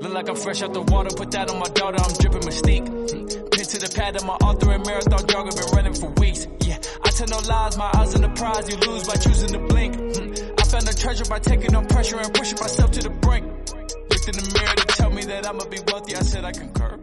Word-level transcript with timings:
Look 0.00 0.12
like 0.12 0.28
I'm 0.28 0.36
fresh 0.36 0.62
out 0.62 0.72
the 0.74 0.82
water, 0.82 1.10
put 1.16 1.30
that 1.30 1.50
on 1.50 1.58
my 1.58 1.68
daughter, 1.68 1.98
I'm 1.98 2.12
dripping 2.20 2.42
mystique. 2.42 2.86
Pin 2.86 3.64
to 3.64 3.78
the 3.78 3.92
pad 3.96 4.16
of 4.16 4.24
my 4.24 4.34
author 4.34 4.72
and 4.72 4.84
marathon 4.84 5.20
jogger, 5.26 5.56
been 5.56 5.70
running 5.74 5.94
for 5.94 6.10
weeks. 6.20 6.46
Yeah, 6.60 6.78
I 7.02 7.10
tell 7.10 7.26
no 7.28 7.38
lies, 7.48 7.78
my 7.78 7.90
eyes 7.94 8.14
on 8.14 8.22
the 8.22 8.28
prize, 8.28 8.68
you 8.68 8.76
lose 8.76 9.06
by 9.06 9.14
choosing 9.14 9.48
to 9.56 9.58
blink. 9.58 9.94
Hmm. 9.96 10.32
I 10.58 10.64
found 10.64 10.88
a 10.88 10.94
treasure 10.94 11.24
by 11.24 11.38
taking 11.38 11.74
on 11.74 11.86
pressure 11.86 12.18
and 12.18 12.32
pushing 12.34 12.58
myself 12.60 12.90
to 12.92 13.00
the 13.00 13.10
brink. 13.10 13.46
Looked 13.46 14.28
in 14.28 14.36
the 14.36 14.58
mirror 14.58 14.74
to 14.76 14.86
tell 14.96 15.10
me 15.10 15.24
that 15.24 15.46
I'ma 15.46 15.64
be 15.64 15.78
wealthy, 15.86 16.14
I 16.14 16.20
said 16.20 16.44
I 16.44 16.52
concur. 16.52 17.00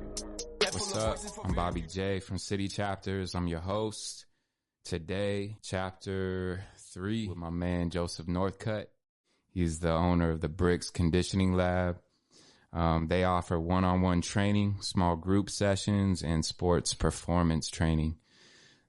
What's 0.60 0.96
up? 0.96 1.18
I'm 1.44 1.54
Bobby 1.54 1.82
J 1.82 2.20
from 2.20 2.38
City 2.38 2.68
Chapters. 2.68 3.34
I'm 3.34 3.48
your 3.48 3.60
host. 3.60 4.26
Today, 4.86 5.58
chapter 5.64 6.64
three 6.94 7.28
with 7.28 7.38
my 7.38 7.50
man 7.50 7.90
Joseph 7.90 8.28
Northcutt. 8.28 8.86
He's 9.50 9.80
the 9.80 9.92
owner 9.92 10.32
of 10.32 10.42
the 10.42 10.50
Bricks 10.50 10.90
Conditioning 10.90 11.54
Lab. 11.54 11.98
Um, 12.74 13.08
they 13.08 13.24
offer 13.24 13.60
one-on-one 13.60 14.22
training, 14.22 14.78
small 14.82 15.16
group 15.16 15.50
sessions, 15.50 16.24
and 16.24 16.44
sports 16.44 16.96
performance 16.96 17.70
training. 17.70 18.16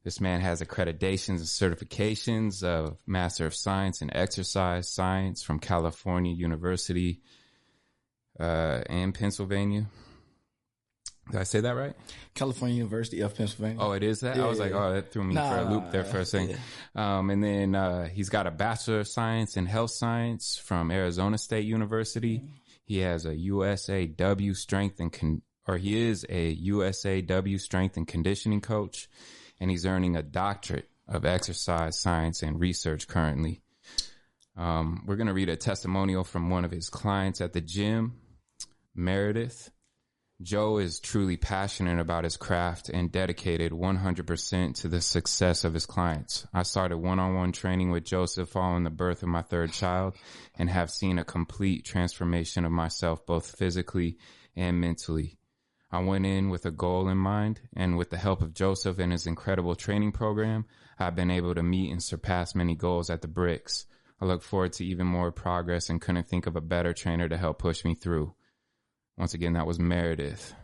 This 0.04 0.20
man 0.20 0.40
has 0.40 0.62
accreditations 0.62 1.28
and 1.28 1.40
certifications 1.40 2.62
of 2.62 2.96
Master 3.06 3.46
of 3.46 3.54
Science 3.54 4.00
in 4.02 4.14
Exercise 4.14 4.88
Science 4.88 5.42
from 5.42 5.58
California 5.58 6.32
University 6.34 7.20
uh, 8.40 8.82
and 8.86 9.14
Pennsylvania. 9.14 9.86
Did 11.30 11.40
I 11.40 11.44
say 11.44 11.60
that 11.60 11.74
right? 11.74 11.94
California 12.34 12.76
University 12.76 13.20
of 13.20 13.34
Pennsylvania. 13.34 13.78
Oh, 13.80 13.92
it 13.92 14.02
is 14.02 14.20
that? 14.20 14.38
I 14.38 14.46
was 14.46 14.58
like, 14.58 14.72
oh, 14.72 14.92
that 14.92 15.10
threw 15.10 15.24
me 15.24 15.34
Nah, 15.34 15.48
for 15.50 15.58
a 15.58 15.64
loop 15.70 15.90
there 15.90 16.04
for 16.04 16.18
a 16.18 16.24
second. 16.26 16.58
Um, 16.94 17.30
and 17.30 17.42
then 17.42 17.74
uh, 17.74 18.08
he's 18.08 18.28
got 18.28 18.46
a 18.46 18.50
Bachelor 18.50 19.00
of 19.00 19.08
Science 19.08 19.56
in 19.56 19.64
Health 19.64 19.92
Science 19.92 20.60
from 20.62 20.90
Arizona 20.90 21.38
State 21.38 21.64
University. 21.64 22.42
He 22.84 22.98
has 22.98 23.24
a 23.24 23.34
USAW 23.34 24.54
strength 24.54 25.00
and 25.00 25.12
con- 25.12 25.42
or 25.66 25.78
he 25.78 26.08
is 26.08 26.26
a 26.28 26.56
USAW 26.56 27.58
strength 27.58 27.96
and 27.96 28.06
conditioning 28.06 28.60
coach, 28.60 29.08
and 29.58 29.70
he's 29.70 29.86
earning 29.86 30.16
a 30.16 30.22
doctorate 30.22 30.90
of 31.08 31.24
exercise 31.24 31.98
science 31.98 32.42
and 32.42 32.60
research 32.60 33.08
currently. 33.08 33.62
Um, 34.56 35.04
we're 35.06 35.16
gonna 35.16 35.34
read 35.34 35.48
a 35.48 35.56
testimonial 35.56 36.24
from 36.24 36.50
one 36.50 36.64
of 36.64 36.70
his 36.70 36.88
clients 36.88 37.40
at 37.40 37.52
the 37.52 37.60
gym, 37.60 38.20
Meredith. 38.94 39.70
Joe 40.42 40.78
is 40.78 40.98
truly 40.98 41.36
passionate 41.36 42.00
about 42.00 42.24
his 42.24 42.36
craft 42.36 42.88
and 42.88 43.12
dedicated 43.12 43.70
100% 43.70 44.74
to 44.74 44.88
the 44.88 45.00
success 45.00 45.64
of 45.64 45.74
his 45.74 45.86
clients. 45.86 46.44
I 46.52 46.64
started 46.64 46.98
one-on-one 46.98 47.52
training 47.52 47.92
with 47.92 48.04
Joseph 48.04 48.48
following 48.48 48.82
the 48.82 48.90
birth 48.90 49.22
of 49.22 49.28
my 49.28 49.42
third 49.42 49.72
child 49.72 50.16
and 50.58 50.68
have 50.68 50.90
seen 50.90 51.20
a 51.20 51.24
complete 51.24 51.84
transformation 51.84 52.64
of 52.64 52.72
myself 52.72 53.24
both 53.24 53.56
physically 53.56 54.18
and 54.56 54.80
mentally. 54.80 55.38
I 55.92 56.00
went 56.00 56.26
in 56.26 56.50
with 56.50 56.66
a 56.66 56.72
goal 56.72 57.08
in 57.08 57.18
mind 57.18 57.60
and 57.76 57.96
with 57.96 58.10
the 58.10 58.16
help 58.16 58.42
of 58.42 58.54
Joseph 58.54 58.98
and 58.98 59.12
his 59.12 59.28
incredible 59.28 59.76
training 59.76 60.10
program, 60.10 60.64
I've 60.98 61.14
been 61.14 61.30
able 61.30 61.54
to 61.54 61.62
meet 61.62 61.92
and 61.92 62.02
surpass 62.02 62.56
many 62.56 62.74
goals 62.74 63.08
at 63.08 63.22
the 63.22 63.28
bricks. 63.28 63.86
I 64.20 64.24
look 64.24 64.42
forward 64.42 64.72
to 64.74 64.84
even 64.84 65.06
more 65.06 65.30
progress 65.30 65.88
and 65.88 66.00
couldn't 66.00 66.26
think 66.26 66.48
of 66.48 66.56
a 66.56 66.60
better 66.60 66.92
trainer 66.92 67.28
to 67.28 67.36
help 67.36 67.60
push 67.60 67.84
me 67.84 67.94
through. 67.94 68.34
Once 69.16 69.34
again, 69.34 69.52
that 69.54 69.66
was 69.66 69.78
Meredith. 69.78 70.54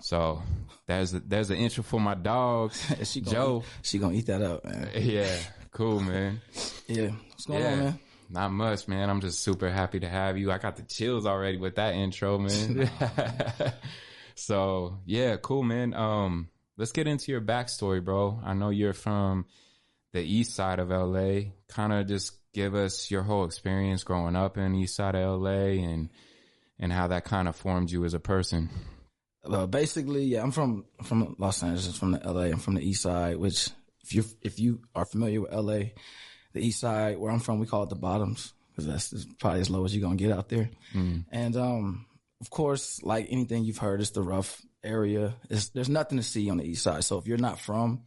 So 0.00 0.42
there's 0.86 1.14
a, 1.14 1.20
there's 1.20 1.50
an 1.50 1.56
intro 1.56 1.82
for 1.84 2.00
my 2.00 2.14
dog, 2.14 2.72
she 3.04 3.20
gonna 3.20 3.36
Joe. 3.36 3.62
Eat, 3.64 3.86
she 3.86 3.98
gonna 3.98 4.14
eat 4.14 4.26
that 4.26 4.42
up, 4.42 4.64
man. 4.64 4.90
Yeah, 4.96 5.36
cool, 5.70 6.00
man. 6.00 6.40
Yeah. 6.88 7.10
What's 7.30 7.46
going 7.46 7.62
Yeah, 7.62 7.72
on, 7.72 7.78
man? 7.78 7.98
not 8.30 8.52
much, 8.52 8.88
man. 8.88 9.08
I'm 9.08 9.20
just 9.20 9.40
super 9.40 9.70
happy 9.70 10.00
to 10.00 10.08
have 10.08 10.36
you. 10.36 10.50
I 10.50 10.58
got 10.58 10.76
the 10.76 10.82
chills 10.82 11.24
already 11.24 11.56
with 11.58 11.76
that 11.76 11.94
intro, 11.94 12.38
man. 12.38 12.90
so 14.34 14.98
yeah, 15.06 15.36
cool, 15.36 15.62
man. 15.62 15.94
Um, 15.94 16.48
let's 16.76 16.92
get 16.92 17.06
into 17.06 17.30
your 17.32 17.40
backstory, 17.40 18.04
bro. 18.04 18.40
I 18.44 18.54
know 18.54 18.70
you're 18.70 18.92
from 18.92 19.46
the 20.12 20.20
east 20.20 20.54
side 20.54 20.78
of 20.78 20.90
LA. 20.90 21.52
Kind 21.68 21.92
of 21.92 22.06
just 22.06 22.32
give 22.52 22.74
us 22.74 23.10
your 23.10 23.22
whole 23.22 23.44
experience 23.44 24.04
growing 24.04 24.36
up 24.36 24.58
in 24.58 24.74
east 24.74 24.96
side 24.96 25.14
of 25.14 25.40
LA 25.40 25.80
and 25.84 26.10
and 26.82 26.92
how 26.92 27.06
that 27.06 27.24
kind 27.24 27.48
of 27.48 27.56
formed 27.56 27.90
you 27.90 28.04
as 28.04 28.12
a 28.12 28.18
person. 28.20 28.68
Well, 29.44 29.66
basically, 29.66 30.24
yeah, 30.24 30.42
I'm 30.42 30.50
from 30.50 30.84
from 31.02 31.36
Los 31.38 31.62
Angeles, 31.62 31.96
from 31.96 32.12
the 32.12 32.18
LA. 32.18 32.42
I'm 32.42 32.58
from 32.58 32.74
the 32.74 32.86
East 32.86 33.02
Side, 33.02 33.38
which 33.38 33.70
if 34.02 34.14
you 34.14 34.24
if 34.42 34.58
you 34.58 34.80
are 34.94 35.06
familiar 35.06 35.40
with 35.40 35.52
LA, 35.52 35.90
the 36.52 36.60
East 36.60 36.80
Side, 36.80 37.18
where 37.18 37.32
I'm 37.32 37.40
from, 37.40 37.58
we 37.58 37.66
call 37.66 37.84
it 37.84 37.88
the 37.88 37.94
Bottoms 37.94 38.52
because 38.70 38.86
that's 38.86 39.24
probably 39.38 39.60
as 39.60 39.70
low 39.70 39.84
as 39.84 39.94
you're 39.94 40.02
gonna 40.02 40.16
get 40.16 40.32
out 40.32 40.48
there. 40.48 40.70
And 41.30 41.56
um, 41.56 42.06
of 42.40 42.50
course, 42.50 43.02
like 43.02 43.28
anything 43.30 43.64
you've 43.64 43.78
heard, 43.78 44.00
it's 44.00 44.10
the 44.10 44.22
rough 44.22 44.60
area. 44.84 45.34
It's, 45.48 45.68
there's 45.70 45.88
nothing 45.88 46.18
to 46.18 46.24
see 46.24 46.50
on 46.50 46.58
the 46.58 46.64
East 46.64 46.82
Side. 46.82 47.04
So 47.04 47.18
if 47.18 47.26
you're 47.26 47.38
not 47.38 47.60
from 47.60 48.02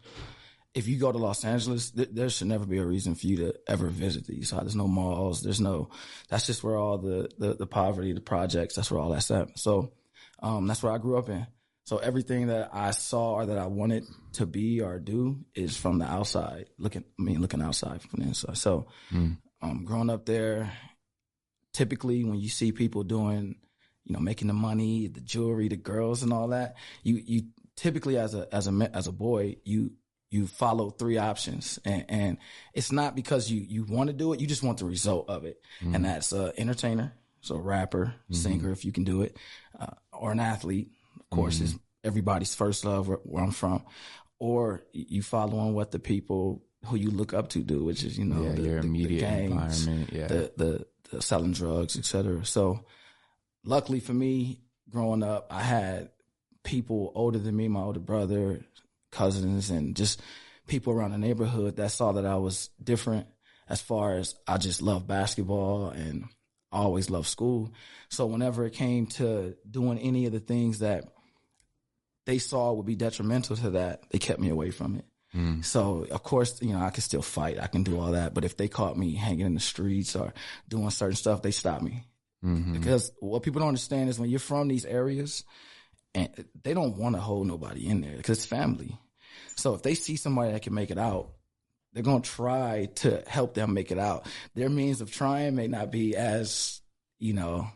if 0.76 0.90
you 0.90 1.00
go 1.00 1.12
to 1.12 1.18
Los 1.18 1.46
Angeles, 1.46 1.92
th- 1.92 2.10
there 2.12 2.30
should 2.30 2.48
never 2.48 2.66
be 2.66 2.78
a 2.78 2.86
reason 2.86 3.16
for 3.16 3.26
you 3.26 3.38
to 3.38 3.56
ever 3.66 3.88
visit 3.88 4.28
the 4.28 4.34
East 4.34 4.50
Side. 4.50 4.64
There's 4.64 4.76
no 4.76 4.88
malls. 4.88 5.42
There's 5.42 5.62
no. 5.62 5.90
That's 6.30 6.46
just 6.46 6.64
where 6.64 6.76
all 6.78 6.98
the 6.98 7.30
the, 7.40 7.54
the 7.54 7.66
poverty, 7.66 8.12
the 8.12 8.22
projects. 8.22 8.76
That's 8.76 8.92
where 8.92 9.00
all 9.00 9.12
that's 9.12 9.32
at. 9.32 9.58
So, 9.58 9.94
um, 10.44 10.68
that's 10.68 10.84
where 10.84 10.92
I 10.92 10.98
grew 10.98 11.18
up 11.18 11.30
in. 11.30 11.48
So 11.86 11.98
everything 11.98 12.48
that 12.48 12.72
I 12.74 12.92
saw 12.92 13.36
or 13.36 13.46
that 13.46 13.58
I 13.58 13.68
wanted 13.68 14.06
to 14.34 14.46
be 14.46 14.82
or 14.82 15.00
do 15.00 15.46
is 15.54 15.78
from 15.78 16.00
the 16.00 16.06
outside. 16.06 16.66
Looking, 16.80 17.06
I 17.20 17.22
mean, 17.22 17.42
looking 17.42 17.62
outside 17.62 18.02
from 18.02 18.22
the 18.22 18.28
inside. 18.28 18.58
So, 18.58 18.88
um, 19.62 19.86
growing 19.86 20.10
up 20.10 20.26
there, 20.26 20.72
typically 21.74 22.24
when 22.24 22.40
you 22.40 22.50
see 22.50 22.72
people 22.72 23.04
doing, 23.04 23.56
you 24.04 24.14
know, 24.14 24.20
making 24.20 24.48
the 24.48 24.54
money, 24.54 25.08
the 25.08 25.22
jewelry, 25.22 25.68
the 25.68 25.78
girls, 25.78 26.24
and 26.24 26.34
all 26.34 26.50
that, 26.50 26.76
you 27.04 27.22
you 27.24 27.44
typically 27.76 28.18
as 28.18 28.34
a 28.34 28.48
as 28.54 28.68
a 28.68 28.90
as 28.94 29.08
a 29.08 29.12
boy, 29.12 29.58
you 29.64 29.92
you 30.36 30.48
follow 30.48 30.90
three 30.90 31.18
options, 31.18 31.80
and, 31.86 32.06
and 32.10 32.38
it's 32.74 32.92
not 32.92 33.16
because 33.16 33.50
you 33.52 33.62
you 33.76 33.84
want 33.96 34.08
to 34.10 34.14
do 34.14 34.34
it, 34.34 34.40
you 34.42 34.48
just 34.48 34.64
want 34.64 34.78
the 34.80 34.86
result 34.86 35.30
of 35.30 35.46
it, 35.46 35.58
and 35.82 36.04
that's 36.06 36.34
uh, 36.34 36.52
entertainer, 36.58 37.14
so 37.42 37.56
rapper, 37.58 38.14
singer, 38.32 38.72
if 38.72 38.84
you 38.86 38.92
can 38.92 39.04
do 39.04 39.22
it, 39.22 39.38
uh, 39.80 39.94
or 40.12 40.32
an 40.32 40.40
athlete. 40.40 40.90
Of 41.22 41.30
course, 41.38 41.60
is 41.62 41.76
everybody's 42.04 42.54
first 42.56 42.86
love 42.86 43.08
where, 43.08 43.20
where 43.24 43.44
I'm 43.44 43.52
from, 43.52 43.84
or 44.40 44.84
you 44.94 45.22
follow 45.22 45.58
on 45.60 45.74
what 45.74 45.92
the 45.92 46.00
people 46.00 46.64
who 46.86 46.96
you 46.98 47.10
look 47.10 47.34
up 47.34 47.50
to 47.50 47.60
do, 47.64 47.84
which 47.84 48.04
is 48.04 48.18
you 48.20 48.26
know 48.26 48.44
Yeah, 48.44 48.52
the, 48.56 48.62
your 48.62 48.82
the- 48.82 49.06
the 49.06 49.20
gangs, 49.20 49.52
environment, 49.88 50.10
yeah. 50.14 50.28
the, 50.28 50.52
the 50.58 50.86
the 51.12 51.22
selling 51.22 51.54
drugs, 51.54 51.98
etc. 51.98 52.46
So, 52.46 52.86
luckily 53.64 54.00
for 54.00 54.14
me, 54.14 54.62
growing 54.90 55.24
up, 55.24 55.48
I 55.52 55.62
had 55.62 56.10
people 56.64 57.12
older 57.16 57.40
than 57.40 57.56
me, 57.56 57.68
my 57.68 57.82
older 57.82 58.00
brother, 58.00 58.66
cousins, 59.16 59.70
and 59.70 59.96
just 59.96 60.22
people 60.68 60.94
around 60.94 61.12
the 61.12 61.18
neighborhood 61.18 61.78
that 61.78 61.92
saw 61.92 62.14
that 62.14 62.26
I 62.26 62.36
was 62.36 62.70
different 62.84 63.28
as 63.68 63.82
far 63.82 64.16
as 64.16 64.36
I 64.48 64.58
just 64.58 64.82
love 64.82 65.08
basketball 65.08 65.90
and 65.90 66.26
I 66.72 66.78
always 66.78 67.10
loved 67.10 67.28
school. 67.28 67.72
So 68.10 68.26
whenever 68.26 68.66
it 68.66 68.74
came 68.74 69.08
to 69.08 69.56
doing 69.70 69.98
any 70.00 70.26
of 70.26 70.34
the 70.34 70.40
things 70.40 70.80
that 70.80 71.06
they 72.26 72.38
saw 72.38 72.74
would 72.74 72.86
be 72.86 72.96
detrimental 72.96 73.56
to 73.58 73.72
that, 73.72 74.04
they 74.10 74.20
kept 74.20 74.40
me 74.40 74.50
away 74.50 74.72
from 74.72 74.96
it. 74.96 75.06
Mm. 75.36 75.64
So 75.64 76.06
of 76.10 76.24
course, 76.24 76.62
you 76.62 76.74
know, 76.74 76.80
I 76.80 76.90
can 76.90 77.02
still 77.02 77.22
fight. 77.22 77.60
I 77.60 77.68
can 77.68 77.84
do 77.84 78.00
all 78.00 78.12
that. 78.12 78.34
But 78.34 78.46
if 78.46 78.58
they 78.58 78.68
caught 78.68 78.98
me 78.98 79.16
hanging 79.16 79.46
in 79.46 79.54
the 79.54 79.60
streets 79.60 80.16
or 80.16 80.34
doing 80.68 80.90
certain 80.90 81.16
stuff, 81.16 81.42
they 81.42 81.52
stopped 81.52 81.84
me. 81.84 82.06
Mm-hmm. 82.44 82.74
Because 82.74 83.12
what 83.20 83.44
people 83.44 83.60
don't 83.60 83.70
understand 83.70 84.10
is 84.10 84.20
when 84.20 84.30
you're 84.30 84.40
from 84.40 84.68
these 84.68 84.86
areas 84.86 85.44
and 86.14 86.30
they 86.64 86.74
don't 86.74 86.98
want 86.98 87.16
to 87.16 87.22
hold 87.22 87.48
nobody 87.48 87.88
in 87.88 88.02
there 88.02 88.18
because 88.18 88.38
it's 88.38 88.46
family. 88.46 88.98
So 89.58 89.74
if 89.74 89.84
they 89.84 89.96
see 89.96 90.16
somebody 90.16 90.52
that 90.52 90.62
can 90.62 90.74
make 90.74 90.92
it 90.92 90.98
out, 90.98 91.30
they're 91.94 92.04
going 92.04 92.22
to 92.22 92.30
try 92.30 92.90
to 92.96 93.24
help 93.26 93.54
them 93.54 93.74
make 93.74 93.92
it 93.92 94.00
out. 94.00 94.28
Their 94.54 94.70
means 94.70 95.00
of 95.02 95.12
trying 95.12 95.56
may 95.56 95.68
not 95.68 95.92
be 95.92 96.16
as, 96.16 96.82
you 97.20 97.34
know, 97.34 97.68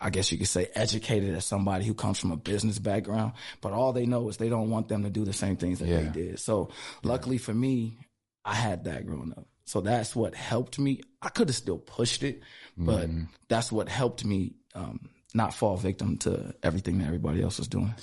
I 0.00 0.10
guess 0.10 0.30
you 0.32 0.38
could 0.38 0.46
say 0.48 0.68
educated 0.74 1.34
as 1.34 1.44
somebody 1.44 1.84
who 1.84 1.92
comes 1.92 2.18
from 2.18 2.30
a 2.30 2.36
business 2.36 2.78
background, 2.78 3.32
but 3.60 3.72
all 3.72 3.92
they 3.92 4.06
know 4.06 4.28
is 4.28 4.36
they 4.38 4.48
don't 4.48 4.70
want 4.70 4.88
them 4.88 5.02
to 5.02 5.10
do 5.10 5.24
the 5.24 5.32
same 5.32 5.56
things 5.56 5.80
that 5.80 5.86
they 5.86 6.20
did. 6.22 6.38
So 6.38 6.70
luckily 7.02 7.38
for 7.38 7.52
me, 7.52 7.98
I 8.44 8.54
had 8.54 8.84
that 8.84 9.04
growing 9.04 9.32
up. 9.36 9.46
So 9.66 9.80
that's 9.82 10.16
what 10.16 10.34
helped 10.34 10.78
me. 10.78 11.02
I 11.20 11.28
could 11.28 11.48
have 11.48 11.56
still 11.56 11.78
pushed 11.78 12.22
it, 12.22 12.40
but 12.78 13.08
that's 13.48 13.70
what 13.70 13.88
helped 13.88 14.24
me 14.24 14.54
um, 14.74 15.10
not 15.34 15.52
fall 15.54 15.76
victim 15.76 16.16
to 16.18 16.54
everything 16.62 16.98
that 16.98 17.06
everybody 17.06 17.42
else 17.42 17.58
was 17.58 17.68
doing. 17.68 17.94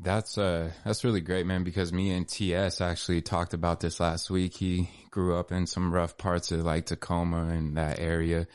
That's 0.00 0.38
uh 0.38 0.70
that's 0.84 1.02
really 1.02 1.20
great, 1.20 1.44
man, 1.44 1.64
because 1.64 1.92
me 1.92 2.12
and 2.12 2.28
TS 2.28 2.80
actually 2.80 3.20
talked 3.20 3.52
about 3.52 3.80
this 3.80 3.98
last 3.98 4.30
week. 4.30 4.54
He 4.54 4.88
grew 5.10 5.36
up 5.36 5.50
in 5.50 5.66
some 5.66 5.92
rough 5.92 6.16
parts 6.16 6.52
of 6.52 6.60
like 6.60 6.86
Tacoma 6.86 7.48
and 7.48 7.76
that 7.76 7.98
area. 7.98 8.46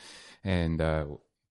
And 0.43 0.81
uh 0.81 1.05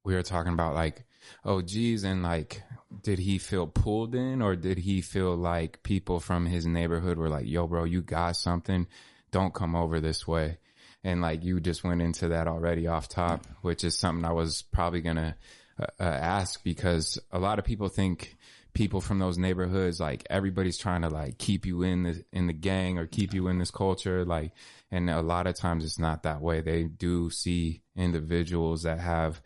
we 0.05 0.15
were 0.15 0.23
talking 0.23 0.55
about 0.55 0.75
like, 0.75 1.05
oh 1.45 1.61
geez, 1.61 2.05
and 2.05 2.23
like 2.23 2.63
did 3.03 3.19
he 3.19 3.37
feel 3.37 3.67
pulled 3.67 4.15
in 4.15 4.41
or 4.41 4.57
did 4.57 4.79
he 4.79 5.03
feel 5.03 5.37
like 5.37 5.83
people 5.83 6.21
from 6.21 6.47
his 6.47 6.67
neighborhood 6.67 7.19
were 7.19 7.29
like, 7.29 7.47
yo 7.47 7.67
bro, 7.67 7.85
you 7.85 8.01
got 8.01 8.37
something, 8.37 8.87
don't 9.31 9.55
come 9.55 9.77
over 9.77 10.01
this 10.01 10.27
way. 10.27 10.57
And 11.05 11.21
like 11.21 11.45
you 11.45 11.61
just 11.61 11.85
went 11.85 12.01
into 12.01 12.29
that 12.29 12.49
already 12.49 12.87
off 12.87 13.09
top, 13.09 13.47
which 13.61 13.85
is 13.85 13.99
something 13.99 14.25
I 14.25 14.33
was 14.33 14.63
probably 14.63 15.03
gonna 15.03 15.37
uh, 15.79 15.85
ask 16.03 16.63
because 16.65 17.19
a 17.31 17.39
lot 17.39 17.59
of 17.59 17.65
people 17.65 17.89
think 17.89 18.37
people 18.75 19.01
from 19.01 19.19
those 19.19 19.37
neighborhoods 19.37 20.01
like 20.01 20.27
everybody's 20.31 20.79
trying 20.79 21.03
to 21.03 21.09
like 21.09 21.37
keep 21.39 21.67
you 21.67 21.83
in 21.83 22.05
the 22.05 22.25
in 22.33 22.47
the 22.47 22.53
gang 22.53 22.99
or 22.99 23.07
keep 23.07 23.35
you 23.35 23.49
in 23.49 23.59
this 23.59 23.71
culture 23.71 24.25
like 24.25 24.53
and 24.91 25.09
a 25.11 25.23
lot 25.23 25.47
of 25.47 25.55
times 25.55 25.85
it's 25.85 25.99
not 25.99 26.23
that 26.23 26.41
way. 26.41 26.61
They 26.61 26.85
do 26.85 27.31
see 27.31 27.83
individuals 27.97 28.83
that 28.83 29.01
have 29.01 29.41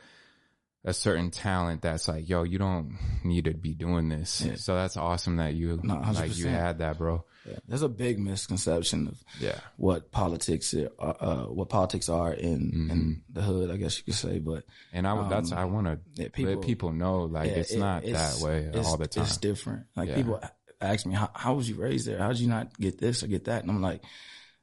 a 0.85 0.93
certain 0.93 1.31
talent 1.31 1.83
that's 1.83 2.07
like 2.09 2.29
yo 2.29 2.45
you 2.45 2.59
don't 2.59 2.97
need 3.25 3.45
to 3.47 3.55
be 3.55 3.75
doing 3.75 4.09
this. 4.09 4.43
Yeah. 4.43 4.55
so 4.57 4.75
that's 4.75 4.97
awesome 4.97 5.37
that 5.37 5.55
you 5.55 5.81
No, 5.83 6.01
like 6.15 6.37
you 6.37 6.49
had 6.49 6.79
that 6.79 6.99
bro 6.99 7.25
Yeah. 7.49 7.59
There's 7.69 7.83
a 7.83 7.89
big 7.89 8.19
misconception 8.19 9.09
of 9.09 9.23
yeah 9.41 9.59
what 9.77 10.11
politics 10.11 10.75
are, 10.75 11.17
uh, 11.21 11.45
what 11.45 11.69
politics 11.69 12.09
are 12.09 12.33
in 12.33 12.89
in 12.91 13.23
the 13.33 13.43
hood, 13.43 13.71
I 13.71 13.77
guess 13.77 13.99
you 13.99 14.05
could 14.05 14.15
say. 14.15 14.39
But 14.39 14.65
and 14.93 15.07
i 15.07 15.29
that's 15.29 15.53
i 15.53 15.65
want 15.65 15.87
to 15.87 15.93
Um, 15.93 16.01
let 16.19 16.33
people- 16.33 16.93
know 16.93 17.25
like 17.25 17.49
yeah, 17.51 17.57
it's 17.59 17.73
it- 17.73 17.79
not 17.79 18.05
it's- 18.05 18.39
that 18.41 18.45
way 18.47 18.71
all 18.85 18.97
the 18.97 19.07
time 19.07 19.25
It's 19.25 19.37
different. 19.39 19.87
Like 19.97 20.15
people 20.15 20.41
ask 20.81 21.07
me, 21.07 21.15
how, 21.15 21.31
how 21.35 21.55
was 21.55 21.69
you 21.69 21.77
raised 21.77 22.07
there? 22.07 22.19
How 22.19 22.29
did 22.29 22.41
you 22.41 22.49
not 22.49 22.77
get 22.79 22.99
this 22.99 23.23
or 23.23 23.29
get 23.29 23.45
that? 23.47 23.63
And 23.63 23.71
I'm 23.71 23.81
like, 23.81 24.03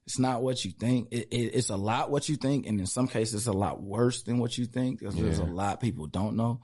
it's 0.06 0.20
not 0.20 0.42
what 0.44 0.66
you 0.66 0.72
think. 0.72 1.08
It, 1.12 1.28
it, 1.32 1.56
it's 1.56 1.70
a 1.70 1.76
lot 1.78 2.12
what 2.12 2.28
you 2.30 2.36
think, 2.36 2.66
and 2.68 2.80
in 2.80 2.86
some 2.86 3.08
cases, 3.08 3.34
it's 3.36 3.48
a 3.48 3.54
lot 3.54 3.82
worse 3.82 4.24
than 4.24 4.38
what 4.38 4.58
you 4.58 4.66
think 4.66 5.00
because 5.00 5.16
there's 5.16 5.40
a 5.40 5.44
Yeah. 5.44 5.52
lot 5.54 5.80
people 5.82 6.08
don't 6.08 6.36
know. 6.36 6.60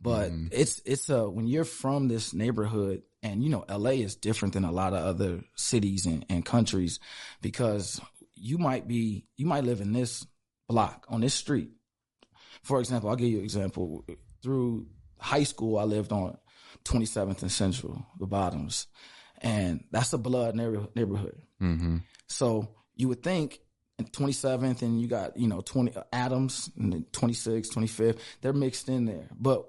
But 0.00 0.30
Mhm. 0.32 0.48
it's 0.52 0.80
it's 0.84 1.08
a 1.08 1.28
when 1.28 1.46
you're 1.46 1.64
from 1.64 2.08
this 2.08 2.34
neighborhood, 2.34 3.02
and 3.22 3.42
you 3.44 3.50
know, 3.50 3.64
LA 3.68 3.90
is 4.02 4.16
different 4.16 4.54
than 4.54 4.64
a 4.64 4.72
lot 4.72 4.92
of 4.92 5.04
other 5.04 5.44
cities 5.54 6.06
and, 6.06 6.24
and 6.28 6.44
countries 6.44 6.98
because 7.42 8.00
you 8.34 8.58
might 8.58 8.88
be 8.88 9.26
you 9.36 9.46
might 9.46 9.64
live 9.64 9.80
in 9.80 9.92
this 9.92 10.26
block 10.68 11.06
on 11.08 11.20
this 11.20 11.34
street. 11.34 11.70
For 12.62 12.80
example, 12.80 13.08
I'll 13.10 13.16
give 13.16 13.28
you 13.28 13.38
an 13.38 13.44
example. 13.44 14.04
Through 14.42 14.86
high 15.18 15.44
school, 15.44 15.78
I 15.78 15.84
lived 15.84 16.12
on 16.12 16.38
27th 16.84 17.42
and 17.42 17.52
Central, 17.52 18.04
the 18.18 18.26
bottoms, 18.26 18.86
and 19.38 19.84
that's 19.90 20.12
a 20.12 20.18
blood 20.18 20.56
neighbor- 20.56 20.88
neighborhood. 20.96 21.40
hmm 21.58 21.98
So 22.26 22.68
you 23.00 23.08
would 23.08 23.22
think 23.22 23.60
in 23.98 24.04
27th 24.06 24.82
and 24.82 25.00
you 25.00 25.08
got, 25.08 25.36
you 25.36 25.48
know, 25.48 25.60
20 25.60 25.96
uh, 25.96 26.02
Adams 26.12 26.70
and 26.78 26.92
then 26.92 27.06
26th, 27.12 27.72
25th, 27.72 28.18
they're 28.40 28.52
mixed 28.52 28.88
in 28.88 29.06
there. 29.06 29.28
But 29.38 29.66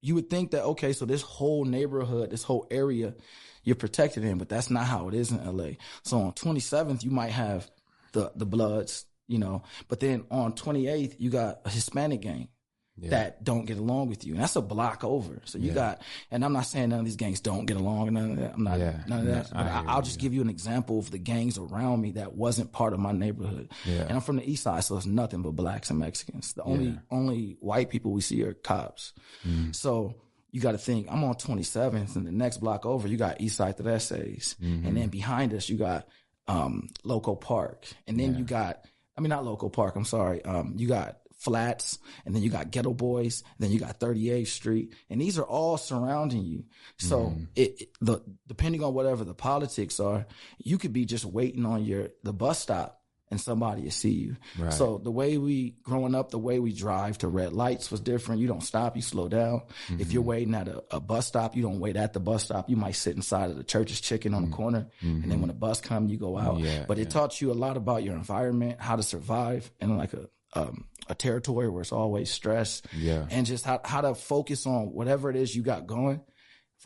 you 0.00 0.14
would 0.16 0.28
think 0.28 0.50
that, 0.50 0.64
okay, 0.64 0.92
so 0.92 1.04
this 1.04 1.22
whole 1.22 1.64
neighborhood, 1.64 2.30
this 2.30 2.42
whole 2.42 2.66
area, 2.70 3.14
you're 3.62 3.76
protected 3.76 4.24
in, 4.24 4.38
but 4.38 4.48
that's 4.48 4.70
not 4.70 4.86
how 4.86 5.08
it 5.08 5.14
is 5.14 5.30
in 5.30 5.44
LA. 5.44 5.74
So 6.02 6.20
on 6.20 6.32
27th, 6.32 7.04
you 7.04 7.10
might 7.10 7.30
have 7.30 7.70
the, 8.12 8.32
the 8.34 8.46
Bloods, 8.46 9.06
you 9.28 9.38
know, 9.38 9.62
but 9.88 10.00
then 10.00 10.24
on 10.30 10.54
28th, 10.54 11.14
you 11.18 11.30
got 11.30 11.60
a 11.64 11.70
Hispanic 11.70 12.20
gang 12.20 12.48
yeah. 12.98 13.10
that 13.10 13.42
don't 13.42 13.64
get 13.64 13.78
along 13.78 14.08
with 14.08 14.24
you. 14.26 14.34
And 14.34 14.42
that's 14.42 14.56
a 14.56 14.60
block 14.60 15.02
over. 15.04 15.40
So 15.44 15.58
you 15.58 15.68
Yeah. 15.68 15.74
got, 15.74 16.02
and 16.30 16.44
I'm 16.44 16.52
not 16.52 16.66
saying 16.66 16.90
none 16.90 17.00
of 17.00 17.04
these 17.04 17.16
gangs 17.16 17.40
don't 17.40 17.64
get 17.66 17.76
along 17.76 18.08
and 18.08 18.14
none 18.14 18.30
of 18.32 18.36
that. 18.38 18.54
I'm 18.54 18.64
not, 18.64 18.78
Yeah. 18.78 19.02
none 19.06 19.20
of 19.20 19.26
that. 19.26 19.50
But 19.50 19.58
I 19.58 19.60
I, 19.62 19.80
hear 19.80 19.90
I'll 19.90 19.96
you, 19.98 20.02
just 20.04 20.18
give 20.20 20.34
you 20.34 20.40
an 20.42 20.50
example 20.50 20.98
of 20.98 21.10
the 21.10 21.18
gangs 21.18 21.58
around 21.58 22.00
me 22.02 22.12
that 22.12 22.34
wasn't 22.34 22.70
part 22.72 22.92
of 22.92 23.00
my 23.00 23.12
neighborhood. 23.12 23.70
Yeah. 23.86 24.02
And 24.02 24.12
I'm 24.12 24.20
from 24.20 24.36
the 24.36 24.50
east 24.50 24.64
side, 24.64 24.84
so 24.84 24.96
it's 24.96 25.06
nothing 25.06 25.42
but 25.42 25.52
blacks 25.56 25.90
and 25.90 25.98
Mexicans. 25.98 26.52
The 26.52 26.62
only, 26.64 26.98
only 27.10 27.56
white 27.60 27.88
people 27.90 28.12
we 28.12 28.20
see 28.20 28.42
are 28.44 28.52
cops. 28.54 29.12
Mm. 29.46 29.74
So 29.74 30.16
you 30.50 30.60
got 30.60 30.72
to 30.72 30.78
think, 30.78 31.06
I'm 31.10 31.24
on 31.24 31.34
27th 31.36 32.14
and 32.14 32.26
the 32.26 32.32
next 32.32 32.58
block 32.58 32.84
over, 32.84 33.08
you 33.08 33.16
got 33.16 33.40
east 33.40 33.56
side 33.56 33.78
that 33.78 33.86
essays. 33.86 34.54
Mm-hmm. 34.62 34.86
And 34.86 34.96
then 34.98 35.08
behind 35.08 35.54
us, 35.54 35.68
you 35.70 35.78
got, 35.78 36.06
um, 36.46 36.88
Loco 37.04 37.34
Park. 37.34 37.86
And 38.06 38.20
then 38.20 38.36
you 38.36 38.44
got, 38.44 38.84
I 39.16 39.22
mean, 39.22 39.30
not 39.30 39.44
Loco 39.46 39.70
Park, 39.70 39.96
I'm 39.96 40.04
sorry. 40.04 40.44
Um, 40.44 40.74
you 40.76 40.88
got 40.88 41.18
Flats, 41.42 41.98
and 42.24 42.34
then 42.34 42.42
you 42.42 42.50
got 42.50 42.70
Ghetto 42.70 42.92
Boys, 42.94 43.42
then 43.58 43.70
you 43.72 43.78
got 43.80 43.98
38th 44.00 44.46
Street, 44.48 44.92
and 45.10 45.20
these 45.20 45.38
are 45.38 45.44
all 45.44 45.76
surrounding 45.76 46.44
you. 46.44 46.64
So 46.98 47.18
Mm-hmm. 47.18 47.44
it, 47.56 47.80
it 47.82 47.88
the 48.00 48.20
depending 48.46 48.82
on 48.84 48.94
whatever 48.94 49.24
the 49.24 49.34
politics 49.34 49.98
are, 50.00 50.26
you 50.58 50.78
could 50.78 50.92
be 50.92 51.04
just 51.04 51.24
waiting 51.24 51.66
on 51.66 51.84
your 51.84 52.08
the 52.22 52.32
bus 52.32 52.58
stop, 52.60 53.00
and 53.30 53.40
somebody 53.40 53.82
will 53.82 53.90
see 53.90 54.10
you. 54.10 54.36
Right. 54.58 54.72
So 54.74 54.98
the 55.02 55.10
way 55.10 55.38
we 55.38 55.76
growing 55.82 56.14
up, 56.14 56.30
the 56.30 56.38
way 56.38 56.58
we 56.58 56.72
drive 56.74 57.16
to 57.18 57.28
red 57.28 57.54
lights 57.54 57.90
was 57.90 58.00
different. 58.00 58.42
You 58.42 58.46
don't 58.46 58.62
stop, 58.62 58.94
you 58.94 59.00
slow 59.02 59.26
down. 59.28 59.62
If 59.88 59.98
Mm-hmm. 59.98 60.10
you're 60.12 60.22
waiting 60.22 60.54
at 60.54 60.68
a, 60.68 60.84
a 60.90 61.00
bus 61.00 61.28
stop, 61.28 61.56
you 61.56 61.62
don't 61.62 61.80
wait 61.80 61.96
at 61.96 62.12
the 62.12 62.20
bus 62.20 62.44
stop. 62.44 62.68
You 62.68 62.76
might 62.76 62.94
sit 62.94 63.16
inside 63.16 63.50
of 63.50 63.56
the 63.56 63.64
church's 63.64 64.00
chicken 64.02 64.34
on 64.34 64.44
the 64.50 64.50
corner, 64.54 64.86
and 65.00 65.30
then 65.30 65.40
when 65.40 65.48
the 65.48 65.54
bus 65.54 65.80
comes, 65.80 66.12
you 66.12 66.18
go 66.18 66.36
out. 66.36 66.56
Mm-hmm. 66.56 66.64
Yeah, 66.66 66.84
but 66.86 66.98
it 66.98 67.04
yeah. 67.04 67.08
taught 67.08 67.40
you 67.40 67.50
a 67.50 67.54
lot 67.64 67.76
about 67.78 68.02
your 68.04 68.14
environment, 68.16 68.78
how 68.80 68.96
to 68.96 69.02
survive 69.02 69.70
and 69.80 69.96
like 69.96 70.12
a 70.12 70.28
um, 70.54 70.86
a 71.08 71.14
territory 71.14 71.68
where 71.68 71.82
it's 71.82 71.92
always 71.92 72.30
stress, 72.30 72.82
Yeah. 72.96 73.26
and 73.30 73.46
just 73.46 73.64
how 73.64 73.80
how 73.84 74.00
to 74.02 74.14
focus 74.14 74.66
on 74.66 74.92
whatever 74.92 75.30
it 75.30 75.36
is 75.36 75.54
you 75.54 75.62
got 75.62 75.86
going, 75.86 76.20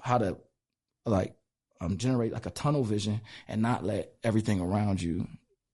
how 0.02 0.18
to 0.18 0.38
like 1.04 1.34
um, 1.80 1.98
generate 1.98 2.32
like 2.32 2.46
a 2.46 2.50
tunnel 2.50 2.84
vision 2.84 3.20
and 3.48 3.60
not 3.62 3.84
let 3.84 4.12
everything 4.24 4.60
around 4.60 5.00
you 5.02 5.26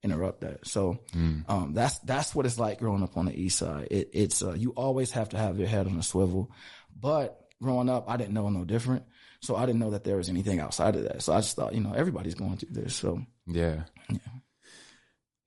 interrupt 0.03 0.41
that. 0.41 0.67
So 0.67 0.99
Mm. 1.15 1.49
um, 1.49 1.75
that's 1.75 1.99
that's 2.00 2.35
what 2.35 2.44
it's 2.47 2.59
like 2.59 2.81
growing 2.81 3.03
up 3.05 3.17
on 3.17 3.27
the 3.27 3.39
east 3.39 3.59
side. 3.59 3.89
It, 3.91 4.11
it's 4.12 4.43
uh, 4.43 4.55
you 4.55 4.71
always 4.71 5.12
have 5.12 5.29
to 5.31 5.39
have 5.39 5.59
your 5.59 5.69
head 5.69 5.87
on 5.87 5.97
a 5.99 6.03
swivel, 6.03 6.50
but 6.99 7.39
growing 7.62 7.89
up, 7.89 8.11
I 8.11 8.17
didn't 8.17 8.35
know 8.35 8.49
no 8.49 8.65
different. 8.65 9.05
So 9.41 9.55
I 9.56 9.67
didn't 9.67 9.81
know 9.81 9.91
that 9.91 10.03
there 10.05 10.17
was 10.17 10.29
anything 10.29 10.59
outside 10.61 10.97
of 10.97 11.05
that. 11.05 11.23
So 11.23 11.33
I 11.33 11.39
just 11.41 11.55
thought, 11.56 11.75
you 11.75 11.81
know, 11.81 11.93
everybody's 11.93 12.35
going 12.35 12.56
through 12.56 12.75
this. 12.83 12.94
So 12.97 13.21
Yeah. 13.47 13.85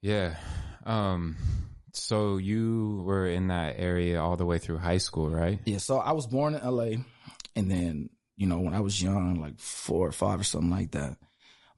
Yeah. 0.01 0.35
Um 0.85 1.35
so 1.95 2.37
you 2.37 3.03
were 3.05 3.27
in 3.27 3.47
that 3.47 3.75
area 3.77 4.21
all 4.21 4.35
the 4.35 4.45
way 4.45 4.57
through 4.57 4.77
high 4.77 4.97
school, 4.97 5.29
right? 5.29 5.59
Yeah, 5.65 5.77
so 5.77 5.97
I 5.97 6.11
was 6.11 6.27
born 6.27 6.55
in 6.55 6.63
LA 6.63 6.97
and 7.55 7.71
then, 7.71 8.09
you 8.35 8.47
know, 8.47 8.59
when 8.59 8.73
I 8.73 8.81
was 8.81 9.01
young, 9.01 9.41
like 9.41 9.59
four 9.59 10.07
or 10.07 10.11
five 10.11 10.39
or 10.39 10.43
something 10.43 10.71
like 10.71 10.91
that, 10.91 11.17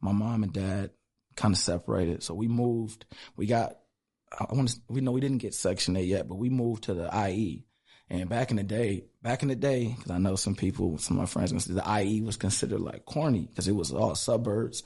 my 0.02 0.12
mom 0.12 0.44
and 0.44 0.52
dad 0.54 0.92
kind 1.36 1.54
of 1.54 1.60
separated. 1.60 2.24
So 2.24 2.34
we 2.34 2.48
moved, 2.48 3.06
we 3.36 3.46
got, 3.46 3.78
I 4.38 4.54
want 4.54 4.70
to, 4.70 4.80
we 4.90 5.02
know 5.02 5.12
we 5.12 5.22
didn't 5.22 5.38
get 5.38 5.54
Section 5.54 5.96
8 5.96 6.06
yet, 6.06 6.28
but 6.28 6.36
we 6.36 6.50
moved 6.50 6.86
to 6.86 6.94
the 6.94 7.10
IE. 7.30 7.67
And 8.10 8.30
back 8.30 8.52
in 8.52 8.58
the 8.58 8.64
day, 8.64 9.04
back 9.22 9.42
in 9.44 9.50
the 9.50 9.56
day, 9.56 9.94
because 9.96 10.12
I 10.12 10.18
know 10.18 10.38
some 10.38 10.56
people, 10.56 10.98
some 10.98 11.18
of 11.18 11.22
my 11.22 11.26
friends, 11.26 11.66
the 11.66 11.84
IE 12.02 12.22
was 12.22 12.38
considered 12.38 12.80
like 12.80 13.04
corny 13.04 13.48
because 13.50 13.68
it 13.68 13.74
was 13.76 13.92
all 13.92 14.16
suburbs. 14.16 14.82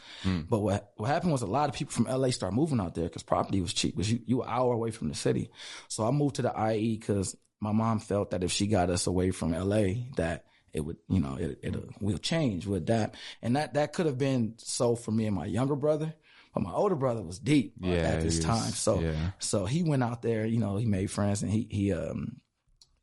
But 0.50 0.60
what 0.60 0.92
what 0.98 1.08
happened 1.08 1.32
was 1.32 1.44
a 1.44 1.48
lot 1.48 1.70
of 1.70 1.76
people 1.76 1.94
from 1.94 2.06
LA 2.06 2.32
started 2.32 2.56
moving 2.56 2.80
out 2.80 2.96
there 2.96 3.04
because 3.04 3.22
property 3.22 3.62
was 3.62 3.74
cheap. 3.74 3.96
Because 3.96 4.12
you 4.12 4.22
you 4.26 4.42
an 4.42 4.50
hour 4.50 4.74
away 4.74 4.90
from 4.90 5.10
the 5.10 5.14
city, 5.16 5.52
so 5.88 6.04
I 6.06 6.10
moved 6.12 6.38
to 6.38 6.42
the 6.42 6.54
IE 6.74 6.98
because 6.98 7.38
my 7.60 7.72
mom 7.72 8.00
felt 8.00 8.32
that 8.32 8.44
if 8.44 8.52
she 8.52 8.66
got 8.66 8.90
us 8.90 9.06
away 9.06 9.30
from 9.30 9.52
LA, 9.52 9.84
that 10.18 10.46
it 10.74 10.82
would 10.82 10.98
you 11.08 11.20
know 11.20 11.36
it 11.40 11.60
it 11.62 11.76
will 12.02 12.18
change, 12.18 12.66
will 12.66 12.78
adapt, 12.78 13.18
and 13.44 13.56
that 13.56 13.76
that 13.76 13.94
could 13.94 14.08
have 14.08 14.18
been 14.18 14.56
so 14.58 14.96
for 14.96 15.12
me 15.12 15.28
and 15.28 15.36
my 15.36 15.46
younger 15.46 15.76
brother. 15.76 16.16
But 16.56 16.64
my 16.64 16.74
older 16.74 16.96
brother 16.96 17.22
was 17.22 17.40
deep 17.40 17.76
uh, 17.82 17.88
Yeah, 17.88 17.94
at 17.94 18.22
this 18.22 18.40
time, 18.40 18.72
so 18.72 19.00
yeah. 19.00 19.32
so 19.40 19.66
he 19.66 19.84
went 19.84 20.04
out 20.04 20.22
there. 20.22 20.46
You 20.46 20.60
know, 20.60 20.76
he 20.76 20.86
made 20.86 21.10
friends, 21.12 21.44
and 21.44 21.52
he 21.52 21.68
he 21.70 21.94
um 21.94 22.41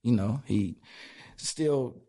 you 0.09 0.17
know, 0.17 0.43
he 0.47 0.77
still 1.37 2.01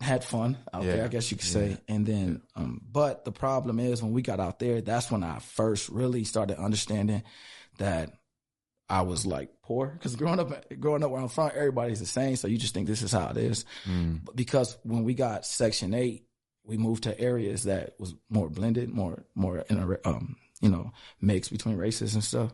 had 0.00 0.24
fun 0.24 0.58
out 0.72 0.82
Yeah. 0.82 0.96
there, 0.96 1.04
I 1.04 1.08
guess 1.08 1.30
you 1.30 1.36
could 1.36 1.46
say. 1.46 1.78
And 1.86 2.04
then, 2.04 2.42
um, 2.56 2.80
but 2.90 3.24
the 3.24 3.30
problem 3.32 3.78
is 3.78 4.02
when 4.02 4.12
we 4.12 4.22
got 4.22 4.40
out 4.40 4.58
there, 4.58 4.80
that's 4.80 5.10
when 5.10 5.22
I 5.22 5.38
first 5.38 5.88
really 5.88 6.24
started 6.24 6.58
understanding 6.58 7.22
that 7.78 8.10
I 8.88 9.02
was 9.02 9.24
like 9.24 9.50
poor. 9.62 9.96
Cause 10.02 10.16
growing 10.16 10.40
up, 10.40 10.64
growing 10.80 11.04
up 11.04 11.10
where 11.12 11.22
I'm 11.22 11.28
from, 11.28 11.52
everybody's 11.54 12.00
the 12.00 12.06
same. 12.06 12.34
So 12.36 12.48
you 12.48 12.58
just 12.58 12.74
think 12.74 12.88
this 12.88 13.02
is 13.02 13.12
how 13.12 13.28
it 13.28 13.36
is. 13.36 13.64
Mm. 13.88 14.24
But 14.24 14.34
because 14.34 14.76
when 14.82 15.04
we 15.04 15.14
got 15.14 15.46
section 15.46 15.94
eight, 15.94 16.26
we 16.64 16.76
moved 16.76 17.04
to 17.04 17.18
areas 17.20 17.62
that 17.64 17.94
was 17.98 18.14
more 18.28 18.48
blended, 18.50 18.90
more, 18.90 19.24
more, 19.34 19.58
in 19.68 19.78
a, 19.78 20.08
um, 20.08 20.36
you 20.60 20.68
know, 20.68 20.92
mixed 21.20 21.52
between 21.52 21.76
races 21.76 22.14
and 22.14 22.22
stuff. 22.24 22.52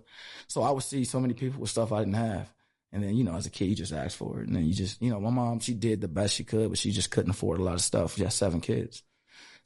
So 0.48 0.62
I 0.62 0.70
would 0.70 0.82
see 0.82 1.04
so 1.04 1.18
many 1.18 1.34
people 1.34 1.60
with 1.60 1.70
stuff 1.70 1.92
I 1.92 2.00
didn't 2.00 2.14
have. 2.14 2.52
And 2.92 3.02
then, 3.02 3.16
you 3.16 3.24
know, 3.24 3.34
as 3.34 3.44
a 3.46 3.50
kid, 3.50 3.66
you 3.66 3.74
just 3.74 3.92
ask 3.92 4.16
for 4.16 4.40
it. 4.40 4.46
And 4.46 4.56
then 4.56 4.64
you 4.64 4.72
just, 4.72 5.02
you 5.02 5.10
know, 5.10 5.20
my 5.20 5.30
mom, 5.30 5.60
she 5.60 5.74
did 5.74 6.00
the 6.00 6.08
best 6.08 6.34
she 6.34 6.44
could, 6.44 6.70
but 6.70 6.78
she 6.78 6.90
just 6.90 7.10
couldn't 7.10 7.30
afford 7.30 7.58
a 7.60 7.62
lot 7.62 7.74
of 7.74 7.82
stuff. 7.82 8.14
She 8.16 8.22
had 8.22 8.32
seven 8.32 8.60
kids. 8.60 9.02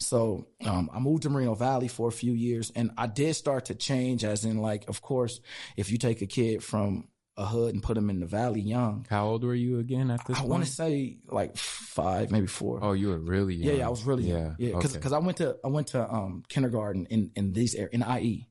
So 0.01 0.49
um, 0.67 0.91
I 0.93 0.99
moved 0.99 1.23
to 1.23 1.31
Moreno 1.31 1.55
Valley 1.55 1.87
for 1.87 2.09
a 2.09 2.13
few 2.13 2.33
years 2.33 2.73
and 2.75 2.91
I 2.99 3.07
did 3.07 3.35
start 3.35 3.67
to 3.67 3.75
change 3.77 4.25
as 4.25 4.45
in 4.45 4.59
like, 4.59 4.89
of 4.89 5.01
course, 5.01 5.41
if 5.77 5.93
you 5.93 5.99
take 5.99 6.23
a 6.23 6.27
kid 6.27 6.65
from 6.65 7.07
a 7.37 7.47
hood 7.47 7.73
and 7.75 7.83
put 7.83 7.97
him 7.97 8.11
in 8.11 8.19
the 8.19 8.27
valley 8.27 8.61
young, 8.61 9.07
How 9.09 9.27
old 9.29 9.45
were 9.45 9.55
you 9.55 9.79
again 9.79 10.11
at 10.11 10.27
this 10.27 10.39
I 10.39 10.43
want 10.43 10.65
to 10.65 10.71
say 10.71 11.19
like 11.29 11.57
five, 11.57 12.31
maybe 12.33 12.49
four. 12.49 12.81
oh, 12.83 12.93
you 12.93 13.09
were 13.09 13.19
really 13.19 13.55
young. 13.55 13.69
yeah, 13.73 13.79
yeah, 13.79 13.87
I 13.87 13.91
was 13.91 14.03
really, 14.03 14.25
yeah, 14.25 14.55
yeah, 14.59 14.75
because 14.75 14.97
okay. 14.97 15.15
I 15.15 15.19
went 15.19 15.37
to, 15.39 15.57
I 15.65 15.69
went 15.69 15.87
to 15.89 16.13
um, 16.13 16.43
kindergarten 16.49 17.07
in, 17.07 17.31
in 17.37 17.53
these, 17.53 17.79
ar- 17.79 17.87
in 17.87 18.03
IE. 18.03 18.49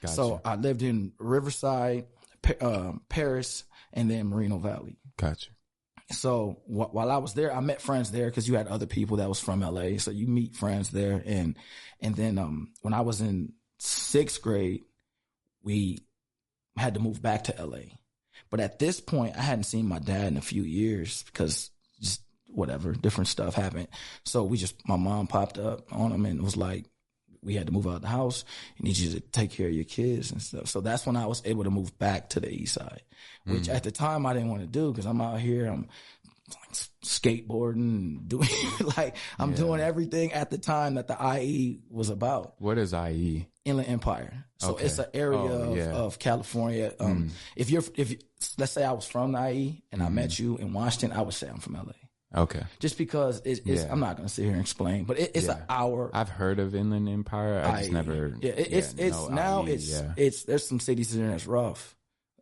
Gotcha. 0.00 0.14
So 0.14 0.40
I 0.44 0.54
lived 0.56 0.82
in 0.82 1.12
Riverside, 1.18 2.06
Pa- 2.42 2.54
um, 2.66 3.02
Perris, 3.10 3.64
and 3.92 4.10
then 4.10 4.26
Moreno 4.26 4.58
Valley. 4.58 4.98
gotcha. 5.16 5.50
So 6.10 6.60
wh- 6.66 6.94
while 6.94 7.10
I 7.10 7.18
was 7.18 7.34
there, 7.34 7.54
I 7.54 7.60
met 7.60 7.82
friends 7.82 8.10
there 8.10 8.26
because 8.26 8.48
you 8.48 8.56
had 8.56 8.68
other 8.68 8.86
people 8.86 9.18
that 9.18 9.28
was 9.28 9.40
from 9.40 9.60
LA. 9.60 9.98
So 9.98 10.10
you 10.10 10.26
meet 10.26 10.56
friends 10.56 10.90
there, 10.90 11.22
and 11.24 11.56
and 12.00 12.14
then 12.14 12.38
um, 12.38 12.72
when 12.80 12.94
I 12.94 13.02
was 13.02 13.20
in 13.20 13.52
sixth 13.78 14.40
grade, 14.40 14.84
we 15.62 15.98
had 16.76 16.94
to 16.94 17.00
move 17.00 17.20
back 17.20 17.44
to 17.44 17.64
LA. 17.64 17.96
But 18.50 18.60
at 18.60 18.78
this 18.78 19.00
point, 19.00 19.36
I 19.36 19.42
hadn't 19.42 19.64
seen 19.64 19.86
my 19.86 19.98
dad 19.98 20.28
in 20.28 20.36
a 20.36 20.42
few 20.42 20.62
years 20.62 21.22
because 21.24 21.70
just 22.00 22.22
whatever, 22.48 22.92
different 22.92 23.28
stuff 23.28 23.54
happened. 23.54 23.88
So 24.24 24.44
we 24.44 24.56
just, 24.56 24.88
my 24.88 24.96
mom 24.96 25.26
popped 25.26 25.58
up 25.58 25.92
on 25.92 26.12
him 26.12 26.24
and 26.24 26.42
was 26.42 26.56
like, 26.56 26.86
we 27.48 27.54
had 27.54 27.66
to 27.66 27.72
move 27.72 27.86
out 27.86 27.96
of 27.96 28.02
the 28.02 28.08
house. 28.08 28.44
You 28.76 28.84
need 28.84 28.98
you 28.98 29.10
to 29.12 29.20
take 29.20 29.52
care 29.52 29.68
of 29.68 29.72
your 29.72 29.84
kids 29.84 30.30
and 30.30 30.42
stuff. 30.42 30.68
So 30.68 30.82
that's 30.82 31.06
when 31.06 31.16
I 31.16 31.24
was 31.24 31.40
able 31.46 31.64
to 31.64 31.70
move 31.70 31.98
back 31.98 32.28
to 32.30 32.40
the 32.40 32.52
east 32.52 32.74
side, 32.74 33.00
which 33.46 33.62
mm. 33.62 33.74
at 33.74 33.84
the 33.84 33.90
time 33.90 34.26
I 34.26 34.34
didn't 34.34 34.50
want 34.50 34.60
to 34.60 34.68
do 34.68 34.92
because 34.92 35.06
I'm 35.06 35.22
out 35.22 35.40
here, 35.40 35.64
I'm 35.64 35.88
like 36.48 36.72
skateboarding, 37.02 38.28
doing 38.28 38.50
like 38.98 39.16
I'm 39.38 39.52
yeah. 39.52 39.56
doing 39.56 39.80
everything 39.80 40.34
at 40.34 40.50
the 40.50 40.58
time 40.58 40.96
that 40.96 41.08
the 41.08 41.16
IE 41.40 41.80
was 41.88 42.10
about. 42.10 42.54
What 42.58 42.76
is 42.76 42.92
IE? 42.92 43.48
Inland 43.64 43.88
Empire. 43.88 44.44
So 44.58 44.72
okay. 44.72 44.84
it's 44.84 44.98
an 44.98 45.06
area 45.14 45.38
oh, 45.38 45.74
yeah. 45.74 45.84
of, 45.84 45.96
of, 45.96 46.18
California. 46.18 46.92
Um, 47.00 47.24
mm. 47.24 47.30
If 47.56 47.70
you're, 47.70 47.82
if 47.96 48.14
let's 48.58 48.72
say 48.72 48.84
I 48.84 48.92
was 48.92 49.06
from 49.06 49.32
the 49.32 49.50
IE 49.50 49.82
and 49.90 50.02
mm. 50.02 50.06
I 50.06 50.08
met 50.10 50.30
mm-hmm. 50.30 50.42
you 50.42 50.56
in 50.58 50.74
Washington, 50.74 51.16
I 51.16 51.22
would 51.22 51.34
say 51.34 51.48
I'm 51.48 51.60
from 51.60 51.74
LA. 51.74 51.92
Okay. 52.34 52.62
Just 52.78 52.98
because 52.98 53.40
it's, 53.44 53.60
it's 53.60 53.84
yeah. 53.84 53.88
I'm 53.90 54.00
not 54.00 54.16
going 54.16 54.28
to 54.28 54.34
sit 54.34 54.42
here 54.42 54.52
and 54.52 54.60
explain, 54.60 55.04
but 55.04 55.18
it, 55.18 55.32
it's 55.34 55.46
yeah. 55.46 55.56
an 55.56 55.62
hour. 55.68 56.10
I've 56.12 56.28
heard 56.28 56.58
of 56.58 56.74
Inland 56.74 57.08
Empire. 57.08 57.62
I 57.64 57.80
just 57.80 57.92
never. 57.92 58.34
Yeah, 58.40 58.52
it, 58.52 58.68
it's 58.70 58.94
it's 58.98 59.16
no 59.16 59.28
now 59.28 59.66
IE, 59.66 59.72
it's 59.72 60.02
it's 60.16 60.42
there's 60.44 60.68
some 60.68 60.80
cities 60.80 61.14
in 61.14 61.22
there 61.22 61.30
that's 61.30 61.46
rough. 61.46 61.96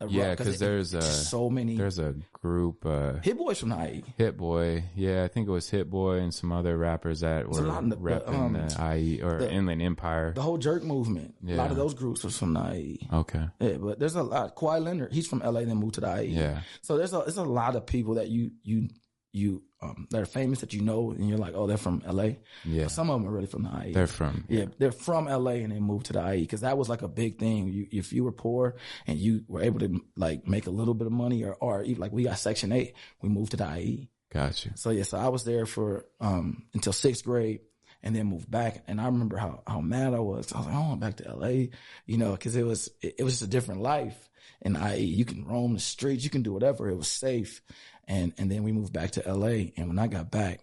Yeah, 0.09 0.35
because 0.35 0.59
there's 0.59 0.93
a 0.93 1.00
so 1.00 1.49
many. 1.49 1.76
There's 1.76 1.99
a 1.99 2.14
group. 2.33 2.85
Uh, 2.85 3.14
Hit 3.23 3.38
Boys 3.38 3.61
from 3.61 3.71
the 3.71 3.90
IE. 3.90 4.05
Hit 4.19 4.37
Boy, 4.37 4.85
yeah, 4.95 5.25
I 5.25 5.28
think 5.28 5.49
it 5.49 5.50
was 5.50 5.71
Hit 5.71 5.88
Boy 5.88 6.19
and 6.19 6.35
some 6.35 6.52
other 6.52 6.76
rappers 6.76 7.21
that 7.21 7.49
were 7.49 7.62
the, 7.62 7.97
repping 7.97 8.28
um, 8.28 8.52
the 8.52 8.97
IE 8.97 9.23
or 9.23 9.38
the, 9.38 9.50
Inland 9.50 9.81
Empire. 9.81 10.33
The 10.35 10.43
whole 10.43 10.59
Jerk 10.59 10.83
movement. 10.83 11.35
Yeah. 11.43 11.55
A 11.55 11.57
lot 11.57 11.71
of 11.71 11.78
those 11.78 11.95
groups 11.95 12.23
was 12.25 12.37
from 12.37 12.52
the 12.52 12.75
IE. 12.75 13.09
Okay. 13.11 13.49
Yeah, 13.59 13.76
but 13.78 13.99
there's 13.99 14.16
a 14.16 14.23
lot. 14.23 14.55
Kawhi 14.55 14.83
Leonard, 14.83 15.12
he's 15.12 15.26
from 15.26 15.38
LA, 15.38 15.61
then 15.61 15.76
moved 15.78 15.95
to 15.95 16.02
the 16.02 16.23
IE. 16.23 16.26
Yeah. 16.26 16.61
So 16.83 16.99
there's 16.99 17.14
a 17.14 17.19
there's 17.19 17.38
a 17.38 17.45
lot 17.45 17.75
of 17.75 17.87
people 17.87 18.14
that 18.16 18.28
you 18.28 18.50
you 18.64 18.88
you 19.37 19.62
um, 19.83 20.07
that 20.11 20.21
are 20.21 20.26
famous 20.26 20.61
that 20.61 20.73
you 20.73 20.81
know, 20.81 21.11
and 21.11 21.28
you're 21.28 21.38
like, 21.38 21.55
oh, 21.55 21.66
they're 21.66 21.76
from 21.76 22.02
LA. 22.07 22.31
Yeah. 22.64 22.85
But 22.85 22.90
some 22.90 23.11
of 23.11 23.21
them 23.21 23.28
are 23.28 23.33
really 23.33 23.47
from 23.47 23.64
the 23.64 23.87
IE. 23.87 23.93
They're 23.93 24.07
from. 24.07 24.45
Yeah, 24.49 24.66
they're 24.78 24.93
from 24.93 25.26
LA 25.26 25.52
and 25.52 25.73
they 25.73 25.81
moved 25.81 26.07
to 26.07 26.14
the 26.14 26.33
IE 26.35 26.40
because 26.40 26.62
that 26.62 26.78
was 26.78 26.88
like 26.88 27.02
a 27.02 27.09
big 27.09 27.38
thing. 27.38 27.69
You, 27.69 27.87
if 27.93 28.12
you 28.12 28.25
were 28.25 28.33
poor 28.33 28.76
and 29.07 29.19
you 29.19 29.45
were 29.49 29.62
able 29.62 29.81
to 29.81 30.00
like 30.16 30.47
make 30.47 30.66
a 30.66 30.71
little 30.71 30.95
bit 30.95 31.07
of 31.07 31.12
money, 31.12 31.45
or 31.45 31.55
or 31.55 31.83
even 31.83 32.00
like 32.00 32.12
we 32.12 32.25
got 32.25 32.38
Section 32.38 32.73
Eight, 32.73 32.95
we 33.23 33.28
moved 33.28 33.52
to 33.52 33.59
the 33.59 33.78
IE. 33.78 34.11
Gotcha. 34.33 34.76
So 34.76 34.90
yeah, 34.90 35.05
so 35.05 35.19
I 35.19 35.28
was 35.28 35.45
there 35.45 35.66
for 35.66 36.07
um 36.21 36.64
until 36.75 36.93
sixth 36.93 37.25
grade. 37.25 37.61
And 38.02 38.14
then 38.14 38.26
moved 38.26 38.49
back, 38.49 38.85
and 38.87 39.00
I 39.00 39.07
remember 39.07 39.37
how 39.37 39.62
how 39.66 39.81
mad 39.81 40.14
I 40.14 40.21
was. 40.21 40.52
I 40.52 40.59
was 40.59 40.66
like, 40.66 40.76
"Oh, 40.76 40.93
I'm 40.93 41.00
back 41.00 41.16
to 41.16 41.35
LA," 41.35 41.71
you 42.05 42.19
know, 42.19 42.33
because 42.33 42.55
it 42.55 42.62
was 42.62 42.88
it, 43.00 43.16
it 43.19 43.25
was 43.25 43.33
just 43.33 43.43
a 43.43 43.47
different 43.49 43.81
life 43.81 44.28
in 44.62 44.76
IE. 44.76 45.05
You 45.05 45.25
can 45.25 45.45
roam 45.45 45.75
the 45.75 45.81
streets, 45.81 46.25
you 46.25 46.31
can 46.31 46.43
do 46.43 46.52
whatever. 46.52 46.88
It 46.88 46.97
was 46.97 47.09
safe, 47.09 47.62
and, 48.06 48.32
and 48.38 48.50
then 48.50 48.62
we 48.62 48.72
moved 48.72 48.92
back 48.92 49.12
to 49.12 49.32
LA. 49.32 49.70
And 49.76 49.88
when 49.88 49.98
I 49.98 50.06
got 50.06 50.30
back, 50.30 50.60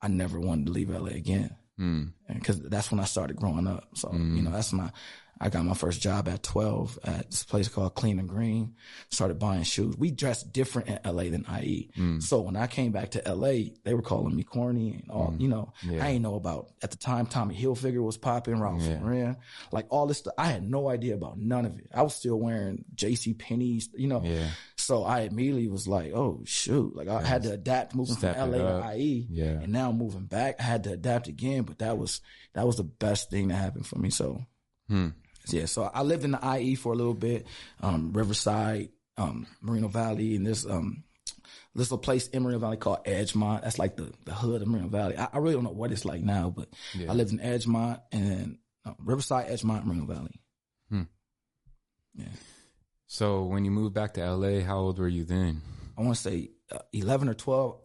I 0.00 0.08
never 0.08 0.38
wanted 0.38 0.66
to 0.66 0.72
leave 0.72 0.90
LA 0.90 1.08
again. 1.08 1.56
Mm. 1.78 2.12
Cause 2.44 2.60
that's 2.60 2.90
when 2.90 3.00
I 3.00 3.04
started 3.04 3.36
growing 3.36 3.66
up. 3.66 3.88
So, 3.94 4.08
mm. 4.08 4.36
you 4.36 4.42
know, 4.42 4.50
that's 4.50 4.72
my, 4.72 4.90
I 5.40 5.50
got 5.50 5.64
my 5.64 5.74
first 5.74 6.00
job 6.00 6.28
at 6.28 6.42
12 6.42 6.98
at 7.04 7.30
this 7.30 7.44
place 7.44 7.68
called 7.68 7.94
Clean 7.94 8.18
and 8.18 8.28
Green. 8.28 8.74
Started 9.10 9.38
buying 9.38 9.62
shoes. 9.62 9.96
We 9.96 10.10
dressed 10.10 10.52
different 10.52 10.88
in 10.88 10.98
LA 11.04 11.24
than 11.24 11.46
IE. 11.62 11.90
Mm. 11.96 12.22
So 12.22 12.40
when 12.40 12.56
I 12.56 12.66
came 12.66 12.90
back 12.90 13.10
to 13.10 13.22
LA, 13.32 13.70
they 13.84 13.94
were 13.94 14.02
calling 14.02 14.34
me 14.34 14.42
corny 14.42 14.94
and 14.94 15.10
all, 15.10 15.30
mm. 15.30 15.40
you 15.40 15.48
know, 15.48 15.72
yeah. 15.82 16.04
I 16.04 16.10
ain't 16.10 16.22
know 16.22 16.34
about 16.34 16.70
at 16.82 16.90
the 16.90 16.96
time 16.96 17.26
Tommy 17.26 17.54
Hilfiger 17.54 18.02
was 18.02 18.16
popping, 18.16 18.60
Ralph 18.60 18.82
yeah. 18.82 18.98
Lauren, 19.00 19.36
like 19.70 19.86
all 19.90 20.06
this 20.06 20.18
stuff. 20.18 20.34
I 20.36 20.46
had 20.46 20.68
no 20.68 20.88
idea 20.88 21.14
about 21.14 21.38
none 21.38 21.64
of 21.64 21.78
it. 21.78 21.88
I 21.94 22.02
was 22.02 22.14
still 22.14 22.36
wearing 22.36 22.84
JC 22.94 23.38
Penney's, 23.38 23.88
you 23.94 24.08
know. 24.08 24.22
Yeah. 24.24 24.48
So 24.88 25.04
I 25.04 25.20
immediately 25.20 25.68
was 25.68 25.86
like, 25.86 26.12
oh 26.14 26.40
shoot. 26.46 26.96
Like 26.96 27.08
I 27.08 27.22
had 27.22 27.42
to 27.42 27.52
adapt 27.52 27.94
moving 27.94 28.16
Step 28.16 28.38
from 28.38 28.52
LA 28.52 28.56
to 28.56 28.96
IE. 28.96 29.26
Yeah. 29.28 29.60
And 29.60 29.70
now 29.70 29.92
moving 29.92 30.24
back, 30.24 30.56
I 30.58 30.62
had 30.62 30.84
to 30.84 30.92
adapt 30.92 31.28
again, 31.28 31.64
but 31.64 31.80
that 31.80 31.98
was 31.98 32.22
that 32.54 32.66
was 32.66 32.78
the 32.78 32.84
best 32.84 33.28
thing 33.28 33.48
that 33.48 33.56
happened 33.56 33.86
for 33.86 33.98
me. 33.98 34.08
So 34.08 34.46
hmm 34.88 35.08
yeah, 35.52 35.66
so 35.66 35.90
I 35.92 36.02
lived 36.02 36.24
in 36.24 36.30
the 36.30 36.56
IE 36.58 36.74
for 36.74 36.94
a 36.94 36.96
little 36.96 37.12
bit, 37.14 37.46
um, 37.82 38.12
Riverside, 38.14 38.88
um, 39.18 39.46
Valley, 39.62 40.36
and 40.36 40.46
this 40.46 40.64
um, 40.64 41.04
this 41.74 41.90
little 41.90 41.98
place 41.98 42.28
in 42.28 42.42
Moreno 42.42 42.58
Valley 42.58 42.76
called 42.78 43.04
Edgemont. 43.04 43.62
That's 43.64 43.78
like 43.78 43.96
the, 43.96 44.10
the 44.24 44.32
hood 44.32 44.62
of 44.62 44.68
Moreno 44.68 44.88
Valley. 44.88 45.18
I, 45.18 45.28
I 45.34 45.38
really 45.38 45.54
don't 45.54 45.64
know 45.64 45.70
what 45.70 45.92
it's 45.92 46.06
like 46.06 46.22
now, 46.22 46.50
but 46.50 46.68
yeah. 46.94 47.10
I 47.10 47.14
lived 47.14 47.32
in 47.32 47.40
Edgemont 47.40 48.00
and 48.10 48.58
uh, 48.86 48.94
Riverside, 49.04 49.48
Edgemont, 49.48 49.84
Moreno 49.84 50.06
Valley. 50.06 50.40
Hmm. 50.88 51.02
Yeah. 52.14 52.26
So 53.08 53.44
when 53.44 53.64
you 53.64 53.70
moved 53.70 53.94
back 53.94 54.14
to 54.14 54.34
LA, 54.34 54.60
how 54.60 54.78
old 54.78 54.98
were 54.98 55.08
you 55.08 55.24
then? 55.24 55.62
I 55.96 56.02
want 56.02 56.14
to 56.14 56.22
say 56.22 56.50
uh, 56.70 56.78
11 56.92 57.28
or 57.28 57.34
12. 57.34 57.80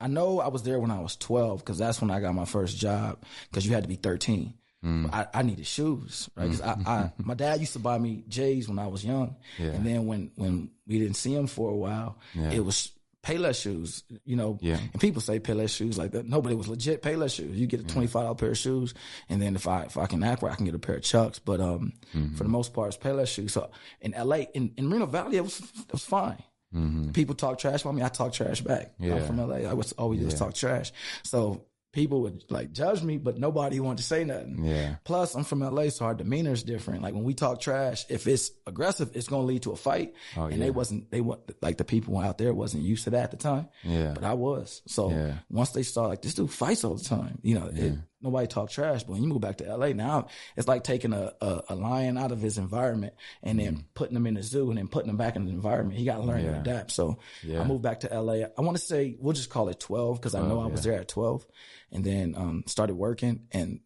I 0.00 0.08
know 0.08 0.40
I 0.40 0.48
was 0.48 0.62
there 0.62 0.78
when 0.78 0.90
I 0.90 1.00
was 1.00 1.16
12 1.16 1.60
because 1.60 1.78
that's 1.78 2.00
when 2.00 2.10
I 2.10 2.20
got 2.20 2.34
my 2.34 2.44
first 2.44 2.76
job 2.76 3.24
because 3.50 3.66
you 3.66 3.72
had 3.72 3.84
to 3.84 3.88
be 3.88 3.96
13. 3.96 4.52
Mm. 4.84 5.12
I, 5.12 5.26
I, 5.32 5.42
needed 5.42 5.66
shoes, 5.66 6.28
right? 6.36 6.50
Cause 6.50 6.60
I, 6.60 6.72
I, 6.86 7.12
my 7.18 7.34
dad 7.34 7.60
used 7.60 7.72
to 7.72 7.78
buy 7.78 7.98
me 7.98 8.24
J's 8.28 8.68
when 8.68 8.78
I 8.78 8.88
was 8.88 9.04
young. 9.04 9.36
Yeah. 9.58 9.68
And 9.68 9.86
then 9.86 10.06
when, 10.06 10.30
when 10.36 10.70
we 10.86 10.98
didn't 10.98 11.16
see 11.16 11.34
him 11.34 11.46
for 11.46 11.70
a 11.70 11.74
while, 11.74 12.18
yeah. 12.34 12.50
it 12.50 12.64
was 12.64 12.92
Payless 13.26 13.60
shoes, 13.60 14.04
you 14.24 14.36
know. 14.36 14.56
Yeah. 14.60 14.78
And 14.92 15.00
people 15.00 15.20
say 15.20 15.40
Payless 15.40 15.74
shoes 15.74 15.98
like 15.98 16.12
that. 16.12 16.28
Nobody 16.28 16.54
was 16.54 16.68
legit 16.68 17.02
Payless 17.02 17.34
shoes. 17.34 17.58
You 17.58 17.66
get 17.66 17.80
a 17.80 17.84
twenty 17.84 18.06
five 18.06 18.22
dollar 18.22 18.36
pair 18.36 18.50
of 18.50 18.58
shoes, 18.58 18.94
and 19.28 19.42
then 19.42 19.56
if 19.56 19.66
I 19.66 19.82
if 19.82 19.98
I 19.98 20.06
can 20.06 20.22
act 20.22 20.42
right, 20.42 20.52
I 20.52 20.54
can 20.54 20.64
get 20.64 20.76
a 20.76 20.78
pair 20.78 20.94
of 20.94 21.02
Chucks. 21.02 21.40
But 21.40 21.60
um, 21.60 21.92
mm-hmm. 22.14 22.36
for 22.36 22.44
the 22.44 22.48
most 22.48 22.72
part, 22.72 22.94
it's 22.94 22.96
Payless 22.96 23.26
shoes. 23.26 23.52
So 23.52 23.70
in 24.00 24.14
L.A. 24.14 24.48
in 24.54 24.72
in 24.76 24.90
Reno 24.90 25.06
Valley, 25.06 25.38
it 25.38 25.42
was 25.42 25.58
it 25.58 25.92
was 25.92 26.04
fine. 26.04 26.42
Mm-hmm. 26.72 27.10
People 27.10 27.34
talk 27.34 27.58
trash 27.58 27.82
about 27.82 27.94
me. 27.94 28.02
I 28.02 28.08
talk 28.08 28.32
trash 28.32 28.60
back. 28.60 28.92
Yeah. 29.00 29.16
I'm 29.16 29.26
from 29.26 29.38
LA. 29.38 29.68
I 29.68 29.72
was 29.72 29.92
always 29.92 30.20
yeah. 30.20 30.26
just 30.26 30.38
talk 30.38 30.54
trash. 30.54 30.92
So 31.22 31.64
people 31.96 32.20
would 32.20 32.44
like 32.50 32.72
judge 32.72 33.02
me, 33.02 33.16
but 33.16 33.38
nobody 33.38 33.80
wanted 33.80 33.96
to 33.96 34.02
say 34.02 34.22
nothing. 34.22 34.62
Yeah. 34.62 34.96
Plus, 35.04 35.34
I'm 35.34 35.44
from 35.44 35.60
LA, 35.60 35.88
so 35.88 36.04
our 36.04 36.14
demeanor 36.14 36.52
is 36.52 36.62
different. 36.62 37.02
Like 37.02 37.14
when 37.14 37.24
we 37.24 37.32
talk 37.32 37.58
trash, 37.58 38.04
if 38.10 38.26
it's 38.26 38.50
aggressive, 38.66 39.12
it's 39.14 39.28
gonna 39.28 39.44
lead 39.46 39.62
to 39.62 39.72
a 39.72 39.76
fight. 39.76 40.12
Oh, 40.36 40.44
and 40.44 40.58
yeah. 40.58 40.64
they 40.64 40.70
wasn't 40.70 41.10
they 41.10 41.22
what 41.22 41.50
like 41.62 41.78
the 41.78 41.84
people 41.84 42.18
out 42.18 42.36
there 42.36 42.52
wasn't 42.52 42.82
used 42.82 43.04
to 43.04 43.10
that 43.10 43.24
at 43.24 43.30
the 43.30 43.38
time. 43.38 43.68
Yeah. 43.82 44.12
But 44.14 44.24
I 44.24 44.34
was. 44.34 44.82
So 44.86 45.10
yeah. 45.10 45.38
once 45.48 45.70
they 45.70 45.82
saw 45.82 46.04
like 46.08 46.20
this 46.20 46.34
dude 46.34 46.50
fights 46.50 46.84
all 46.84 46.96
the 46.96 47.04
time, 47.04 47.38
you 47.42 47.54
know, 47.58 47.70
yeah. 47.72 47.84
it, 47.84 47.94
nobody 48.20 48.46
talk 48.46 48.70
trash. 48.70 49.02
But 49.02 49.12
when 49.12 49.22
you 49.22 49.28
move 49.28 49.40
back 49.40 49.58
to 49.58 49.76
LA 49.76 49.88
now, 49.88 50.28
it's 50.56 50.68
like 50.68 50.84
taking 50.84 51.12
a, 51.12 51.32
a, 51.40 51.62
a 51.70 51.74
lion 51.74 52.18
out 52.18 52.32
of 52.32 52.40
his 52.40 52.58
environment 52.58 53.14
and 53.42 53.58
then 53.58 53.76
mm. 53.76 53.84
putting 53.94 54.16
him 54.16 54.26
in 54.26 54.34
the 54.34 54.42
zoo 54.42 54.70
and 54.70 54.78
then 54.78 54.88
putting 54.88 55.10
him 55.10 55.16
back 55.16 55.36
in 55.36 55.44
the 55.44 55.52
environment. 55.52 55.98
He 55.98 56.04
got 56.04 56.16
to 56.16 56.22
learn 56.22 56.44
yeah. 56.44 56.52
to 56.52 56.60
adapt. 56.60 56.92
So 56.92 57.18
yeah. 57.42 57.60
I 57.60 57.64
moved 57.64 57.82
back 57.82 58.00
to 58.00 58.20
LA. 58.20 58.46
I 58.56 58.60
want 58.60 58.76
to 58.76 58.82
say 58.82 59.16
we'll 59.18 59.34
just 59.34 59.50
call 59.50 59.68
it 59.68 59.80
12 59.80 60.20
because 60.20 60.34
I 60.34 60.40
know 60.40 60.60
I 60.60 60.66
was 60.66 60.82
there 60.82 60.94
at 60.94 61.08
12 61.08 61.46
and 61.92 62.04
then 62.04 62.34
um, 62.36 62.64
started 62.66 62.94
working 62.94 63.46
and 63.52 63.80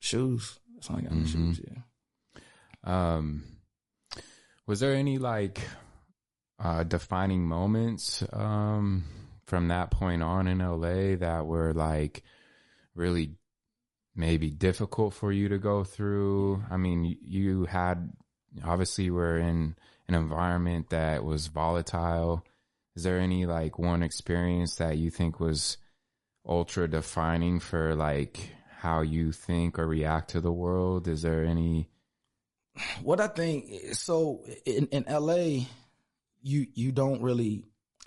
shoes. 0.00 0.58
That's 0.74 0.90
all 0.90 0.96
I 0.96 1.02
got 1.02 1.12
mm-hmm. 1.12 1.52
shoes. 1.52 1.60
Yeah. 1.66 1.82
Um, 2.84 3.44
was 4.66 4.80
there 4.80 4.94
any 4.94 5.18
like 5.18 5.60
uh, 6.58 6.84
defining 6.84 7.44
moments 7.44 8.24
um, 8.32 9.04
from 9.46 9.68
that 9.68 9.90
point 9.90 10.22
on 10.22 10.46
in 10.46 10.58
LA 10.58 11.16
that 11.16 11.46
were 11.46 11.72
like 11.72 12.22
really 12.94 13.34
maybe 14.16 14.50
difficult 14.50 15.14
for 15.14 15.30
you 15.30 15.48
to 15.50 15.58
go 15.58 15.84
through? 15.84 16.64
I 16.70 16.76
mean, 16.76 17.16
you 17.22 17.66
had 17.66 18.12
obviously 18.64 19.10
were 19.10 19.38
in 19.38 19.76
an 20.08 20.14
environment 20.14 20.90
that 20.90 21.24
was 21.24 21.48
volatile. 21.48 22.44
Is 22.94 23.02
there 23.02 23.18
any 23.18 23.46
like 23.46 23.78
one 23.78 24.02
experience 24.02 24.76
that 24.76 24.96
you 24.96 25.10
think 25.10 25.38
was 25.38 25.76
ultra 26.46 26.88
defining 26.88 27.60
for 27.60 27.94
like 27.94 28.50
how 28.78 29.00
you 29.02 29.32
think 29.32 29.78
or 29.78 29.86
react 29.86 30.30
to 30.30 30.40
the 30.40 30.52
world? 30.52 31.08
Is 31.08 31.22
there 31.22 31.44
any? 31.44 31.88
What 33.02 33.20
I 33.20 33.28
think 33.28 33.94
so 33.94 34.44
in, 34.64 34.86
in 34.88 35.04
LA, 35.08 35.66
you 36.42 36.66
you 36.74 36.92
don't 36.92 37.22
really 37.22 37.64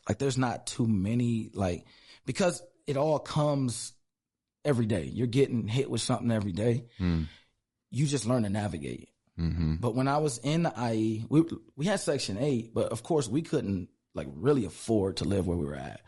like. 0.08 0.20
There's 0.20 0.38
not 0.38 0.68
too 0.68 0.88
many 0.88 1.50
like 1.54 1.86
because 2.26 2.62
it 2.88 2.98
all 2.98 3.20
comes 3.20 3.94
every 4.66 4.86
day. 4.86 5.04
You're 5.04 5.28
getting 5.28 5.68
hit 5.68 5.90
with 5.90 6.02
something 6.02 6.32
every 6.32 6.52
day. 6.52 6.86
Mm. 7.00 7.28
You 7.92 8.06
just 8.06 8.26
learn 8.26 8.44
to 8.44 8.50
navigate. 8.50 9.10
Mm-hmm. 9.40 9.76
But 9.76 9.96
when 9.96 10.08
I 10.08 10.18
was 10.18 10.38
in 10.40 10.64
the 10.64 10.74
IE, 10.92 11.26
we 11.30 11.44
we 11.76 11.86
had 11.86 12.00
Section 12.00 12.38
Eight, 12.38 12.74
but 12.74 12.92
of 12.92 13.04
course 13.04 13.28
we 13.28 13.42
couldn't 13.42 13.90
like 14.14 14.28
really 14.36 14.66
afford 14.66 15.18
to 15.18 15.24
live 15.24 15.48
where 15.48 15.58
we 15.58 15.66
were 15.66 15.76
at. 15.76 16.02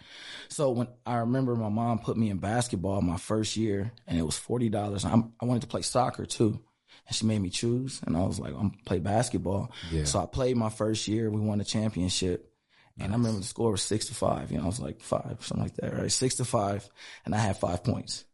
So 0.49 0.71
when 0.71 0.87
I 1.05 1.17
remember 1.17 1.55
my 1.55 1.69
mom 1.69 1.99
put 1.99 2.17
me 2.17 2.29
in 2.29 2.37
basketball 2.37 3.01
my 3.01 3.17
first 3.17 3.55
year 3.55 3.91
and 4.07 4.17
it 4.17 4.23
was 4.23 4.39
$40. 4.39 5.05
I 5.39 5.45
wanted 5.45 5.61
to 5.61 5.67
play 5.67 5.81
soccer 5.81 6.25
too. 6.25 6.59
And 7.07 7.15
she 7.15 7.25
made 7.25 7.39
me 7.39 7.49
choose 7.49 8.01
and 8.05 8.17
I 8.17 8.21
was 8.21 8.39
like, 8.39 8.53
I'm 8.57 8.71
play 8.85 8.99
basketball. 8.99 9.71
Yeah. 9.91 10.03
So 10.03 10.19
I 10.19 10.25
played 10.25 10.57
my 10.57 10.69
first 10.69 11.07
year. 11.07 11.29
We 11.29 11.39
won 11.39 11.59
the 11.59 11.65
championship. 11.65 12.51
Nice. 12.97 13.05
And 13.05 13.13
I 13.13 13.17
remember 13.17 13.39
the 13.39 13.45
score 13.45 13.71
was 13.71 13.81
six 13.81 14.07
to 14.07 14.13
five. 14.13 14.51
You 14.51 14.57
know, 14.57 14.63
I 14.65 14.67
was 14.67 14.79
like 14.79 14.99
five, 14.99 15.37
something 15.39 15.63
like 15.63 15.75
that, 15.77 15.97
right? 15.97 16.11
Six 16.11 16.35
to 16.35 16.45
five. 16.45 16.87
And 17.25 17.33
I 17.33 17.37
had 17.37 17.57
five 17.57 17.83
points. 17.83 18.25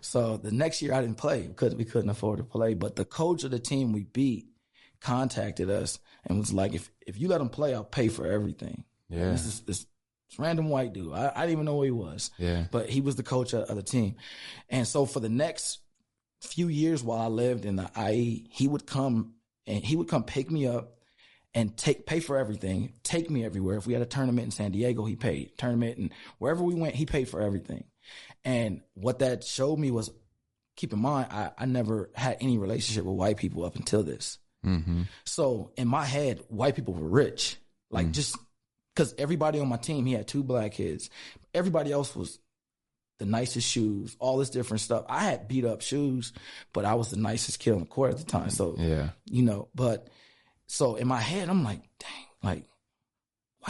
So 0.00 0.36
the 0.36 0.52
next 0.52 0.82
year 0.82 0.94
I 0.94 1.00
didn't 1.00 1.18
play 1.18 1.42
because 1.42 1.74
we 1.74 1.84
couldn't 1.84 2.10
afford 2.10 2.38
to 2.38 2.44
play. 2.44 2.74
But 2.74 2.96
the 2.96 3.04
coach 3.04 3.44
of 3.44 3.50
the 3.50 3.58
team 3.58 3.92
we 3.92 4.04
beat 4.04 4.46
contacted 5.00 5.70
us 5.70 5.98
and 6.26 6.38
was 6.38 6.52
like, 6.52 6.74
if, 6.74 6.90
if 7.06 7.18
you 7.18 7.28
let 7.28 7.38
them 7.38 7.48
play, 7.48 7.74
I'll 7.74 7.84
pay 7.84 8.08
for 8.08 8.26
everything. 8.26 8.84
Yeah. 9.08 9.30
This 9.30 9.46
is 9.46 9.60
this 9.60 9.86
random 10.38 10.68
white 10.68 10.92
dude. 10.92 11.12
I, 11.12 11.32
I 11.34 11.40
didn't 11.40 11.52
even 11.52 11.64
know 11.64 11.76
who 11.76 11.82
he 11.82 11.90
was. 11.90 12.30
Yeah. 12.38 12.64
But 12.70 12.88
he 12.88 13.00
was 13.00 13.16
the 13.16 13.22
coach 13.22 13.52
of, 13.52 13.62
of 13.68 13.76
the 13.76 13.82
team. 13.82 14.16
And 14.68 14.86
so 14.86 15.06
for 15.06 15.20
the 15.20 15.28
next 15.28 15.80
few 16.40 16.68
years 16.68 17.02
while 17.02 17.20
I 17.20 17.26
lived 17.26 17.64
in 17.64 17.76
the 17.76 17.90
IE, 17.98 18.46
he 18.50 18.68
would 18.68 18.86
come 18.86 19.34
and 19.66 19.84
he 19.84 19.96
would 19.96 20.08
come 20.08 20.24
pick 20.24 20.50
me 20.50 20.66
up 20.66 20.96
and 21.52 21.76
take 21.76 22.06
pay 22.06 22.20
for 22.20 22.38
everything, 22.38 22.92
take 23.02 23.28
me 23.28 23.44
everywhere. 23.44 23.76
If 23.76 23.86
we 23.86 23.92
had 23.92 24.02
a 24.02 24.06
tournament 24.06 24.46
in 24.46 24.50
San 24.50 24.70
Diego, 24.70 25.04
he 25.04 25.16
paid. 25.16 25.58
Tournament 25.58 25.98
and 25.98 26.12
wherever 26.38 26.62
we 26.62 26.74
went, 26.74 26.94
he 26.94 27.06
paid 27.06 27.28
for 27.28 27.40
everything. 27.40 27.84
And 28.44 28.80
what 28.94 29.18
that 29.20 29.44
showed 29.44 29.78
me 29.78 29.90
was 29.90 30.10
keep 30.76 30.92
in 30.92 30.98
mind, 30.98 31.28
I, 31.30 31.50
I 31.58 31.66
never 31.66 32.10
had 32.14 32.38
any 32.40 32.58
relationship 32.58 33.04
with 33.04 33.14
white 33.16 33.36
people 33.36 33.64
up 33.64 33.76
until 33.76 34.02
this. 34.02 34.38
Mm-hmm. 34.64 35.02
So 35.24 35.72
in 35.76 35.88
my 35.88 36.04
head, 36.04 36.42
white 36.48 36.74
people 36.76 36.94
were 36.94 37.08
rich. 37.08 37.56
Like 37.90 38.12
just 38.12 38.36
because 38.94 39.14
everybody 39.18 39.58
on 39.58 39.68
my 39.68 39.76
team, 39.76 40.06
he 40.06 40.12
had 40.12 40.28
two 40.28 40.42
black 40.44 40.72
kids. 40.72 41.10
Everybody 41.52 41.92
else 41.92 42.14
was 42.14 42.38
the 43.18 43.26
nicest 43.26 43.68
shoes, 43.68 44.16
all 44.18 44.38
this 44.38 44.48
different 44.50 44.80
stuff. 44.80 45.04
I 45.08 45.24
had 45.24 45.48
beat 45.48 45.64
up 45.64 45.82
shoes, 45.82 46.32
but 46.72 46.84
I 46.84 46.94
was 46.94 47.10
the 47.10 47.18
nicest 47.18 47.58
kid 47.58 47.74
on 47.74 47.80
the 47.80 47.86
court 47.86 48.12
at 48.12 48.18
the 48.18 48.24
time. 48.24 48.50
So 48.50 48.76
Yeah. 48.78 49.10
you 49.26 49.42
know, 49.42 49.68
but 49.74 50.08
so 50.66 50.94
in 50.96 51.08
my 51.08 51.20
head, 51.20 51.48
I'm 51.48 51.64
like, 51.64 51.82
dang, 51.98 52.26
like 52.42 52.64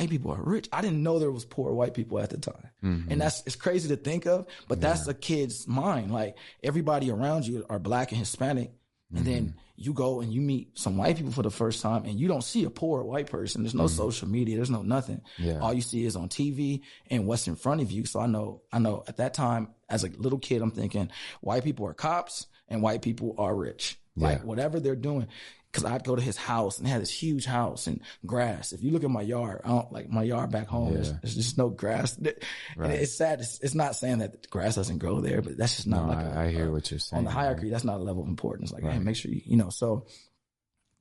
white 0.00 0.10
people 0.10 0.32
are 0.32 0.42
rich. 0.42 0.68
I 0.72 0.80
didn't 0.80 1.02
know 1.02 1.18
there 1.18 1.30
was 1.30 1.44
poor 1.44 1.72
white 1.72 1.94
people 1.94 2.18
at 2.18 2.30
the 2.30 2.38
time. 2.38 2.70
Mm-hmm. 2.82 3.12
And 3.12 3.20
that's 3.20 3.42
it's 3.46 3.56
crazy 3.56 3.88
to 3.88 3.96
think 3.96 4.26
of, 4.26 4.46
but 4.68 4.80
that's 4.80 5.06
a 5.06 5.14
kid's 5.14 5.68
mind. 5.68 6.10
Like 6.12 6.36
everybody 6.62 7.10
around 7.10 7.46
you 7.46 7.64
are 7.68 7.78
black 7.78 8.10
and 8.12 8.18
Hispanic. 8.18 8.70
And 9.12 9.24
Mm-hmm. 9.24 9.24
then 9.24 9.54
you 9.74 9.92
go 9.92 10.20
and 10.20 10.32
you 10.32 10.40
meet 10.40 10.78
some 10.78 10.96
white 10.96 11.16
people 11.16 11.32
for 11.32 11.42
the 11.42 11.50
first 11.50 11.82
time 11.82 12.04
and 12.04 12.20
you 12.20 12.28
don't 12.28 12.44
see 12.44 12.62
a 12.64 12.70
poor 12.70 13.02
white 13.02 13.28
person. 13.28 13.62
There's 13.62 13.74
no 13.74 13.88
social 13.88 14.28
media. 14.28 14.54
There's 14.56 14.70
no 14.70 14.82
nothing. 14.82 15.16
Mm-hmm. 15.38 15.44
Yeah. 15.50 15.58
All 15.58 15.72
you 15.74 15.80
see 15.80 16.04
is 16.04 16.14
on 16.16 16.28
TV 16.28 16.82
and 17.10 17.26
what's 17.26 17.48
in 17.48 17.56
front 17.56 17.80
of 17.80 17.90
you. 17.90 18.04
So 18.04 18.20
I 18.20 18.26
know, 18.26 18.62
I 18.72 18.78
know 18.78 19.02
at 19.08 19.16
that 19.16 19.34
time 19.34 19.74
as 19.88 20.04
a 20.04 20.08
little 20.08 20.38
kid, 20.38 20.62
I'm 20.62 20.70
thinking 20.70 21.10
white 21.40 21.64
people 21.64 21.86
are 21.86 21.94
cops 21.94 22.46
and 22.68 22.82
white 22.82 23.02
people 23.02 23.34
are 23.36 23.54
rich. 23.54 23.98
Like 24.16 24.44
whatever 24.44 24.80
they're 24.80 24.96
doing. 24.96 25.28
Cause 25.72 25.84
I'd 25.84 26.02
go 26.02 26.16
to 26.16 26.22
his 26.22 26.36
house 26.36 26.78
and 26.78 26.86
he 26.88 26.92
had 26.92 27.00
this 27.00 27.10
huge 27.10 27.44
house 27.44 27.86
and 27.86 28.00
grass. 28.26 28.72
If 28.72 28.82
you 28.82 28.90
look 28.90 29.04
at 29.04 29.10
my 29.10 29.22
yard, 29.22 29.60
I 29.64 29.68
don't 29.68 29.92
like 29.92 30.08
my 30.10 30.24
yard 30.24 30.50
back 30.50 30.66
home. 30.66 30.94
There's, 30.94 31.10
Yeah. 31.10 31.16
there's 31.22 31.36
just 31.36 31.56
no 31.58 31.68
grass. 31.68 32.16
And 32.18 32.34
Right. 32.76 32.90
it's 32.98 33.14
sad. 33.14 33.38
It's, 33.40 33.60
it's 33.60 33.74
not 33.76 33.94
saying 33.94 34.18
that 34.18 34.42
the 34.42 34.48
grass 34.48 34.74
doesn't 34.74 34.98
grow 34.98 35.20
there, 35.20 35.40
but 35.42 35.56
that's 35.56 35.76
just 35.76 35.86
not 35.86 36.06
No, 36.06 36.12
like 36.12 36.24
a- 36.26 36.38
I, 36.38 36.44
I 36.46 36.50
hear 36.50 36.66
a- 36.68 36.72
what 36.72 36.90
you're 36.90 36.98
saying. 36.98 37.18
on 37.18 37.24
the 37.24 37.30
hierarchy, 37.30 37.70
that's 37.70 37.84
not 37.84 38.00
a 38.00 38.02
level 38.02 38.22
of 38.24 38.28
importance. 38.28 38.72
Like, 38.72 38.82
hey, 38.82 38.98
make 38.98 39.14
sure 39.14 39.30
you, 39.30 39.42
you 39.44 39.56
know. 39.56 39.70
So 39.70 40.06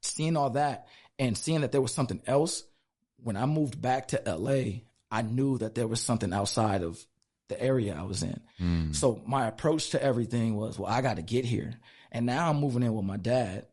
seeing 0.01 0.37
all 0.37 0.51
that 0.51 0.87
and 1.17 1.35
seeing 1.37 1.61
that 1.61 1.71
there 1.71 1.81
was 1.81 1.93
something 1.93 2.21
else, 2.27 2.63
when 3.23 3.37
I 3.37 3.45
moved 3.47 3.81
back 3.81 4.09
to 4.09 4.21
LA, 4.25 4.81
I 5.11 5.23
knew 5.23 5.57
that 5.57 5.73
there 5.75 5.87
was 5.87 5.99
something 5.99 6.31
outside 6.31 6.83
of 6.83 7.03
the 7.47 7.59
area 7.61 7.95
I 7.97 8.03
was 8.03 8.21
in. 8.21 8.39
Mm. 8.61 8.95
So 8.95 9.21
my 9.25 9.47
approach 9.47 9.89
to 9.91 10.03
everything 10.03 10.55
was, 10.55 10.77
well, 10.77 10.91
I 10.91 11.01
got 11.01 11.15
to 11.15 11.23
get 11.23 11.43
here. 11.45 11.73
And 12.11 12.27
now 12.27 12.49
I'm 12.51 12.59
moving 12.59 12.83
in 12.83 12.93
with 12.93 13.05
my 13.05 13.17
dad. 13.17 13.65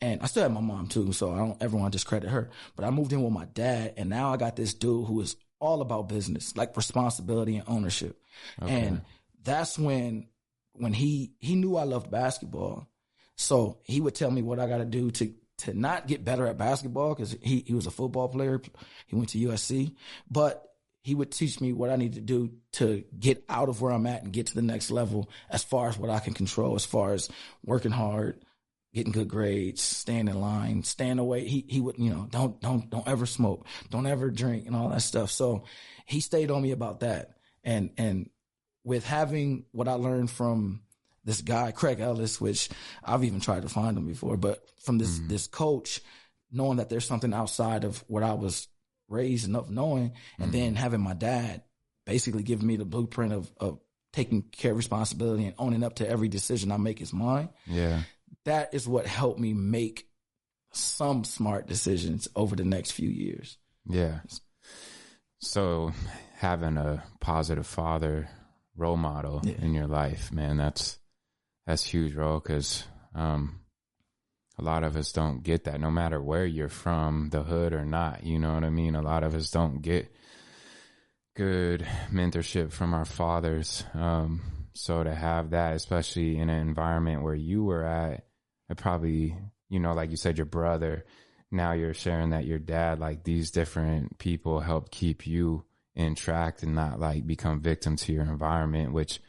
And 0.00 0.20
I 0.22 0.26
still 0.26 0.42
have 0.42 0.52
my 0.52 0.60
mom 0.60 0.88
too, 0.88 1.12
so 1.12 1.32
I 1.32 1.38
don't 1.38 1.62
ever 1.62 1.76
want 1.76 1.92
to 1.92 1.96
discredit 1.96 2.30
her. 2.30 2.50
But 2.76 2.84
I 2.84 2.90
moved 2.90 3.12
in 3.12 3.22
with 3.22 3.32
my 3.32 3.46
dad, 3.46 3.94
and 3.96 4.10
now 4.10 4.32
I 4.32 4.36
got 4.36 4.56
this 4.56 4.74
dude 4.74 5.06
who 5.06 5.20
is 5.20 5.36
all 5.60 5.80
about 5.80 6.08
business, 6.08 6.56
like 6.56 6.76
responsibility 6.76 7.56
and 7.56 7.68
ownership. 7.68 8.20
And 8.60 9.02
that's 9.42 9.78
when 9.78 10.28
when 10.74 10.92
he 10.92 11.32
he 11.38 11.54
knew 11.54 11.76
I 11.76 11.84
loved 11.84 12.10
basketball. 12.10 12.88
So 13.36 13.78
he 13.84 14.00
would 14.00 14.14
tell 14.14 14.30
me 14.30 14.42
what 14.42 14.58
I 14.58 14.66
got 14.66 14.78
to 14.78 14.84
do 14.84 15.10
to 15.12 15.32
to 15.58 15.72
not 15.72 16.06
get 16.06 16.24
better 16.24 16.46
at 16.46 16.58
basketball 16.58 17.14
because 17.14 17.36
he 17.40 17.64
he 17.66 17.74
was 17.74 17.86
a 17.86 17.90
football 17.90 18.28
player. 18.28 18.60
He 19.06 19.16
went 19.16 19.30
to 19.30 19.38
USC, 19.38 19.94
but 20.30 20.64
he 21.02 21.14
would 21.14 21.30
teach 21.30 21.60
me 21.60 21.72
what 21.72 21.90
I 21.90 21.96
need 21.96 22.14
to 22.14 22.20
do 22.20 22.50
to 22.72 23.04
get 23.18 23.44
out 23.48 23.68
of 23.68 23.80
where 23.82 23.92
I'm 23.92 24.06
at 24.06 24.22
and 24.22 24.32
get 24.32 24.46
to 24.46 24.54
the 24.54 24.62
next 24.62 24.90
level 24.90 25.28
as 25.50 25.62
far 25.62 25.88
as 25.88 25.98
what 25.98 26.10
I 26.10 26.18
can 26.18 26.32
control, 26.32 26.74
as 26.76 26.86
far 26.86 27.12
as 27.12 27.28
working 27.62 27.90
hard, 27.92 28.42
getting 28.94 29.12
good 29.12 29.28
grades, 29.28 29.82
staying 29.82 30.28
in 30.28 30.40
line, 30.40 30.84
staying 30.84 31.18
away. 31.18 31.46
He 31.46 31.64
he 31.68 31.80
would, 31.80 31.98
you 31.98 32.10
know, 32.10 32.28
don't 32.30 32.60
don't 32.60 32.88
don't 32.88 33.08
ever 33.08 33.26
smoke, 33.26 33.66
don't 33.90 34.06
ever 34.06 34.30
drink 34.30 34.66
and 34.66 34.76
all 34.76 34.88
that 34.90 35.02
stuff. 35.02 35.30
So 35.30 35.64
he 36.06 36.20
stayed 36.20 36.50
on 36.50 36.62
me 36.62 36.70
about 36.70 37.00
that. 37.00 37.32
And 37.64 37.90
and 37.98 38.30
with 38.84 39.04
having 39.04 39.64
what 39.72 39.88
I 39.88 39.94
learned 39.94 40.30
from 40.30 40.82
this 41.24 41.40
guy, 41.40 41.72
Craig 41.72 42.00
Ellis, 42.00 42.40
which 42.40 42.68
I've 43.02 43.24
even 43.24 43.40
tried 43.40 43.62
to 43.62 43.68
find 43.68 43.96
him 43.96 44.06
before, 44.06 44.36
but 44.36 44.62
from 44.80 44.98
this 44.98 45.18
mm-hmm. 45.18 45.28
this 45.28 45.48
coach, 45.48 46.00
knowing 46.52 46.76
that 46.76 46.88
there's 46.88 47.06
something 47.06 47.34
outside 47.34 47.84
of 47.84 48.04
what 48.06 48.22
I 48.22 48.34
was 48.34 48.68
raised 49.08 49.48
enough 49.48 49.68
knowing, 49.68 50.12
and 50.38 50.50
mm-hmm. 50.50 50.50
then 50.52 50.76
having 50.76 51.00
my 51.00 51.14
dad 51.14 51.62
basically 52.06 52.42
giving 52.42 52.66
me 52.66 52.76
the 52.76 52.84
blueprint 52.84 53.32
of 53.32 53.50
of 53.58 53.80
taking 54.12 54.42
care 54.42 54.70
of 54.70 54.76
responsibility 54.76 55.46
and 55.46 55.54
owning 55.58 55.82
up 55.82 55.96
to 55.96 56.08
every 56.08 56.28
decision 56.28 56.70
I 56.70 56.76
make 56.76 57.00
is 57.00 57.12
mine. 57.12 57.48
Yeah. 57.66 58.02
That 58.44 58.74
is 58.74 58.86
what 58.86 59.06
helped 59.06 59.40
me 59.40 59.52
make 59.54 60.06
some 60.72 61.24
smart 61.24 61.66
decisions 61.66 62.28
over 62.36 62.56
the 62.56 62.64
next 62.64 62.90
few 62.92 63.08
years. 63.08 63.58
Yeah. 63.88 64.20
So 65.40 65.92
having 66.36 66.76
a 66.76 67.04
positive 67.20 67.66
father 67.66 68.28
role 68.76 68.96
model 68.96 69.40
Yeah. 69.44 69.54
in 69.60 69.74
your 69.74 69.86
life, 69.86 70.32
man, 70.32 70.56
that's 70.56 70.98
that's 71.66 71.84
huge, 71.84 72.14
bro. 72.14 72.40
Because 72.40 72.84
um, 73.14 73.60
a 74.58 74.62
lot 74.62 74.84
of 74.84 74.96
us 74.96 75.12
don't 75.12 75.42
get 75.42 75.64
that, 75.64 75.80
no 75.80 75.90
matter 75.90 76.20
where 76.20 76.44
you're 76.46 76.68
from, 76.68 77.28
the 77.30 77.42
hood 77.42 77.72
or 77.72 77.84
not. 77.84 78.24
You 78.24 78.38
know 78.38 78.54
what 78.54 78.64
I 78.64 78.70
mean? 78.70 78.94
A 78.94 79.02
lot 79.02 79.22
of 79.22 79.34
us 79.34 79.50
don't 79.50 79.80
get 79.80 80.12
good 81.36 81.86
mentorship 82.12 82.72
from 82.72 82.94
our 82.94 83.04
fathers. 83.04 83.84
Um, 83.94 84.42
so 84.74 85.02
to 85.04 85.14
have 85.14 85.50
that, 85.50 85.74
especially 85.74 86.38
in 86.38 86.48
an 86.50 86.60
environment 86.60 87.22
where 87.22 87.34
you 87.34 87.64
were 87.64 87.84
at, 87.84 88.24
it 88.74 88.82
probably, 88.82 89.36
you 89.68 89.80
know, 89.80 89.94
like 89.94 90.10
you 90.10 90.16
said, 90.16 90.38
your 90.38 90.46
brother. 90.46 91.04
Now 91.50 91.72
you're 91.72 91.94
sharing 91.94 92.30
that 92.30 92.46
your 92.46 92.58
dad, 92.58 92.98
like 92.98 93.22
these 93.24 93.50
different 93.50 94.18
people, 94.18 94.60
help 94.60 94.90
keep 94.90 95.26
you 95.26 95.64
in 95.94 96.14
track 96.14 96.62
and 96.62 96.74
not 96.74 96.98
like 96.98 97.26
become 97.26 97.60
victim 97.60 97.96
to 97.96 98.12
your 98.12 98.24
environment, 98.24 98.92
which 98.92 99.20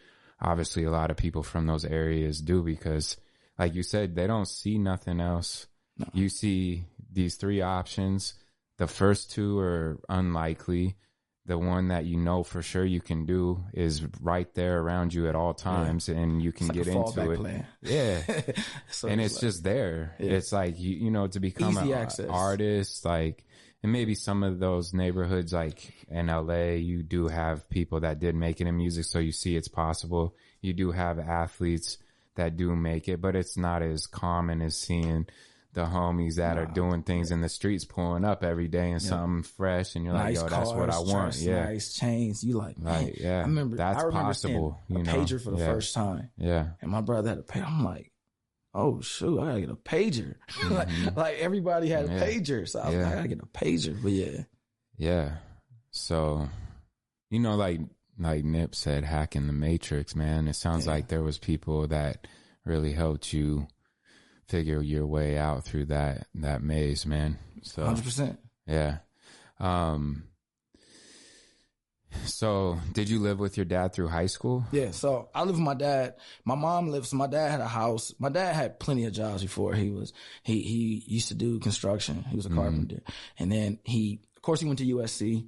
obviously 0.41 0.83
a 0.83 0.91
lot 0.91 1.11
of 1.11 1.17
people 1.17 1.43
from 1.43 1.67
those 1.67 1.85
areas 1.85 2.41
do 2.41 2.63
because, 2.63 3.17
like 3.59 3.75
you 3.75 3.83
said, 3.83 4.15
they 4.15 4.27
don't 4.27 4.47
see 4.47 4.77
nothing 4.77 5.19
else. 5.19 5.67
You 6.13 6.29
see 6.29 6.85
these 7.11 7.35
three 7.35 7.61
options. 7.61 8.33
The 8.77 8.87
first 8.87 9.31
two 9.31 9.59
are 9.59 9.99
unlikely. 10.09 10.95
The 11.47 11.57
one 11.59 11.89
that 11.89 12.05
you 12.05 12.17
know 12.17 12.43
for 12.43 12.63
sure 12.63 12.83
you 12.83 13.01
can 13.01 13.25
do 13.27 13.63
is 13.71 14.03
right 14.19 14.51
there 14.55 14.79
around 14.81 15.13
you 15.13 15.27
at 15.29 15.35
all 15.35 15.53
times, 15.53 16.09
and 16.09 16.41
you 16.41 16.51
can 16.51 16.67
like 16.69 16.77
get 16.77 16.87
into 16.87 17.31
it. 17.31 17.37
plan. 17.39 17.67
Yeah, 17.83 18.21
so 18.89 19.07
and 19.07 19.21
it's 19.21 19.35
like- 19.35 19.41
just 19.41 19.63
there. 19.63 20.15
Yeah. 20.19 20.31
It's 20.31 20.51
like 20.51 20.79
you, 20.79 20.95
you 20.95 21.11
know, 21.11 21.27
to 21.27 21.39
become 21.39 21.77
Easy 21.77 21.91
an 21.91 21.99
access. 21.99 22.27
artist, 22.29 23.05
like, 23.05 23.45
and 23.83 23.91
maybe 23.91 24.15
some 24.15 24.41
of 24.41 24.57
those 24.59 24.91
neighborhoods, 24.93 25.53
like 25.53 25.93
in 26.09 26.27
LA, 26.27 26.77
you 26.81 27.03
do 27.03 27.27
have 27.27 27.69
people 27.69 27.99
that 27.99 28.17
did 28.17 28.33
make 28.33 28.59
it 28.59 28.65
in 28.65 28.75
music, 28.75 29.05
so 29.05 29.19
you 29.19 29.31
see 29.31 29.55
it's 29.55 29.67
possible. 29.67 30.35
You 30.61 30.73
do 30.73 30.91
have 30.93 31.19
athletes 31.19 31.99
that 32.33 32.57
do 32.57 32.75
make 32.75 33.07
it, 33.07 33.21
but 33.21 33.35
it's 33.35 33.55
not 33.55 33.83
as 33.83 34.07
common 34.07 34.63
as 34.63 34.75
seeing 34.75 35.27
the 35.75 35.85
homies 35.85 36.35
that 36.37 36.57
are 36.57 36.65
doing 36.65 37.03
things 37.03 37.29
in 37.31 37.41
the 37.41 37.49
streets, 37.49 37.85
pulling 37.85 38.25
up 38.25 38.43
every 38.43 38.67
day 38.67 38.89
and 38.91 39.01
something 39.01 39.43
fresh, 39.43 39.95
and 39.95 40.03
you're 40.03 40.13
like, 40.13 40.23
nice 40.33 40.35
yo, 40.35 40.47
cars, 40.47 40.51
that's 40.51 40.73
what 40.73 40.89
I 40.89 40.97
want. 40.99 41.33
dress 41.33 41.43
Yeah, 41.43 41.65
nice 41.65 41.93
chains. 41.93 42.43
You 42.43 42.55
like, 42.57 42.79
man, 42.79 43.05
Right, 43.05 43.17
yeah. 43.19 43.39
I 43.39 43.41
remember. 43.41 43.75
That's 43.77 43.99
I 44.01 44.05
remember 44.07 44.27
possible, 44.29 44.79
you 44.87 45.03
know? 45.03 45.11
pager 45.11 45.39
for 45.43 45.51
the 45.51 45.57
Yeah. 45.57 45.65
first 45.67 45.93
time, 45.93 46.31
yeah, 46.37 46.69
and 46.81 46.89
my 46.89 47.01
brother 47.01 47.29
had 47.29 47.37
a 47.37 47.43
pager. 47.43 47.67
I'm 47.67 47.83
like, 47.83 48.11
oh 48.73 49.01
shoot, 49.01 49.39
I 49.39 49.45
gotta 49.47 49.61
get 49.61 49.69
a 49.69 49.75
pager. 49.75 50.35
like, 50.71 50.87
like, 51.15 51.35
everybody 51.39 51.89
had 51.89 52.05
a 52.05 52.07
Mm-hmm. 52.07 52.17
Yeah. 52.17 52.25
pager, 52.39 52.67
so 52.67 52.79
I 52.79 52.85
was 52.87 52.95
Yeah. 52.95 53.03
like, 53.03 53.11
I 53.11 53.15
gotta 53.17 53.27
get 53.27 53.39
a 53.43 53.45
pager. 53.45 54.01
But 54.01 54.11
yeah, 54.13 54.43
Yeah. 54.97 55.37
So, 55.91 56.49
you 57.29 57.39
know, 57.39 57.55
like 57.55 57.79
like 58.17 58.45
Nip 58.45 58.73
said, 58.75 59.03
hacking 59.03 59.47
the 59.47 59.53
matrix, 59.53 60.15
man. 60.15 60.47
It 60.47 60.55
sounds 60.55 60.85
Yeah. 60.85 60.93
like 60.93 61.09
there 61.09 61.21
was 61.23 61.37
people 61.37 61.85
that 61.87 62.27
really 62.63 62.93
helped 62.93 63.33
you 63.33 63.67
figure 64.47 64.81
your 64.81 65.05
way 65.05 65.37
out 65.37 65.65
through 65.65 65.85
that 65.85 66.27
that 66.35 66.61
maze, 66.61 67.05
man. 67.05 67.39
So 67.63 67.83
hundred 67.85 68.03
percent. 68.03 68.39
yeah. 68.67 68.97
Um. 69.59 70.23
So, 72.25 72.79
did 72.93 73.09
you 73.09 73.19
live 73.19 73.39
with 73.39 73.57
your 73.57 73.65
dad 73.65 73.93
through 73.93 74.07
high 74.07 74.27
school? 74.27 74.63
Yeah, 74.71 74.91
so 74.91 75.29
I 75.35 75.41
live 75.41 75.55
with 75.55 75.63
my 75.63 75.73
dad. 75.73 76.15
My 76.45 76.55
mom 76.55 76.89
lives. 76.89 77.13
My 77.13 77.27
dad 77.27 77.51
had 77.51 77.59
a 77.59 77.67
house. 77.67 78.13
My 78.19 78.29
dad 78.29 78.55
had 78.55 78.79
plenty 78.79 79.05
of 79.05 79.13
jobs 79.13 79.41
before. 79.41 79.73
He 79.73 79.89
was 79.89 80.13
he 80.41 80.61
he 80.61 81.03
used 81.07 81.27
to 81.27 81.35
do 81.35 81.59
construction. 81.59 82.23
He 82.29 82.35
was 82.35 82.45
a 82.45 82.49
carpenter, 82.49 83.01
and 83.37 83.51
then 83.51 83.79
he, 83.83 84.21
of 84.35 84.41
course, 84.41 84.61
he 84.61 84.65
went 84.65 84.79
to 84.79 84.85
USC. 84.85 85.47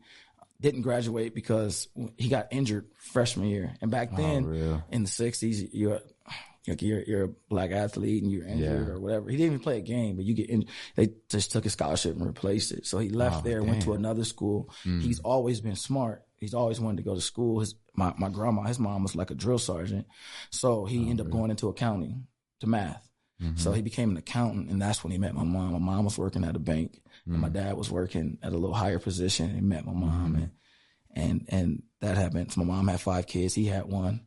Didn't 0.59 0.81
graduate 0.81 1.35
because 1.35 1.87
he 2.17 2.29
got 2.29 2.47
injured 2.51 2.87
freshman 2.97 3.47
year. 3.47 3.75
And 3.79 3.91
back 3.91 4.15
then, 4.15 4.43
real? 4.45 4.83
in 4.91 5.03
the 5.03 5.09
'60s, 5.09 5.69
you're 5.71 6.01
like 6.73 6.81
you're 6.81 7.01
you're 7.03 7.23
a 7.25 7.33
black 7.49 7.71
athlete 7.71 8.23
and 8.23 8.31
you're 8.31 8.45
injured 8.45 8.87
Yeah. 8.87 8.93
or 8.93 8.99
whatever. 8.99 9.29
He 9.29 9.37
didn't 9.37 9.53
even 9.53 9.59
play 9.63 9.77
a 9.77 9.81
game, 9.81 10.15
but 10.15 10.25
you 10.25 10.33
get 10.33 10.49
in. 10.49 10.65
They 10.95 11.09
just 11.29 11.51
took 11.51 11.63
his 11.63 11.73
scholarship 11.73 12.15
and 12.15 12.25
replaced 12.25 12.71
it. 12.71 12.85
So 12.85 12.99
he 12.99 13.09
left 13.09 13.37
Oh, 13.37 13.41
there, 13.41 13.63
went 13.63 13.83
to 13.83 13.93
another 13.93 14.23
school. 14.23 14.69
He's 14.83 15.19
always 15.19 15.61
been 15.61 15.75
smart. 15.75 16.23
he's 16.39 16.53
always 16.53 16.79
wanted 16.79 16.97
to 16.97 17.03
go 17.03 17.15
to 17.15 17.21
school. 17.21 17.59
His 17.61 17.75
my 17.95 18.13
my 18.17 18.29
grandma, 18.29 18.63
his 18.63 18.79
mom 18.79 19.01
was 19.03 19.15
like 19.15 19.31
a 19.31 19.35
drill 19.35 19.57
sergeant, 19.59 20.05
so 20.51 20.85
he 20.85 20.99
Oh, 20.99 21.09
ended 21.09 21.25
up 21.25 21.31
going 21.31 21.49
into 21.51 21.67
accounting 21.67 22.27
to 22.59 22.67
math. 22.67 23.03
Mm-hmm. 23.41 23.57
So 23.57 23.71
he 23.71 23.81
became 23.81 24.09
an 24.11 24.17
accountant, 24.17 24.69
and 24.69 24.81
that's 24.81 25.03
when 25.03 25.11
he 25.11 25.17
met 25.19 25.35
my 25.35 25.43
mom. 25.43 25.73
My 25.73 25.79
mom 25.79 26.05
was 26.05 26.17
working 26.17 26.43
at 26.43 26.55
a 26.55 26.59
bank, 26.59 26.99
and 27.25 27.35
Mm. 27.37 27.39
my 27.41 27.49
dad 27.49 27.77
was 27.77 27.89
working 27.91 28.37
at 28.43 28.51
a 28.51 28.57
little 28.57 28.73
higher 28.75 28.99
position. 28.99 29.45
And 29.47 29.55
he 29.55 29.61
met 29.61 29.85
my 29.85 29.93
mom, 29.93 30.33
Mm-hmm. 30.33 30.43
and 30.43 30.51
and 31.15 31.45
and 31.49 31.83
that 32.01 32.17
happened. 32.17 32.51
So 32.51 32.61
my 32.61 32.73
mom 32.75 32.87
had 32.87 32.99
five 33.01 33.25
kids. 33.27 33.53
He 33.55 33.65
had 33.65 33.85
one, 33.85 34.25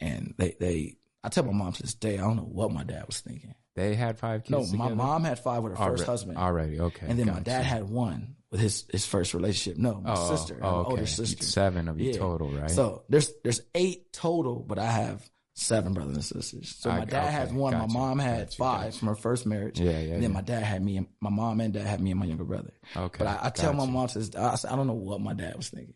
and 0.00 0.34
they 0.38 0.56
they. 0.60 0.96
I 1.22 1.28
tell 1.28 1.44
my 1.44 1.52
mom 1.52 1.72
to 1.72 1.82
this 1.82 1.94
day, 1.94 2.14
I 2.14 2.22
don't 2.22 2.36
know 2.36 2.42
what 2.42 2.72
my 2.72 2.82
dad 2.84 3.04
was 3.06 3.20
thinking. 3.20 3.54
They 3.76 3.94
had 3.94 4.18
five 4.18 4.44
kids. 4.44 4.50
No, 4.50 4.78
my 4.78 4.84
together? 4.86 4.94
mom 4.96 5.24
had 5.24 5.38
five 5.38 5.62
with 5.62 5.76
her 5.76 5.84
first 5.84 6.04
husband, 6.04 6.38
Already, 6.38 6.80
okay. 6.80 7.06
and 7.08 7.18
then 7.18 7.26
my 7.28 7.40
dad 7.40 7.64
had 7.64 7.88
one 7.88 8.36
with 8.50 8.60
his 8.60 8.84
his 8.90 9.06
first 9.06 9.32
relationship. 9.32 9.78
No, 9.80 10.00
my 10.00 10.14
oh, 10.16 10.30
sister, 10.36 10.58
oh, 10.62 10.68
okay. 10.80 10.90
older 10.90 11.06
sister. 11.06 11.44
Seven 11.44 11.88
of 11.88 12.00
you 12.00 12.10
Yeah. 12.12 12.18
total, 12.18 12.50
right? 12.50 12.70
So 12.70 13.04
there's 13.08 13.32
there's 13.44 13.60
eight 13.74 14.12
total, 14.12 14.56
but 14.66 14.78
I 14.78 14.90
have 14.90 15.28
seven 15.54 15.92
brothers 15.94 16.16
and 16.16 16.24
sisters. 16.24 16.74
So 16.78 16.90
I- 16.90 16.98
my 17.00 17.04
dad 17.04 17.30
had 17.30 17.48
okay, 17.48 17.56
one. 17.56 17.72
gotcha, 17.74 17.86
my 17.92 17.92
mom 18.00 18.18
had 18.18 18.46
gotcha, 18.46 18.56
five 18.56 18.82
gotcha. 18.86 18.98
from 18.98 19.08
her 19.08 19.14
first 19.14 19.46
marriage. 19.46 19.78
Yeah, 19.78 19.90
yeah, 19.92 20.14
And 20.14 20.22
then 20.22 20.22
yeah. 20.22 20.28
my 20.28 20.40
dad 20.40 20.62
had 20.64 20.82
me. 20.82 20.96
and 20.96 21.06
My 21.20 21.30
mom 21.30 21.60
and 21.60 21.72
dad 21.72 21.86
had 21.86 22.00
me 22.00 22.10
and 22.10 22.18
my 22.20 22.26
younger 22.26 22.44
brother. 22.44 22.72
okay. 22.96 23.18
But 23.18 23.26
I, 23.28 23.46
I 23.46 23.50
tell 23.50 23.72
my 23.74 23.86
mom 23.86 24.08
to 24.08 24.18
this, 24.18 24.30
I, 24.34 24.56
I 24.72 24.76
don't 24.76 24.86
know 24.86 24.94
what 24.94 25.20
my 25.20 25.34
dad 25.34 25.56
was 25.56 25.68
thinking. 25.68 25.94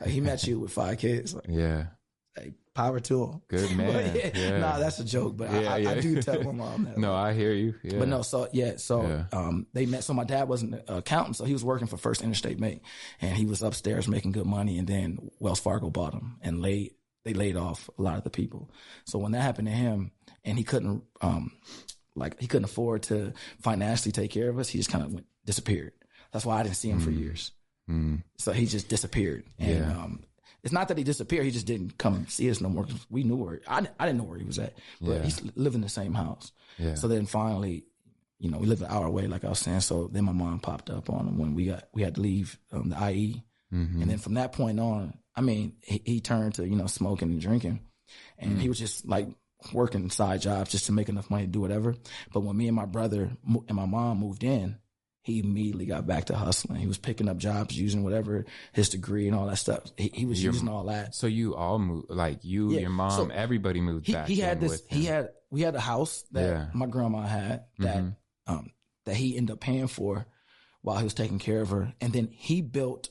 Like, 0.00 0.08
he 0.10 0.20
met 0.20 0.44
you 0.46 0.58
with 0.58 0.72
five 0.72 0.98
kids. 0.98 1.34
Like, 1.34 1.44
Yeah. 1.48 1.86
hey, 2.34 2.54
power 2.78 3.00
to 3.00 3.24
him. 3.24 3.42
Good 3.48 3.76
man. 3.80 4.14
yeah, 4.16 4.30
Yeah. 4.34 4.58
Nah, 4.58 4.78
that's 4.78 4.98
a 5.00 5.04
joke. 5.04 5.36
But 5.36 5.50
I, 5.50 5.60
Yeah, 5.62 5.72
I, 5.72 5.74
I 5.74 5.78
yeah. 5.78 6.00
do 6.00 6.22
tell 6.28 6.42
my 6.44 6.52
mom 6.52 6.84
that. 6.84 6.96
No, 6.98 7.14
I 7.14 7.32
hear 7.34 7.52
you. 7.52 7.74
Yeah. 7.82 7.98
But 7.98 8.08
no, 8.08 8.22
so 8.22 8.48
yeah, 8.52 8.76
so 8.76 9.24
um, 9.32 9.66
they 9.72 9.86
met. 9.86 10.04
So 10.04 10.14
my 10.14 10.24
dad 10.24 10.48
wasn't 10.48 10.74
an 10.74 10.82
accountant, 10.86 11.36
so 11.36 11.44
he 11.44 11.52
was 11.52 11.64
working 11.64 11.86
for 11.88 11.96
First 11.96 12.22
Interstate 12.22 12.60
Bank, 12.60 12.82
and 13.20 13.36
he 13.36 13.44
was 13.46 13.62
upstairs 13.62 14.06
making 14.08 14.32
good 14.32 14.46
money. 14.46 14.78
And 14.78 14.86
then 14.86 15.30
Wells 15.40 15.60
Fargo 15.60 15.90
bought 15.90 16.14
him 16.14 16.36
and 16.42 16.62
laid 16.62 16.92
they 17.24 17.34
laid 17.34 17.56
off 17.56 17.90
a 17.98 18.02
lot 18.02 18.16
of 18.16 18.24
the 18.24 18.30
people. 18.30 18.70
So 19.04 19.18
when 19.18 19.32
that 19.32 19.42
happened 19.42 19.68
to 19.68 19.74
him, 19.74 20.12
and 20.44 20.56
he 20.56 20.64
couldn't 20.64 21.02
um, 21.20 21.52
like 22.14 22.40
he 22.40 22.46
couldn't 22.46 22.64
afford 22.66 23.02
to 23.04 23.32
financially 23.60 24.12
take 24.12 24.30
care 24.30 24.48
of 24.48 24.58
us, 24.58 24.68
he 24.68 24.78
just 24.78 24.90
kind 24.90 25.04
of 25.04 25.12
went 25.12 25.26
disappeared. 25.44 25.92
That's 26.32 26.46
why 26.46 26.60
I 26.60 26.62
didn't 26.62 26.76
see 26.76 26.90
him 26.90 27.00
for 27.00 27.10
years. 27.10 27.52
Mm. 27.90 28.22
So 28.36 28.52
he 28.52 28.66
just 28.66 28.88
disappeared. 28.88 29.44
And 29.58 29.78
Yeah. 29.78 29.90
um, 29.98 30.20
it's 30.62 30.72
not 30.72 30.88
that 30.88 30.98
he 30.98 31.04
disappeared; 31.04 31.44
he 31.44 31.50
just 31.50 31.66
didn't 31.66 31.98
come 31.98 32.26
see 32.28 32.50
us 32.50 32.60
no 32.60 32.68
more. 32.68 32.86
We 33.10 33.22
knew 33.24 33.36
where 33.36 33.60
I, 33.68 33.86
I 33.98 34.06
didn't 34.06 34.18
know 34.18 34.24
where 34.24 34.38
he 34.38 34.44
was 34.44 34.58
at, 34.58 34.74
but 35.00 35.10
Yeah. 35.16 35.22
he's 35.22 35.40
lived 35.54 35.74
in 35.76 35.80
the 35.82 35.88
same 35.88 36.14
house. 36.14 36.52
Yeah. 36.78 36.94
So 36.94 37.08
then 37.08 37.26
finally, 37.26 37.84
you 38.38 38.50
know, 38.50 38.58
we 38.58 38.66
lived 38.66 38.82
an 38.82 38.88
hour 38.90 39.06
away, 39.06 39.26
like 39.26 39.44
I 39.44 39.48
was 39.48 39.58
saying. 39.60 39.80
So 39.80 40.08
then 40.12 40.24
my 40.24 40.32
mom 40.32 40.60
popped 40.60 40.90
up 40.90 41.10
on 41.10 41.26
him 41.28 41.38
when 41.38 41.54
we 41.54 41.66
got 41.66 41.84
we 41.92 42.02
had 42.02 42.14
to 42.16 42.20
leave 42.20 42.58
um, 42.72 42.88
the 42.90 42.96
IE, 43.10 43.42
Mhm. 43.72 44.00
and 44.02 44.10
then 44.10 44.18
from 44.18 44.34
that 44.34 44.52
point 44.52 44.78
on, 44.80 45.14
I 45.36 45.40
mean, 45.40 45.74
he, 45.82 46.02
he 46.04 46.20
turned 46.20 46.54
to 46.54 46.66
you 46.66 46.76
know 46.76 46.86
smoking 46.86 47.30
and 47.30 47.40
drinking, 47.40 47.80
and 48.38 48.60
he 48.60 48.68
was 48.68 48.78
just 48.78 49.06
like 49.06 49.28
working 49.72 50.08
side 50.10 50.40
jobs 50.40 50.70
just 50.70 50.86
to 50.86 50.92
make 50.92 51.08
enough 51.08 51.30
money 51.30 51.44
to 51.44 51.50
do 51.50 51.60
whatever. 51.60 51.94
But 52.32 52.40
when 52.40 52.56
me 52.56 52.68
and 52.68 52.76
my 52.76 52.86
brother 52.86 53.30
and 53.46 53.74
my 53.76 53.86
mom 53.86 54.18
moved 54.18 54.44
in, 54.44 54.76
he 55.22 55.40
immediately 55.40 55.84
got 55.86 56.06
back 56.06 56.26
to 56.26 56.36
hustling. 56.36 56.80
He 56.80 56.86
was 56.86 56.96
picking 56.98 57.28
up 57.28 57.36
jobs 57.36 57.78
using 57.78 58.02
whatever 58.02 58.46
his 58.72 58.88
degree 58.88 59.26
and 59.26 59.36
all 59.36 59.46
that 59.46 59.56
stuff. 59.58 59.82
He, 59.96 60.10
he 60.14 60.26
was 60.26 60.42
Your- 60.42 60.52
using 60.52 60.68
all 60.68 60.84
that. 60.84 61.14
So 61.14 61.26
you 61.26 61.54
all 61.54 61.78
moved, 61.78 62.10
like 62.10 62.44
you, 62.44 62.72
Yeah, 62.72 62.80
your 62.80 62.90
mom, 62.90 63.10
so 63.10 63.26
everybody 63.28 63.80
moved 63.80 64.06
He, 64.06 64.12
back. 64.14 64.26
he 64.28 64.36
had 64.36 64.60
this. 64.60 64.82
He 64.88 65.04
had 65.04 65.30
we 65.50 65.62
had 65.62 65.74
a 65.74 65.80
house 65.80 66.24
that 66.32 66.46
Yeah. 66.48 66.66
my 66.74 66.86
grandma 66.86 67.22
had 67.22 67.64
that 67.78 67.96
Mhm. 67.98 68.16
um 68.46 68.70
that 69.04 69.16
he 69.16 69.36
ended 69.36 69.54
up 69.54 69.60
paying 69.60 69.86
for 69.88 70.26
while 70.82 70.96
he 70.98 71.04
was 71.04 71.14
taking 71.14 71.38
care 71.38 71.60
of 71.60 71.70
her, 71.70 71.92
and 72.00 72.12
then 72.12 72.28
he 72.30 72.62
built 72.62 73.08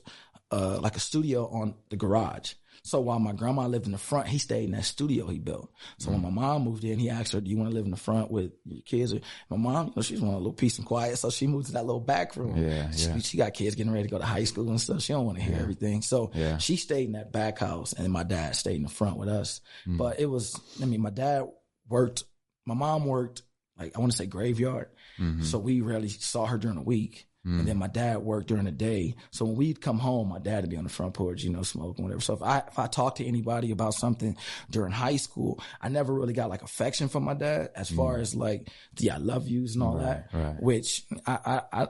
uh 0.51 0.79
like 0.81 0.95
a 0.95 0.99
studio 1.01 1.47
on 1.49 1.75
the 1.89 1.97
garage. 1.97 2.53
So 2.87 3.01
while 3.01 3.19
my 3.19 3.33
grandma 3.33 3.67
lived 3.67 3.85
in 3.85 3.91
the 3.91 3.97
front, 3.97 4.27
he 4.27 4.37
stayed 4.37 4.63
in 4.63 4.71
that 4.71 4.85
studio 4.85 5.27
he 5.27 5.39
built. 5.39 5.69
So 5.97 6.09
when 6.11 6.21
my 6.21 6.29
mom 6.29 6.63
moved 6.63 6.85
in, 6.85 6.99
he 6.99 7.09
asked 7.09 7.33
her, 7.33 7.41
"Do 7.41 7.49
you 7.51 7.57
want 7.57 7.69
to 7.69 7.75
live 7.75 7.83
in 7.83 7.91
the 7.91 7.97
front 7.97 8.31
with 8.31 8.53
your 8.65 8.81
kids?" 8.81 9.13
Or, 9.13 9.19
my 9.49 9.57
mom, 9.57 9.87
you 9.87 9.93
know, 9.97 10.01
she's 10.01 10.21
want 10.21 10.35
a 10.35 10.37
little 10.37 10.53
peace 10.53 10.77
and 10.77 10.87
quiet, 10.87 11.17
so 11.17 11.29
she 11.29 11.47
moved 11.47 11.67
to 11.67 11.73
that 11.73 11.85
little 11.85 11.99
back 11.99 12.35
room. 12.37 12.55
Yeah, 12.57 12.89
she, 12.91 13.07
yeah. 13.07 13.17
she 13.19 13.37
got 13.37 13.53
kids 13.53 13.75
getting 13.75 13.91
ready 13.91 14.03
to 14.07 14.09
go 14.09 14.17
to 14.19 14.25
high 14.25 14.45
school 14.45 14.69
and 14.69 14.79
stuff. 14.79 15.01
She 15.01 15.11
don't 15.11 15.25
want 15.25 15.37
to 15.37 15.43
hear 15.43 15.57
everything, 15.59 16.01
so 16.01 16.31
Yeah. 16.33 16.57
she 16.59 16.77
stayed 16.77 17.07
in 17.07 17.11
that 17.13 17.33
back 17.33 17.59
house, 17.59 17.91
and 17.91 18.11
my 18.13 18.23
dad 18.23 18.55
stayed 18.55 18.77
in 18.77 18.83
the 18.83 18.89
front 18.89 19.17
with 19.17 19.27
us. 19.29 19.59
Mm. 19.85 19.97
But 19.97 20.19
it 20.21 20.27
was, 20.27 20.57
I 20.81 20.85
mean, 20.85 21.01
my 21.01 21.09
dad 21.09 21.43
worked, 21.89 22.23
my 22.65 22.73
mom 22.73 23.05
worked, 23.05 23.41
like 23.77 23.97
I 23.97 23.99
want 23.99 24.11
to 24.13 24.17
say 24.17 24.25
graveyard, 24.27 24.87
Mhm. 25.19 25.43
so 25.43 25.59
we 25.59 25.81
rarely 25.81 26.09
saw 26.09 26.45
her 26.45 26.57
during 26.57 26.77
the 26.77 26.83
week. 26.83 27.27
Mm. 27.47 27.59
And 27.59 27.67
then 27.67 27.77
my 27.77 27.87
dad 27.87 28.17
worked 28.17 28.47
during 28.49 28.65
the 28.65 28.71
day. 28.71 29.15
So 29.31 29.45
when 29.45 29.55
we'd 29.55 29.79
come 29.79 29.99
home, 29.99 30.27
my 30.29 30.39
dad 30.39 30.63
would 30.63 30.69
be 30.69 30.75
on 30.75 30.83
the 30.83 30.89
front 30.89 31.13
porch, 31.13 31.43
you 31.43 31.49
know, 31.49 31.63
smoking, 31.63 32.03
whatever. 32.03 32.19
So 32.21 32.33
if 32.33 32.41
I 32.43 32.57
if 32.67 32.77
I 32.77 32.87
talked 32.87 33.17
to 33.17 33.25
anybody 33.25 33.71
about 33.71 33.93
something 33.93 34.35
during 34.69 34.91
high 34.91 35.15
school, 35.15 35.59
I 35.81 35.87
never 35.89 36.13
really 36.13 36.33
got 36.33 36.49
like 36.49 36.61
affection 36.63 37.07
from 37.07 37.23
my 37.23 37.33
dad 37.35 37.69
as 37.75 37.89
far 37.89 38.17
as 38.17 38.35
like 38.35 38.69
the 38.97 39.11
I 39.11 39.17
love 39.17 39.47
yous 39.47 39.75
and 39.75 39.83
all 39.83 39.95
Mm. 39.95 40.01
That. 40.01 40.29
right. 40.33 40.61
Which 40.61 41.05
I, 41.25 41.61
I 41.71 41.83
I 41.83 41.87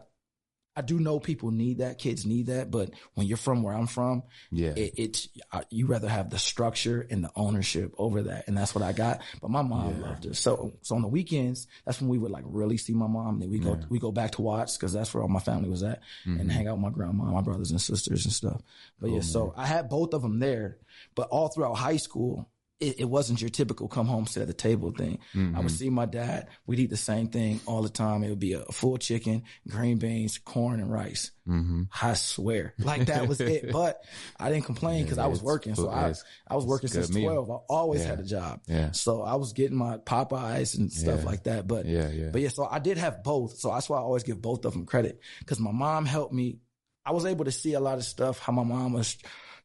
I 0.78 0.82
do 0.82 1.00
know 1.00 1.20
people 1.20 1.50
need 1.50 1.80
that, 1.80 1.98
kids 1.98 2.24
need 2.26 2.46
that, 2.48 2.70
but 2.70 2.92
when 3.16 3.26
you're 3.26 3.36
from 3.36 3.64
where 3.64 3.74
I'm 3.74 3.88
from, 3.88 4.22
Yeah. 4.52 4.74
it, 4.76 4.94
it's 4.98 5.28
uh, 5.52 5.64
you 5.72 5.88
rather 5.88 6.08
have 6.08 6.30
the 6.30 6.38
structure 6.38 7.06
and 7.10 7.24
the 7.24 7.32
ownership 7.36 7.96
over 7.98 8.22
that, 8.24 8.48
and 8.48 8.56
that's 8.56 8.76
what 8.76 8.84
I 8.84 8.94
got. 8.94 9.22
But 9.42 9.50
my 9.50 9.64
mom 9.64 10.00
loved 10.02 10.26
it. 10.28 10.36
So 10.36 10.74
so 10.84 10.96
on 10.96 11.02
the 11.02 11.08
weekends, 11.08 11.66
that's 11.84 12.00
when 12.00 12.10
we 12.10 12.20
would 12.20 12.30
like 12.32 12.44
really 12.46 12.78
see 12.78 12.94
my 12.94 13.08
mom. 13.08 13.40
Then 13.40 13.50
we 13.50 13.58
go 13.60 13.80
we 13.90 13.98
go 13.98 14.12
back 14.12 14.32
to 14.34 14.42
Watts 14.44 14.78
because 14.78 14.94
that's 14.94 15.12
where 15.14 15.24
all 15.24 15.30
my 15.30 15.40
family 15.40 15.68
was 15.70 15.82
at, 15.84 16.02
Mm-hmm. 16.28 16.40
and 16.42 16.52
hang 16.52 16.68
out 16.68 16.74
with 16.78 16.84
my 16.84 16.90
grandma, 16.92 17.24
my 17.26 17.42
brothers 17.42 17.72
and 17.72 17.82
sisters 17.82 18.26
and 18.26 18.34
stuff. 18.34 18.62
But 19.02 19.10
yeah, 19.10 19.22
so 19.22 19.54
I 19.58 19.66
had 19.66 19.90
both 19.90 20.14
of 20.14 20.22
them 20.22 20.38
there, 20.40 20.78
but 21.16 21.28
all 21.30 21.48
throughout 21.50 21.74
high 21.76 21.98
school. 21.98 22.48
It, 22.80 23.00
it 23.00 23.06
wasn't 23.06 23.42
your 23.42 23.50
typical 23.50 23.88
come 23.88 24.06
home 24.06 24.28
sit 24.28 24.42
at 24.42 24.48
the 24.48 24.54
table 24.54 24.92
thing. 24.92 25.18
I 25.34 25.38
Mm-hmm. 25.38 25.58
would 25.64 25.72
see 25.72 25.90
my 25.90 26.06
dad. 26.06 26.48
We'd 26.68 26.80
eat 26.80 26.92
the 26.92 26.96
same 26.98 27.28
thing 27.30 27.60
all 27.66 27.82
the 27.82 27.90
time. 27.90 28.24
It 28.24 28.30
would 28.30 28.38
be 28.40 28.54
a 28.54 28.64
full 28.66 28.98
chicken, 28.98 29.44
green 29.68 29.98
beans, 29.98 30.38
corn, 30.38 30.80
and 30.80 30.92
rice. 30.92 31.32
mm-hmm. 31.48 31.84
I 32.02 32.14
swear, 32.14 32.76
like 32.78 33.08
that 33.08 33.28
was 33.28 33.42
it. 33.42 33.72
But 33.72 34.00
I 34.40 34.52
didn't 34.52 34.66
complain 34.66 35.04
because 35.04 35.18
I 35.18 35.26
was 35.26 35.42
working. 35.42 35.74
So 35.74 35.90
I, 35.90 36.14
I 36.48 36.56
was 36.56 36.66
working 36.68 36.90
since 36.90 37.12
meal. 37.12 37.32
twelve. 37.46 37.50
I 37.50 37.54
always 37.74 38.02
Yeah. 38.02 38.08
had 38.10 38.20
a 38.20 38.24
job. 38.26 38.62
Yeah. 38.68 38.92
So 38.92 39.24
I 39.24 39.36
was 39.36 39.54
getting 39.54 39.78
my 39.78 39.98
Popeyes 39.98 40.78
and 40.78 40.92
stuff 40.94 41.22
Yeah. 41.22 41.26
like 41.26 41.44
that. 41.46 41.68
But 41.68 41.88
Yeah, 41.88 42.10
yeah. 42.10 42.30
but 42.32 42.42
yeah. 42.42 42.50
So 42.50 42.68
I 42.70 42.78
did 42.78 43.00
have 43.00 43.24
both. 43.24 43.58
So 43.58 43.70
that's 43.72 43.90
why 43.90 43.98
I 43.98 44.02
always 44.02 44.22
give 44.24 44.40
both 44.40 44.66
of 44.66 44.74
them 44.74 44.86
credit 44.86 45.20
because 45.40 45.60
my 45.60 45.72
mom 45.72 46.06
helped 46.06 46.34
me. 46.34 46.60
I 47.04 47.12
was 47.12 47.26
able 47.26 47.46
to 47.46 47.52
see 47.52 47.74
a 47.74 47.80
lot 47.80 47.98
of 47.98 48.04
stuff 48.04 48.38
how 48.38 48.52
my 48.54 48.64
mom 48.64 48.94
was 48.94 49.18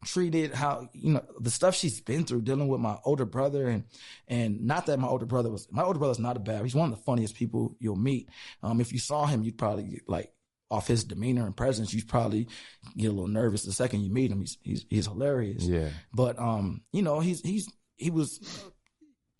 treated, 0.04 0.52
how 0.54 0.88
you 0.92 1.14
know 1.14 1.24
the 1.40 1.50
stuff 1.50 1.74
she's 1.74 2.00
been 2.00 2.24
through 2.24 2.42
dealing 2.42 2.68
with 2.68 2.80
my 2.80 2.96
older 3.04 3.24
brother 3.24 3.68
and 3.68 3.84
and 4.28 4.62
not 4.62 4.86
that 4.86 4.98
my 4.98 5.08
older 5.08 5.26
brother 5.26 5.50
was 5.50 5.68
my 5.70 5.82
older 5.82 5.98
brother's 5.98 6.18
not 6.18 6.36
a 6.36 6.40
bad. 6.40 6.62
He's 6.62 6.74
one 6.74 6.92
of 6.92 6.98
the 6.98 7.04
funniest 7.04 7.34
people 7.34 7.76
you'll 7.78 7.96
meet. 7.96 8.28
Um, 8.62 8.80
if 8.80 8.92
you 8.92 8.98
saw 8.98 9.26
him, 9.26 9.42
you'd 9.42 9.58
probably 9.58 10.00
like 10.06 10.32
off 10.70 10.86
his 10.86 11.04
demeanor 11.04 11.44
and 11.44 11.56
presence, 11.56 11.92
you'd 11.92 12.08
probably 12.08 12.48
get 12.96 13.08
a 13.08 13.12
little 13.12 13.28
nervous 13.28 13.64
the 13.64 13.72
second 13.72 14.00
you 14.00 14.10
meet 14.10 14.30
him. 14.30 14.40
He's 14.40 14.58
he's, 14.62 14.86
he's 14.88 15.06
hilarious. 15.06 15.64
Yeah. 15.64 15.90
But 16.12 16.38
um, 16.38 16.82
you 16.92 17.02
know, 17.02 17.20
he's 17.20 17.40
he's 17.42 17.70
he 17.96 18.10
was 18.10 18.40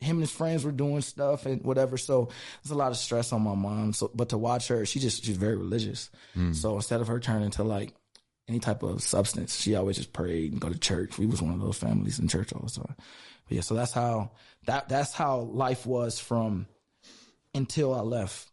him 0.01 0.17
and 0.17 0.21
his 0.21 0.33
friends 0.33 0.65
were 0.65 0.73
doing 0.73 1.01
stuff 1.01 1.47
and 1.47 1.65
whatever. 1.65 1.97
So 1.97 2.29
there's 2.63 2.73
a 2.73 2.77
lot 2.77 2.91
of 2.91 2.99
stress 2.99 3.33
on 3.33 3.43
my 3.43 3.55
mom. 3.55 3.93
So 3.93 4.11
but 4.15 4.31
to 4.31 4.39
watch 4.39 4.69
her, 4.69 4.85
she 4.85 5.01
just 5.01 5.25
she's 5.25 5.37
very 5.37 5.57
religious. 5.57 6.11
So 6.53 6.77
instead 6.77 7.01
of 7.01 7.09
her 7.09 7.21
turning 7.21 7.51
to 7.53 7.63
like 7.63 7.95
any 8.53 8.61
type 8.61 8.83
of 8.83 9.03
substance, 9.03 9.59
she 9.59 9.75
always 9.75 9.97
just 9.97 10.13
prayed 10.13 10.53
and 10.53 10.61
go 10.61 10.69
to 10.69 10.79
church. 10.79 11.19
We 11.19 11.25
was 11.25 11.41
one 11.41 11.55
of 11.55 11.61
those 11.61 11.79
families 11.79 12.19
in 12.19 12.29
church 12.29 12.53
all 12.53 12.61
the 12.61 12.71
time. 12.71 12.95
But 13.49 13.55
yeah, 13.57 13.63
so 13.63 13.75
that's 13.75 13.93
how 13.93 14.33
that 14.67 14.91
that's 14.91 15.15
how 15.15 15.41
life 15.41 15.87
was 15.87 16.21
from 16.21 16.67
until 17.55 17.95
I 17.95 18.01
left 18.01 18.49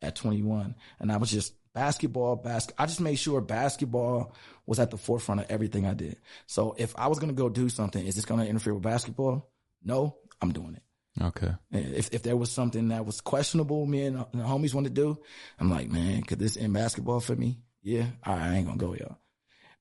at 0.00 0.16
21, 0.16 0.74
and 0.98 1.12
I 1.12 1.18
was 1.18 1.30
just 1.30 1.54
basketball, 1.74 2.36
basket. 2.36 2.74
I 2.78 2.86
just 2.86 3.00
made 3.00 3.16
sure 3.16 3.40
basketball 3.42 4.34
was 4.64 4.78
at 4.78 4.90
the 4.90 4.96
forefront 4.96 5.42
of 5.42 5.50
everything 5.50 5.86
I 5.86 5.94
did. 5.94 6.16
So 6.46 6.74
if 6.78 6.94
I 6.96 7.08
was 7.08 7.18
gonna 7.18 7.34
go 7.34 7.50
do 7.50 7.68
something, 7.68 8.04
is 8.04 8.16
this 8.16 8.24
gonna 8.24 8.46
interfere 8.46 8.72
with 8.72 8.82
basketball? 8.82 9.50
No, 9.84 10.16
I'm 10.40 10.52
doing 10.52 10.76
it. 10.76 10.82
Okay. 11.22 11.52
If 11.70 12.14
if 12.14 12.22
there 12.22 12.38
was 12.38 12.50
something 12.50 12.88
that 12.88 13.04
was 13.04 13.20
questionable, 13.20 13.84
me 13.84 14.06
and 14.06 14.16
the 14.18 14.38
homies 14.38 14.72
want 14.72 14.86
to 14.86 14.92
do, 14.92 15.18
I'm 15.60 15.70
like, 15.70 15.90
man, 15.90 16.22
could 16.22 16.38
this 16.38 16.56
end 16.56 16.72
basketball 16.72 17.20
for 17.20 17.36
me? 17.36 17.58
Yeah, 17.82 18.06
right, 18.26 18.38
I 18.38 18.54
ain't 18.56 18.66
gonna 18.66 18.78
go, 18.78 18.94
y'all. 18.94 19.18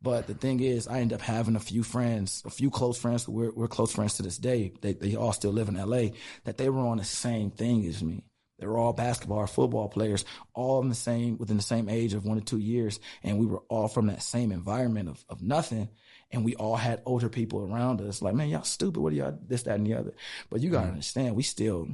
But 0.02 0.28
the 0.28 0.34
thing 0.34 0.60
is, 0.60 0.88
I 0.88 1.00
end 1.00 1.14
up 1.14 1.22
having 1.22 1.56
a 1.56 1.60
few 1.60 1.84
friends, 1.84 2.42
a 2.46 2.50
few 2.50 2.72
close 2.72 2.98
friends. 2.98 3.28
We're 3.28 3.52
we're 3.52 3.68
close 3.68 3.94
friends 3.94 4.16
to 4.16 4.24
this 4.24 4.38
day. 4.38 4.74
They 4.82 4.94
they 4.94 5.16
all 5.16 5.34
still 5.34 5.52
live 5.52 5.70
in 5.70 5.78
L.A. 5.78 6.14
That 6.46 6.58
they 6.58 6.70
were 6.70 6.82
on 6.82 6.98
the 6.98 7.04
same 7.04 7.52
thing 7.52 7.86
as 7.86 8.04
me. 8.04 8.24
They 8.58 8.68
were 8.68 8.78
all 8.78 8.94
basketball 8.94 9.40
or 9.40 9.48
football 9.48 9.90
players, 9.90 10.24
all 10.54 10.82
in 10.82 10.90
the 10.90 10.96
same 10.96 11.38
within 11.38 11.58
the 11.58 11.64
same 11.64 11.90
age 11.90 12.14
of 12.14 12.26
one 12.26 12.38
to 12.38 12.44
two 12.44 12.60
years, 12.60 13.00
and 13.24 13.40
we 13.40 13.46
were 13.46 13.64
all 13.70 13.88
from 13.88 14.08
that 14.08 14.24
same 14.24 14.52
environment 14.52 15.10
of 15.10 15.24
of 15.30 15.42
nothing. 15.42 15.90
And 16.34 16.46
we 16.46 16.56
all 16.56 16.78
had 16.78 17.02
older 17.06 17.28
people 17.28 17.60
around 17.60 18.00
us, 18.00 18.22
like, 18.22 18.34
man, 18.34 18.48
y'all 18.48 18.64
stupid. 18.64 19.02
What 19.02 19.12
are 19.12 19.16
y'all 19.18 19.38
this, 19.46 19.64
that, 19.64 19.76
and 19.76 19.86
the 19.86 19.96
other? 19.96 20.14
But 20.50 20.62
you 20.62 20.70
gotta 20.70 20.84
mm-hmm. 20.84 20.94
understand, 20.94 21.36
we 21.36 21.44
still, 21.44 21.90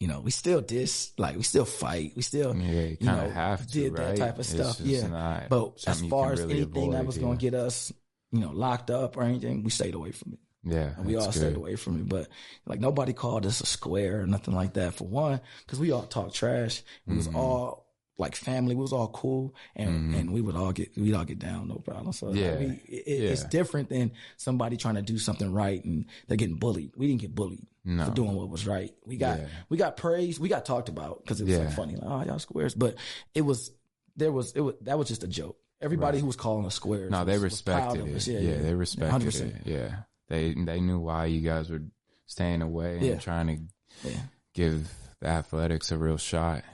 you 0.00 0.08
know, 0.08 0.20
we 0.20 0.30
still 0.30 0.60
dis, 0.60 1.12
like, 1.18 1.36
we 1.36 1.42
still 1.42 1.64
fight. 1.64 2.12
We 2.16 2.22
still, 2.22 2.54
Yeah, 2.56 2.70
you 2.82 2.96
you 3.00 3.06
know, 3.06 3.30
have 3.30 3.66
to, 3.66 3.72
did 3.72 3.96
that 3.96 4.16
type 4.16 4.38
of 4.38 4.46
stuff. 4.46 4.80
Yeah. 4.80 5.46
But 5.48 5.82
as 5.86 6.02
far 6.02 6.32
as 6.32 6.40
really 6.40 6.56
anything 6.62 6.90
that 6.90 6.98
avoid, 6.98 7.06
was 7.06 7.18
going 7.18 7.38
to 7.38 7.40
get 7.40 7.54
us, 7.54 7.92
you 8.32 8.40
know, 8.40 8.50
locked 8.50 8.90
up 8.90 9.16
or 9.16 9.22
anything, 9.22 9.62
we 9.62 9.70
stayed 9.70 9.94
away 9.94 10.12
from 10.12 10.34
it. 10.34 10.38
Yeah, 10.68 10.94
And 10.96 11.06
we 11.06 11.14
all 11.16 11.24
that's 11.26 11.36
stayed 11.36 11.54
away 11.56 11.76
from 11.76 12.00
it. 12.00 12.08
But 12.08 12.28
like 12.66 12.80
nobody 12.80 13.12
called 13.12 13.46
us 13.46 13.60
a 13.60 13.66
square 13.66 14.20
or 14.22 14.26
nothing 14.26 14.54
like 14.54 14.74
that. 14.74 14.94
For 14.94 15.04
one, 15.04 15.40
because 15.64 15.78
we 15.78 15.92
all 15.92 16.02
talk 16.02 16.32
trash. 16.32 16.82
We 17.06 17.16
was 17.16 17.28
Mm-hmm. 17.28 17.36
all 17.36 17.85
like 18.18 18.34
family. 18.34 18.74
We 18.74 18.80
was 18.82 18.92
all 18.92 19.08
cool, 19.08 19.54
and 19.74 19.90
mm-hmm. 19.90 20.14
and 20.14 20.32
we 20.32 20.40
would 20.40 20.56
all 20.56 20.72
get 20.72 20.96
we'd 20.96 21.14
all 21.14 21.24
get 21.24 21.38
down, 21.38 21.68
no 21.68 21.76
problem. 21.76 22.12
So 22.12 22.26
like, 22.28 22.36
Yeah. 22.36 22.58
we, 22.58 22.66
it, 22.88 23.04
it's 23.06 23.44
different 23.44 23.88
than 23.90 24.12
somebody 24.36 24.76
trying 24.76 24.94
to 24.94 25.02
do 25.02 25.18
something 25.18 25.52
right 25.52 25.84
and 25.84 26.06
they're 26.26 26.36
getting 26.38 26.56
bullied. 26.56 26.92
We 26.96 27.06
didn't 27.08 27.20
get 27.20 27.34
bullied 27.34 27.66
No. 27.84 28.06
for 28.06 28.10
doing 28.12 28.32
what 28.34 28.48
was 28.48 28.66
right. 28.66 28.94
We 29.04 29.16
got 29.16 29.40
Yeah. 29.40 29.46
we 29.68 29.76
got 29.76 29.96
praised. 29.96 30.40
We 30.40 30.48
got 30.48 30.64
talked 30.64 30.88
about 30.88 31.22
because 31.22 31.40
it 31.40 31.44
was 31.44 31.52
Yeah. 31.54 31.64
like 31.64 31.74
funny, 31.74 31.96
like 31.96 32.04
oh 32.04 32.24
y'all 32.26 32.38
squares. 32.38 32.74
But 32.74 32.96
it 33.34 33.42
was 33.42 33.70
there 34.16 34.32
was 34.32 34.52
it 34.52 34.60
was 34.60 34.74
that 34.82 34.98
was 34.98 35.08
just 35.08 35.22
a 35.22 35.28
joke. 35.28 35.58
Everybody 35.82 36.18
who 36.18 36.26
was 36.26 36.36
calling 36.36 36.64
us 36.64 36.74
squares. 36.74 37.10
No, 37.10 37.24
they 37.26 37.38
was- 37.38 37.60
proud 37.60 37.96
respected 37.96 38.00
of 38.02 38.08
it. 38.08 38.16
us. 38.16 38.28
Yeah, 38.28 38.62
they 38.62 38.74
respected 38.74 39.28
100%. 39.28 39.40
it. 39.56 39.62
Yeah, 39.66 39.96
they 40.28 40.54
they 40.54 40.80
knew 40.80 41.00
why 41.00 41.26
you 41.26 41.42
guys 41.42 41.68
were 41.68 41.82
staying 42.24 42.62
away 42.62 42.96
and 42.96 43.04
Yeah. 43.06 43.16
trying 43.16 43.46
to 43.48 44.08
Yeah. 44.08 44.20
give 44.54 44.90
the 45.20 45.26
athletics 45.28 45.90
a 45.92 45.98
real 45.98 46.16
shot. 46.16 46.64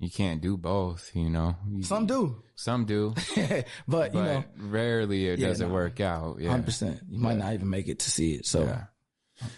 You 0.00 0.10
can't 0.10 0.40
do 0.40 0.56
both, 0.56 1.10
you 1.14 1.28
know. 1.30 1.54
You- 1.70 1.82
Some 1.84 2.06
do, 2.06 2.42
some 2.56 2.86
do, 2.86 3.14
but 3.86 4.14
you 4.14 4.22
know, 4.22 4.44
rarely 4.58 5.28
it 5.28 5.38
Yeah, 5.38 5.48
doesn't 5.48 5.68
no. 5.68 5.74
work 5.74 6.00
out. 6.00 6.38
Yeah, 6.40 6.50
hundred 6.50 6.64
percent. 6.64 7.00
You 7.08 7.18
might 7.20 7.36
not 7.36 7.52
even 7.54 7.68
make 7.70 7.86
it 7.86 8.00
to 8.00 8.10
see 8.10 8.32
it. 8.34 8.46
So 8.46 8.64
Yeah. 8.64 8.84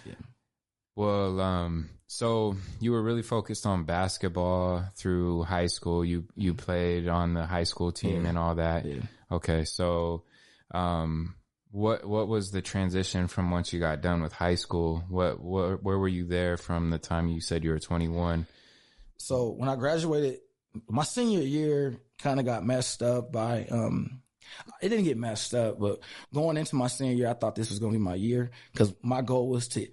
Yeah. 0.05 0.15
Well, 0.95 1.41
um, 1.41 1.89
so 2.07 2.57
you 2.81 2.93
were 2.93 3.03
really 3.03 3.23
focused 3.23 3.65
on 3.67 3.85
basketball 3.85 4.85
through 4.97 5.45
high 5.45 5.67
school. 5.69 6.05
You 6.05 6.25
you 6.35 6.55
played 6.55 7.09
on 7.09 7.35
the 7.35 7.47
high 7.47 7.65
school 7.65 7.93
team 7.93 8.27
and 8.27 8.37
all 8.37 8.57
that. 8.57 8.85
Yeah. 8.85 9.03
Okay, 9.31 9.65
so 9.65 10.25
um, 10.75 11.35
what 11.71 12.05
what 12.05 12.29
was 12.29 12.51
the 12.51 12.61
transition 12.63 13.29
from 13.29 13.51
once 13.51 13.73
you 13.73 13.81
got 13.81 14.03
done 14.03 14.23
with 14.23 14.33
high 14.33 14.57
school? 14.57 15.05
What 15.09 15.41
what 15.41 15.83
where 15.83 15.99
were 15.99 16.09
you 16.09 16.27
there 16.27 16.57
from 16.57 16.91
the 16.91 16.99
time 16.99 17.29
you 17.29 17.41
said 17.41 17.65
you 17.65 17.71
were 17.71 17.79
twenty 17.79 18.09
one? 18.09 18.47
So 19.23 19.51
when 19.51 19.69
I 19.69 19.77
graduated, 19.77 20.41
my 20.89 21.05
senior 21.05 21.43
year 21.43 21.97
kind 22.19 22.41
of 22.41 22.47
got 22.47 22.67
messed 22.67 23.03
up 23.03 23.31
by 23.31 23.67
um 23.71 24.21
it 24.83 24.89
didn't 24.89 25.05
get 25.05 25.17
messed 25.17 25.55
up, 25.55 25.79
but 25.79 26.01
going 26.35 26.57
into 26.57 26.75
my 26.75 26.89
senior 26.89 27.15
year, 27.15 27.29
I 27.29 27.35
thought 27.35 27.55
this 27.55 27.71
was 27.71 27.79
going 27.79 27.93
to 27.93 27.99
be 27.99 28.05
my 28.05 28.17
year 28.17 28.51
because 28.73 28.93
my 29.01 29.23
goal 29.23 29.49
was 29.49 29.69
to 29.69 29.87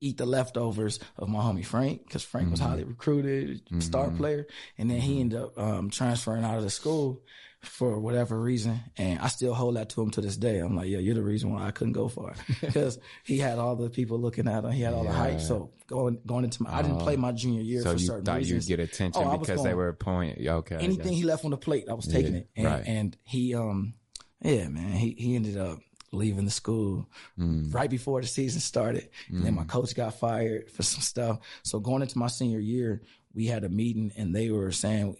eat 0.00 0.16
the 0.16 0.24
leftovers 0.26 0.98
of 1.18 1.28
my 1.28 1.40
homie 1.40 1.64
Frank 1.64 2.06
because 2.06 2.24
Frank 2.24 2.50
was 2.50 2.58
highly 2.58 2.84
recruited, 2.84 3.62
star 3.82 4.10
player, 4.10 4.46
and 4.78 4.90
then 4.90 5.00
he 5.00 5.20
ended 5.20 5.40
up 5.40 5.58
um, 5.58 5.90
transferring 5.90 6.42
out 6.42 6.56
of 6.56 6.64
the 6.64 6.70
school 6.70 7.22
for 7.60 7.98
whatever 8.00 8.40
reason, 8.40 8.80
and 8.96 9.18
I 9.18 9.28
still 9.28 9.52
hold 9.54 9.76
that 9.76 9.90
to 9.90 10.00
him 10.02 10.10
to 10.12 10.20
this 10.22 10.36
day. 10.36 10.58
I'm 10.58 10.74
like, 10.76 10.88
yeah, 10.88 10.98
you're 10.98 11.14
the 11.14 11.22
reason 11.22 11.52
why 11.52 11.66
I 11.66 11.70
couldn't 11.70 11.92
go 11.92 12.08
far 12.08 12.34
because 12.60 12.98
he 13.24 13.38
had 13.38 13.58
all 13.58 13.76
the 13.76 13.90
people 13.90 14.18
looking 14.18 14.48
at 14.48 14.64
him, 14.64 14.70
he 14.72 14.80
had 14.82 14.94
all 14.94 15.04
the 15.04 15.12
hype. 15.12 15.40
So 15.40 15.70
going 15.86 16.18
going 16.24 16.44
into 16.44 16.62
my, 16.62 16.74
I 16.78 16.82
didn't 16.82 17.00
play 17.00 17.16
my 17.16 17.32
junior 17.32 17.60
year 17.62 17.82
So 17.82 17.92
for 17.92 17.98
you 17.98 18.06
certain 18.06 18.24
thought 18.24 18.38
reasons 18.38 18.68
you'd 18.70 18.76
get 18.78 18.82
attention 18.88 19.22
Oh, 19.26 19.36
because 19.36 19.58
they 19.62 19.70
going- 19.70 19.76
were 19.76 19.92
point. 19.92 20.38
Okay, 20.46 20.76
anything 20.76 21.12
he 21.12 21.22
left 21.24 21.44
on 21.44 21.50
the 21.50 21.58
plate, 21.58 21.84
I 21.88 21.92
was 21.94 22.06
taking 22.06 22.32
Yeah, 22.34 22.40
it. 22.40 22.48
And, 22.56 22.66
right. 22.66 22.84
and 22.86 23.16
he, 23.24 23.54
um, 23.54 23.94
yeah, 24.42 24.68
man, 24.68 24.92
he, 24.92 25.10
he 25.18 25.36
ended 25.36 25.58
up 25.58 25.80
leaving 26.12 26.44
the 26.46 26.50
school 26.50 27.06
Mm. 27.38 27.72
right 27.74 27.88
before 27.90 28.20
the 28.22 28.26
season 28.26 28.60
started. 28.60 29.10
And 29.28 29.44
then 29.44 29.54
my 29.54 29.64
coach 29.64 29.94
got 29.94 30.18
fired 30.18 30.70
for 30.70 30.82
some 30.82 31.02
stuff. 31.02 31.38
So 31.62 31.78
going 31.78 32.02
into 32.02 32.18
my 32.18 32.26
senior 32.28 32.58
year, 32.58 33.02
we 33.32 33.46
had 33.46 33.62
a 33.64 33.68
meeting 33.68 34.10
and 34.16 34.34
they 34.34 34.50
were 34.50 34.72
saying 34.72 35.16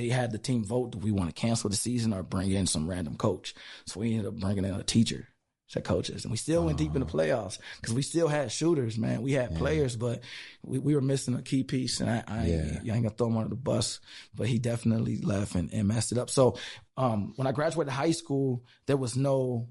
they 0.00 0.08
had 0.08 0.32
the 0.32 0.38
team 0.38 0.64
vote, 0.64 0.92
do 0.92 0.98
we 0.98 1.10
want 1.10 1.28
to 1.34 1.40
cancel 1.40 1.68
the 1.70 1.76
season 1.76 2.12
or 2.12 2.22
bring 2.22 2.50
in 2.50 2.66
some 2.66 2.88
random 2.88 3.16
coach? 3.16 3.54
So 3.86 4.00
we 4.00 4.12
ended 4.12 4.26
up 4.26 4.34
bringing 4.40 4.64
in 4.64 4.74
a 4.74 4.82
teacher 4.82 5.28
to 5.70 5.80
coaches. 5.80 6.24
And 6.24 6.32
we 6.32 6.36
still 6.36 6.64
went 6.64 6.78
deep 6.78 6.94
in 6.96 7.00
the 7.00 7.06
playoffs 7.06 7.58
because 7.80 7.94
we 7.94 8.02
still 8.02 8.26
had 8.26 8.50
shooters, 8.50 8.98
man. 8.98 9.22
We 9.22 9.32
had 9.32 9.54
players, 9.54 9.94
but 9.94 10.22
we, 10.64 10.78
we 10.78 10.94
were 10.96 11.00
missing 11.00 11.34
a 11.36 11.42
key 11.42 11.62
piece. 11.62 12.00
And 12.00 12.10
I, 12.10 12.24
I, 12.26 12.46
Yeah. 12.46 12.54
ain't, 12.56 12.90
I 12.90 12.94
ain't 12.94 13.02
gonna 13.04 13.10
throw 13.10 13.28
him 13.28 13.36
under 13.36 13.50
the 13.50 13.54
bus, 13.56 14.00
but 14.34 14.48
he 14.48 14.58
definitely 14.58 15.18
left 15.18 15.54
and, 15.54 15.72
and 15.72 15.86
messed 15.86 16.10
it 16.10 16.18
up. 16.18 16.28
So 16.28 16.56
um, 16.96 17.34
when 17.36 17.46
I 17.46 17.52
graduated 17.52 17.92
high 17.92 18.10
school, 18.10 18.64
there 18.86 18.96
was 18.96 19.16
no, 19.16 19.68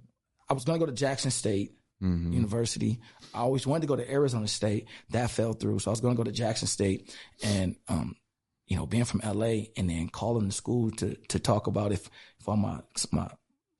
I 0.49 0.53
was 0.53 0.63
going 0.63 0.79
to 0.79 0.85
go 0.85 0.89
to 0.89 0.95
Jackson 0.95 1.31
State 1.31 1.73
Mhm. 2.01 2.31
University. 2.33 3.01
I 3.33 3.39
always 3.39 3.67
wanted 3.67 3.81
to 3.81 3.87
go 3.87 3.97
to 3.97 4.09
Arizona 4.09 4.47
State. 4.47 4.87
That 5.09 5.31
fell 5.31 5.51
through. 5.51 5.79
So 5.79 5.91
I 5.91 5.93
was 5.93 5.99
going 5.99 6.15
to 6.15 6.17
go 6.17 6.23
to 6.23 6.31
Jackson 6.31 6.69
State 6.69 7.13
and, 7.43 7.75
um, 7.89 8.15
you 8.69 8.77
know, 8.77 8.85
being 8.85 9.03
from 9.03 9.21
LA 9.25 9.65
and 9.75 9.89
then 9.89 10.07
calling 10.07 10.45
the 10.45 10.53
school 10.53 10.91
to, 10.91 11.15
to 11.27 11.39
talk 11.39 11.67
about 11.67 11.91
if, 11.91 12.07
if 12.39 12.47
all 12.47 12.55
my, 12.55 12.79
my, 13.11 13.27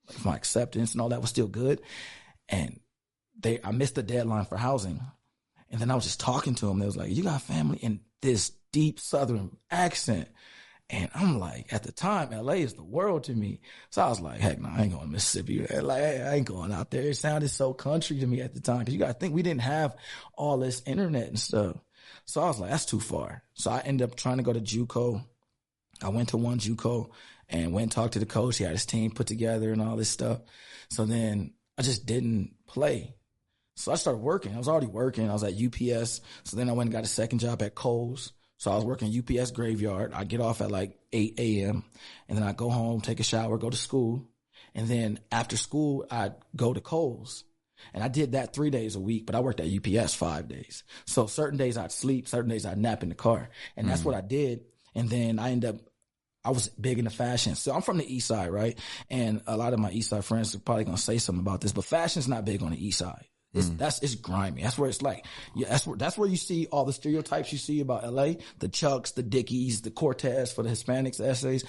if 0.08 0.24
my 0.24 0.34
acceptance 0.34 0.92
and 0.92 1.00
all 1.00 1.08
that 1.10 1.20
was 1.20 1.30
still 1.30 1.46
good. 1.46 1.80
And 2.48 2.80
they, 3.38 3.60
I 3.62 3.70
missed 3.70 3.94
the 3.94 4.02
deadline 4.02 4.44
for 4.44 4.56
housing. 4.56 5.00
And 5.70 5.80
then 5.80 5.92
I 5.92 5.94
was 5.94 6.04
just 6.04 6.18
talking 6.18 6.56
to 6.56 6.66
them. 6.66 6.80
They 6.80 6.86
was 6.86 6.96
like, 6.96 7.10
you 7.10 7.22
got 7.22 7.40
family 7.40 7.78
in 7.78 8.00
this 8.20 8.50
deep 8.72 8.98
Southern 8.98 9.56
accent. 9.70 10.28
And 10.92 11.08
I'm 11.14 11.38
like, 11.38 11.72
at 11.72 11.84
the 11.84 11.92
time, 11.92 12.32
LA 12.32 12.54
is 12.54 12.74
the 12.74 12.82
world 12.82 13.24
to 13.24 13.32
me. 13.32 13.60
So 13.90 14.02
I 14.02 14.08
was 14.08 14.18
like, 14.18 14.40
heck 14.40 14.60
no, 14.60 14.68
I 14.68 14.82
ain't 14.82 14.92
going 14.92 15.06
to 15.06 15.12
Mississippi. 15.12 15.64
Like, 15.80 16.02
I 16.02 16.34
ain't 16.34 16.48
going 16.48 16.72
out 16.72 16.90
there. 16.90 17.02
It 17.02 17.16
sounded 17.16 17.50
so 17.50 17.72
country 17.72 18.18
to 18.18 18.26
me 18.26 18.40
at 18.40 18.54
the 18.54 18.60
time. 18.60 18.84
Cause 18.84 18.92
you 18.92 18.98
got 18.98 19.06
to 19.06 19.14
think 19.14 19.32
we 19.32 19.42
didn't 19.42 19.60
have 19.60 19.94
all 20.34 20.58
this 20.58 20.82
internet 20.84 21.28
and 21.28 21.38
stuff. 21.38 21.76
So 22.30 22.40
I 22.42 22.46
was 22.46 22.60
like, 22.60 22.70
that's 22.70 22.86
too 22.86 23.00
far. 23.00 23.42
So 23.54 23.72
I 23.72 23.80
ended 23.80 24.08
up 24.08 24.14
trying 24.14 24.36
to 24.36 24.44
go 24.44 24.52
to 24.52 24.60
JUCO. 24.60 25.24
I 26.00 26.10
went 26.10 26.28
to 26.28 26.36
one 26.36 26.60
JUCO 26.60 27.10
and 27.48 27.72
went 27.72 27.82
and 27.82 27.90
talked 27.90 28.12
to 28.12 28.20
the 28.20 28.24
coach. 28.24 28.58
He 28.58 28.62
had 28.62 28.72
his 28.72 28.86
team 28.86 29.10
put 29.10 29.26
together 29.26 29.72
and 29.72 29.82
all 29.82 29.96
this 29.96 30.10
stuff. 30.10 30.38
So 30.90 31.06
then 31.06 31.54
I 31.76 31.82
just 31.82 32.06
didn't 32.06 32.54
play. 32.68 33.16
So 33.74 33.90
I 33.90 33.96
started 33.96 34.20
working. 34.20 34.54
I 34.54 34.58
was 34.58 34.68
already 34.68 34.86
working. 34.86 35.28
I 35.28 35.32
was 35.32 35.42
at 35.42 35.60
UPS. 35.60 36.20
So 36.44 36.56
then 36.56 36.70
I 36.70 36.72
went 36.72 36.86
and 36.86 36.92
got 36.92 37.02
a 37.02 37.08
second 37.08 37.40
job 37.40 37.62
at 37.62 37.74
Kohl's. 37.74 38.32
So 38.58 38.70
I 38.70 38.76
was 38.76 38.84
working 38.84 39.12
UPS 39.12 39.50
graveyard. 39.50 40.12
I 40.14 40.22
get 40.22 40.40
off 40.40 40.60
at 40.60 40.70
like 40.70 41.00
8 41.12 41.34
a.m. 41.36 41.82
and 42.28 42.38
then 42.38 42.46
I 42.46 42.52
go 42.52 42.70
home, 42.70 43.00
take 43.00 43.18
a 43.18 43.24
shower, 43.24 43.58
go 43.58 43.70
to 43.70 43.76
school. 43.76 44.28
And 44.72 44.86
then 44.86 45.18
after 45.32 45.56
school, 45.56 46.06
I'd 46.08 46.36
go 46.54 46.72
to 46.72 46.80
Kohl's. 46.80 47.42
And 47.94 48.02
I 48.02 48.08
did 48.08 48.32
that 48.32 48.54
three 48.54 48.70
days 48.70 48.96
a 48.96 49.00
week, 49.00 49.26
but 49.26 49.34
I 49.34 49.40
worked 49.40 49.60
at 49.60 49.68
UPS 49.68 50.14
five 50.14 50.48
days. 50.48 50.84
So 51.06 51.26
certain 51.26 51.58
days 51.58 51.76
I'd 51.76 51.92
sleep, 51.92 52.28
certain 52.28 52.50
days 52.50 52.66
I'd 52.66 52.78
nap 52.78 53.02
in 53.02 53.08
the 53.08 53.14
car. 53.14 53.50
And 53.76 53.88
that's 53.88 54.04
what 54.04 54.14
mm. 54.14 54.18
I 54.18 54.20
did. 54.22 54.60
And 54.94 55.08
then 55.08 55.38
I 55.38 55.50
ended 55.50 55.70
up 55.70 55.80
I 56.44 56.50
was 56.50 56.68
big 56.68 56.98
into 56.98 57.10
fashion. 57.10 57.54
So 57.54 57.72
I'm 57.72 57.82
from 57.82 57.98
the 57.98 58.14
east 58.14 58.26
side, 58.26 58.50
right? 58.50 58.78
And 59.10 59.42
a 59.46 59.56
lot 59.56 59.74
of 59.74 59.78
my 59.78 59.90
east 59.90 60.10
side 60.10 60.24
friends 60.24 60.54
are 60.54 60.58
probably 60.58 60.84
going 60.84 60.96
to 60.96 61.02
say 61.02 61.18
something 61.18 61.40
about 61.42 61.60
this, 61.60 61.72
but 61.72 61.84
fashion's 61.84 62.28
not 62.28 62.44
big 62.44 62.62
on 62.62 62.70
the 62.70 62.86
east 62.86 62.98
side. 62.98 63.26
It's, 63.52 63.66
mm. 63.66 63.78
that's, 63.78 64.00
it's 64.00 64.14
grimy. 64.14 64.62
That's 64.62 64.78
where 64.78 64.88
it's 64.88 65.02
like, 65.02 65.26
yeah, 65.56 65.68
that's 65.68 65.86
where, 65.86 65.96
that's 65.96 66.16
where 66.16 66.28
you 66.28 66.36
see 66.36 66.66
all 66.66 66.84
the 66.84 66.92
stereotypes 66.92 67.52
you 67.52 67.58
see 67.58 67.80
about 67.80 68.10
LA, 68.10 68.34
the 68.60 68.68
Chucks, 68.68 69.10
the 69.10 69.24
Dickies, 69.24 69.82
the 69.82 69.90
Cortez 69.90 70.52
for 70.52 70.62
the 70.62 70.70
Hispanics, 70.70 71.16
the 71.16 71.28
essays. 71.28 71.64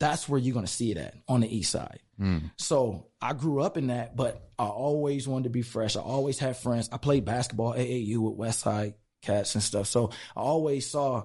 That's 0.00 0.28
where 0.28 0.40
you're 0.40 0.54
going 0.54 0.66
to 0.66 0.72
see 0.72 0.90
it 0.90 0.96
at 0.96 1.14
on 1.28 1.40
the 1.40 1.56
east 1.56 1.70
side. 1.70 2.00
Mm. 2.18 2.50
So 2.56 3.06
I 3.20 3.32
grew 3.34 3.60
up 3.62 3.76
in 3.76 3.86
that, 3.88 4.16
but 4.16 4.50
I 4.58 4.64
always 4.66 5.28
wanted 5.28 5.44
to 5.44 5.50
be 5.50 5.62
fresh. 5.62 5.94
I 5.96 6.00
always 6.00 6.38
had 6.38 6.56
friends. 6.56 6.88
I 6.90 6.96
played 6.96 7.24
basketball 7.24 7.74
AAU 7.74 8.16
with 8.18 8.34
West 8.34 8.60
Side 8.60 8.94
cats 9.22 9.54
and 9.54 9.62
stuff. 9.62 9.86
So 9.86 10.10
I 10.34 10.40
always 10.40 10.88
saw 10.90 11.24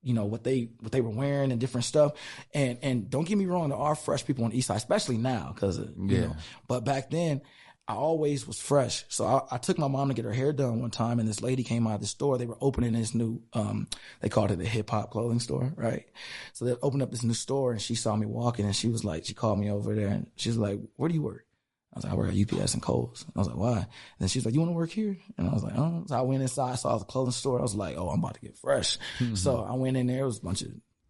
you 0.00 0.14
know 0.14 0.26
what 0.26 0.44
they 0.44 0.70
what 0.80 0.92
they 0.92 1.00
were 1.00 1.10
wearing 1.10 1.50
and 1.50 1.60
different 1.60 1.84
stuff 1.84 2.12
and 2.54 2.78
and 2.82 3.10
don't 3.10 3.26
get 3.26 3.36
me 3.36 3.46
wrong 3.46 3.70
there 3.70 3.78
are 3.78 3.96
fresh 3.96 4.24
people 4.24 4.44
on 4.44 4.52
the 4.52 4.56
east 4.56 4.68
side 4.68 4.76
especially 4.76 5.18
now 5.18 5.50
because 5.52 5.76
you 5.78 5.92
Yeah. 5.98 6.20
know 6.20 6.36
but 6.68 6.84
back 6.84 7.10
then 7.10 7.42
i 7.88 7.94
always 7.94 8.46
was 8.46 8.60
fresh 8.60 9.04
so 9.08 9.26
I, 9.26 9.56
I 9.56 9.58
took 9.58 9.78
my 9.78 9.88
mom 9.88 10.08
to 10.08 10.14
get 10.14 10.24
her 10.24 10.32
hair 10.32 10.52
done 10.52 10.80
one 10.80 10.90
time 10.90 11.18
and 11.18 11.28
this 11.28 11.42
lady 11.42 11.64
came 11.64 11.86
out 11.86 11.94
of 11.94 12.00
the 12.00 12.06
store 12.06 12.38
they 12.38 12.46
were 12.46 12.58
opening 12.60 12.92
this 12.92 13.14
new 13.14 13.42
um 13.54 13.88
they 14.20 14.28
called 14.28 14.50
it 14.50 14.60
a 14.60 14.64
hip-hop 14.64 15.10
clothing 15.10 15.40
store 15.40 15.72
right 15.76 16.06
so 16.52 16.64
they 16.64 16.74
opened 16.82 17.02
up 17.02 17.10
this 17.10 17.24
new 17.24 17.34
store 17.34 17.72
and 17.72 17.82
she 17.82 17.94
saw 17.94 18.14
me 18.14 18.26
walking 18.26 18.64
and 18.64 18.76
she 18.76 18.88
was 18.88 19.04
like 19.04 19.24
she 19.24 19.34
called 19.34 19.58
me 19.58 19.70
over 19.70 19.94
there 19.94 20.08
and 20.08 20.30
she's 20.36 20.56
like 20.56 20.78
where 20.96 21.08
do 21.08 21.14
you 21.14 21.22
work 21.22 21.44
I 21.94 21.98
was 21.98 22.04
like, 22.04 22.12
I 22.12 22.16
work 22.16 22.28
at 22.30 22.52
UPS 22.54 22.74
and 22.74 22.82
Kohl's. 22.82 23.24
I 23.34 23.38
was 23.38 23.48
like, 23.48 23.56
why? 23.56 23.78
And 23.78 23.86
then 24.18 24.28
she 24.28 24.38
was 24.38 24.44
like, 24.44 24.52
you 24.54 24.60
want 24.60 24.70
to 24.72 24.76
work 24.76 24.90
here? 24.90 25.16
And 25.38 25.48
I 25.48 25.52
was 25.54 25.64
like, 25.64 25.72
oh. 25.76 26.04
So 26.06 26.16
I 26.16 26.20
went 26.20 26.42
inside, 26.42 26.78
saw 26.78 26.98
the 26.98 27.06
clothing 27.06 27.32
store. 27.32 27.58
I 27.58 27.62
was 27.62 27.74
like, 27.74 27.96
oh, 27.96 28.10
I'm 28.10 28.18
about 28.18 28.34
to 28.34 28.40
get 28.42 28.58
fresh. 28.58 28.98
So 29.34 29.62
I 29.64 29.72
went 29.74 29.96
in 29.96 30.06
there. 30.06 30.24
It 30.24 30.26
was 30.26 30.38
a 30.38 30.42
bunch 30.42 30.60
of 30.62 30.68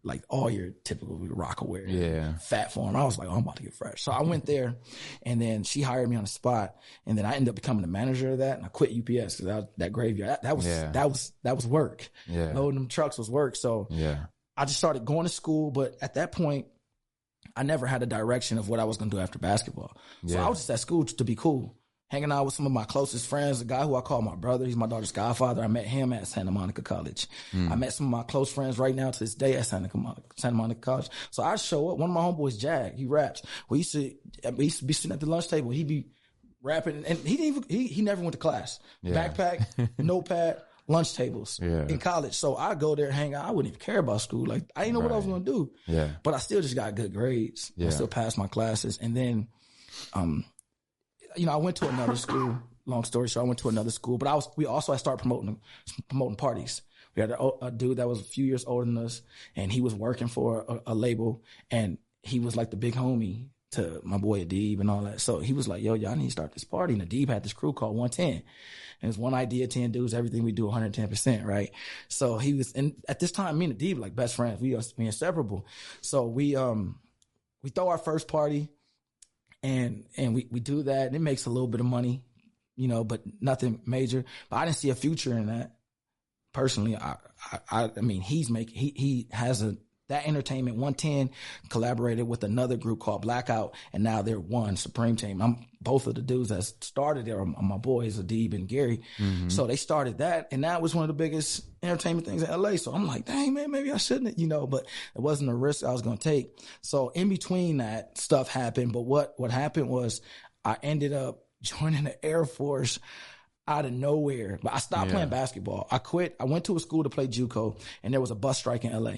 like 0.09 0.23
all 0.27 0.49
your 0.49 0.71
typical 0.83 1.17
Rocawear, 1.17 1.85
Yeah. 1.87 2.37
Phat 2.39 2.73
Farm. 2.73 2.95
I 2.95 3.05
was 3.05 3.17
like, 3.17 3.29
oh, 3.29 3.33
I'm 3.33 3.37
about 3.39 3.55
to 3.57 3.63
get 3.63 3.73
fresh. 3.73 4.01
So 4.03 4.11
I 4.11 4.21
went 4.23 4.45
there 4.45 4.75
and 5.23 5.41
then 5.41 5.63
she 5.63 5.81
hired 5.81 6.09
me 6.09 6.15
on 6.17 6.23
the 6.23 6.29
spot. 6.29 6.75
And 7.05 7.17
then 7.17 7.25
I 7.25 7.35
ended 7.35 7.49
up 7.49 7.55
becoming 7.55 7.81
the 7.83 7.87
manager 7.87 8.31
of 8.31 8.39
that. 8.39 8.57
And 8.57 8.65
I 8.65 8.69
quit 8.69 8.89
UPS 8.89 9.05
because 9.05 9.45
that, 9.45 9.69
that 9.77 9.93
graveyard, 9.93 10.31
that, 10.31 10.41
that 10.43 10.57
was, 10.57 10.65
Yeah. 10.65 10.91
that 10.91 11.09
was, 11.09 11.31
that 11.43 11.55
was 11.55 11.65
work. 11.65 12.09
Yeah. 12.27 12.51
Loading 12.53 12.79
them 12.79 12.87
trucks 12.89 13.17
was 13.17 13.29
work. 13.29 13.55
So 13.55 13.87
Yeah. 13.89 14.25
I 14.57 14.65
just 14.65 14.77
started 14.77 15.05
going 15.05 15.25
to 15.25 15.31
school, 15.31 15.71
but 15.71 15.95
at 16.01 16.15
that 16.15 16.33
point, 16.33 16.65
I 17.55 17.63
never 17.63 17.87
had 17.87 18.03
a 18.03 18.05
direction 18.05 18.57
of 18.57 18.67
what 18.67 18.79
I 18.79 18.83
was 18.83 18.97
going 18.97 19.09
to 19.09 19.15
do 19.17 19.21
after 19.21 19.39
basketball. 19.39 19.91
So 20.27 20.33
Yeah. 20.35 20.45
I 20.45 20.49
was 20.49 20.59
just 20.59 20.69
at 20.69 20.79
school 20.79 21.05
to 21.05 21.23
be 21.23 21.35
cool, 21.35 21.75
hanging 22.09 22.31
out 22.31 22.43
with 22.45 22.53
some 22.53 22.65
of 22.65 22.71
my 22.71 22.83
closest 22.83 23.27
friends. 23.27 23.61
A 23.61 23.65
guy 23.65 23.83
who 23.85 23.95
I 23.95 24.01
call 24.01 24.21
my 24.21 24.35
brother, 24.35 24.65
he's 24.65 24.75
my 24.75 24.87
daughter's 24.87 25.11
godfather. 25.11 25.63
I 25.63 25.67
met 25.67 25.85
him 25.85 26.11
at 26.11 26.27
Santa 26.27 26.51
Monica 26.51 26.81
College. 26.81 27.27
I 27.53 27.75
met 27.75 27.93
some 27.93 28.07
of 28.07 28.11
my 28.11 28.23
close 28.23 28.51
friends 28.51 28.77
right 28.77 28.93
now 28.95 29.11
to 29.11 29.19
this 29.19 29.35
day 29.35 29.55
at 29.55 29.65
Santa 29.65 29.89
Monica, 29.95 30.21
Santa 30.35 30.55
Monica 30.55 30.81
College. 30.81 31.09
So 31.31 31.43
I 31.43 31.55
show 31.55 31.89
up. 31.89 31.97
One 31.97 32.09
of 32.09 32.13
my 32.13 32.21
homeboys, 32.21 32.59
Jag, 32.59 32.95
he 32.95 33.05
raps. 33.05 33.41
We 33.69 33.79
used 33.79 33.93
to, 33.93 34.11
we 34.55 34.65
used 34.65 34.79
to 34.79 34.85
be 34.85 34.93
sitting 34.93 35.11
at 35.13 35.19
the 35.19 35.25
lunch 35.27 35.47
table. 35.47 35.69
He'd 35.71 35.87
be 35.87 36.07
rapping, 36.61 37.05
and 37.05 37.17
he 37.19 37.37
didn't 37.37 37.45
even 37.45 37.63
he 37.69 37.87
he 37.87 38.01
never 38.01 38.21
went 38.21 38.33
to 38.33 38.37
class. 38.39 38.79
Backpack, 39.05 39.89
notepad, 39.97 40.61
lunch 40.87 41.13
tables 41.13 41.59
Yeah. 41.61 41.85
in 41.87 41.99
college. 41.99 42.33
So 42.33 42.55
I 42.55 42.75
go 42.75 42.95
there, 42.95 43.11
hang 43.11 43.33
out. 43.35 43.45
I 43.45 43.51
wouldn't 43.51 43.73
even 43.75 43.85
care 43.85 43.99
about 43.99 44.21
school. 44.21 44.45
Like 44.45 44.63
I 44.75 44.81
didn't 44.83 44.95
know 44.95 44.99
what 45.01 45.11
I 45.11 45.15
was 45.17 45.25
gonna 45.25 45.43
do. 45.45 45.71
Yeah. 45.85 46.09
But 46.23 46.33
I 46.33 46.39
still 46.39 46.61
just 46.61 46.75
got 46.75 46.95
good 46.95 47.13
grades. 47.13 47.71
I 47.79 47.83
Yeah. 47.83 47.89
still 47.91 48.07
passed 48.07 48.37
my 48.37 48.47
classes, 48.47 48.97
and 49.01 49.15
then, 49.15 49.47
um, 50.13 50.43
you 51.35 51.45
know, 51.45 51.51
I 51.53 51.57
went 51.57 51.77
to 51.77 51.87
another 51.87 52.15
school. 52.15 52.57
Long 52.85 53.03
story 53.03 53.27
short, 53.27 53.45
I 53.45 53.47
went 53.47 53.59
to 53.59 53.69
another 53.69 53.91
school, 53.91 54.17
but 54.17 54.27
I 54.27 54.33
was 54.33 54.49
we 54.55 54.65
also 54.65 54.93
I 54.93 54.97
started 54.97 55.21
promoting 55.21 55.59
promoting 56.07 56.37
parties. 56.37 56.81
We 57.15 57.21
had 57.21 57.31
a, 57.31 57.49
a 57.61 57.71
dude 57.71 57.97
that 57.97 58.07
was 58.07 58.19
a 58.19 58.23
few 58.23 58.45
years 58.45 58.65
older 58.65 58.85
than 58.85 58.97
us, 58.97 59.21
and 59.55 59.71
he 59.71 59.81
was 59.81 59.93
working 59.93 60.27
for 60.27 60.65
a, 60.67 60.93
a 60.93 60.95
label, 60.95 61.43
and 61.69 61.97
he 62.23 62.39
was 62.39 62.55
like 62.55 62.71
the 62.71 62.77
big 62.77 62.95
homie 62.95 63.49
to 63.71 64.01
my 64.03 64.17
boy 64.17 64.43
Adib 64.43 64.79
and 64.79 64.89
all 64.89 65.01
that. 65.01 65.21
So 65.21 65.39
he 65.39 65.53
was 65.53 65.67
like, 65.67 65.83
"Yo, 65.83 65.93
y'all 65.93 66.15
need 66.15 66.25
to 66.25 66.31
start 66.31 66.53
this 66.53 66.63
party." 66.63 66.93
And 66.93 67.07
Adib 67.07 67.29
had 67.29 67.43
this 67.43 67.53
crew 67.53 67.73
called 67.73 67.95
One 67.95 68.09
Ten, 68.09 68.41
and 69.01 69.09
it's 69.09 69.17
one 69.17 69.33
idea, 69.33 69.67
ten 69.67 69.91
dudes, 69.91 70.13
everything 70.13 70.43
we 70.43 70.51
do, 70.51 70.65
one 70.65 70.73
hundred 70.73 70.93
ten 70.93 71.07
percent, 71.07 71.45
right? 71.45 71.71
So 72.07 72.37
he 72.37 72.53
was, 72.53 72.71
and 72.73 72.95
at 73.07 73.19
this 73.19 73.31
time, 73.31 73.57
me 73.57 73.65
and 73.65 73.77
Adib 73.77 73.99
like 73.99 74.15
best 74.15 74.35
friends. 74.35 74.59
We 74.59 74.75
are 74.75 74.81
inseparable. 74.97 75.67
So 76.01 76.25
we 76.25 76.55
um 76.55 76.99
we 77.61 77.69
throw 77.69 77.89
our 77.89 77.97
first 77.97 78.27
party, 78.27 78.69
and 79.63 80.05
and 80.17 80.33
we 80.33 80.47
we 80.51 80.59
do 80.59 80.83
that, 80.83 81.07
and 81.07 81.15
it 81.15 81.19
makes 81.19 81.45
a 81.45 81.49
little 81.49 81.67
bit 81.67 81.79
of 81.79 81.85
money, 81.85 82.23
you 82.75 82.87
know, 82.87 83.03
but 83.03 83.21
nothing 83.41 83.81
major. 83.85 84.25
But 84.49 84.57
I 84.57 84.65
didn't 84.65 84.77
see 84.77 84.89
a 84.89 84.95
future 84.95 85.37
in 85.37 85.47
that 85.47 85.75
personally. 86.53 86.95
I 86.95 87.17
I 87.69 87.89
I, 87.95 88.01
mean, 88.01 88.21
he's 88.21 88.49
making 88.49 88.75
he 88.75 88.93
he 88.95 89.27
has 89.31 89.61
a 89.61 89.77
that 90.09 90.27
entertainment 90.27 90.75
110 90.77 91.29
collaborated 91.69 92.27
with 92.27 92.43
another 92.43 92.75
group 92.77 92.99
called 92.99 93.21
Blackout, 93.21 93.73
and 93.93 94.03
now 94.03 94.21
they're 94.21 94.39
one 94.39 94.75
Supreme 94.75 95.15
Team. 95.15 95.41
I'm 95.41 95.65
both 95.81 96.07
of 96.07 96.15
the 96.15 96.21
dudes 96.21 96.49
that 96.49 96.63
started 96.83 97.25
there 97.25 97.39
are 97.39 97.45
my 97.45 97.77
boys 97.77 98.19
Adib 98.19 98.53
and 98.53 98.67
Gary. 98.67 99.01
Mm-hmm. 99.17 99.49
So 99.49 99.65
they 99.65 99.77
started 99.77 100.17
that, 100.17 100.49
and 100.51 100.63
that 100.65 100.81
was 100.81 100.93
one 100.93 101.03
of 101.03 101.07
the 101.07 101.13
biggest 101.13 101.63
entertainment 101.81 102.27
things 102.27 102.43
in 102.43 102.61
LA. 102.61 102.75
So 102.75 102.91
I'm 102.91 103.07
like, 103.07 103.25
dang 103.25 103.53
man, 103.53 103.71
maybe 103.71 103.91
I 103.91 103.97
shouldn't, 103.97 104.37
you 104.37 104.47
know, 104.47 104.67
but 104.67 104.85
it 105.15 105.21
wasn't 105.21 105.49
a 105.49 105.55
risk 105.55 105.85
I 105.85 105.91
was 105.91 106.01
going 106.01 106.17
to 106.17 106.23
take. 106.29 106.49
So 106.81 107.09
in 107.09 107.29
between 107.29 107.77
that 107.77 108.17
stuff 108.17 108.49
happened, 108.49 108.91
but 108.91 109.01
what 109.01 109.35
what 109.37 109.51
happened 109.51 109.87
was 109.89 110.21
I 110.65 110.77
ended 110.83 111.13
up 111.13 111.45
joining 111.61 112.03
the 112.03 112.25
Air 112.25 112.45
Force 112.45 112.99
out 113.67 113.85
of 113.85 113.93
nowhere. 113.93 114.59
But 114.63 114.73
I 114.73 114.79
stopped 114.79 115.07
Yeah. 115.07 115.13
playing 115.13 115.29
basketball. 115.29 115.87
I 115.91 115.99
quit. 115.99 116.35
I 116.39 116.45
went 116.45 116.65
to 116.65 116.75
a 116.75 116.79
school 116.79 117.03
to 117.03 117.09
play 117.09 117.27
JUCO, 117.27 117.79
and 118.03 118.11
there 118.13 118.19
was 118.19 118.31
a 118.31 118.35
bus 118.35 118.57
strike 118.57 118.83
in 118.83 118.91
LA 118.91 119.13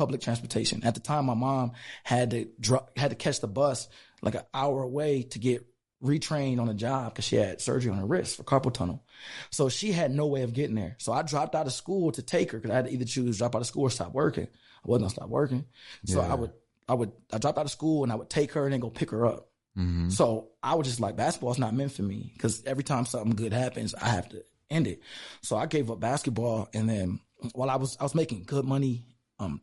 public 0.00 0.20
transportation. 0.22 0.82
At 0.82 0.94
the 0.94 1.00
time, 1.00 1.26
my 1.26 1.34
mom 1.34 1.72
had 2.04 2.30
to 2.30 2.48
dr- 2.58 2.88
had 2.96 3.10
to 3.10 3.16
catch 3.16 3.40
the 3.40 3.46
bus 3.48 3.86
like 4.22 4.34
an 4.34 4.42
hour 4.54 4.82
away 4.82 5.22
to 5.24 5.38
get 5.38 5.66
retrained 6.02 6.58
on 6.58 6.68
a 6.70 6.74
job 6.74 7.12
because 7.12 7.26
she 7.26 7.36
had 7.36 7.60
surgery 7.60 7.92
on 7.92 7.98
her 7.98 8.06
wrist 8.06 8.36
for 8.38 8.42
carpal 8.42 8.72
tunnel. 8.72 9.04
So 9.50 9.68
she 9.68 9.92
had 9.92 10.10
no 10.10 10.26
way 10.26 10.42
of 10.42 10.54
getting 10.54 10.74
there. 10.74 10.96
So 10.98 11.12
I 11.12 11.20
dropped 11.22 11.54
out 11.54 11.66
of 11.66 11.72
school 11.74 12.12
to 12.12 12.22
take 12.22 12.52
her 12.52 12.58
because 12.58 12.70
I 12.70 12.76
had 12.76 12.86
to 12.86 12.92
either 12.92 13.04
choose 13.04 13.36
drop 13.38 13.54
out 13.54 13.60
of 13.60 13.66
school 13.66 13.82
or 13.82 13.90
stop 13.90 14.12
working. 14.14 14.46
I 14.46 14.88
wasn't 14.88 15.02
gonna 15.02 15.10
stop 15.10 15.28
working, 15.28 15.66
so 16.06 16.22
Yeah. 16.22 16.32
I 16.32 16.34
would 16.34 16.52
I 16.88 16.94
would 16.94 17.12
I 17.32 17.38
dropped 17.38 17.58
out 17.58 17.66
of 17.66 17.70
school 17.70 18.02
and 18.02 18.10
I 18.10 18.14
would 18.16 18.30
take 18.30 18.52
her 18.52 18.64
and 18.64 18.72
then 18.72 18.80
go 18.80 18.88
pick 18.90 19.10
her 19.10 19.26
up. 19.26 19.50
hmm 19.76 20.08
So 20.08 20.48
I 20.62 20.74
was 20.76 20.86
just 20.86 21.00
like, 21.00 21.16
basketball's 21.16 21.58
not 21.58 21.74
meant 21.74 21.92
for 21.92 22.02
me 22.02 22.32
because 22.34 22.64
every 22.64 22.84
time 22.84 23.04
something 23.04 23.36
good 23.36 23.52
happens, 23.52 23.94
I 23.94 24.08
have 24.08 24.28
to 24.30 24.42
end 24.70 24.86
it. 24.86 25.02
So 25.42 25.56
I 25.56 25.66
gave 25.66 25.90
up 25.90 26.00
basketball, 26.00 26.68
and 26.72 26.88
then 26.88 27.20
while 27.52 27.68
I 27.70 27.76
was 27.76 27.96
I 28.00 28.04
was 28.04 28.14
making 28.14 28.44
good 28.44 28.64
money, 28.64 29.04
um, 29.38 29.60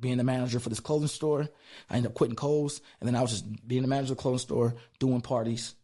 being 0.00 0.16
the 0.18 0.24
manager 0.24 0.58
for 0.60 0.68
this 0.68 0.80
clothing 0.80 1.08
store, 1.08 1.48
I 1.90 1.96
ended 1.96 2.10
up 2.10 2.14
quitting 2.16 2.36
Kohl's, 2.36 2.80
and 3.00 3.06
then 3.08 3.14
I 3.16 3.22
was 3.22 3.30
just 3.30 3.66
being 3.68 3.82
the 3.82 3.88
manager 3.88 4.12
of 4.12 4.18
the 4.18 4.22
clothing 4.22 4.38
store, 4.38 4.74
doing 4.98 5.20
parties, 5.20 5.74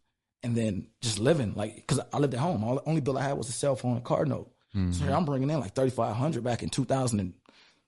and 0.43 0.55
then 0.55 0.87
just 1.01 1.19
living 1.19 1.53
like 1.55 1.75
because 1.75 1.99
I 2.11 2.17
lived 2.19 2.33
at 2.33 2.39
home. 2.39 2.63
All 2.63 2.75
the 2.75 2.83
only 2.89 3.01
bill 3.01 3.17
I 3.17 3.23
had 3.23 3.37
was 3.37 3.49
a 3.49 3.53
cell 3.53 3.75
phone 3.75 3.91
and 3.93 4.01
a 4.01 4.03
card 4.03 4.27
note. 4.29 4.51
So 4.91 5.03
here 5.05 5.13
I'm 5.13 5.23
bringing 5.25 5.49
in 5.51 5.59
like 5.59 5.73
thirty 5.75 5.91
five 5.91 6.15
hundred 6.15 6.43
back 6.43 6.63
in 6.63 6.69
two 6.69 6.83
thousand 6.85 7.19
and 7.19 7.33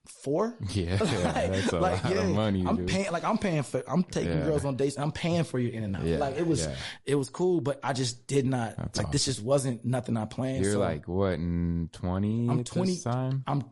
four. 0.08 0.56
Yeah, 0.69 0.97
that's 1.01 1.73
a 1.73 1.80
lot 1.80 2.06
of 2.06 2.30
money, 2.30 2.63
I'm 2.67 2.75
dude. 2.75 2.88
paying 2.88 3.12
like 3.12 3.23
I'm 3.23 3.39
paying 3.39 3.63
for 3.63 3.84
I'm 3.88 4.04
taking 4.04 4.38
Yeah. 4.38 4.45
girls 4.45 4.65
on 4.65 4.75
dates. 4.75 4.97
I'm 4.99 5.12
paying 5.12 5.43
for 5.45 5.58
your 5.58 5.71
in 5.71 5.84
and 5.84 5.95
out. 5.95 6.04
Yeah, 6.04 6.17
like 6.17 6.38
it 6.38 6.45
was 6.45 6.65
yeah. 6.67 6.75
it 7.06 7.15
was 7.15 7.30
cool, 7.30 7.60
but 7.62 7.80
I 7.84 7.93
just 7.93 8.28
did 8.28 8.45
not 8.45 8.95
like 8.97 9.12
this. 9.12 9.25
Just 9.25 9.41
wasn't 9.41 9.84
nothing 9.84 10.15
I 10.15 10.25
planned. 10.25 10.63
You're 10.63 10.73
so 10.73 10.80
like 10.80 11.08
what 11.08 11.34
in 11.34 11.89
twenty? 11.91 12.47
I'm 12.49 12.63
20. 12.63 12.91
This 12.91 13.04
time. 13.04 13.43
I'm 13.47 13.63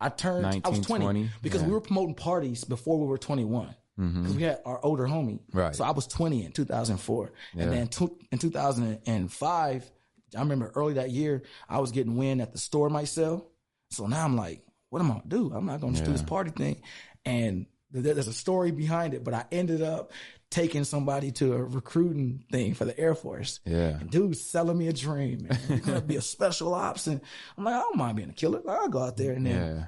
I 0.00 0.08
turned 0.08 0.46
I 0.46 0.68
was 0.68 0.80
20 0.80 1.04
20, 1.04 1.30
because 1.42 1.62
yeah. 1.62 1.68
we 1.68 1.74
were 1.74 1.80
promoting 1.80 2.14
parties 2.14 2.64
before 2.64 2.98
we 2.98 3.06
were 3.06 3.18
21 3.18 3.74
mm-hmm. 3.98 4.22
because 4.22 4.36
we 4.36 4.42
had 4.42 4.60
our 4.64 4.84
older 4.84 5.04
homie. 5.04 5.40
Right. 5.52 5.74
So 5.74 5.84
I 5.84 5.90
was 5.90 6.06
20 6.06 6.44
in 6.44 6.52
2004, 6.52 7.32
Yeah. 7.54 7.62
and 7.62 7.72
then 7.72 7.88
two, 7.88 8.16
in 8.30 8.38
2005, 8.38 9.90
I 10.36 10.40
remember 10.40 10.70
early 10.74 10.94
that 10.94 11.10
year 11.10 11.42
I 11.68 11.78
was 11.80 11.90
getting 11.90 12.16
wind 12.16 12.40
at 12.40 12.52
the 12.52 12.58
store 12.58 12.90
myself. 12.90 13.42
So 13.90 14.06
now 14.06 14.24
I'm 14.24 14.36
like, 14.36 14.62
what 14.90 15.00
am 15.00 15.10
I 15.10 15.14
gonna 15.14 15.24
do? 15.28 15.52
I'm 15.54 15.66
not 15.66 15.80
gonna 15.80 15.92
just 15.92 16.04
do 16.04 16.12
this 16.12 16.22
party 16.22 16.50
thing. 16.50 16.82
And 17.24 17.66
there's 17.90 18.28
a 18.28 18.32
story 18.32 18.70
behind 18.70 19.14
it, 19.14 19.24
but 19.24 19.34
I 19.34 19.46
ended 19.50 19.82
up 19.82 20.12
taking 20.50 20.84
somebody 20.84 21.30
to 21.32 21.52
a 21.54 21.62
recruiting 21.62 22.44
thing 22.50 22.74
for 22.74 22.84
the 22.84 22.98
Air 22.98 23.14
Force. 23.14 23.60
Yeah. 23.66 23.98
Dude 24.08 24.36
selling 24.36 24.78
me 24.78 24.88
a 24.88 24.92
dream, 24.92 25.46
man. 25.48 25.58
You're 25.68 25.78
gonna 25.78 26.00
be 26.00 26.16
a 26.16 26.22
special 26.22 26.74
ops, 26.74 27.06
and 27.06 27.20
I'm 27.56 27.64
like, 27.64 27.74
I 27.74 27.80
don't 27.80 27.96
mind 27.96 28.16
being 28.16 28.30
a 28.30 28.34
killer. 28.34 28.62
I'll 28.68 28.88
go 28.88 29.00
out 29.02 29.16
there 29.16 29.32
and 29.32 29.46
then 29.46 29.54
Yeah. 29.76 29.84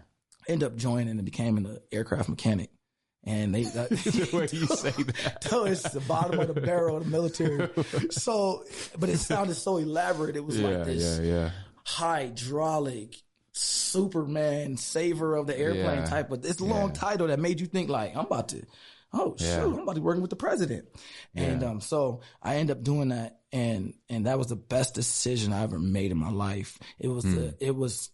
end 0.53 0.63
up 0.63 0.77
joining 0.77 1.09
and 1.11 1.25
became 1.25 1.57
an 1.57 1.79
aircraft 1.91 2.29
mechanic. 2.29 2.71
And 3.25 3.55
they, 3.55 3.65
uh, 3.67 3.69
the 3.89 4.31
way 4.33 4.49
you 4.51 4.67
say 4.77 4.91
that. 4.93 5.45
so 5.49 5.65
it's 5.65 5.83
the 5.91 6.01
bottom 6.01 6.41
of 6.41 6.55
the 6.55 6.61
barrel 6.61 6.97
of 6.97 7.05
the 7.05 7.11
military. 7.11 7.69
So, 8.11 8.65
but 8.99 9.09
it 9.11 9.19
sounded 9.19 9.55
so 9.57 9.77
elaborate. 9.77 10.37
It 10.37 10.45
was 10.45 10.59
Yeah, 10.59 10.69
like 10.69 10.85
this 10.87 11.19
yeah, 11.21 11.25
yeah. 11.27 11.51
hydraulic 11.85 13.17
Superman 13.53 14.77
saver 14.77 15.37
of 15.37 15.47
the 15.47 15.59
airplane 15.59 16.07
type 16.07 16.31
of 16.31 16.41
this 16.43 16.61
long 16.61 16.93
title 16.93 17.27
that 17.27 17.39
made 17.41 17.61
you 17.61 17.67
think 17.67 17.91
like 17.91 18.15
I'm 18.17 18.25
about 18.27 18.49
to 18.51 18.63
oh 19.13 19.35
Yeah. 19.39 19.57
shoot 19.61 19.75
I'm 19.75 19.81
about 19.81 19.95
to 19.95 20.01
be 20.01 20.05
working 20.05 20.23
with 20.23 20.31
the 20.31 20.37
president 20.37 20.87
and 21.35 21.63
Yeah. 21.63 21.69
um 21.71 21.81
so 21.81 22.21
I 22.43 22.57
end 22.57 22.71
up 22.71 22.83
doing 22.83 23.09
that 23.09 23.41
and 23.53 23.95
and 24.09 24.27
that 24.27 24.39
was 24.39 24.47
the 24.49 24.57
best 24.57 24.95
decision 24.95 25.53
I 25.53 25.63
ever 25.63 25.79
made 25.79 26.11
in 26.11 26.19
my 26.19 26.31
life 26.31 26.79
it 26.99 27.09
was 27.09 27.25
Hmm. 27.25 27.35
the 27.35 27.55
it 27.61 27.75
was 27.75 28.11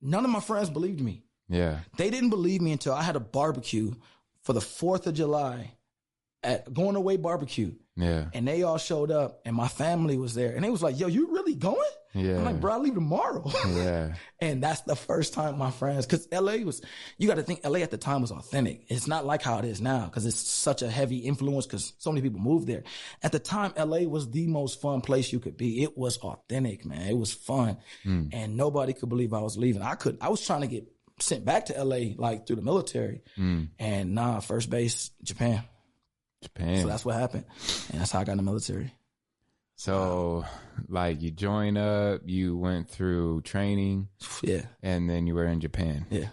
none 0.00 0.24
of 0.24 0.30
my 0.30 0.40
friends 0.40 0.70
believed 0.70 1.00
me 1.00 1.24
Yeah. 1.48 1.80
they 1.98 2.10
didn't 2.10 2.30
believe 2.30 2.60
me 2.62 2.72
until 2.72 2.94
I 2.94 3.02
had 3.02 3.16
a 3.16 3.20
barbecue 3.20 3.92
for 4.42 4.52
the 4.52 4.60
4th 4.60 5.06
of 5.06 5.14
July 5.14 5.72
at 6.42 6.72
going 6.72 6.96
away 6.96 7.16
barbecue 7.16 7.72
Yeah. 7.96 8.26
and 8.34 8.46
they 8.48 8.62
all 8.64 8.78
showed 8.78 9.10
up 9.12 9.40
and 9.44 9.54
my 9.54 9.68
family 9.68 10.18
was 10.18 10.34
there 10.34 10.52
and 10.54 10.64
they 10.64 10.70
was 10.70 10.82
like 10.82 10.98
yo 10.98 11.06
you 11.06 11.30
really 11.32 11.54
going 11.54 11.78
Yeah. 12.12 12.38
I'm 12.38 12.44
like 12.44 12.60
bro 12.60 12.72
I 12.72 12.76
leave 12.78 12.94
tomorrow 12.94 13.48
Yeah. 13.68 14.14
and 14.40 14.60
that's 14.62 14.80
the 14.80 14.96
first 14.96 15.32
time 15.32 15.58
my 15.58 15.70
friends, 15.70 16.04
because 16.06 16.26
LA 16.32 16.56
was, 16.64 16.82
you 17.18 17.28
got 17.28 17.36
to 17.36 17.42
think 17.42 17.60
LA 17.64 17.78
at 17.80 17.90
the 17.92 17.96
time 17.96 18.20
was 18.22 18.30
authentic. 18.32 18.84
It's 18.88 19.06
not 19.06 19.24
like 19.24 19.42
how 19.42 19.58
it 19.58 19.64
is 19.64 19.80
now 19.80 20.06
because 20.06 20.26
it's 20.26 20.38
such 20.38 20.82
a 20.82 20.90
heavy 20.90 21.18
influence 21.18 21.66
because 21.66 21.92
so 21.98 22.10
many 22.10 22.20
people 22.22 22.40
moved 22.40 22.66
there. 22.66 22.82
At 23.22 23.30
the 23.32 23.38
time, 23.38 23.72
LA 23.78 24.00
was 24.00 24.28
the 24.30 24.46
most 24.48 24.80
fun 24.80 25.00
place 25.00 25.32
you 25.32 25.38
could 25.40 25.56
be. 25.56 25.82
It 25.82 25.96
was 25.96 26.18
authentic, 26.18 26.84
man. 26.84 27.06
It 27.08 27.16
was 27.16 27.32
fun. 27.32 27.78
Hmm. 28.02 28.26
And 28.32 28.56
nobody 28.56 28.92
could 28.92 29.08
believe 29.08 29.32
I 29.32 29.40
was 29.40 29.56
leaving. 29.56 29.82
I 29.82 29.94
could, 29.94 30.18
I 30.20 30.28
was 30.28 30.44
trying 30.44 30.62
to 30.62 30.66
get 30.66 30.84
sent 31.20 31.44
back 31.44 31.66
to 31.66 31.84
LA 31.84 32.14
like 32.16 32.46
through 32.46 32.56
the 32.56 32.62
military. 32.62 33.22
Hmm. 33.36 33.64
And 33.78 34.14
nah, 34.14 34.40
first 34.40 34.68
base, 34.68 35.10
Japan. 35.22 35.62
Japan. 36.44 36.82
So 36.82 36.86
that's 36.88 37.04
what 37.04 37.16
happened. 37.16 37.44
And 37.90 38.00
that's 38.00 38.12
how 38.12 38.20
I 38.20 38.24
got 38.24 38.32
in 38.32 38.38
the 38.38 38.44
military. 38.44 38.92
So, 39.76 40.44
like, 40.88 41.20
you 41.20 41.30
join 41.32 41.76
up, 41.76 42.22
you 42.26 42.56
went 42.56 42.88
through 42.88 43.42
training, 43.42 44.08
Yeah. 44.42 44.62
and 44.82 45.10
then 45.10 45.26
you 45.26 45.34
were 45.34 45.46
in 45.46 45.60
Japan. 45.60 46.06
Yeah. 46.10 46.28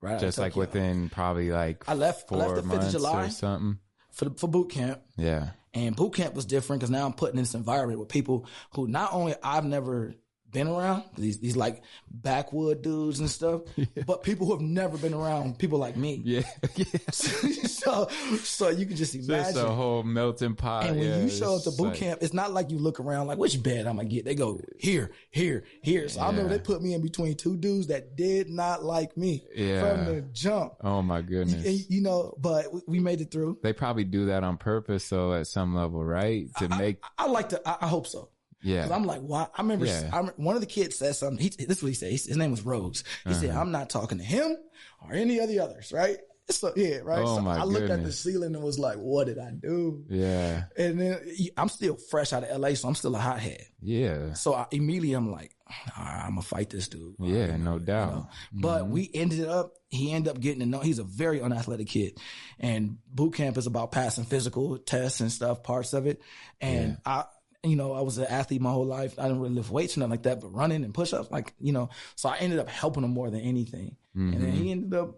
Right. 0.00 0.20
Just 0.20 0.38
like 0.38 0.54
within 0.56 1.08
probably 1.08 1.50
like 1.50 1.88
I 1.88 1.94
left, 1.94 2.24
I 2.24 2.28
four 2.28 2.38
left 2.38 2.54
the 2.56 2.60
5th 2.62 2.64
of 2.64 2.66
months 2.66 2.92
July 2.92 3.24
or 3.26 3.30
something. 3.30 3.78
for, 4.10 4.30
for 4.36 4.48
boot 4.48 4.70
camp. 4.70 5.00
Yeah. 5.16 5.50
And 5.72 5.96
boot 5.96 6.14
camp 6.14 6.34
was 6.34 6.44
different 6.44 6.80
because 6.80 6.90
now 6.90 7.06
I'm 7.06 7.14
putting 7.14 7.36
in 7.38 7.42
this 7.42 7.54
environment 7.54 7.98
with 8.00 8.08
people 8.08 8.46
who 8.74 8.86
not 8.86 9.12
only 9.14 9.34
I've 9.42 9.64
never 9.64 10.14
been 10.54 10.68
around 10.68 11.02
these 11.18 11.38
these 11.40 11.56
like 11.56 11.82
backwood 12.10 12.80
dudes 12.80 13.20
and 13.20 13.28
stuff, 13.28 13.62
but 14.06 14.22
people 14.22 14.46
who 14.46 14.52
have 14.54 14.62
never 14.62 14.96
been 14.96 15.12
around 15.12 15.58
people 15.58 15.78
like 15.78 15.96
me. 15.96 16.22
Yeah. 16.24 16.42
yeah. 16.76 16.84
so 17.10 18.08
so 18.42 18.70
you 18.70 18.86
can 18.86 18.96
just 18.96 19.14
imagine. 19.14 19.58
a 19.58 19.68
whole 19.68 20.02
melting 20.02 20.54
pot. 20.54 20.86
and 20.86 20.98
when 20.98 21.08
yeah, 21.08 21.18
you 21.18 21.28
show 21.28 21.56
up 21.56 21.64
to 21.64 21.70
boot 21.72 21.88
like- 21.88 21.96
camp, 21.96 22.20
it's 22.22 22.32
not 22.32 22.52
like 22.52 22.70
you 22.70 22.78
look 22.78 23.00
around 23.00 23.26
like 23.26 23.36
which 23.36 23.62
bed 23.62 23.86
I'm 23.86 23.96
gonna 23.96 24.08
get. 24.08 24.24
They 24.24 24.34
go 24.34 24.60
here, 24.78 25.10
here, 25.30 25.64
here. 25.82 26.08
So 26.08 26.20
I 26.20 26.28
remember 26.28 26.56
they 26.56 26.58
put 26.62 26.80
me 26.80 26.94
in 26.94 27.02
between 27.02 27.34
two 27.36 27.56
dudes 27.58 27.88
that 27.88 28.16
did 28.16 28.48
not 28.48 28.82
like 28.82 29.16
me 29.16 29.44
Yeah. 29.54 29.80
from 29.80 30.04
the 30.06 30.22
jump. 30.32 30.74
Oh 30.82 31.02
my 31.02 31.20
goodness. 31.20 31.66
And, 31.66 31.84
you 31.90 32.00
know, 32.00 32.34
but 32.38 32.66
we- 32.88 33.04
made 33.04 33.20
it 33.20 33.30
through. 33.30 33.58
They 33.62 33.74
probably 33.74 34.04
do 34.04 34.26
that 34.26 34.44
on 34.44 34.56
purpose, 34.56 35.04
so 35.04 35.34
at 35.34 35.46
some 35.46 35.74
level, 35.74 36.02
right? 36.02 36.46
To 36.56 36.68
make 36.70 37.02
I 37.18 37.26
like 37.26 37.50
to. 37.50 37.60
I, 37.68 37.76
I 37.82 37.86
hope 37.88 38.06
so. 38.06 38.30
Yeah, 38.64 38.82
Cause 38.82 38.90
I'm 38.90 39.04
like, 39.04 39.20
why? 39.20 39.46
I 39.56 39.62
remember, 39.62 39.86
Yeah. 39.86 40.10
I 40.12 40.20
one 40.36 40.56
of 40.56 40.60
the 40.60 40.66
kids 40.66 40.98
said 40.98 41.14
something. 41.14 41.38
He, 41.38 41.50
this 41.50 41.78
is 41.78 41.82
what 41.82 41.90
he 41.90 41.94
said. 41.94 42.10
His, 42.10 42.36
name 42.36 42.50
was 42.50 42.62
Rose. 42.62 43.04
He 43.26 43.34
said, 43.34 43.50
Uh-huh. 43.50 43.60
I'm 43.60 43.70
not 43.70 43.90
talking 43.90 44.18
to 44.18 44.24
him 44.24 44.56
or 45.04 45.12
any 45.12 45.38
of 45.38 45.48
the 45.48 45.60
others, 45.60 45.92
right? 45.92 46.18
So 46.50 46.72
yeah, 46.76 46.98
right. 46.98 47.22
Oh, 47.24 47.38
so 47.38 47.48
I 47.48 47.64
looked 47.64 47.88
at 47.88 48.04
the 48.04 48.12
ceiling 48.12 48.54
and 48.54 48.62
was 48.62 48.78
like, 48.78 48.96
"What 48.98 49.28
did 49.28 49.38
I 49.38 49.50
do?" 49.50 50.04
Yeah. 50.10 50.64
And 50.76 51.00
then 51.00 51.18
I'm 51.56 51.70
still 51.70 51.96
fresh 51.96 52.34
out 52.34 52.44
of 52.44 52.60
LA, 52.60 52.74
so 52.74 52.86
I'm 52.86 52.94
still 52.94 53.16
a 53.16 53.18
hothead. 53.18 53.64
Yeah. 53.80 54.34
So 54.34 54.52
I, 54.52 54.66
immediately 54.70 55.14
I'm 55.14 55.30
like, 55.32 55.56
right, 55.96 56.22
I'm 56.24 56.32
gonna 56.32 56.42
fight 56.42 56.68
this 56.68 56.88
dude. 56.88 57.16
bro," 57.16 57.28
Yeah, 57.28 57.56
no 57.56 57.74
you 57.74 57.80
doubt. 57.80 58.28
But 58.52 58.88
we 58.88 59.10
ended 59.14 59.48
up, 59.48 59.72
he 59.88 60.12
ended 60.12 60.32
up 60.32 60.40
getting 60.40 60.60
to 60.60 60.66
know. 60.66 60.80
He's 60.80 60.98
a 60.98 61.04
very 61.04 61.40
unathletic 61.40 61.88
kid, 61.88 62.18
and 62.60 62.98
boot 63.08 63.32
camp 63.32 63.56
is 63.56 63.66
about 63.66 63.90
passing 63.90 64.24
physical 64.24 64.76
tests 64.76 65.20
and 65.20 65.32
stuff, 65.32 65.62
parts 65.62 65.94
of 65.94 66.06
it. 66.06 66.20
And 66.60 66.98
I, 67.06 67.24
you 67.64 67.76
know, 67.76 67.92
I 67.92 68.00
was 68.02 68.18
an 68.18 68.26
athlete 68.26 68.60
my 68.60 68.70
whole 68.72 68.86
life. 68.86 69.18
I 69.18 69.24
didn't 69.24 69.40
really 69.40 69.54
lift 69.54 69.70
weights 69.70 69.96
or 69.96 70.00
nothing 70.00 70.10
like 70.10 70.22
that, 70.24 70.40
but 70.40 70.48
running 70.54 70.84
and 70.84 70.92
push 70.94 71.12
ups, 71.12 71.30
like 71.30 71.54
you 71.58 71.72
know. 71.72 71.88
So 72.16 72.28
I 72.28 72.36
ended 72.36 72.58
up 72.58 72.68
helping 72.68 73.04
him 73.04 73.10
more 73.10 73.30
than 73.30 73.40
anything, 73.40 73.96
and 74.14 74.34
then 74.42 74.52
he 74.52 74.70
ended 74.70 74.94
up 74.94 75.16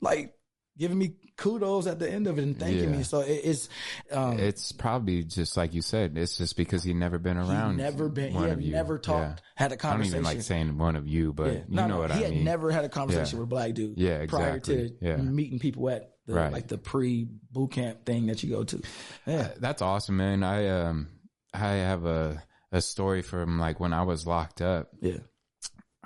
like 0.00 0.34
giving 0.76 0.98
me 0.98 1.14
kudos 1.36 1.86
at 1.86 2.00
the 2.00 2.10
end 2.10 2.26
of 2.26 2.36
it 2.36 2.42
and 2.42 2.58
thanking 2.58 2.90
Yeah. 2.90 2.96
me. 2.96 3.02
So 3.04 3.20
it, 3.20 3.40
it's 3.44 3.68
um, 4.10 4.38
It's 4.40 4.72
probably 4.72 5.22
just 5.22 5.56
like 5.56 5.72
you 5.72 5.82
said. 5.82 6.18
It's 6.18 6.36
just 6.36 6.56
because 6.56 6.82
he 6.82 6.92
never 6.94 7.18
been 7.18 7.36
around. 7.36 7.76
never 7.76 8.08
been, 8.08 8.32
he 8.32 8.38
had 8.38 8.50
of 8.50 8.60
you. 8.60 8.72
never 8.72 8.98
talked, 8.98 9.40
Yeah. 9.40 9.44
had 9.54 9.70
a 9.70 9.74
I 9.74 9.76
don't 9.76 9.78
conversation. 9.78 10.14
even 10.18 10.24
like 10.24 10.42
saying 10.42 10.76
one 10.76 10.96
of 10.96 11.06
you, 11.06 11.32
but 11.32 11.46
Yeah. 11.46 11.52
you 11.52 11.64
No, 11.68 11.82
know 11.82 11.88
no, 11.94 11.98
what 12.00 12.10
he 12.12 12.22
had 12.24 12.34
never 12.36 12.72
had 12.72 12.84
a 12.84 12.88
conversation 12.88 13.38
with 13.38 13.46
a 13.46 13.48
black 13.48 13.72
dude. 13.74 13.96
Yeah, 13.98 14.26
Prior 14.26 14.56
exactly. 14.56 14.90
to 14.90 14.96
Yeah. 15.00 15.16
meeting 15.16 15.60
people 15.60 15.88
at 15.90 16.10
the, 16.26 16.34
Right. 16.34 16.52
like 16.52 16.66
the 16.66 16.78
pre 16.78 17.28
boot 17.52 17.70
camp 17.70 18.04
thing 18.04 18.26
that 18.26 18.42
you 18.42 18.50
go 18.50 18.64
to. 18.64 18.82
Yeah. 19.26 19.52
That's 19.60 19.80
awesome, 19.80 20.16
man. 20.16 20.42
I 20.42 20.66
um 20.68 21.08
I 21.54 21.74
have 21.74 22.04
a 22.04 22.42
a 22.72 22.80
story 22.80 23.22
from 23.22 23.58
like 23.58 23.78
when 23.78 23.92
I 23.92 24.02
was 24.02 24.26
locked 24.26 24.60
up. 24.60 24.88
Yeah. 25.00 25.18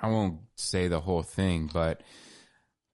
I 0.01 0.09
won't 0.09 0.41
say 0.57 0.89
the 0.89 1.01
whole 1.01 1.23
thing, 1.23 1.71
but 1.73 2.03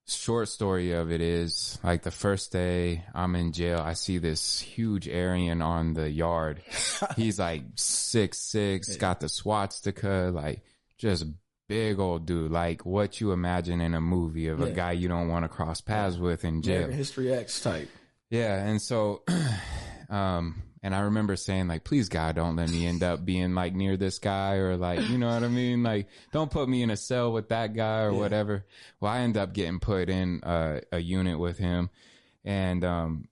short 0.07 0.47
story 0.47 0.91
of 0.91 1.11
it 1.11 1.21
is 1.21 1.77
like 1.83 2.03
the 2.03 2.11
first 2.11 2.51
day 2.51 3.03
I'm 3.13 3.35
in 3.35 3.51
jail, 3.51 3.79
I 3.79 3.93
see 3.93 4.17
this 4.17 4.59
huge 4.59 5.09
Aryan 5.09 5.61
on 5.61 5.93
the 5.93 6.09
yard. 6.09 6.61
He's 7.15 7.37
like 7.37 7.63
six 7.75 8.39
six, 8.39 8.95
got 8.97 9.19
the 9.19 9.29
swastika, 9.29 10.31
like 10.33 10.63
just 10.97 11.25
big 11.67 11.99
old 11.99 12.25
dude, 12.25 12.51
like 12.51 12.85
what 12.85 13.19
you 13.19 13.31
imagine 13.31 13.81
in 13.81 13.93
a 13.93 14.01
movie 14.01 14.47
of 14.47 14.61
a 14.61 14.71
guy 14.71 14.93
you 14.93 15.07
don't 15.07 15.27
want 15.27 15.43
to 15.43 15.49
cross 15.49 15.81
paths 15.81 16.17
with 16.17 16.45
in 16.45 16.61
jail. 16.61 16.75
American 16.75 16.97
History 16.97 17.33
X 17.33 17.61
type. 17.61 17.89
Yeah, 18.29 18.63
and 18.63 18.81
so, 18.81 19.23
um, 20.09 20.61
and 20.85 20.93
I 20.93 20.99
remember 20.99 21.35
saying 21.35 21.67
like, 21.67 21.83
please 21.83 22.09
God, 22.09 22.35
don't 22.35 22.55
let 22.57 22.69
me 22.69 22.85
end 22.85 23.01
up 23.01 23.25
being 23.25 23.55
like 23.55 23.73
near 23.73 23.97
this 23.97 24.19
guy 24.19 24.57
or 24.57 24.77
like, 24.77 25.09
you 25.09 25.17
know 25.17 25.33
what 25.33 25.43
I 25.43 25.47
mean? 25.47 25.81
Like, 25.81 26.07
don't 26.31 26.51
put 26.51 26.69
me 26.69 26.83
in 26.83 26.91
a 26.91 26.95
cell 26.95 27.33
with 27.33 27.49
that 27.49 27.73
guy 27.73 28.01
or 28.01 28.13
whatever. 28.13 28.65
Well, 28.99 29.11
I 29.11 29.21
end 29.21 29.35
up 29.35 29.51
getting 29.51 29.79
put 29.79 30.09
in 30.09 30.43
uh, 30.43 30.81
a 30.91 30.99
unit 30.99 31.39
with 31.39 31.57
him, 31.57 31.89
and 32.43 32.85
um, 32.85 33.29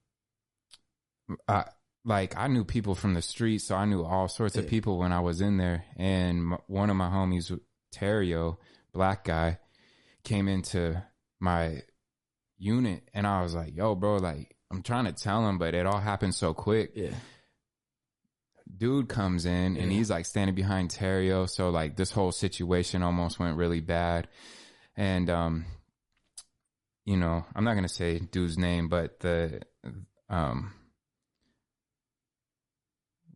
I 1.48 1.66
like 2.04 2.36
I 2.36 2.48
knew 2.48 2.64
people 2.64 2.96
from 2.96 3.14
the 3.14 3.22
street, 3.22 3.60
so 3.60 3.76
I 3.76 3.86
knew 3.86 4.04
all 4.04 4.28
sorts 4.28 4.58
of 4.58 4.66
people 4.68 4.98
when 4.98 5.12
I 5.12 5.20
was 5.20 5.40
in 5.40 5.58
there. 5.58 5.86
And 5.96 6.54
m- 6.54 6.58
one 6.66 6.90
of 6.90 6.96
my 6.96 7.10
homies, 7.10 7.56
Terrio, 7.94 8.58
black 8.94 9.26
guy, 9.26 9.60
came 10.24 10.48
into 10.48 11.04
my 11.40 11.84
unit, 12.58 13.04
and 13.14 13.28
I 13.28 13.44
was 13.44 13.54
like, 13.54 13.76
"Yo, 13.76 13.94
bro, 13.94 14.18
like." 14.18 14.50
I'm 14.72 14.82
trying 14.82 15.06
to 15.06 15.12
tell 15.12 15.48
him, 15.48 15.60
but 15.60 15.76
it 15.76 15.86
all 15.86 16.00
happened 16.00 16.34
so 16.34 16.56
quick 16.56 16.94
Yeah. 16.96 17.12
Dude 18.76 19.10
comes 19.10 19.46
in 19.46 19.78
and 19.78 19.92
he's 19.92 20.10
like 20.10 20.26
standing 20.26 20.56
behind 20.56 20.90
Terrio. 20.90 21.50
So 21.50 21.70
like 21.70 21.96
this 21.96 22.12
whole 22.12 22.32
situation 22.32 23.04
almost 23.04 23.40
went 23.40 23.58
really 23.58 23.82
bad. 23.82 24.28
And, 24.96 25.30
um, 25.30 25.66
you 27.06 27.18
know, 27.18 27.46
I'm 27.56 27.64
not 27.64 27.74
going 27.74 27.88
to 27.88 27.94
say 27.94 28.20
dude's 28.20 28.58
name, 28.58 28.88
but 28.90 29.20
the, 29.20 29.62
um, 30.30 30.74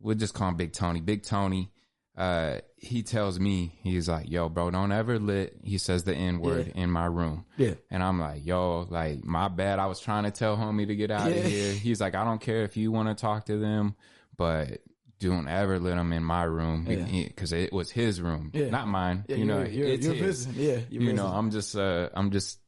we'll 0.00 0.16
just 0.16 0.34
call 0.34 0.48
him 0.48 0.56
Big 0.56 0.72
Tony. 0.72 1.00
Big 1.00 1.22
Tony, 1.22 1.70
uh, 2.16 2.58
he 2.76 3.02
tells 3.02 3.38
me, 3.38 3.78
he's 3.82 4.08
like, 4.08 4.30
yo, 4.30 4.48
bro, 4.48 4.70
don't 4.70 4.92
ever 4.92 5.18
lit, 5.18 5.56
he 5.62 5.78
says 5.78 6.04
the 6.04 6.14
N 6.14 6.40
word 6.40 6.72
in 6.74 6.90
my 6.90 7.06
room. 7.06 7.44
Yeah. 7.56 7.74
And 7.90 8.02
I'm 8.02 8.18
like, 8.20 8.44
yo, 8.44 8.86
like, 8.88 9.24
my 9.24 9.48
bad. 9.48 9.78
I 9.78 9.86
was 9.86 10.00
trying 10.00 10.24
to 10.24 10.30
tell 10.30 10.56
homie 10.56 10.86
to 10.86 10.96
get 10.96 11.10
out 11.10 11.30
Yeah. 11.30 11.36
of 11.38 11.44
here. 11.44 11.72
He's 11.72 12.00
like, 12.00 12.14
I 12.14 12.24
don't 12.24 12.40
care 12.40 12.62
if 12.62 12.76
you 12.76 12.90
want 12.90 13.08
to 13.08 13.20
talk 13.20 13.46
to 13.46 13.58
them, 13.58 13.94
but 14.36 14.80
don't 15.20 15.48
ever 15.48 15.78
let 15.78 15.98
him 15.98 16.12
in 16.12 16.22
my 16.22 16.44
room 16.44 16.86
Yeah. 16.88 17.24
because 17.28 17.52
it 17.52 17.72
was 17.72 17.90
his 17.90 18.20
room, 18.20 18.50
Yeah. 18.54 18.70
not 18.70 18.88
mine. 18.88 19.24
Yeah, 19.28 19.36
you 19.36 19.44
know, 19.44 19.58
you're, 19.58 19.68
you're, 19.68 19.88
it's 19.88 20.06
you're 20.06 20.14
his. 20.14 20.46
visiting. 20.46 20.90
Yeah. 20.90 21.00
You 21.06 21.12
know. 21.12 21.26
I'm 21.26 21.50
just, 21.50 21.74
uh, 21.76 22.08
I'm 22.14 22.30
just 22.30 22.58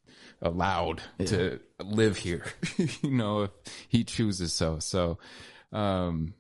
allowed 0.43 1.03
to 1.27 1.61
live 1.83 2.17
here. 2.17 2.45
you 3.03 3.11
know, 3.11 3.43
if 3.43 3.51
he 3.89 4.05
chooses 4.05 4.53
so. 4.53 4.79
So, 4.79 5.19
um, 5.73 6.35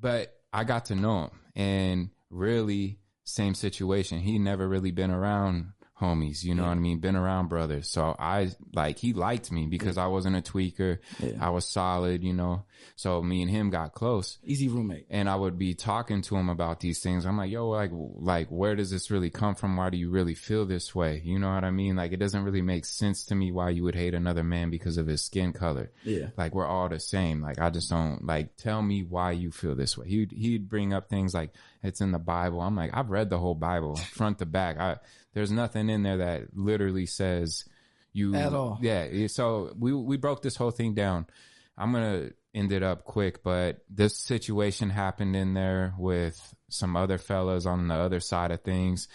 but 0.00 0.34
I 0.52 0.64
got 0.64 0.86
to 0.86 0.94
know 0.94 1.24
him 1.24 1.30
and 1.54 2.10
really 2.30 2.98
same 3.24 3.54
situation. 3.54 4.20
He 4.20 4.38
never 4.38 4.66
really 4.68 4.90
been 4.92 5.10
around 5.10 5.72
homies, 6.00 6.44
you 6.44 6.54
know 6.54 6.64
what 6.64 6.70
I 6.70 6.74
mean? 6.74 6.98
Been 6.98 7.16
around 7.16 7.48
brothers. 7.48 7.88
So 7.88 8.14
I 8.18 8.50
like, 8.74 8.98
he 8.98 9.14
liked 9.14 9.50
me 9.50 9.66
because 9.66 9.96
I 9.96 10.06
wasn't 10.08 10.36
a 10.36 10.42
tweaker. 10.42 10.98
Yeah. 11.18 11.32
I 11.40 11.50
was 11.50 11.66
solid, 11.66 12.22
you 12.22 12.34
know? 12.34 12.64
So 12.96 13.22
me 13.22 13.40
and 13.40 13.50
him 13.50 13.70
got 13.70 13.94
close 13.94 14.38
Easy 14.44 14.68
roommate. 14.68 15.06
and 15.08 15.28
I 15.28 15.34
would 15.34 15.58
be 15.58 15.74
talking 15.74 16.20
to 16.22 16.36
him 16.36 16.50
about 16.50 16.80
these 16.80 17.00
things. 17.00 17.24
I'm 17.24 17.38
like, 17.38 17.50
yo, 17.50 17.68
like, 17.68 17.90
like, 17.92 18.48
where 18.48 18.76
does 18.76 18.90
this 18.90 19.10
really 19.10 19.30
come 19.30 19.54
from? 19.54 19.76
Why 19.76 19.88
do 19.88 19.96
you 19.96 20.10
really 20.10 20.34
feel 20.34 20.66
this 20.66 20.94
way? 20.94 21.22
You 21.24 21.38
know 21.38 21.52
what 21.52 21.64
I 21.64 21.70
mean? 21.70 21.96
Like, 21.96 22.12
it 22.12 22.18
doesn't 22.18 22.44
really 22.44 22.62
make 22.62 22.84
sense 22.84 23.24
to 23.26 23.34
me 23.34 23.50
why 23.50 23.70
you 23.70 23.82
would 23.84 23.94
hate 23.94 24.14
another 24.14 24.44
man 24.44 24.68
because 24.70 24.98
of 24.98 25.06
his 25.06 25.22
skin 25.22 25.54
color. 25.54 25.90
Yeah. 26.04 26.28
Like, 26.36 26.54
we're 26.54 26.66
all 26.66 26.90
the 26.90 27.00
same. 27.00 27.40
Like, 27.40 27.58
I 27.58 27.70
just 27.70 27.88
don't, 27.88 28.24
like, 28.24 28.56
tell 28.56 28.82
me 28.82 29.02
why 29.02 29.32
you 29.32 29.50
feel 29.50 29.74
this 29.74 29.96
way. 29.96 30.08
He'd, 30.08 30.32
he'd 30.32 30.68
bring 30.68 30.92
up 30.92 31.08
things 31.08 31.32
like, 31.32 31.52
it's 31.82 32.00
in 32.00 32.12
the 32.12 32.18
Bible. 32.18 32.60
I'm 32.60 32.76
like, 32.76 32.90
I've 32.92 33.10
read 33.10 33.30
the 33.30 33.38
whole 33.38 33.54
Bible 33.54 33.96
front 33.96 34.38
to 34.40 34.46
back. 34.46 34.78
I, 34.78 34.96
there's 35.36 35.52
nothing 35.52 35.90
in 35.90 36.02
there 36.02 36.16
that 36.16 36.56
literally 36.56 37.04
says 37.04 37.66
you 38.14 38.34
At 38.34 38.54
all. 38.54 38.78
Yeah. 38.80 39.26
So 39.26 39.70
we, 39.78 39.92
we 39.92 40.16
broke 40.16 40.40
this 40.40 40.56
whole 40.56 40.70
thing 40.70 40.94
down. 40.94 41.26
I'm 41.76 41.92
going 41.92 42.04
to 42.04 42.34
end 42.54 42.72
it 42.72 42.82
up 42.82 43.04
quick, 43.04 43.42
but 43.42 43.84
this 43.90 44.16
situation 44.16 44.88
happened 44.88 45.36
in 45.36 45.52
there 45.52 45.92
with 45.98 46.40
some 46.70 46.96
other 46.96 47.18
fellas 47.18 47.66
on 47.66 47.86
the 47.86 47.94
other 47.94 48.18
side 48.18 48.50
of 48.50 48.62
things. 48.62 49.08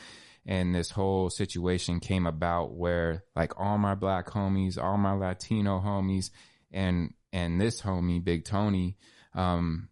And 0.45 0.75
this 0.75 0.91
whole 0.91 1.31
situation 1.31 1.99
came 1.99 2.27
about 2.27 2.75
where 2.75 3.23
like 3.35 3.59
all 3.59 3.79
my 3.79 3.95
black 3.95 4.27
homies, 4.27 4.77
all 4.77 4.97
my 4.97 5.13
Latino 5.13 5.79
homies 5.79 6.29
and, 6.71 7.15
and 7.33 7.59
this 7.59 7.81
homie, 7.81 8.23
Big 8.23 8.45
Tony, 8.45 8.95
um, 9.33 9.89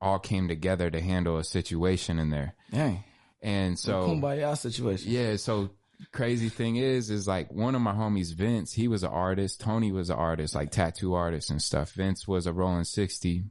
all 0.00 0.20
came 0.20 0.46
together 0.46 0.92
to 0.92 1.00
handle 1.00 1.38
a 1.38 1.44
situation 1.44 2.20
in 2.20 2.30
there. 2.30 2.54
Dang. 2.70 3.02
And 3.42 3.78
so, 3.78 4.08
Kumbaya 4.08 4.56
situation. 4.56 5.10
yeah. 5.12 5.36
So 5.36 5.70
crazy 6.12 6.48
thing 6.48 6.76
is, 6.76 7.10
is 7.10 7.26
like 7.28 7.52
one 7.52 7.74
of 7.74 7.80
my 7.80 7.92
homies, 7.92 8.34
Vince, 8.34 8.72
he 8.72 8.88
was 8.88 9.02
an 9.02 9.10
artist. 9.10 9.60
Tony 9.60 9.92
was 9.92 10.10
an 10.10 10.16
artist, 10.16 10.54
like 10.54 10.70
tattoo 10.70 11.14
artist 11.14 11.50
and 11.50 11.62
stuff. 11.62 11.92
Vince 11.92 12.26
was 12.26 12.46
a 12.46 12.52
rolling 12.52 12.84
60. 12.84 13.44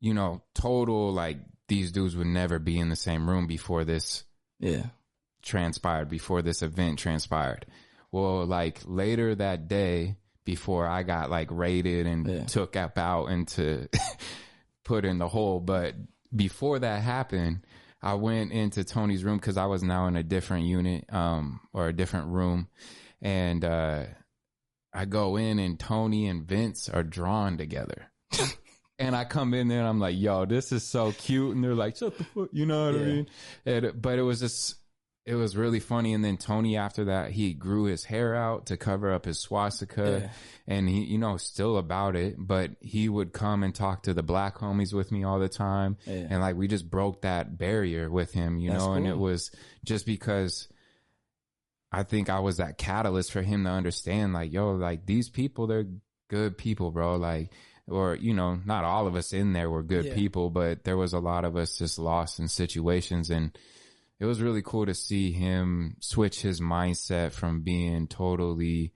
You 0.00 0.14
know, 0.14 0.42
total, 0.54 1.12
like 1.12 1.38
these 1.68 1.92
dudes 1.92 2.16
would 2.16 2.26
never 2.26 2.58
be 2.58 2.78
in 2.78 2.88
the 2.88 2.96
same 2.96 3.28
room 3.28 3.46
before 3.46 3.84
this 3.84 4.24
Yeah. 4.58 4.86
transpired, 5.42 6.08
before 6.08 6.42
this 6.42 6.62
event 6.62 6.98
transpired. 6.98 7.66
Well, 8.10 8.46
like 8.46 8.80
later 8.86 9.34
that 9.34 9.68
day, 9.68 10.16
before 10.44 10.86
I 10.86 11.02
got 11.02 11.30
like 11.30 11.48
raided 11.50 12.06
and 12.06 12.26
Yeah. 12.26 12.44
took 12.44 12.74
up 12.76 12.96
out 12.98 13.26
into 13.26 13.88
put 14.84 15.04
in 15.04 15.18
the 15.18 15.28
hole, 15.28 15.60
but 15.60 15.94
before 16.34 16.78
that 16.78 17.02
happened, 17.02 17.60
I 18.02 18.14
went 18.14 18.52
into 18.52 18.84
Tony's 18.84 19.24
room 19.24 19.36
because 19.36 19.56
I 19.56 19.66
was 19.66 19.82
now 19.82 20.06
in 20.06 20.16
a 20.16 20.22
different 20.22 20.66
unit, 20.66 21.04
um, 21.12 21.60
or 21.72 21.88
a 21.88 21.92
different 21.92 22.28
room, 22.28 22.68
and 23.20 23.64
uh, 23.64 24.04
I 24.92 25.04
go 25.04 25.36
in 25.36 25.58
and 25.58 25.78
Tony 25.78 26.26
and 26.26 26.46
Vince 26.46 26.88
are 26.88 27.02
drawn 27.02 27.58
together. 27.58 28.10
And 29.00 29.16
I 29.16 29.24
come 29.24 29.54
in 29.54 29.68
there 29.68 29.78
and 29.78 29.88
I'm 29.88 29.98
like, 29.98 30.18
yo, 30.18 30.44
this 30.44 30.72
is 30.72 30.86
so 30.86 31.12
cute. 31.12 31.54
And 31.54 31.64
they're 31.64 31.74
like, 31.74 31.96
shut 31.96 32.18
the 32.18 32.24
fuck, 32.24 32.50
you 32.52 32.66
know 32.66 32.92
what 32.92 33.00
I 33.00 33.04
mean? 33.04 33.26
And, 33.64 33.92
but 34.00 34.18
it 34.18 34.22
was 34.22 34.40
just, 34.40 34.74
it 35.26 35.34
was 35.34 35.56
really 35.56 35.80
funny. 35.80 36.14
And 36.14 36.24
then 36.24 36.36
Tony, 36.38 36.76
after 36.76 37.04
that, 37.04 37.30
he 37.30 37.52
grew 37.52 37.84
his 37.84 38.04
hair 38.04 38.34
out 38.34 38.66
to 38.66 38.76
cover 38.76 39.12
up 39.12 39.26
his 39.26 39.38
swastika. 39.38 40.22
Yeah. 40.22 40.30
And 40.66 40.88
he, 40.88 41.04
you 41.04 41.18
know, 41.18 41.36
still 41.36 41.76
about 41.76 42.16
it, 42.16 42.36
but 42.38 42.72
he 42.80 43.08
would 43.08 43.32
come 43.32 43.62
and 43.62 43.74
talk 43.74 44.04
to 44.04 44.14
the 44.14 44.22
black 44.22 44.56
homies 44.56 44.94
with 44.94 45.12
me 45.12 45.24
all 45.24 45.38
the 45.38 45.48
time. 45.48 45.98
Yeah. 46.06 46.26
And 46.30 46.40
like, 46.40 46.56
we 46.56 46.68
just 46.68 46.88
broke 46.88 47.22
that 47.22 47.58
barrier 47.58 48.10
with 48.10 48.32
him, 48.32 48.58
you 48.58 48.70
That's 48.70 48.82
know, 48.84 48.94
and 48.94 49.06
it 49.06 49.18
was 49.18 49.50
just 49.84 50.06
because 50.06 50.68
I 51.92 52.02
think 52.04 52.30
I 52.30 52.38
was 52.38 52.56
that 52.56 52.78
catalyst 52.78 53.32
for 53.32 53.42
him 53.42 53.64
to 53.64 53.70
understand, 53.70 54.32
like, 54.32 54.52
yo, 54.52 54.72
like 54.72 55.06
these 55.06 55.28
people, 55.28 55.66
they're 55.66 55.86
good 56.28 56.56
people, 56.56 56.92
bro. 56.92 57.16
Like, 57.16 57.50
or, 57.88 58.14
you 58.14 58.32
know, 58.32 58.58
not 58.64 58.84
all 58.84 59.06
of 59.06 59.16
us 59.16 59.32
in 59.32 59.52
there 59.52 59.68
were 59.68 59.82
good 59.82 60.06
Yeah. 60.06 60.14
people, 60.14 60.50
but 60.50 60.84
there 60.84 60.96
was 60.96 61.12
a 61.12 61.18
lot 61.18 61.44
of 61.44 61.56
us 61.56 61.76
just 61.76 61.98
lost 61.98 62.38
in 62.38 62.48
situations. 62.48 63.30
And 63.30 63.56
it 64.20 64.26
was 64.26 64.40
really 64.42 64.62
cool 64.62 64.86
to 64.86 64.94
see 64.94 65.32
him 65.32 65.96
switch 66.00 66.42
his 66.42 66.60
mindset 66.60 67.32
from 67.32 67.62
being 67.62 68.06
totally 68.06 68.92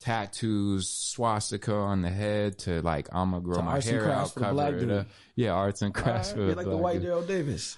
tattoos, 0.00 0.88
swastika 0.88 1.74
on 1.74 2.02
the 2.02 2.10
head 2.10 2.58
to 2.58 2.80
like 2.82 3.08
I'm 3.12 3.32
gonna 3.32 3.42
grow 3.42 3.56
To 3.56 3.62
my 3.62 3.72
arts 3.72 3.86
and 3.86 3.96
hair 3.96 4.04
crafts 4.04 4.36
out, 4.36 4.42
cover 4.42 4.76
it 4.76 4.90
up. 4.90 5.06
Yeah, 5.34 5.50
arts 5.50 5.82
and 5.82 5.92
crafts. 5.92 6.32
for 6.32 6.40
You're 6.40 6.54
like 6.54 6.66
the 6.66 6.76
white. 6.76 7.02
Daryl 7.02 7.26
Davis. 7.26 7.76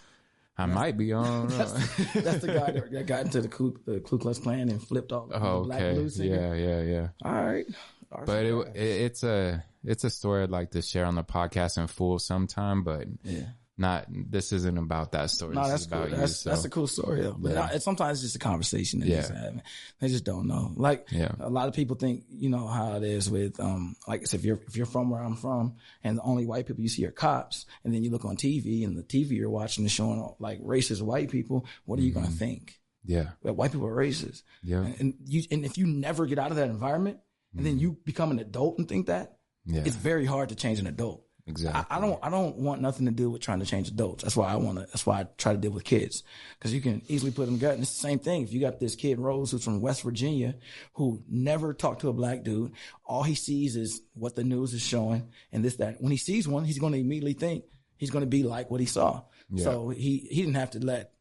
I 0.58 0.66
might 0.66 0.98
be 0.98 1.14
on. 1.14 1.48
That's, 1.48 1.72
that's 2.12 2.40
the 2.40 2.48
guy 2.48 2.72
that 2.72 2.92
that 2.92 3.06
got 3.06 3.24
into 3.24 3.40
the 3.40 3.48
Ku, 3.48 3.80
the 3.86 4.00
Ku 4.00 4.18
Klux 4.18 4.38
Klan 4.38 4.68
and 4.68 4.82
flipped 4.82 5.10
off 5.10 5.30
the 5.30 5.42
oh, 5.42 5.64
black 5.64 5.80
okay. 5.80 5.94
blues. 5.94 6.20
Yeah, 6.20 6.52
yeah, 6.52 6.82
yeah. 6.82 7.08
All 7.24 7.32
right. 7.32 7.64
Arts 8.12 8.26
But 8.26 8.44
it, 8.44 8.54
it 8.74 8.76
it's 8.76 9.22
a 9.22 9.64
it's 9.84 10.04
a 10.04 10.10
story 10.10 10.42
I'd 10.42 10.50
like 10.50 10.72
to 10.72 10.82
share 10.82 11.06
on 11.06 11.14
the 11.14 11.24
podcast 11.24 11.78
in 11.78 11.86
full 11.86 12.18
sometime, 12.18 12.82
but 12.82 13.06
yeah. 13.24 13.46
Not. 13.80 14.06
This 14.08 14.52
isn't 14.52 14.78
about 14.78 15.12
that 15.12 15.30
story. 15.30 15.54
No, 15.56 15.62
this 15.62 15.70
that's 15.70 15.80
is 15.82 15.86
cool. 15.88 15.98
about 16.04 16.10
That's 16.10 16.30
you. 16.32 16.36
So. 16.36 16.50
that's 16.50 16.64
a 16.64 16.70
cool 16.70 16.86
story 16.86 17.22
though. 17.22 17.36
But 17.38 17.52
Yeah. 17.52 17.78
Sometimes 17.78 18.18
it's 18.18 18.22
just 18.22 18.36
a 18.36 18.38
conversation 18.38 19.00
that 19.00 19.08
Yeah. 19.08 19.16
just 19.16 19.32
having. 19.32 19.62
They 20.00 20.08
just 20.08 20.24
don't 20.24 20.46
know. 20.46 20.72
Like 20.76 21.08
Yeah. 21.10 21.32
a 21.40 21.50
lot 21.50 21.66
of 21.68 21.74
people 21.74 21.96
think, 21.96 22.24
you 22.30 22.48
know 22.50 22.66
how 22.68 22.94
it 22.96 23.02
is 23.02 23.28
with 23.30 23.58
um 23.58 23.96
like 24.06 24.20
I 24.20 24.24
said, 24.24 24.40
if 24.40 24.46
you're 24.46 24.60
if 24.68 24.76
you're 24.76 24.86
from 24.86 25.10
where 25.10 25.22
I'm 25.22 25.36
from 25.36 25.74
and 26.04 26.18
the 26.18 26.22
only 26.22 26.46
white 26.46 26.66
people 26.66 26.82
you 26.82 26.88
see 26.88 27.04
are 27.06 27.10
cops, 27.10 27.66
and 27.82 27.92
then 27.92 28.04
you 28.04 28.10
look 28.10 28.24
on 28.24 28.36
TV 28.36 28.84
and 28.84 28.96
the 28.96 29.02
TV 29.02 29.30
you're 29.32 29.50
watching 29.50 29.84
is 29.84 29.92
showing 29.92 30.24
like 30.38 30.60
racist 30.62 31.02
white 31.02 31.30
people, 31.30 31.66
what 31.86 31.98
are 31.98 32.02
you 32.02 32.12
Mm-hmm. 32.12 32.20
gonna 32.22 32.32
think? 32.32 32.78
yeah, 33.04 33.30
That 33.42 33.54
white 33.54 33.72
people 33.72 33.86
are 33.88 33.96
racist. 33.96 34.42
yeah, 34.62 34.82
And, 34.84 35.00
and 35.00 35.14
you 35.26 35.42
and 35.50 35.64
if 35.64 35.78
you 35.78 35.86
never 35.86 36.26
get 36.26 36.38
out 36.38 36.50
of 36.50 36.56
that 36.58 36.68
environment 36.68 37.18
and 37.56 37.64
then 37.66 37.78
you 37.78 37.96
become 38.04 38.30
an 38.30 38.38
adult 38.38 38.78
and 38.78 38.88
think 38.88 39.06
that, 39.06 39.38
Mm-hmm. 39.66 39.76
yeah. 39.76 39.82
it's 39.86 39.96
very 39.96 40.24
hard 40.26 40.48
to 40.50 40.54
change 40.54 40.78
an 40.78 40.86
adult. 40.86 41.24
Exactly. 41.50 41.84
I, 41.90 41.98
I 41.98 42.00
don't. 42.00 42.18
I 42.22 42.30
don't 42.30 42.56
want 42.56 42.80
nothing 42.80 43.06
to 43.06 43.12
do 43.12 43.28
with 43.30 43.42
trying 43.42 43.60
to 43.60 43.66
change 43.66 43.88
adults. 43.88 44.22
That's 44.22 44.36
why 44.36 44.48
I 44.50 44.56
want 44.56 44.78
to. 44.78 44.86
That's 44.86 45.04
why 45.04 45.20
I 45.20 45.26
try 45.36 45.52
to 45.52 45.58
deal 45.58 45.70
with 45.72 45.84
kids 45.84 46.22
because 46.58 46.72
you 46.72 46.80
can 46.80 47.02
easily 47.08 47.30
put 47.30 47.46
them 47.46 47.58
gut. 47.58 47.74
And 47.74 47.82
it's 47.82 47.92
the 47.92 48.00
same 48.00 48.18
thing. 48.18 48.42
If 48.42 48.52
you 48.52 48.60
got 48.60 48.80
this 48.80 48.94
kid 48.96 49.18
Rose 49.18 49.50
who's 49.50 49.64
from 49.64 49.80
West 49.80 50.02
Virginia 50.02 50.54
who 50.94 51.22
never 51.28 51.74
talked 51.74 52.00
to 52.02 52.08
a 52.08 52.12
black 52.12 52.42
dude, 52.44 52.72
all 53.04 53.22
he 53.22 53.34
sees 53.34 53.76
is 53.76 54.00
what 54.14 54.36
the 54.36 54.44
news 54.44 54.72
is 54.74 54.82
showing 54.82 55.28
and 55.52 55.64
this 55.64 55.76
that. 55.76 56.00
When 56.00 56.10
he 56.12 56.16
sees 56.18 56.48
one, 56.48 56.64
he's 56.64 56.78
going 56.78 56.92
to 56.94 56.98
immediately 56.98 57.34
think 57.34 57.64
he's 57.96 58.10
going 58.10 58.24
to 58.24 58.30
be 58.30 58.42
like 58.42 58.70
what 58.70 58.80
he 58.80 58.86
saw. 58.86 59.22
Yeah. 59.52 59.64
So 59.64 59.88
he 59.90 60.18
he 60.30 60.40
didn't 60.42 60.54
have 60.54 60.70
to 60.70 60.78
let. 60.78 61.12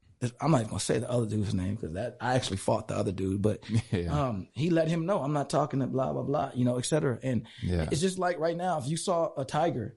I'm 0.41 0.51
not 0.51 0.57
even 0.57 0.69
going 0.71 0.79
to 0.79 0.85
say 0.85 0.99
the 0.99 1.09
other 1.09 1.25
dude's 1.25 1.53
name 1.53 1.75
because 1.75 1.93
that 1.93 2.17
I 2.19 2.35
actually 2.35 2.57
fought 2.57 2.89
the 2.89 2.95
other 2.97 3.13
dude, 3.13 3.41
but 3.41 3.61
Yeah. 3.91 4.09
um, 4.27 4.49
he 4.51 4.69
let 4.69 4.89
him 4.89 5.05
know 5.05 5.21
I'm 5.21 5.31
not 5.31 5.49
talking 5.49 5.79
to 5.79 5.87
blah 5.87 6.11
blah 6.11 6.23
blah, 6.23 6.51
you 6.53 6.65
know, 6.65 6.77
et 6.77 6.85
cetera. 6.85 7.17
And 7.23 7.43
Yeah. 7.63 7.87
it's 7.89 8.01
just 8.01 8.19
like 8.19 8.37
right 8.37 8.57
now, 8.57 8.79
if 8.79 8.87
you 8.89 8.97
saw 8.97 9.29
a 9.37 9.45
tiger, 9.45 9.95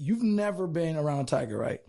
you've 0.00 0.22
never 0.22 0.66
been 0.66 0.96
around 0.96 1.20
a 1.20 1.24
tiger, 1.24 1.58
right? 1.58 1.80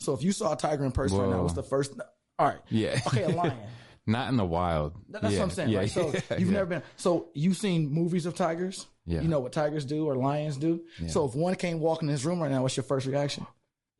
So 0.00 0.12
if 0.12 0.22
you 0.22 0.32
saw 0.32 0.52
a 0.52 0.56
tiger 0.56 0.84
in 0.84 0.92
person 0.92 1.18
right 1.18 1.28
now, 1.28 1.36
Whoa. 1.36 1.42
what's 1.42 1.54
the 1.54 1.62
first? 1.62 1.92
All 2.38 2.48
right, 2.48 2.58
yeah. 2.68 3.00
okay, 3.06 3.22
a 3.22 3.28
lion. 3.36 3.56
Not 4.04 4.28
in 4.30 4.36
the 4.36 4.44
wild. 4.44 4.94
That's 5.08 5.32
yeah. 5.32 5.38
what 5.38 5.44
I'm 5.44 5.50
saying, 5.50 5.68
yeah, 5.68 5.78
right? 5.78 5.90
So 5.90 6.12
yeah, 6.30 6.38
you've 6.38 6.50
never 6.50 6.66
been. 6.66 6.82
So 6.96 7.28
you've 7.34 7.56
seen 7.56 7.92
movies 7.92 8.26
of 8.26 8.34
tigers. 8.34 8.88
Yeah. 9.06 9.20
You 9.20 9.28
know 9.28 9.40
what 9.40 9.52
tigers 9.52 9.84
do 9.84 10.08
or 10.08 10.16
lions 10.16 10.56
do. 10.56 10.82
So 11.08 11.24
if 11.24 11.34
one 11.34 11.54
came 11.56 11.80
walking 11.80 12.08
in 12.08 12.14
this 12.14 12.24
room 12.24 12.40
right 12.40 12.50
now, 12.50 12.62
what's 12.62 12.76
your 12.76 12.84
first 12.84 13.06
reaction? 13.06 13.46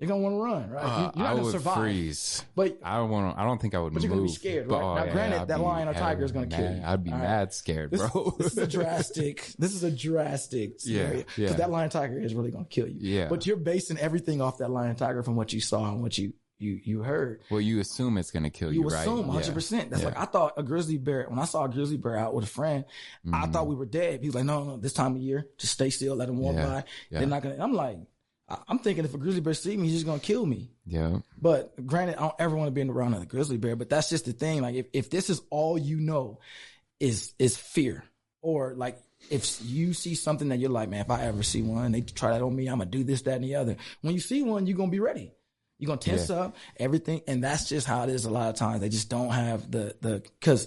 You're 0.03 0.09
gonna 0.09 0.21
want 0.23 0.35
to 0.35 0.41
run, 0.41 0.71
right? 0.71 0.83
Uh, 0.83 0.89
You- 0.89 1.03
you're 1.03 1.13
not 1.15 1.17
I 1.17 1.31
gonna 1.31 1.43
would 1.45 1.53
survive. 1.53 1.77
freeze. 1.77 2.45
But 2.57 2.79
I 2.83 2.97
don't 2.97 3.09
want. 3.11 3.39
I 3.39 3.45
don't 3.45 3.61
think 3.63 3.75
I 3.75 3.79
would. 3.79 3.95
But 3.95 4.03
move. 4.03 4.03
you're 4.03 4.11
gonna 4.11 4.23
be 4.27 4.33
scared, 4.33 4.69
right? 4.71 4.83
oh, 4.83 4.95
Now, 4.97 5.05
yeah, 5.05 5.13
granted, 5.13 5.41
I'd 5.43 5.49
that 5.49 5.57
be- 5.59 5.63
lion 5.63 5.89
or 5.89 5.95
tiger 5.95 6.25
is 6.25 6.33
gonna 6.33 6.47
kill 6.49 6.59
mad- 6.61 6.77
you. 6.79 6.83
I'd 6.85 7.05
be 7.05 7.11
right. 7.13 7.21
mad 7.21 7.53
scared, 7.55 7.91
bro. 7.93 8.35
this 8.39 8.53
is 8.53 8.59
a 8.59 8.67
drastic. 8.79 9.53
This 9.61 9.75
is 9.75 9.85
a 9.85 9.91
drastic 9.93 10.81
scenario 10.81 11.11
Yeah, 11.11 11.17
because 11.19 11.39
yeah. 11.39 11.53
that 11.53 11.71
lion 11.71 11.89
tiger 11.91 12.19
is 12.21 12.35
really 12.35 12.51
gonna 12.51 12.65
kill 12.65 12.89
you. 12.89 12.97
Yeah. 12.99 13.29
But 13.29 13.47
you're 13.47 13.57
basing 13.57 13.97
everything 13.97 14.41
off 14.43 14.59
that 14.59 14.71
lion 14.71 14.97
tiger 14.97 15.23
from 15.23 15.37
what 15.37 15.53
you 15.53 15.61
saw 15.61 15.89
and 15.93 16.03
what 16.03 16.19
you 16.19 16.33
you 16.59 16.79
you 16.85 17.03
heard. 17.03 17.41
well, 17.51 17.61
you 17.61 17.81
assume 17.81 18.17
it's 18.19 18.31
gonna 18.31 18.49
kill 18.51 18.73
you, 18.73 18.83
You 18.83 18.89
right? 18.89 19.01
assume 19.01 19.27
100. 19.27 19.49
Yeah. 19.49 19.53
percent 19.55 19.91
That's 19.91 20.03
Yeah. 20.03 20.09
like 20.11 20.19
I 20.19 20.27
thought 20.27 20.53
a 20.57 20.63
grizzly 20.63 20.97
bear. 20.97 21.27
When 21.29 21.41
I 21.41 21.45
saw 21.45 21.65
a 21.65 21.69
grizzly 21.69 21.97
bear 21.97 22.17
out 22.17 22.35
with 22.35 22.45
a 22.45 22.49
friend, 22.49 22.85
I 23.33 23.47
thought 23.47 23.67
we 23.67 23.75
were 23.75 23.85
dead. 23.87 24.21
He 24.21 24.29
was 24.29 24.37
like, 24.37 24.45
"No, 24.45 24.63
no, 24.63 24.77
this 24.77 24.93
time 24.93 25.17
of 25.17 25.23
year, 25.23 25.49
just 25.59 25.73
stay 25.73 25.91
still, 25.91 26.15
let 26.15 26.29
him 26.29 26.39
walk 26.39 26.55
Yeah, 26.55 26.67
by. 26.67 26.85
yeah. 27.11 27.19
They're 27.19 27.27
not 27.29 27.43
gonna." 27.43 27.57
I'm 27.59 27.73
like, 27.73 27.99
I'm 28.69 28.79
thinking 28.79 29.05
if 29.05 29.15
a 29.15 29.19
grizzly 29.19 29.41
bear 29.41 29.55
sees 29.55 29.79
me, 29.79 29.85
he's 29.85 29.95
just 29.95 30.07
gonna 30.07 30.21
kill 30.21 30.45
me. 30.45 30.71
Yeah. 30.87 31.19
But 31.41 31.87
granted, 31.87 32.17
I 32.17 32.23
don't 32.23 32.35
ever 32.39 32.57
want 32.57 32.69
to 32.69 32.73
be 32.73 32.89
around 32.89 33.15
a 33.15 33.25
grizzly 33.25 33.57
bear. 33.57 33.77
But 33.77 33.89
that's 33.89 34.09
just 34.09 34.25
the 34.25 34.33
thing. 34.33 34.63
Like 34.63 34.75
if, 34.75 34.87
if 34.93 35.11
this 35.11 35.31
is 35.31 35.41
all 35.51 35.79
you 35.79 36.01
know, 36.01 36.41
is 37.01 37.33
is 37.39 37.57
fear, 37.57 38.05
or 38.41 38.75
like 38.77 38.99
if 39.31 39.59
you 39.63 39.95
see 39.95 40.15
something 40.15 40.49
that 40.49 40.59
you're 40.59 40.71
like, 40.71 40.89
man, 40.89 41.01
if 41.01 41.11
I 41.11 41.25
ever 41.25 41.43
see 41.43 41.63
one, 41.63 41.93
they 41.93 42.01
try 42.01 42.33
that 42.33 42.43
on 42.43 42.55
me, 42.55 42.67
I'm 42.69 42.79
gonna 42.79 42.91
do 42.91 43.05
this, 43.05 43.23
that, 43.23 43.37
and 43.37 43.45
the 43.45 43.57
other. 43.57 43.77
When 44.01 44.15
you 44.15 44.21
see 44.21 44.43
one, 44.43 44.67
you're 44.67 44.77
gonna 44.77 44.91
be 44.91 45.01
ready. 45.01 45.33
You're 45.79 45.89
gonna 45.89 46.01
tense 46.01 46.31
up 46.31 46.57
everything, 46.77 47.23
and 47.27 47.43
that's 47.43 47.69
just 47.69 47.87
how 47.87 48.05
it 48.05 48.11
is. 48.11 48.25
A 48.25 48.31
lot 48.31 48.51
of 48.51 48.57
times, 48.57 48.81
they 48.81 48.89
just 48.89 49.09
don't 49.09 49.31
have 49.31 49.71
the 49.71 49.97
the 50.01 50.23
because. 50.41 50.67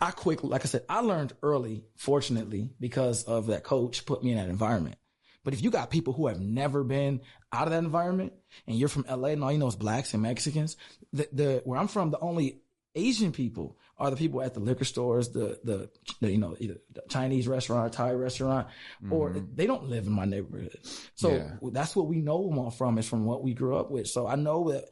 I 0.00 0.10
quick, 0.10 0.42
like 0.42 0.62
I 0.62 0.64
said, 0.64 0.82
I 0.88 0.98
learned 0.98 1.32
early, 1.44 1.84
fortunately, 1.94 2.68
because 2.80 3.22
of 3.22 3.46
that 3.46 3.62
coach 3.62 4.04
put 4.04 4.24
me 4.24 4.32
in 4.32 4.36
that 4.36 4.48
environment. 4.48 4.96
But 5.44 5.54
if 5.54 5.62
you 5.62 5.70
got 5.70 5.90
people 5.90 6.12
who 6.12 6.28
have 6.28 6.40
never 6.40 6.84
been 6.84 7.20
out 7.52 7.66
of 7.66 7.72
that 7.72 7.82
environment 7.82 8.32
and 8.66 8.76
you're 8.76 8.88
from 8.88 9.04
LA 9.08 9.28
and 9.28 9.42
all 9.42 9.52
you 9.52 9.58
know 9.58 9.66
is 9.66 9.76
blacks 9.76 10.14
and 10.14 10.22
Mexicans, 10.22 10.76
the, 11.12 11.28
the 11.32 11.62
where 11.64 11.78
I'm 11.78 11.88
from, 11.88 12.10
the 12.10 12.18
only 12.20 12.60
Asian 12.94 13.32
people 13.32 13.78
are 13.98 14.10
the 14.10 14.16
people 14.16 14.42
at 14.42 14.54
the 14.54 14.60
liquor 14.60 14.84
stores, 14.84 15.30
the 15.30 15.58
the, 15.64 15.88
the 16.20 16.30
you 16.30 16.38
know 16.38 16.56
either 16.58 16.76
the 16.92 17.02
Chinese 17.08 17.48
restaurant, 17.48 17.86
or 17.86 17.96
Thai 17.96 18.12
restaurant, 18.12 18.68
or 19.10 19.30
mm-hmm. 19.30 19.46
they 19.54 19.66
don't 19.66 19.84
live 19.88 20.06
in 20.06 20.12
my 20.12 20.24
neighborhood. 20.24 20.76
So 21.14 21.30
Yeah. 21.30 21.50
that's 21.72 21.96
what 21.96 22.06
we 22.06 22.20
know 22.20 22.48
them 22.48 22.58
all 22.58 22.70
from 22.70 22.98
is 22.98 23.08
from 23.08 23.24
what 23.24 23.42
we 23.42 23.54
grew 23.54 23.76
up 23.76 23.90
with. 23.90 24.08
So 24.08 24.26
I 24.26 24.36
know 24.36 24.70
that 24.70 24.84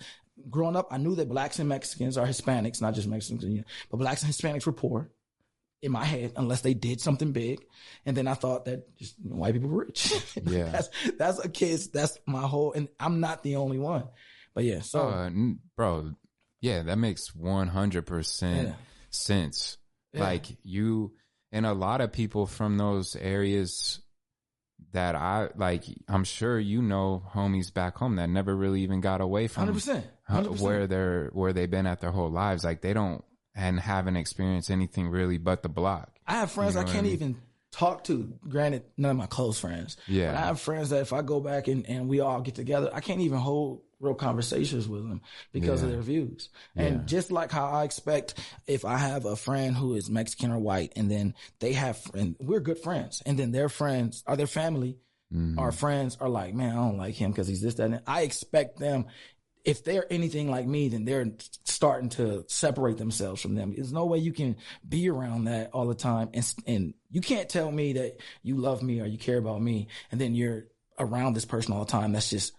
growing 0.49 0.77
up, 0.77 0.89
I 0.91 0.97
knew 0.97 1.15
that 1.17 1.29
blacks 1.29 1.59
and 1.59 1.69
Mexicans 1.69 2.17
are 2.17 2.27
Hispanics, 2.27 2.81
not 2.81 2.95
just 2.95 3.09
Mexicans, 3.09 3.65
but 3.91 3.97
blacks 3.99 4.23
and 4.23 4.33
Hispanics 4.33 4.67
were 4.67 4.73
poor 4.73 5.11
in 5.83 5.93
my 5.93 6.05
head 6.05 6.33
unless 6.37 6.61
they 6.61 6.75
did 6.75 7.01
something 7.01 7.33
big. 7.33 7.65
And 8.05 8.17
then 8.17 8.27
I 8.29 8.35
thought 8.35 8.67
that 8.67 8.97
just 8.99 9.17
you 9.19 9.31
know, 9.31 9.37
white 9.37 9.55
people 9.55 9.71
were 9.71 9.85
rich. 9.87 10.13
Yeah. 10.47 10.65
that's, 10.71 10.91
that's 11.19 11.39
a 11.45 11.49
kid's, 11.49 11.89
that's 11.89 12.19
my 12.27 12.43
whole, 12.43 12.73
and 12.73 12.89
I'm 12.99 13.21
not 13.21 13.43
the 13.43 13.57
only 13.57 13.79
one. 13.79 14.05
But 14.55 14.65
yeah, 14.65 14.81
so 14.81 15.01
Uh, 15.09 15.31
bro, 15.77 16.13
yeah, 16.61 16.83
that 16.83 16.99
makes 16.99 17.35
one 17.35 17.69
hundred 17.69 18.05
percent 18.07 18.69
Yeah. 18.69 18.75
sense. 19.11 19.79
Yeah. 20.13 20.21
Like 20.25 20.47
you 20.63 21.13
and 21.53 21.65
a 21.65 21.73
lot 21.73 22.01
of 22.01 22.13
people 22.13 22.47
from 22.47 22.77
those 22.77 23.17
areas 23.17 24.01
that 24.93 25.15
I 25.15 25.51
like. 25.57 25.85
I'm 26.09 26.25
sure 26.25 26.59
you 26.59 26.83
know 26.83 27.23
homies 27.33 27.73
back 27.73 27.97
home 27.97 28.17
that 28.17 28.29
never 28.29 28.55
really 28.57 28.83
even 28.83 29.01
got 29.01 29.21
away 29.21 29.47
from 29.47 29.69
100%. 29.73 30.03
uh, 30.29 30.43
100%. 30.43 30.61
where 30.61 30.87
they're 30.87 31.31
where 31.33 31.53
they've 31.53 31.71
been 31.71 31.87
at 31.87 32.01
their 32.01 32.11
whole 32.11 32.31
lives. 32.31 32.65
Like 32.65 32.81
they 32.83 32.93
don't 32.93 33.25
and 33.55 33.79
haven't 33.81 34.17
experienced 34.17 34.71
anything 34.71 35.09
really 35.09 35.39
but 35.39 35.63
the 35.63 35.69
block. 35.69 36.17
I 36.27 36.35
have 36.35 36.51
friends 36.53 36.75
You 36.75 36.81
know 36.83 36.87
I 36.87 36.93
can't 36.93 36.99
I 36.99 37.03
mean? 37.03 37.13
even 37.13 37.37
talk 37.73 38.05
to. 38.05 38.33
Granted, 38.49 38.85
none 38.97 39.11
of 39.13 39.17
my 39.17 39.27
close 39.27 39.59
friends. 39.59 39.97
Yeah. 40.07 40.33
But 40.33 40.37
I 40.39 40.47
have 40.47 40.61
friends 40.61 40.91
that 40.91 41.01
if 41.03 41.13
I 41.13 41.23
go 41.23 41.41
back 41.41 41.69
and, 41.69 41.87
and 41.89 42.09
we 42.09 42.21
all 42.21 42.41
get 42.41 42.55
together, 42.55 42.91
I 42.93 43.01
can't 43.01 43.21
even 43.21 43.39
hold 43.39 43.83
real 44.01 44.15
conversations 44.15 44.89
with 44.89 45.07
them 45.07 45.21
because 45.53 45.83
of 45.83 45.91
their 45.91 46.01
views. 46.01 46.49
And 46.75 47.01
Yeah. 47.01 47.05
just 47.05 47.31
like 47.31 47.51
how 47.53 47.67
I 47.69 47.85
expect 47.85 48.35
if 48.67 48.85
I 48.87 48.97
have 48.97 49.25
a 49.27 49.37
friend 49.37 49.77
who 49.77 49.95
is 49.95 50.09
Mexican 50.09 50.51
or 50.53 50.59
white 50.59 50.93
and 50.97 51.11
then 51.11 51.35
they 51.59 51.75
have, 51.75 52.01
and 52.15 52.35
we're 52.41 52.61
good 52.61 52.79
friends 52.79 53.23
and 53.27 53.39
then 53.39 53.53
their 53.53 53.69
friends 53.69 54.23
or 54.27 54.37
their 54.37 54.47
family, 54.47 54.99
Mm-hmm. 55.33 55.61
our 55.61 55.71
friends 55.71 56.17
are 56.21 56.29
like, 56.29 56.55
man, 56.55 56.71
I 56.73 56.75
don't 56.75 56.99
like 56.99 57.15
him 57.15 57.31
because 57.31 57.47
he's 57.47 57.63
this, 57.63 57.75
that, 57.75 57.85
and 57.85 57.95
that. 57.95 58.03
I 58.05 58.23
expect 58.23 58.81
them 58.81 59.07
if 59.65 59.85
they're 59.85 60.11
anything 60.11 60.51
like 60.51 60.67
me, 60.67 60.89
then 60.89 61.05
they're 61.05 61.27
starting 61.65 62.09
to 62.11 62.45
separate 62.49 62.97
themselves 62.99 63.43
from 63.43 63.55
them. 63.55 63.75
There's 63.75 63.93
no 63.93 64.07
way 64.07 64.19
you 64.19 64.33
can 64.33 64.57
be 64.89 65.09
around 65.11 65.45
that 65.45 65.71
all 65.73 65.87
the 65.87 65.95
time. 65.95 66.31
And, 66.35 66.55
and 66.67 66.95
you 67.11 67.21
can't 67.21 67.49
tell 67.49 67.71
me 67.71 67.95
that 67.95 68.21
you 68.43 68.57
love 68.57 68.83
me 68.83 69.01
or 69.01 69.07
you 69.07 69.19
care 69.19 69.39
about 69.39 69.61
me. 69.61 69.89
And 70.11 70.21
then 70.21 70.35
you're 70.35 70.65
around 70.99 71.35
this 71.35 71.45
person 71.45 71.75
all 71.75 71.85
the 71.85 71.91
time. 71.91 72.13
That's 72.13 72.31
just 72.31 72.53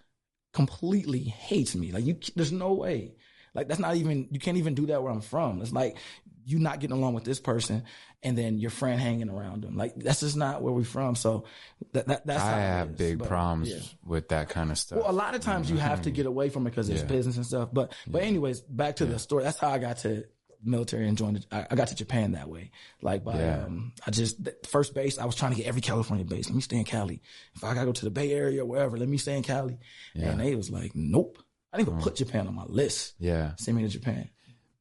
completely 0.54 1.24
hates 1.24 1.76
me. 1.76 1.92
Like 1.92 2.06
you, 2.06 2.20
there's 2.36 2.52
no 2.52 2.74
way. 2.74 3.16
Like 3.54 3.68
that's 3.68 3.80
not 3.80 3.96
even, 3.96 4.28
you 4.32 4.40
can't 4.40 4.58
even 4.58 4.76
do 4.76 4.88
that 4.88 5.02
where 5.04 5.12
I'm 5.12 5.22
from. 5.22 5.62
It's 5.62 5.74
like 5.74 5.98
you 6.46 6.60
not 6.60 6.80
getting 6.80 6.96
along 6.98 7.14
with 7.14 7.24
this 7.24 7.40
person 7.40 7.84
and 8.24 8.38
then 8.38 8.58
your 8.58 8.70
friend 8.72 9.00
hanging 9.00 9.30
around 9.30 9.64
them. 9.64 9.76
Like 9.78 9.96
that's 9.96 10.20
just 10.22 10.36
not 10.36 10.62
where 10.62 10.74
we're 10.74 10.84
from. 10.84 11.16
So 11.16 11.46
that, 11.94 12.08
that 12.08 12.26
that's 12.26 12.42
how 12.44 12.56
I 12.56 12.60
have 12.60 12.92
is. 12.92 12.98
big 12.98 13.18
But, 13.20 13.28
problems 13.28 13.70
yeah. 13.70 13.80
with 14.06 14.30
that 14.30 14.50
kind 14.50 14.72
of 14.72 14.78
stuff. 14.78 15.00
Well, 15.00 15.10
a 15.10 15.14
lot 15.14 15.36
of 15.36 15.42
times 15.42 15.70
you 15.70 15.78
have 15.78 16.04
to 16.04 16.12
get 16.12 16.26
away 16.26 16.50
from 16.50 16.66
it 16.68 16.72
because 16.72 16.90
it's 16.90 17.02
Yeah. 17.02 17.08
business 17.08 17.38
and 17.38 17.46
stuff. 17.46 17.70
But 17.72 17.94
but 18.08 18.24
anyways, 18.24 18.62
back 18.62 18.98
to 18.98 19.06
the 19.06 19.20
story. 19.20 19.44
That's 19.44 19.58
how 19.60 19.70
I 19.70 19.78
got 19.78 19.98
to 20.00 20.26
military 20.64 21.08
and 21.08 21.18
joined. 21.18 21.44
I, 21.52 21.66
I 21.72 21.76
got 21.76 21.88
to 21.88 21.96
Japan 21.96 22.34
that 22.34 22.48
way. 22.48 22.70
Like 23.02 23.24
by 23.24 23.50
um, 23.50 23.94
I 24.06 24.12
just 24.12 24.44
the 24.44 24.56
first 24.68 24.94
base. 24.94 25.18
I 25.18 25.26
was 25.26 25.36
trying 25.36 25.52
to 25.54 25.58
get 25.58 25.66
every 25.68 25.82
California 25.82 26.24
base. 26.26 26.48
Let 26.48 26.56
me 26.56 26.62
stay 26.62 26.78
in 26.78 26.84
Cali. 26.84 27.22
If 27.56 27.64
I 27.64 27.74
gotta 27.74 27.88
go 27.88 27.92
to 27.94 28.06
the 28.06 28.12
Bay 28.12 28.32
Area 28.34 28.62
or 28.62 28.66
wherever, 28.66 28.98
let 28.98 29.10
me 29.10 29.18
stay 29.18 29.36
in 29.38 29.44
Cali. 29.44 29.80
And 30.16 30.40
they 30.40 30.56
was 30.56 30.70
like, 30.70 30.92
nope. 30.96 31.40
I 31.74 31.78
didn't 31.78 31.90
even 31.90 32.02
put 32.02 32.16
Japan 32.18 32.48
on 32.48 32.54
my 32.56 32.66
list. 32.66 33.14
yeah, 33.18 33.54
Send 33.58 33.78
me 33.78 33.84
to 33.84 33.90
Japan. 33.90 34.30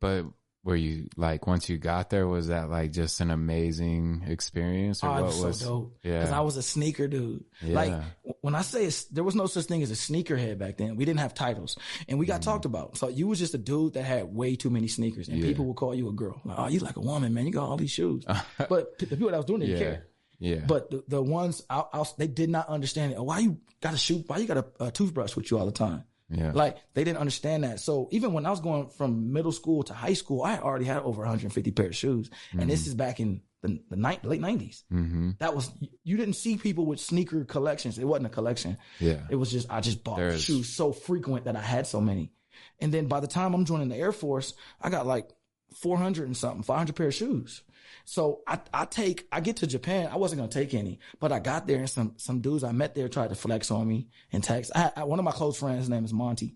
but 0.00 0.24
were 0.62 0.76
you 0.76 1.08
like 1.16 1.46
once 1.46 1.68
you 1.68 1.78
got 1.78 2.10
there? 2.10 2.26
Was 2.26 2.48
that 2.48 2.68
like 2.68 2.92
just 2.92 3.20
an 3.20 3.30
amazing 3.30 4.24
experience, 4.26 5.02
or 5.02 5.08
Oh, 5.08 5.12
what 5.14 5.22
was, 5.24 5.42
was? 5.42 5.60
so 5.60 5.66
dope. 5.68 5.98
yeah. 6.02 6.18
Because 6.18 6.32
I 6.32 6.40
was 6.40 6.56
a 6.56 6.62
sneaker 6.62 7.08
dude. 7.08 7.44
Like 7.62 7.88
Yeah. 7.90 8.04
w- 8.22 8.34
when 8.42 8.54
I 8.54 8.62
say 8.62 8.90
there 9.12 9.24
was 9.24 9.34
no 9.34 9.46
such 9.46 9.64
thing 9.66 9.82
as 9.82 9.90
a 9.90 9.94
sneakerhead 9.94 10.58
back 10.58 10.76
then. 10.76 10.96
We 10.96 11.04
didn't 11.04 11.20
have 11.20 11.32
titles, 11.34 11.76
and 12.08 12.18
we 12.18 12.26
got 12.26 12.42
talked 12.42 12.64
about. 12.66 12.96
So 12.98 13.08
you 13.08 13.26
was 13.26 13.38
just 13.38 13.54
a 13.54 13.58
dude 13.58 13.94
that 13.94 14.02
had 14.04 14.34
way 14.34 14.56
too 14.56 14.70
many 14.70 14.88
sneakers, 14.88 15.28
and 15.28 15.36
Mm-hmm. 15.38 15.44
Yeah. 15.46 15.50
people 15.52 15.64
would 15.66 15.76
call 15.76 15.94
you 15.94 16.08
a 16.08 16.12
girl. 16.12 16.40
Like, 16.44 16.58
oh, 16.58 16.68
you 16.68 16.80
like 16.80 16.96
a 16.96 17.00
woman, 17.00 17.32
man. 17.32 17.46
You 17.46 17.52
got 17.52 17.68
all 17.68 17.76
these 17.76 17.90
shoes. 17.90 18.24
but 18.68 18.98
the 18.98 19.06
people 19.06 19.30
that 19.30 19.36
was 19.38 19.46
doing 19.46 19.62
it 19.62 19.66
didn't 19.66 19.80
yeah, 19.80 19.84
care. 19.90 20.06
yeah, 20.38 20.60
But 20.66 20.90
the, 20.90 21.04
the 21.08 21.22
ones 21.22 21.62
out, 21.70 21.88
out, 21.94 22.16
they 22.18 22.26
did 22.26 22.50
not 22.50 22.68
understand 22.68 23.12
it. 23.12 23.18
Why 23.22 23.38
you 23.38 23.58
got 23.80 23.94
a 23.94 23.98
shoe? 23.98 24.24
Why 24.26 24.36
you 24.38 24.46
got 24.46 24.58
a, 24.58 24.66
a 24.86 24.90
toothbrush 24.90 25.36
with 25.36 25.50
you 25.50 25.58
all 25.58 25.66
the 25.66 25.72
time? 25.72 26.04
Yeah, 26.30 26.52
Like 26.54 26.76
they 26.94 27.04
didn't 27.04 27.18
understand 27.18 27.64
that. 27.64 27.80
So 27.80 28.08
even 28.12 28.32
when 28.32 28.46
I 28.46 28.50
was 28.50 28.60
going 28.60 28.88
from 28.88 29.32
middle 29.32 29.52
school 29.52 29.82
to 29.84 29.94
high 29.94 30.14
school, 30.14 30.42
I 30.42 30.58
already 30.58 30.84
had 30.84 30.98
over 31.02 31.22
150 31.22 31.70
pair 31.72 31.86
of 31.86 31.96
shoes, 31.96 32.30
and 32.52 32.70
this 32.70 32.86
is 32.86 32.94
back 32.94 33.20
in 33.20 33.42
the, 33.62 33.78
the 33.90 33.96
ni- 33.96 34.18
late 34.22 34.40
90s. 34.40 34.84
mm-hmm. 34.90 35.30
That 35.38 35.54
was 35.54 35.70
you 36.02 36.16
didn't 36.16 36.36
see 36.36 36.56
people 36.56 36.86
with 36.86 36.98
sneaker 37.00 37.44
collections. 37.44 37.98
It 37.98 38.04
wasn't 38.04 38.26
a 38.26 38.30
collection. 38.30 38.78
yeah, 38.98 39.20
It 39.28 39.36
was 39.36 39.50
just 39.50 39.70
I 39.70 39.80
just 39.80 40.02
bought 40.04 40.16
There's- 40.18 40.40
shoes 40.40 40.68
so 40.68 40.92
frequent 40.92 41.44
that 41.44 41.56
I 41.56 41.60
had 41.62 41.86
so 41.86 42.00
many. 42.00 42.32
And 42.80 42.92
then 42.94 43.06
by 43.06 43.20
the 43.20 43.26
time 43.26 43.52
I'm 43.54 43.64
joining 43.66 43.88
the 43.88 43.96
Air 43.96 44.12
Force, 44.12 44.54
I 44.80 44.88
got 44.90 45.06
like 45.06 45.28
400 45.76 46.26
and 46.26 46.36
something, 46.36 46.62
500 46.62 46.96
pair 46.96 47.08
of 47.08 47.14
shoes. 47.14 47.62
So 48.04 48.40
I, 48.46 48.58
I 48.72 48.84
take, 48.84 49.26
I 49.30 49.40
get 49.40 49.56
to 49.58 49.66
Japan. 49.66 50.08
I 50.12 50.16
wasn't 50.16 50.40
going 50.40 50.50
to 50.50 50.58
take 50.58 50.74
any, 50.74 50.98
but 51.18 51.32
I 51.32 51.38
got 51.38 51.66
there 51.66 51.78
and 51.78 51.90
some, 51.90 52.14
some 52.16 52.40
dudes 52.40 52.64
I 52.64 52.72
met 52.72 52.94
there 52.94 53.08
tried 53.08 53.30
to 53.30 53.34
flex 53.34 53.70
on 53.70 53.86
me 53.86 54.08
in 54.30 54.40
Texas. 54.40 54.72
I, 54.74 54.92
I, 54.96 55.04
one 55.04 55.18
of 55.18 55.24
my 55.24 55.32
close 55.32 55.58
friends, 55.58 55.80
his 55.80 55.88
name 55.88 56.04
is 56.04 56.12
Monty. 56.12 56.54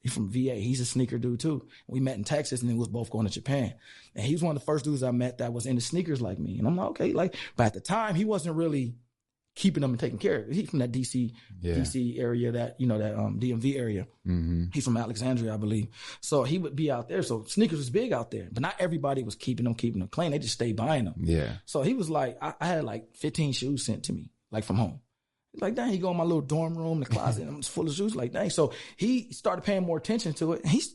He's 0.00 0.14
from 0.14 0.30
VA. 0.30 0.54
He's 0.54 0.80
a 0.80 0.84
sneaker 0.84 1.18
dude 1.18 1.40
too. 1.40 1.66
We 1.88 1.98
met 1.98 2.16
in 2.16 2.22
Texas 2.22 2.60
and 2.60 2.70
then 2.70 2.76
we 2.76 2.80
was 2.80 2.88
both 2.88 3.10
going 3.10 3.26
to 3.26 3.32
Japan. 3.32 3.74
And 4.14 4.24
he's 4.24 4.42
one 4.42 4.54
of 4.54 4.62
the 4.62 4.66
first 4.66 4.84
dudes 4.84 5.02
I 5.02 5.10
met 5.10 5.38
that 5.38 5.52
was 5.52 5.66
into 5.66 5.82
sneakers 5.82 6.22
like 6.22 6.38
me. 6.38 6.58
And 6.58 6.66
I'm 6.68 6.76
like, 6.76 6.90
okay, 6.90 7.12
like, 7.12 7.34
but 7.56 7.66
at 7.66 7.74
the 7.74 7.80
time 7.80 8.14
he 8.14 8.24
wasn't 8.24 8.54
really 8.54 8.94
keeping 9.56 9.80
them 9.80 9.90
and 9.90 9.98
taking 9.98 10.18
care 10.18 10.36
of. 10.42 10.48
it. 10.50 10.54
He's 10.54 10.70
from 10.70 10.78
that 10.80 10.92
DC, 10.92 11.32
Yeah. 11.62 11.74
DC 11.76 12.18
area, 12.20 12.52
that, 12.52 12.78
you 12.78 12.86
know, 12.86 12.98
that, 12.98 13.16
um, 13.18 13.40
DMV 13.40 13.76
area. 13.76 14.06
mm-hmm. 14.26 14.66
He's 14.72 14.84
from 14.84 14.96
Alexandria, 14.98 15.54
I 15.54 15.56
believe. 15.56 15.88
So 16.20 16.44
he 16.44 16.58
would 16.58 16.76
be 16.76 16.90
out 16.90 17.08
there. 17.08 17.22
So 17.22 17.42
sneakers 17.44 17.78
was 17.78 17.90
big 17.90 18.12
out 18.12 18.30
there, 18.30 18.48
but 18.52 18.60
not 18.60 18.74
everybody 18.78 19.22
was 19.24 19.34
keeping 19.34 19.64
them, 19.64 19.74
keeping 19.74 19.98
them 20.00 20.08
clean. 20.08 20.30
They 20.30 20.38
just 20.38 20.52
stayed 20.54 20.76
buying 20.76 21.06
them. 21.06 21.14
yeah, 21.24 21.52
So 21.64 21.80
he 21.82 21.94
was 21.94 22.08
like, 22.10 22.36
I, 22.40 22.52
I 22.60 22.66
had 22.66 22.84
like 22.84 23.16
15 23.16 23.52
shoes 23.54 23.84
sent 23.84 24.04
to 24.04 24.12
me, 24.12 24.30
like 24.50 24.62
from 24.64 24.76
home. 24.76 25.00
Like, 25.58 25.74
dang, 25.74 25.90
he 25.90 25.96
go 25.96 26.10
in 26.10 26.18
my 26.18 26.24
little 26.24 26.42
dorm 26.42 26.76
room, 26.76 27.00
the 27.00 27.06
closet, 27.06 27.40
and 27.44 27.50
I'm 27.50 27.62
just 27.62 27.72
full 27.72 27.88
of 27.88 27.94
shoes. 27.94 28.14
Like, 28.14 28.32
dang. 28.32 28.50
So 28.50 28.74
he 28.98 29.32
started 29.32 29.62
paying 29.64 29.84
more 29.84 29.96
attention 29.96 30.34
to 30.34 30.52
it. 30.52 30.66
He's 30.66 30.94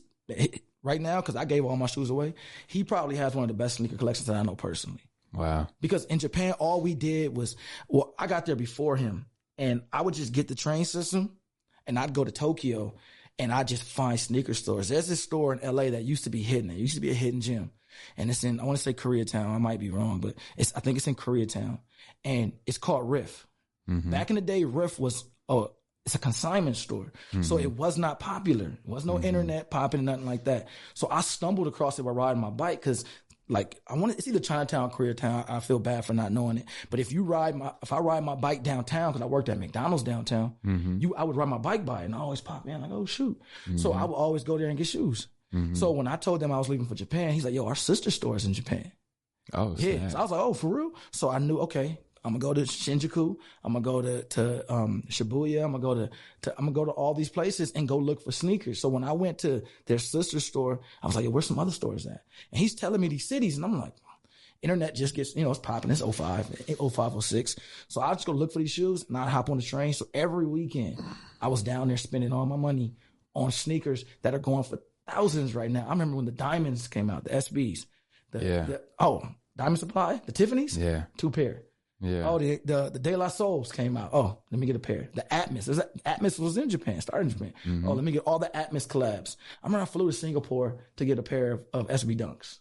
right 0.84 1.00
now, 1.00 1.20
because 1.20 1.34
I 1.34 1.44
gave 1.46 1.64
all 1.64 1.76
my 1.76 1.86
shoes 1.86 2.10
away, 2.10 2.34
he 2.68 2.84
probably 2.84 3.16
has 3.16 3.34
one 3.34 3.42
of 3.42 3.48
the 3.48 3.54
best 3.54 3.76
sneaker 3.78 3.96
collections 3.96 4.28
that 4.28 4.36
I 4.36 4.42
know 4.44 4.54
personally 4.54 5.00
wow, 5.32 5.68
because 5.80 6.04
in 6.06 6.18
Japan, 6.18 6.52
all 6.54 6.80
we 6.80 6.94
did 6.94 7.36
was, 7.36 7.56
well, 7.88 8.14
I 8.18 8.26
got 8.26 8.46
there 8.46 8.56
before 8.56 8.96
him 8.96 9.26
and 9.58 9.82
I 9.92 10.02
would 10.02 10.14
just 10.14 10.32
get 10.32 10.48
the 10.48 10.54
train 10.54 10.84
system 10.84 11.36
and 11.86 11.98
I'd 11.98 12.14
go 12.14 12.24
to 12.24 12.32
Tokyo 12.32 12.94
and 13.38 13.52
I'd 13.52 13.68
just 13.68 13.82
find 13.82 14.18
sneaker 14.18 14.54
stores. 14.54 14.88
There's 14.88 15.08
this 15.08 15.22
store 15.22 15.54
in 15.54 15.74
LA 15.74 15.90
that 15.90 16.04
used 16.04 16.24
to 16.24 16.30
be 16.30 16.42
hidden. 16.42 16.70
It 16.70 16.76
used 16.76 16.94
to 16.94 17.00
be 17.00 17.10
a 17.10 17.14
hidden 17.14 17.40
gym 17.40 17.70
and 18.16 18.30
it's 18.30 18.44
in, 18.44 18.60
I 18.60 18.64
want 18.64 18.78
to 18.78 18.82
say 18.82 18.94
Koreatown. 18.94 19.46
I 19.46 19.58
might 19.58 19.80
be 19.80 19.90
wrong, 19.90 20.20
but 20.20 20.34
it's, 20.56 20.72
I 20.74 20.80
think 20.80 20.96
it's 20.96 21.06
in 21.06 21.14
Koreatown 21.14 21.78
and 22.24 22.52
it's 22.66 22.78
called 22.78 23.10
Riff. 23.10 23.46
mm-hmm. 23.88 24.10
Back 24.10 24.30
in 24.30 24.36
the 24.36 24.42
day, 24.42 24.64
Riff 24.64 24.98
was, 24.98 25.24
oh, 25.48 25.72
it's 26.04 26.16
a 26.16 26.18
consignment 26.18 26.76
store. 26.76 27.12
So 27.42 27.58
it 27.58 27.70
was 27.70 27.96
not 27.96 28.18
popular. 28.18 28.66
It 28.66 28.88
was 28.88 29.04
no 29.04 29.20
internet 29.20 29.70
popping, 29.70 30.04
nothing 30.04 30.26
like 30.26 30.44
that. 30.44 30.66
So 30.94 31.06
I 31.08 31.20
stumbled 31.20 31.68
across 31.68 31.98
it 31.98 32.02
while 32.02 32.14
riding 32.14 32.42
my 32.42 32.50
bike 32.50 32.80
because 32.80 33.04
like 33.52 33.80
I 33.86 33.94
want 33.94 34.12
to, 34.12 34.18
it's 34.18 34.26
either 34.26 34.40
Chinatown, 34.40 34.90
Koreatown. 34.90 35.48
I 35.48 35.60
feel 35.60 35.78
bad 35.78 36.04
for 36.04 36.14
not 36.14 36.32
knowing 36.32 36.58
it. 36.58 36.64
But 36.90 37.00
if 37.00 37.12
you 37.12 37.22
ride 37.22 37.54
my, 37.54 37.72
if 37.82 37.92
I 37.92 37.98
ride 37.98 38.24
my 38.24 38.34
bike 38.34 38.62
downtown, 38.62 39.12
cause 39.12 39.22
I 39.22 39.26
worked 39.26 39.48
at 39.48 39.58
McDonald's 39.58 40.02
downtown, 40.02 40.54
mm-hmm. 40.64 40.98
you, 40.98 41.14
I 41.14 41.24
would 41.24 41.36
ride 41.36 41.48
my 41.48 41.58
bike 41.58 41.84
by 41.84 42.02
it 42.02 42.06
and 42.06 42.14
I 42.14 42.18
always 42.18 42.40
pop 42.40 42.66
in 42.66 42.80
like, 42.80 42.90
oh 42.90 43.06
shoot. 43.06 43.40
So 43.76 43.90
mm-hmm. 43.90 43.98
I 44.00 44.04
would 44.04 44.14
always 44.14 44.44
go 44.44 44.58
there 44.58 44.68
and 44.68 44.78
get 44.78 44.86
shoes. 44.86 45.28
Mm-hmm. 45.54 45.74
So 45.74 45.90
when 45.90 46.08
I 46.08 46.16
told 46.16 46.40
them 46.40 46.50
I 46.50 46.58
was 46.58 46.68
leaving 46.68 46.86
for 46.86 46.94
Japan, 46.94 47.32
he's 47.32 47.44
like, 47.44 47.54
yo, 47.54 47.66
our 47.66 47.74
sister 47.74 48.10
store 48.10 48.36
is 48.36 48.46
in 48.46 48.54
Japan. 48.54 48.90
oh 49.52 49.76
Yeah. 49.78 50.08
So 50.08 50.18
I 50.18 50.22
was 50.22 50.30
like, 50.30 50.40
oh, 50.40 50.54
for 50.54 50.74
real? 50.74 50.90
So 51.12 51.28
I 51.28 51.38
knew, 51.38 51.58
okay, 51.60 51.98
I'm 52.24 52.32
gonna 52.38 52.38
go 52.40 52.54
to 52.54 52.60
Shinjuku. 52.62 53.36
I'm 53.64 53.72
gonna 53.72 53.82
go 53.84 54.00
to, 54.02 54.22
to, 54.22 54.72
um, 54.72 55.02
Shibuya. 55.08 55.64
I'm 55.64 55.72
gonna 55.72 55.82
go 55.82 55.94
to, 55.94 56.10
to, 56.42 56.50
I'm 56.56 56.66
gonna 56.66 56.72
go 56.72 56.84
to 56.84 56.92
all 56.92 57.14
these 57.14 57.28
places 57.28 57.72
and 57.72 57.88
go 57.88 57.96
look 57.98 58.22
for 58.22 58.30
sneakers. 58.32 58.80
So 58.80 58.88
when 58.88 59.02
I 59.04 59.12
went 59.12 59.38
to 59.40 59.62
their 59.86 59.98
sister 59.98 60.38
store, 60.40 60.80
I 61.02 61.06
was 61.06 61.16
like, 61.16 61.26
where's 61.26 61.46
some 61.46 61.58
other 61.58 61.72
stores 61.72 62.06
at? 62.06 62.22
And 62.52 62.60
he's 62.60 62.74
telling 62.74 63.00
me 63.00 63.08
these 63.08 63.26
cities 63.28 63.56
and 63.56 63.64
I'm 63.64 63.80
like, 63.80 63.94
internet 64.62 64.94
just 64.94 65.16
gets, 65.16 65.34
you 65.34 65.42
know, 65.42 65.50
it's 65.50 65.58
popping. 65.58 65.90
It's 65.90 66.00
05, 66.00 66.64
05, 66.78 67.24
06. 67.24 67.56
So 67.88 68.00
I 68.00 68.12
just 68.14 68.26
go 68.26 68.32
look 68.32 68.52
for 68.52 68.60
these 68.60 68.70
shoes 68.70 69.04
and 69.08 69.16
I'd 69.18 69.28
hop 69.28 69.50
on 69.50 69.56
the 69.56 69.62
train. 69.64 69.92
So 69.92 70.06
every 70.14 70.46
weekend 70.46 71.00
I 71.40 71.48
was 71.48 71.64
down 71.64 71.88
there 71.88 71.96
spending 71.96 72.32
all 72.32 72.46
my 72.46 72.54
money 72.56 72.94
on 73.34 73.50
sneakers 73.50 74.04
that 74.22 74.34
are 74.34 74.38
going 74.38 74.62
for 74.62 74.78
thousands 75.10 75.56
right 75.56 75.70
now. 75.70 75.84
I 75.86 75.90
remember 75.90 76.14
when 76.14 76.26
the 76.26 76.30
diamonds 76.30 76.86
came 76.86 77.10
out, 77.10 77.24
the 77.24 77.30
SBs. 77.30 77.86
The, 78.30 78.44
Yeah. 78.44 78.62
the- 78.64 78.82
oh, 79.00 79.26
Diamond 79.56 79.80
Supply, 79.80 80.20
the 80.24 80.32
Tiffany's, 80.32 80.78
yeah, 80.78 81.04
two 81.18 81.28
pair. 81.30 81.64
Yeah, 82.02 82.28
Oh, 82.28 82.38
the 82.38 82.60
the 82.64 82.90
the 82.90 82.98
De 82.98 83.16
La 83.16 83.28
Souls 83.28 83.70
came 83.72 83.96
out. 83.96 84.10
Oh, 84.12 84.38
let 84.50 84.58
me 84.60 84.66
get 84.66 84.76
a 84.76 84.80
pair. 84.80 85.08
The 85.14 85.24
Atmos, 85.30 85.68
is 85.68 85.76
that, 85.78 85.96
Atmos 86.04 86.38
was 86.38 86.56
in 86.56 86.68
Japan, 86.68 87.00
started 87.00 87.26
in 87.28 87.32
Japan. 87.32 87.52
Mm-hmm. 87.64 87.88
Oh, 87.88 87.92
let 87.94 88.04
me 88.04 88.12
get 88.12 88.22
all 88.26 88.38
the 88.38 88.50
Atmos 88.54 88.86
collabs. 88.88 89.36
I 89.62 89.66
remember 89.68 89.82
I 89.82 89.86
flew 89.86 90.06
to 90.08 90.12
Singapore 90.12 90.76
to 90.96 91.04
get 91.04 91.18
a 91.18 91.22
pair 91.22 91.52
of, 91.52 91.60
of 91.72 91.88
SB 91.88 92.18
Dunks. 92.18 92.58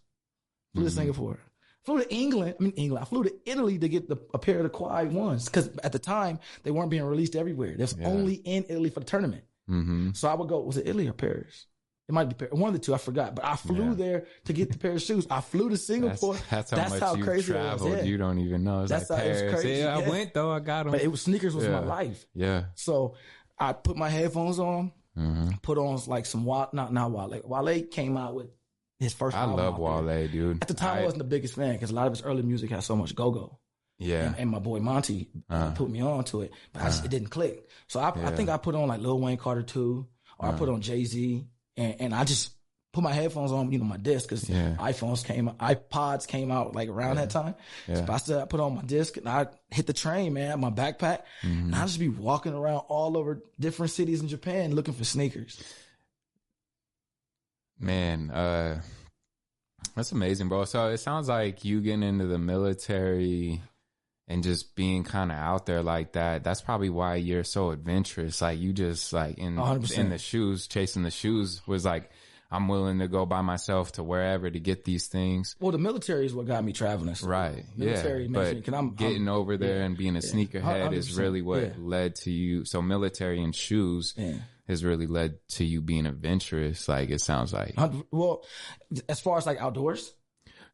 Flew 0.74 0.84
Mm-hmm. 0.84 0.84
to 0.86 0.92
Singapore. 0.92 1.40
Flew 1.84 1.98
to 2.04 2.14
England. 2.14 2.56
I 2.60 2.64
mean 2.64 2.74
England. 2.74 3.02
I 3.04 3.06
flew 3.10 3.24
to 3.24 3.34
Italy 3.46 3.80
to 3.80 3.90
get 3.90 4.08
the, 4.08 4.18
a 4.34 4.38
pair 4.40 4.58
of 4.58 4.64
the 4.64 4.70
Quad 4.70 5.12
ones 5.12 5.46
because 5.46 5.68
at 5.84 5.92
the 5.92 6.00
time 6.00 6.40
they 6.64 6.70
weren't 6.72 6.92
being 6.92 7.04
released 7.04 7.36
everywhere. 7.36 7.74
They 7.76 7.84
was 7.84 7.98
only 8.04 8.36
in 8.36 8.66
Italy 8.70 8.90
for 8.92 9.00
the 9.00 9.06
tournament. 9.08 9.44
mm-hmm. 9.68 10.12
So 10.14 10.28
I 10.30 10.36
would 10.36 10.48
go. 10.48 10.60
Was 10.62 10.78
it 10.78 10.88
Italy 10.88 11.08
or 11.08 11.14
Paris? 11.14 11.66
It 12.12 12.14
might 12.14 12.26
be 12.28 12.36
Paris. 12.36 12.54
One 12.54 12.68
of 12.68 12.74
the 12.74 12.80
two. 12.86 12.94
I 12.94 12.98
forgot. 12.98 13.36
But 13.36 13.46
I 13.46 13.56
flew 13.56 13.90
Yeah. 13.90 13.94
there 13.96 14.26
to 14.46 14.52
get 14.54 14.70
the 14.70 14.78
pair 14.78 14.92
of 14.92 15.02
shoes. 15.02 15.26
I 15.30 15.40
flew 15.40 15.70
to 15.70 15.78
Singapore. 15.78 16.36
that's 16.50 16.72
how 16.72 16.90
much 16.90 17.18
you 17.18 17.24
crazy 17.24 17.54
traveled. 17.54 17.90
Yeah. 17.98 18.04
You 18.04 18.18
don't 18.18 18.40
even 18.40 18.66
know. 18.66 18.82
It's 18.82 18.90
That's 18.90 19.10
like 19.10 19.20
how- 19.22 19.26
it 19.26 19.30
was 19.32 19.42
Paris. 19.42 19.62
crazy, 19.62 19.80
Yeah, 19.82 19.98
I 19.98 20.10
went 20.10 20.34
though. 20.34 20.52
I 20.52 20.60
got 20.60 20.84
them. 20.84 20.92
But 20.92 21.02
it 21.02 21.08
was 21.08 21.22
sneakers 21.22 21.56
was 21.56 21.68
my 21.70 21.80
life. 21.80 22.28
yeah, 22.34 22.66
So 22.76 23.16
I 23.58 23.72
put 23.72 23.96
my 23.96 24.10
headphones 24.10 24.60
on, 24.60 24.92
hmm 25.16 25.52
put 25.62 25.78
on 25.78 26.00
like 26.08 26.26
some 26.26 26.44
Wale, 26.46 26.68
not 26.74 26.92
not 26.92 27.12
Wale. 27.12 27.42
Wale 27.46 27.84
came 27.90 28.18
out 28.18 28.36
with 28.36 28.48
his 29.00 29.14
first. 29.14 29.38
I 29.38 29.46
love. 29.46 29.80
Wale, 29.80 30.28
dude. 30.28 30.62
At 30.62 30.68
the 30.68 30.74
time, 30.74 30.98
I 30.98 31.02
I- 31.02 31.04
wasn't 31.06 31.20
the 31.20 31.30
biggest 31.30 31.56
fan 31.56 31.74
because 31.74 31.92
a 31.92 31.96
lot 31.96 32.08
of 32.08 32.14
his 32.14 32.24
early 32.24 32.42
music 32.42 32.72
had 32.72 32.84
so 32.84 32.98
much 32.98 33.16
go 33.16 33.32
go. 33.32 33.60
yeah, 34.00 34.26
And, 34.28 34.36
and 34.40 34.50
my 34.50 34.60
boy 34.60 34.80
Monty 34.80 35.30
uh, 35.50 35.54
Uh. 35.54 35.72
put 35.76 35.90
me 35.90 36.02
on 36.02 36.24
to 36.26 36.42
it, 36.42 36.52
but 36.74 36.82
I 36.82 36.86
just, 36.88 37.06
it 37.06 37.10
didn't 37.12 37.30
click. 37.30 37.70
So 37.88 38.00
I, 38.02 38.10
I 38.10 38.32
think 38.36 38.50
I 38.50 38.58
put 38.58 38.76
on 38.76 38.88
like 38.90 39.00
Lil 39.00 39.20
Wayne 39.22 39.38
Carter 39.38 39.62
two, 39.64 40.08
or 40.40 40.50
I 40.50 40.52
put 40.54 40.70
on 40.70 40.82
Jay 40.82 41.04
Z, 41.06 41.46
and, 41.82 42.02
and 42.02 42.14
I 42.16 42.24
just 42.24 42.52
put 42.94 43.04
my 43.04 43.14
headphones 43.14 43.52
on, 43.54 43.72
you 43.72 43.80
know, 43.80 43.86
my 43.86 43.98
disc 43.98 44.28
because 44.28 44.50
Yeah. 44.50 44.76
iPhones 44.78 45.24
came, 45.26 45.48
iPods 45.60 46.28
came 46.28 46.52
out 46.52 46.76
like 46.76 46.90
around 46.90 47.16
that 47.16 47.30
time. 47.30 47.56
So 47.88 48.06
I 48.10 48.18
said 48.18 48.42
I 48.42 48.46
put 48.46 48.60
on 48.60 48.76
my 48.76 48.82
disc 48.82 49.16
and 49.18 49.30
I 49.30 49.48
hit 49.70 49.88
the 49.88 49.94
train, 49.94 50.34
man, 50.34 50.60
my 50.60 50.70
backpack, 50.72 51.22
Mm-hmm. 51.42 51.66
and 51.68 51.76
I 51.76 51.86
just 51.86 52.00
be 52.00 52.10
walking 52.10 52.54
around 52.54 52.80
all 52.90 53.18
over 53.18 53.42
different 53.60 53.92
cities 53.92 54.22
in 54.22 54.28
Japan 54.28 54.76
looking 54.76 54.94
for 54.94 55.06
sneakers. 55.06 55.62
Man, 57.80 58.30
uh 58.32 58.82
that's 59.96 60.12
amazing, 60.12 60.48
bro. 60.48 60.66
So 60.66 60.88
it 60.90 61.00
sounds 61.00 61.28
like 61.28 61.66
you 61.66 61.82
getting 61.82 62.04
into 62.04 62.26
the 62.28 62.38
military 62.38 63.62
and 64.32 64.44
just 64.44 64.76
being 64.76 65.04
kind 65.04 65.30
of 65.32 65.38
out 65.38 65.66
there 65.66 65.84
like 65.84 66.14
that. 66.14 66.42
That's 66.44 66.62
probably 66.62 66.90
why 66.90 67.16
you're 67.16 67.44
so 67.44 67.72
adventurous. 67.72 68.42
Like 68.42 68.60
you 68.60 68.72
just 68.72 69.12
like 69.12 69.38
in 69.38 69.56
100%. 69.58 69.98
in 69.98 70.10
the 70.10 70.18
shoes, 70.18 70.68
chasing 70.68 71.04
the 71.04 71.12
shoes 71.12 71.62
was 71.68 71.84
like 71.84 72.10
I'm 72.50 72.68
willing 72.68 73.00
to 73.00 73.08
go 73.08 73.26
by 73.26 73.42
myself 73.42 73.94
to 73.94 74.04
wherever 74.04 74.50
to 74.50 74.60
get 74.60 74.84
these 74.86 75.08
things. 75.08 75.56
Well, 75.60 75.72
the 75.72 75.78
military 75.78 76.26
is 76.26 76.34
what 76.34 76.48
got 76.48 76.64
me 76.64 76.72
traveling. 76.74 77.16
So 77.16 77.28
Right. 77.28 77.64
Military 77.78 78.24
yeah. 78.26 78.30
But 78.32 78.74
I'm- 78.74 78.94
getting 78.96 79.28
I'm- 79.28 79.38
over 79.38 79.58
there 79.58 79.84
and 79.84 79.98
being 79.98 80.16
a 80.16 80.20
sneakerhead 80.20 80.94
is 80.94 81.18
really 81.18 81.42
what 81.42 81.62
yeah. 81.62 81.74
led 81.78 82.16
to 82.24 82.32
you. 82.32 82.64
So 82.66 82.82
military 82.82 83.42
and 83.44 83.54
shoes 83.56 84.14
Yeah. 84.18 84.34
has 84.68 84.84
really 84.84 85.08
led 85.08 85.40
to 85.56 85.66
you 85.66 85.82
being 85.82 86.06
adventurous. 86.06 86.88
Like 86.88 87.10
it 87.10 87.20
sounds 87.22 87.52
like. 87.54 87.74
Well, 88.12 88.44
as 89.10 89.20
far 89.20 89.38
as 89.38 89.46
like 89.46 89.60
outdoors, 89.62 90.14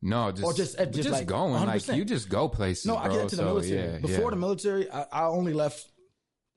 No, 0.01 0.31
just 0.31 0.43
Or 0.43 0.53
just- 0.53 0.79
uh, 0.79 0.85
just 0.85 0.97
just, 0.97 1.09
like 1.09 1.27
going. 1.27 1.53
Like 1.53 1.81
100%. 1.81 1.97
you 1.97 2.05
just 2.05 2.29
go 2.29 2.47
places. 2.47 2.85
no, 2.85 2.97
I 2.97 3.09
get 3.09 3.29
to 3.29 3.35
the 3.35 3.41
So, 3.41 3.45
military. 3.45 3.93
yeah, 3.93 3.97
Before 3.99 4.25
yeah. 4.25 4.29
the 4.29 4.35
military, 4.35 4.91
I, 4.91 5.05
I 5.11 5.23
only 5.25 5.53
left 5.53 5.85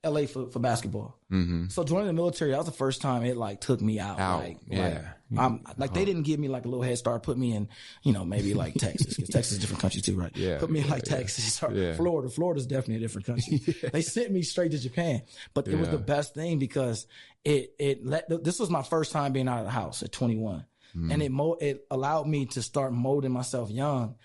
LA 0.03 0.25
for, 0.25 0.47
for 0.49 0.59
basketball. 0.59 1.17
Mm-hmm. 1.31 1.67
So 1.69 1.83
joining 1.83 2.07
the 2.07 2.13
military, 2.13 2.51
that 2.51 2.57
was 2.57 2.65
the 2.65 2.71
first 2.71 3.01
time 3.01 3.23
it 3.23 3.37
like 3.37 3.61
took 3.61 3.81
me 3.81 3.99
out. 3.99 4.19
Out, 4.19 4.39
Like, 4.43 4.57
yeah. 4.67 4.87
Like, 5.31 5.39
I'm, 5.39 5.63
like 5.77 5.93
they 5.93 6.05
didn't 6.05 6.23
give 6.23 6.39
me 6.39 6.49
like 6.49 6.65
a 6.65 6.67
little 6.67 6.83
head 6.83 6.97
start, 6.97 7.23
put 7.23 7.37
me 7.37 7.53
in, 7.55 7.69
you 8.03 8.11
know, 8.11 8.25
maybe 8.25 8.53
like 8.53 8.73
Texas, 8.73 9.13
because 9.15 9.29
Texas 9.29 9.51
is 9.53 9.57
a 9.59 9.61
different 9.61 9.81
country 9.81 10.01
too, 10.01 10.15
right? 10.17 10.35
Yeah, 10.35 10.57
Put 10.59 10.69
me 10.71 10.81
in 10.81 10.89
like 10.89 11.03
yeah, 11.07 11.17
Texas 11.17 11.61
or 11.63 11.71
yeah. 11.71 11.93
Florida. 11.93 12.29
Florida's 12.29 12.65
definitely 12.67 12.95
a 12.95 12.99
different 12.99 13.27
country. 13.27 13.59
They 13.93 14.01
sent 14.01 14.31
me 14.31 14.41
straight 14.41 14.71
to 14.71 14.79
Japan, 14.79 15.21
but 15.53 15.67
it 15.67 15.75
was 15.77 15.89
the 15.89 15.97
best 15.99 16.33
thing 16.33 16.59
because 16.59 17.07
it, 17.45 17.73
it 17.79 18.05
let, 18.05 18.27
this 18.43 18.59
was 18.59 18.69
my 18.69 18.83
first 18.83 19.11
time 19.11 19.31
being 19.33 19.47
out 19.47 19.59
of 19.59 19.65
the 19.65 19.71
house 19.71 20.03
at 20.03 20.11
21. 20.11 20.65
And 20.93 21.11
mm. 21.11 21.21
it 21.23 21.31
mo- 21.31 21.57
it 21.59 21.85
allowed 21.91 22.27
me 22.27 22.45
to 22.47 22.61
start 22.61 22.93
molding 22.93 23.31
myself 23.31 23.69
young 23.69 24.15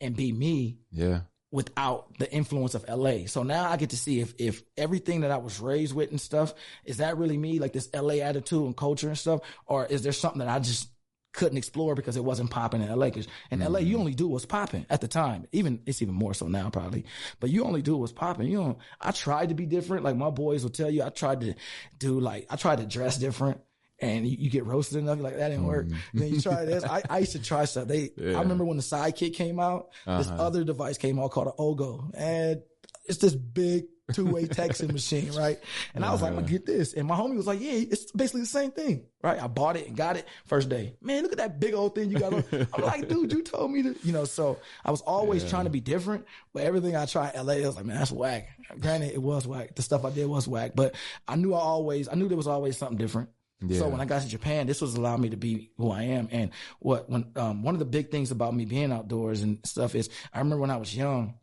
and 0.00 0.14
be 0.16 0.30
me 0.32 0.78
Yeah. 0.90 1.20
without 1.50 2.18
the 2.18 2.30
influence 2.32 2.74
of 2.74 2.84
LA. 2.88 3.26
So 3.26 3.42
now 3.42 3.70
I 3.70 3.76
get 3.76 3.90
to 3.90 3.96
see 3.96 4.20
if 4.20 4.34
if 4.38 4.62
everything 4.76 5.22
that 5.22 5.30
I 5.30 5.38
was 5.38 5.60
raised 5.60 5.94
with 5.94 6.10
and 6.10 6.20
stuff 6.20 6.54
is 6.84 6.98
that 6.98 7.16
really 7.16 7.38
me, 7.38 7.58
like 7.58 7.72
this 7.72 7.88
LA 7.94 8.14
attitude 8.16 8.64
and 8.64 8.76
culture 8.76 9.08
and 9.08 9.18
stuff, 9.18 9.40
or 9.66 9.86
is 9.86 10.02
there 10.02 10.12
something 10.12 10.40
that 10.40 10.48
I 10.48 10.58
just 10.58 10.88
couldn't 11.32 11.58
explore 11.58 11.94
because 11.94 12.16
it 12.16 12.24
wasn't 12.24 12.50
popping 12.50 12.80
in 12.82 12.88
LA? 12.88 13.10
'Cause 13.10 13.28
in 13.50 13.60
LA, 13.60 13.80
you 13.80 13.96
mm. 13.96 14.00
only 14.00 14.14
do 14.14 14.26
what's 14.28 14.46
popping 14.46 14.86
at 14.88 15.00
the 15.02 15.08
time. 15.08 15.46
Even 15.52 15.80
it's 15.86 16.00
even 16.02 16.14
more 16.14 16.34
so 16.34 16.48
now 16.48 16.70
probably, 16.70 17.04
but 17.40 17.50
you 17.50 17.64
only 17.64 17.82
do 17.82 17.96
what's 17.96 18.12
popping. 18.12 18.48
You 18.48 18.58
know, 18.58 18.78
I 19.00 19.10
tried 19.12 19.50
to 19.50 19.54
be 19.54 19.66
different. 19.66 20.04
Like 20.04 20.16
my 20.16 20.30
boys 20.30 20.62
will 20.62 20.70
tell 20.70 20.90
you, 20.90 21.02
I 21.02 21.10
tried 21.10 21.40
to 21.42 21.54
do 21.98 22.20
like 22.20 22.46
I 22.50 22.56
tried 22.56 22.78
to 22.78 22.86
dress 22.86 23.18
different. 23.18 23.60
And 23.98 24.26
you, 24.26 24.36
you 24.38 24.50
get 24.50 24.66
roasted 24.66 24.98
enough, 24.98 25.16
you're 25.16 25.24
like 25.24 25.38
that 25.38 25.48
didn't 25.48 25.66
work. 25.66 25.86
Mm-hmm. 25.86 26.18
Then 26.18 26.28
you 26.34 26.40
try 26.40 26.64
this. 26.66 26.84
I, 26.84 27.02
I 27.08 27.18
used 27.20 27.32
to 27.32 27.42
try 27.42 27.64
stuff. 27.64 27.88
They, 27.88 28.10
I 28.18 28.40
remember 28.40 28.64
when 28.64 28.76
the 28.76 28.82
Sidekick 28.82 29.34
came 29.34 29.58
out. 29.58 29.88
This 30.06 30.28
uh-huh. 30.28 30.42
other 30.42 30.64
device 30.64 30.98
came 30.98 31.18
out 31.18 31.30
called 31.30 31.46
an 31.46 31.54
Ogo, 31.58 32.10
and 32.14 32.62
it's 33.06 33.18
this 33.18 33.34
big 33.34 33.86
two 34.12 34.26
way 34.26 34.44
texting 34.44 34.92
machine, 34.92 35.32
right? 35.32 35.58
And 35.94 36.04
I 36.04 36.12
was 36.12 36.22
like, 36.22 36.30
I'm 36.30 36.36
gonna 36.36 36.46
uh-huh. 36.46 36.52
get 36.52 36.66
this. 36.66 36.92
And 36.92 37.08
my 37.08 37.16
homie 37.16 37.36
was 37.36 37.46
like, 37.46 37.60
Yeah, 37.60 37.72
it's 37.72 38.10
basically 38.12 38.42
the 38.42 38.46
same 38.46 38.70
thing, 38.70 39.06
right? 39.22 39.42
I 39.42 39.46
bought 39.46 39.76
it 39.76 39.88
and 39.88 39.96
got 39.96 40.16
it 40.16 40.26
first 40.46 40.68
day. 40.68 40.96
Man, 41.00 41.22
look 41.22 41.32
at 41.32 41.38
that 41.38 41.58
big 41.58 41.74
old 41.74 41.94
thing 41.94 42.10
you 42.10 42.18
got 42.18 42.32
on. 42.32 42.44
I'm 42.52 42.82
like, 42.82 43.08
dude, 43.08 43.32
you 43.32 43.42
told 43.42 43.72
me 43.72 43.82
to, 43.82 43.96
you 44.02 44.12
know. 44.12 44.24
So 44.24 44.58
I 44.84 44.90
was 44.90 45.00
always 45.00 45.48
trying 45.48 45.64
to 45.64 45.70
be 45.70 45.80
different, 45.80 46.26
but 46.52 46.62
everything 46.62 46.96
I 46.96 47.06
tried 47.06 47.34
LA, 47.34 47.54
I 47.54 47.66
was 47.66 47.76
like, 47.76 47.86
man, 47.86 47.98
that's 47.98 48.12
whack. 48.12 48.48
Granted, 48.78 49.12
it 49.12 49.22
was 49.22 49.46
whack. 49.46 49.74
The 49.74 49.82
stuff 49.82 50.04
I 50.04 50.10
did 50.10 50.26
was 50.26 50.46
whack, 50.46 50.72
but 50.74 50.94
I 51.26 51.36
knew 51.36 51.54
I 51.54 51.60
always, 51.60 52.08
I 52.08 52.14
knew 52.14 52.28
there 52.28 52.36
was 52.36 52.48
always 52.48 52.76
something 52.76 52.98
different. 52.98 53.30
Yeah. 53.60 53.78
So 53.78 53.88
when 53.88 54.00
I 54.00 54.04
got 54.04 54.22
to 54.22 54.28
Japan, 54.28 54.66
this 54.66 54.80
was 54.80 54.94
allowed 54.94 55.20
me 55.20 55.30
to 55.30 55.36
be 55.36 55.70
who 55.78 55.90
I 55.90 56.02
am. 56.02 56.28
And 56.30 56.50
what 56.80 57.08
when 57.08 57.32
um, 57.36 57.62
one 57.62 57.74
of 57.74 57.78
the 57.78 57.84
big 57.86 58.10
things 58.10 58.30
about 58.30 58.54
me 58.54 58.64
being 58.66 58.92
outdoors 58.92 59.42
and 59.42 59.58
stuff 59.64 59.94
is 59.94 60.10
I 60.32 60.38
remember 60.38 60.60
when 60.60 60.70
I 60.70 60.76
was 60.76 60.94
young. 60.94 61.34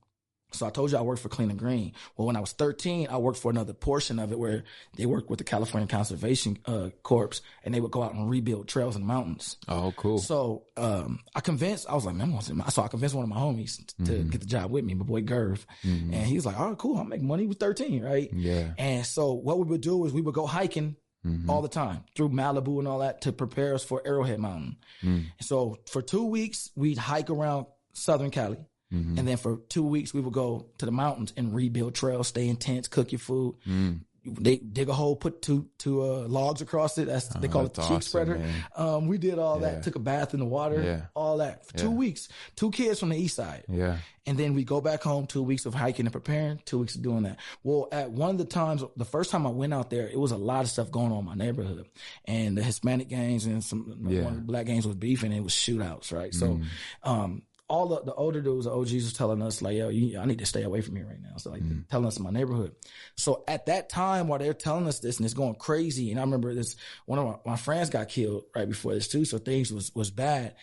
So 0.51 0.68
I 0.68 0.70
told 0.70 0.91
you 0.91 0.99
I 0.99 1.01
worked 1.01 1.20
for 1.24 1.30
Clean 1.30 1.49
and 1.49 1.57
Green. 1.57 1.93
Well, 2.16 2.28
when 2.28 2.36
I 2.36 2.39
was 2.39 2.51
13, 2.51 3.07
I 3.09 3.18
worked 3.18 3.39
for 3.39 3.49
another 3.49 3.74
portion 3.74 4.20
of 4.20 4.32
it 4.32 4.38
where 4.38 4.64
they 4.95 5.07
worked 5.07 5.28
with 5.28 5.39
the 5.39 5.43
California 5.43 5.88
Conservation 5.88 6.59
uh, 6.68 6.89
Corps 7.01 7.41
and 7.64 7.74
they 7.74 7.82
would 7.82 7.89
go 7.89 8.03
out 8.03 8.14
and 8.14 8.30
rebuild 8.30 8.68
trails 8.68 8.95
and 8.95 9.03
mountains. 9.03 9.57
Oh, 9.68 9.91
cool. 9.97 10.20
So 10.20 10.66
um, 10.78 11.22
I 11.34 11.39
convinced, 11.39 11.88
I 11.89 11.95
was 11.95 12.05
like, 12.05 12.14
man, 12.14 12.28
I'm 12.39 12.39
gonna, 12.39 12.70
so 12.70 12.84
I 12.84 12.88
convinced 12.88 13.16
one 13.16 13.24
of 13.24 13.30
my 13.30 13.38
homies 13.38 13.78
to 14.05 14.24
get 14.26 14.41
the 14.41 14.45
job 14.45 14.70
with 14.70 14.86
me, 14.86 14.93
my 14.93 15.03
boy 15.05 15.24
Gerv. 15.24 15.66
And 15.82 16.14
he's 16.14 16.45
like, 16.45 16.59
all 16.59 16.70
right, 16.70 16.78
cool, 16.78 16.99
I'll 16.99 17.03
make 17.03 17.24
money. 17.24 17.47
with 17.47 17.57
13, 17.59 18.03
right? 18.03 18.30
Yeah. 18.32 18.74
And 18.78 19.03
so 19.07 19.34
what 19.34 19.57
we 19.57 19.64
would 19.66 19.82
do 19.82 20.05
is 20.05 20.14
we 20.14 20.22
would 20.22 20.36
go 20.36 20.45
hiking 20.45 20.97
Mm-hmm. 21.26 21.50
all 21.50 21.62
the 21.62 21.70
time 21.70 22.04
through 22.16 22.30
Malibu 22.30 22.80
and 22.80 22.88
all 22.88 23.00
that 23.00 23.22
to 23.22 23.32
prepare 23.32 23.76
us 23.76 23.84
for 23.84 24.02
Arrowhead 24.06 24.40
Mountain. 24.40 24.76
Mm. 25.02 25.28
So 25.40 25.80
for 25.90 26.02
two 26.02 26.26
weeks, 26.26 26.70
we'd 26.76 26.98
hike 26.98 27.30
around 27.30 27.68
Southern 27.94 28.30
Cali. 28.30 28.58
Mm-hmm. 28.94 29.18
And 29.18 29.28
then 29.28 29.38
for 29.38 29.62
two 29.70 29.84
weeks, 29.84 30.14
we 30.14 30.20
would 30.20 30.34
go 30.34 30.68
to 30.80 30.86
the 30.86 30.92
mountains 30.92 31.32
and 31.38 31.56
rebuild 31.56 31.96
trails, 31.96 32.28
stay 32.28 32.50
in 32.50 32.58
tents, 32.58 32.90
cook 32.90 33.14
your 33.14 33.20
food. 33.20 33.56
Mm. 33.66 34.02
They 34.26 34.56
dig 34.56 34.88
a 34.88 34.94
hole, 34.94 35.16
put 35.18 35.42
two 35.42 35.68
two 35.78 36.02
uh, 36.02 36.28
logs 36.30 36.62
across 36.62 36.98
it. 36.98 37.08
That's 37.08 37.28
they 37.28 37.48
call 37.50 37.66
it 37.66 37.72
Oh, 37.78 37.82
that's 37.82 37.88
cheek 37.90 37.98
awesome, 37.98 38.02
spreader. 38.02 38.42
Um, 38.76 39.08
we 39.08 39.18
did 39.18 39.38
all 39.38 39.60
Yeah. 39.60 39.72
that. 39.72 39.84
Took 39.84 39.96
a 39.96 40.00
bath 40.00 40.34
in 40.34 40.40
the 40.40 40.46
water. 40.46 40.82
Yeah. 40.82 41.02
All 41.14 41.38
that 41.40 41.66
for 41.68 41.78
two 41.78 41.92
weeks. 41.92 42.30
Two 42.56 42.72
kids 42.72 43.00
from 43.02 43.10
the 43.10 43.18
east 43.18 43.36
side. 43.36 43.66
Yeah. 43.68 43.98
And 44.26 44.38
then 44.38 44.54
we 44.54 44.64
go 44.64 44.80
back 44.80 45.04
home, 45.04 45.28
two 45.28 45.44
weeks 45.44 45.66
of 45.66 45.74
hiking 45.74 46.06
and 46.06 46.14
preparing, 46.14 46.62
two 46.64 46.80
weeks 46.80 46.96
of 46.96 47.02
doing 47.02 47.24
that. 47.24 47.40
Well, 47.64 47.90
at 47.92 48.12
one 48.12 48.30
of 48.30 48.38
the 48.38 48.46
times, 48.46 48.82
the 48.96 49.04
first 49.04 49.30
time 49.32 49.46
I 49.46 49.50
went 49.50 49.74
out 49.74 49.90
there, 49.90 50.08
it 50.08 50.18
was 50.18 50.32
a 50.32 50.38
lot 50.38 50.64
of 50.64 50.70
stuff 50.70 50.90
going 50.90 51.12
on 51.12 51.20
in 51.20 51.26
my 51.26 51.36
neighborhood. 51.36 51.86
And 52.24 52.58
the 52.58 52.64
Hispanic 52.64 53.10
gangs 53.10 53.46
and 53.46 53.62
some 53.62 54.06
Yeah. 54.08 54.22
one 54.24 54.32
of 54.34 54.40
the 54.40 54.46
black 54.46 54.68
gangs 54.68 54.88
was 54.88 54.96
beefing 54.96 55.32
and 55.32 55.40
it 55.40 55.44
was 55.44 55.52
shootouts, 55.54 56.14
right? 56.14 56.34
So, 56.34 56.62
um, 57.04 57.42
all 57.70 57.88
the, 57.88 58.01
the 58.01 58.14
older 58.14 58.41
dudes, 58.41 58.66
the 58.66 58.72
OGs 58.72 58.93
was 58.93 59.14
telling 59.14 59.41
us 59.41 59.61
like, 59.61 59.78
yo, 59.78 59.89
you, 59.89 60.20
I 60.20 60.26
need 60.26 60.39
to 60.39 60.45
stay 60.45 60.64
away 60.64 60.82
from 60.82 60.95
here 60.95 61.07
right 61.07 61.22
now. 61.22 61.38
So 61.38 61.51
like 61.51 61.64
mm. 61.64 61.88
telling 61.89 62.05
us 62.05 62.18
in 62.18 62.24
my 62.24 62.30
neighborhood. 62.30 62.76
So 63.16 63.43
at 63.47 63.68
that 63.68 63.89
time 63.89 64.28
while 64.28 64.39
they're 64.39 64.53
telling 64.53 64.88
us 64.88 64.99
this 64.99 65.18
and 65.18 65.26
it's 65.26 65.34
going 65.34 65.55
crazy, 65.55 66.11
and 66.11 66.20
I 66.20 66.24
remember 66.24 66.53
this, 66.53 66.76
one 67.05 67.20
of 67.20 67.26
my, 67.26 67.51
my 67.51 67.57
friends 67.57 67.89
got 67.89 68.09
killed 68.09 68.43
right 68.55 68.68
before 68.68 68.93
this 68.93 69.07
too. 69.07 69.26
So 69.26 69.38
things 69.38 69.72
was, 69.72 69.93
was 69.95 70.11
bad. 70.11 70.55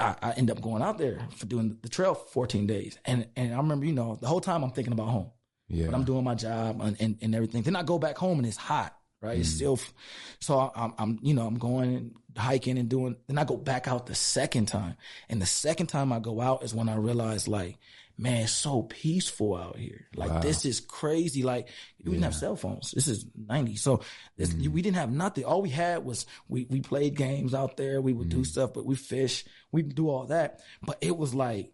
I, 0.00 0.16
I 0.22 0.30
end 0.32 0.50
up 0.50 0.60
going 0.60 0.82
out 0.82 0.98
there 0.98 1.20
for 1.36 1.46
doing 1.46 1.78
the 1.82 1.88
trail 1.88 2.14
for 2.14 2.26
14 2.26 2.66
days. 2.66 2.98
And, 3.04 3.28
and 3.36 3.52
I 3.52 3.58
remember, 3.58 3.86
you 3.86 3.92
know, 3.92 4.16
the 4.20 4.26
whole 4.26 4.40
time 4.40 4.64
I'm 4.64 4.70
thinking 4.70 4.92
about 4.92 5.08
home, 5.08 5.30
Yeah. 5.68 5.86
but 5.86 5.94
I'm 5.94 6.04
doing 6.04 6.24
my 6.24 6.34
job 6.34 6.80
and, 6.80 6.96
and, 7.00 7.18
and 7.20 7.34
everything. 7.34 7.62
Then 7.62 7.76
I 7.76 7.82
go 7.82 7.98
back 7.98 8.16
home 8.16 8.38
and 8.38 8.46
it's 8.46 8.56
hot, 8.56 8.96
right? 9.20 9.38
It's 9.38 9.50
mm. 9.50 9.56
still, 9.56 9.78
so 10.40 10.72
I'm, 10.74 10.94
I'm, 10.98 11.18
you 11.22 11.34
know, 11.34 11.46
I'm 11.46 11.58
going 11.58 11.94
and 11.96 12.14
hiking 12.36 12.78
and 12.78 12.88
doing, 12.88 13.16
then 13.26 13.38
I 13.38 13.44
go 13.44 13.56
back 13.56 13.88
out 13.88 14.06
the 14.06 14.14
second 14.14 14.66
time. 14.66 14.96
And 15.28 15.40
the 15.40 15.46
second 15.46 15.86
time 15.86 16.12
I 16.12 16.18
go 16.18 16.40
out 16.40 16.62
is 16.62 16.74
when 16.74 16.88
I 16.88 16.96
realize 16.96 17.48
like, 17.48 17.78
man, 18.16 18.42
it's 18.42 18.52
so 18.52 18.82
peaceful 18.82 19.56
out 19.56 19.76
here. 19.76 20.06
Like 20.14 20.42
this 20.42 20.64
is 20.64 20.80
crazy. 20.80 21.42
Like 21.42 21.68
we 22.02 22.12
didn't 22.12 22.24
have 22.24 22.34
cell 22.34 22.56
phones. 22.56 22.92
This 22.92 23.08
is 23.08 23.26
90. 23.36 23.76
So 23.76 24.02
this, 24.36 24.50
mm-hmm. 24.50 24.72
we 24.72 24.82
didn't 24.82 24.96
have 24.96 25.10
nothing. 25.10 25.44
All 25.44 25.62
we 25.62 25.70
had 25.70 26.04
was 26.04 26.26
we, 26.48 26.66
we 26.70 26.80
played 26.80 27.16
games 27.16 27.54
out 27.54 27.76
there. 27.76 28.00
We 28.00 28.12
would 28.12 28.28
do 28.28 28.36
mm-hmm. 28.36 28.44
stuff, 28.44 28.72
but 28.74 28.86
we 28.86 28.94
fish, 28.94 29.44
we 29.72 29.82
do 29.82 30.08
all 30.08 30.26
that. 30.26 30.60
But 30.82 30.98
it 31.00 31.16
was 31.16 31.34
like, 31.34 31.72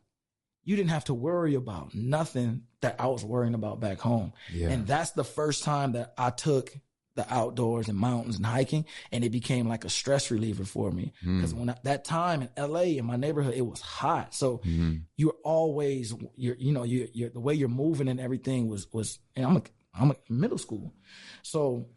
you 0.64 0.76
didn't 0.76 0.90
have 0.90 1.06
to 1.06 1.14
worry 1.14 1.54
about 1.54 1.94
nothing 1.94 2.62
that 2.80 2.96
I 2.98 3.06
was 3.06 3.24
worrying 3.24 3.54
about 3.54 3.80
back 3.80 3.98
home. 3.98 4.32
Yeah. 4.52 4.68
And 4.68 4.86
that's 4.86 5.12
the 5.12 5.24
first 5.24 5.64
time 5.64 5.92
that 5.92 6.12
I 6.16 6.30
took 6.30 6.72
the 7.20 7.34
outdoors 7.34 7.88
and 7.88 7.98
mountains 7.98 8.36
and 8.36 8.46
hiking 8.46 8.86
and 9.12 9.24
it 9.24 9.30
became 9.30 9.68
like 9.68 9.84
a 9.84 9.90
stress 9.90 10.30
reliever 10.30 10.64
for 10.64 10.90
me. 10.90 11.12
Hmm. 11.22 11.40
Cause 11.40 11.54
when 11.54 11.70
I, 11.70 11.76
that 11.84 12.04
time 12.04 12.42
in 12.42 12.48
LA 12.56 12.80
in 12.98 13.04
my 13.04 13.16
neighborhood, 13.16 13.54
it 13.54 13.66
was 13.66 13.80
hot. 13.80 14.34
So 14.34 14.58
hmm. 14.58 14.96
you're 15.16 15.36
always, 15.44 16.14
you're, 16.36 16.56
you 16.56 16.72
know, 16.72 16.84
you 16.84 17.08
you're, 17.12 17.30
the 17.30 17.40
way 17.40 17.54
you're 17.54 17.68
moving 17.68 18.08
and 18.08 18.18
everything 18.18 18.68
was, 18.68 18.86
was, 18.92 19.18
and 19.36 19.44
I'm 19.44 19.56
a, 19.56 19.62
I'm 19.94 20.10
a 20.12 20.16
middle 20.28 20.58
school. 20.58 20.94
So 21.42 21.88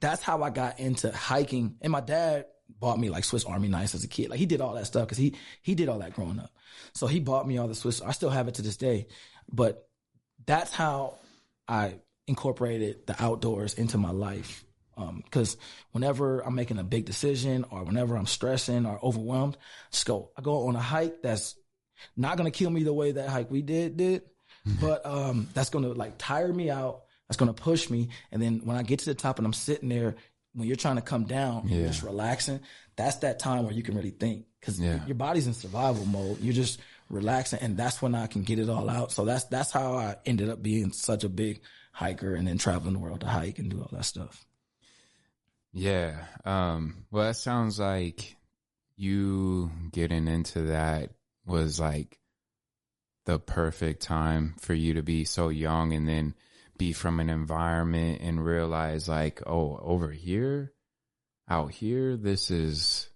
that's 0.00 0.22
how 0.22 0.42
I 0.42 0.50
got 0.50 0.80
into 0.80 1.12
hiking. 1.12 1.76
And 1.82 1.92
my 1.92 2.00
dad 2.00 2.46
bought 2.80 2.98
me 2.98 3.10
like 3.10 3.24
Swiss 3.24 3.44
Army 3.44 3.68
knives 3.68 3.94
as 3.94 4.04
a 4.04 4.08
kid. 4.08 4.30
Like 4.30 4.38
he 4.38 4.46
did 4.46 4.60
all 4.60 4.74
that 4.74 4.86
stuff 4.86 5.04
because 5.04 5.18
he 5.18 5.34
he 5.62 5.74
did 5.74 5.88
all 5.88 5.98
that 5.98 6.14
growing 6.14 6.38
up. 6.38 6.50
So 6.94 7.06
he 7.06 7.20
bought 7.20 7.46
me 7.46 7.58
all 7.58 7.68
the 7.68 7.74
Swiss. 7.74 8.00
I 8.00 8.12
still 8.12 8.30
have 8.30 8.48
it 8.48 8.54
to 8.54 8.62
this 8.62 8.76
day. 8.76 9.08
But 9.50 9.88
that's 10.46 10.72
how 10.72 11.18
I 11.68 11.96
incorporated 12.26 13.06
the 13.06 13.22
outdoors 13.22 13.74
into 13.74 13.98
my 13.98 14.10
life. 14.10 14.64
Because 15.24 15.56
whenever 15.90 16.40
I'm 16.40 16.54
making 16.54 16.78
a 16.78 16.84
big 16.84 17.04
decision 17.04 17.64
or 17.70 17.82
whenever 17.84 18.16
I'm 18.16 18.26
stressing 18.26 18.86
or 18.86 19.04
overwhelmed, 19.04 19.56
just 19.90 20.06
go. 20.06 20.30
I 20.36 20.42
go 20.42 20.68
on 20.68 20.76
a 20.76 20.80
hike 20.80 21.20
that's 21.22 21.56
not 22.16 22.36
gonna 22.36 22.52
kill 22.52 22.70
me 22.70 22.84
the 22.84 22.92
way 22.92 23.12
that 23.12 23.28
hike 23.28 23.50
we 23.50 23.60
did 23.62 23.96
did, 23.96 24.22
but 24.80 25.04
um, 25.04 25.48
that's 25.52 25.70
gonna 25.70 25.88
like 25.88 26.14
tire 26.18 26.52
me 26.52 26.70
out. 26.70 27.02
That's 27.28 27.36
gonna 27.38 27.54
push 27.54 27.90
me, 27.90 28.10
and 28.30 28.40
then 28.40 28.60
when 28.64 28.76
I 28.76 28.82
get 28.84 29.00
to 29.00 29.06
the 29.06 29.14
top 29.14 29.38
and 29.38 29.46
I'm 29.46 29.52
sitting 29.52 29.88
there, 29.88 30.14
when 30.52 30.68
you're 30.68 30.76
trying 30.76 30.96
to 30.96 31.02
come 31.02 31.24
down, 31.24 31.66
you're 31.68 31.80
Yeah. 31.80 31.86
just 31.88 32.02
relaxing. 32.04 32.60
That's 32.94 33.16
that 33.16 33.40
time 33.40 33.64
where 33.64 33.72
you 33.72 33.82
can 33.82 33.96
really 33.96 34.10
think 34.10 34.44
because 34.60 34.78
Yeah. 34.78 35.04
your 35.06 35.16
body's 35.16 35.48
in 35.48 35.54
survival 35.54 36.04
mode. 36.06 36.40
You're 36.40 36.54
just 36.54 36.78
relaxing, 37.10 37.58
and 37.62 37.76
that's 37.76 38.00
when 38.00 38.14
I 38.14 38.28
can 38.28 38.42
get 38.42 38.60
it 38.60 38.68
all 38.68 38.88
out. 38.88 39.10
So 39.10 39.24
that's 39.24 39.44
that's 39.44 39.72
how 39.72 39.94
I 39.94 40.16
ended 40.24 40.48
up 40.50 40.62
being 40.62 40.92
such 40.92 41.24
a 41.24 41.28
big 41.28 41.62
hiker, 41.94 42.34
and 42.34 42.46
then 42.46 42.58
traveling 42.58 42.92
the 42.92 42.98
world 42.98 43.20
to 43.20 43.26
hike 43.26 43.58
and 43.58 43.70
do 43.70 43.80
all 43.80 43.88
that 43.92 44.04
stuff. 44.04 44.44
Yeah. 45.72 46.24
Um, 46.44 47.06
well, 47.10 47.24
that 47.24 47.36
sounds 47.36 47.78
like 47.78 48.36
you 48.96 49.70
getting 49.92 50.28
into 50.28 50.62
that 50.62 51.10
was 51.46 51.80
like 51.80 52.18
the 53.26 53.38
perfect 53.38 54.02
time 54.02 54.54
for 54.60 54.74
you 54.74 54.94
to 54.94 55.02
be 55.02 55.24
so 55.24 55.48
young 55.48 55.92
and 55.92 56.06
then 56.06 56.34
be 56.78 56.92
from 56.92 57.20
an 57.20 57.30
environment 57.30 58.20
and 58.22 58.44
realize 58.44 59.08
like, 59.08 59.42
oh, 59.46 59.78
over 59.82 60.10
here, 60.10 60.72
out 61.48 61.70
here, 61.72 62.16
this 62.16 62.50
is, 62.50 63.08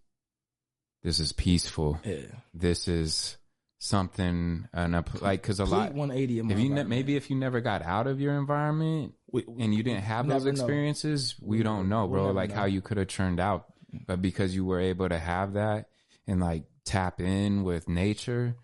this 1.02 1.20
is 1.20 1.32
peaceful. 1.32 1.98
Yeah, 2.04 2.26
This 2.54 2.86
is 2.88 3.36
something, 3.78 4.68
an, 4.72 5.04
like, 5.20 5.42
cause 5.42 5.60
a 5.60 5.64
lot, 5.64 5.94
180 5.94 6.40
of 6.40 6.46
my 6.46 6.52
if 6.52 6.58
you 6.58 6.68
ne- 6.70 6.84
maybe 6.84 7.16
if 7.16 7.30
you 7.30 7.36
never 7.36 7.60
got 7.60 7.82
out 7.82 8.06
of 8.06 8.20
your 8.20 8.34
environment 8.36 9.14
We- 9.32 9.44
we- 9.46 9.62
and 9.64 9.74
you 9.74 9.82
didn't 9.82 10.02
have 10.02 10.26
those 10.26 10.44
never 10.44 10.56
know. 10.56 10.62
experiences, 10.62 11.36
we 11.40 11.62
don't 11.62 11.88
know, 11.88 12.06
bro. 12.08 12.32
Like 12.32 12.50
know. 12.50 12.56
how 12.56 12.64
you 12.64 12.80
could 12.80 12.96
have 12.96 13.08
turned 13.08 13.38
out, 13.40 13.66
but 14.06 14.20
because 14.20 14.54
you 14.54 14.64
were 14.64 14.80
able 14.80 15.08
to 15.08 15.18
have 15.18 15.52
that 15.54 15.88
and 16.26 16.40
like 16.40 16.64
tap 16.84 17.20
in 17.20 17.62
with 17.62 17.88
nature, 17.88 18.56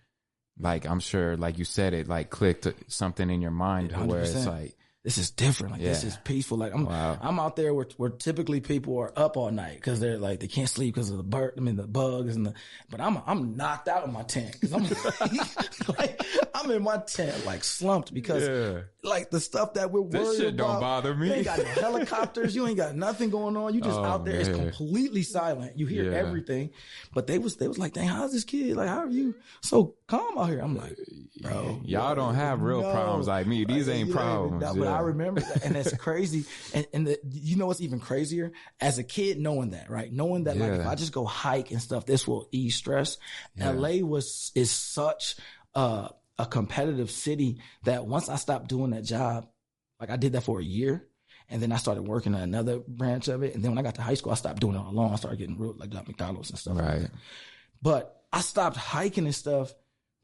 like 0.58 0.84
I'm 0.84 1.00
sure, 1.00 1.36
like 1.36 1.58
you 1.58 1.64
said, 1.64 1.94
it 1.94 2.08
like 2.08 2.30
clicked 2.30 2.66
something 2.88 3.30
in 3.30 3.40
your 3.40 3.50
mind 3.52 3.90
to 3.90 4.04
where 4.04 4.22
it's 4.22 4.46
like 4.46 4.76
this 5.04 5.18
is 5.18 5.30
different. 5.30 5.72
Like 5.74 5.82
this 5.82 6.02
is 6.02 6.16
peaceful. 6.24 6.56
Like 6.56 6.72
I'm, 6.74 6.86
Wow. 6.86 7.18
I'm 7.20 7.38
out 7.38 7.56
there 7.56 7.74
where, 7.74 7.86
where 7.98 8.08
typically 8.08 8.60
people 8.60 8.98
are 8.98 9.12
up 9.16 9.36
all 9.36 9.50
night 9.50 9.74
because 9.76 10.00
they're 10.00 10.16
like 10.16 10.40
they 10.40 10.46
can't 10.48 10.68
sleep 10.68 10.94
because 10.94 11.10
of 11.10 11.18
the 11.18 11.22
bird. 11.22 11.52
I 11.58 11.60
mean 11.60 11.76
the 11.76 11.86
bugs 11.86 12.34
and 12.34 12.46
the. 12.46 12.54
But 12.90 13.02
I'm 13.02 13.18
I'm 13.26 13.54
knocked 13.54 13.86
out 13.88 14.06
in 14.06 14.12
my 14.14 14.22
tent 14.22 14.56
because 14.58 14.72
I'm 14.72 14.84
like, 15.98 16.20
I'm 16.54 16.70
in 16.70 16.82
my 16.82 16.96
tent 16.98 17.44
like 17.44 17.64
slumped 17.64 18.14
because 18.14 18.48
Yeah. 18.48 18.80
like 19.02 19.30
the 19.30 19.40
stuff 19.40 19.74
that 19.74 19.90
we're 19.90 20.00
worried 20.00 20.38
shit 20.38 20.56
don't 20.56 20.80
bother 20.80 21.14
me. 21.14 21.28
You 21.28 21.32
ain't 21.34 21.44
got 21.44 21.58
no 21.58 21.64
helicopters. 21.64 22.54
You 22.56 22.66
ain't 22.66 22.78
got 22.78 22.94
nothing 22.96 23.28
going 23.30 23.56
on. 23.58 23.74
You 23.74 23.82
just 23.82 23.98
Oh, 23.98 24.04
out 24.04 24.24
there. 24.24 24.40
It's 24.40 24.48
completely 24.48 25.22
silent. 25.22 25.78
You 25.78 25.86
hear 25.86 26.10
Yeah. 26.12 26.18
everything. 26.18 26.70
But 27.12 27.26
they 27.26 27.38
was 27.38 27.56
they 27.56 27.68
was 27.68 27.78
like, 27.78 27.92
dang, 27.92 28.08
how's 28.08 28.32
this 28.32 28.44
kid? 28.44 28.74
Like, 28.76 28.88
how 28.88 29.00
are 29.00 29.10
you 29.10 29.34
so 29.60 29.96
calm 30.06 30.38
out 30.38 30.48
here? 30.48 30.60
I'm 30.60 30.76
like, 30.76 30.92
uh, 30.92 31.42
bro, 31.42 31.80
Y'all 31.84 32.14
don't 32.14 32.34
have 32.36 32.62
real 32.62 32.80
no. 32.82 32.90
problems 32.90 33.28
like 33.28 33.46
me. 33.46 33.64
These 33.66 33.86
Like, 33.88 33.96
ain't 33.98 34.08
know, 34.08 34.58
problems. 34.94 34.94
that- 34.94 34.94
But 34.94 34.94
yeah. 34.94 34.98
I 34.98 35.00
remember 35.00 35.40
that, 35.40 35.64
and 35.64 35.76
it's 35.76 35.96
crazy. 35.96 36.44
And, 36.74 36.86
and 36.92 37.06
the, 37.06 37.18
you 37.30 37.56
know 37.56 37.66
what's 37.66 37.80
even 37.80 38.00
crazier? 38.00 38.52
As 38.80 38.98
a 38.98 39.04
kid, 39.04 39.38
knowing 39.38 39.70
that, 39.70 39.90
right? 39.90 40.12
Knowing 40.12 40.44
that, 40.44 40.56
like, 40.56 40.72
if 40.72 40.86
I 40.86 40.94
just 40.94 41.12
go 41.12 41.24
hike 41.24 41.70
and 41.70 41.80
stuff, 41.82 42.06
this 42.06 42.26
will 42.26 42.48
ease 42.52 42.74
stress. 42.76 43.18
LA 43.58 44.04
was 44.06 44.52
is 44.54 44.70
such 44.70 45.36
a, 45.74 46.10
a 46.38 46.46
competitive 46.46 47.10
city 47.10 47.60
that 47.84 48.06
once 48.06 48.28
I 48.28 48.36
stopped 48.36 48.68
doing 48.68 48.90
that 48.90 49.04
job, 49.04 49.48
like 50.00 50.10
I 50.10 50.16
did 50.16 50.32
that 50.32 50.42
for 50.42 50.60
a 50.60 50.64
year. 50.64 51.06
And 51.50 51.60
then 51.62 51.72
I 51.72 51.76
started 51.76 52.02
working 52.08 52.34
on 52.34 52.40
another 52.40 52.78
branch 52.78 53.28
of 53.28 53.42
it. 53.42 53.54
And 53.54 53.62
then 53.62 53.72
when 53.72 53.78
I 53.78 53.82
got 53.82 53.96
to 53.96 54.02
high 54.02 54.14
school, 54.14 54.32
I 54.32 54.34
stopped 54.36 54.60
doing 54.60 54.76
it 54.76 54.80
alone. 54.80 55.12
I 55.12 55.16
started 55.16 55.38
getting 55.38 55.58
real, 55.58 55.74
like 55.76 55.92
McDonald's 55.92 56.48
and 56.48 56.58
stuff. 56.58 56.76
like 56.76 56.86
Right. 56.86 57.00
that. 57.02 57.10
But 57.82 58.22
I 58.32 58.40
stopped 58.40 58.78
hiking 58.78 59.26
and 59.26 59.34
stuff 59.34 59.74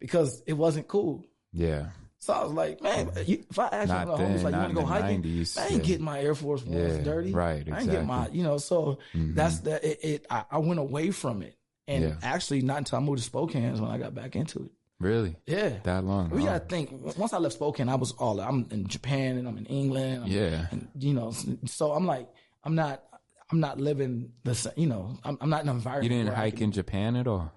because 0.00 0.42
it 0.46 0.54
wasn't 0.54 0.88
cool. 0.88 1.26
Yeah. 1.52 1.90
So 2.22 2.34
I 2.34 2.44
was 2.44 2.52
like, 2.52 2.82
man, 2.82 3.10
you, 3.24 3.44
if 3.48 3.58
I 3.58 3.68
ask 3.68 3.88
Not 3.88 4.06
one 4.08 4.14
of 4.14 4.18
the 4.18 4.24
homies, 4.38 4.42
like, 4.44 4.52
you 4.54 4.58
want 4.60 4.68
to 4.70 4.74
go 4.74 4.84
hiking? 4.86 5.22
90s, 5.22 5.56
I 5.58 5.62
ain't 5.64 5.72
yeah. 5.72 5.78
getting 5.78 6.04
my 6.04 6.20
Air 6.20 6.34
Force 6.34 6.62
Ones 6.64 6.98
Yeah, 6.98 7.02
dirty. 7.02 7.32
right, 7.32 7.66
I 7.72 7.80
ain't 7.80 7.90
getting 7.90 8.06
my, 8.06 8.28
you 8.28 8.42
know, 8.42 8.58
so 8.58 8.98
Mhm. 9.14 9.34
that's 9.34 9.60
the, 9.60 9.76
it, 9.90 9.98
it 10.04 10.26
I, 10.28 10.44
I 10.50 10.58
went 10.58 10.80
away 10.80 11.10
from 11.12 11.40
it. 11.42 11.56
And 11.88 12.04
Yeah. 12.04 12.14
actually, 12.22 12.60
not 12.60 12.76
until 12.78 12.98
I 12.98 13.00
moved 13.00 13.18
to 13.18 13.24
Spokane 13.24 13.64
is 13.64 13.80
when 13.80 13.90
I 13.90 13.96
got 13.98 14.14
back 14.14 14.36
into 14.36 14.60
it. 14.64 14.70
Really? 15.00 15.34
Yeah. 15.46 15.78
That 15.84 16.04
long? 16.04 16.28
We 16.28 16.44
gotta 16.44 16.60
think. 16.60 16.90
Once 17.16 17.32
I 17.32 17.38
left 17.38 17.54
Spokane, 17.54 17.88
I 17.88 17.94
was 17.94 18.12
all. 18.12 18.38
I'm 18.38 18.66
in 18.70 18.86
Japan 18.86 19.38
and 19.38 19.48
I'm 19.48 19.56
in 19.56 19.64
England. 19.64 20.24
I'm- 20.24 20.30
Yeah. 20.30 20.66
and 20.70 20.88
you 20.98 21.14
know, 21.14 21.32
so 21.64 21.92
I'm 21.92 22.04
like, 22.06 22.28
I'm 22.64 22.74
not, 22.74 23.02
I'm 23.50 23.60
not 23.60 23.80
living 23.80 24.32
the 24.44 24.54
same. 24.54 24.74
You 24.76 24.86
know, 24.88 25.18
I'm, 25.24 25.38
I'm 25.40 25.48
not 25.48 25.62
in 25.62 25.70
an 25.70 25.76
environment. 25.76 26.12
You 26.12 26.18
didn't 26.22 26.34
hike 26.36 26.56
can- 26.56 26.64
in 26.64 26.72
Japan 26.72 27.16
at 27.16 27.26
all? 27.26 27.50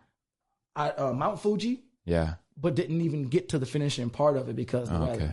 I, 0.74 0.90
uh, 0.92 1.12
Mount 1.12 1.42
Fuji, 1.42 1.84
Yeah. 2.06 2.36
But 2.58 2.76
didn't 2.76 3.02
even 3.02 3.24
get 3.30 3.50
to 3.50 3.60
the 3.60 3.66
finishing 3.66 4.10
part 4.10 4.38
of 4.38 4.50
it 4.50 4.56
because 4.56 4.90
Oh, 4.92 5.04
Okay. 5.12 5.32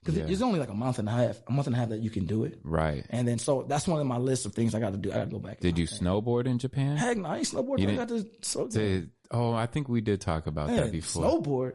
Because 0.00 0.16
Yeah. 0.16 0.24
it's 0.26 0.40
only 0.40 0.58
like 0.58 0.70
a 0.70 0.74
month 0.74 0.98
and 0.98 1.08
a 1.08 1.12
half, 1.12 1.42
a 1.46 1.52
month 1.52 1.66
and 1.66 1.76
a 1.76 1.78
half 1.78 1.90
that 1.90 2.00
you 2.00 2.08
can 2.08 2.24
do 2.24 2.44
it. 2.44 2.58
Right. 2.64 3.04
And 3.10 3.28
then 3.28 3.38
so 3.38 3.64
that's 3.68 3.86
one 3.86 4.00
of 4.00 4.06
my 4.06 4.16
list 4.16 4.46
of 4.46 4.54
things 4.54 4.74
I 4.74 4.80
got 4.80 4.92
to 4.92 4.96
do. 4.98 5.10
I 5.12 5.16
got 5.16 5.24
to 5.24 5.30
go 5.30 5.38
back. 5.38 5.60
Did 5.60 5.76
you 5.78 5.86
snowboard 5.86 6.46
in 6.46 6.58
Japan? 6.58 6.96
Heck 6.96 7.18
no, 7.18 7.28
I 7.28 7.38
ain't 7.38 7.46
snowboard. 7.46 7.78
You 7.78 7.90
I 7.90 7.96
got 7.96 8.08
to 8.08 8.26
so 8.40 8.68
Did, 8.68 9.10
oh, 9.30 9.52
I 9.52 9.66
think 9.66 9.88
we 9.90 10.00
did 10.00 10.20
talk 10.22 10.46
about 10.46 10.68
Man, 10.68 10.76
that 10.76 10.92
before. 10.92 11.24
snowboard. 11.24 11.72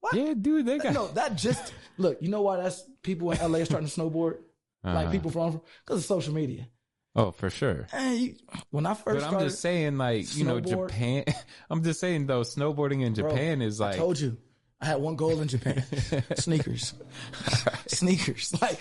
What? 0.00 0.14
Yeah, 0.14 0.34
dude, 0.40 0.64
they 0.66 0.78
got. 0.78 0.92
No, 0.94 1.08
that 1.08 1.34
just 1.34 1.72
look. 1.98 2.18
You 2.22 2.28
know 2.28 2.42
why 2.42 2.58
that's 2.58 2.84
people 3.02 3.32
in 3.32 3.38
LA 3.40 3.58
are 3.60 3.64
starting 3.64 3.88
to 3.88 4.00
snowboard? 4.00 4.38
Like 4.84 5.06
Uh-huh. 5.06 5.10
people 5.12 5.30
from 5.32 5.60
because 5.84 5.98
of 5.98 6.04
social 6.04 6.32
media. 6.34 6.68
Oh, 7.16 7.30
for 7.30 7.48
sure. 7.48 7.86
You, 7.98 8.34
when 8.70 8.84
I 8.84 8.92
first 8.92 9.24
But 9.24 9.32
I'm 9.32 9.40
just 9.40 9.60
saying, 9.60 9.96
like, 9.96 10.36
you 10.36 10.44
know. 10.44 10.60
Japan. 10.60 11.24
I'm 11.70 11.82
just 11.82 11.98
saying, 11.98 12.26
though, 12.26 12.42
snowboarding 12.42 13.02
in 13.02 13.14
Bro, 13.14 13.30
Japan 13.30 13.62
is 13.62 13.80
I 13.80 13.86
like. 13.88 13.96
told 13.96 14.20
you, 14.20 14.36
I 14.80 14.84
had 14.86 15.00
one 15.00 15.16
goal 15.16 15.40
in 15.40 15.48
Japan: 15.48 15.82
sneakers, 16.36 16.92
sneakers. 17.86 18.54
Like 18.60 18.78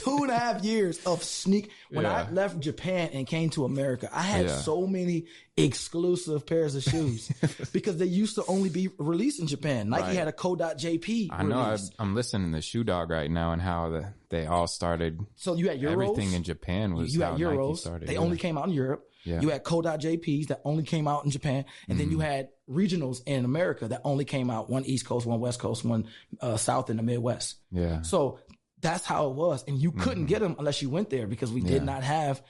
two 0.00 0.18
and 0.22 0.30
a 0.30 0.38
half 0.38 0.64
years 0.64 1.04
of 1.04 1.22
sneak. 1.22 1.70
When 1.90 2.06
I 2.06 2.30
left 2.30 2.60
Japan 2.60 3.10
and 3.12 3.26
came 3.26 3.50
to 3.50 3.64
America, 3.64 4.08
I 4.12 4.22
had 4.22 4.46
Yeah. 4.46 4.56
so 4.56 4.86
many 4.86 5.26
exclusive 5.56 6.46
pairs 6.46 6.74
of 6.74 6.82
shoes 6.82 7.30
because 7.72 7.98
they 7.98 8.06
used 8.06 8.34
to 8.36 8.44
only 8.48 8.68
be 8.70 8.88
released 8.98 9.40
in 9.40 9.46
Japan. 9.46 9.88
Nike 9.90 10.02
Right. 10.04 10.16
had 10.16 10.28
a 10.28 10.32
Co.jp. 10.32 11.28
I 11.30 11.42
know. 11.42 11.64
Release. 11.66 11.90
I'm 11.98 12.14
listening 12.14 12.52
to 12.52 12.60
Shoe 12.62 12.84
Dog 12.84 13.10
right 13.10 13.30
now 13.30 13.52
and 13.52 13.60
how 13.60 13.90
the, 13.90 14.14
they 14.30 14.46
all 14.46 14.66
started. 14.66 15.20
so 15.36 15.54
you 15.54 15.68
had 15.68 15.80
Euros. 15.80 15.92
Everything 15.92 16.32
in 16.32 16.42
Japan 16.44 16.94
was 16.94 17.14
you 17.14 17.22
how 17.22 17.36
had 17.36 17.40
Nike 17.40 17.74
started. 17.76 18.08
They 18.08 18.14
yeah. 18.14 18.20
only 18.20 18.36
came 18.38 18.56
out 18.58 18.68
in 18.68 18.72
Europe. 18.74 19.06
Yeah. 19.26 19.40
You 19.40 19.48
had 19.50 19.64
Co.jps 19.64 20.46
that 20.48 20.60
only 20.64 20.84
came 20.84 21.06
out 21.08 21.24
in 21.24 21.30
Japan, 21.30 21.64
and 21.88 21.98
then 22.00 22.10
you 22.10 22.18
Mm-hmm. 22.18 22.26
had 22.26 22.48
regionals 22.70 23.20
in 23.26 23.44
America 23.44 23.88
that 23.88 24.00
only 24.04 24.24
came 24.24 24.48
out 24.50 24.70
one 24.70 24.84
East 24.84 25.04
Coast, 25.06 25.26
one 25.26 25.40
West 25.40 25.58
Coast, 25.60 25.84
one 25.84 26.06
uh, 26.40 26.56
South, 26.56 26.88
and 26.90 26.98
the 26.98 27.02
Midwest. 27.02 27.56
Yeah. 27.70 28.02
So 28.02 28.38
that's 28.80 29.04
how 29.04 29.28
it 29.28 29.34
was, 29.34 29.64
and 29.66 29.76
you 29.78 29.90
couldn't 29.92 30.26
get 30.26 30.40
them 30.40 30.54
unless 30.58 30.80
you 30.82 30.88
went 30.90 31.10
there 31.10 31.26
because 31.26 31.50
we 31.52 31.60
Mm-hmm. 31.60 31.68
Yeah. 31.68 31.74
did 31.80 31.84
not 31.84 32.02
have, 32.04 32.42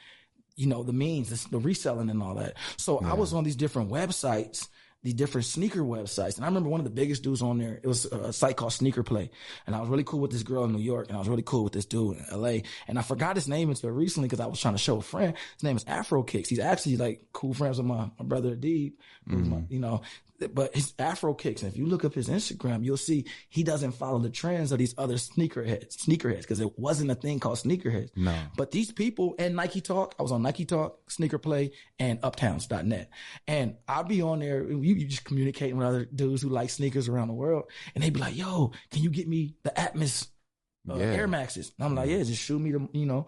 you 0.55 0.67
know, 0.67 0.83
the 0.83 0.93
means, 0.93 1.31
the, 1.31 1.51
the 1.51 1.59
reselling 1.59 2.11
and 2.11 2.23
all 2.23 2.35
that. 2.37 2.55
So 2.77 2.99
I 2.99 3.15
was 3.15 3.33
on 3.33 3.45
these 3.45 3.57
different 3.57 3.91
websites. 3.91 4.69
These 5.03 5.15
different 5.15 5.45
sneaker 5.45 5.83
websites, 5.83 6.37
and 6.37 6.45
I 6.45 6.49
remember 6.49 6.69
one 6.69 6.81
of 6.81 6.85
the 6.85 6.91
biggest 6.91 7.23
dudes 7.23 7.41
on 7.41 7.59
there. 7.59 7.79
It 7.81 7.87
was 7.87 8.07
a 8.07 8.33
site 8.33 8.57
called 8.57 8.73
Sneaker 8.73 9.05
Play, 9.05 9.31
and 9.67 9.77
I 9.77 9.81
was 9.81 9.89
really 9.89 10.03
cool 10.03 10.19
with 10.19 10.33
this 10.33 10.43
girl 10.43 10.65
in 10.65 10.73
New 10.73 10.83
York, 10.83 11.07
and 11.09 11.17
I 11.17 11.21
was 11.21 11.29
really 11.29 11.45
cool 11.45 11.63
with 11.63 11.73
this 11.73 11.85
dude 11.85 12.17
in 12.17 12.25
L.A. 12.33 12.65
And 12.89 12.99
I 12.99 13.03
forgot 13.03 13.37
his 13.37 13.47
name 13.47 13.71
until 13.71 13.91
recently 13.91 14.29
because 14.29 14.41
I 14.41 14.47
was 14.47 14.61
trying 14.61 14.75
to 14.75 14.79
show 14.79 14.97
a 14.97 15.03
friend. 15.03 15.35
His 15.55 15.63
name 15.63 15.77
is 15.77 15.85
Afro 15.87 16.25
Kicks. 16.25 16.49
He's 16.49 16.59
actually 16.59 16.97
like 16.97 17.27
cool 17.33 17.55
friends 17.55 17.79
with 17.79 17.87
my, 17.87 18.11
my 18.19 18.25
brother 18.25 18.57
Adib, 18.57 18.95
who's 19.29 19.49
my, 19.49 19.59
mm-hmm. 19.59 19.73
you 19.73 19.79
know, 19.79 20.01
but 20.53 20.75
his 20.75 20.95
Afro 20.99 21.35
Kicks. 21.35 21.63
And 21.63 21.71
if 21.71 21.79
you 21.79 21.87
look 21.87 22.05
up 22.05 22.15
his 22.15 22.29
Instagram, 22.29 22.85
you'll 22.85 22.97
see 22.97 23.27
he 23.49 23.63
doesn't 23.63 23.93
follow 23.93 24.19
the 24.19 24.31
trends 24.31 24.73
of 24.73 24.79
these 24.79 24.95
other 24.99 25.15
sneakerheads, 25.15 25.97
sneakerheads, 25.97 26.43
because 26.43 26.61
it 26.61 26.79
wasn't 26.79 27.11
a 27.11 27.15
thing 27.15 27.41
called 27.41 27.59
sneakerheads. 27.59 28.11
No. 28.17 28.37
But 28.57 28.71
these 28.71 28.93
people 28.93 29.35
and 29.39 29.57
Nike 29.57 29.81
Talk, 29.81 30.15
I 30.19 30.23
was 30.23 30.33
on 30.33 30.43
Nike 30.43 30.65
Talk, 30.65 31.11
Sneaker 31.11 31.39
Play, 31.39 31.73
and 31.99 32.21
Uptowns.net. 32.21 33.11
And 33.47 33.77
I'll 33.89 34.05
be 34.05 34.23
on 34.23 34.41
there, 34.41 34.69
you, 34.69 34.79
you 34.79 35.07
just 35.07 35.25
communicating 35.25 35.77
with 35.77 35.87
other 35.87 36.05
dudes 36.05 36.43
who 36.43 36.49
like 36.49 36.71
sneakers 36.71 37.09
around 37.09 37.29
the 37.29 37.35
world. 37.35 37.65
And 37.95 38.03
they'd 38.03 38.13
be 38.13 38.21
like, 38.21 38.37
yo, 38.37 38.73
can 38.91 39.03
you 39.03 39.11
get 39.11 39.29
me 39.29 39.55
the 39.63 39.71
Atmos 39.71 40.29
uh, 40.91 40.97
Yeah. 40.97 41.05
Air 41.07 41.27
Maxes? 41.29 41.73
And 41.79 41.87
I'm 41.87 41.95
like, 41.95 42.09
yeah, 42.11 42.23
just 42.23 42.43
shoot 42.43 42.59
me 42.61 42.73
the, 42.73 42.89
you 42.93 43.07
know, 43.07 43.27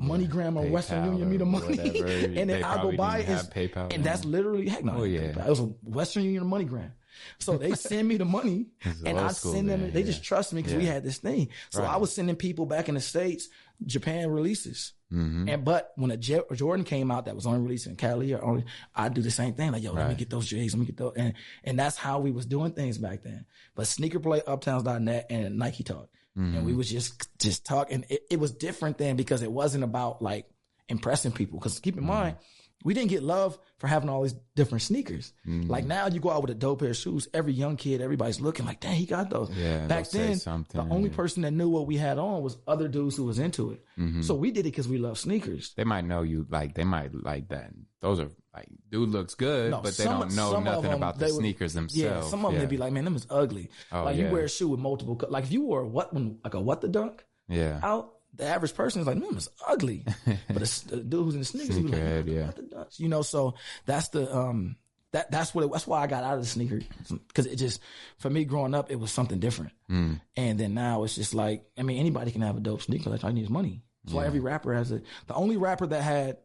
MoneyGram 0.00 0.56
or 0.56 0.68
Western 0.70 1.02
PayPal 1.04 1.06
Union 1.18 1.30
me 1.30 1.36
the 1.36 1.44
money. 1.46 1.78
and 2.40 2.50
then 2.50 2.64
I 2.64 2.82
go 2.82 2.92
buy 2.92 3.18
it. 3.20 3.26
PayPal 3.50 3.92
And 3.94 4.04
that's 4.04 4.24
literally, 4.24 4.68
heck 4.68 4.84
no. 4.84 4.94
Oh, 4.98 5.04
yeah. 5.04 5.32
PayPal. 5.32 5.46
It 5.46 5.50
was 5.50 5.60
a 5.60 5.64
Western 5.84 6.24
Union 6.24 6.42
or 6.42 6.46
MoneyGram. 6.46 6.90
So 7.38 7.56
they 7.56 7.72
send 7.74 8.06
me 8.08 8.16
the 8.18 8.24
money 8.26 8.66
and 9.04 9.18
I 9.18 9.28
school 9.32 9.52
send 9.54 9.68
them, 9.70 9.80
then, 9.82 9.92
they 9.92 10.00
yeah. 10.00 10.06
just 10.06 10.22
trust 10.22 10.52
me 10.52 10.60
because 10.62 10.76
we 10.76 10.84
had 10.84 11.02
this 11.02 11.18
thing. 11.18 11.48
So 11.70 11.80
Right. 11.82 11.94
I 11.94 11.96
was 11.96 12.12
sending 12.12 12.36
people 12.36 12.66
back 12.66 12.88
in 12.90 12.94
the 12.94 13.00
States, 13.00 13.48
Japan 13.84 14.28
releases. 14.30 14.92
Mhm. 15.12 15.48
And 15.50 15.64
but 15.64 15.92
when 15.94 16.10
a 16.10 16.16
J- 16.16 16.42
Jordan 16.54 16.84
came 16.84 17.10
out 17.12 17.26
that 17.26 17.34
was 17.36 17.46
only 17.46 17.60
released 17.60 17.86
in 17.86 17.94
Cali 17.94 18.34
or 18.34 18.42
only, 18.44 18.64
I 18.94 19.08
do 19.08 19.22
the 19.22 19.30
same 19.30 19.54
thing. 19.54 19.70
Like, 19.70 19.82
yo, 19.84 19.92
let 19.92 20.08
me 20.08 20.14
get 20.16 20.30
those 20.30 20.46
J's, 20.46 20.74
let 20.74 20.80
me 20.80 20.86
get 20.86 20.96
those, 20.96 21.12
and 21.16 21.32
and 21.62 21.78
that's 21.78 21.96
how 21.96 22.18
we 22.18 22.32
was 22.32 22.44
doing 22.44 22.72
things 22.72 22.98
back 22.98 23.22
then. 23.22 23.46
But 23.76 23.86
sneaker 23.86 24.18
play, 24.18 24.40
uptowns.net, 24.40 25.26
and 25.30 25.58
Nike 25.58 25.84
Talk, 25.84 26.08
and 26.36 26.64
we 26.64 26.70
mm-hmm. 26.72 26.78
was 26.78 26.90
just 26.90 27.38
just 27.38 27.64
talking. 27.64 28.04
It, 28.08 28.22
it 28.30 28.40
was 28.40 28.52
different 28.52 28.98
then 28.98 29.16
because 29.16 29.42
it 29.42 29.50
wasn't 29.50 29.84
about 29.84 30.20
like 30.20 30.46
impressing 30.88 31.32
people. 31.32 31.58
Because 31.58 31.80
keep 31.80 31.96
in 31.96 32.04
mm-hmm. 32.04 32.12
mind, 32.12 32.36
we 32.84 32.94
didn't 32.94 33.10
get 33.10 33.22
love 33.22 33.58
for 33.78 33.86
having 33.86 34.08
all 34.08 34.22
these 34.22 34.34
different 34.54 34.82
sneakers. 34.82 35.32
Mm-hmm. 35.46 35.70
Like 35.70 35.86
now, 35.86 36.06
you 36.08 36.20
go 36.20 36.30
out 36.30 36.42
with 36.42 36.50
a 36.50 36.54
dope 36.54 36.80
pair 36.80 36.90
of 36.90 36.96
shoes. 36.96 37.26
Every 37.32 37.52
young 37.52 37.76
kid, 37.76 38.00
everybody's 38.00 38.40
looking 38.40 38.66
like, 38.66 38.80
dang, 38.80 38.94
he 38.94 39.06
got 39.06 39.30
those. 39.30 39.50
Yeah, 39.50 39.86
Back 39.86 40.10
then, 40.10 40.36
the 40.36 40.86
only 40.90 41.10
person 41.10 41.42
that 41.42 41.52
knew 41.52 41.68
what 41.68 41.86
we 41.86 41.96
had 41.96 42.18
on 42.18 42.42
was 42.42 42.56
other 42.66 42.88
dudes 42.88 43.16
who 43.16 43.24
was 43.24 43.38
into 43.38 43.72
it. 43.72 43.84
Mm-hmm. 43.98 44.22
So 44.22 44.34
we 44.34 44.50
did 44.50 44.60
it 44.60 44.70
because 44.70 44.88
we 44.88 44.98
love 44.98 45.18
sneakers. 45.18 45.72
They 45.76 45.84
might 45.84 46.04
know 46.04 46.22
you 46.22 46.46
like 46.50 46.74
they 46.74 46.84
might 46.84 47.14
like 47.14 47.48
that. 47.48 47.70
Those 48.00 48.20
are 48.20 48.28
like 48.56 48.68
dude 48.90 49.10
looks 49.10 49.34
good, 49.34 49.70
No, 49.70 49.80
but 49.82 49.96
they 49.96 50.04
some- 50.04 50.20
don't 50.20 50.34
know 50.34 50.58
nothing 50.60 50.82
them, 50.90 50.94
about 50.94 51.18
the 51.18 51.26
would- 51.26 51.34
sneakers 51.34 51.74
Yeah, 51.74 51.80
themselves. 51.80 52.30
some 52.30 52.44
of 52.44 52.52
them 52.52 52.54
yeah. 52.54 52.66
they'd 52.66 52.70
be 52.70 52.76
like, 52.78 52.92
man, 52.92 53.04
them 53.04 53.16
is 53.16 53.26
ugly. 53.30 53.70
Oh, 53.92 54.04
like 54.04 54.16
you 54.16 54.28
wear 54.28 54.44
a 54.44 54.48
shoe 54.48 54.68
with 54.68 54.80
multiple, 54.80 55.20
like 55.28 55.44
if 55.44 55.52
you 55.52 55.62
wore 55.62 55.80
a 55.82 55.86
what 55.86 56.12
one 56.14 56.38
like 56.42 56.54
a 56.54 56.60
what 56.60 56.80
the 56.80 56.88
dunk 56.88 57.24
yeah, 57.48 57.78
out, 57.82 58.14
the 58.34 58.44
average 58.44 58.74
person 58.74 59.00
is 59.00 59.06
like, 59.06 59.16
man, 59.18 59.36
is 59.36 59.48
ugly. 59.66 60.04
but 60.48 60.60
it's 60.62 60.80
the 60.80 60.96
dude 60.98 61.24
who's 61.24 61.34
in 61.34 61.40
the 61.40 61.46
sneakers, 61.46 61.76
be 61.78 61.82
like, 61.84 61.92
Sneakerhead, 62.00 62.26
yeah. 62.26 62.46
what 62.46 62.56
the 62.56 62.62
dunks, 62.62 62.98
you 62.98 63.08
know. 63.08 63.22
So 63.22 63.54
that's 63.86 64.08
the 64.08 64.34
um 64.36 64.76
that 65.12 65.30
that's 65.30 65.54
what 65.54 65.64
it, 65.64 65.72
that's 65.72 65.86
why 65.86 66.02
I 66.02 66.06
got 66.08 66.24
out 66.24 66.34
of 66.34 66.40
the 66.40 66.46
sneaker 66.46 66.80
because 67.28 67.46
it 67.46 67.56
just 67.56 67.80
for 68.18 68.28
me 68.28 68.44
growing 68.44 68.74
up 68.74 68.90
it 68.90 68.96
was 68.98 69.10
something 69.12 69.38
different, 69.38 69.72
Mm. 69.90 70.20
and 70.36 70.58
then 70.60 70.74
now 70.74 71.04
it's 71.04 71.14
just 71.14 71.32
like 71.34 71.64
I 71.78 71.82
mean 71.82 71.98
anybody 71.98 72.30
can 72.32 72.42
have 72.42 72.56
a 72.56 72.60
dope 72.60 72.82
sneaker. 72.82 73.10
That's 73.10 73.22
all 73.24 73.30
you 73.30 73.36
need 73.36 73.44
is 73.44 73.50
money. 73.50 73.82
That's 74.04 74.14
why 74.14 74.26
every 74.26 74.40
rapper 74.40 74.72
has 74.74 74.92
it. 74.92 75.04
The 75.26 75.34
only 75.34 75.56
rapper 75.56 75.86
that 75.86 76.02
had 76.02 76.38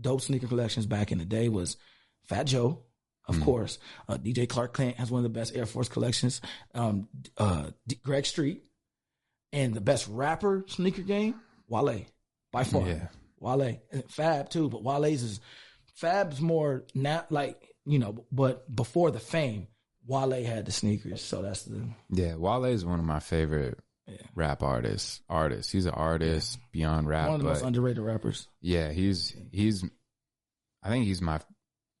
dope 0.00 0.20
sneaker 0.20 0.46
collections 0.46 0.86
back 0.86 1.12
in 1.12 1.18
the 1.18 1.24
day 1.24 1.48
was 1.48 1.76
Fat 2.28 2.44
Joe, 2.44 2.80
of 3.26 3.40
course. 3.40 3.78
Uh, 4.08 4.16
DJ 4.16 4.48
Clark 4.48 4.76
Kent 4.76 4.96
has 4.96 5.10
one 5.10 5.20
of 5.20 5.22
the 5.22 5.38
best 5.38 5.56
Air 5.56 5.66
Force 5.66 5.88
collections. 5.88 6.40
Um, 6.74 7.08
uh, 7.38 7.70
D- 7.86 7.98
Greg 8.02 8.26
Street, 8.26 8.62
and 9.52 9.74
the 9.74 9.80
best 9.80 10.08
rapper 10.08 10.64
sneaker 10.68 11.02
game, 11.02 11.36
Wale, 11.68 12.04
by 12.52 12.64
far. 12.64 12.86
Yeah. 12.86 13.08
Wale, 13.38 13.78
and 13.92 14.10
Fab 14.10 14.50
too, 14.50 14.68
but 14.68 14.82
Wale's 14.82 15.22
is 15.22 15.40
Fab's 15.94 16.40
more 16.40 16.84
not 16.94 17.30
like 17.30 17.74
you 17.86 17.98
know, 17.98 18.24
but 18.32 18.74
before 18.74 19.10
the 19.10 19.20
fame, 19.20 19.68
Wale 20.06 20.44
had 20.44 20.66
the 20.66 20.72
sneakers, 20.72 21.22
so 21.22 21.42
that's 21.42 21.62
the 21.64 21.82
yeah. 22.10 22.34
Wale 22.36 22.64
is 22.64 22.84
one 22.84 22.98
of 22.98 23.04
my 23.04 23.20
favorite 23.20 23.78
rap 24.34 24.62
artist. 24.62 25.22
Artist. 25.28 25.70
He's 25.72 25.86
an 25.86 25.92
artist 25.94 26.58
beyond 26.72 27.08
rap. 27.08 27.26
One 27.28 27.36
of 27.36 27.42
the 27.42 27.48
most 27.48 27.62
underrated 27.62 28.02
rappers. 28.02 28.48
yeah, 28.60 28.90
he's 28.92 29.34
he's. 29.52 29.84
I 30.82 30.88
think 30.88 31.06
he's 31.06 31.22
my. 31.22 31.40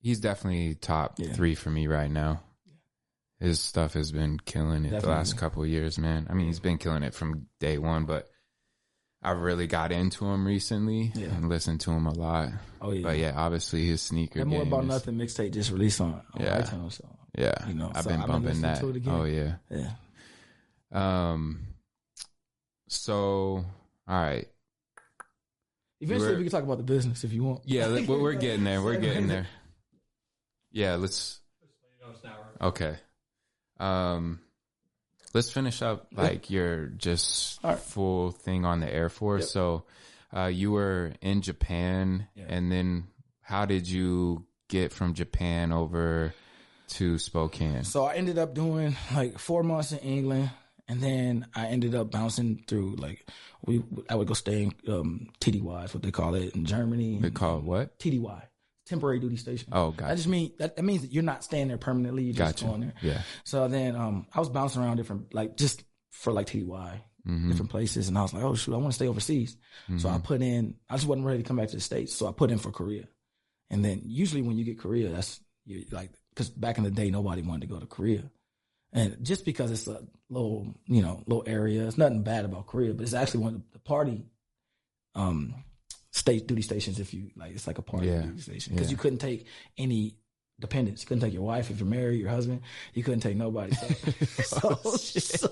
He's 0.00 0.20
definitely 0.20 0.74
top 0.74 1.14
Yeah. 1.18 1.32
three 1.32 1.54
for 1.54 1.70
me 1.70 1.86
right 1.86 2.10
now. 2.10 2.42
His 3.40 3.58
stuff 3.60 3.94
has 3.94 4.12
been 4.12 4.38
killing 4.38 4.84
it 4.84 5.00
the 5.00 5.08
last 5.08 5.36
couple 5.36 5.62
of 5.62 5.68
years, 5.68 5.98
man. 5.98 6.26
I 6.30 6.34
mean, 6.34 6.46
he's 6.46 6.60
been 6.60 6.78
killing 6.78 7.02
it 7.02 7.14
from 7.14 7.46
day 7.60 7.78
one, 7.78 8.04
but 8.04 8.28
I've 9.22 9.38
really 9.38 9.66
got 9.66 9.90
into 9.92 10.26
him 10.26 10.46
recently 10.46 11.10
Yeah. 11.14 11.28
and 11.28 11.48
listened 11.48 11.80
to 11.82 11.90
him 11.90 12.06
a 12.06 12.12
lot. 12.12 12.50
Oh 12.80 12.92
yeah. 12.92 13.02
But 13.02 13.18
yeah, 13.18 13.32
obviously 13.34 13.86
his 13.86 14.02
sneaker 14.02 14.40
That 14.40 14.44
more 14.46 14.62
about 14.62 14.82
is- 14.84 14.88
nothing 14.88 15.14
mixtape 15.16 15.52
just 15.52 15.70
released 15.72 16.00
on, 16.02 16.12
on 16.34 16.40
Yeah. 16.42 16.60
iTunes. 16.62 16.92
So 16.92 17.08
Yeah, 17.36 17.66
you 17.68 17.74
know, 17.74 17.90
I've 17.94 18.04
so 18.04 18.10
been 18.10 18.20
I've 18.20 18.26
been 18.26 18.32
bumping 18.34 18.48
listening 18.50 18.72
that. 18.74 18.80
to 18.80 18.88
it 18.90 18.96
again. 18.96 19.14
Oh 19.14 19.24
yeah. 19.24 19.54
yeah. 19.70 19.92
Um. 20.92 21.66
So, 22.88 23.64
all 24.06 24.20
right. 24.22 24.46
Eventually 26.00 26.28
We're- 26.30 26.38
we 26.38 26.44
can 26.44 26.50
talk 26.52 26.64
about 26.64 26.76
the 26.78 26.84
business 26.84 27.24
if 27.24 27.32
you 27.32 27.44
want. 27.44 27.62
Yeah, 27.64 27.88
we're, 27.88 28.20
we're 28.20 28.32
getting 28.34 28.64
there. 28.64 28.82
We're 28.82 28.98
getting 28.98 29.28
there. 29.28 29.46
Yeah, 30.70 30.96
let's. 30.96 31.40
Okay. 32.60 32.96
Um, 33.78 34.40
let's 35.34 35.50
finish 35.50 35.82
up 35.82 36.08
like 36.12 36.50
your 36.50 36.86
just 36.86 37.62
right. 37.62 37.78
full 37.78 38.30
thing 38.30 38.64
on 38.64 38.80
the 38.80 38.92
Air 38.92 39.08
Force. 39.08 39.50
So, 39.50 39.84
uh, 40.34 40.46
you 40.46 40.72
were 40.72 41.12
in 41.20 41.42
Japan, 41.42 42.28
Yeah. 42.34 42.44
and 42.48 42.70
then 42.70 43.08
how 43.40 43.66
did 43.66 43.88
you 43.88 44.46
get 44.68 44.92
from 44.92 45.14
Japan 45.14 45.72
over 45.72 46.34
to 46.88 47.18
Spokane? 47.18 47.84
So 47.84 48.04
I 48.04 48.14
ended 48.14 48.38
up 48.38 48.54
doing 48.54 48.96
like 49.14 49.38
four 49.38 49.62
months 49.62 49.92
in 49.92 49.98
England, 49.98 50.50
and 50.88 51.00
then 51.00 51.46
I 51.54 51.66
ended 51.66 51.94
up 51.94 52.10
bouncing 52.10 52.64
through 52.66 52.96
like 52.96 53.26
we. 53.64 53.82
I 54.08 54.14
would 54.14 54.28
go 54.28 54.34
stay 54.34 54.64
in 54.64 54.72
um, 54.92 55.28
TDY, 55.40 55.84
is 55.86 55.94
what 55.94 56.02
they 56.02 56.10
call 56.10 56.34
it 56.34 56.54
in 56.54 56.64
Germany. 56.64 57.18
They 57.20 57.30
call 57.30 57.58
it 57.58 57.64
what? 57.64 57.98
TDY, 57.98 58.42
temporary 58.86 59.18
duty 59.18 59.36
station. 59.36 59.68
Oh, 59.72 59.90
That 59.92 59.96
gotcha. 59.96 60.16
just 60.16 60.28
mean 60.28 60.52
that, 60.58 60.76
that 60.76 60.82
means 60.82 61.02
that 61.02 61.12
you're 61.12 61.22
not 61.22 61.42
staying 61.44 61.68
there 61.68 61.78
permanently. 61.78 62.24
You're 62.24 62.34
just 62.34 62.56
Gotcha. 62.56 62.64
going 62.66 62.80
there. 62.82 62.92
Yeah. 63.02 63.22
So 63.44 63.68
then 63.68 63.96
um, 63.96 64.26
I 64.34 64.40
was 64.40 64.48
bouncing 64.50 64.82
around 64.82 64.96
different 64.98 65.32
like 65.34 65.56
just 65.56 65.84
for 66.10 66.32
like 66.32 66.46
TDY. 66.48 67.00
Mhm. 67.26 67.48
different 67.48 67.70
places, 67.70 68.08
and 68.08 68.18
I 68.18 68.22
was 68.22 68.34
like, 68.34 68.42
"Oh 68.44 68.54
shoot, 68.54 68.74
I 68.74 68.76
want 68.76 68.88
to 68.90 68.96
stay 68.96 69.08
overseas." 69.08 69.56
So 69.96 70.10
I 70.10 70.18
put 70.18 70.42
in. 70.42 70.74
I 70.90 70.96
just 70.96 71.06
wasn't 71.06 71.26
ready 71.26 71.42
to 71.42 71.48
come 71.48 71.56
back 71.56 71.68
to 71.70 71.76
the 71.76 71.80
states, 71.80 72.12
so 72.14 72.26
I 72.28 72.32
put 72.32 72.50
in 72.50 72.58
for 72.58 72.70
Korea. 72.70 73.04
And 73.70 73.82
then 73.82 74.02
usually 74.04 74.42
when 74.42 74.58
you 74.58 74.64
get 74.66 74.78
Korea, 74.78 75.08
that's 75.08 75.40
you 75.64 75.86
like 75.90 76.10
because 76.34 76.50
back 76.50 76.76
in 76.76 76.84
the 76.84 76.90
day 76.90 77.08
nobody 77.10 77.40
wanted 77.40 77.62
to 77.62 77.66
go 77.72 77.80
to 77.80 77.86
Korea, 77.86 78.24
and 78.94 79.18
just 79.22 79.44
because 79.44 79.70
it's 79.70 79.86
a 79.86 80.00
little 80.30 80.74
you 80.86 81.02
know 81.02 81.22
little 81.26 81.44
area, 81.46 81.86
it's 81.86 81.98
nothing 81.98 82.22
bad 82.22 82.44
about 82.46 82.66
Korea, 82.66 82.94
but 82.94 83.02
it's 83.02 83.12
actually 83.14 83.40
one 83.44 83.54
of 83.56 83.62
the 83.72 83.78
party 83.80 84.24
um 85.14 85.54
state 86.12 86.46
duty 86.46 86.62
stations. 86.62 86.98
If 87.00 87.12
you 87.12 87.30
like, 87.36 87.52
it's 87.54 87.66
like 87.66 87.78
a 87.78 87.82
party 87.82 88.06
Yeah. 88.06 88.22
duty 88.22 88.40
station 88.40 88.74
because 88.74 88.88
Yeah. 88.88 88.92
you 88.92 88.96
couldn't 88.96 89.18
take 89.18 89.46
any 89.76 90.16
dependents. 90.60 91.02
You 91.02 91.08
couldn't 91.08 91.22
take 91.22 91.32
your 91.34 91.42
wife 91.42 91.68
if 91.72 91.80
you're 91.80 91.88
married, 91.88 92.20
your 92.20 92.30
husband. 92.30 92.60
You 92.94 93.02
couldn't 93.02 93.20
take 93.20 93.36
nobody. 93.36 93.74
So, 93.74 93.88
so, 94.44 94.96
so, 94.96 95.50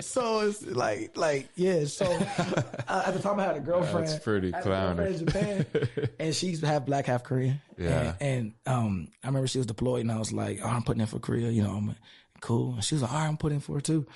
so 0.00 0.40
it's 0.40 0.62
like, 0.66 1.16
like, 1.16 1.48
yeah. 1.56 1.86
So 1.86 2.04
uh, 2.06 3.02
at 3.06 3.14
the 3.14 3.20
time, 3.22 3.40
I 3.40 3.44
had 3.44 3.56
a 3.56 3.60
girlfriend. 3.60 4.06
That's 4.06 4.22
pretty 4.22 4.52
I 4.52 4.58
had 4.58 4.66
a 4.66 4.68
girlfriend 4.68 5.14
in. 5.16 5.26
Japan, 5.26 5.66
and 6.20 6.34
she's 6.34 6.60
half 6.60 6.84
black, 6.84 7.06
half 7.06 7.24
Korean. 7.24 7.58
Yeah. 7.78 8.14
And, 8.20 8.52
and 8.66 8.74
um, 8.74 9.08
I 9.22 9.28
remember 9.28 9.48
she 9.48 9.56
was 9.58 9.66
deployed, 9.66 10.02
and 10.02 10.12
I 10.12 10.18
was 10.18 10.32
like, 10.32 10.60
oh, 10.62 10.68
I'm 10.68 10.82
putting 10.82 11.00
in 11.00 11.06
for 11.06 11.18
Korea. 11.18 11.48
You 11.50 11.62
know, 11.62 11.70
I'm 11.70 11.96
cool. 12.44 12.74
And 12.74 12.84
she 12.84 12.94
was 12.94 13.02
like, 13.02 13.12
all 13.12 13.18
right, 13.18 13.26
I'm 13.28 13.36
putting 13.36 13.60
for 13.60 13.78
it 13.78 13.84
too. 13.84 14.06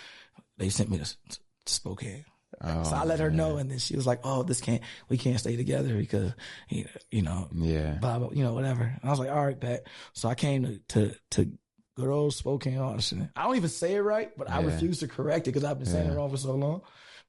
They 0.59 0.69
sent 0.69 0.91
me 0.91 0.99
to, 0.99 1.05
to 1.05 1.39
Spokane. 1.67 2.25
Oh, 2.61 2.83
so 2.83 2.97
I 2.97 3.05
let 3.05 3.21
her 3.21 3.31
know, 3.31 3.59
and 3.59 3.71
then 3.71 3.79
she 3.79 3.95
was 3.95 4.07
like, 4.07 4.21
"Oh, 4.25 4.43
this 4.43 4.61
can't, 4.61 4.83
we 5.09 5.17
can't 5.19 5.39
stay 5.39 5.55
together 5.57 5.95
because, 5.97 6.33
you 6.71 6.85
know, 6.85 6.91
you 7.11 7.23
know, 7.23 7.49
Yeah. 7.55 7.99
blah 8.01 8.19
blah, 8.19 8.31
you 8.33 8.43
know, 8.43 8.55
whatever." 8.55 8.83
And 8.83 9.01
I 9.05 9.11
was 9.11 9.19
like, 9.21 9.31
"All 9.31 9.45
right, 9.45 9.59
bet." 9.61 9.87
So 10.15 10.29
I 10.29 10.35
came 10.35 10.65
to 10.65 10.79
to, 10.89 11.15
to 11.33 11.53
good 11.95 12.09
old 12.09 12.35
Spokane, 12.35 12.81
Washington. 12.81 13.31
I 13.37 13.45
don't 13.45 13.57
even 13.57 13.69
say 13.69 13.95
it 13.95 14.01
right, 14.01 14.31
but 14.37 14.51
I 14.51 14.63
refuse 14.63 14.99
to 15.01 15.09
correct 15.09 15.47
it 15.47 15.53
because 15.53 15.63
I've 15.63 15.79
been 15.79 15.87
saying 15.87 16.07
Yeah. 16.07 16.13
it 16.15 16.17
wrong 16.17 16.31
for 16.31 16.37
so 16.39 16.55
long. 16.55 16.81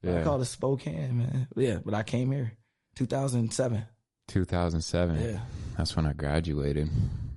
But 0.02 0.12
I 0.12 0.18
Yeah. 0.20 0.24
call 0.24 0.42
it 0.42 0.46
Spokane, 0.46 1.18
man. 1.18 1.48
Yeah, 1.56 1.80
but 1.86 1.94
I 1.94 2.02
came 2.04 2.32
here, 2.32 2.54
2007. 2.96 3.84
2007. 4.30 5.22
Yeah, 5.22 5.40
That's 5.78 5.96
when 5.96 6.06
I 6.08 6.14
graduated 6.14 6.88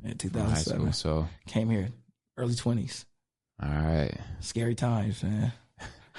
yeah, 0.03 0.09
high 0.09 0.15
2007. 0.15 0.81
school. 0.81 0.93
So, 0.93 1.29
Came 1.47 1.69
here, 1.69 1.89
early 2.39 2.55
20s. 2.55 3.05
All 3.63 3.69
right. 3.69 4.17
Scary 4.41 4.75
times, 4.75 5.23
man. 5.23 5.53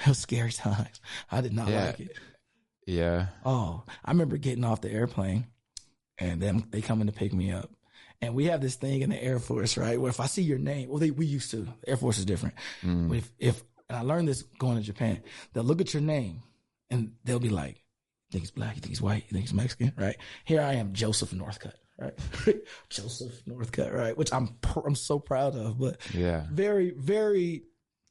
It 0.00 0.08
was 0.08 0.18
scary 0.18 0.50
times. 0.52 1.00
I 1.30 1.40
did 1.40 1.52
not 1.52 1.68
Yeah. 1.68 1.86
like 1.86 2.00
it. 2.00 2.16
Yeah. 2.86 3.26
Oh, 3.44 3.84
I 4.04 4.10
remember 4.10 4.36
getting 4.36 4.64
off 4.64 4.80
the 4.80 4.90
airplane 4.90 5.46
and 6.18 6.42
then 6.42 6.66
they 6.70 6.82
coming 6.82 7.06
to 7.06 7.12
pick 7.12 7.32
me 7.32 7.52
up. 7.52 7.70
And 8.20 8.34
we 8.34 8.46
have 8.46 8.60
this 8.60 8.74
thing 8.74 9.02
in 9.02 9.10
the 9.10 9.22
Air 9.22 9.38
Force, 9.38 9.76
right? 9.78 9.98
Where 10.00 10.10
if 10.10 10.18
I 10.20 10.26
see 10.26 10.42
your 10.42 10.58
name, 10.58 10.88
well, 10.88 10.98
they, 10.98 11.10
we 11.12 11.26
used 11.26 11.50
to. 11.52 11.68
The 11.82 11.90
Air 11.90 11.96
Force 11.96 12.18
is 12.18 12.24
different. 12.24 12.54
Mm. 12.82 13.08
But 13.08 13.18
if, 13.18 13.32
if, 13.38 13.62
and 13.88 13.98
I 13.98 14.02
learned 14.02 14.28
this 14.28 14.42
going 14.58 14.76
to 14.78 14.82
Japan, 14.82 15.22
they'll 15.52 15.62
look 15.64 15.80
at 15.80 15.94
your 15.94 16.02
name 16.02 16.42
and 16.90 17.12
they'll 17.24 17.38
be 17.38 17.48
like, 17.50 17.76
you 17.76 18.32
think 18.32 18.42
he's 18.42 18.50
black? 18.50 18.74
You 18.74 18.80
think 18.80 18.90
he's 18.90 19.02
white? 19.02 19.24
You 19.28 19.32
think 19.34 19.44
he's 19.44 19.54
Mexican? 19.54 19.92
Right? 19.96 20.16
Here 20.44 20.60
I 20.60 20.74
am, 20.74 20.92
Joseph 20.92 21.30
Northcutt, 21.30 21.74
right? 21.98 22.14
Joseph 22.88 23.44
Northcutt, 23.46 23.92
right? 23.94 24.16
Which 24.16 24.32
I'm, 24.32 24.48
pr- 24.60 24.86
I'm 24.86 24.94
so 24.94 25.18
proud 25.18 25.56
of, 25.56 25.78
but 25.78 25.98
Yeah. 26.14 26.44
very, 26.50 26.90
very, 26.90 27.64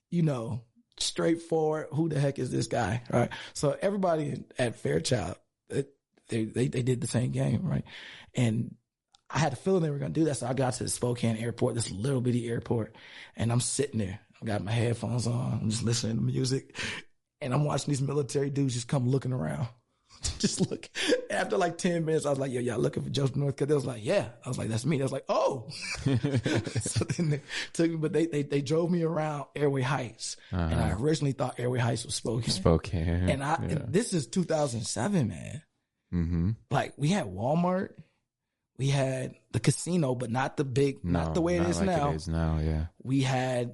you 0.10 0.22
know, 0.24 0.64
straightforward. 1.00 1.88
Who 1.94 2.10
the 2.10 2.20
heck 2.20 2.40
is 2.40 2.52
this 2.52 2.68
guy? 2.68 3.02
Right. 3.12 3.30
So 3.54 3.78
everybody 3.82 4.44
at 4.58 4.76
Fairchild, 4.76 5.36
it, 5.70 5.90
they, 6.30 6.46
they, 6.46 6.68
they 6.68 6.82
did 6.84 7.02
the 7.02 7.08
same 7.08 7.32
game. 7.32 7.62
Right. 7.64 7.84
And 8.36 8.76
I 9.30 9.40
had 9.40 9.54
a 9.54 9.56
feeling 9.56 9.82
they 9.84 9.90
were 9.90 9.98
going 10.00 10.14
to 10.14 10.20
do 10.20 10.26
that. 10.26 10.36
So 10.38 10.48
I 10.48 10.54
got 10.54 10.74
to 10.76 10.84
the 10.84 10.90
Spokane 10.90 11.38
airport, 11.38 11.76
this 11.76 11.90
little 11.92 12.22
bitty 12.22 12.48
airport, 12.48 12.96
and 13.36 13.52
I'm 13.52 13.60
sitting 13.62 14.00
there. 14.00 14.20
I 14.42 14.46
got 14.46 14.64
my 14.64 14.72
headphones 14.72 15.26
on. 15.26 15.60
I'm 15.62 15.70
just 15.70 15.84
listening 15.84 16.18
to 16.18 16.22
music 16.22 16.78
and 17.42 17.54
I'm 17.54 17.64
watching 17.66 17.92
these 17.92 18.02
military 18.02 18.50
dudes 18.50 18.74
just 18.74 18.88
come 18.88 19.08
looking 19.10 19.34
around. 19.34 19.68
just 20.40 20.70
look. 20.70 20.90
After 21.34 21.58
like 21.58 21.78
10 21.78 22.06
minutes, 22.06 22.26
I 22.26 22.30
was 22.30 22.40
like, 22.40 22.52
yo, 22.52 22.62
y'all 22.62 22.80
looking 22.80 23.04
for 23.04 23.10
Joseph 23.10 23.36
Northcutt? 23.36 23.68
They 23.68 23.74
was 23.74 23.86
like, 23.86 24.06
yeah. 24.06 24.30
I 24.46 24.50
was 24.50 24.58
like, 24.58 24.70
that's 24.70 24.86
me. 24.86 24.98
They 24.98 25.04
was 25.04 25.12
like, 25.12 25.26
oh. 25.30 25.68
so 26.06 27.06
then 27.06 27.30
they 27.30 27.42
took 27.74 27.90
me, 27.92 27.98
but 27.98 28.14
they, 28.14 28.26
they, 28.28 28.44
they 28.44 28.62
drove 28.62 28.90
me 28.92 29.04
around 29.04 29.46
Airway 29.56 29.82
Heights. 29.82 30.38
And 30.52 30.76
I 30.80 30.92
originally 30.92 31.34
thought 31.34 31.60
Airway 31.60 31.80
Heights 31.80 32.06
was 32.06 32.16
Spokane. 32.16 32.50
Spokane. 32.50 33.30
and 33.30 33.44
I, 33.44 33.56
and 33.56 33.92
this 33.92 34.14
is 34.14 34.28
2007, 34.28 35.28
man. 35.28 35.62
mm-hmm. 36.14 36.52
Like 36.72 36.94
we 36.98 37.10
had 37.10 37.26
Walmart, 37.26 37.90
we 38.78 38.88
had 38.88 39.36
the 39.52 39.60
casino, 39.60 40.16
but 40.16 40.32
not 40.32 40.58
the 40.58 40.64
big, 40.64 41.04
not 41.04 41.34
the 41.34 41.42
way 41.42 41.58
it 41.58 41.64
is 41.68 41.78
like 41.78 41.88
now. 41.88 42.12
It 42.12 42.16
is 42.16 42.28
now, 42.28 42.60
yeah. 42.64 42.86
We 43.04 43.22
had, 43.22 43.74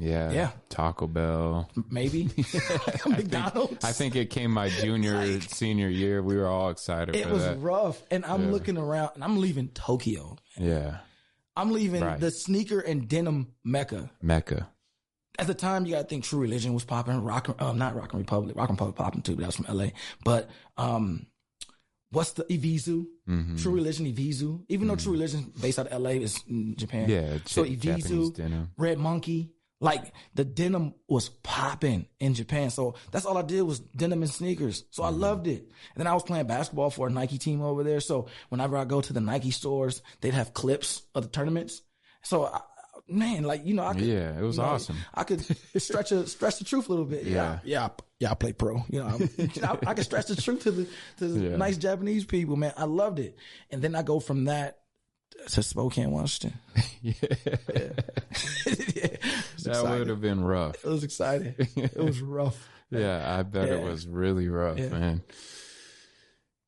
Yeah. 0.00 0.32
Yeah. 0.32 0.50
Taco 0.70 1.06
Bell. 1.06 1.68
maybe 1.90 2.28
McDonald's. 3.06 3.84
I 3.84 3.92
think 3.92 4.16
it 4.16 4.30
came 4.30 4.50
my 4.50 4.68
junior, 4.68 5.40
senior 5.48 5.88
year. 5.88 6.22
We 6.22 6.36
were 6.36 6.46
all 6.46 6.70
excited 6.70 7.14
it 7.16 7.28
was 7.28 7.44
that. 7.44 7.58
rough. 7.60 8.02
And 8.10 8.24
I'm 8.24 8.44
Yeah. 8.46 8.50
looking 8.50 8.76
around 8.78 9.10
and 9.14 9.24
I'm 9.24 9.38
leaving 9.38 9.68
Tokyo. 9.68 10.36
Yeah. 10.56 10.98
I'm 11.56 11.70
leaving 11.72 12.02
Right. 12.02 12.18
the 12.18 12.30
sneaker 12.30 12.80
and 12.80 13.08
denim 13.08 13.48
mecca. 13.64 14.10
Mecca. 14.22 14.68
At 15.38 15.46
the 15.46 15.54
time, 15.54 15.86
you 15.86 15.92
got 15.92 16.02
to 16.02 16.06
think 16.06 16.24
True 16.24 16.40
Religion 16.40 16.74
was 16.74 16.84
popping. 16.84 17.22
Rock, 17.22 17.54
uh, 17.58 17.72
not 17.72 17.94
Rock 17.96 18.12
and 18.12 18.20
Republic. 18.20 18.56
Rock 18.56 18.68
and 18.68 18.76
Republic 18.78 18.96
popping 18.96 19.22
too, 19.22 19.34
but 19.36 19.40
that 19.42 19.46
was 19.46 19.56
from 19.56 19.66
LA. 19.74 19.88
But 20.24 20.50
um, 20.76 21.26
what's 22.10 22.32
the 22.32 22.44
Evisu? 22.44 23.06
Mm-hmm. 23.28 23.56
True 23.56 23.72
Religion, 23.74 24.06
Evisu. 24.06 24.64
Even 24.68 24.88
though 24.88 24.96
True 24.96 25.12
Religion 25.12 25.52
based 25.60 25.78
out 25.78 25.86
of 25.88 26.00
LA 26.02 26.10
is 26.10 26.42
in 26.48 26.76
Japan. 26.76 27.08
Yeah. 27.08 27.38
So 27.46 27.64
Evisu. 27.64 28.68
Red 28.76 28.98
Monkey, 28.98 29.50
like 29.80 30.12
the 30.34 30.44
denim 30.44 30.94
was 31.08 31.30
popping 31.30 32.06
in 32.18 32.34
Japan. 32.34 32.70
So 32.70 32.94
that's 33.12 33.24
all 33.24 33.38
I 33.38 33.42
did 33.42 33.62
was 33.62 33.80
denim 33.80 34.22
and 34.22 34.30
sneakers. 34.30 34.84
So 34.90 35.02
I 35.02 35.10
mm-hmm. 35.10 35.20
loved 35.20 35.46
it. 35.46 35.60
And 35.62 35.96
then 35.96 36.06
I 36.06 36.12
was 36.14 36.22
playing 36.22 36.46
basketball 36.46 36.90
for 36.90 37.08
a 37.08 37.10
Nike 37.10 37.38
team 37.38 37.62
over 37.62 37.82
there. 37.82 38.00
So 38.00 38.26
whenever 38.50 38.76
I 38.76 38.84
go 38.84 39.00
to 39.00 39.12
the 39.12 39.20
Nike 39.20 39.50
stores, 39.50 40.02
they'd 40.20 40.34
have 40.34 40.52
clips 40.52 41.02
of 41.14 41.22
the 41.22 41.30
tournaments. 41.30 41.80
So 42.22 42.44
I, 42.44 42.60
man, 43.08 43.44
like 43.44 43.64
you 43.64 43.72
know, 43.72 43.84
I 43.84 43.94
could, 43.94 44.02
Yeah, 44.02 44.38
it 44.38 44.42
was 44.42 44.58
you 44.58 44.62
know, 44.62 44.68
awesome. 44.68 44.96
I 45.14 45.24
could 45.24 45.44
stretch 45.80 46.12
a 46.12 46.26
stretch 46.28 46.58
the 46.58 46.64
truth 46.64 46.88
a 46.88 46.90
little 46.90 47.06
bit. 47.06 47.24
Yeah, 47.24 47.60
yeah, 47.64 47.86
I- 47.86 47.90
yeah. 48.18 48.30
I 48.30 48.34
play 48.34 48.52
pro. 48.52 48.84
You 48.90 49.00
know, 49.00 49.06
I'm- 49.06 49.30
I, 49.62 49.90
I 49.90 49.94
can 49.94 50.04
stretch 50.04 50.26
the 50.26 50.36
truth 50.36 50.64
to 50.64 50.70
the 50.70 50.88
to 51.18 51.28
the 51.28 51.50
Yeah. 51.50 51.56
nice 51.56 51.78
Japanese 51.78 52.26
people. 52.26 52.56
Man, 52.56 52.74
I 52.76 52.84
loved 52.84 53.18
it. 53.18 53.34
And 53.70 53.80
then 53.80 53.94
I 53.94 54.02
go 54.02 54.20
from 54.20 54.44
that 54.44 54.80
to 55.48 55.62
Spokane, 55.62 56.10
Washington. 56.10 56.58
Yeah. 57.02 57.14
it 58.66 59.22
was 59.70 59.82
That 59.82 59.98
would 59.98 60.08
have 60.08 60.20
been 60.20 60.42
rough. 60.42 60.84
It 60.84 60.88
was 60.88 61.04
exciting. 61.04 61.54
It 61.58 61.96
was 61.96 62.20
rough. 62.22 62.68
Yeah, 62.90 63.38
I 63.38 63.42
bet 63.44 63.68
it 63.68 63.82
was 63.82 64.06
really 64.06 64.48
rough, 64.48 64.78
Yeah. 64.78 64.88
man. 64.88 65.22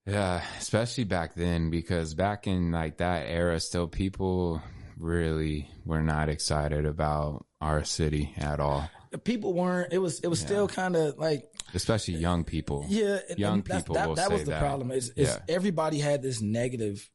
Yeah, 0.07 0.43
especially 0.59 1.05
back 1.05 1.35
then 1.35 1.71
because 1.71 2.15
back 2.15 2.47
in 2.47 2.73
like 2.73 2.99
that 2.99 3.27
era 3.29 3.61
still 3.61 3.87
people 3.87 4.61
really 4.99 5.69
were 5.85 6.03
not 6.03 6.29
excited 6.29 6.87
about 6.87 7.47
our 7.61 7.85
city 7.85 8.35
at 8.37 8.59
all, 8.61 8.89
People 9.25 9.53
weren't. 9.53 9.93
It 9.93 9.99
was. 9.99 10.21
It 10.21 10.29
was 10.29 10.41
still 10.41 10.67
kind 10.67 10.97
of 10.97 11.19
like 11.19 11.45
especially 11.75 12.15
young 12.15 12.45
people. 12.45 12.87
Yeah, 12.89 13.19
Young 13.37 13.61
people 13.63 13.95
That, 13.95 14.17
that 14.17 14.33
was 14.33 14.45
the 14.45 14.53
that. 14.53 14.61
problem. 14.61 14.91
Is, 14.91 15.11
is 15.11 15.29
Yeah. 15.29 15.39
everybody 15.55 15.99
had 15.99 16.23
this 16.23 16.41
negative, 16.41 17.11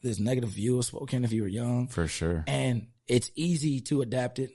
this 0.00 0.20
negative 0.20 0.50
view 0.50 0.78
of 0.78 0.84
Spokane 0.84 1.24
if 1.24 1.32
you 1.32 1.42
were 1.42 1.48
young, 1.48 1.88
For 1.88 2.06
sure. 2.06 2.44
and 2.46 2.86
it's 3.08 3.32
easy 3.34 3.80
to 3.82 4.00
adapt 4.00 4.38
it. 4.38 4.50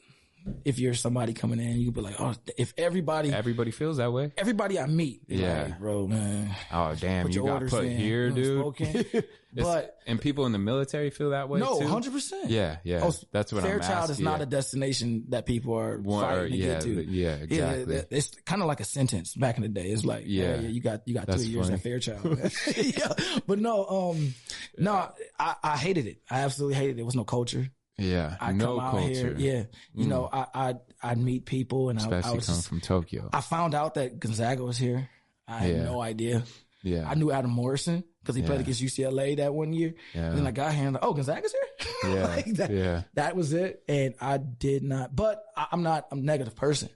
If 0.63 0.77
you're 0.79 0.93
somebody 0.93 1.33
coming 1.33 1.59
in, 1.59 1.79
you'd 1.79 1.93
be 1.93 2.01
like, 2.01 2.15
oh, 2.19 2.33
if 2.57 2.73
everybody, 2.77 3.31
Everybody 3.33 3.71
feels 3.71 3.97
that 3.97 4.11
way. 4.13 4.31
everybody 4.37 4.79
I 4.79 4.85
meet, 4.85 5.21
Yeah. 5.27 5.63
like, 5.63 5.79
bro, 5.79 6.07
man, 6.07 6.55
Oh 6.71 6.93
damn, 6.99 7.29
you 7.29 7.43
got 7.45 7.65
put 7.67 7.85
in, 7.85 7.97
here, 7.97 8.29
dude. 8.29 8.75
But 9.55 9.97
and 10.05 10.19
people 10.19 10.45
in 10.47 10.51
the 10.51 10.57
military 10.57 11.09
feel 11.11 11.29
that 11.29 11.47
way 11.47 11.61
No, 11.61 11.79
hundred 11.87 12.11
percent. 12.11 12.49
Yeah, 12.49 12.75
yeah. 12.83 12.99
Oh, 13.03 13.13
That's 13.31 13.53
what 13.53 13.63
I'm 13.63 13.69
Fairchild 13.69 14.09
is 14.09 14.19
not 14.19 14.39
yeah. 14.39 14.43
a 14.43 14.45
destination 14.47 15.27
that 15.29 15.45
people 15.45 15.75
are 15.79 15.97
One- 15.97 16.21
fighting 16.25 16.51
to 16.51 16.57
yeah, 16.57 16.65
get 16.73 16.81
to. 16.81 17.05
yeah, 17.05 17.35
exactly. 17.35 17.95
Yeah, 17.95 18.01
it's 18.11 18.31
kind 18.45 18.61
of 18.61 18.67
like 18.67 18.81
a 18.81 18.83
sentence 18.83 19.33
back 19.33 19.55
in 19.55 19.63
the 19.63 19.69
day. 19.69 19.85
It's 19.87 20.03
like, 20.03 20.25
yeah, 20.27 20.55
Yeah. 20.59 20.67
you 20.67 20.81
got 20.81 21.07
you 21.07 21.13
got 21.13 21.27
That's 21.27 21.41
three 21.43 21.53
years 21.53 21.69
at 21.69 21.79
Fairchild. 21.79 22.21
yeah, 22.75 23.13
but 23.47 23.59
no, 23.59 23.85
um, 23.87 24.33
no, 24.77 25.09
I, 25.39 25.55
I 25.63 25.77
hated 25.77 26.07
it. 26.07 26.17
I 26.29 26.41
absolutely 26.41 26.75
hated 26.75 26.91
it. 26.91 26.95
There 26.97 27.05
was 27.05 27.15
no 27.15 27.23
culture. 27.23 27.69
Yeah, 27.97 28.35
I 28.39 28.51
no 28.51 28.77
come 28.77 28.85
out 28.85 28.91
culture. 28.91 29.13
here, 29.13 29.35
yeah. 29.37 29.63
You 29.93 30.05
mm. 30.05 30.09
know, 30.09 30.29
I 30.31 30.45
I 30.53 30.75
I'd 31.01 31.17
meet 31.17 31.45
people, 31.45 31.89
and 31.89 31.99
I, 31.99 32.03
I 32.03 32.05
especially 32.05 32.35
was 32.35 32.47
just, 32.47 32.67
from 32.67 32.81
Tokyo. 32.81 33.29
I 33.31 33.41
found 33.41 33.73
out 33.73 33.95
that 33.95 34.19
Gonzaga 34.19 34.63
was 34.63 34.77
here. 34.77 35.09
I 35.47 35.59
had 35.59 35.83
no 35.83 36.01
idea. 36.01 36.43
yeah, 36.83 37.07
I 37.09 37.15
knew 37.15 37.31
Adam 37.31 37.51
Morrison 37.51 38.03
because 38.21 38.35
he 38.35 38.41
played 38.41 38.59
against 38.59 38.81
UCLA 38.81 39.37
that 39.37 39.53
one 39.53 39.71
year. 39.71 39.93
Yeah. 40.13 40.29
And 40.29 40.39
then 40.39 40.47
I 40.47 40.51
got 40.51 40.73
here 40.73 40.85
and 40.85 40.93
like, 40.95 41.03
oh, 41.03 41.13
Gonzaga's 41.13 41.51
here. 41.51 41.61
Yeah. 42.05 42.27
Like 42.27 42.45
that, 42.57 42.69
Yeah. 42.69 43.01
That 43.15 43.35
was 43.35 43.53
it, 43.53 43.83
and 43.87 44.13
I 44.21 44.37
did 44.37 44.83
not. 44.83 45.15
But 45.15 45.43
I, 45.55 45.67
I'm 45.71 45.81
not. 45.81 46.07
I'm 46.11 46.19
a 46.19 46.21
negative 46.21 46.55
person, 46.55 46.89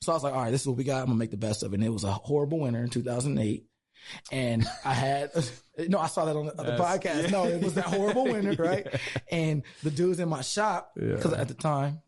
so 0.00 0.12
I 0.12 0.14
was 0.14 0.24
like, 0.24 0.34
all 0.34 0.42
right, 0.42 0.50
this 0.50 0.62
is 0.62 0.66
what 0.66 0.76
we 0.76 0.84
got. 0.84 1.00
I'm 1.00 1.06
gonna 1.06 1.18
make 1.18 1.30
the 1.30 1.36
best 1.36 1.62
of 1.62 1.72
it. 1.72 1.76
And 1.76 1.84
it 1.84 1.92
was 1.92 2.04
a 2.04 2.12
horrible 2.12 2.60
winter 2.60 2.82
in 2.82 2.90
2008. 2.90 3.65
And 4.30 4.66
I 4.84 4.92
had, 4.92 5.30
no, 5.88 5.98
I 5.98 6.06
saw 6.06 6.24
that 6.24 6.36
on 6.36 6.46
the, 6.46 6.52
the 6.52 6.76
podcast. 6.76 7.30
No, 7.30 7.44
it 7.44 7.62
was 7.62 7.74
that 7.74 7.86
horrible 7.86 8.24
winter, 8.32 8.62
right? 8.62 8.86
And 9.30 9.62
the 9.82 9.90
dudes 9.90 10.20
in 10.20 10.28
my 10.28 10.42
shop, 10.42 10.92
because 10.94 11.32
at 11.32 11.48
the 11.48 11.54
time, 11.54 12.02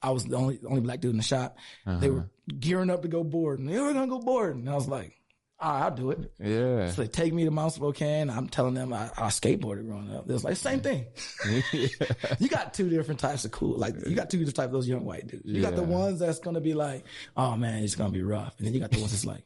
I 0.00 0.10
was 0.10 0.24
the 0.24 0.36
only 0.36 0.60
only 0.66 0.80
black 0.80 1.00
dude 1.00 1.10
in 1.10 1.16
the 1.16 1.22
shop. 1.24 1.58
They 1.84 1.92
uh-huh. 1.92 2.08
were 2.08 2.30
gearing 2.58 2.90
up 2.90 3.02
to 3.02 3.08
go 3.08 3.24
board, 3.24 3.58
and 3.58 3.68
they 3.68 3.80
were 3.80 3.92
gonna 3.92 4.06
go 4.06 4.20
board, 4.20 4.56
and 4.56 4.68
I 4.70 4.74
was 4.74 4.88
like, 4.88 5.18
all 5.60 5.72
right, 5.72 5.84
I'll 5.86 5.90
do 5.90 6.10
it. 6.12 6.32
yeah, 6.38 6.90
So 6.90 7.02
they 7.02 7.08
take 7.08 7.32
me 7.32 7.44
to 7.44 7.50
Mount 7.50 7.72
Spokane. 7.72 8.30
I'm 8.30 8.48
telling 8.48 8.74
them 8.74 8.92
I, 8.92 9.10
I 9.16 9.26
skateboarded 9.26 9.86
growing 9.86 10.14
up. 10.14 10.28
It 10.28 10.32
was 10.32 10.44
like 10.44 10.56
same 10.56 10.80
thing. 10.80 11.06
you 12.38 12.48
got 12.48 12.74
two 12.74 12.88
different 12.88 13.18
types 13.18 13.44
of 13.44 13.50
cool. 13.50 13.76
Like 13.76 13.94
you 14.06 14.14
got 14.14 14.30
two 14.30 14.38
different 14.38 14.54
types 14.54 14.66
of 14.66 14.72
those 14.72 14.88
young 14.88 15.04
white 15.04 15.26
dudes. 15.26 15.42
You 15.44 15.60
got 15.60 15.74
the 15.74 15.82
ones 15.82 16.20
that's 16.20 16.38
gonna 16.38 16.60
be 16.60 16.74
like, 16.74 17.04
oh 17.36 17.56
man, 17.56 17.82
it's 17.82 17.96
gonna 17.96 18.12
be 18.12 18.22
rough, 18.22 18.54
and 18.58 18.66
then 18.66 18.74
you 18.74 18.78
got 18.78 18.92
the 18.92 19.00
ones 19.00 19.10
that's 19.10 19.26
like, 19.26 19.42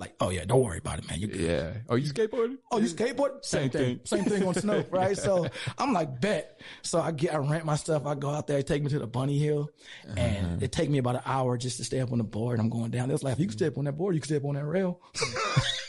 like, 0.00 0.14
oh 0.18 0.30
yeah, 0.30 0.44
don't 0.44 0.62
worry 0.62 0.78
about 0.78 0.98
it, 0.98 1.08
man. 1.08 1.20
You 1.20 1.28
good. 1.28 1.40
yeah. 1.40 1.72
Oh, 1.88 1.94
you 1.94 2.10
skateboarding? 2.10 2.56
Oh, 2.72 2.78
you 2.78 2.88
skateboard? 2.88 3.44
Same, 3.44 3.62
Same 3.62 3.70
thing. 3.70 3.96
thing. 3.98 4.00
Same 4.04 4.24
thing 4.24 4.48
on 4.48 4.54
snow, 4.54 4.84
right? 4.90 5.16
So 5.16 5.46
I'm 5.78 5.92
like, 5.92 6.20
bet. 6.20 6.60
So 6.82 7.00
I 7.00 7.12
get, 7.12 7.34
I 7.34 7.36
rent 7.36 7.64
my 7.64 7.76
stuff. 7.76 8.06
I 8.06 8.14
go 8.14 8.30
out 8.30 8.46
there, 8.46 8.62
take 8.62 8.82
me 8.82 8.88
to 8.90 8.98
the 8.98 9.06
bunny 9.06 9.38
hill, 9.38 9.70
and 10.16 10.46
uh-huh. 10.46 10.56
it 10.62 10.72
take 10.72 10.88
me 10.90 10.98
about 10.98 11.16
an 11.16 11.22
hour 11.26 11.56
just 11.58 11.76
to 11.76 11.84
stay 11.84 12.00
up 12.00 12.12
on 12.12 12.18
the 12.18 12.24
board. 12.24 12.58
I'm 12.58 12.70
going 12.70 12.90
down. 12.90 13.10
Was 13.10 13.22
like, 13.22 13.34
if 13.34 13.40
you 13.40 13.46
can 13.46 13.56
stay 13.56 13.66
up 13.66 13.78
on 13.78 13.84
that 13.84 13.98
board, 13.98 14.14
you 14.14 14.20
can 14.20 14.28
stay 14.28 14.36
up 14.36 14.44
on 14.44 14.54
that 14.54 14.64
rail. 14.64 15.00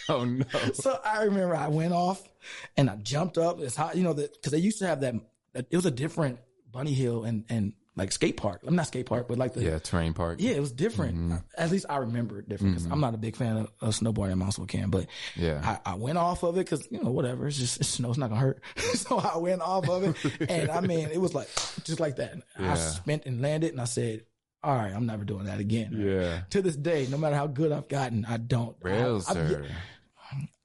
Oh 0.09 0.25
no. 0.25 0.45
So 0.73 0.99
I 1.05 1.23
remember 1.23 1.55
I 1.55 1.69
went 1.69 1.93
off 1.93 2.27
and 2.75 2.89
I 2.89 2.97
jumped 2.97 3.37
up. 3.37 3.61
It's 3.61 3.75
hot, 3.75 3.95
you 3.95 4.03
know, 4.03 4.13
that 4.13 4.33
because 4.33 4.51
they 4.51 4.57
used 4.57 4.79
to 4.79 4.87
have 4.87 5.01
that. 5.01 5.15
It 5.53 5.75
was 5.75 5.85
a 5.85 5.91
different 5.91 6.39
bunny 6.69 6.93
hill 6.93 7.23
and 7.23 7.45
and 7.49 7.73
like 7.95 8.11
skate 8.13 8.37
park. 8.37 8.61
I'm 8.65 8.75
not 8.75 8.87
skate 8.87 9.05
park, 9.05 9.27
but 9.27 9.37
like 9.37 9.53
the 9.53 9.63
Yeah, 9.63 9.79
terrain 9.79 10.13
park. 10.13 10.37
yeah, 10.39 10.51
it 10.51 10.59
was 10.61 10.71
different. 10.71 11.17
Mm-hmm. 11.17 11.35
At 11.57 11.71
least 11.71 11.85
I 11.89 11.97
remember 11.97 12.39
it 12.39 12.47
different 12.47 12.75
because 12.75 12.89
I'm 12.91 13.01
not 13.01 13.13
a 13.13 13.17
big 13.17 13.35
fan 13.35 13.57
of, 13.57 13.71
of 13.81 13.93
snowboarding 13.93 14.31
in 14.31 14.37
Mount 14.39 14.53
Spokane, 14.53 14.89
but 14.89 15.07
Yeah. 15.35 15.79
I, 15.85 15.91
I 15.91 15.95
went 15.95 16.17
off 16.17 16.43
of 16.43 16.55
it 16.57 16.65
because 16.65 16.87
you 16.89 17.03
know 17.03 17.11
whatever. 17.11 17.47
It's 17.47 17.57
just 17.57 17.79
it's 17.81 17.89
snow. 17.89 18.09
It's 18.09 18.17
not 18.17 18.29
gonna 18.29 18.39
hurt. 18.41 18.61
so 18.95 19.17
I 19.19 19.37
went 19.37 19.61
off 19.61 19.89
of 19.89 20.03
it, 20.25 20.49
and 20.49 20.71
I 20.71 20.79
mean 20.81 21.09
it 21.11 21.19
was 21.19 21.33
like 21.33 21.47
just 21.83 21.99
like 21.99 22.15
that. 22.15 22.35
Yeah. 22.59 22.71
I 22.71 22.75
spent 22.75 23.25
and 23.25 23.41
landed, 23.41 23.71
and 23.71 23.81
I 23.81 23.85
said, 23.85 24.23
"All 24.63 24.73
right, 24.75 24.93
I'm 24.93 25.05
never 25.05 25.25
doing 25.25 25.45
that 25.45 25.59
again." 25.59 25.91
Yeah. 25.97 26.41
To 26.51 26.61
this 26.61 26.77
day, 26.77 27.07
no 27.11 27.17
matter 27.17 27.35
how 27.35 27.47
good 27.47 27.71
I've 27.73 27.89
gotten, 27.89 28.23
I 28.25 28.37
don't. 28.37 28.77
I- 28.85 28.87
Rails 28.87 29.29
I, 29.29 29.37
are. 29.39 29.65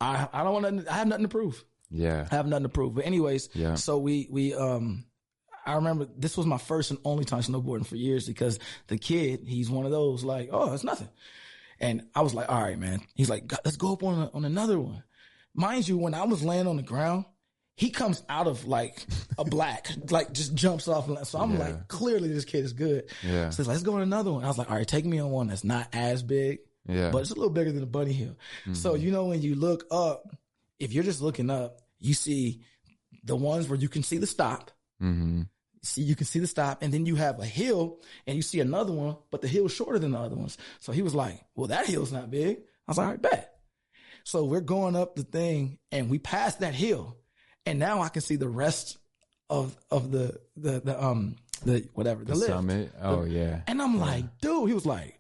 I, 0.01 0.29
I 0.33 0.45
don't 0.45 0.63
want 0.63 0.85
to. 0.87 0.93
I 0.93 0.99
have 0.99 1.09
nothing 1.09 1.25
to 1.25 1.29
prove. 1.29 1.65
Yeah. 1.91 2.27
I 2.31 2.35
have 2.37 2.47
nothing 2.47 2.65
to 2.65 2.69
prove. 2.69 2.95
But 2.95 3.05
anyways, 3.07 3.49
Yeah. 3.55 3.75
so 3.75 3.99
we 3.99 4.29
we 4.31 4.55
um 4.55 5.06
I 5.67 5.75
remember 5.75 6.07
this 6.17 6.37
was 6.37 6.47
my 6.47 6.59
first 6.59 6.91
and 6.91 7.01
only 7.05 7.25
time 7.25 7.41
snowboarding 7.41 7.87
for 7.87 7.97
years 7.97 8.27
because 8.27 8.59
the 8.87 8.97
kid, 8.99 9.41
he's 9.47 9.69
one 9.71 9.85
of 9.85 9.91
those 9.93 10.23
like, 10.25 10.49
oh, 10.53 10.73
it's 10.73 10.85
nothing. 10.85 11.09
And 11.81 12.07
I 12.15 12.23
was 12.23 12.33
like, 12.35 12.49
all 12.51 12.63
right, 12.63 12.79
man. 12.79 13.01
He's 13.15 13.29
like, 13.29 13.53
let's 13.65 13.77
go 13.77 13.93
up 13.93 14.03
on 14.03 14.31
on 14.33 14.45
another 14.45 14.79
one. 14.81 15.03
Mind 15.55 15.87
you, 15.89 15.99
when 15.99 16.15
I 16.15 16.25
was 16.25 16.43
laying 16.45 16.67
on 16.67 16.77
the 16.77 16.83
ground, 16.83 17.25
he 17.77 17.91
comes 17.91 18.23
out 18.29 18.47
of 18.47 18.67
like 18.67 19.05
a 19.39 19.45
black, 19.45 19.89
like 20.11 20.33
just 20.33 20.55
jumps 20.55 20.89
off. 20.89 21.09
and- 21.09 21.27
So 21.27 21.39
I'm 21.39 21.53
Yeah. 21.53 21.59
like, 21.59 21.89
clearly 21.89 22.29
this 22.33 22.45
kid 22.47 22.65
is 22.65 22.73
good. 22.73 23.11
Yeah. 23.23 23.51
So 23.51 23.59
he's 23.59 23.67
like, 23.69 23.75
let's 23.75 23.83
go 23.83 23.95
on 23.97 24.03
another 24.03 24.33
one. 24.33 24.45
I 24.45 24.49
was 24.49 24.57
like, 24.59 24.71
all 24.71 24.77
right, 24.77 24.89
take 24.89 25.05
me 25.05 25.19
on 25.19 25.31
one 25.31 25.49
that's 25.49 25.65
not 25.65 25.89
as 25.93 26.23
big, 26.23 26.61
Yeah. 26.89 27.11
but 27.11 27.19
it's 27.19 27.31
a 27.31 27.35
little 27.35 27.51
bigger 27.51 27.71
than 27.73 27.81
the 27.81 27.87
bunny 27.87 28.13
hill. 28.15 28.37
So 28.73 28.95
you 28.95 29.11
know 29.11 29.27
when 29.27 29.43
you 29.43 29.55
look 29.57 29.85
up, 29.91 30.25
if 30.79 30.93
you're 30.95 31.05
just 31.05 31.21
looking 31.21 31.51
up, 31.51 31.81
you 31.99 32.15
see 32.15 32.63
the 33.25 33.37
ones 33.37 33.69
where 33.69 33.79
you 33.79 33.89
can 33.89 34.03
see 34.03 34.19
the 34.19 34.27
stop. 34.27 34.71
mm-hmm. 35.03 35.43
See, 35.87 36.03
you 36.03 36.15
can 36.17 36.27
see 36.27 36.39
the 36.39 36.47
stop, 36.47 36.83
and 36.83 36.93
then 36.93 37.07
you 37.07 37.15
have 37.17 37.39
a 37.41 37.45
hill, 37.47 37.99
and 38.27 38.37
you 38.37 38.43
see 38.43 38.61
another 38.61 38.93
one, 38.93 39.17
but 39.31 39.41
the 39.43 39.49
hill's 39.49 39.73
shorter 39.73 39.99
than 39.99 40.13
the 40.13 40.19
other 40.19 40.37
ones. 40.37 40.59
So 40.81 40.93
he 40.93 41.03
was 41.03 41.15
like, 41.15 41.41
"Well, 41.55 41.69
that 41.69 41.87
hill's 41.87 42.13
not 42.13 42.31
big." 42.31 42.59
I 42.59 42.91
was 42.91 42.99
like, 42.99 43.05
"All 43.07 43.11
right, 43.13 43.23
bet." 43.23 43.53
So 44.25 44.45
we're 44.45 44.61
going 44.61 44.97
up 44.97 45.15
the 45.17 45.23
thing, 45.23 45.79
and 45.93 46.11
we 46.11 46.19
passed 46.19 46.61
that 46.61 46.75
hill, 46.75 47.17
and 47.65 47.79
now 47.79 48.03
I 48.03 48.09
can 48.09 48.23
see 48.23 48.37
the 48.37 48.49
rest 48.49 48.99
of 49.49 49.77
of 49.91 50.11
the 50.11 50.39
the 50.57 50.81
the 50.81 51.03
um 51.05 51.37
the 51.65 51.89
whatever 51.95 52.25
the, 52.25 52.33
The 52.33 52.39
lift. 52.39 52.51
summit. 52.53 52.93
Oh 53.01 53.25
yeah. 53.25 53.61
And 53.69 53.81
I'm 53.81 53.99
like, 53.99 54.41
dude, 54.41 54.69
he 54.69 54.75
was 54.75 54.85
like, 54.87 55.19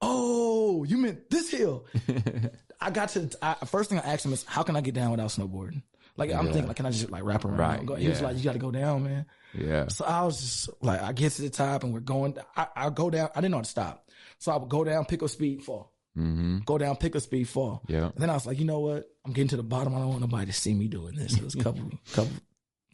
oh, 0.00 0.84
you 0.84 0.96
meant 0.98 1.30
this 1.30 1.50
hill. 1.50 1.86
I 2.80 2.90
got 2.90 3.10
to, 3.10 3.30
I, 3.40 3.54
first 3.66 3.88
thing 3.90 3.98
I 4.00 4.12
asked 4.14 4.24
him 4.24 4.32
is, 4.32 4.44
how 4.44 4.62
can 4.64 4.74
I 4.76 4.80
get 4.80 4.94
down 4.94 5.12
without 5.12 5.28
snowboarding? 5.30 5.82
Like, 6.16 6.32
I'm 6.32 6.46
thinking, 6.46 6.66
like, 6.66 6.76
can 6.76 6.84
I 6.86 6.90
just 6.90 7.10
like 7.10 7.22
wrap 7.22 7.44
around? 7.44 7.58
Right, 7.58 7.86
Go- 7.86 7.94
He 7.94 8.08
was 8.08 8.20
like, 8.20 8.36
you 8.36 8.42
got 8.42 8.52
to 8.54 8.58
go 8.58 8.70
down, 8.72 9.04
man. 9.04 9.26
Yeah. 9.54 9.88
So 9.88 10.04
I 10.04 10.24
was 10.24 10.40
just 10.40 10.70
like, 10.82 11.02
I 11.02 11.12
get 11.12 11.32
to 11.32 11.42
the 11.42 11.50
top 11.50 11.84
and 11.84 11.92
we're 11.92 12.00
going, 12.00 12.36
I, 12.56 12.66
I 12.76 12.90
go 12.90 13.10
down. 13.10 13.30
I 13.34 13.40
didn't 13.40 13.50
know 13.52 13.58
how 13.58 13.62
to 13.64 13.68
stop. 13.68 14.08
So 14.38 14.52
I 14.52 14.56
would 14.56 14.68
go 14.68 14.82
down, 14.84 15.04
pick 15.04 15.22
up 15.22 15.28
speed, 15.30 15.62
fall. 15.62 15.92
Mm-hmm. 16.16 16.58
Go 16.66 16.78
down, 16.78 16.96
pick 16.96 17.14
up 17.16 17.22
speed, 17.22 17.48
fall. 17.48 17.82
Yeah. 17.88 18.06
And 18.06 18.14
then 18.18 18.30
I 18.30 18.34
was 18.34 18.46
like, 18.46 18.58
you 18.58 18.64
know 18.64 18.80
what? 18.80 19.04
I'm 19.24 19.32
getting 19.32 19.48
to 19.48 19.56
the 19.56 19.62
bottom. 19.62 19.94
I 19.94 19.98
don't 19.98 20.08
want 20.08 20.20
nobody 20.20 20.46
to 20.46 20.52
see 20.52 20.74
me 20.74 20.88
doing 20.88 21.14
this. 21.14 21.34
There's 21.36 21.54
a 21.54 21.58
couple, 21.62 21.90
couple, 22.12 22.32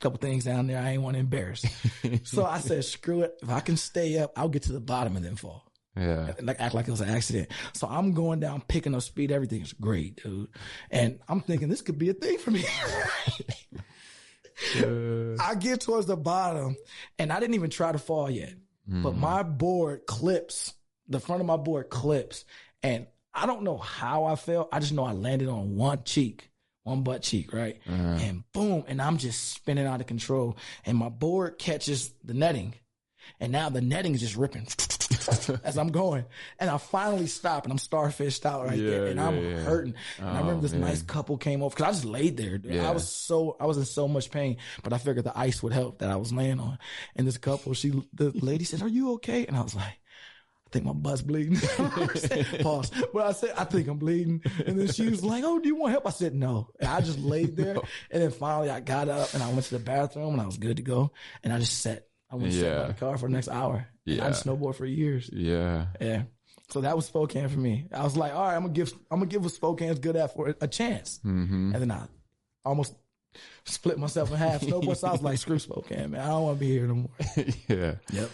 couple 0.00 0.18
things 0.18 0.44
down 0.44 0.66
there 0.66 0.78
I 0.80 0.90
ain't 0.90 1.02
want 1.02 1.14
to 1.14 1.20
embarrass. 1.20 1.64
so 2.24 2.44
I 2.44 2.59
said, 2.61 2.84
screw 2.84 3.22
it. 3.22 3.34
If 3.42 3.50
I 3.50 3.61
can 3.61 3.76
stay 3.76 4.18
up, 4.18 4.32
I'll 4.36 4.48
get 4.48 4.62
to 4.64 4.72
the 4.72 4.80
bottom 4.80 5.16
and 5.16 5.24
then 5.24 5.34
fall 5.36 5.64
Yeah. 5.96 6.32
like 6.42 6.61
act 6.61 6.74
like 6.74 6.86
it 6.86 6.90
was 6.92 7.00
an 7.00 7.09
accident. 7.09 7.48
So 7.72 7.88
I'm 7.88 8.12
going 8.12 8.40
down, 8.40 8.62
picking 8.68 8.94
up 8.94 9.02
speed. 9.02 9.32
Everything's 9.32 9.72
great, 9.72 10.22
dude. 10.22 10.48
And 10.90 11.18
I'm 11.28 11.40
thinking 11.40 11.68
this 11.68 11.82
could 11.82 11.98
be 11.98 12.11
a 12.11 12.14
thing 12.14 12.38
for 12.38 12.50
me. 12.52 12.64
Uh, 14.76 15.36
I 15.40 15.54
get 15.54 15.80
towards 15.80 16.06
the 16.06 16.16
bottom 16.16 16.76
and 17.18 17.32
I 17.32 17.40
didn't 17.40 17.54
even 17.54 17.70
try 17.70 17.92
to 17.92 17.98
fall 17.98 18.30
yet, 18.30 18.54
but 18.88 19.14
my 19.16 19.42
board 19.42 20.06
clips, 20.06 20.74
the 21.09 21.20
front 21.20 21.40
of 21.40 21.46
my 21.46 21.56
board 21.56 21.90
clips. 21.90 22.44
And 22.82 23.06
I 23.34 23.46
don't 23.46 23.62
know 23.62 23.76
how 23.78 24.24
I 24.24 24.34
fell. 24.36 24.68
I 24.72 24.80
just 24.80 24.92
know 24.92 25.04
I 25.04 25.12
landed 25.12 25.48
on 25.48 25.76
one 25.76 26.02
cheek, 26.04 26.50
one 26.84 27.02
butt 27.02 27.22
cheek, 27.22 27.52
right? 27.52 27.78
And 27.86 28.43
boom. 28.52 28.85
And 28.89 29.01
I'm 29.01 29.18
just 29.18 29.52
spinning 29.52 29.86
out 29.86 30.01
of 30.01 30.06
control. 30.06 30.56
And 30.85 30.97
my 30.97 31.09
board 31.09 31.59
catches 31.59 32.12
the 32.24 32.35
netting. 32.35 32.74
And 33.40 33.52
now 33.52 33.68
the 33.68 33.80
netting 33.82 34.14
is 34.14 34.20
just 34.20 34.36
ripping 34.36 34.66
as 35.64 35.76
I'm 35.78 35.88
going. 35.88 36.24
And 36.59 36.70
I 36.70 36.78
finally 36.78 37.26
stop 37.26 37.64
and 37.64 37.72
I'm 37.72 37.78
starfished 37.78 38.44
out 38.46 38.66
right 38.66 38.78
there. 38.78 39.05
Yeah, 39.05 39.10
And 39.10 39.20
I'm 39.20 39.36
yeah, 39.36 39.48
yeah. 39.50 39.56
hurting. 39.60 39.94
And 40.18 40.26
I 40.28 40.36
Oh, 40.38 40.40
remember 40.40 40.62
this 40.62 40.72
oh, 40.72 40.78
man. 40.78 40.88
nice 40.88 41.02
couple 41.02 41.36
came 41.36 41.62
over 41.62 41.74
because 41.74 41.88
I 41.88 41.92
just 41.92 42.05
laid 42.05 42.36
there. 42.36 42.59
dude. 42.59 42.74
Yeah. 42.74 42.88
I 42.88 42.92
was 42.92 43.09
so, 43.09 43.56
I 43.60 43.66
was 43.66 43.78
in 43.78 43.84
so 43.84 44.09
much 44.09 44.30
pain, 44.30 44.56
but 44.82 44.92
I 44.92 44.98
figured 44.98 45.24
the 45.24 45.38
ice 45.38 45.62
would 45.62 45.72
help 45.72 45.98
that 45.98 46.10
I 46.10 46.16
was 46.16 46.32
laying 46.32 46.60
on. 46.60 46.78
And 47.16 47.26
this 47.26 47.38
couple, 47.38 47.74
she, 47.74 47.90
the 48.14 48.30
lady 48.30 48.64
said, 48.64 48.82
are 48.82 48.88
you 48.88 49.12
okay? 49.14 49.46
And 49.46 49.56
I 49.56 49.62
was 49.62 49.74
like, 49.74 49.84
I 50.66 50.70
think 50.70 50.84
my 50.84 50.92
butt's 50.92 51.22
bleeding. 51.22 51.56
Pause. 52.62 52.90
But 53.12 53.26
I 53.26 53.32
said, 53.32 53.55
I 53.56 53.64
think 53.64 53.88
I'm 53.88 53.98
bleeding. 53.98 54.42
And 54.66 54.78
then 54.78 54.88
she 54.88 55.09
was 55.09 55.24
like, 55.24 55.42
Oh, 55.44 55.59
do 55.59 55.66
you 55.68 55.76
want 55.76 55.92
help? 55.92 56.06
I 56.06 56.10
said, 56.10 56.34
No. 56.34 56.68
And 56.78 56.88
I 56.90 57.00
just 57.00 57.18
laid 57.18 57.56
there. 57.56 57.76
And 58.10 58.22
then 58.22 58.30
finally 58.30 58.68
I 58.70 58.80
got 58.80 59.09
up 59.09 59.32
and 59.34 59.42
I 59.42 59.48
went 59.50 59.64
to 59.64 59.78
the 59.78 59.84
bathroom 59.84 60.34
and 60.34 60.42
I 60.42 60.46
was 60.46 60.59
good 60.59 60.76
to 60.76 60.82
go. 60.82 61.10
And 61.42 61.52
I 61.55 61.59
just 61.59 61.80
sat. 61.80 62.06
I 62.30 62.36
went 62.36 62.52
to 62.52 62.59
sit 62.59 62.66
Yeah. 62.66 62.82
by 62.82 62.88
the 62.88 62.94
car 62.94 63.16
for 63.16 63.28
the 63.28 63.32
next 63.32 63.48
hour. 63.48 63.86
I 64.09 64.14
Yeah. 64.14 64.28
just 64.30 64.47
snowboard 64.47 64.74
for 64.74 64.86
years. 64.86 65.28
yeah. 65.32 65.86
Yeah. 66.01 66.22
So 66.70 66.82
that 66.82 66.97
was 66.97 67.06
Spokane 67.06 67.48
for 67.48 67.59
me. 67.59 67.86
I 67.94 68.02
was 68.05 68.16
like, 68.16 68.35
all 68.35 68.43
right, 68.43 68.55
I'm 68.55 68.62
gonna 68.62 68.74
give 68.74 68.93
I'm 69.10 69.20
gonna 69.20 69.30
give 69.30 69.43
what 69.43 69.52
Spokane's 69.52 69.98
good 70.01 70.16
at 70.16 70.35
for 70.35 70.55
a 70.60 70.68
chance. 70.68 71.18
Mm-hmm. 71.24 71.72
And 71.74 71.82
then 71.82 71.90
I 71.90 72.06
almost 72.64 72.94
split 73.64 73.98
myself 73.98 74.30
in 74.30 74.36
half 74.36 74.60
snowboard. 74.62 74.97
so 74.98 75.09
I 75.09 75.12
was 75.12 75.22
like, 75.22 75.39
screw 75.39 75.59
Spokane, 75.59 76.10
man. 76.10 76.20
I 76.20 76.26
don't 76.28 76.43
want 76.43 76.59
to 76.59 76.60
be 76.60 76.70
here 76.70 76.86
no 76.86 76.94
more. 76.94 77.10
yeah. 77.68 77.94
Yep. 78.12 78.30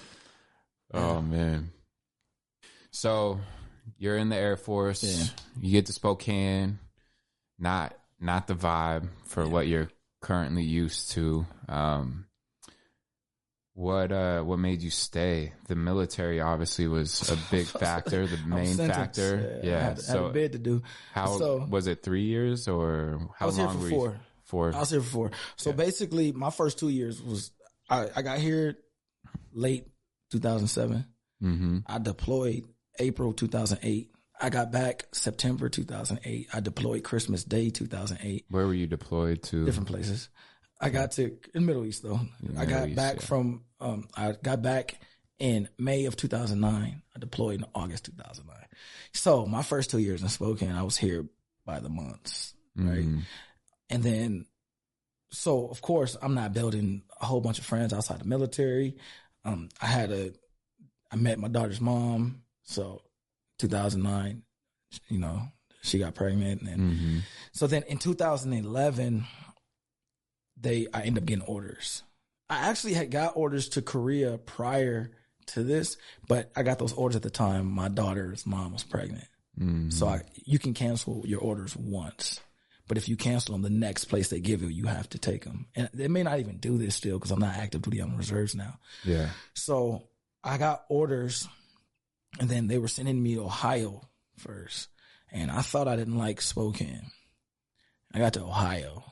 Oh 0.94 1.20
man. 1.22 1.70
So 2.90 3.40
you're 3.98 4.16
in 4.16 4.28
the 4.28 4.36
Air 4.36 4.56
Force. 4.56 5.02
Yeah. 5.05 5.24
You 5.60 5.72
get 5.72 5.86
to 5.86 5.92
Spokane. 5.92 6.78
Not 7.59 7.96
not 8.20 8.46
the 8.46 8.55
vibe 8.55 9.09
for 9.26 9.46
what 9.48 9.66
you're 9.68 9.90
currently 10.22 10.62
used 10.64 11.12
to. 11.12 11.46
Um, 11.68 12.26
what 13.74 14.12
uh 14.12 14.40
what 14.42 14.59
made 14.59 14.82
you 14.82 14.90
stay? 14.90 15.52
The 15.68 15.74
military 15.74 16.40
obviously 16.40 16.86
was 16.86 17.28
a 17.30 17.36
big 17.51 17.66
factor, 17.66 18.26
the 18.26 18.36
main 18.46 18.76
factor. 18.76 19.60
I 19.62 19.66
Yeah. 19.66 19.72
had, 19.80 19.88
had 19.96 20.01
so 20.01 20.26
a 20.26 20.30
bid 20.32 20.52
to 20.52 20.59
do. 20.59 20.82
how 21.12 21.38
so- 21.38 21.66
was 21.68 21.86
it? 21.88 22.02
Three 22.02 22.22
years 22.24 22.68
or 22.68 23.18
how 23.38 23.46
I 23.46 23.46
was 23.46 23.56
here 23.56 23.66
long 23.66 23.76
for 23.78 23.82
were 23.82 23.90
four. 23.90 24.09
you? 24.10 24.14
Four. 24.44 24.74
I 24.74 24.78
was 24.80 24.90
here 24.90 25.01
for 25.01 25.10
four. 25.10 25.30
So 25.56 25.72
basically, 25.72 26.30
my 26.32 26.51
first 26.51 26.78
two 26.78 26.88
years 26.88 27.20
was 27.22 27.51
I, 27.90 28.09
I 28.14 28.22
got 28.22 28.38
here 28.38 28.76
late 29.52 29.86
2007. 30.30 31.05
mm-hmm. 31.42 31.78
I 31.86 31.98
deployed 31.98 32.64
April 32.98 33.32
2008. 33.32 34.10
I 34.40 34.51
got 34.51 34.70
back 34.72 35.06
September 35.12 35.68
2008. 35.68 36.48
I 36.52 36.60
deployed 36.60 37.02
Christmas 37.05 37.44
Day 37.44 37.70
2008. 37.70 38.44
Where 38.51 38.66
were 38.66 38.74
you 38.74 38.86
deployed 38.86 39.42
to? 39.44 39.64
Different 39.64 39.88
places. 39.88 40.28
I 40.80 40.90
got 40.90 41.12
to 41.12 41.36
in 41.55 41.66
Middle 41.66 41.84
East 41.84 42.02
though. 42.02 42.20
I 42.59 42.64
got 42.66 42.88
East, 42.88 42.96
back 42.96 43.16
yeah. 43.16 43.20
from 43.26 43.64
um 43.80 44.09
I 44.16 44.32
got 44.42 44.62
back 44.62 44.98
in 45.38 45.68
May 45.78 46.05
of 46.06 46.16
2009. 46.16 47.02
I 47.14 47.18
deployed 47.18 47.60
in 47.60 47.66
August 47.74 48.05
2009. 48.06 48.56
So 49.12 49.46
my 49.46 49.62
first 49.62 49.90
two 49.90 49.98
years 49.98 50.22
in 50.22 50.28
Spokane, 50.28 50.72
I 50.72 50.82
was 50.82 50.96
here 50.96 51.26
by 51.64 51.80
the 51.80 51.88
months, 51.88 52.55
right? 52.76 53.05
Mhm. 53.05 53.22
And 53.90 54.02
then, 54.02 54.46
so 55.30 55.66
of 55.68 55.80
course, 55.82 56.16
I'm 56.22 56.34
not 56.34 56.52
building 56.52 57.02
a 57.20 57.26
whole 57.26 57.40
bunch 57.40 57.59
of 57.59 57.64
friends 57.66 57.92
outside 57.92 58.20
the 58.20 58.24
military. 58.26 58.96
Um, 59.44 59.68
I 59.80 59.86
had 59.86 60.10
a, 60.10 60.32
I 61.10 61.16
met 61.16 61.38
my 61.38 61.48
daughter's 61.48 61.80
mom. 61.80 62.42
So 62.64 63.02
2009, 63.59 64.42
you 65.09 65.18
know, 65.18 65.42
she 65.82 65.98
got 65.98 66.14
pregnant. 66.14 66.62
And 66.62 66.92
Mhm. 66.92 67.20
so 67.52 67.66
then 67.66 67.82
in 67.84 67.98
2011, 67.98 69.24
they, 70.56 70.86
I 70.93 71.02
end 71.02 71.18
up 71.18 71.24
getting 71.24 71.44
orders. 71.44 72.02
I 72.48 72.68
actually 72.70 72.94
had 72.94 73.10
got 73.10 73.36
orders 73.36 73.68
to 73.70 73.82
Korea 73.82 74.39
prior 74.39 75.10
to 75.47 75.62
this, 75.62 75.97
but 76.28 76.51
I 76.56 76.62
got 76.62 76.78
those 76.78 76.93
orders 76.93 77.16
at 77.16 77.22
the 77.22 77.31
time. 77.31 77.66
My 77.70 77.89
daughter's 77.89 78.47
mom 78.47 78.72
was 78.72 78.85
pregnant. 78.85 79.26
Mhm. 79.59 79.93
So 79.93 80.06
I, 80.09 80.22
you 80.44 80.59
can 80.59 80.74
cancel 80.74 81.22
your 81.26 81.40
orders 81.40 81.76
once, 81.76 82.40
but 82.89 82.97
if 82.98 83.09
you 83.09 83.16
cancel 83.16 83.52
them, 83.52 83.62
the 83.62 83.70
next 83.70 84.06
place 84.06 84.28
they 84.28 84.40
give 84.40 84.62
you, 84.62 84.68
you 84.68 84.86
have 84.86 85.09
to 85.10 85.18
take 85.18 85.44
them. 85.44 85.66
And 85.74 85.89
they 85.94 86.09
may 86.09 86.22
not 86.22 86.40
even 86.40 86.59
do 86.59 86.76
this 86.78 86.94
still 86.94 87.18
because 87.18 87.31
I'm 87.31 87.40
not 87.40 87.56
active 87.56 87.82
duty. 87.82 88.01
I'm 88.01 88.16
reserves 88.16 88.55
now. 88.55 88.78
yeah. 89.05 89.31
So 89.55 90.09
I 90.43 90.59
got 90.59 90.85
orders, 90.89 91.47
and 92.40 92.48
then 92.48 92.66
they 92.66 92.78
were 92.78 92.89
sending 92.89 93.22
me 93.22 93.35
to 93.36 93.44
Ohio 93.44 94.02
first, 94.39 94.89
and 95.32 95.51
I 95.51 95.62
thought 95.62 95.89
I 95.89 95.97
didn't 95.97 96.18
like 96.18 96.40
Spokane. 96.40 97.10
I 98.12 98.18
got 98.18 98.35
to 98.35 98.43
Ohio, 98.43 99.05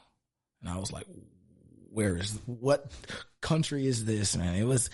and 0.61 0.69
I 0.71 0.77
was 0.79 0.93
like, 0.93 1.07
"Where 1.93 2.17
is 2.17 2.39
what 2.47 2.91
country 3.41 3.87
is 3.87 4.05
this?" 4.05 4.37
Man, 4.37 4.55
it 4.55 4.65
was. 4.65 4.91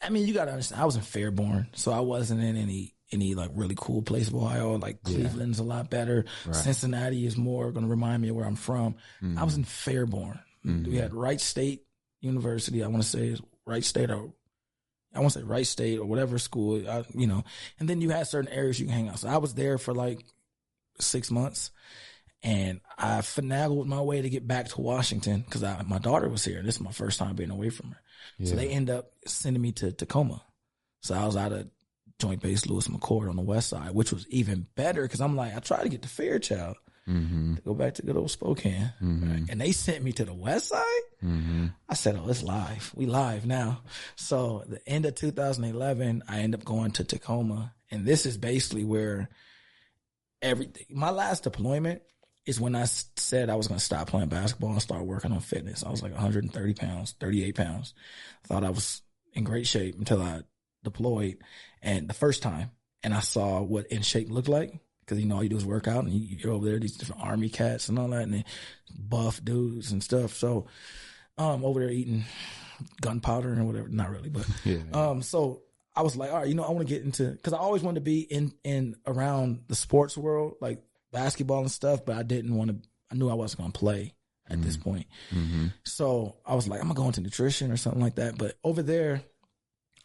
I 0.00 0.08
mean, 0.10 0.26
you 0.26 0.34
got 0.34 0.46
to 0.46 0.52
understand. 0.52 0.82
I 0.82 0.84
was 0.84 0.96
in 0.96 1.02
Fairborn, 1.02 1.68
so 1.74 1.92
I 1.92 2.00
wasn't 2.00 2.42
in 2.42 2.56
any 2.56 2.94
any 3.12 3.34
like 3.34 3.50
really 3.54 3.74
cool 3.76 4.02
place 4.02 4.28
of 4.28 4.34
Ohio. 4.34 4.76
Like 4.76 5.02
Cleveland's 5.02 5.58
a 5.58 5.64
lot 5.64 5.90
better. 5.90 6.24
Cincinnati 6.50 7.26
is 7.26 7.36
more 7.36 7.70
going 7.70 7.84
to 7.84 7.90
remind 7.90 8.22
me 8.22 8.28
of 8.28 8.36
where 8.36 8.46
I'm 8.46 8.56
from. 8.56 8.94
Mm-hmm. 9.22 9.38
I 9.38 9.44
was 9.44 9.56
in 9.56 9.64
Fairborn. 9.64 10.40
Mm-hmm. 10.64 10.90
We 10.90 10.96
had 10.96 11.14
Wright 11.14 11.40
State 11.40 11.84
University. 12.20 12.82
I 12.82 12.88
want 12.88 13.02
to 13.02 13.08
say 13.08 13.36
Wright 13.66 13.84
State 13.84 14.10
or 14.10 14.32
I 15.14 15.20
want 15.20 15.32
to 15.32 15.40
say 15.40 15.44
Wright 15.44 15.66
State 15.66 15.98
or 15.98 16.06
whatever 16.06 16.38
school, 16.38 16.88
I, 16.88 17.04
you 17.14 17.26
know. 17.26 17.44
And 17.78 17.88
then 17.88 18.00
you 18.00 18.10
had 18.10 18.26
certain 18.26 18.52
areas 18.52 18.80
you 18.80 18.86
can 18.86 18.94
hang 18.94 19.08
out. 19.08 19.18
So 19.18 19.28
I 19.28 19.36
was 19.36 19.54
there 19.54 19.78
for 19.78 19.92
like 19.92 20.24
six 20.98 21.30
months, 21.30 21.70
and 22.42 22.80
I 22.98 23.18
finagled 23.18 23.86
my 23.86 24.00
way 24.00 24.20
to 24.22 24.28
get 24.30 24.46
back 24.48 24.68
to 24.68 24.80
Washington 24.80 25.40
because 25.42 25.62
my 25.86 25.98
daughter 25.98 26.28
was 26.28 26.44
here. 26.44 26.58
And 26.58 26.66
this 26.68 26.76
is 26.76 26.80
my 26.82 26.90
first 26.92 27.18
time 27.18 27.36
being 27.36 27.50
away 27.50 27.70
from 27.70 27.90
her. 27.90 28.00
So 28.44 28.56
they 28.56 28.68
end 28.68 28.90
up 28.90 29.12
sending 29.26 29.62
me 29.62 29.72
to 29.72 29.92
Tacoma. 29.92 30.42
So 31.02 31.14
I 31.14 31.24
was 31.26 31.36
out 31.36 31.52
of 31.52 31.68
Joint 32.18 32.40
Base 32.42 32.66
Lewis 32.66 32.88
McChord 32.88 33.28
on 33.28 33.36
the 33.36 33.42
west 33.42 33.68
side, 33.68 33.92
which 33.92 34.12
was 34.12 34.26
even 34.28 34.66
better 34.74 35.02
because 35.02 35.20
I'm 35.20 35.36
like, 35.36 35.54
I 35.56 35.60
tried 35.60 35.82
to 35.84 35.88
get 35.88 36.02
to 36.02 36.08
Fairchild 36.08 36.76
Mm-hmm. 37.08 37.56
to 37.56 37.60
go 37.62 37.74
back 37.74 37.94
to 37.94 38.02
good 38.02 38.16
old 38.16 38.30
Spokane. 38.30 38.92
right? 39.00 39.42
And 39.48 39.60
they 39.60 39.72
sent 39.72 40.04
me 40.04 40.12
to 40.12 40.24
the 40.24 40.32
west 40.32 40.68
side. 40.68 41.00
Mm-hmm. 41.20 41.66
I 41.88 41.94
said, 41.94 42.14
"Oh, 42.14 42.28
it's 42.28 42.44
live. 42.44 42.92
We 42.94 43.06
live 43.06 43.44
now." 43.44 43.82
So 44.14 44.62
the 44.68 44.80
end 44.88 45.04
of 45.04 45.16
2011, 45.16 46.22
I 46.28 46.38
end 46.42 46.54
up 46.54 46.64
going 46.64 46.92
to 46.92 47.02
Tacoma, 47.04 47.74
and 47.90 48.06
this 48.06 48.24
is 48.24 48.38
basically 48.38 48.84
where 48.84 49.30
everything. 50.40 50.86
My 50.90 51.10
last 51.10 51.42
deployment 51.42 52.02
is 52.46 52.60
when 52.60 52.74
I 52.74 52.84
said 52.84 53.50
I 53.50 53.54
was 53.54 53.68
going 53.68 53.78
to 53.78 53.84
stop 53.84 54.08
playing 54.08 54.28
basketball 54.28 54.72
and 54.72 54.82
start 54.82 55.04
working 55.04 55.32
on 55.32 55.40
fitness. 55.40 55.84
I 55.84 55.90
was 55.90 56.02
like 56.02 56.12
130 56.12 56.74
pounds, 56.74 57.14
38 57.20 57.54
pounds. 57.54 57.94
Thought 58.44 58.64
I 58.64 58.70
was 58.70 59.02
in 59.32 59.44
great 59.44 59.66
shape 59.66 59.96
until 59.98 60.20
I 60.20 60.42
deployed, 60.82 61.38
and 61.82 62.08
the 62.08 62.14
first 62.14 62.42
time, 62.42 62.70
and 63.04 63.14
I 63.14 63.20
saw 63.20 63.62
what 63.62 63.86
in 63.86 64.02
shape 64.02 64.30
looked 64.30 64.48
like. 64.48 64.78
Cause 65.06 65.18
you 65.18 65.26
know 65.26 65.36
all 65.36 65.42
you 65.42 65.48
do 65.48 65.56
is 65.56 65.66
work 65.66 65.88
out, 65.88 66.04
and 66.04 66.12
you, 66.12 66.36
you're 66.38 66.52
over 66.52 66.64
there 66.64 66.78
these 66.78 66.96
different 66.96 67.22
army 67.22 67.48
cats 67.48 67.88
and 67.88 67.98
all 67.98 68.08
that, 68.08 68.22
and 68.22 68.44
buff 68.96 69.44
dudes 69.44 69.90
and 69.92 70.02
stuff. 70.02 70.34
So, 70.34 70.66
um, 71.36 71.64
over 71.64 71.80
there 71.80 71.90
eating 71.90 72.24
gunpowder 73.00 73.52
and 73.52 73.66
whatever. 73.66 73.88
Not 73.88 74.10
really, 74.10 74.28
but 74.30 74.46
Yeah. 74.64 74.78
um, 74.92 75.22
so 75.22 75.62
I 75.94 76.02
was 76.02 76.16
like, 76.16 76.30
all 76.30 76.38
right, 76.38 76.48
you 76.48 76.54
know, 76.54 76.62
I 76.64 76.70
want 76.70 76.86
to 76.86 76.94
get 76.94 77.04
into 77.04 77.30
because 77.30 77.52
I 77.52 77.58
always 77.58 77.82
wanted 77.82 77.96
to 78.00 78.04
be 78.04 78.20
in 78.20 78.52
in 78.64 78.94
around 79.06 79.64
the 79.68 79.74
sports 79.74 80.16
world, 80.16 80.54
like 80.60 80.82
basketball 81.12 81.60
and 81.60 81.70
stuff, 81.70 82.04
but 82.04 82.16
I 82.16 82.22
didn't 82.22 82.54
want 82.54 82.70
to. 82.70 82.88
I 83.10 83.14
knew 83.14 83.28
I 83.28 83.34
wasn't 83.34 83.60
going 83.60 83.72
to 83.72 83.78
play 83.78 84.14
at 84.50 84.60
this 84.60 84.76
point, 84.76 85.06
Mm-hmm. 85.32 85.66
so 85.84 86.36
I 86.44 86.54
was 86.54 86.66
like, 86.68 86.80
I'm 86.80 86.88
gonna 86.88 86.98
go 86.98 87.06
into 87.06 87.20
nutrition 87.22 87.70
or 87.70 87.76
something 87.76 88.02
like 88.02 88.16
that. 88.16 88.36
But 88.36 88.58
over 88.64 88.82
there, 88.82 89.22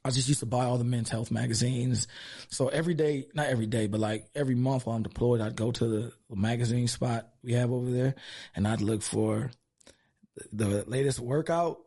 I 0.06 0.10
just 0.12 0.28
used 0.30 0.40
to 0.42 0.46
buy 0.46 0.64
all 0.66 0.78
the 0.78 0.84
men's 0.86 1.10
health 1.10 1.32
magazines. 1.32 2.08
So 2.50 2.68
every 2.70 2.94
day, 2.94 3.26
not 3.34 3.48
every 3.48 3.66
day, 3.66 3.88
but 3.88 4.00
like 4.00 4.28
every 4.36 4.56
month 4.56 4.86
while 4.86 4.96
I'm 4.96 5.04
deployed, 5.04 5.42
I'd 5.42 5.56
go 5.56 5.72
to 5.72 5.88
the 5.88 6.14
magazine 6.34 6.88
spot 6.88 7.28
we 7.44 7.54
have 7.54 7.72
over 7.72 7.90
there, 7.90 8.16
and 8.56 8.68
I'd 8.68 8.80
look 8.82 9.02
for 9.02 9.52
the 10.54 10.84
latest 10.88 11.20
workout 11.20 11.80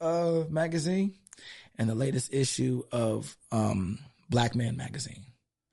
uh 0.00 0.44
magazine 0.50 1.14
and 1.78 1.88
the 1.88 1.94
latest 1.94 2.32
issue 2.32 2.82
of 2.92 3.36
um 3.50 3.98
Black 4.30 4.54
Man 4.54 4.76
magazine. 4.76 5.24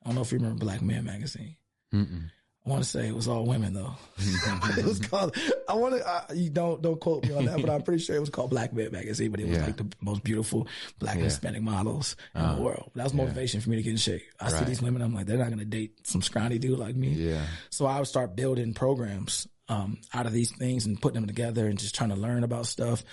I 0.02 0.08
don't 0.08 0.16
know 0.16 0.22
if 0.22 0.32
you 0.32 0.38
remember 0.40 0.60
Black 0.64 0.82
Man 0.82 1.04
magazine. 1.04 1.58
Mm-mm. 1.94 2.32
I 2.66 2.70
want 2.70 2.84
to 2.84 2.90
say 2.90 3.08
it 3.08 3.14
was 3.14 3.28
all 3.28 3.46
women 3.46 3.74
though. 3.74 3.94
it 4.18 4.86
was 4.86 5.00
called. 5.08 5.36
I 5.70 5.76
want 5.76 5.96
to. 5.98 6.08
Uh, 6.08 6.34
you 6.34 6.50
don't 6.50 6.82
don't 6.82 7.00
quote 7.00 7.24
me 7.24 7.34
on 7.36 7.46
that, 7.46 7.62
but 7.62 7.70
I'm 7.70 7.84
pretty 7.84 8.04
sure 8.04 8.16
it 8.16 8.20
was 8.20 8.32
called 8.32 8.50
Black 8.50 8.74
Man 8.74 8.92
magazine. 8.92 9.30
But 9.30 9.40
it 9.42 9.48
was 9.48 9.58
Yeah. 9.60 9.66
like 9.66 9.78
the 9.78 9.88
most 10.02 10.24
beautiful 10.24 10.68
black 10.98 11.14
and 11.14 11.22
Yeah. 11.22 11.30
Hispanic 11.30 11.62
models 11.62 12.16
in 12.34 12.42
Uh, 12.42 12.56
the 12.56 12.62
world. 12.64 12.92
That 12.96 13.04
was 13.04 13.14
motivation 13.14 13.62
for 13.62 13.70
me 13.70 13.76
to 13.76 13.84
get 13.84 13.92
in 13.92 13.98
shape. 13.98 14.24
I 14.40 14.50
see 14.50 14.66
these 14.66 14.82
women. 14.82 15.02
I'm 15.04 15.14
like, 15.14 15.28
they're 15.28 15.38
not 15.38 15.50
gonna 15.50 15.64
date 15.66 16.08
some 16.08 16.22
scrawny 16.24 16.58
dude 16.58 16.80
like 16.80 16.96
me. 16.96 17.10
Yeah. 17.10 17.46
So 17.70 17.86
I 17.86 18.00
would 18.00 18.08
start 18.08 18.36
building 18.36 18.74
programs 18.74 19.48
um, 19.70 20.00
out 20.14 20.26
of 20.26 20.32
these 20.34 20.52
things 20.52 20.86
and 20.88 21.00
putting 21.02 21.16
them 21.16 21.28
together 21.28 21.68
and 21.68 21.78
just 21.78 21.94
trying 21.96 22.10
to 22.10 22.16
learn 22.16 22.44
about 22.44 22.66
stuff. 22.66 23.04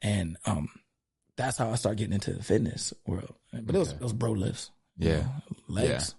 And 0.00 0.36
um, 0.44 0.68
that's 1.36 1.56
how 1.58 1.70
I 1.70 1.74
started 1.76 1.98
getting 1.98 2.14
into 2.14 2.32
the 2.32 2.42
fitness 2.42 2.92
world. 3.06 3.34
But 3.52 3.74
it 3.74 3.78
was 3.78 3.92
it 3.92 4.00
was 4.00 4.12
bro 4.12 4.32
lifts. 4.32 4.70
you 4.96 5.10
Yeah. 5.10 5.16
know, 5.22 5.32
legs. 5.68 6.14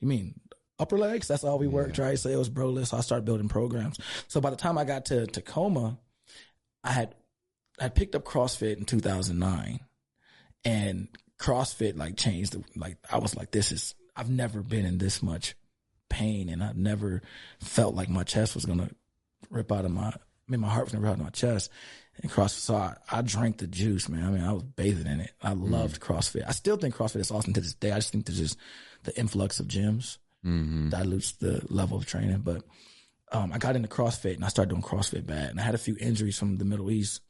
You 0.00 0.08
mean 0.08 0.40
upper 0.78 0.98
legs? 0.98 1.28
That's 1.28 1.44
all 1.44 1.58
we 1.58 1.68
worked, 1.68 1.98
right? 1.98 2.18
So 2.18 2.28
it 2.28 2.36
was 2.36 2.48
bro 2.48 2.68
lifts. 2.68 2.90
So 2.90 2.98
I 2.98 3.00
started 3.00 3.24
building 3.24 3.48
programs. 3.48 3.98
So 4.28 4.40
by 4.40 4.50
the 4.50 4.56
time 4.56 4.78
I 4.78 4.84
got 4.84 5.06
to 5.06 5.26
Tacoma, 5.26 5.98
I 6.84 6.92
had 6.92 7.14
I 7.78 7.88
picked 7.88 8.14
up 8.14 8.24
CrossFit 8.24 8.78
in 8.78 8.84
2009, 8.84 9.80
and 10.64 11.08
CrossFit 11.38 11.96
like 11.96 12.16
changed. 12.16 12.52
The, 12.52 12.64
like 12.78 12.96
I 13.10 13.18
was 13.18 13.36
like, 13.36 13.50
this 13.50 13.72
is 13.72 13.94
I've 14.14 14.30
never 14.30 14.62
been 14.62 14.86
in 14.86 14.98
this 14.98 15.22
much 15.22 15.56
pain, 16.08 16.48
and 16.48 16.62
I've 16.62 16.76
never 16.76 17.22
felt 17.60 17.94
like 17.94 18.08
my 18.08 18.22
chest 18.22 18.54
was 18.54 18.64
gonna 18.64 18.90
rip 19.50 19.72
out 19.72 19.84
of 19.84 19.90
my. 19.90 20.08
I 20.08 20.52
mean, 20.52 20.60
my 20.60 20.68
heart 20.68 20.86
was 20.86 20.92
gonna 20.92 21.02
rip 21.02 21.12
out 21.12 21.18
of 21.18 21.24
my 21.24 21.30
chest. 21.30 21.70
And 22.22 22.30
CrossFit, 22.30 22.60
so 22.60 22.76
I, 22.76 22.94
I 23.10 23.20
drank 23.20 23.58
the 23.58 23.66
juice, 23.66 24.08
man. 24.08 24.24
I 24.24 24.30
mean, 24.30 24.42
I 24.42 24.52
was 24.52 24.62
bathing 24.62 25.06
in 25.06 25.20
it. 25.20 25.32
I 25.42 25.52
mm. 25.52 25.70
loved 25.70 26.00
CrossFit. 26.00 26.44
I 26.48 26.52
still 26.52 26.78
think 26.78 26.94
CrossFit 26.94 27.20
is 27.20 27.30
awesome 27.30 27.52
to 27.52 27.60
this 27.60 27.74
day. 27.74 27.92
I 27.92 27.96
just 27.96 28.10
think 28.10 28.24
there's 28.24 28.38
just 28.38 28.56
the 29.02 29.14
influx 29.18 29.60
of 29.60 29.66
gyms 29.66 30.16
Mm-hmm. 30.46 30.90
dilutes 30.90 31.32
the 31.32 31.60
level 31.68 31.98
of 31.98 32.06
training. 32.06 32.42
But 32.44 32.62
um, 33.32 33.52
I 33.52 33.58
got 33.58 33.74
into 33.74 33.88
CrossFit 33.88 34.36
and 34.36 34.44
I 34.44 34.48
started 34.48 34.70
doing 34.70 34.82
CrossFit 34.82 35.26
bad. 35.26 35.50
And 35.50 35.58
I 35.60 35.64
had 35.64 35.74
a 35.74 35.78
few 35.78 35.96
injuries 36.00 36.38
from 36.38 36.56
the 36.58 36.64
Middle 36.64 36.90
East. 36.90 37.20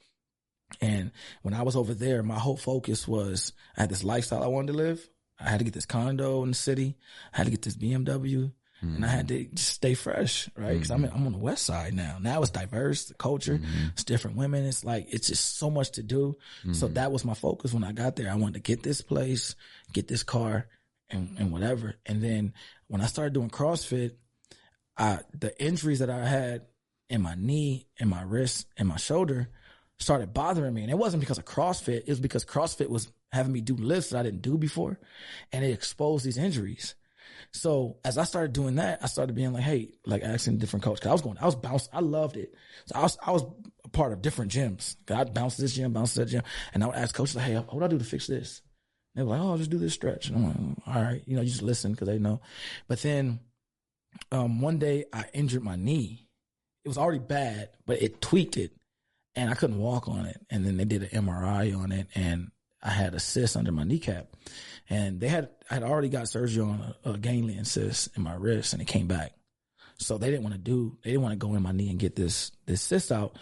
And 0.81 1.13
when 1.43 1.55
I 1.55 1.63
was 1.63 1.77
over 1.77 1.95
there, 1.95 2.23
my 2.23 2.39
whole 2.39 2.57
focus 2.57 3.09
was 3.09 3.53
I 3.77 3.83
had 3.83 3.89
this 3.91 4.05
lifestyle 4.05 4.43
I 4.43 4.49
wanted 4.49 4.73
to 4.73 4.79
live. 4.79 5.09
I 5.41 5.49
had 5.49 5.59
to 5.61 5.65
get 5.65 5.75
this 5.75 5.87
condo 5.87 6.43
in 6.43 6.51
the 6.51 6.55
city. 6.55 6.97
I 7.33 7.39
had 7.39 7.45
to 7.45 7.51
get 7.51 7.63
this 7.63 7.77
BMW. 7.77 8.53
and 8.83 9.05
I 9.05 9.09
had 9.09 9.29
to 9.29 9.45
just 9.45 9.71
stay 9.73 9.95
fresh, 9.95 10.51
right? 10.57 10.75
Because 10.75 10.91
I'm 10.91 11.05
I'm 11.05 11.27
on 11.27 11.33
the 11.33 11.39
west 11.39 11.65
side 11.65 11.95
now. 11.95 12.19
Now 12.21 12.43
it's 12.43 12.51
diverse, 12.51 13.07
the 13.07 13.15
culture, 13.15 13.59
it's 13.95 14.05
different 14.05 14.37
women. 14.37 14.67
It's 14.67 14.85
like 14.85 15.07
it's 15.09 15.29
just 15.29 15.57
so 15.57 15.71
much 15.71 15.93
to 15.93 16.03
do. 16.03 16.37
So 16.73 16.89
that 16.89 17.11
was 17.11 17.25
my 17.25 17.33
focus 17.35 17.73
when 17.73 17.85
I 17.85 17.93
got 17.93 18.17
there. 18.17 18.31
I 18.31 18.35
wanted 18.37 18.55
to 18.55 18.61
get 18.61 18.83
this 18.83 19.01
place, 19.01 19.55
get 19.95 20.09
this 20.09 20.23
car, 20.23 20.67
and 21.11 21.29
mm-hmm. 21.29 21.43
and 21.43 21.53
whatever. 21.53 21.95
And 22.05 22.23
then 22.23 22.55
when 22.89 23.01
I 23.01 23.07
started 23.07 23.35
doing 23.35 23.51
CrossFit, 23.51 24.13
I 24.97 25.21
the 25.33 25.61
injuries 25.63 26.01
that 26.01 26.11
I 26.11 26.27
had 26.27 26.63
in 27.09 27.23
my 27.23 27.35
knee, 27.37 27.87
in 27.99 28.09
my 28.09 28.23
wrist, 28.23 28.67
in 28.77 28.87
my 28.87 28.97
shoulder 28.97 29.49
started 29.99 30.35
bothering 30.35 30.75
me. 30.75 30.83
And 30.83 30.91
it 30.91 30.99
wasn't 30.99 31.21
because 31.21 31.39
of 31.39 31.45
CrossFit. 31.45 32.01
It 32.01 32.09
was 32.09 32.21
because 32.21 32.45
CrossFit 32.45 32.89
was 32.89 33.09
having 33.33 33.53
me 33.53 33.61
do 33.61 33.77
lifts 33.77 34.11
that 34.11 34.19
I 34.19 34.23
didn't 34.23 34.43
do 34.43 34.59
before, 34.59 34.99
and 35.53 35.65
it 35.65 35.71
exposed 35.71 36.25
these 36.25 36.39
injuries. 36.39 36.95
So 37.53 37.99
as 38.05 38.19
I 38.19 38.25
started 38.25 38.53
doing 38.53 38.77
that, 38.77 39.01
I 39.03 39.07
started 39.07 39.35
being 39.35 39.53
like, 39.53 39.63
hey, 39.63 39.93
like 40.05 40.23
asking 40.23 40.59
different 40.59 40.85
coaches. 40.85 41.01
Cause 41.01 41.09
I 41.09 41.13
was 41.13 41.23
going, 41.23 41.39
I 41.39 41.47
was 41.47 41.55
bouncing, 41.55 41.91
I 41.93 42.01
loved 42.01 42.37
it. 42.37 42.55
So 42.87 42.97
I 42.97 43.03
was, 43.03 43.19
I 43.25 43.31
was 43.31 43.45
a 43.85 43.89
part 43.89 44.13
of 44.13 44.23
different 44.23 44.53
gyms. 44.53 44.97
Cause 45.07 45.17
I'd 45.17 45.35
bounce 45.35 45.57
this 45.57 45.75
gym, 45.75 45.93
bounce 45.93 46.15
that 46.15 46.27
gym. 46.27 46.43
And 46.75 46.83
I 46.83 46.89
would 46.89 46.97
ask 46.97 47.15
coaches 47.15 47.37
like, 47.37 47.47
hey, 47.47 47.57
what 47.57 47.79
do 47.79 47.85
I 47.85 47.89
do 47.89 47.99
to 47.99 48.05
fix 48.05 48.27
this? 48.27 48.63
And 49.17 49.23
they 49.23 49.23
were 49.23 49.37
like, 49.37 49.41
oh, 49.41 49.53
I'll 49.53 49.59
just 49.59 49.71
do 49.71 49.79
this 49.79 49.95
stretch. 49.95 50.29
And 50.29 50.37
I'm 50.37 50.45
like, 50.45 50.57
"Oh, 50.87 50.93
all 50.95 51.03
right. 51.03 51.23
You 51.27 51.37
know, 51.37 51.43
you 51.43 51.49
just 51.49 51.63
listen 51.63 51.93
because 51.93 52.07
they 52.07 52.19
know. 52.19 52.41
But 52.87 53.01
then, 53.01 53.41
um, 54.31 54.61
one 54.61 54.79
day 54.79 55.07
I 55.13 55.25
injured 55.33 55.65
my 55.65 55.77
knee. 55.77 56.29
It 56.85 56.89
was 56.89 56.99
already 56.99 57.19
bad, 57.19 57.71
but 57.87 58.03
it 58.03 58.21
tweaked 58.21 58.57
it 58.57 58.73
and 59.35 59.51
I 59.51 59.55
couldn't 59.55 59.79
walk 59.79 60.07
on 60.07 60.27
it. 60.27 60.41
And 60.51 60.67
then 60.67 60.77
they 60.77 60.85
did 60.85 61.03
an 61.03 61.25
MRI 61.27 61.77
on 61.77 61.93
it 61.93 62.09
and 62.15 62.51
I 62.83 62.91
had 62.91 63.15
a 63.15 63.21
cyst 63.21 63.57
under 63.57 63.73
my 63.73 63.85
kneecap 63.85 64.29
and 64.89 65.19
they 65.19 65.29
had, 65.29 65.49
I 65.71 65.75
had 65.75 65.83
already 65.83 66.09
got 66.09 66.29
surgery 66.29 66.63
on 66.63 66.95
a, 67.05 67.11
a 67.11 67.19
ganglion 67.19 67.65
cyst 67.65 68.17
in 68.17 68.23
my 68.23 68.35
wrist 68.35 68.75
and 68.75 68.83
it 68.83 68.87
came 68.87 69.07
back. 69.07 69.33
So 69.99 70.19
they 70.19 70.31
didn't 70.31 70.45
want 70.45 70.55
to 70.55 70.61
do, 70.61 70.99
they 71.03 71.11
didn't 71.11 71.23
want 71.23 71.33
to 71.33 71.47
go 71.47 71.55
in 71.55 71.63
my 71.63 71.73
knee 71.73 71.89
and 71.89 71.99
get 71.99 72.17
this, 72.17 72.53
this 72.67 72.83
cyst 72.83 73.11
out. 73.11 73.37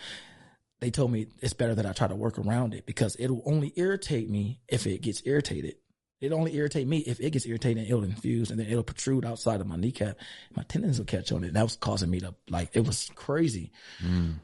They 0.85 0.91
told 0.91 1.11
me 1.11 1.29
it's 1.41 1.55
better 1.55 1.75
that 1.77 1.87
I 1.87 1.95
try 1.95 2.09
to 2.09 2.15
work 2.15 2.39
around 2.39 2.75
it 2.75 2.85
because 2.85 3.17
it'll 3.19 3.41
only 3.47 3.73
irritate 3.75 4.29
me 4.29 4.61
if 4.69 4.87
it 4.87 5.01
gets 5.01 5.23
irritated. 5.25 5.77
It'll 6.21 6.39
only 6.39 6.55
irritate 6.55 6.87
me 6.87 6.99
if 6.99 7.21
it 7.21 7.31
gets 7.31 7.47
irritated, 7.47 7.79
and 7.79 7.87
it'll 7.87 8.05
infuse 8.05 8.51
and 8.51 8.61
then 8.61 8.67
it'll 8.67 8.83
protrude 8.83 9.25
outside 9.25 9.63
of 9.63 9.67
my 9.67 9.77
kneecap. 9.77 10.19
My 10.55 10.63
tendons 10.65 10.99
will 10.99 11.07
catch 11.07 11.33
on 11.33 11.43
it. 11.43 11.55
That 11.55 11.63
was 11.63 11.77
causing 11.77 12.11
me 12.11 12.21
to 12.21 12.35
like 12.51 12.77
it 12.77 12.87
was 12.87 13.11
crazy. 13.15 13.73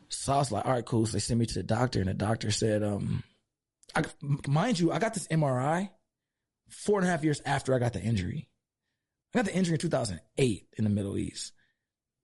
So 0.08 0.32
I 0.32 0.38
was 0.38 0.50
like, 0.50 0.64
all 0.64 0.72
right, 0.72 0.86
cool. 0.86 1.04
So 1.04 1.12
they 1.12 1.18
sent 1.18 1.38
me 1.38 1.44
to 1.44 1.54
the 1.54 1.62
doctor, 1.62 2.00
and 2.00 2.08
the 2.08 2.14
doctor 2.14 2.50
said, 2.50 2.82
um, 2.82 3.22
I, 3.94 4.04
mind 4.48 4.80
you, 4.80 4.92
I 4.92 4.98
got 4.98 5.12
this 5.12 5.28
MRI 5.28 5.90
four 6.70 7.00
and 7.00 7.06
a 7.06 7.10
half 7.10 7.22
years 7.22 7.42
after 7.44 7.74
I 7.74 7.80
got 7.80 7.92
the 7.92 8.00
injury. 8.00 8.48
I 9.34 9.40
got 9.40 9.44
the 9.44 9.54
injury 9.54 9.74
in 9.74 9.80
2008 9.80 10.68
in 10.78 10.84
the 10.84 10.90
Middle 10.90 11.18
East. 11.18 11.52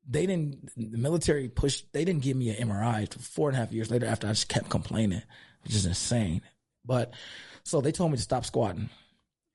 They 0.08 0.26
didn't, 0.26 0.70
the 0.76 0.98
military 0.98 1.48
pushed, 1.48 1.92
they 1.92 2.04
didn't 2.04 2.22
give 2.22 2.36
me 2.36 2.50
an 2.50 2.68
MRI 2.68 3.12
four 3.14 3.48
and 3.48 3.56
a 3.56 3.60
half 3.60 3.72
years 3.72 3.90
later 3.90 4.06
after 4.06 4.26
I 4.26 4.30
just 4.30 4.48
kept 4.48 4.68
complaining, 4.68 5.22
which 5.64 5.74
is 5.74 5.86
insane. 5.86 6.42
But 6.84 7.14
so 7.64 7.80
they 7.80 7.92
told 7.92 8.12
me 8.12 8.16
to 8.16 8.22
stop 8.22 8.44
squatting. 8.44 8.88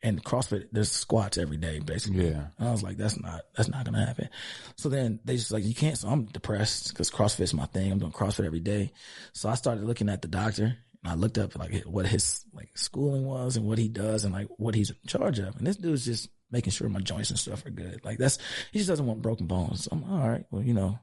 And 0.04 0.24
CrossFit, 0.24 0.70
there's 0.72 0.92
squats 0.92 1.38
every 1.38 1.58
day, 1.58 1.80
basically. 1.80 2.30
Yeah. 2.30 2.48
And 2.58 2.68
I 2.68 2.72
was 2.72 2.82
like, 2.82 2.98
that's 2.98 3.20
not, 3.20 3.42
that's 3.56 3.70
not 3.70 3.86
gonna 3.86 4.04
happen. 4.04 4.30
So 4.76 4.90
then 4.90 5.20
they 5.24 5.36
just 5.36 5.52
like, 5.52 5.64
you 5.64 5.76
can't. 5.76 5.98
So 5.98 6.10
I'm 6.10 6.26
depressed 6.26 6.90
because 6.90 7.12
CrossFit's 7.12 7.54
my 7.54 7.68
thing. 7.68 7.92
I'm 7.92 8.00
doing 8.00 8.12
CrossFit 8.12 8.46
every 8.46 8.60
day. 8.60 8.92
So 9.34 9.48
I 9.48 9.54
started 9.54 9.84
looking 9.84 10.10
at 10.10 10.24
the 10.24 10.28
doctor 10.28 10.76
and 11.04 11.12
I 11.12 11.16
looked 11.16 11.38
up 11.38 11.56
like 11.56 11.84
what 11.84 12.08
his 12.08 12.44
like 12.54 12.72
schooling 12.76 13.26
was 13.26 13.58
and 13.58 13.66
what 13.68 13.78
he 13.78 13.90
does 13.90 14.24
and 14.26 14.34
like 14.34 14.48
what 14.58 14.76
he's 14.76 14.90
in 14.90 14.96
charge 15.08 15.40
of. 15.40 15.56
And 15.58 15.68
this 15.68 15.78
dude's 15.78 16.06
just 16.06 16.30
making 16.52 16.72
sure 16.72 16.90
my 16.90 17.00
joints 17.00 17.30
and 17.30 17.40
stuff 17.40 17.66
are 17.66 17.72
good. 17.72 18.04
Like 18.04 18.18
that's, 18.18 18.38
he 18.72 18.80
just 18.80 18.90
doesn't 18.90 19.06
want 19.06 19.22
broken 19.22 19.48
bones. 19.48 19.86
So 19.86 19.90
I'm 19.94 20.04
all 20.04 20.28
right. 20.28 20.46
Well, 20.52 20.62
you 20.62 20.74
know, 20.74 21.00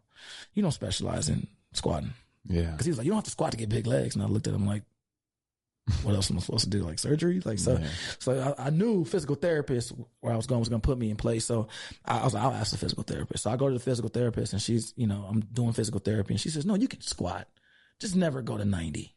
you 0.54 0.62
don't 0.62 0.72
specialize 0.72 1.28
in 1.28 1.46
squatting. 1.72 2.12
Yeah. 2.46 2.72
Cause 2.76 2.84
he 2.84 2.90
was 2.90 2.98
like, 2.98 3.04
you 3.04 3.10
don't 3.10 3.18
have 3.18 3.24
to 3.24 3.30
squat 3.30 3.52
to 3.52 3.56
get 3.56 3.68
big 3.68 3.86
legs. 3.86 4.14
And 4.14 4.22
I 4.22 4.28
looked 4.28 4.46
at 4.46 4.54
him 4.54 4.66
like, 4.66 4.82
what 6.02 6.14
else 6.14 6.30
am 6.30 6.36
I 6.36 6.40
supposed 6.40 6.64
to 6.64 6.70
do? 6.70 6.82
Like 6.82 6.98
surgery? 6.98 7.40
Like 7.42 7.58
so. 7.58 7.78
Yeah. 7.78 7.88
So 8.18 8.54
I, 8.58 8.66
I 8.66 8.70
knew 8.70 9.06
physical 9.06 9.36
therapist 9.36 9.92
where 10.20 10.32
I 10.32 10.36
was 10.36 10.46
going 10.46 10.60
was 10.60 10.68
going 10.68 10.82
to 10.82 10.86
put 10.86 10.98
me 10.98 11.10
in 11.10 11.16
place. 11.16 11.46
So 11.46 11.68
I, 12.04 12.18
I 12.18 12.24
was 12.24 12.34
like, 12.34 12.42
I'll 12.42 12.52
ask 12.52 12.72
the 12.72 12.78
physical 12.78 13.04
therapist. 13.04 13.44
So 13.44 13.50
I 13.50 13.56
go 13.56 13.68
to 13.68 13.74
the 13.74 13.80
physical 13.80 14.10
therapist 14.10 14.52
and 14.52 14.60
she's, 14.60 14.92
you 14.96 15.06
know, 15.06 15.26
I'm 15.28 15.40
doing 15.40 15.72
physical 15.72 16.00
therapy 16.00 16.34
and 16.34 16.40
she 16.40 16.50
says, 16.50 16.66
no, 16.66 16.74
you 16.74 16.88
can 16.88 17.00
squat, 17.00 17.48
just 18.00 18.14
never 18.16 18.42
go 18.42 18.58
to 18.58 18.66
ninety. 18.66 19.14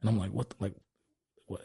And 0.00 0.08
I'm 0.08 0.18
like, 0.18 0.30
what? 0.30 0.50
The, 0.50 0.56
like. 0.60 0.74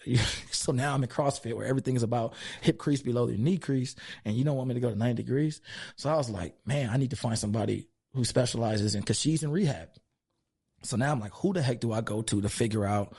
So 0.52 0.72
now 0.72 0.96
I'm 0.96 1.04
in 1.04 1.10
CrossFit 1.10 1.54
where 1.54 1.68
everything 1.68 1.96
is 1.96 2.02
about 2.02 2.34
hip 2.62 2.80
crease 2.80 3.02
below 3.02 3.28
your 3.28 3.38
knee 3.38 3.58
crease, 3.58 3.96
and 4.24 4.36
you 4.36 4.44
don't 4.44 4.56
want 4.56 4.68
me 4.68 4.74
to 4.74 4.80
go 4.80 4.90
to 4.90 4.98
90 4.98 5.22
degrees. 5.22 5.62
So 5.96 6.10
I 6.10 6.16
was 6.16 6.30
like, 6.30 6.56
man, 6.66 6.90
I 6.90 6.98
need 6.98 7.12
to 7.12 7.16
find 7.16 7.38
somebody 7.38 7.88
who 8.16 8.26
specializes 8.26 8.96
in 8.96 9.02
because 9.02 9.20
she's 9.20 9.44
in 9.44 9.52
rehab. 9.52 9.90
So 10.82 10.98
now 10.98 11.12
I'm 11.12 11.20
like, 11.20 11.34
who 11.34 11.54
the 11.54 11.62
heck 11.62 11.82
do 11.82 11.92
I 11.92 12.02
go 12.02 12.22
to 12.24 12.42
to 12.42 12.50
figure 12.50 12.86
out 12.86 13.16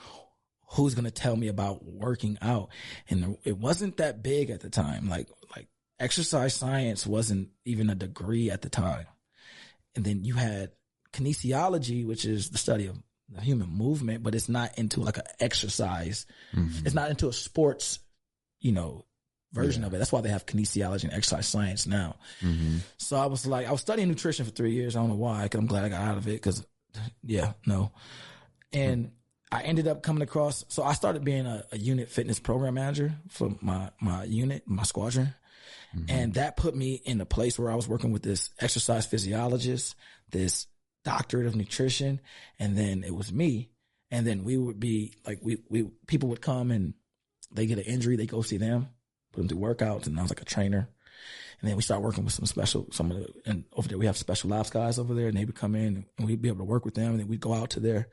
who's 0.71 0.95
going 0.95 1.05
to 1.05 1.11
tell 1.11 1.35
me 1.35 1.47
about 1.47 1.85
working 1.85 2.37
out? 2.41 2.69
And 3.09 3.37
it 3.43 3.57
wasn't 3.57 3.97
that 3.97 4.23
big 4.23 4.49
at 4.49 4.61
the 4.61 4.69
time. 4.69 5.07
Like, 5.07 5.29
like 5.55 5.67
exercise 5.99 6.53
science 6.53 7.05
wasn't 7.05 7.49
even 7.65 7.89
a 7.89 7.95
degree 7.95 8.49
at 8.49 8.61
the 8.61 8.69
time. 8.69 9.05
And 9.95 10.03
then 10.03 10.23
you 10.25 10.35
had 10.35 10.71
kinesiology, 11.13 12.05
which 12.05 12.25
is 12.25 12.49
the 12.49 12.57
study 12.57 12.87
of 12.87 12.97
the 13.29 13.41
human 13.41 13.69
movement, 13.69 14.23
but 14.23 14.35
it's 14.35 14.49
not 14.49 14.77
into 14.77 15.01
like 15.01 15.17
an 15.17 15.25
exercise. 15.39 16.25
Mm-hmm. 16.55 16.85
It's 16.85 16.95
not 16.95 17.09
into 17.09 17.27
a 17.27 17.33
sports, 17.33 17.99
you 18.59 18.71
know, 18.71 19.05
version 19.51 19.83
of 19.83 19.93
it. 19.93 19.97
That's 19.97 20.11
why 20.11 20.21
they 20.21 20.29
have 20.29 20.45
kinesiology 20.45 21.03
and 21.03 21.13
exercise 21.13 21.47
science 21.47 21.87
now. 21.87 22.15
Mm-hmm. 22.41 22.77
So 22.97 23.17
I 23.17 23.25
was 23.25 23.45
like, 23.45 23.67
I 23.67 23.71
was 23.71 23.81
studying 23.81 24.07
nutrition 24.07 24.45
for 24.45 24.51
three 24.51 24.71
years. 24.71 24.95
I 24.95 24.99
don't 24.99 25.09
know 25.09 25.15
why, 25.15 25.47
cause 25.47 25.59
I'm 25.59 25.67
glad 25.67 25.83
I 25.83 25.89
got 25.89 26.01
out 26.01 26.17
of 26.17 26.27
it. 26.27 26.41
Cause 26.41 26.65
yeah, 27.23 27.53
no. 27.65 27.91
And 28.73 29.11
I 29.51 29.61
ended 29.63 29.87
up 29.87 30.03
coming 30.03 30.23
across, 30.23 30.65
so 30.67 30.83
I 30.83 30.93
started 30.93 31.23
being 31.23 31.45
a, 31.45 31.63
a 31.71 31.77
unit 31.77 32.09
fitness 32.09 32.39
program 32.39 32.73
manager 32.75 33.13
for 33.29 33.55
my, 33.61 33.91
my 34.01 34.25
unit, 34.25 34.63
my 34.65 34.83
squadron. 34.83 35.33
Mm-hmm. 35.95 36.05
And 36.09 36.33
that 36.33 36.57
put 36.57 36.75
me 36.75 37.01
in 37.03 37.21
a 37.21 37.25
place 37.25 37.57
where 37.57 37.71
I 37.71 37.75
was 37.75 37.87
working 37.87 38.11
with 38.11 38.23
this 38.23 38.49
exercise 38.59 39.05
physiologist, 39.05 39.95
this 40.31 40.67
doctorate 41.07 41.47
of 41.47 41.55
nutrition, 41.55 42.19
and 42.59 42.77
then 42.77 43.05
it 43.05 43.15
was 43.15 43.31
me. 43.31 43.69
And 44.11 44.27
then 44.27 44.43
we 44.43 44.57
would 44.57 44.77
be 44.77 45.13
like, 45.25 45.39
we, 45.41 45.59
we, 45.69 45.89
people 46.05 46.27
would 46.29 46.41
come 46.41 46.69
and 46.69 46.93
they 47.49 47.65
get 47.65 47.77
an 47.77 47.85
injury, 47.85 48.17
they 48.17 48.25
go 48.25 48.41
see 48.41 48.57
them, 48.57 48.89
put 49.31 49.39
them 49.39 49.47
through 49.47 49.59
workouts, 49.59 50.05
and 50.05 50.19
I 50.19 50.21
was 50.21 50.31
like 50.31 50.41
a 50.41 50.45
trainer. 50.45 50.89
And 51.59 51.69
then 51.69 51.77
we 51.77 51.81
start 51.81 52.01
working 52.01 52.25
with 52.25 52.33
some 52.33 52.45
special, 52.45 52.87
some 52.91 53.09
of 53.11 53.17
the, 53.17 53.33
and 53.45 53.63
over 53.71 53.87
there 53.87 53.97
we 53.97 54.05
have 54.05 54.17
special 54.17 54.53
ops 54.53 54.69
guys 54.69 54.99
over 54.99 55.13
there, 55.13 55.29
and 55.29 55.37
they 55.37 55.45
would 55.45 55.55
come 55.55 55.75
in 55.75 56.05
and 56.17 56.27
we'd 56.27 56.41
be 56.41 56.49
able 56.49 56.59
to 56.59 56.65
work 56.65 56.83
with 56.83 56.95
them, 56.95 57.11
and 57.11 57.19
then 57.21 57.29
we'd 57.29 57.39
go 57.39 57.53
out 57.53 57.69
to 57.71 57.79
their, 57.79 58.09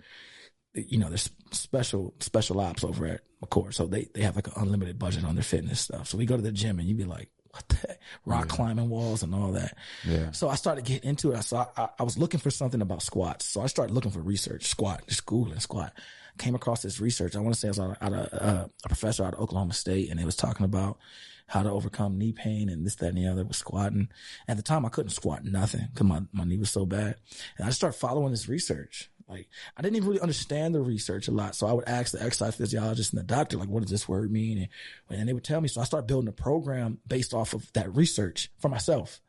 you 0.72 0.98
know, 0.98 1.08
there's 1.08 1.30
special 1.50 2.14
special 2.20 2.60
ops 2.60 2.84
over 2.84 3.06
at 3.06 3.22
McChord, 3.42 3.74
so 3.74 3.86
they 3.86 4.08
they 4.14 4.22
have 4.22 4.36
like 4.36 4.46
an 4.46 4.54
unlimited 4.56 4.98
budget 4.98 5.24
on 5.24 5.34
their 5.34 5.44
fitness 5.44 5.80
stuff. 5.80 6.08
So 6.08 6.16
we 6.16 6.26
go 6.26 6.36
to 6.36 6.42
the 6.42 6.52
gym, 6.52 6.78
and 6.78 6.88
you'd 6.88 6.96
be 6.96 7.04
like, 7.04 7.30
what 7.54 7.68
the 7.68 7.76
heck? 7.76 8.00
rock 8.26 8.48
climbing 8.48 8.88
walls 8.88 9.22
and 9.22 9.34
all 9.34 9.52
that. 9.52 9.76
Yeah. 10.06 10.32
So 10.32 10.48
I 10.48 10.56
started 10.56 10.84
getting 10.84 11.08
into 11.08 11.32
it. 11.32 11.36
I 11.36 11.40
saw 11.40 11.66
I, 11.76 11.88
I 11.98 12.02
was 12.02 12.18
looking 12.18 12.40
for 12.40 12.50
something 12.50 12.82
about 12.82 13.02
squats, 13.02 13.44
so 13.44 13.60
I 13.60 13.66
started 13.66 13.94
looking 13.94 14.10
for 14.10 14.20
research, 14.20 14.66
squat, 14.66 15.04
just 15.06 15.24
Googling 15.24 15.60
squat. 15.60 15.92
Came 16.36 16.56
across 16.56 16.82
this 16.82 17.00
research. 17.00 17.36
I 17.36 17.38
want 17.38 17.54
to 17.54 17.60
say 17.60 17.68
it 17.68 17.78
was 17.78 17.80
out 17.80 17.90
of, 17.90 17.96
out 18.00 18.12
of 18.12 18.28
uh, 18.32 18.66
a 18.84 18.88
professor 18.88 19.24
out 19.24 19.34
of 19.34 19.40
Oklahoma 19.40 19.72
State, 19.72 20.10
and 20.10 20.18
it 20.18 20.26
was 20.26 20.34
talking 20.34 20.64
about 20.64 20.98
how 21.46 21.62
to 21.62 21.70
overcome 21.70 22.18
knee 22.18 22.32
pain 22.32 22.68
and 22.68 22.84
this, 22.84 22.96
that, 22.96 23.08
and 23.08 23.18
the 23.18 23.26
other 23.28 23.44
with 23.44 23.56
squatting. 23.56 24.08
At 24.48 24.56
the 24.56 24.62
time, 24.62 24.84
I 24.84 24.88
couldn't 24.88 25.10
squat 25.10 25.44
nothing 25.44 25.88
because 25.92 26.06
my, 26.06 26.22
my 26.32 26.44
knee 26.44 26.56
was 26.56 26.70
so 26.70 26.86
bad. 26.86 27.16
And 27.58 27.66
I 27.66 27.70
started 27.70 27.98
following 27.98 28.30
this 28.30 28.48
research. 28.48 29.10
Like, 29.28 29.48
I 29.76 29.82
didn't 29.82 29.96
even 29.96 30.08
really 30.08 30.20
understand 30.20 30.74
the 30.74 30.80
research 30.82 31.28
a 31.28 31.32
lot. 31.32 31.54
So 31.56 31.66
I 31.66 31.72
would 31.72 31.88
ask 31.88 32.12
the 32.12 32.22
exercise 32.22 32.56
physiologist 32.56 33.12
and 33.12 33.20
the 33.20 33.24
doctor, 33.26 33.56
like, 33.56 33.68
what 33.68 33.82
does 33.82 33.90
this 33.90 34.08
word 34.08 34.30
mean? 34.30 34.68
And, 35.08 35.18
and 35.18 35.28
they 35.28 35.32
would 35.32 35.44
tell 35.44 35.60
me. 35.60 35.68
So 35.68 35.80
I 35.80 35.84
started 35.84 36.06
building 36.06 36.28
a 36.28 36.32
program 36.32 36.98
based 37.06 37.32
off 37.32 37.54
of 37.54 37.72
that 37.72 37.94
research 37.94 38.50
for 38.58 38.68
myself. 38.68 39.20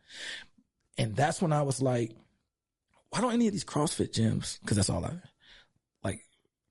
And 0.97 1.15
that's 1.15 1.41
when 1.41 1.53
I 1.53 1.61
was 1.63 1.81
like, 1.81 2.11
why 3.09 3.21
don't 3.21 3.33
any 3.33 3.47
of 3.47 3.53
these 3.53 3.63
CrossFit 3.65 4.11
gyms, 4.11 4.59
because 4.61 4.75
that's 4.75 4.89
all 4.89 5.05
I, 5.05 5.13
like, 6.03 6.21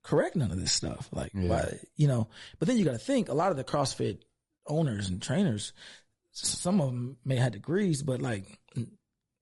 correct 0.03 0.37
none 0.37 0.51
of 0.51 0.61
this 0.61 0.73
stuff. 0.73 1.09
Like, 1.13 1.33
Yeah. 1.35 1.49
why, 1.49 1.79
you 1.97 2.09
know, 2.09 2.29
but 2.59 2.69
then 2.69 2.77
you 2.77 2.85
got 2.85 2.93
to 2.93 2.99
think 2.99 3.29
a 3.29 3.35
lot 3.35 3.51
of 3.51 3.57
the 3.57 3.65
CrossFit 3.65 4.19
owners 4.67 5.09
and 5.09 5.23
trainers, 5.23 5.73
some 6.33 6.81
of 6.81 6.89
them 6.89 7.17
may 7.25 7.37
have 7.37 7.53
degrees, 7.53 8.03
but 8.03 8.21
like 8.21 8.59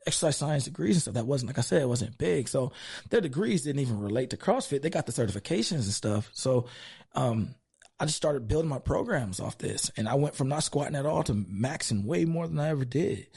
exercise 0.07 0.37
science 0.37 0.65
degrees 0.65 0.97
and 0.97 1.03
stuff, 1.03 1.15
that 1.15 1.27
wasn't, 1.27 1.49
like 1.49 1.59
I 1.59 1.63
said, 1.63 1.83
it 1.83 1.89
wasn't 1.89 2.19
big. 2.19 2.49
So 2.49 2.73
their 3.11 3.21
degrees 3.21 3.63
didn't 3.63 3.83
even 3.83 4.01
relate 4.01 4.31
to 4.31 4.37
CrossFit. 4.37 4.83
They 4.83 4.91
got 4.91 5.07
the 5.07 5.13
certifications 5.13 5.85
and 5.85 5.85
stuff. 5.85 6.31
So, 6.33 6.67
um, 7.15 7.55
I 8.01 8.05
just 8.05 8.17
started 8.17 8.49
building 8.49 8.69
my 8.69 8.81
programs 8.81 9.39
off 9.39 9.59
this 9.59 9.91
and 9.97 10.09
I 10.09 10.15
went 10.15 10.35
from 10.35 10.49
not 10.49 10.65
squatting 10.65 10.97
at 10.97 11.07
all 11.07 11.23
to 11.23 11.35
maxing 11.35 12.05
way 12.05 12.25
more 12.25 12.49
than 12.49 12.59
I 12.59 12.71
ever 12.71 12.85
did. 12.85 13.29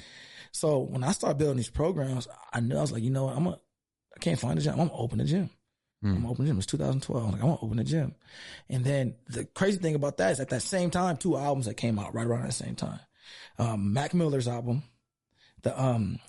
So 0.51 0.79
when 0.79 1.03
I 1.03 1.11
started 1.11 1.37
building 1.37 1.57
these 1.57 1.69
programs, 1.69 2.27
I 2.51 2.61
knew 2.61 2.75
I 2.75 2.81
was 2.81 2.91
like, 2.91 3.03
you 3.03 3.11
know 3.11 3.25
what, 3.25 3.35
I'm 3.35 3.45
a, 3.45 3.59
I 4.15 4.19
can't 4.21 4.39
find 4.39 4.57
a 4.57 4.61
gym. 4.61 4.71
I'm 4.73 4.87
gonna 4.87 4.93
open 4.93 5.19
a 5.19 5.25
gym. 5.25 5.51
I'm 6.03 6.15
gonna 6.15 6.31
open 6.31 6.45
a 6.45 6.47
gym. 6.47 6.57
It's 6.57 6.65
2012. 6.67 7.23
I'm 7.23 7.31
like, 7.31 7.41
I'm 7.41 7.47
gonna 7.47 7.59
open 7.61 7.79
a 7.79 7.83
gym. 7.83 8.15
And 8.69 8.83
then 8.83 9.15
the 9.27 9.45
crazy 9.45 9.77
thing 9.77 9.95
about 9.95 10.17
that 10.17 10.31
is 10.31 10.39
at 10.39 10.49
that 10.49 10.61
same 10.61 10.89
time, 10.89 11.17
two 11.17 11.37
albums 11.37 11.65
that 11.65 11.75
came 11.75 11.99
out 11.99 12.15
right 12.15 12.25
around 12.25 12.45
that 12.45 12.53
same 12.53 12.75
time. 12.75 12.99
Um, 13.59 13.93
Mac 13.93 14.13
Miller's 14.13 14.47
album, 14.47 14.83
the 15.61 15.79
um 15.79 16.19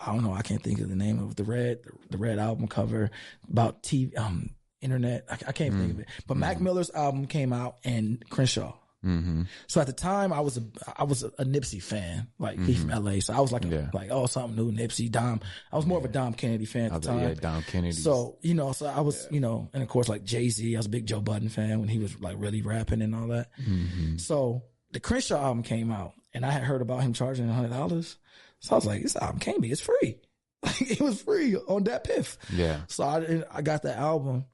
I 0.00 0.12
don't 0.12 0.24
know, 0.24 0.32
I 0.32 0.42
can't 0.42 0.62
think 0.62 0.80
of 0.80 0.88
the 0.88 0.96
name 0.96 1.18
of 1.22 1.36
the 1.36 1.44
red 1.44 1.80
the 2.10 2.18
red 2.18 2.38
album 2.38 2.68
cover 2.68 3.10
about 3.50 3.82
TV 3.82 4.16
um 4.18 4.50
internet. 4.80 5.26
I, 5.30 5.34
I 5.48 5.52
can't 5.52 5.74
think 5.74 5.92
of 5.92 6.00
it. 6.00 6.08
But 6.26 6.36
Mac 6.38 6.60
Miller's 6.60 6.90
album 6.90 7.26
came 7.26 7.52
out 7.52 7.76
and 7.84 8.22
Crenshaw. 8.30 8.74
Mm-hmm. 9.04 9.42
So 9.66 9.80
at 9.80 9.86
the 9.86 9.94
time, 9.94 10.30
I 10.32 10.40
was 10.40 10.58
a 10.58 10.62
I 10.96 11.04
was 11.04 11.22
a, 11.22 11.30
Nipsey 11.44 11.82
fan. 11.82 12.28
Like 12.38 12.58
he's 12.58 12.80
from 12.82 12.90
LA, 12.90 13.20
so 13.20 13.32
I 13.32 13.40
was 13.40 13.50
like 13.50 13.64
Yeah. 13.64 13.88
like 13.94 14.10
oh 14.10 14.26
something 14.26 14.54
new 14.56 14.72
Nipsey 14.72 15.10
Dom. 15.10 15.40
I 15.72 15.76
was 15.76 15.86
more 15.86 15.96
of 15.98 16.04
a 16.04 16.08
Dom 16.08 16.34
Kennedy 16.34 16.66
fan 16.66 16.92
at 16.92 17.00
the 17.00 17.08
time. 17.08 17.20
yeah, 17.20 17.34
Dom 17.34 17.62
Kennedy. 17.62 17.92
So 17.92 18.36
you 18.42 18.52
know, 18.54 18.72
so 18.72 18.86
I 18.86 19.00
was 19.00 19.26
you 19.30 19.40
know, 19.40 19.70
and 19.72 19.82
of 19.82 19.88
course 19.88 20.08
like 20.08 20.24
Jay 20.24 20.48
Z. 20.50 20.76
I 20.76 20.78
was 20.78 20.84
a 20.86 20.90
big 20.90 21.06
Joe 21.06 21.20
Budden 21.20 21.48
fan 21.48 21.80
when 21.80 21.88
he 21.88 21.98
was 21.98 22.20
like 22.20 22.36
really 22.38 22.60
rapping 22.60 23.00
and 23.00 23.14
all 23.14 23.28
that. 23.28 23.48
Mm-hmm. 23.58 24.18
So 24.18 24.64
the 24.92 25.00
Crenshaw 25.00 25.42
album 25.42 25.62
came 25.62 25.90
out, 25.90 26.12
and 26.34 26.44
I 26.44 26.50
had 26.50 26.62
heard 26.64 26.82
about 26.82 27.02
him 27.02 27.14
charging 27.14 27.48
hundred 27.48 27.70
dollars. 27.70 28.16
So 28.60 28.74
I 28.74 28.76
was 28.76 28.86
like, 28.86 29.02
this 29.02 29.16
album 29.16 29.40
can't 29.40 29.60
be. 29.60 29.70
It's 29.70 29.80
free. 29.80 30.18
Like 30.62 30.90
it 30.90 31.00
was 31.00 31.22
free 31.22 31.56
on 31.56 31.84
DatPiff. 31.84 32.36
yeah, 32.52 32.80
So 32.86 33.02
I 33.04 33.42
I 33.50 33.62
got 33.62 33.80
the 33.80 33.96
album, 33.96 34.44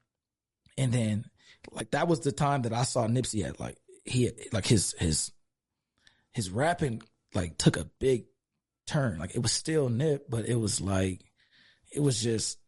and 0.79 0.93
then 0.93 1.25
like 1.73 1.91
that 1.91 2.07
was 2.07 2.21
the 2.21 2.31
time 2.31 2.63
that 2.63 2.73
I 2.73 2.85
saw 2.85 3.09
Nipsey 3.09 3.45
at 3.45 3.59
like 3.59 3.77
he 4.05 4.27
had, 4.27 4.35
like 4.53 4.67
his 4.67 4.95
his 5.01 5.33
his 6.33 6.49
rapping 6.49 7.03
like 7.35 7.59
took 7.59 7.77
a 7.77 7.91
big 7.99 8.27
turn. 8.87 9.19
Like 9.19 9.35
it 9.35 9.43
was 9.43 9.51
still 9.51 9.89
Nip, 9.89 10.27
but 10.31 10.47
it 10.47 10.55
was 10.55 10.81
like 10.81 11.25
it 11.91 11.99
was 11.99 12.23
just 12.23 12.59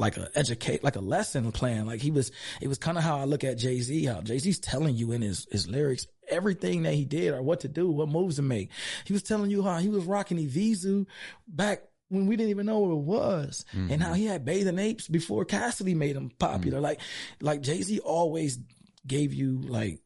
like 0.00 0.16
a 0.16 0.28
educate 0.34 0.84
like 0.84 0.96
a 0.96 1.00
lesson 1.00 1.50
plan. 1.52 1.86
Like 1.86 2.00
he 2.00 2.10
was 2.10 2.30
it 2.60 2.68
was 2.68 2.78
kind 2.78 2.98
of 2.98 3.04
how 3.04 3.18
I 3.18 3.24
look 3.24 3.44
at 3.44 3.58
Jay 3.58 3.80
Z. 3.80 4.04
How 4.04 4.20
Jay 4.20 4.38
Z's 4.38 4.58
telling 4.58 4.94
you 4.94 5.12
in 5.12 5.22
his 5.22 5.46
his 5.50 5.68
lyrics 5.68 6.06
everything 6.28 6.82
that 6.82 6.94
he 6.94 7.04
did 7.04 7.32
or 7.32 7.42
what 7.42 7.60
to 7.60 7.68
do, 7.68 7.90
what 7.90 8.08
moves 8.08 8.36
to 8.36 8.42
make. 8.42 8.70
He 9.04 9.12
was 9.12 9.22
telling 9.22 9.50
you 9.50 9.62
how 9.62 9.78
he 9.78 9.88
was 9.88 10.04
rocking 10.04 10.38
Evisu 10.38 11.06
back 11.46 11.82
when 12.08 12.26
we 12.26 12.36
didn't 12.36 12.50
even 12.50 12.66
know 12.66 12.78
what 12.78 12.92
it 12.92 13.04
was, 13.04 13.64
mm-hmm. 13.74 13.92
and 13.92 14.02
how 14.02 14.14
he 14.14 14.24
had 14.24 14.44
bathing 14.44 14.78
apes 14.78 15.08
before 15.08 15.44
Cassidy 15.44 15.94
made 15.94 16.16
him 16.16 16.30
popular. 16.38 16.78
Mm-hmm. 16.78 16.84
Like 16.84 17.00
like 17.40 17.60
Jay 17.60 17.82
Z 17.82 17.98
always 18.00 18.58
gave 19.06 19.32
you 19.32 19.60
like 19.62 20.00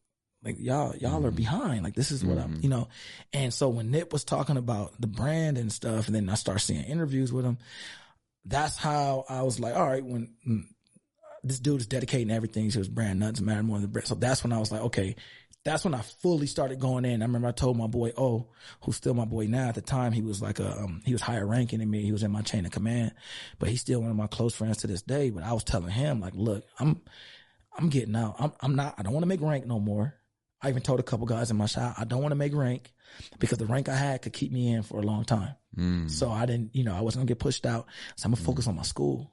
like 0.45 0.57
y'all 0.59 0.95
y'all 0.97 1.25
are 1.25 1.29
mm-hmm. 1.29 1.37
behind 1.37 1.85
like 1.85 1.95
this 1.95 2.11
is 2.11 2.25
what 2.25 2.39
i'm 2.39 2.59
you 2.63 2.69
know 2.69 2.89
and 3.33 3.55
so 3.55 3.69
when 3.69 3.91
nip 3.91 4.13
was 4.13 4.25
talking 4.25 4.57
about 4.57 4.93
the 5.01 5.07
brand 5.07 5.57
and 5.57 5.73
stuff 5.73 6.07
and 6.07 6.15
then 6.15 6.29
i 6.29 6.35
start 6.35 6.61
seeing 6.61 6.85
interviews 6.85 7.33
with 7.33 7.45
him 7.45 7.59
that's 8.45 8.77
how 8.77 9.25
i 9.29 9.43
was 9.43 9.61
like 9.61 9.75
all 9.75 9.87
right 9.87 10.05
when 10.05 10.33
mm, 10.49 10.63
this 11.45 11.59
dude 11.59 11.81
is 11.81 11.87
dedicating 11.87 12.31
everything 12.31 12.71
to 12.71 12.79
his 12.79 12.89
brand 12.89 13.21
nothing 13.21 13.45
matter 13.45 13.63
more 13.63 13.77
than 13.77 13.83
the 13.83 13.89
brand 13.89 14.07
so 14.07 14.15
that's 14.15 14.43
when 14.43 14.53
i 14.53 14.59
was 14.59 14.73
like 14.73 14.83
okay 14.83 15.15
that's 15.65 15.85
when 15.85 15.95
I 15.95 16.01
fully 16.01 16.47
started 16.47 16.81
going 16.81 17.05
in. 17.05 17.23
I 17.23 17.25
remember 17.25 17.49
I 17.49 17.53
told 17.53 17.77
my 17.77 17.87
boy, 17.87 18.13
oh, 18.17 18.49
who's 18.81 18.97
still 18.97 19.15
my 19.15 19.25
boy 19.25 19.47
now. 19.47 19.69
At 19.69 19.77
the 19.77 19.81
time, 19.81 20.13
he 20.13 20.23
was 20.23 20.43
like 20.43 20.59
a, 20.59 20.83
um, 20.83 21.03
he 21.05 21.13
was 21.13 21.23
higher 21.23 21.47
ranking 21.47 21.79
than 21.79 21.91
me. 21.91 22.03
He 22.03 22.13
was 22.13 22.25
in 22.25 22.33
my 22.33 22.43
chain 22.43 22.67
of 22.67 22.73
command, 22.73 23.13
but 23.59 23.69
he's 23.69 23.81
still 23.81 24.01
one 24.01 24.11
of 24.11 24.17
my 24.17 24.27
close 24.27 24.55
friends 24.55 24.79
to 24.79 24.89
this 24.89 25.03
day. 25.03 25.31
But 25.31 25.45
I 25.45 25.53
was 25.53 25.63
telling 25.63 25.91
him, 25.91 26.21
like, 26.21 26.35
look, 26.35 26.65
I'm, 26.81 27.01
I'm 27.77 27.91
getting 27.91 28.17
out. 28.17 28.37
I'm, 28.41 28.53
I'm 28.61 28.75
not, 28.75 28.97
I 28.99 29.03
don't 29.03 29.13
want 29.13 29.23
to 29.23 29.29
make 29.29 29.41
rank 29.41 29.67
no 29.67 29.79
more. 29.79 30.15
I 30.61 30.69
even 30.69 30.83
told 30.83 31.01
a 31.01 31.05
couple 31.05 31.27
guys 31.27 31.51
in 31.51 31.57
my 31.57 31.67
shop, 31.67 31.95
I 31.97 32.05
don't 32.05 32.23
want 32.23 32.33
to 32.33 32.37
make 32.37 32.55
rank 32.55 32.93
because 33.39 33.59
the 33.59 33.67
rank 33.67 33.89
I 33.89 33.97
had 33.97 34.23
could 34.23 34.33
keep 34.33 34.53
me 34.53 34.73
in 34.73 34.83
for 34.83 34.99
a 34.99 35.03
long 35.03 35.25
time. 35.25 35.55
Mm. 35.77 36.11
So 36.11 36.31
I 36.31 36.47
didn't, 36.47 36.75
you 36.75 36.85
know, 36.85 36.95
I 36.95 37.01
wasn't 37.01 37.21
gonna 37.21 37.29
get 37.29 37.39
pushed 37.39 37.67
out. 37.67 37.87
So 38.17 38.27
I'm 38.27 38.33
gonna 38.33 38.43
mm. 38.43 38.47
focus 38.47 38.67
on 38.67 38.77
my 38.77 38.83
school. 38.83 39.33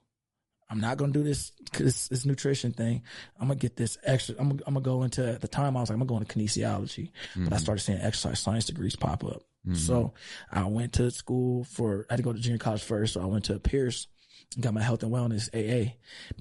I'm 0.70 0.80
not 0.80 0.98
gonna 0.98 1.12
do 1.12 1.24
this 1.24 1.52
this, 1.74 2.08
this 2.10 2.26
nutrition 2.26 2.72
thing. 2.72 3.04
I'm 3.40 3.48
gonna 3.48 3.60
get 3.60 3.76
this 3.76 3.98
extra. 4.04 4.36
I'm 4.40 4.50
gonna, 4.50 4.62
I'm 4.68 4.74
gonna 4.76 4.84
go 4.84 5.04
into 5.04 5.28
at 5.28 5.42
the 5.42 5.48
time 5.48 5.76
I 5.76 5.82
was 5.82 5.90
like 5.90 5.96
I'm 5.96 6.06
gonna 6.06 6.20
go 6.20 6.24
into 6.24 6.34
kinesiology, 6.34 7.12
but 7.36 7.42
I 7.42 7.46
mm-hmm. 7.46 7.58
started 7.58 7.82
seeing 7.82 8.00
exercise 8.00 8.40
science 8.40 8.66
degrees 8.66 8.96
pop 8.96 9.24
up. 9.24 9.44
Mm-hmm. 9.68 9.76
So 9.76 10.14
I 10.52 10.64
went 10.66 10.94
to 10.94 11.12
school 11.12 11.64
for 11.64 12.06
I 12.10 12.14
had 12.14 12.18
to 12.18 12.24
go 12.24 12.34
to 12.34 12.40
junior 12.40 12.60
college 12.60 12.84
first. 12.84 13.14
So 13.14 13.22
I 13.22 13.26
went 13.26 13.46
to 13.46 13.60
Pierce, 13.60 14.08
and 14.56 14.64
got 14.64 14.74
my 14.74 14.82
health 14.82 15.04
and 15.04 15.12
wellness 15.12 15.50
AA, 15.54 15.94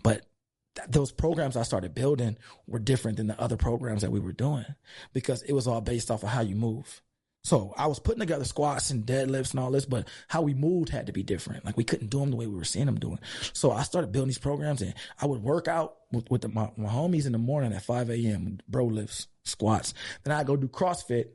but 0.03 0.27
th- 0.77 0.89
those 0.89 1.13
programs 1.13 1.57
I 1.57 1.63
started 1.63 1.95
building 1.95 2.37
were 2.67 2.79
different 2.79 3.17
than 3.17 3.27
the 3.27 3.41
other 3.41 3.57
programs 3.57 4.03
that 4.03 4.13
we 4.13 4.21
were 4.21 4.33
doing 4.33 4.67
because 5.13 5.43
it 5.43 5.53
was 5.53 5.67
all 5.67 5.81
based 5.81 6.11
off 6.11 6.23
of 6.23 6.29
how 6.29 6.43
you 6.43 6.55
move. 6.55 7.03
So 7.45 7.73
I 7.77 7.87
was 7.87 7.99
putting 7.99 8.21
together 8.21 8.45
squats 8.45 8.91
and 8.91 9.07
deadlifts 9.07 9.53
and 9.53 9.61
all 9.61 9.71
this, 9.71 9.87
but 9.87 10.07
how 10.27 10.43
we 10.43 10.55
moved 10.55 10.91
had 10.91 11.07
to 11.07 11.13
be 11.13 11.23
different. 11.23 11.65
Like 11.65 11.77
we 11.77 11.85
couldn't 11.85 12.09
do 12.09 12.21
them 12.21 12.31
the 12.31 12.37
way 12.37 12.47
we 12.47 12.57
were 12.57 12.65
seeing 12.65 12.87
them 12.87 12.99
doing. 12.99 13.21
So 13.53 13.71
I 13.71 13.85
started 13.85 14.13
building 14.13 14.29
these 14.29 14.39
programs 14.39 14.83
and 14.83 14.95
I 15.21 15.27
would 15.27 15.43
work 15.43 15.69
out 15.69 15.97
with, 16.13 16.31
with 16.31 16.43
the, 16.43 16.49
my, 16.49 16.71
my 16.77 16.89
homies 16.89 17.27
in 17.27 17.33
the 17.33 17.39
morning 17.39 17.73
at 17.73 17.83
5 17.83 18.11
a.m. 18.11 18.59
bro 18.69 18.87
lifts, 18.87 19.29
squats. 19.45 19.95
Then 20.25 20.35
I 20.35 20.45
go 20.45 20.57
do 20.57 20.69
CrossFit. 20.69 21.29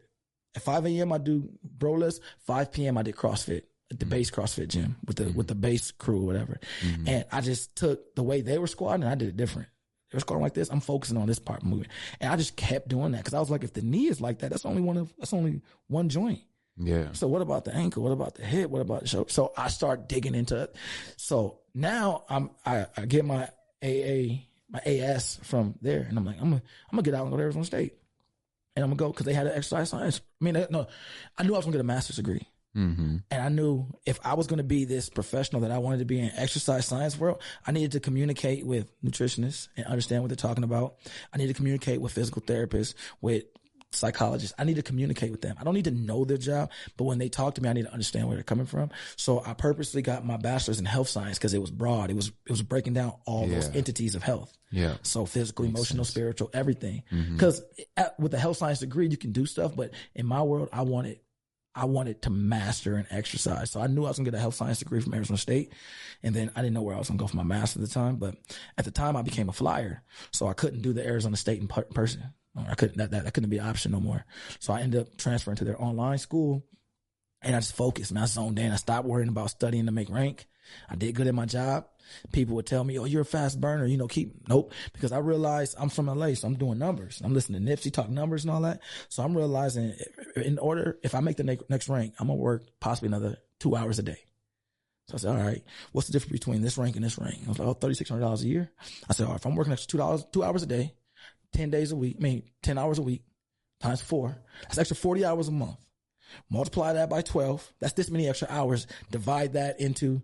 At 0.55 0.61
5 0.61 0.85
a.m. 0.85 1.11
I 1.11 1.17
do 1.17 1.49
bro 1.63 1.93
lifts. 1.93 2.19
5 2.45 2.71
p.m. 2.71 2.97
I 2.97 3.01
did 3.01 3.15
CrossFit 3.15 3.63
at 3.89 3.99
the 3.99 4.05
mm-hmm. 4.05 4.09
base 4.09 4.29
CrossFit 4.29 4.67
gym 4.67 4.97
with 5.05 5.17
the 5.17 5.25
mm-hmm. 5.25 5.37
with 5.37 5.47
the 5.47 5.55
base 5.55 5.91
crew 5.91 6.21
or 6.21 6.25
whatever. 6.25 6.59
Mm-hmm. 6.81 7.07
And 7.07 7.25
I 7.31 7.41
just 7.41 7.75
took 7.75 8.15
the 8.15 8.23
way 8.23 8.41
they 8.41 8.57
were 8.57 8.67
squatting 8.67 9.03
and 9.03 9.11
I 9.11 9.15
did 9.15 9.29
it 9.29 9.37
different. 9.37 9.69
Were 10.13 10.19
squatting 10.19 10.43
like 10.43 10.53
this. 10.53 10.69
I'm 10.69 10.79
focusing 10.79 11.17
on 11.17 11.27
this 11.27 11.39
part 11.39 11.63
moving, 11.63 11.87
and 12.21 12.31
I 12.31 12.35
just 12.35 12.55
kept 12.55 12.87
doing 12.87 13.11
that 13.13 13.19
because 13.19 13.33
I 13.33 13.39
was 13.39 13.49
like, 13.49 13.63
if 13.63 13.73
the 13.73 13.81
knee 13.81 14.07
is 14.07 14.21
like 14.21 14.39
that, 14.39 14.49
that's 14.51 14.65
only 14.65 14.81
one 14.81 14.97
of 14.97 15.13
that's 15.17 15.33
only 15.33 15.61
one 15.87 16.09
joint. 16.09 16.41
yeah, 16.77 17.09
So 17.13 17.27
what 17.27 17.41
about 17.41 17.65
the 17.65 17.73
ankle? 17.75 18.03
What 18.03 18.11
about 18.11 18.35
the 18.35 18.45
hip? 18.45 18.69
What 18.69 18.81
about 18.81 19.01
the 19.01 19.07
shoulder? 19.07 19.29
So 19.29 19.53
I 19.57 19.67
start 19.69 20.07
digging 20.07 20.35
into 20.35 20.61
it. 20.63 20.75
So 21.17 21.59
now 21.73 22.23
I'm 22.29 22.51
I, 22.65 22.85
I 22.95 23.05
get 23.05 23.25
my 23.25 23.49
AA 23.83 24.45
my 24.69 24.79
AS 24.85 25.39
from 25.43 25.75
there, 25.81 26.05
and 26.07 26.17
I'm 26.17 26.25
like 26.25 26.37
I'm 26.37 26.49
gonna 26.49 26.61
I'm 26.91 26.95
gonna 26.95 27.03
get 27.03 27.13
out 27.13 27.23
and 27.23 27.31
go 27.31 27.37
to 27.37 27.43
Arizona 27.43 27.65
State, 27.65 27.93
and 28.75 28.83
I'm 28.83 28.89
gonna 28.91 28.97
go 28.97 29.11
because 29.11 29.25
they 29.25 29.33
had 29.33 29.47
an 29.47 29.53
exercise 29.53 29.89
science. 29.89 30.21
I 30.41 30.43
mean, 30.45 30.65
no, 30.69 30.87
I 31.37 31.43
knew 31.43 31.53
I 31.53 31.57
was 31.57 31.65
gonna 31.65 31.73
get 31.77 31.81
a 31.81 31.85
master's 31.85 32.15
degree. 32.17 32.47
Mm-hmm. 32.75 33.17
And 33.31 33.41
I 33.41 33.49
knew 33.49 33.87
if 34.05 34.19
I 34.25 34.33
was 34.33 34.47
going 34.47 34.57
to 34.57 34.63
be 34.63 34.85
this 34.85 35.09
professional 35.09 35.61
that 35.61 35.71
I 35.71 35.77
wanted 35.77 35.99
to 35.99 36.05
be 36.05 36.19
in 36.19 36.31
exercise 36.35 36.85
science 36.85 37.17
world, 37.17 37.41
I 37.65 37.71
needed 37.71 37.93
to 37.93 37.99
communicate 37.99 38.65
with 38.65 38.91
nutritionists 39.01 39.67
and 39.77 39.85
understand 39.85 40.23
what 40.23 40.29
they're 40.29 40.35
talking 40.35 40.63
about. 40.63 40.95
I 41.33 41.37
need 41.37 41.47
to 41.47 41.53
communicate 41.53 42.01
with 42.01 42.11
physical 42.11 42.41
therapists, 42.41 42.93
with 43.21 43.43
psychologists. 43.91 44.55
I 44.57 44.63
need 44.63 44.77
to 44.77 44.81
communicate 44.81 45.31
with 45.31 45.41
them. 45.41 45.55
I 45.59 45.63
don't 45.63 45.75
need 45.75 45.83
to 45.85 45.91
know 45.91 46.25
their 46.25 46.37
job, 46.37 46.71
but 46.97 47.03
when 47.03 47.19
they 47.19 47.29
talk 47.29 47.55
to 47.55 47.61
me, 47.61 47.69
I 47.69 47.73
need 47.73 47.85
to 47.85 47.91
understand 47.91 48.27
where 48.27 48.35
they're 48.35 48.43
coming 48.43 48.65
from. 48.65 48.89
So 49.17 49.43
I 49.45 49.53
purposely 49.53 50.01
got 50.01 50.25
my 50.25 50.37
bachelor's 50.37 50.79
in 50.79 50.85
health 50.85 51.09
science 51.09 51.37
because 51.37 51.53
it 51.53 51.61
was 51.61 51.69
broad. 51.71 52.09
It 52.09 52.15
was 52.15 52.29
it 52.45 52.51
was 52.51 52.63
breaking 52.63 52.93
down 52.93 53.13
all 53.25 53.45
those 53.47 53.69
entities 53.75 54.15
of 54.15 54.23
health. 54.23 54.57
yeah, 54.71 54.95
So 55.03 55.25
physical, 55.25 55.65
emotional, 55.65 56.05
spiritual, 56.05 56.49
everything. 56.53 57.03
Because 57.33 57.61
with 58.17 58.33
a 58.33 58.39
health 58.39 58.57
science 58.57 58.79
degree, 58.79 59.07
you 59.07 59.17
can 59.17 59.31
do 59.31 59.45
stuff, 59.45 59.75
but 59.75 59.91
in 60.15 60.25
my 60.25 60.41
world, 60.41 60.69
I 60.73 60.81
wanted, 60.81 61.19
I 61.75 61.85
wanted 61.85 62.21
to 62.23 62.29
master 62.29 62.95
and 62.95 63.07
exercise. 63.09 63.71
So 63.71 63.81
I 63.81 63.87
knew 63.87 64.05
I 64.05 64.09
was 64.09 64.17
gonna 64.17 64.29
get 64.29 64.37
a 64.37 64.41
health 64.41 64.55
science 64.55 64.79
degree 64.79 65.01
from 65.01 65.13
Arizona 65.13 65.37
State, 65.37 65.73
and 66.21 66.35
then 66.35 66.51
I 66.55 66.61
didn't 66.61 66.73
know 66.73 66.83
where 66.83 66.95
I 66.95 66.99
was 66.99 67.07
gonna 67.07 67.17
go 67.17 67.27
for 67.27 67.37
my 67.37 67.43
master 67.43 67.79
at 67.79 67.87
the 67.87 67.93
time. 67.93 68.17
But 68.17 68.35
at 68.77 68.85
the 68.85 68.91
time, 68.91 69.15
I 69.15 69.21
became 69.21 69.49
a 69.49 69.53
flyer, 69.53 70.03
so 70.31 70.47
I 70.47 70.53
couldn't 70.53 70.81
do 70.81 70.93
the 70.93 71.05
Arizona 71.05 71.35
State 71.35 71.61
in 71.61 71.67
per- 71.67 71.83
person. 71.83 72.33
I 72.55 72.75
couldn't 72.75 72.97
that, 72.97 73.11
that 73.11 73.23
that 73.23 73.33
couldn't 73.33 73.49
be 73.49 73.57
an 73.57 73.67
option 73.67 73.91
no 73.91 73.99
more. 73.99 74.25
So 74.59 74.73
I 74.73 74.81
ended 74.81 75.01
up 75.01 75.17
transferring 75.17 75.57
to 75.57 75.63
their 75.63 75.81
online 75.81 76.19
school, 76.19 76.63
and 77.41 77.55
I 77.55 77.59
just 77.59 77.75
focused 77.75 78.11
and 78.11 78.19
I 78.19 78.25
zoned 78.25 78.59
in. 78.59 78.71
I 78.71 78.75
stopped 78.75 79.07
worrying 79.07 79.29
about 79.29 79.49
studying 79.49 79.87
to 79.87 79.91
make 79.91 80.09
rank. 80.09 80.47
I 80.89 80.95
did 80.95 81.15
good 81.15 81.27
at 81.27 81.35
my 81.35 81.45
job. 81.45 81.85
People 82.31 82.55
would 82.55 82.65
tell 82.65 82.83
me, 82.83 82.97
"Oh, 82.99 83.05
you're 83.05 83.21
a 83.21 83.25
fast 83.25 83.59
burner." 83.59 83.85
You 83.85 83.97
know, 83.97 84.07
keep 84.07 84.47
nope. 84.47 84.73
Because 84.93 85.11
I 85.11 85.19
realized 85.19 85.75
I'm 85.77 85.89
from 85.89 86.07
LA, 86.07 86.33
so 86.33 86.47
I'm 86.47 86.55
doing 86.55 86.77
numbers. 86.77 87.21
I'm 87.23 87.33
listening 87.33 87.65
to 87.65 87.71
Nipsey 87.71 87.91
talk 87.91 88.09
numbers 88.09 88.43
and 88.43 88.51
all 88.51 88.61
that. 88.61 88.81
So 89.09 89.23
I'm 89.23 89.35
realizing, 89.35 89.93
in 90.35 90.59
order, 90.59 90.99
if 91.03 91.15
I 91.15 91.19
make 91.19 91.37
the 91.37 91.43
ne- 91.43 91.59
next 91.69 91.89
rank, 91.89 92.13
I'm 92.19 92.27
gonna 92.27 92.39
work 92.39 92.63
possibly 92.79 93.07
another 93.07 93.37
two 93.59 93.75
hours 93.75 93.99
a 93.99 94.03
day. 94.03 94.19
So 95.07 95.15
I 95.15 95.17
said, 95.17 95.31
all 95.31 95.43
right, 95.43 95.63
what's 95.91 96.07
the 96.07 96.13
difference 96.13 96.31
between 96.31 96.61
this 96.61 96.77
rank 96.77 96.95
and 96.95 97.03
this 97.03 97.17
rank? 97.17 97.39
I 97.45 97.49
was 97.49 97.59
like, 97.59 97.67
oh, 97.67 97.75
$3,600 97.75 98.41
a 98.41 98.47
year. 98.47 98.71
I 99.09 99.13
said, 99.13 99.25
all 99.25 99.33
right, 99.33 99.39
if 99.39 99.45
I'm 99.45 99.55
working 99.55 99.73
extra 99.73 99.89
two 99.89 99.97
dollars, 99.97 100.25
two 100.31 100.43
hours 100.43 100.63
a 100.63 100.65
day, 100.65 100.93
10 101.53 101.69
days 101.69 101.91
a 101.91 101.95
week, 101.95 102.15
I 102.19 102.23
mean, 102.23 102.43
10 102.63 102.77
hours 102.77 102.99
a 102.99 103.01
week 103.01 103.23
times 103.81 104.01
four, 104.01 104.37
that's 104.63 104.77
extra 104.77 104.95
40 104.95 105.25
hours 105.25 105.47
a 105.49 105.51
month. 105.51 105.77
Multiply 106.49 106.93
that 106.93 107.09
by 107.09 107.21
12. 107.21 107.73
That's 107.79 107.93
this 107.93 108.09
many 108.09 108.27
extra 108.27 108.47
hours. 108.49 108.87
Divide 109.11 109.53
that 109.53 109.79
into 109.79 110.23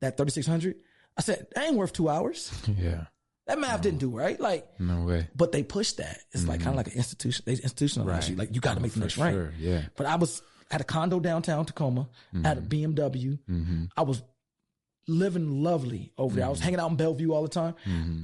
that 0.00 0.16
3,600. 0.16 0.76
I 1.16 1.22
said, 1.22 1.46
that 1.54 1.66
ain't 1.66 1.76
worth 1.76 1.92
two 1.92 2.08
hours. 2.08 2.52
yeah. 2.78 3.04
That 3.46 3.58
math 3.58 3.82
didn't 3.82 3.98
do 3.98 4.08
right. 4.08 4.40
Like, 4.40 4.66
No 4.80 5.02
way. 5.02 5.28
but 5.36 5.52
they 5.52 5.62
pushed 5.62 5.98
that. 5.98 6.18
It's 6.32 6.48
like 6.48 6.60
kind 6.60 6.68
of 6.68 6.70
mm-hmm. 6.70 6.76
like 6.78 6.86
an 6.88 6.92
institution. 6.94 7.44
They 7.46 7.56
institutionalize 7.56 8.30
you. 8.30 8.36
Like, 8.36 8.54
you 8.54 8.60
got 8.60 8.74
to 8.74 8.80
make 8.80 8.92
the 8.92 9.00
next 9.00 9.18
rank. 9.18 9.34
sure. 9.34 9.52
Yeah. 9.58 9.82
But 9.96 10.06
I 10.06 10.16
was 10.16 10.42
at 10.70 10.80
a 10.80 10.84
condo 10.84 11.20
downtown 11.20 11.66
Tacoma, 11.66 12.08
had 12.42 12.58
a 12.58 12.60
mm-hmm. 12.62 12.92
BMW. 12.94 13.38
Mm-hmm. 13.48 13.84
I 13.96 14.02
was 14.02 14.22
living 15.06 15.62
lovely 15.62 16.12
over 16.16 16.36
there. 16.36 16.46
I 16.46 16.48
was 16.48 16.60
hanging 16.60 16.80
out 16.80 16.90
in 16.90 16.96
Bellevue 16.96 17.32
all 17.32 17.42
the 17.42 17.48
time. 17.48 17.74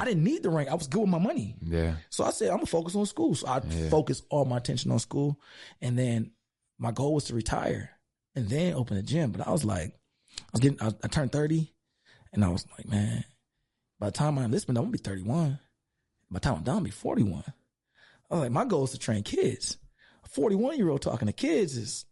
I 0.00 0.04
didn't 0.04 0.24
need 0.24 0.42
the 0.42 0.50
rank. 0.50 0.70
I 0.70 0.74
was 0.74 0.86
good 0.86 1.00
with 1.00 1.10
my 1.10 1.18
money. 1.18 1.56
Yeah. 1.62 1.96
So 2.08 2.24
I 2.24 2.30
said, 2.30 2.48
I'm 2.48 2.56
gonna 2.56 2.66
focus 2.66 2.94
on 2.96 3.06
school. 3.06 3.34
So 3.34 3.46
I 3.46 3.60
focused 3.90 4.24
all 4.30 4.44
my 4.44 4.56
attention 4.56 4.90
on 4.90 4.98
school. 4.98 5.38
And 5.82 5.98
then 5.98 6.30
my 6.78 6.92
goal 6.92 7.14
was 7.14 7.24
to 7.24 7.34
retire 7.34 7.90
and 8.34 8.48
then 8.48 8.74
open 8.74 8.96
a 8.96 9.02
gym. 9.02 9.32
But 9.32 9.46
I 9.46 9.50
was 9.50 9.64
like, 9.64 9.94
I 10.38 10.44
was 10.52 10.60
getting, 10.60 10.80
I, 10.80 10.92
I 11.04 11.08
turned 11.08 11.32
30 11.32 11.70
and 12.32 12.44
I 12.44 12.48
was 12.48 12.66
like, 12.76 12.88
man, 12.88 13.24
by 13.98 14.06
the 14.06 14.12
time 14.12 14.38
I'm 14.38 14.44
enlistment, 14.44 14.78
I'm 14.78 14.84
gonna 14.84 14.92
be 14.92 14.98
31. 14.98 15.58
By 16.30 16.38
the 16.38 16.40
time 16.40 16.56
I'm 16.56 16.62
done, 16.62 16.76
I'll 16.76 16.82
be 16.82 16.90
41. 16.90 17.44
I 18.30 18.34
was 18.34 18.42
like, 18.42 18.52
my 18.52 18.64
goal 18.64 18.84
is 18.84 18.92
to 18.92 18.98
train 18.98 19.22
kids. 19.22 19.78
A 20.24 20.28
41 20.28 20.76
year 20.76 20.88
old 20.88 21.02
talking 21.02 21.26
to 21.26 21.32
kids 21.32 21.76
is, 21.76 22.04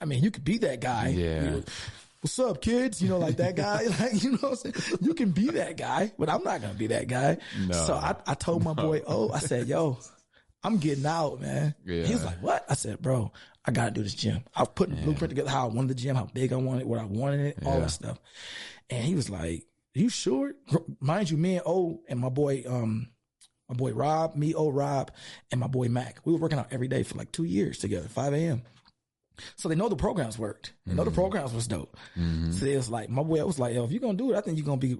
I 0.00 0.04
mean, 0.06 0.22
you 0.22 0.30
could 0.30 0.44
be 0.44 0.58
that 0.58 0.80
guy. 0.80 1.08
Yeah. 1.08 1.44
You 1.44 1.50
know, 1.50 1.62
What's 2.22 2.38
up, 2.38 2.62
kids? 2.62 3.02
You 3.02 3.08
know, 3.08 3.18
like 3.18 3.38
that 3.38 3.56
guy. 3.56 3.82
Like, 4.00 4.22
you 4.22 4.30
know 4.32 4.38
what 4.38 4.64
I'm 4.64 4.72
saying? 4.72 4.98
You 5.00 5.12
can 5.12 5.32
be 5.32 5.50
that 5.50 5.76
guy, 5.76 6.12
but 6.16 6.28
I'm 6.28 6.44
not 6.44 6.60
gonna 6.62 6.74
be 6.74 6.86
that 6.88 7.08
guy. 7.08 7.38
No. 7.66 7.74
So 7.74 7.94
I, 7.94 8.14
I 8.26 8.34
told 8.34 8.62
my 8.62 8.74
boy, 8.74 9.02
oh, 9.04 9.32
I 9.32 9.40
said, 9.40 9.66
yo, 9.66 9.98
I'm 10.62 10.78
getting 10.78 11.04
out, 11.04 11.40
man. 11.40 11.74
Yeah. 11.84 12.04
He 12.04 12.12
was 12.12 12.24
like, 12.24 12.40
what? 12.40 12.64
I 12.68 12.74
said, 12.74 13.02
bro, 13.02 13.32
I 13.64 13.72
gotta 13.72 13.90
do 13.90 14.04
this 14.04 14.14
gym. 14.14 14.44
I 14.54 14.60
was 14.60 14.68
putting 14.72 14.94
the 14.94 15.02
blueprint 15.02 15.30
together, 15.30 15.50
how 15.50 15.68
I 15.68 15.72
wanted 15.72 15.88
the 15.88 15.94
gym, 15.94 16.14
how 16.14 16.26
big 16.32 16.52
I 16.52 16.56
wanted, 16.56 16.82
it, 16.82 16.86
what 16.86 17.00
I 17.00 17.04
wanted 17.06 17.40
it, 17.40 17.58
all 17.66 17.80
that 17.80 17.90
stuff. 17.90 18.20
And 18.90 19.04
he 19.04 19.14
was 19.14 19.30
like, 19.30 19.66
you 19.94 20.08
sure? 20.08 20.54
Mind 21.00 21.30
you, 21.30 21.36
me 21.36 21.56
and 21.56 21.62
O 21.66 22.00
and 22.08 22.20
my 22.20 22.28
boy, 22.28 22.64
um, 22.66 23.08
my 23.68 23.74
boy 23.74 23.92
Rob, 23.92 24.36
me, 24.36 24.54
O 24.54 24.70
Rob, 24.70 25.10
and 25.50 25.60
my 25.60 25.66
boy 25.66 25.88
Mac. 25.88 26.20
We 26.24 26.32
were 26.32 26.38
working 26.38 26.58
out 26.58 26.68
every 26.72 26.88
day 26.88 27.02
for 27.02 27.16
like 27.16 27.32
two 27.32 27.44
years 27.44 27.78
together, 27.78 28.08
5 28.08 28.34
a.m. 28.34 28.62
So 29.56 29.68
they 29.68 29.74
know 29.74 29.88
the 29.88 29.96
programs 29.96 30.38
worked. 30.38 30.72
They 30.86 30.94
know 30.94 31.04
the 31.04 31.10
programs 31.10 31.52
was 31.52 31.66
dope. 31.66 31.96
So 32.52 32.66
it 32.66 32.76
was 32.76 32.90
like, 32.90 33.08
my 33.08 33.22
boy 33.22 33.44
was 33.44 33.58
like, 33.58 33.74
yo, 33.74 33.84
if 33.84 33.90
you're 33.90 34.00
gonna 34.00 34.18
do 34.18 34.32
it, 34.32 34.36
I 34.36 34.40
think 34.40 34.58
you're 34.58 34.66
gonna 34.66 34.76
be 34.76 34.98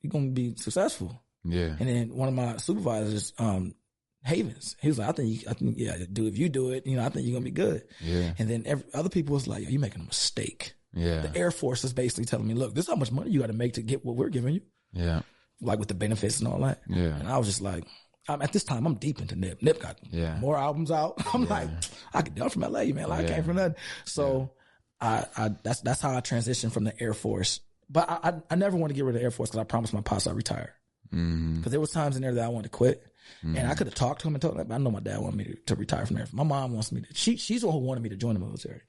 you're 0.00 0.10
gonna 0.10 0.30
be 0.30 0.54
successful. 0.56 1.20
Yeah. 1.44 1.74
And 1.78 1.88
then 1.88 2.14
one 2.14 2.28
of 2.28 2.34
my 2.34 2.56
supervisors, 2.58 3.32
um, 3.38 3.74
Havens, 4.22 4.76
he 4.80 4.88
was 4.88 4.98
like, 4.98 5.08
I 5.08 5.12
think 5.12 5.28
you, 5.28 5.48
I 5.50 5.52
think, 5.52 5.74
yeah, 5.76 5.96
dude, 6.10 6.32
if 6.32 6.38
you 6.38 6.48
do 6.48 6.70
it, 6.70 6.86
you 6.86 6.96
know, 6.96 7.04
I 7.04 7.08
think 7.10 7.26
you're 7.26 7.34
gonna 7.34 7.44
be 7.44 7.50
good. 7.50 7.82
Yeah. 8.00 8.32
And 8.38 8.48
then 8.48 8.62
every, 8.64 8.84
other 8.94 9.10
people 9.10 9.34
was 9.34 9.46
like, 9.46 9.64
yo, 9.64 9.68
you're 9.70 9.80
making 9.80 10.02
a 10.02 10.06
mistake. 10.06 10.74
Yeah. 10.94 11.22
The 11.22 11.36
Air 11.36 11.50
Force 11.50 11.84
is 11.84 11.92
basically 11.92 12.24
telling 12.24 12.46
me, 12.46 12.54
look, 12.54 12.74
this 12.74 12.84
is 12.84 12.88
how 12.90 12.96
much 12.96 13.10
money 13.12 13.30
you 13.30 13.40
got 13.40 13.48
to 13.48 13.52
make 13.52 13.74
to 13.74 13.82
get 13.82 14.04
what 14.04 14.16
we're 14.16 14.28
giving 14.28 14.54
you, 14.54 14.60
Yeah. 14.92 15.22
like 15.60 15.78
with 15.78 15.88
the 15.88 15.94
benefits 15.94 16.38
and 16.38 16.48
all 16.48 16.58
that. 16.60 16.80
Yeah. 16.88 17.16
And 17.18 17.28
I 17.28 17.36
was 17.38 17.46
just 17.48 17.60
like, 17.60 17.84
I'm, 18.28 18.40
at 18.40 18.52
this 18.52 18.64
time, 18.64 18.86
I'm 18.86 18.94
deep 18.94 19.20
into 19.20 19.36
Nip. 19.36 19.60
Nip 19.62 19.80
got 19.80 19.98
Yeah. 20.10 20.38
more 20.38 20.56
albums 20.56 20.90
out. 20.90 21.14
I'm 21.34 21.46
like, 21.46 21.68
I 22.14 22.22
could 22.22 22.38
I'm 22.40 22.48
from 22.48 22.62
LA, 22.62 22.84
man. 22.84 23.08
Like, 23.08 23.26
I 23.26 23.34
came 23.34 23.44
from 23.44 23.56
nothing. 23.56 23.74
So 24.04 24.52
I, 25.00 25.24
I, 25.36 25.50
that's, 25.62 25.80
that's 25.80 26.00
how 26.00 26.16
I 26.16 26.20
transitioned 26.20 26.72
from 26.72 26.84
the 26.84 27.00
Air 27.02 27.12
Force. 27.14 27.60
But 27.90 28.08
I, 28.08 28.18
I, 28.30 28.32
I 28.50 28.54
never 28.54 28.76
want 28.76 28.90
to 28.90 28.94
get 28.94 29.04
rid 29.04 29.14
of 29.14 29.20
the 29.20 29.24
Air 29.24 29.30
Force 29.30 29.50
because 29.50 29.60
I 29.60 29.64
promised 29.64 29.92
my 29.92 30.00
pops 30.00 30.26
I'd 30.26 30.36
retire. 30.36 30.74
Mm-hmm. 31.12 31.56
Because 31.56 31.70
there 31.72 31.80
was 31.80 31.90
times 31.90 32.16
in 32.16 32.22
there 32.22 32.32
that 32.34 32.44
I 32.44 32.48
wanted 32.48 32.64
to 32.72 32.76
quit. 32.76 33.04
And 33.42 33.68
I 33.68 33.74
could 33.74 33.86
have 33.86 33.94
talked 33.94 34.22
to 34.22 34.28
him 34.28 34.34
and 34.34 34.40
told 34.42 34.58
him, 34.58 34.66
but 34.66 34.74
I 34.74 34.78
know 34.78 34.90
my 34.90 35.00
dad 35.00 35.18
wanted 35.20 35.36
me 35.36 35.44
to, 35.44 35.54
to 35.66 35.74
retire 35.74 36.06
from 36.06 36.16
there. 36.16 36.26
My 36.32 36.44
mom 36.44 36.72
wants 36.72 36.92
me 36.92 37.02
to, 37.02 37.06
she, 37.14 37.36
she's 37.36 37.60
the 37.60 37.66
one 37.66 37.74
who 37.78 37.84
wanted 37.86 38.02
me 38.02 38.08
to 38.08 38.16
join 38.16 38.34
the 38.34 38.40
military. 38.40 38.80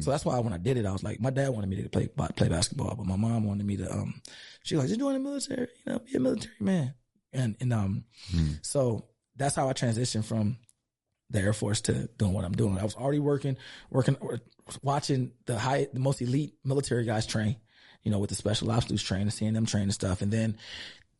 So 0.00 0.10
that's 0.10 0.24
why 0.24 0.38
when 0.38 0.52
I 0.52 0.58
did 0.58 0.76
it, 0.76 0.86
I 0.86 0.92
was 0.92 1.02
like, 1.02 1.20
my 1.20 1.30
dad 1.30 1.48
wanted 1.50 1.68
me 1.68 1.82
to 1.82 1.88
play, 1.88 2.06
play 2.08 2.48
basketball, 2.48 2.94
but 2.96 3.06
my 3.06 3.16
mom 3.16 3.44
wanted 3.44 3.66
me 3.66 3.76
to, 3.78 3.92
um, 3.92 4.20
she 4.62 4.76
was 4.76 4.84
like, 4.84 4.88
just 4.88 5.00
join 5.00 5.14
the 5.14 5.20
military, 5.20 5.68
you 5.86 5.92
know, 5.92 5.98
be 5.98 6.16
a 6.16 6.20
military 6.20 6.54
man. 6.60 6.94
And, 7.32 7.56
and, 7.60 7.72
um, 7.72 8.04
so 8.62 9.06
that's 9.36 9.56
how 9.56 9.68
I 9.68 9.72
transitioned 9.72 10.24
from 10.24 10.58
the 11.30 11.40
Air 11.40 11.52
Force 11.52 11.80
to 11.82 12.08
doing 12.16 12.32
what 12.32 12.44
I'm 12.44 12.52
doing. 12.52 12.78
I 12.78 12.84
was 12.84 12.94
already 12.94 13.18
working, 13.18 13.56
working, 13.90 14.16
watching 14.82 15.32
the 15.46 15.58
high, 15.58 15.88
the 15.92 15.98
most 15.98 16.22
elite 16.22 16.54
military 16.64 17.04
guys 17.04 17.26
train, 17.26 17.56
you 18.04 18.12
know, 18.12 18.18
with 18.20 18.30
the 18.30 18.36
special 18.36 18.70
ops 18.70 18.86
dudes 18.86 19.02
train 19.02 19.22
and 19.22 19.32
seeing 19.32 19.54
them 19.54 19.66
train 19.66 19.84
and 19.84 19.94
stuff. 19.94 20.22
And 20.22 20.30
then, 20.32 20.56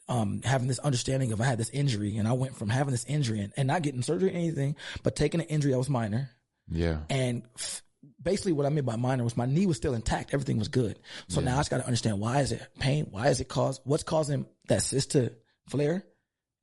um, 0.09 0.43
having 0.45 0.69
this 0.69 0.79
understanding 0.79 1.33
of 1.33 1.41
I 1.41 1.45
had 1.45 1.59
this 1.59 1.71
injury 1.71 2.17
and 2.19 2.29
I 2.29 2.33
went 2.33 2.57
from 2.57 2.69
having 2.69 2.93
this 2.93 3.05
injury 3.07 3.41
and, 3.41 3.53
and 3.57 3.67
not 3.69 3.83
getting 3.83 4.03
surgery 4.03 4.31
or 4.31 4.35
anything, 4.35 4.77
but 5.03 5.17
taking 5.17 5.41
an 5.41 5.47
injury 5.47 5.73
that 5.73 5.79
was 5.79 5.89
minor. 5.89 6.31
Yeah. 6.71 6.99
And 7.11 7.43
f- 7.59 7.83
basically 8.23 8.53
what 8.53 8.67
I 8.67 8.69
meant 8.69 8.87
by 8.87 8.97
minor 8.97 9.25
was 9.25 9.37
my 9.37 9.47
knee 9.47 9.67
was 9.67 9.77
still 9.77 9.95
intact. 9.95 10.35
Everything 10.35 10.59
was 10.59 10.69
good. 10.69 10.99
So 11.29 11.41
now 11.41 11.55
I 11.55 11.59
just 11.61 11.71
got 11.71 11.79
to 11.79 11.87
understand 11.87 12.21
why 12.21 12.41
is 12.41 12.53
it 12.53 12.63
pain? 12.79 13.07
Why 13.11 13.29
is 13.29 13.41
it 13.41 13.49
cause? 13.49 13.81
What's 13.85 14.03
causing 14.03 14.47
that 14.69 14.83
cyst 14.83 15.13
to 15.13 15.33
flare? 15.69 16.05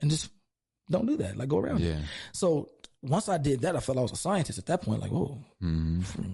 And 0.01 0.09
just 0.11 0.29
don't 0.89 1.05
do 1.05 1.17
that. 1.17 1.37
Like 1.37 1.49
go 1.49 1.57
around 1.59 1.81
it. 1.81 1.85
Yeah. 1.85 1.99
So 2.33 2.69
once 3.01 3.27
I 3.29 3.37
did 3.37 3.61
that, 3.61 3.75
I 3.75 3.79
felt 3.79 3.97
I 3.97 4.01
was 4.01 4.11
a 4.11 4.15
scientist 4.15 4.59
at 4.59 4.67
that 4.67 4.81
point. 4.83 5.01
Like, 5.01 5.11
whoa, 5.11 5.37
Mm-hmm. 5.63 6.31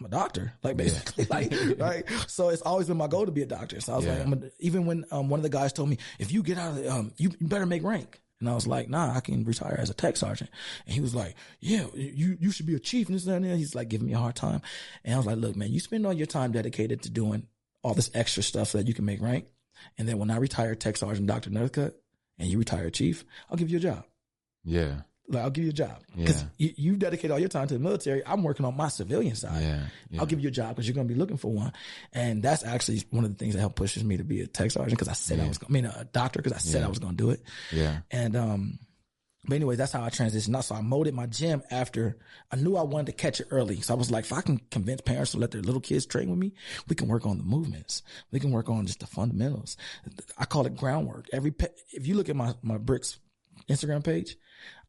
I'm 0.00 0.06
a 0.06 0.08
doctor, 0.08 0.54
like 0.62 0.76
basically, 0.76 1.26
like 1.26 1.52
right. 1.78 2.04
So 2.26 2.48
it's 2.48 2.62
always 2.62 2.88
been 2.88 2.96
my 2.96 3.06
goal 3.06 3.26
to 3.26 3.32
be 3.32 3.42
a 3.42 3.46
doctor. 3.46 3.80
So 3.80 3.92
I 3.92 3.96
was 3.96 4.06
like, 4.06 4.16
Yeah. 4.16 4.24
I'm 4.24 4.32
a, 4.32 4.38
even 4.58 4.86
when 4.86 5.04
um, 5.10 5.28
one 5.28 5.38
of 5.38 5.42
the 5.42 5.50
guys 5.50 5.72
told 5.72 5.90
me, 5.90 5.98
if 6.18 6.32
you 6.32 6.42
get 6.42 6.56
out 6.58 6.70
of 6.70 6.76
the, 6.76 6.90
um, 6.90 7.12
you 7.18 7.30
better 7.40 7.66
make 7.66 7.82
rank. 7.84 8.20
And 8.40 8.48
I 8.48 8.54
was 8.54 8.66
like, 8.66 8.88
nah, 8.88 9.14
I 9.14 9.20
can 9.20 9.44
retire 9.44 9.76
as 9.78 9.90
a 9.90 9.94
tech 9.94 10.16
sergeant. 10.16 10.48
And 10.86 10.94
he 10.94 11.02
was 11.02 11.14
like, 11.14 11.34
yeah, 11.60 11.84
you, 11.92 12.38
you 12.40 12.50
should 12.50 12.64
be 12.64 12.74
a 12.74 12.78
chief 12.78 13.08
and 13.08 13.14
this 13.14 13.26
and 13.26 13.44
that. 13.44 13.56
He's 13.58 13.74
like 13.74 13.90
giving 13.90 14.06
me 14.06 14.14
a 14.14 14.18
hard 14.18 14.34
time. 14.34 14.62
And 15.04 15.12
I 15.14 15.18
was 15.18 15.26
like, 15.26 15.36
look, 15.36 15.56
man, 15.56 15.70
you 15.70 15.78
spend 15.78 16.06
all 16.06 16.14
your 16.14 16.26
time 16.26 16.50
dedicated 16.52 17.02
to 17.02 17.10
doing 17.10 17.46
all 17.82 17.92
this 17.92 18.10
extra 18.14 18.42
stuff 18.42 18.68
so 18.68 18.78
that 18.78 18.88
you 18.88 18.94
can 18.94 19.04
make 19.04 19.20
rank. 19.20 19.44
And 19.98 20.08
then 20.08 20.18
when 20.18 20.30
I 20.30 20.38
retire 20.38 20.74
tech 20.74 20.96
sergeant, 20.96 21.26
Dr. 21.26 21.50
Northcutt, 21.50 21.92
and 22.38 22.48
you 22.48 22.58
retire 22.58 22.88
chief, 22.88 23.26
I'll 23.50 23.58
give 23.58 23.68
you 23.68 23.76
a 23.76 23.80
job. 23.80 24.04
Yeah. 24.64 25.02
Like, 25.30 25.44
I'll 25.44 25.50
give 25.50 25.64
you 25.64 25.70
a 25.70 25.72
job 25.72 26.02
because 26.16 26.42
Yeah. 26.42 26.48
you, 26.58 26.74
you 26.76 26.96
dedicate 26.96 27.30
all 27.30 27.38
your 27.38 27.48
time 27.48 27.68
to 27.68 27.74
the 27.74 27.80
military. 27.80 28.20
I'm 28.26 28.42
working 28.42 28.66
on 28.66 28.76
my 28.76 28.88
civilian 28.88 29.36
side. 29.36 29.62
Yeah. 29.62 29.86
Yeah. 30.10 30.20
I'll 30.20 30.26
give 30.26 30.40
you 30.40 30.48
a 30.48 30.50
job 30.50 30.70
because 30.70 30.88
you're 30.88 30.94
going 30.96 31.06
to 31.06 31.14
be 31.14 31.18
looking 31.18 31.36
for 31.36 31.52
one. 31.52 31.72
And 32.12 32.42
that's 32.42 32.64
actually 32.64 33.04
one 33.10 33.24
of 33.24 33.30
the 33.30 33.36
things 33.38 33.54
that 33.54 33.60
helped 33.60 33.76
pushes 33.76 34.02
me 34.02 34.16
to 34.16 34.24
be 34.24 34.40
a 34.40 34.46
tech 34.48 34.70
sergeant 34.72 34.98
because 34.98 35.08
I 35.08 35.12
said 35.12 35.38
I 35.40 35.46
was, 35.46 35.58
gonna, 35.58 35.70
I 35.70 35.72
mean, 35.72 35.84
a 35.86 36.04
doctor 36.12 36.40
because 36.42 36.52
I 36.52 36.58
said 36.58 36.82
I 36.82 36.88
was 36.88 36.98
going 36.98 37.16
to 37.16 37.22
do 37.22 37.30
it. 37.30 37.42
Yeah. 37.72 37.98
And, 38.10 38.34
um, 38.36 38.78
but 39.46 39.54
anyway, 39.54 39.76
that's 39.76 39.92
how 39.92 40.02
I 40.02 40.10
transitioned. 40.10 40.54
out. 40.54 40.64
So 40.64 40.74
I 40.74 40.82
molded 40.82 41.14
my 41.14 41.24
gym 41.26 41.62
after 41.70 42.18
I 42.50 42.56
knew 42.56 42.76
I 42.76 42.82
wanted 42.82 43.06
to 43.06 43.12
catch 43.12 43.40
it 43.40 43.46
early. 43.50 43.80
So 43.80 43.94
I 43.94 43.96
was 43.96 44.10
like, 44.10 44.24
if 44.24 44.32
I 44.34 44.42
can 44.42 44.60
convince 44.70 45.00
parents 45.00 45.30
to 45.30 45.38
let 45.38 45.50
their 45.52 45.62
little 45.62 45.80
kids 45.80 46.04
train 46.06 46.28
with 46.28 46.38
me, 46.38 46.52
we 46.88 46.94
can 46.96 47.08
work 47.08 47.24
on 47.24 47.38
the 47.38 47.44
movements. 47.44 48.02
We 48.32 48.40
can 48.40 48.50
work 48.50 48.68
on 48.68 48.84
just 48.86 49.00
the 49.00 49.06
fundamentals. 49.06 49.76
I 50.36 50.44
call 50.44 50.66
it 50.66 50.76
groundwork. 50.76 51.26
Every, 51.32 51.52
pe- 51.52 51.68
if 51.92 52.06
you 52.06 52.16
look 52.16 52.28
at 52.28 52.36
my, 52.36 52.54
my 52.62 52.76
bricks 52.76 53.18
Instagram 53.68 54.04
page, 54.04 54.36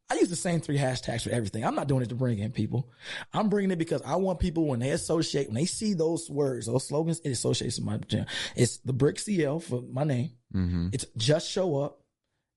I 0.09 0.15
use 0.15 0.29
the 0.29 0.35
same 0.35 0.59
three 0.59 0.77
hashtags 0.77 1.23
for 1.23 1.29
everything. 1.29 1.63
I'm 1.63 1.75
not 1.75 1.87
doing 1.87 2.01
it 2.01 2.09
to 2.09 2.15
bring 2.15 2.39
in 2.39 2.51
people. 2.51 2.89
I'm 3.33 3.47
bringing 3.47 3.71
it 3.71 3.77
because 3.77 4.01
I 4.05 4.17
want 4.17 4.39
people 4.39 4.65
when 4.67 4.79
they 4.79 4.89
associate, 4.89 5.47
when 5.47 5.55
they 5.55 5.65
see 5.65 5.93
those 5.93 6.29
words, 6.29 6.65
those 6.65 6.85
slogans, 6.85 7.21
it 7.21 7.29
associates 7.29 7.77
with 7.77 7.85
my 7.85 7.97
gym. 7.97 8.25
It's 8.55 8.77
the 8.79 8.91
brick 8.91 9.19
CL 9.19 9.61
for 9.61 9.81
my 9.81 10.03
name. 10.03 10.31
Mm-hmm. 10.53 10.89
It's 10.91 11.05
just 11.15 11.49
show 11.49 11.77
up 11.81 12.01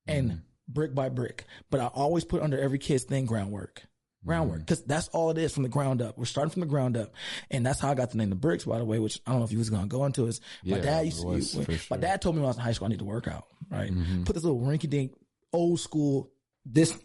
and 0.07 0.43
brick 0.69 0.95
by 0.97 1.09
brick. 1.11 1.45
But 1.71 1.81
I 1.81 1.87
always 1.87 2.25
put 2.25 2.43
under 2.43 2.59
every 2.59 2.79
kid's 2.79 3.05
thing 3.05 3.25
groundwork. 3.25 3.83
Groundwork. 4.27 4.61
Because 4.61 4.83
that's 4.83 5.07
all 5.09 5.31
it 5.31 5.39
is 5.39 5.53
from 5.53 5.63
the 5.63 5.69
ground 5.69 6.03
up. 6.03 6.19
We're 6.19 6.25
starting 6.25 6.51
from 6.51 6.61
the 6.61 6.67
ground 6.67 6.97
up. 6.97 7.13
And 7.53 7.65
that's 7.65 7.79
how 7.79 7.91
I 7.91 7.95
got 7.95 8.11
the 8.11 8.17
name 8.17 8.31
the 8.31 8.37
bricks, 8.37 8.65
by 8.65 8.79
the 8.79 8.85
way, 8.85 8.99
which 8.99 9.21
I 9.27 9.31
don't 9.31 9.41
know 9.41 9.45
if 9.45 9.53
you 9.53 9.59
was 9.59 9.71
gonna 9.71 9.87
go 9.87 10.07
into 10.07 10.27
is 10.27 10.41
my 10.65 10.79
Yeah, 10.79 10.83
dad 10.83 11.05
used 11.05 11.21
to 11.21 11.27
was, 11.29 11.55
my 11.69 11.77
sure. 11.77 11.99
dad 11.99 12.21
told 12.21 12.35
me 12.35 12.41
when 12.41 12.47
I 12.47 12.49
was 12.49 12.57
in 12.57 12.63
high 12.63 12.73
school 12.73 12.87
I 12.87 12.89
need 12.89 12.99
to 13.01 13.05
work 13.05 13.29
out. 13.29 13.45
Right. 13.71 13.93
Mm-hmm. 13.93 14.25
Put 14.25 14.33
this 14.35 14.43
little 14.43 14.61
rinky 14.61 14.89
dink 14.91 15.13
old 15.53 15.79
school 15.79 16.33
this 16.67 16.99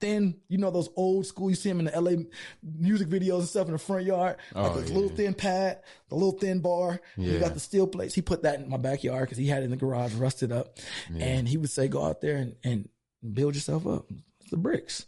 thin, 0.00 0.36
you 0.48 0.58
know, 0.58 0.70
those 0.70 0.88
old 0.96 1.26
school, 1.26 1.50
you 1.50 1.56
see 1.56 1.68
them 1.68 1.80
in 1.80 1.86
the 1.86 2.00
LA 2.00 2.22
music 2.62 3.08
videos 3.08 3.40
and 3.40 3.48
stuff 3.48 3.66
in 3.66 3.72
the 3.72 3.78
front 3.78 4.04
yard, 4.04 4.36
like 4.54 4.72
Oh, 4.72 4.80
this 4.80 4.90
yeah. 4.90 4.94
little 4.96 5.10
thin 5.16 5.34
pad, 5.34 5.80
the 6.08 6.14
little 6.14 6.32
thin 6.38 6.60
bar. 6.60 7.00
You 7.16 7.38
got 7.38 7.54
the 7.54 7.60
steel 7.60 7.86
plates. 7.86 8.14
He 8.14 8.22
put 8.22 8.42
that 8.42 8.60
in 8.60 8.68
my 8.68 8.76
backyard 8.76 9.22
because 9.22 9.38
he 9.38 9.46
had 9.46 9.62
it 9.62 9.66
in 9.66 9.70
the 9.70 9.76
garage 9.76 10.14
rusted 10.14 10.52
up. 10.52 10.78
And 11.18 11.48
he 11.48 11.56
would 11.56 11.70
say, 11.70 11.88
go 11.88 12.04
out 12.04 12.20
there 12.20 12.36
and, 12.36 12.56
and 12.64 12.88
build 13.32 13.54
yourself 13.54 13.86
up. 13.86 14.06
It's 14.40 14.50
the 14.50 14.56
bricks. 14.56 15.06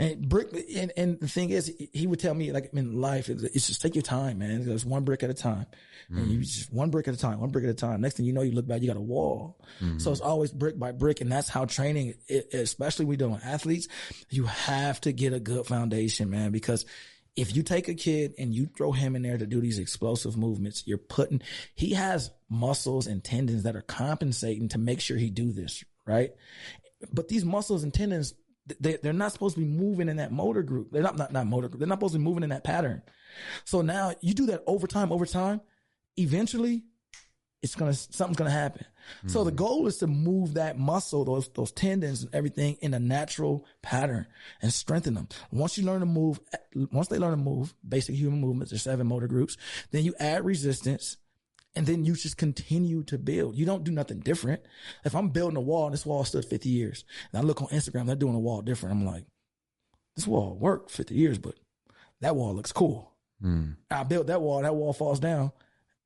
And 0.00 0.28
brick, 0.28 0.48
and, 0.74 0.92
and 0.96 1.20
the 1.20 1.28
thing 1.28 1.50
is, 1.50 1.72
he 1.92 2.06
would 2.06 2.20
tell 2.20 2.34
me, 2.34 2.52
like 2.52 2.70
in 2.72 3.00
life, 3.00 3.28
it's 3.28 3.42
it's 3.42 3.66
just 3.66 3.82
take 3.82 3.94
your 3.94 4.02
time, 4.02 4.38
man. 4.38 4.64
It's 4.66 4.84
one 4.84 5.04
brick 5.04 5.22
at 5.22 5.30
a 5.30 5.34
time. 5.34 5.66
And 6.08 6.26
you 6.28 6.38
mm. 6.38 6.42
just 6.42 6.72
one 6.72 6.90
brick 6.90 7.06
at 7.06 7.14
a 7.14 7.16
time, 7.16 7.38
one 7.38 7.50
brick 7.50 7.64
at 7.64 7.70
a 7.70 7.74
time. 7.74 8.00
Next 8.00 8.16
thing 8.16 8.26
you 8.26 8.32
know, 8.32 8.42
you 8.42 8.52
look 8.52 8.66
back, 8.66 8.80
you 8.80 8.88
got 8.88 8.96
a 8.96 9.00
wall. 9.00 9.60
So 9.78 9.84
mm. 9.84 10.10
it's 10.10 10.20
always 10.20 10.50
brick 10.50 10.78
by 10.78 10.90
brick. 10.90 11.20
And 11.20 11.30
that's 11.30 11.48
how 11.48 11.66
training, 11.66 12.14
especially 12.52 13.04
we 13.04 13.16
doing 13.16 13.40
athletes, 13.44 13.86
you 14.28 14.44
have 14.44 15.00
to 15.02 15.12
get 15.12 15.32
a 15.32 15.38
good 15.38 15.66
foundation, 15.66 16.30
man, 16.30 16.50
because 16.50 16.84
if 17.36 17.54
you 17.54 17.62
take 17.62 17.88
a 17.88 17.94
kid 17.94 18.34
and 18.38 18.52
you 18.52 18.66
throw 18.66 18.90
him 18.90 19.14
in 19.14 19.22
there 19.22 19.38
to 19.38 19.46
do 19.46 19.60
these 19.60 19.78
explosive 19.78 20.36
movements, 20.36 20.82
you're 20.84 20.98
putting, 20.98 21.42
he 21.74 21.94
has 21.94 22.30
muscles 22.48 23.06
and 23.06 23.22
tendons 23.22 23.62
that 23.62 23.76
are 23.76 23.82
compensating 23.82 24.68
to 24.70 24.78
make 24.78 25.00
sure 25.00 25.16
he 25.16 25.30
do 25.30 25.52
this, 25.52 25.84
right? 26.06 26.32
But 27.12 27.28
these 27.28 27.44
muscles 27.44 27.84
and 27.84 27.94
tendons, 27.94 28.34
they, 28.78 28.96
they're 28.96 29.12
not 29.12 29.32
supposed 29.32 29.54
to 29.56 29.60
be 29.60 29.66
moving 29.66 30.08
in 30.08 30.16
that 30.16 30.32
motor 30.32 30.62
group. 30.62 30.90
They're 30.92 31.02
not, 31.02 31.16
not, 31.16 31.32
not 31.32 31.46
motor 31.46 31.68
group. 31.68 31.80
They're 31.80 31.88
not 31.88 31.96
supposed 31.96 32.14
to 32.14 32.18
be 32.18 32.24
moving 32.24 32.42
in 32.42 32.50
that 32.50 32.64
pattern. 32.64 33.02
So 33.64 33.82
now 33.82 34.14
you 34.20 34.34
do 34.34 34.46
that 34.46 34.62
over 34.66 34.86
time, 34.86 35.12
over 35.12 35.26
time, 35.26 35.60
eventually 36.16 36.84
it's 37.62 37.74
gonna 37.74 37.92
something's 37.92 38.38
gonna 38.38 38.50
happen. 38.50 38.86
So 39.26 39.44
the 39.44 39.50
hmm. 39.50 39.56
goal 39.56 39.86
is 39.86 39.98
to 39.98 40.06
move 40.06 40.54
that 40.54 40.78
muscle, 40.78 41.24
those 41.24 41.48
those 41.50 41.72
tendons 41.72 42.22
and 42.22 42.34
everything 42.34 42.76
in 42.80 42.94
a 42.94 42.98
natural 42.98 43.66
pattern 43.82 44.26
and 44.62 44.72
strengthen 44.72 45.14
them. 45.14 45.28
Once 45.50 45.76
you 45.76 45.84
learn 45.84 46.00
to 46.00 46.06
move, 46.06 46.40
once 46.90 47.08
they 47.08 47.18
learn 47.18 47.32
to 47.32 47.36
move, 47.36 47.74
basic 47.86 48.14
human 48.14 48.40
movements, 48.40 48.70
there's 48.70 48.82
seven 48.82 49.06
motor 49.06 49.28
groups, 49.28 49.56
then 49.90 50.04
you 50.04 50.14
add 50.18 50.44
resistance 50.44 51.16
and 51.76 51.86
then 51.86 52.04
you 52.04 52.14
just 52.14 52.36
continue 52.36 53.02
to 53.04 53.18
build. 53.18 53.56
You 53.56 53.64
don't 53.64 53.84
do 53.84 53.92
nothing 53.92 54.20
different. 54.20 54.62
If 55.04 55.14
I'm 55.14 55.28
building 55.28 55.56
a 55.56 55.60
wall 55.60 55.86
and 55.86 55.94
this 55.94 56.06
wall 56.06 56.24
stood 56.24 56.44
50 56.44 56.68
years 56.68 57.04
and 57.32 57.40
I 57.40 57.44
look 57.44 57.62
on 57.62 57.68
Instagram, 57.68 58.06
they're 58.06 58.16
doing 58.16 58.34
a 58.34 58.40
wall 58.40 58.62
different. 58.62 58.96
I'm 58.96 59.06
like, 59.06 59.24
this 60.16 60.26
wall 60.26 60.56
worked 60.58 60.90
50 60.90 61.14
years, 61.14 61.38
but 61.38 61.54
that 62.20 62.36
wall 62.36 62.54
looks 62.54 62.72
cool. 62.72 63.12
Mm. 63.42 63.76
I 63.90 64.02
built 64.02 64.26
that 64.26 64.42
wall, 64.42 64.62
that 64.62 64.74
wall 64.74 64.92
falls 64.92 65.20
down. 65.20 65.52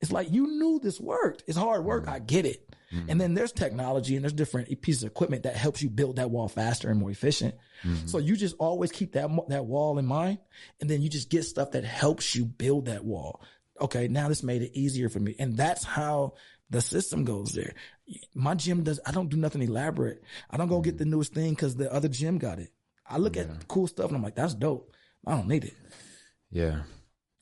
It's 0.04 0.12
like 0.12 0.30
you 0.30 0.46
knew 0.46 0.80
this 0.82 1.00
worked. 1.00 1.44
It's 1.46 1.56
hard 1.56 1.82
work. 1.82 2.04
Hmm. 2.04 2.10
I 2.10 2.18
get 2.18 2.44
it. 2.44 2.68
Hmm. 2.90 3.08
And 3.08 3.18
then 3.18 3.32
there's 3.32 3.52
technology 3.52 4.16
and 4.16 4.22
there's 4.22 4.34
different 4.34 4.68
pieces 4.82 5.02
of 5.02 5.10
equipment 5.10 5.44
that 5.44 5.56
helps 5.56 5.82
you 5.82 5.88
build 5.88 6.16
that 6.16 6.30
wall 6.30 6.46
faster 6.46 6.90
and 6.90 7.00
more 7.00 7.10
efficient. 7.10 7.54
Hmm. 7.82 7.94
So 8.04 8.18
you 8.18 8.36
just 8.36 8.54
always 8.58 8.92
keep 8.92 9.12
that 9.12 9.30
that 9.48 9.64
wall 9.64 9.98
in 9.98 10.04
mind, 10.04 10.40
and 10.80 10.90
then 10.90 11.00
you 11.00 11.08
just 11.08 11.30
get 11.30 11.44
stuff 11.44 11.70
that 11.70 11.84
helps 11.84 12.34
you 12.34 12.44
build 12.44 12.84
that 12.84 13.02
wall. 13.02 13.40
Okay, 13.80 14.08
now 14.08 14.28
this 14.28 14.42
made 14.42 14.62
it 14.62 14.72
easier 14.74 15.08
for 15.08 15.20
me, 15.20 15.34
and 15.38 15.56
that's 15.56 15.84
how 15.84 16.34
the 16.70 16.80
system 16.80 17.24
goes 17.24 17.52
there. 17.52 17.74
My 18.34 18.54
gym 18.54 18.82
does. 18.82 19.00
I 19.04 19.12
don't 19.12 19.28
do 19.28 19.36
nothing 19.36 19.62
elaborate. 19.62 20.22
I 20.50 20.56
don't 20.56 20.68
go 20.68 20.80
get 20.80 20.98
the 20.98 21.04
newest 21.04 21.34
thing 21.34 21.50
because 21.50 21.76
the 21.76 21.92
other 21.92 22.08
gym 22.08 22.38
got 22.38 22.58
it. 22.58 22.70
I 23.06 23.18
look 23.18 23.36
at 23.36 23.68
cool 23.68 23.86
stuff 23.86 24.06
and 24.06 24.16
I'm 24.16 24.22
like, 24.22 24.34
that's 24.34 24.54
dope. 24.54 24.94
I 25.26 25.32
don't 25.32 25.48
need 25.48 25.64
it. 25.64 25.74
Yeah. 26.50 26.82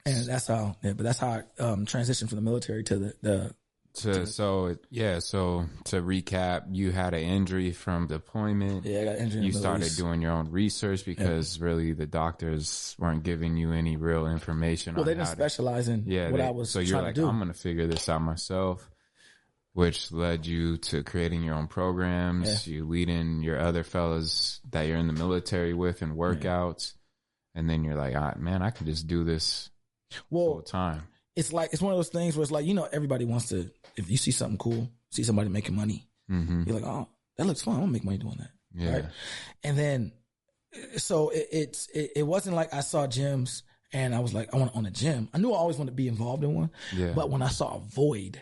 And 0.04 0.26
that's 0.26 0.48
how, 0.48 0.76
yeah, 0.82 0.94
but 0.94 1.04
that's 1.04 1.18
how 1.18 1.28
I 1.28 1.62
um, 1.62 1.86
transitioned 1.86 2.28
from 2.28 2.36
the 2.36 2.42
military 2.42 2.82
to 2.84 2.98
the, 2.98 3.14
the 3.22 3.54
To, 3.94 4.26
so 4.26 4.76
yeah, 4.88 5.18
so 5.18 5.66
to 5.84 6.00
recap, 6.00 6.64
you 6.70 6.92
had 6.92 7.12
an 7.12 7.20
injury 7.20 7.72
from 7.72 8.06
deployment. 8.06 8.86
yeah, 8.86 9.00
I 9.00 9.04
got 9.04 9.16
injured. 9.18 9.44
You 9.44 9.52
started 9.52 9.86
East. 9.86 9.98
doing 9.98 10.22
your 10.22 10.32
own 10.32 10.50
research 10.50 11.04
because 11.04 11.60
really 11.60 11.92
the 11.92 12.06
doctors 12.06 12.96
weren't 12.98 13.22
giving 13.22 13.56
you 13.58 13.72
any 13.72 13.98
real 13.98 14.26
information. 14.26 14.94
Well, 14.94 15.02
on 15.02 15.06
they 15.06 15.12
didn't 15.12 15.26
how 15.26 15.34
to- 15.34 15.36
specialize 15.36 15.88
in 15.88 16.04
yeah, 16.06 16.30
what 16.30 16.38
they- 16.38 16.46
I 16.46 16.50
was 16.50 16.70
so 16.70 16.78
you're 16.80 17.02
like. 17.02 17.18
I'm 17.18 17.38
gonna 17.38 17.52
figure 17.52 17.86
this 17.86 18.08
out 18.08 18.22
myself, 18.22 18.90
which 19.74 20.10
led 20.10 20.46
you 20.46 20.78
to 20.78 21.02
creating 21.02 21.42
your 21.44 21.54
own 21.56 21.66
programs. 21.66 22.66
You 22.66 22.86
leading 22.86 23.42
your 23.42 23.58
other 23.60 23.84
fellas 23.84 24.60
that 24.70 24.82
you're 24.86 24.96
in 24.96 25.06
the 25.06 25.12
military 25.12 25.74
with 25.74 26.00
and 26.00 26.16
workouts, 26.16 26.94
and 27.54 27.68
then 27.68 27.84
you're 27.84 27.96
like, 27.96 28.16
ah, 28.16 28.32
man, 28.38 28.62
I 28.62 28.70
could 28.70 28.86
just 28.86 29.06
do 29.06 29.22
this 29.24 29.68
full 30.30 30.54
well, 30.54 30.62
time. 30.62 31.02
It's 31.36 31.52
like, 31.52 31.72
it's 31.72 31.82
one 31.82 31.92
of 31.92 31.98
those 31.98 32.08
things 32.08 32.36
where 32.36 32.42
it's 32.42 32.50
like, 32.52 32.66
you 32.66 32.74
know, 32.74 32.88
everybody 32.92 33.24
wants 33.24 33.48
to, 33.48 33.70
if 33.96 34.10
you 34.10 34.16
see 34.16 34.30
something 34.30 34.58
cool, 34.58 34.88
see 35.10 35.22
somebody 35.22 35.48
making 35.48 35.74
money, 35.76 36.06
hmm 36.28 36.64
you're 36.66 36.76
like, 36.76 36.86
oh, 36.86 37.08
that 37.36 37.46
looks 37.46 37.62
fun. 37.62 37.74
I'm 37.74 37.80
gonna 37.80 37.92
make 37.92 38.04
money 38.04 38.18
doing 38.18 38.36
that. 38.38 38.50
Yeah, 38.74 38.92
Right. 38.94 39.04
And 39.64 39.78
then, 39.78 40.12
so 40.96 41.28
it, 41.30 41.48
it's, 41.52 41.88
it, 41.88 42.12
it 42.16 42.22
wasn't 42.22 42.56
like 42.56 42.72
I 42.72 42.80
saw 42.80 43.06
gyms 43.06 43.62
and 43.92 44.14
I 44.14 44.20
was 44.20 44.32
like, 44.32 44.52
I 44.54 44.56
want 44.56 44.72
to 44.72 44.78
own 44.78 44.86
a 44.86 44.90
gym. 44.90 45.28
I 45.34 45.38
knew 45.38 45.52
I 45.52 45.56
always 45.56 45.76
wanted 45.76 45.90
to 45.90 45.96
be 45.96 46.08
involved 46.08 46.44
in 46.44 46.54
one. 46.54 46.70
yeah, 46.96 47.12
But 47.14 47.28
when 47.30 47.42
I 47.42 47.48
saw 47.48 47.76
a 47.76 47.80
void, 47.80 48.40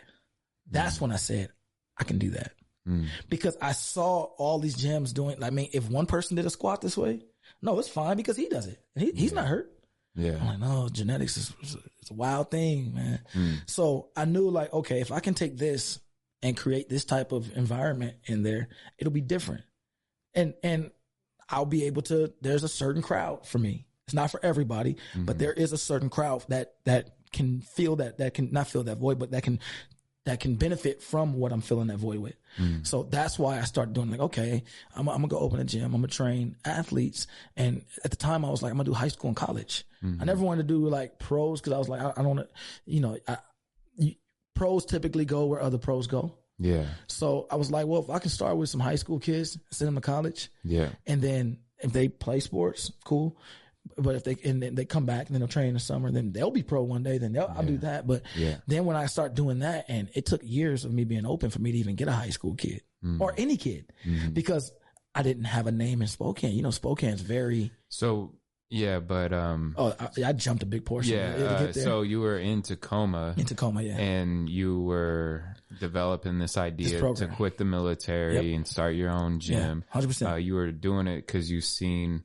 that's 0.70 1.00
when 1.00 1.10
I 1.10 1.16
said, 1.16 1.50
I 1.98 2.04
can 2.04 2.18
do 2.18 2.30
that. 2.30 2.52
Mm. 2.88 3.06
Because 3.28 3.56
I 3.60 3.72
saw 3.72 4.22
all 4.38 4.58
these 4.60 4.76
gyms 4.76 5.12
doing, 5.12 5.42
I 5.42 5.50
mean, 5.50 5.68
if 5.72 5.90
one 5.90 6.06
person 6.06 6.36
did 6.36 6.46
a 6.46 6.50
squat 6.50 6.80
this 6.80 6.96
way, 6.96 7.22
no, 7.62 7.78
it's 7.80 7.88
fine 7.88 8.16
because 8.16 8.36
he 8.36 8.48
does 8.48 8.66
it. 8.66 8.78
And 8.94 9.04
he, 9.04 9.10
he's 9.12 9.32
not 9.32 9.46
hurt. 9.46 9.72
I'm 10.16 10.24
yeah, 10.24 10.44
like, 10.44 10.58
no, 10.58 10.88
genetics 10.90 11.36
is, 11.36 11.54
it's 12.00 12.10
a 12.10 12.14
wild 12.14 12.50
thing, 12.50 12.94
man. 12.94 13.20
Mm. 13.34 13.56
So 13.66 14.08
I 14.16 14.24
knew 14.24 14.50
like, 14.50 14.72
okay, 14.72 15.00
if 15.00 15.12
I 15.12 15.20
can 15.20 15.34
take 15.34 15.56
this 15.56 16.00
and 16.42 16.56
create 16.56 16.88
this 16.88 17.04
type 17.04 17.32
of 17.32 17.56
environment 17.56 18.16
in 18.24 18.42
there, 18.42 18.68
it'll 18.98 19.12
be 19.12 19.20
different. 19.20 19.62
And, 20.34 20.54
and 20.62 20.90
I'll 21.48 21.66
be 21.66 21.84
able 21.84 22.02
to, 22.02 22.32
there's 22.40 22.64
a 22.64 22.68
certain 22.68 23.02
crowd 23.02 23.46
for 23.46 23.58
me. 23.58 23.86
It's 24.06 24.14
not 24.14 24.30
for 24.30 24.40
everybody, 24.42 24.96
but 25.14 25.38
there 25.38 25.52
is 25.52 25.72
a 25.72 25.78
certain 25.78 26.10
crowd 26.10 26.44
that, 26.48 26.74
that 26.84 27.16
can 27.32 27.60
feel 27.60 27.96
that, 27.96 28.18
that 28.18 28.34
can 28.34 28.50
not 28.50 28.66
feel 28.66 28.82
that 28.84 28.98
void, 28.98 29.20
but 29.20 29.30
that 29.30 29.44
can, 29.44 29.60
that 30.26 30.40
can 30.40 30.56
benefit 30.56 31.02
from 31.02 31.34
what 31.34 31.52
I'm 31.52 31.60
filling 31.60 31.86
that 31.88 31.98
void 31.98 32.18
with. 32.18 32.34
So 32.82 33.04
that's 33.04 33.38
why 33.38 33.58
I 33.58 33.62
started 33.62 33.94
doing 33.94 34.10
like, 34.10 34.20
okay, 34.20 34.64
I'm, 34.96 35.08
I'm 35.08 35.18
gonna 35.18 35.28
go 35.28 35.38
open 35.38 35.60
a 35.60 35.64
gym. 35.64 35.84
I'm 35.84 35.92
gonna 35.92 36.08
train 36.08 36.56
athletes. 36.64 37.28
And 37.56 37.84
at 38.04 38.10
the 38.10 38.16
time 38.16 38.44
I 38.44 38.50
was 38.50 38.62
like, 38.62 38.70
I'm 38.70 38.76
gonna 38.76 38.86
do 38.86 38.94
high 38.94 39.08
school 39.08 39.28
and 39.28 39.36
college. 39.36 39.84
I 40.02 40.24
never 40.24 40.42
wanted 40.42 40.66
to 40.66 40.74
do 40.74 40.88
like 40.88 41.18
pros 41.18 41.60
because 41.60 41.72
I 41.74 41.78
was 41.78 41.88
like, 41.88 42.00
I, 42.00 42.12
I 42.16 42.22
don't, 42.22 42.46
you 42.86 43.00
know, 43.00 43.18
I, 43.28 43.36
you, 43.96 44.14
pros 44.54 44.84
typically 44.86 45.24
go 45.26 45.46
where 45.46 45.60
other 45.60 45.78
pros 45.78 46.06
go. 46.06 46.38
yeah, 46.58 46.86
So 47.06 47.46
I 47.50 47.56
was 47.56 47.70
like, 47.70 47.86
well, 47.86 48.02
if 48.02 48.10
I 48.10 48.18
can 48.18 48.30
start 48.30 48.56
with 48.56 48.68
some 48.70 48.80
high 48.80 48.96
school 48.96 49.18
kids, 49.18 49.58
send 49.70 49.88
them 49.88 49.94
to 49.96 50.00
college, 50.00 50.50
yeah, 50.64 50.90
and 51.06 51.20
then 51.20 51.58
if 51.82 51.92
they 51.92 52.08
play 52.08 52.40
sports, 52.40 52.90
cool. 53.04 53.36
But 53.96 54.14
if 54.14 54.24
they 54.24 54.36
and 54.44 54.62
then 54.62 54.74
they 54.74 54.84
come 54.84 55.06
back 55.06 55.26
and 55.26 55.34
then 55.34 55.40
they'll 55.40 55.48
train 55.48 55.68
in 55.68 55.74
the 55.74 55.80
summer, 55.80 56.10
then 56.10 56.32
they'll 56.32 56.50
be 56.50 56.62
pro 56.62 56.82
one 56.82 57.02
day. 57.02 57.16
Then 57.16 57.32
they'll, 57.32 57.50
I'll 57.54 57.64
do 57.64 57.78
that. 57.78 58.06
But 58.06 58.22
Yeah. 58.36 58.56
then 58.66 58.84
when 58.84 58.94
I 58.94 59.06
start 59.06 59.34
doing 59.34 59.60
that, 59.60 59.86
and 59.88 60.10
it 60.14 60.26
took 60.26 60.42
years 60.44 60.84
of 60.84 60.92
me 60.92 61.04
being 61.04 61.24
open 61.26 61.48
for 61.48 61.58
me 61.60 61.72
to 61.72 61.78
even 61.78 61.94
get 61.96 62.06
a 62.08 62.12
high 62.12 62.30
school 62.30 62.54
kid 62.54 62.82
Mm-hmm. 63.02 63.22
or 63.22 63.32
any 63.38 63.56
kid 63.56 63.90
because 64.34 64.70
I 65.14 65.22
didn't 65.22 65.44
have 65.44 65.66
a 65.66 65.72
name 65.72 66.02
in 66.02 66.08
Spokane. 66.08 66.54
You 66.54 66.60
know, 66.62 66.70
Spokane's 66.70 67.22
very. 67.22 67.72
So 67.88 68.34
yeah, 68.70 69.00
but 69.00 69.32
um, 69.32 69.74
Oh, 69.76 69.94
I, 69.98 70.08
I 70.28 70.32
jumped 70.32 70.62
a 70.62 70.66
big 70.66 70.84
portion. 70.84 71.14
yeah. 71.18 71.34
Uh, 71.34 71.58
get 71.66 71.74
there. 71.74 71.82
so 71.84 72.02
you 72.02 72.20
were 72.20 72.38
in 72.38 72.62
Tacoma, 72.62 73.34
in 73.36 73.44
Tacoma, 73.44 73.82
yeah. 73.82 73.98
and 73.98 74.48
you 74.48 74.80
were 74.80 75.44
developing 75.80 76.38
this 76.38 76.56
idea 76.56 77.00
to 77.14 77.26
quit 77.28 77.58
the 77.58 77.64
military 77.64 78.54
and 78.54 78.66
start 78.66 78.94
your 78.94 79.10
own 79.10 79.40
gym. 79.40 79.84
Yeah, 79.94 80.00
100%. 80.00 80.32
Uh, 80.32 80.36
you 80.36 80.54
were 80.54 80.70
doing 80.72 81.06
it 81.06 81.26
because 81.26 81.50
you 81.50 81.60
seen 81.60 82.22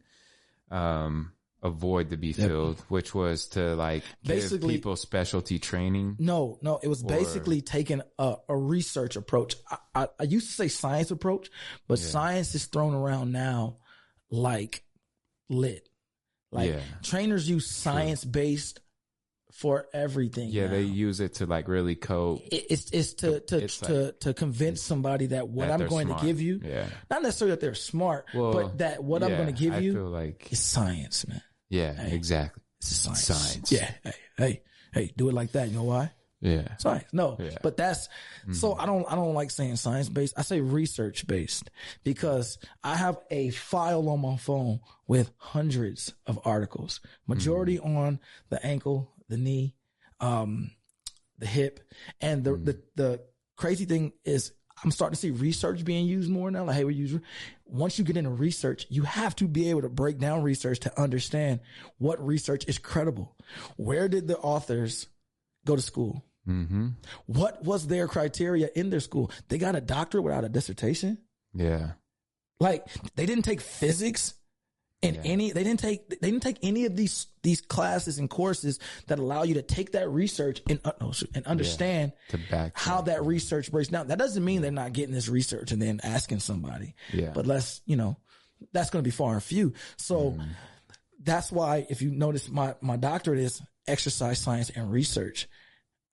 um, 0.72 1.32
a 1.64 1.70
void 1.70 2.12
to 2.12 2.18
be 2.18 2.32
filled, 2.34 2.80
which 2.90 3.14
was 3.16 3.48
to 3.50 3.76
like 3.76 4.04
give 4.24 4.36
Basically- 4.36 4.76
people 4.76 4.96
specialty 4.96 5.58
training. 5.60 6.16
No, 6.20 6.60
no, 6.62 6.80
it 6.82 6.88
was 6.88 7.02
basically 7.04 7.62
taking 7.62 8.02
a, 8.20 8.36
a 8.48 8.56
research 8.56 9.16
approach. 9.16 9.56
I, 9.72 9.78
I, 10.04 10.08
I 10.20 10.24
used 10.24 10.48
to 10.50 10.54
say 10.54 10.68
science 10.68 11.10
approach, 11.12 11.50
but 11.88 11.98
science 12.00 12.54
is 12.56 12.66
thrown 12.66 12.94
around 12.94 13.32
now 13.32 13.78
like 14.30 14.84
lit. 15.50 15.88
Like 16.56 16.72
Yeah. 16.72 16.80
trainers 17.04 17.48
use 17.50 17.68
science 17.70 18.24
based 18.26 18.80
for 19.52 19.86
everything. 19.94 20.50
Yeah, 20.50 20.66
now. 20.66 20.72
they 20.72 20.82
use 20.84 21.20
it 21.22 21.36
to 21.36 21.46
like 21.46 21.68
really 21.70 21.96
cope. 21.96 22.42
It- 22.52 22.66
it's 22.70 22.92
it's 22.92 23.14
to 23.16 23.40
to 23.42 23.64
It's 23.64 23.78
to, 23.80 24.12
to 24.22 24.34
convince 24.34 24.82
somebody 24.82 25.28
that 25.28 25.48
what 25.48 25.68
that 25.68 25.82
I'm 25.82 25.88
going 25.88 26.08
smart. 26.08 26.22
to 26.22 26.26
give 26.28 26.42
you, 26.42 26.60
Yeah. 26.64 26.88
not 27.10 27.22
necessarily 27.24 27.52
that 27.52 27.62
they're 27.62 27.74
smart, 27.76 28.26
Well, 28.34 28.52
but 28.52 28.78
that 28.80 29.04
what 29.04 29.24
I'm 29.24 29.32
going 29.32 29.46
to 29.48 29.52
give 29.54 29.74
I 29.74 29.80
you 29.80 29.94
feel 29.94 30.10
like 30.10 30.52
is 30.52 30.60
science, 30.60 31.26
man. 31.28 31.42
yeah, 31.70 32.02
exactly. 32.08 32.62
It's 32.82 32.90
science. 32.90 33.22
Science. 33.24 33.72
Yeah. 33.72 33.92
Hey, 34.04 34.14
hey, 34.38 34.62
hey, 34.94 35.14
do 35.16 35.30
it 35.30 35.34
like 35.34 35.54
that. 35.54 35.70
You 35.70 35.76
know 35.76 35.84
why? 35.84 36.12
Yeah, 36.42 36.78
science. 36.78 37.06
No, 37.12 37.38
Yeah. 37.40 37.58
but 37.64 37.78
that's 37.78 38.10
so 38.52 38.72
mm-hmm. 38.72 38.82
I 38.82 38.86
don't 38.86 39.12
I 39.12 39.16
don't 39.16 39.34
like 39.34 39.52
saying 39.52 39.78
science 39.78 40.10
based. 40.10 40.34
I 40.38 40.42
say 40.42 40.62
research 40.62 41.26
based 41.26 41.72
because 42.04 42.58
I 42.84 42.96
have 42.96 43.18
a 43.32 43.50
file 43.50 44.10
on 44.10 44.22
my 44.22 44.38
phone 44.38 44.82
with 45.08 45.32
hundreds 45.38 46.14
of 46.28 46.40
articles, 46.46 47.00
majority 47.26 47.78
mm-hmm. 47.78 47.98
on 47.98 48.20
the 48.50 48.64
ankle, 48.66 49.12
the 49.30 49.38
knee, 49.38 49.76
um, 50.20 50.72
the 51.40 51.48
hip, 51.48 51.80
and 52.22 52.44
the 52.44 52.52
the 52.52 52.74
mm-hmm. 52.74 52.82
the 52.96 53.22
crazy 53.56 53.86
thing 53.86 54.14
is. 54.24 54.52
I'm 54.84 54.92
starting 54.92 55.16
to 55.16 55.20
see 55.20 55.32
research 55.32 55.86
being 55.86 56.06
used 56.06 56.30
more 56.30 56.52
now. 56.52 56.66
Like, 56.66 56.76
hey, 56.76 56.84
we 56.84 56.96
use, 56.96 57.18
once 57.64 57.98
you 57.98 58.04
get 58.04 58.18
into 58.18 58.30
research, 58.30 58.86
you 58.90 59.04
have 59.04 59.34
to 59.38 59.48
be 59.48 59.70
able 59.70 59.84
to 59.84 59.90
break 59.90 60.20
down 60.20 60.44
research 60.44 60.82
to 60.82 61.02
understand 61.02 61.62
what 61.98 62.24
research 62.24 62.66
is 62.68 62.78
credible. 62.78 63.38
Where 63.78 64.10
did 64.10 64.28
the 64.28 64.38
authors 64.38 65.08
go 65.66 65.76
to 65.76 65.82
school? 65.82 66.24
mm-hmm. 66.48 66.90
What 67.26 67.64
was 67.64 67.88
their 67.88 68.08
criteria 68.08 68.70
in 68.76 68.90
their 68.90 69.00
school? 69.00 69.32
They 69.50 69.58
got 69.58 69.76
a 69.76 69.82
doctorate 69.82 70.24
without 70.24 70.44
a 70.44 70.50
dissertation. 70.50 71.18
yeah, 71.54 71.92
Like 72.60 72.86
they 73.16 73.26
didn't 73.26 73.46
take 73.46 73.62
physics 73.62 74.34
in 75.02 75.18
any. 75.18 75.52
They 75.52 75.64
didn't 75.64 75.80
take. 75.82 76.10
They 76.10 76.32
didn't 76.32 76.42
take 76.44 76.58
any 76.64 76.86
of 76.86 76.96
these 76.96 77.28
these 77.44 77.62
classes 77.62 78.18
and 78.18 78.30
courses 78.30 78.80
that 79.08 79.20
allow 79.20 79.44
you 79.44 79.56
to 79.56 79.62
take 79.62 79.92
that 79.92 80.10
research 80.10 80.62
and 80.70 80.80
uh, 80.84 80.94
oh, 81.02 81.14
and 81.36 81.46
understand 81.46 82.14
back 82.50 82.72
how 82.76 83.02
that 83.02 83.24
research 83.26 83.72
breaks 83.72 83.90
down. 83.90 84.08
That 84.08 84.18
doesn't 84.18 84.44
mean 84.44 84.62
they're 84.62 84.72
not 84.72 84.94
getting 84.94 85.14
this 85.14 85.30
research 85.30 85.72
and 85.72 85.82
then 85.82 86.00
asking 86.04 86.40
somebody. 86.40 86.96
Yeah. 87.14 87.32
But 87.34 87.46
let's 87.46 87.82
you 87.86 87.98
know, 87.98 88.18
that's 88.72 88.90
going 88.90 89.04
to 89.04 89.08
be 89.08 89.12
far 89.12 89.34
and 89.34 89.44
few. 89.44 89.74
So 89.98 90.32
Mm-hmm. 90.32 90.52
That's 91.26 91.52
why 91.52 91.86
if 91.90 92.02
you 92.02 92.12
notice 92.12 92.50
my 92.50 92.76
my 92.82 92.98
doctorate 92.98 93.40
is 93.40 93.62
exercise 93.88 94.40
science 94.40 94.70
and 94.70 94.92
research. 94.92 95.48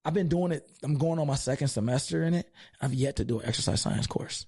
I've 0.05 0.15
been 0.15 0.29
doing 0.29 0.51
it. 0.53 0.69
I'm 0.83 0.99
going 0.99 1.19
on 1.21 1.29
my 1.29 1.37
second 1.37 1.69
semester 1.69 2.25
in 2.25 2.35
it. 2.35 2.51
I've 2.81 2.95
yet 2.95 3.17
to 3.17 3.25
do 3.25 3.39
an 3.39 3.47
exercise 3.47 3.81
science 3.81 4.07
course. 4.07 4.47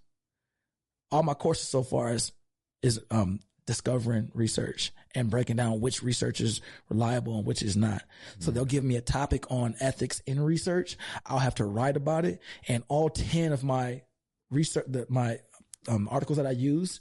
All 1.13 1.23
my 1.23 1.35
courses 1.35 1.69
so 1.69 1.83
far 1.83 2.13
is 2.13 2.33
is 2.83 3.01
um 3.11 3.41
discovering 3.67 4.31
research 4.35 4.93
and 5.15 5.31
breaking 5.31 5.57
down 5.57 5.81
which 5.81 6.03
research 6.03 6.41
is 6.41 6.61
reliable 6.91 7.39
and 7.39 7.47
which 7.47 7.63
is 7.63 7.77
not. 7.77 8.03
So 8.41 8.51
they'll 8.51 8.65
give 8.65 8.85
me 8.85 8.97
a 8.97 9.01
topic 9.01 9.51
on 9.51 9.75
ethics 9.81 10.21
in 10.27 10.41
research. 10.41 10.99
I'll 11.25 11.39
have 11.39 11.55
to 11.57 11.65
write 11.65 11.97
about 11.97 12.25
it, 12.25 12.41
and 12.67 12.83
all 12.89 13.09
ten 13.09 13.53
of 13.53 13.63
my 13.63 14.03
research, 14.51 14.87
the, 14.89 15.07
my 15.09 15.39
um, 15.89 16.09
articles 16.11 16.37
that 16.37 16.47
I 16.47 16.51
use, 16.51 17.01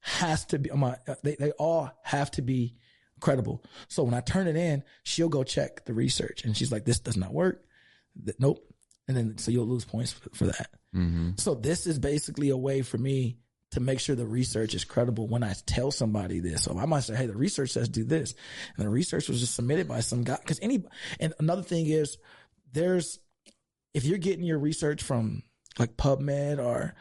has 0.00 0.44
to 0.46 0.58
be 0.58 0.70
my. 0.70 0.96
They 1.24 1.34
they 1.34 1.50
all 1.52 1.90
have 2.04 2.30
to 2.32 2.42
be 2.42 2.76
credible. 3.20 3.62
So 3.88 4.02
when 4.02 4.14
I 4.14 4.20
turn 4.20 4.46
it 4.46 4.56
in, 4.56 4.82
she'll 5.02 5.28
go 5.28 5.44
check 5.44 5.84
the 5.84 5.94
research, 5.94 6.44
and 6.44 6.56
she's 6.56 6.72
like, 6.72 6.84
"This 6.84 7.00
does 7.00 7.16
not 7.16 7.32
work." 7.32 7.64
Th- 8.24 8.36
Nope. 8.38 8.64
And 9.06 9.16
then 9.16 9.38
so 9.38 9.50
you'll 9.50 9.66
lose 9.66 9.84
points 9.84 10.12
for, 10.12 10.30
for 10.30 10.46
that. 10.46 10.70
Mm-hmm. 10.94 11.30
So 11.36 11.54
this 11.54 11.86
is 11.86 11.98
basically 11.98 12.50
a 12.50 12.56
way 12.56 12.82
for 12.82 12.98
me 12.98 13.38
to 13.70 13.80
make 13.80 14.00
sure 14.00 14.16
the 14.16 14.26
research 14.26 14.74
is 14.74 14.84
credible 14.84 15.26
when 15.26 15.42
I 15.42 15.54
tell 15.66 15.90
somebody 15.90 16.40
this. 16.40 16.64
So 16.64 16.78
I 16.78 16.86
might 16.86 17.00
say, 17.00 17.14
Hey, 17.16 17.26
the 17.26 17.36
research 17.36 17.70
says 17.70 17.88
do 17.88 18.04
this. 18.04 18.34
And 18.76 18.86
the 18.86 18.90
research 18.90 19.28
was 19.28 19.40
just 19.40 19.54
submitted 19.54 19.88
by 19.88 20.00
some 20.00 20.24
guy. 20.24 20.38
Cause 20.44 20.58
any, 20.62 20.84
and 21.20 21.34
another 21.38 21.62
thing 21.62 21.86
is 21.86 22.18
there's 22.72 23.18
if 23.94 24.04
you're 24.04 24.18
getting 24.18 24.44
your 24.44 24.58
research 24.58 25.02
from 25.02 25.42
like 25.78 25.96
PubMed 25.96 26.58
or 26.58 26.94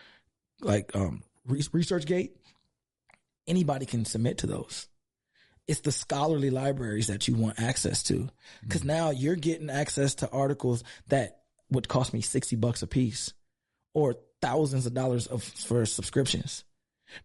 like 0.62 0.96
um 0.96 1.24
Re- 1.46 1.62
ResearchGate, 1.62 2.32
anybody 3.48 3.86
can 3.86 4.04
submit 4.04 4.40
to 4.40 4.48
those. 4.48 4.88
It's 5.68 5.82
the 5.82 5.92
scholarly 5.92 6.50
libraries 6.50 7.08
that 7.08 7.28
you 7.28 7.36
want 7.36 7.60
access 7.60 8.04
to. 8.04 8.30
Cause 8.70 8.82
mm-hmm. 8.82 8.88
now 8.88 9.10
you're 9.12 9.36
getting 9.36 9.70
access 9.70 10.16
to 10.16 10.30
articles 10.30 10.84
that 11.08 11.42
would 11.70 11.88
cost 11.88 12.14
me 12.14 12.22
60 12.22 12.56
bucks 12.56 12.82
a 12.82 12.88
piece 12.88 13.34
or 13.94 14.16
thousands 14.42 14.86
of 14.86 14.94
dollars 14.94 15.28
of 15.28 15.44
for 15.44 15.86
subscriptions. 15.86 16.64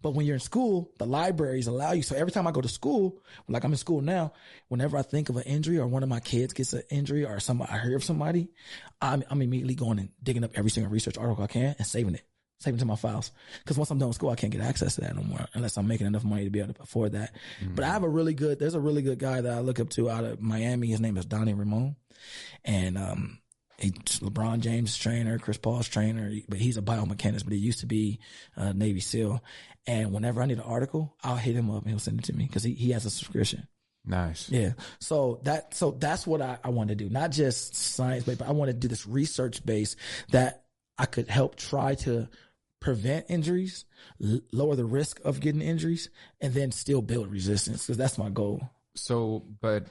But 0.00 0.12
when 0.14 0.26
you're 0.26 0.34
in 0.34 0.40
school, 0.40 0.92
the 0.98 1.06
libraries 1.06 1.66
allow 1.66 1.92
you. 1.92 2.02
So 2.02 2.14
every 2.16 2.32
time 2.32 2.46
I 2.46 2.52
go 2.52 2.60
to 2.60 2.68
school, 2.68 3.20
like 3.48 3.64
I'm 3.64 3.72
in 3.72 3.78
school 3.78 4.00
now, 4.00 4.32
whenever 4.68 4.96
I 4.96 5.02
think 5.02 5.28
of 5.28 5.36
an 5.36 5.42
injury 5.42 5.78
or 5.78 5.86
one 5.86 6.02
of 6.02 6.08
my 6.08 6.20
kids 6.20 6.52
gets 6.52 6.72
an 6.72 6.82
injury 6.90 7.24
or 7.24 7.40
some 7.40 7.62
I 7.62 7.78
hear 7.78 7.96
of 7.96 8.04
somebody, 8.04 8.48
I'm, 9.00 9.24
I'm 9.28 9.42
immediately 9.42 9.74
going 9.74 9.98
and 9.98 10.10
digging 10.22 10.44
up 10.44 10.52
every 10.54 10.70
single 10.70 10.92
research 10.92 11.18
article 11.18 11.44
I 11.44 11.48
can 11.48 11.74
and 11.78 11.86
saving 11.86 12.14
it, 12.14 12.24
saving 12.62 12.78
it 12.78 12.80
to 12.80 12.86
my 12.86 12.96
files. 12.96 13.32
Cause 13.66 13.76
once 13.76 13.90
I'm 13.90 13.98
done 13.98 14.08
with 14.08 14.16
school, 14.16 14.30
I 14.30 14.36
can't 14.36 14.52
get 14.52 14.62
access 14.62 14.94
to 14.96 15.02
that 15.02 15.16
no 15.16 15.22
more 15.22 15.46
unless 15.54 15.76
I'm 15.76 15.86
making 15.86 16.06
enough 16.06 16.24
money 16.24 16.44
to 16.44 16.50
be 16.50 16.60
able 16.60 16.74
to 16.74 16.82
afford 16.82 17.12
that. 17.12 17.34
But 17.74 17.84
I 17.84 17.88
have 17.88 18.02
a 18.02 18.08
really 18.08 18.34
good, 18.34 18.58
there's 18.58 18.74
a 18.74 18.80
really 18.80 19.02
good 19.02 19.18
guy 19.18 19.40
that 19.40 19.52
I 19.52 19.60
look 19.60 19.80
up 19.80 19.90
to 19.90 20.10
out 20.10 20.24
of 20.24 20.40
Miami. 20.40 20.88
His 20.88 21.00
name 21.00 21.16
is 21.16 21.24
Donnie 21.24 21.54
Raimon. 21.54 21.96
And, 22.64 22.98
um, 22.98 23.38
He's 23.78 24.20
LeBron 24.20 24.60
James' 24.60 24.96
trainer, 24.96 25.40
Chris 25.40 25.58
Paul's 25.58 25.88
trainer, 25.88 26.32
but 26.48 26.58
he's 26.58 26.76
a 26.76 26.82
biomechanist, 26.82 27.42
but 27.42 27.52
he 27.52 27.58
used 27.58 27.80
to 27.80 27.86
be 27.86 28.20
a 28.54 28.72
Navy 28.72 29.00
SEAL. 29.00 29.42
And 29.88 30.12
whenever 30.12 30.40
I 30.40 30.46
need 30.46 30.58
an 30.58 30.64
article, 30.64 31.16
I'll 31.24 31.34
hit 31.34 31.56
him 31.56 31.68
up 31.68 31.82
and 31.82 31.90
he'll 31.90 31.98
send 31.98 32.20
it 32.20 32.26
to 32.26 32.32
me 32.32 32.46
because 32.46 32.62
he, 32.62 32.74
he 32.74 32.92
has 32.92 33.04
a 33.06 33.10
subscription. 33.10 33.66
Nice. 34.04 34.48
Yeah. 34.50 34.72
So 35.00 35.40
that 35.44 35.74
so 35.74 35.92
that's 35.92 36.26
what 36.26 36.40
I, 36.42 36.58
I 36.62 36.70
want 36.70 36.88
to 36.88 36.94
do. 36.94 37.08
Not 37.08 37.30
just 37.30 37.74
science 37.74 38.24
but 38.24 38.42
I 38.42 38.52
want 38.52 38.68
to 38.68 38.76
do 38.76 38.88
this 38.88 39.06
research 39.06 39.64
base 39.64 39.96
that 40.30 40.64
I 40.98 41.06
could 41.06 41.28
help 41.28 41.56
try 41.56 41.94
to 41.96 42.28
prevent 42.82 43.26
injuries, 43.28 43.86
l- 44.22 44.40
lower 44.52 44.76
the 44.76 44.84
risk 44.84 45.20
of 45.24 45.40
getting 45.40 45.62
injuries, 45.62 46.10
and 46.40 46.52
then 46.52 46.72
still 46.72 47.00
build 47.00 47.30
resistance 47.30 47.86
because 47.86 47.96
that's 47.96 48.18
my 48.18 48.28
goal. 48.28 48.60
So, 48.94 49.44
but 49.60 49.86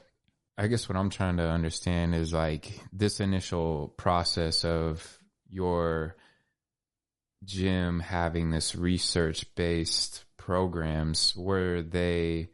I 0.58 0.68
guess 0.68 0.88
what 0.88 0.98
I'm 0.98 1.10
trying 1.10 1.38
to 1.38 1.48
understand 1.48 2.14
is 2.14 2.34
like 2.34 2.80
this 2.94 3.20
initial 3.20 3.88
process 3.98 4.64
of 4.64 5.18
your 5.50 6.16
gym 7.44 8.00
having 8.00 8.52
this 8.52 8.76
research 8.76 9.46
based 9.56 10.26
programs, 10.38 11.36
were 11.36 11.82
they 11.82 12.50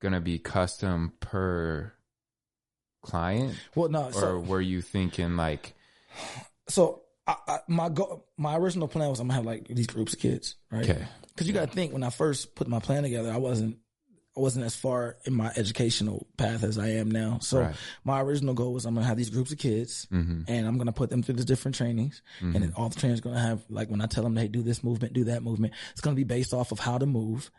going 0.00 0.14
to 0.14 0.20
be 0.20 0.38
custom 0.38 1.12
per 1.20 1.92
client? 3.02 3.56
Well, 3.74 3.88
no. 3.88 4.06
Or 4.06 4.12
So 4.12 4.38
were 4.38 4.60
you 4.60 4.80
thinking 4.80 5.36
like, 5.36 5.74
so 6.68 7.02
I, 7.28 7.36
I, 7.46 7.58
my 7.68 7.88
go, 7.90 8.24
my 8.38 8.56
original 8.56 8.88
plan 8.88 9.10
was 9.10 9.20
I'm 9.20 9.26
gonna 9.28 9.34
have 9.36 9.44
like 9.44 9.68
these 9.68 9.86
groups 9.86 10.14
of 10.14 10.18
kids, 10.18 10.56
right? 10.72 10.88
okay, 10.88 11.04
Because 11.28 11.46
you 11.46 11.52
got 11.52 11.68
to 11.68 11.74
think 11.74 11.92
when 11.92 12.02
I 12.02 12.10
first 12.10 12.54
put 12.54 12.66
my 12.68 12.80
plan 12.80 13.02
together, 13.02 13.30
I 13.30 13.36
wasn't 13.36 13.76
I 14.36 14.40
wasn't 14.40 14.64
as 14.66 14.76
far 14.76 15.16
in 15.24 15.34
my 15.34 15.52
educational 15.56 16.26
path 16.36 16.62
as 16.62 16.78
I 16.78 16.90
am 16.90 17.10
now. 17.10 17.38
So 17.40 17.58
Right. 17.60 17.74
my 18.04 18.20
original 18.22 18.54
goal 18.54 18.72
was 18.72 18.86
I'm 18.86 18.94
gonna 18.94 19.06
have 19.06 19.16
these 19.16 19.30
groups 19.30 19.52
of 19.52 19.58
kids, 19.58 20.06
hmm 20.10 20.42
and 20.48 20.66
I'm 20.66 20.78
gonna 20.78 20.92
put 20.92 21.10
them 21.10 21.22
through 21.22 21.34
the 21.34 21.44
different 21.44 21.74
trainings, 21.74 22.22
and 22.40 22.54
then 22.54 22.72
all 22.76 22.88
the 22.88 22.98
trainers 22.98 23.20
gonna 23.20 23.40
have 23.40 23.62
like 23.68 23.90
when 23.90 24.00
I 24.00 24.06
tell 24.06 24.24
them 24.24 24.34
hey 24.36 24.48
do 24.48 24.62
this 24.62 24.82
movement, 24.82 25.12
do 25.12 25.24
that 25.24 25.42
movement, 25.42 25.74
it's 25.92 26.00
gonna 26.00 26.16
be 26.16 26.24
based 26.24 26.54
off 26.54 26.72
of 26.72 26.78
how 26.78 26.96
to 26.96 27.04
move. 27.06 27.50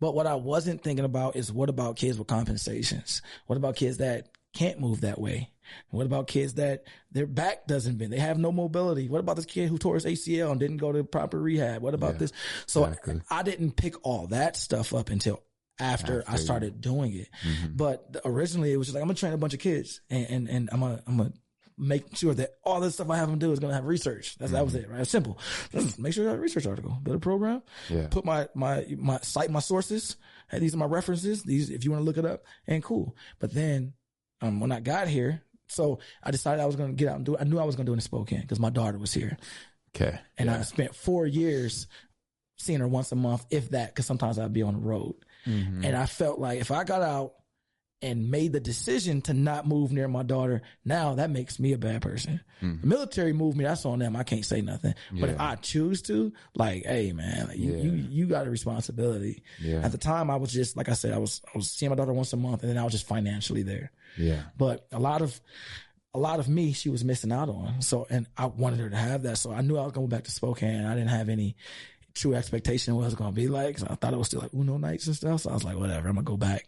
But 0.00 0.14
what 0.14 0.26
I 0.26 0.36
wasn't 0.36 0.82
thinking 0.82 1.04
about 1.04 1.36
is 1.36 1.52
what 1.52 1.68
about 1.68 1.96
kids 1.96 2.16
with 2.16 2.26
compensations? 2.28 3.20
What 3.46 3.56
about 3.56 3.76
kids 3.76 3.98
that 3.98 4.28
can't 4.52 4.80
move 4.80 5.02
that 5.02 5.20
way? 5.20 5.50
What 5.90 6.06
about 6.06 6.26
kids 6.26 6.54
that 6.54 6.84
their 7.12 7.26
back 7.26 7.66
doesn't 7.66 7.96
bend? 7.98 8.12
They 8.12 8.18
have 8.18 8.38
no 8.38 8.50
mobility. 8.50 9.08
What 9.08 9.20
about 9.20 9.36
this 9.36 9.44
kid 9.46 9.68
who 9.68 9.78
tore 9.78 9.94
his 9.94 10.04
ACL 10.04 10.50
and 10.50 10.58
didn't 10.58 10.78
go 10.78 10.90
to 10.92 11.04
proper 11.04 11.40
rehab? 11.40 11.80
What 11.82 11.94
about 11.94 12.14
Yeah, 12.14 12.18
this? 12.18 12.32
So 12.66 12.84
exactly. 12.84 13.20
I 13.30 13.42
didn't 13.44 13.72
pick 13.76 13.94
all 14.04 14.26
that 14.28 14.56
stuff 14.56 14.92
up 14.92 15.10
until 15.10 15.42
after, 15.78 16.18
I 16.26 16.32
After 16.32 16.32
you- 16.32 16.38
started 16.44 16.80
doing 16.80 17.14
it. 17.14 17.28
Mhm. 17.46 17.76
But 17.76 18.16
originally 18.24 18.72
it 18.72 18.76
was 18.76 18.88
just 18.88 18.94
like 18.96 19.02
I'm 19.02 19.08
gonna 19.08 19.14
train 19.16 19.32
a 19.32 19.38
bunch 19.38 19.54
of 19.54 19.60
kids 19.60 20.00
and 20.10 20.26
and, 20.28 20.48
and 20.48 20.68
I'm 20.72 20.80
gonna 20.80 21.02
I'm 21.06 21.16
gonna 21.16 21.32
make 21.78 22.14
sure 22.16 22.34
that 22.34 22.50
all 22.64 22.80
the 22.80 22.90
stuff 22.90 23.08
I 23.08 23.16
have 23.16 23.30
them 23.30 23.38
do 23.38 23.52
is 23.52 23.60
gonna 23.60 23.72
have 23.74 23.86
research. 23.86 24.36
That's 24.38 24.52
that 24.52 24.64
was 24.64 24.74
it, 24.74 24.90
right? 24.90 25.06
Simple. 25.06 25.38
Just 25.72 25.98
make 26.00 26.12
sure 26.12 26.24
you 26.24 26.28
have 26.30 26.38
a 26.38 26.42
research 26.42 26.66
article, 26.66 26.98
build 27.02 27.16
a 27.16 27.20
program, 27.20 27.62
yeah, 27.88 28.08
put 28.08 28.24
my 28.24 28.48
my 28.54 28.84
my 28.98 29.18
cite 29.22 29.50
my 29.50 29.60
sources. 29.60 30.16
Hey, 30.50 30.58
these 30.58 30.74
are 30.74 30.78
my 30.78 30.84
references. 30.86 31.44
These 31.44 31.70
if 31.70 31.84
you 31.84 31.92
want 31.92 32.00
to 32.00 32.04
look 32.04 32.18
it 32.18 32.26
up, 32.26 32.42
and 32.66 32.82
cool. 32.82 33.16
But 33.38 33.54
then 33.54 33.94
um 34.40 34.60
when 34.60 34.72
I 34.72 34.80
got 34.80 35.08
here, 35.08 35.42
so 35.68 35.98
I 36.22 36.30
decided 36.30 36.60
I 36.62 36.66
was 36.66 36.76
gonna 36.76 36.92
get 36.92 37.08
out 37.08 37.16
and 37.16 37.24
do 37.26 37.34
it. 37.34 37.40
I 37.40 37.44
knew 37.44 37.58
I 37.58 37.64
was 37.64 37.76
gonna 37.76 37.86
do 37.86 37.92
it 37.92 37.96
in 37.96 38.00
Spokane 38.00 38.40
because 38.42 38.60
my 38.60 38.70
daughter 38.70 38.98
was 38.98 39.12
here. 39.12 39.36
okay, 39.94 40.18
And 40.38 40.50
I 40.50 40.62
spent 40.62 40.94
four 40.94 41.26
years 41.26 41.86
seeing 42.58 42.80
her 42.80 42.88
once 42.88 43.10
a 43.12 43.16
month, 43.16 43.44
if 43.50 43.70
that, 43.70 43.88
because 43.88 44.06
sometimes 44.06 44.38
I'd 44.38 44.52
be 44.52 44.62
on 44.62 44.74
the 44.74 44.80
road. 44.80 45.14
Mhm. 45.46 45.84
And 45.84 45.96
I 45.96 46.06
felt 46.06 46.38
like 46.38 46.60
if 46.60 46.70
I 46.70 46.84
got 46.84 47.02
out 47.02 47.34
and 48.02 48.30
made 48.30 48.52
the 48.52 48.60
decision 48.60 49.20
to 49.22 49.34
not 49.34 49.66
move 49.66 49.92
near 49.92 50.08
my 50.08 50.22
daughter, 50.22 50.62
now 50.84 51.14
that 51.16 51.28
makes 51.30 51.58
me 51.60 51.72
a 51.74 51.78
bad 51.78 52.00
person. 52.00 52.40
Mhm. 52.62 52.82
Military 52.82 53.32
moved 53.32 53.56
me, 53.58 53.64
that's 53.64 53.84
on 53.84 53.98
them. 53.98 54.16
I 54.16 54.22
can't 54.22 54.44
say 54.44 54.60
nothing. 54.62 54.94
But 55.12 55.28
if 55.30 55.40
I 55.40 55.56
choose 55.56 56.00
to, 56.02 56.32
like, 56.54 56.84
hey 56.86 57.12
man, 57.12 57.48
like, 57.48 57.58
you, 57.58 57.72
Yeah. 57.76 57.82
you 57.82 57.92
you 57.92 58.26
got 58.26 58.46
a 58.46 58.50
responsibility. 58.50 59.42
yeah, 59.60 59.80
At 59.84 59.92
the 59.92 59.98
time 59.98 60.30
I 60.30 60.36
was 60.36 60.50
just 60.52 60.76
like 60.76 60.88
I 60.88 60.94
said, 60.94 61.12
I 61.12 61.18
was 61.18 61.42
I 61.54 61.58
was 61.58 61.70
seeing 61.70 61.90
my 61.90 61.96
daughter 61.96 62.12
once 62.12 62.32
a 62.32 62.36
month 62.36 62.62
and 62.62 62.70
then 62.70 62.78
I 62.78 62.84
was 62.84 62.92
just 62.92 63.06
financially 63.06 63.62
there. 63.62 63.90
yeah, 64.16 64.42
But 64.56 64.86
a 64.92 64.98
lot 64.98 65.20
of 65.22 65.38
a 66.14 66.18
lot 66.18 66.40
of 66.40 66.48
me 66.48 66.72
she 66.72 66.88
was 66.88 67.04
missing 67.04 67.30
out 67.32 67.48
on. 67.48 67.82
So 67.82 68.06
and 68.10 68.26
I 68.36 68.46
wanted 68.46 68.80
her 68.80 68.90
to 68.90 68.96
have 68.96 69.22
that. 69.24 69.36
So 69.38 69.52
I 69.52 69.60
knew 69.60 69.76
I 69.76 69.84
was 69.84 69.92
going 69.92 70.08
back 70.08 70.24
to 70.24 70.30
Spokane. 70.30 70.84
I 70.84 70.94
didn't 70.94 71.10
have 71.10 71.28
any 71.28 71.54
true 72.14 72.34
expectation 72.34 72.92
of 72.92 72.96
what 72.96 73.02
it 73.02 73.06
was 73.06 73.14
going 73.14 73.30
to 73.30 73.36
be 73.36 73.46
like. 73.46 73.78
So 73.78 73.86
I 73.88 73.94
thought 73.94 74.12
it 74.12 74.16
was 74.18 74.26
still 74.26 74.40
like 74.40 74.52
Uno 74.52 74.78
nights 74.78 75.06
and 75.06 75.14
stuff. 75.14 75.42
So 75.42 75.50
I 75.50 75.54
was 75.54 75.62
like, 75.64 75.76
whatever, 75.76 76.08
I'm 76.08 76.16
gonna 76.16 76.24
go 76.24 76.36
back. 76.36 76.66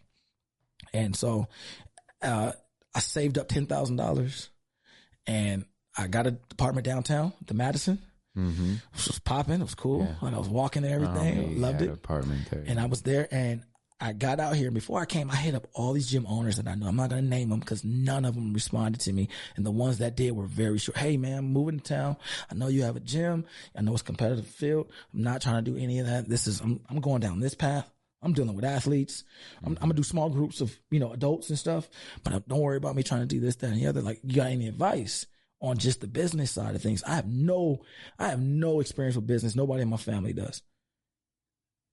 And 0.93 1.15
so 1.15 1.47
uh, 2.21 2.51
I 2.93 2.99
saved 2.99 3.37
up 3.37 3.47
ten 3.47 3.65
thousand 3.65 3.95
dollars, 3.97 4.49
and 5.27 5.65
I 5.97 6.07
got 6.07 6.27
a 6.27 6.37
apartment 6.51 6.85
downtown, 6.85 7.33
the 7.45 7.53
Madison. 7.53 7.99
hmm 8.35 8.73
It 8.93 9.07
was 9.07 9.19
popping. 9.19 9.55
It 9.55 9.63
was 9.63 9.75
cool. 9.75 10.01
Yeah. 10.01 10.15
Like 10.21 10.33
I 10.33 10.37
was 10.37 10.49
walking 10.49 10.83
and 10.83 10.93
everything. 10.93 11.59
loved 11.61 11.81
it. 11.81 11.89
Apartment 11.89 12.49
there, 12.49 12.63
And 12.67 12.79
I 12.79 12.85
was 12.85 13.01
there 13.03 13.27
and 13.31 13.63
I 14.01 14.11
got 14.11 14.39
out 14.41 14.55
here. 14.55 14.67
And 14.67 14.73
before 14.73 14.99
I 14.99 15.05
came, 15.05 15.31
I 15.31 15.35
hit 15.35 15.55
up 15.55 15.67
all 15.73 15.93
these 15.93 16.09
gym 16.09 16.25
owners 16.27 16.57
that 16.57 16.67
I 16.67 16.75
know. 16.75 16.87
I'm 16.87 16.95
not 16.97 17.09
going 17.09 17.23
to 17.23 17.29
name 17.29 17.49
them 17.49 17.59
because 17.59 17.85
none 17.85 18.25
of 18.25 18.35
them 18.35 18.51
responded 18.53 18.99
to 19.01 19.13
me. 19.13 19.29
And 19.55 19.65
the 19.65 19.71
ones 19.71 19.99
that 19.99 20.17
did 20.17 20.31
were 20.31 20.45
very 20.47 20.77
short. 20.77 20.97
Hey, 20.97 21.15
man, 21.15 21.37
I'm 21.37 21.53
moving 21.53 21.79
to 21.79 21.83
town. 21.85 22.17
I 22.51 22.55
know 22.55 22.67
you 22.67 22.83
have 22.83 22.97
a 22.97 22.99
gym. 22.99 23.45
I 23.77 23.81
know 23.81 23.93
it's 23.93 24.01
competitive 24.01 24.47
field. 24.47 24.91
I'm 25.13 25.21
not 25.21 25.41
trying 25.41 25.63
to 25.63 25.71
do 25.71 25.77
any 25.77 25.99
of 25.99 26.07
that. 26.07 26.27
This 26.27 26.47
is, 26.47 26.59
I'm, 26.59 26.81
I'm 26.89 26.99
going 26.99 27.21
down 27.21 27.39
this 27.39 27.53
path. 27.55 27.89
I'm 28.23 28.33
dealing 28.33 28.55
with 28.55 28.65
athletes. 28.65 29.23
I'm, 29.63 29.73
I'm 29.73 29.89
gonna 29.89 29.93
do 29.95 30.03
small 30.03 30.29
groups 30.29 30.61
of, 30.61 30.77
you 30.89 30.99
know, 30.99 31.11
adults 31.13 31.49
and 31.49 31.59
stuff, 31.59 31.89
but 32.23 32.47
don't 32.47 32.59
worry 32.61 32.77
about 32.77 32.95
me 32.95 33.03
trying 33.03 33.21
to 33.21 33.27
do 33.27 33.39
this, 33.39 33.55
that, 33.57 33.67
and 33.71 33.77
the 33.79 33.87
other. 33.87 34.01
Like, 34.01 34.19
you 34.23 34.35
got 34.35 34.47
any 34.51 34.67
advice 34.67 35.25
on 35.61 35.77
just 35.77 36.01
the 36.01 36.07
business 36.07 36.51
side 36.51 36.75
of 36.75 36.81
things? 36.81 37.03
I 37.03 37.15
have 37.15 37.27
no, 37.27 37.79
I 38.17 38.29
have 38.29 38.41
no 38.41 38.79
experience 38.79 39.15
with 39.15 39.27
business. 39.27 39.55
Nobody 39.55 39.81
in 39.83 39.89
my 39.89 39.97
family 39.97 40.33
does. 40.33 40.61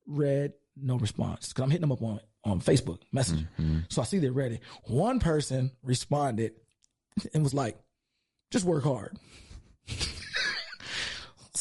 Red, 0.06 0.54
no 0.76 0.96
response. 0.96 1.52
Cause 1.52 1.62
I'm 1.62 1.70
hitting 1.70 1.82
them 1.82 1.92
up 1.92 2.02
on, 2.02 2.20
on 2.44 2.60
Facebook 2.60 3.00
Messenger. 3.12 3.48
Mhm. 3.58 3.84
So 3.92 4.02
I 4.02 4.04
see 4.04 4.18
they're 4.18 4.32
ready. 4.32 4.60
One 4.84 5.20
person 5.20 5.72
responded 5.82 6.52
and 7.34 7.42
was 7.42 7.54
like, 7.54 7.78
just 8.50 8.64
work 8.64 8.82
hard. 8.84 9.18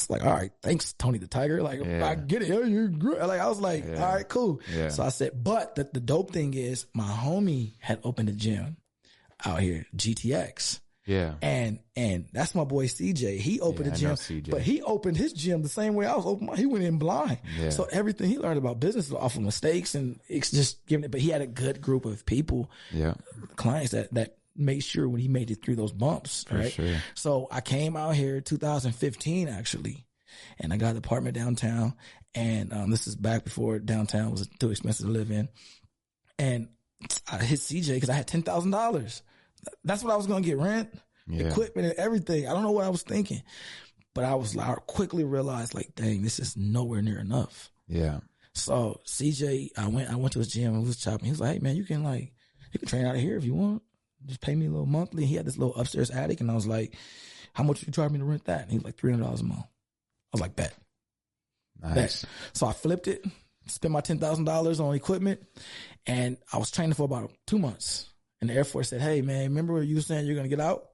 it's 0.01 0.09
like, 0.09 0.23
all 0.23 0.31
right, 0.33 0.51
thanks, 0.61 0.93
Tony 0.93 1.17
the 1.19 1.27
Tiger. 1.27 1.61
Like, 1.61 1.83
Yeah. 1.83 2.07
I 2.07 2.15
get 2.15 2.41
it. 2.41 2.49
Yeah, 2.49 2.61
You're 2.63 2.87
great. 2.87 3.19
Like, 3.19 3.39
I 3.41 3.47
was 3.47 3.59
like, 3.59 3.85
Yeah. 3.85 4.03
all 4.05 4.13
right, 4.15 4.27
cool. 4.27 4.61
Yeah. 4.75 4.89
So 4.89 5.03
I 5.03 5.09
said, 5.09 5.43
but 5.43 5.75
the, 5.75 5.89
the 5.91 5.99
dope 5.99 6.31
thing 6.31 6.53
is 6.53 6.85
my 6.93 7.03
homie 7.09 7.73
had 7.79 7.99
opened 8.03 8.29
a 8.29 8.33
gym 8.33 8.77
out 9.45 9.59
here, 9.61 9.85
GTX. 9.95 10.79
yeah, 11.05 11.35
And 11.41 11.79
and 11.95 12.25
that's 12.33 12.53
my 12.55 12.63
boy 12.65 12.85
CJ. 12.87 13.37
He 13.39 13.59
opened 13.61 13.87
a 13.93 13.95
gym, 13.97 14.15
but 14.49 14.61
he 14.61 14.81
opened 14.81 15.17
his 15.17 15.33
gym 15.33 15.61
the 15.63 15.69
same 15.69 15.93
way 15.95 16.05
I 16.05 16.15
was 16.15 16.25
open. 16.25 16.53
He 16.55 16.65
went 16.65 16.83
in 16.83 16.97
blind, 16.97 17.39
Yeah. 17.59 17.69
so 17.69 17.87
everything 17.91 18.29
he 18.29 18.37
learned 18.37 18.57
about 18.57 18.79
business 18.79 19.09
was 19.09 19.19
off 19.19 19.35
of 19.35 19.41
mistakes 19.41 19.95
and 19.95 20.19
it's 20.27 20.51
just 20.51 20.85
giving 20.87 21.03
it. 21.05 21.11
But 21.11 21.21
he 21.21 21.29
had 21.29 21.41
a 21.41 21.47
good 21.47 21.81
group 21.81 22.05
of 22.05 22.25
people, 22.25 22.69
yeah, 22.91 23.15
clients 23.55 23.91
that 23.91 24.13
that 24.13 24.37
made 24.59 24.81
sure 24.83 25.07
when 25.07 25.21
he 25.21 25.27
made 25.27 25.49
it 25.51 25.63
through 25.63 25.75
those 25.75 25.91
bumps, 25.91 26.43
for 26.43 26.57
right? 26.57 26.71
sure. 26.71 26.97
So 27.15 27.47
I 27.51 27.61
came 27.61 27.95
out 27.95 28.15
here 28.15 28.41
2015 28.41 29.47
actually, 29.47 30.05
and 30.59 30.71
I 30.73 30.77
got 30.77 30.91
an 30.91 30.97
apartment 30.97 31.35
downtown. 31.35 31.95
And 32.35 32.71
um, 32.73 32.91
this 32.91 33.07
is 33.07 33.15
back 33.15 33.43
before 33.43 33.79
downtown 33.79 34.31
was 34.31 34.47
too 34.59 34.69
expensive 34.69 35.07
to 35.07 35.11
live 35.11 35.31
in. 35.31 35.49
And 36.37 36.69
I 37.31 37.37
hit 37.37 37.59
CJ 37.59 37.95
because 37.95 38.09
I 38.09 38.13
had 38.13 38.27
ten 38.27 38.43
thousand 38.43 38.71
dollars. 38.71 39.23
That's 39.83 40.03
what 40.03 40.13
I 40.13 40.17
was 40.17 40.27
going 40.27 40.43
to 40.43 40.47
get 40.49 40.57
rent, 40.57 40.93
Yeah, 41.27 41.47
equipment, 41.47 41.87
and 41.87 41.95
everything. 41.97 42.47
I 42.47 42.53
don't 42.53 42.63
know 42.63 42.71
what 42.71 42.85
I 42.85 42.89
was 42.89 43.01
thinking, 43.03 43.41
but 44.13 44.23
I 44.23 44.35
was 44.35 44.55
like, 44.55 44.67
I 44.67 44.75
quickly 44.75 45.23
realized 45.23 45.73
like, 45.73 45.95
dang, 45.95 46.21
this 46.21 46.39
is 46.39 46.55
nowhere 46.55 47.01
near 47.01 47.19
enough. 47.19 47.71
yeah, 47.87 48.19
So 48.53 49.01
CJ, 49.05 49.69
I 49.77 49.87
went, 49.87 50.09
I 50.11 50.15
went 50.15 50.33
to 50.33 50.39
his 50.39 50.49
gym 50.49 50.73
and 50.75 50.85
was 50.85 50.97
chopping. 50.97 51.25
He 51.25 51.31
was 51.31 51.41
like, 51.41 51.53
hey 51.53 51.59
man, 51.59 51.75
you 51.75 51.83
can 51.83 52.03
like, 52.03 52.31
you 52.71 52.79
can 52.79 52.87
train 52.87 53.05
out 53.05 53.15
of 53.15 53.21
here 53.21 53.37
if 53.37 53.43
you 53.43 53.53
want. 53.55 53.81
Just 54.25 54.41
pay 54.41 54.53
me 54.55 54.65
a 54.67 54.69
little 54.69 54.85
monthly. 54.85 55.25
He 55.25 55.35
had 55.35 55.45
this 55.45 55.57
little 55.57 55.75
upstairs 55.75 56.09
attic, 56.11 56.41
and 56.41 56.51
I 56.51 56.55
was 56.55 56.67
like, 56.67 56.93
How 57.53 57.63
much 57.63 57.85
you 57.85 57.91
charge 57.93 58.11
me 58.11 58.19
to 58.19 58.25
rent 58.25 58.45
that? 58.45 58.63
And 58.63 58.71
he 58.71 58.77
was 58.77 58.85
like, 58.85 58.97
three 58.97 59.11
hundred 59.11 59.23
dollars 59.23 59.41
a 59.41 59.45
month. 59.45 59.61
I 59.61 60.33
was 60.33 60.41
like, 60.41 60.55
bet. 60.55 60.73
Nice. 61.81 61.95
Bet. 61.95 62.25
So 62.53 62.67
I 62.67 62.73
flipped 62.73 63.07
it, 63.07 63.25
spent 63.67 63.91
my 63.91 64.01
ten 64.01 64.19
thousand 64.19 64.45
dollars 64.45 64.79
on 64.79 64.93
equipment, 64.95 65.41
and 66.05 66.37
I 66.51 66.57
was 66.57 66.69
training 66.71 66.93
for 66.93 67.03
about 67.03 67.31
two 67.47 67.57
months. 67.59 68.05
And 68.41 68.49
the 68.49 68.53
Air 68.53 68.63
Force 68.65 68.89
said, 68.89 69.01
"Hey 69.01 69.21
man, 69.21 69.43
remember 69.49 69.73
what 69.73 69.87
you 69.87 69.95
were 69.95 70.01
saying 70.01 70.25
you're 70.25 70.35
gonna 70.35 70.47
get 70.49 70.59
out? 70.59 70.85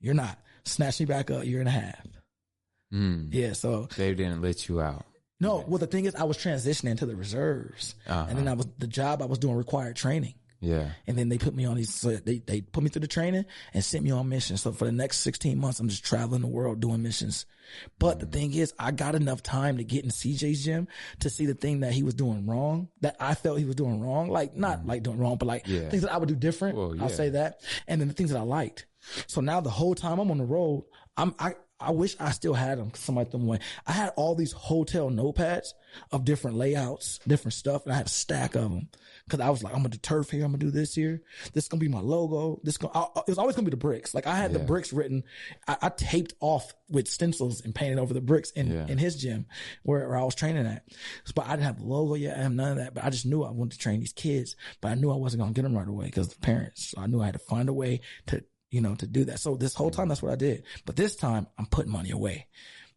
You're 0.00 0.14
not. 0.14 0.38
Snatch 0.64 1.00
me 1.00 1.06
back 1.06 1.30
up 1.30 1.42
a 1.42 1.46
year 1.46 1.60
and 1.60 1.68
a 1.68 1.72
half. 1.72 2.06
Mm. 2.92 3.28
Yeah. 3.32 3.52
So 3.52 3.88
They 3.96 4.14
didn't 4.14 4.42
let 4.42 4.68
you 4.68 4.80
out. 4.80 5.04
no. 5.40 5.64
Well, 5.66 5.78
the 5.78 5.86
thing 5.86 6.04
is, 6.04 6.14
I 6.14 6.24
was 6.24 6.36
transitioning 6.38 6.98
to 6.98 7.06
the 7.06 7.16
reserves, 7.16 7.94
Uh-huh. 8.06 8.26
and 8.28 8.38
then 8.38 8.48
I 8.48 8.54
was 8.54 8.66
the 8.78 8.86
job 8.86 9.22
I 9.22 9.26
was 9.26 9.38
doing 9.38 9.56
required 9.56 9.96
training. 9.96 10.34
Yeah. 10.60 10.90
And 11.06 11.16
then 11.16 11.28
they 11.28 11.38
put 11.38 11.54
me 11.54 11.64
on 11.64 11.76
these, 11.76 11.94
so 11.94 12.16
they, 12.16 12.38
they 12.38 12.60
put 12.60 12.82
me 12.82 12.90
through 12.90 13.00
the 13.00 13.08
training 13.08 13.44
and 13.72 13.84
sent 13.84 14.02
me 14.04 14.10
on 14.10 14.28
missions. 14.28 14.62
So 14.62 14.72
for 14.72 14.84
the 14.84 14.92
next 14.92 15.18
16 15.18 15.58
months, 15.58 15.78
I'm 15.78 15.88
just 15.88 16.04
traveling 16.04 16.40
the 16.40 16.48
world 16.48 16.80
doing 16.80 17.02
missions. 17.02 17.46
But 17.98 18.18
the 18.18 18.26
mm. 18.26 18.32
thing 18.32 18.54
is, 18.54 18.72
I 18.78 18.90
got 18.90 19.14
enough 19.14 19.42
time 19.42 19.76
to 19.76 19.84
get 19.84 20.04
in 20.04 20.10
CJ's 20.10 20.64
gym 20.64 20.88
to 21.20 21.30
see 21.30 21.46
the 21.46 21.54
thing 21.54 21.80
that 21.80 21.92
he 21.92 22.02
was 22.02 22.14
doing 22.14 22.46
wrong, 22.46 22.88
that 23.02 23.16
I 23.20 23.34
felt 23.34 23.58
he 23.58 23.64
was 23.64 23.76
doing 23.76 24.00
wrong. 24.00 24.30
Like, 24.30 24.56
not 24.56 24.82
mm. 24.82 24.88
like 24.88 25.02
doing 25.02 25.18
wrong, 25.18 25.36
but 25.36 25.46
like 25.46 25.66
Yeah. 25.66 25.88
things 25.88 26.02
that 26.02 26.12
I 26.12 26.16
would 26.18 26.28
do 26.28 26.36
different. 26.36 26.76
Well, 26.76 26.96
yeah. 26.96 27.02
I'll 27.02 27.08
say 27.08 27.30
that. 27.30 27.60
And 27.86 28.00
then 28.00 28.08
the 28.08 28.14
things 28.14 28.30
that 28.30 28.38
I 28.38 28.42
liked. 28.42 28.86
So 29.26 29.40
now 29.40 29.60
the 29.60 29.70
whole 29.70 29.94
time 29.94 30.18
I'm 30.18 30.30
on 30.30 30.38
the 30.38 30.44
road, 30.44 30.84
I'm, 31.16 31.34
I, 31.38 31.54
I 31.80 31.92
wish 31.92 32.16
I 32.18 32.32
still 32.32 32.54
had 32.54 32.78
them. 32.78 32.90
'cause 32.90 33.00
Somebody 33.00 33.30
threw 33.30 33.38
them 33.40 33.48
away. 33.48 33.60
I 33.86 33.92
had 33.92 34.08
all 34.16 34.34
these 34.34 34.50
hotel 34.52 35.10
notepads 35.10 35.68
of 36.10 36.24
different 36.24 36.56
layouts, 36.56 37.20
different 37.26 37.54
stuff, 37.54 37.84
and 37.84 37.92
I 37.92 37.96
had 37.96 38.06
a 38.06 38.10
stack 38.10 38.56
of 38.56 38.70
them. 38.70 38.88
Cause 39.28 39.40
I 39.40 39.48
was 39.50 39.62
like, 39.62 39.72
I'm 39.74 39.80
gonna 39.80 39.90
do 39.90 39.98
turf 39.98 40.30
here. 40.30 40.44
I'm 40.44 40.50
gonna 40.52 40.58
do 40.58 40.70
this 40.70 40.94
here. 40.94 41.22
This 41.52 41.64
is 41.64 41.68
gonna 41.68 41.80
be 41.80 41.88
my 41.88 42.00
logo. 42.00 42.60
This 42.64 42.78
gonna, 42.78 42.94
I, 42.98 43.04
it 43.20 43.28
was 43.28 43.38
always 43.38 43.54
gonna 43.56 43.66
be 43.66 43.70
the 43.70 43.76
bricks. 43.76 44.14
Like 44.14 44.26
I 44.26 44.36
had 44.36 44.52
the 44.52 44.58
bricks 44.58 44.92
written. 44.92 45.22
I, 45.68 45.76
I 45.82 45.88
taped 45.90 46.34
off 46.40 46.74
with 46.90 47.06
stencils 47.08 47.62
and 47.64 47.74
painted 47.74 47.98
over 47.98 48.12
the 48.14 48.20
bricks 48.22 48.50
in, 48.52 48.70
Yeah. 48.72 48.86
in 48.88 48.98
his 48.98 49.16
gym 49.16 49.46
where, 49.82 50.08
where 50.08 50.16
I 50.18 50.24
was 50.24 50.34
training 50.34 50.66
at. 50.66 50.84
But 51.34 51.46
I 51.46 51.50
didn't 51.50 51.64
have 51.64 51.78
the 51.78 51.84
logo 51.86 52.14
yet. 52.14 52.38
I 52.38 52.42
have 52.42 52.52
none 52.52 52.72
of 52.72 52.78
that. 52.78 52.94
But 52.94 53.04
I 53.04 53.10
just 53.10 53.26
knew 53.26 53.42
I 53.44 53.50
wanted 53.50 53.72
to 53.72 53.78
train 53.78 54.00
these 54.00 54.12
kids. 54.14 54.56
But 54.80 54.88
I 54.88 54.94
knew 54.94 55.10
I 55.12 55.16
wasn't 55.16 55.42
gonna 55.42 55.52
get 55.52 55.62
them 55.62 55.76
right 55.76 55.86
away 55.88 56.06
because 56.06 56.28
the 56.28 56.38
parents. 56.40 56.88
So 56.88 57.00
I 57.00 57.06
knew 57.06 57.20
I 57.20 57.26
had 57.26 57.34
to 57.34 57.38
find 57.38 57.68
a 57.68 57.72
way 57.74 58.00
to, 58.26 58.42
you 58.70 58.80
know, 58.80 58.94
to 58.96 59.06
do 59.06 59.24
that. 59.24 59.40
So 59.40 59.56
this 59.56 59.74
whole 59.74 59.90
mm-hmm. 59.90 59.96
time, 59.96 60.08
that's 60.08 60.22
what 60.22 60.32
I 60.32 60.36
did. 60.36 60.64
But 60.84 60.96
this 60.96 61.16
time, 61.16 61.46
I'm 61.58 61.66
putting 61.66 61.92
money 61.92 62.10
away 62.10 62.46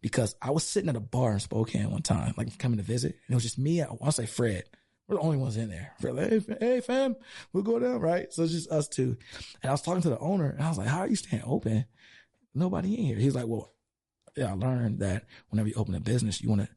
because 0.02 0.36
I 0.42 0.52
was 0.52 0.64
sitting 0.64 0.90
at 0.90 0.96
a 0.96 1.02
bar 1.02 1.34
in 1.34 1.40
Spokane 1.40 1.92
one 1.92 2.02
time, 2.02 2.34
like 2.38 2.58
coming 2.58 2.78
to 2.78 2.84
visit, 2.84 3.18
and 3.28 3.34
it 3.34 3.36
was 3.36 3.44
just 3.44 3.60
me. 3.60 3.82
I 3.82 3.88
want 3.88 4.06
to 4.06 4.12
say 4.12 4.26
Fred. 4.26 4.64
We're 5.08 5.18
the 5.18 5.24
only 5.24 5.38
ones 5.38 5.58
in 5.58 5.70
there. 5.70 5.94
Fred, 6.00 6.16
like, 6.16 6.30
hey, 6.30 6.40
fa- 6.40 6.58
hey, 6.60 6.82
fam, 6.82 7.16
we'll 7.52 7.64
go 7.64 7.80
down, 7.80 8.00
right? 8.00 8.32
So 8.32 8.44
it's 8.44 8.54
just 8.54 8.72
us 8.72 8.88
two. 8.88 9.18
And 9.62 9.70
I 9.70 9.72
was 9.72 9.82
talking 9.82 10.02
to 10.04 10.10
the 10.10 10.20
owner, 10.20 10.50
and 10.50 10.64
I 10.64 10.70
was 10.70 10.78
like, 10.78 10.88
"How 10.88 11.00
are 11.00 11.08
you 11.08 11.16
staying 11.16 11.44
open? 11.46 11.86
Nobody 12.54 12.98
in 12.98 13.06
here." 13.06 13.18
He's 13.18 13.36
like, 13.36 13.48
"Well, 13.48 13.74
yeah, 14.36 14.52
I 14.52 14.54
learned 14.54 15.00
that 15.00 15.26
whenever 15.50 15.68
you 15.70 15.76
open 15.76 15.96
a 15.96 16.00
business, 16.00 16.42
you 16.42 16.50
want 16.50 16.62
to 16.62 16.70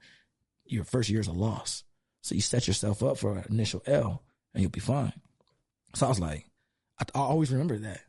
your 0.66 0.84
first 0.84 1.10
year 1.10 1.20
is 1.20 1.28
a 1.28 1.32
loss, 1.32 1.84
so 2.22 2.34
you 2.34 2.40
set 2.40 2.66
yourself 2.66 3.02
up 3.02 3.18
for 3.18 3.36
an 3.36 3.44
initial 3.50 3.82
L, 3.86 4.22
and 4.52 4.62
you'll 4.62 4.70
be 4.70 4.80
fine." 4.80 5.12
So 5.94 6.06
I 6.06 6.08
was 6.08 6.20
like, 6.20 6.46
I, 6.98 7.04
I 7.14 7.20
always 7.20 7.52
remember 7.52 7.78
that. 7.78 8.00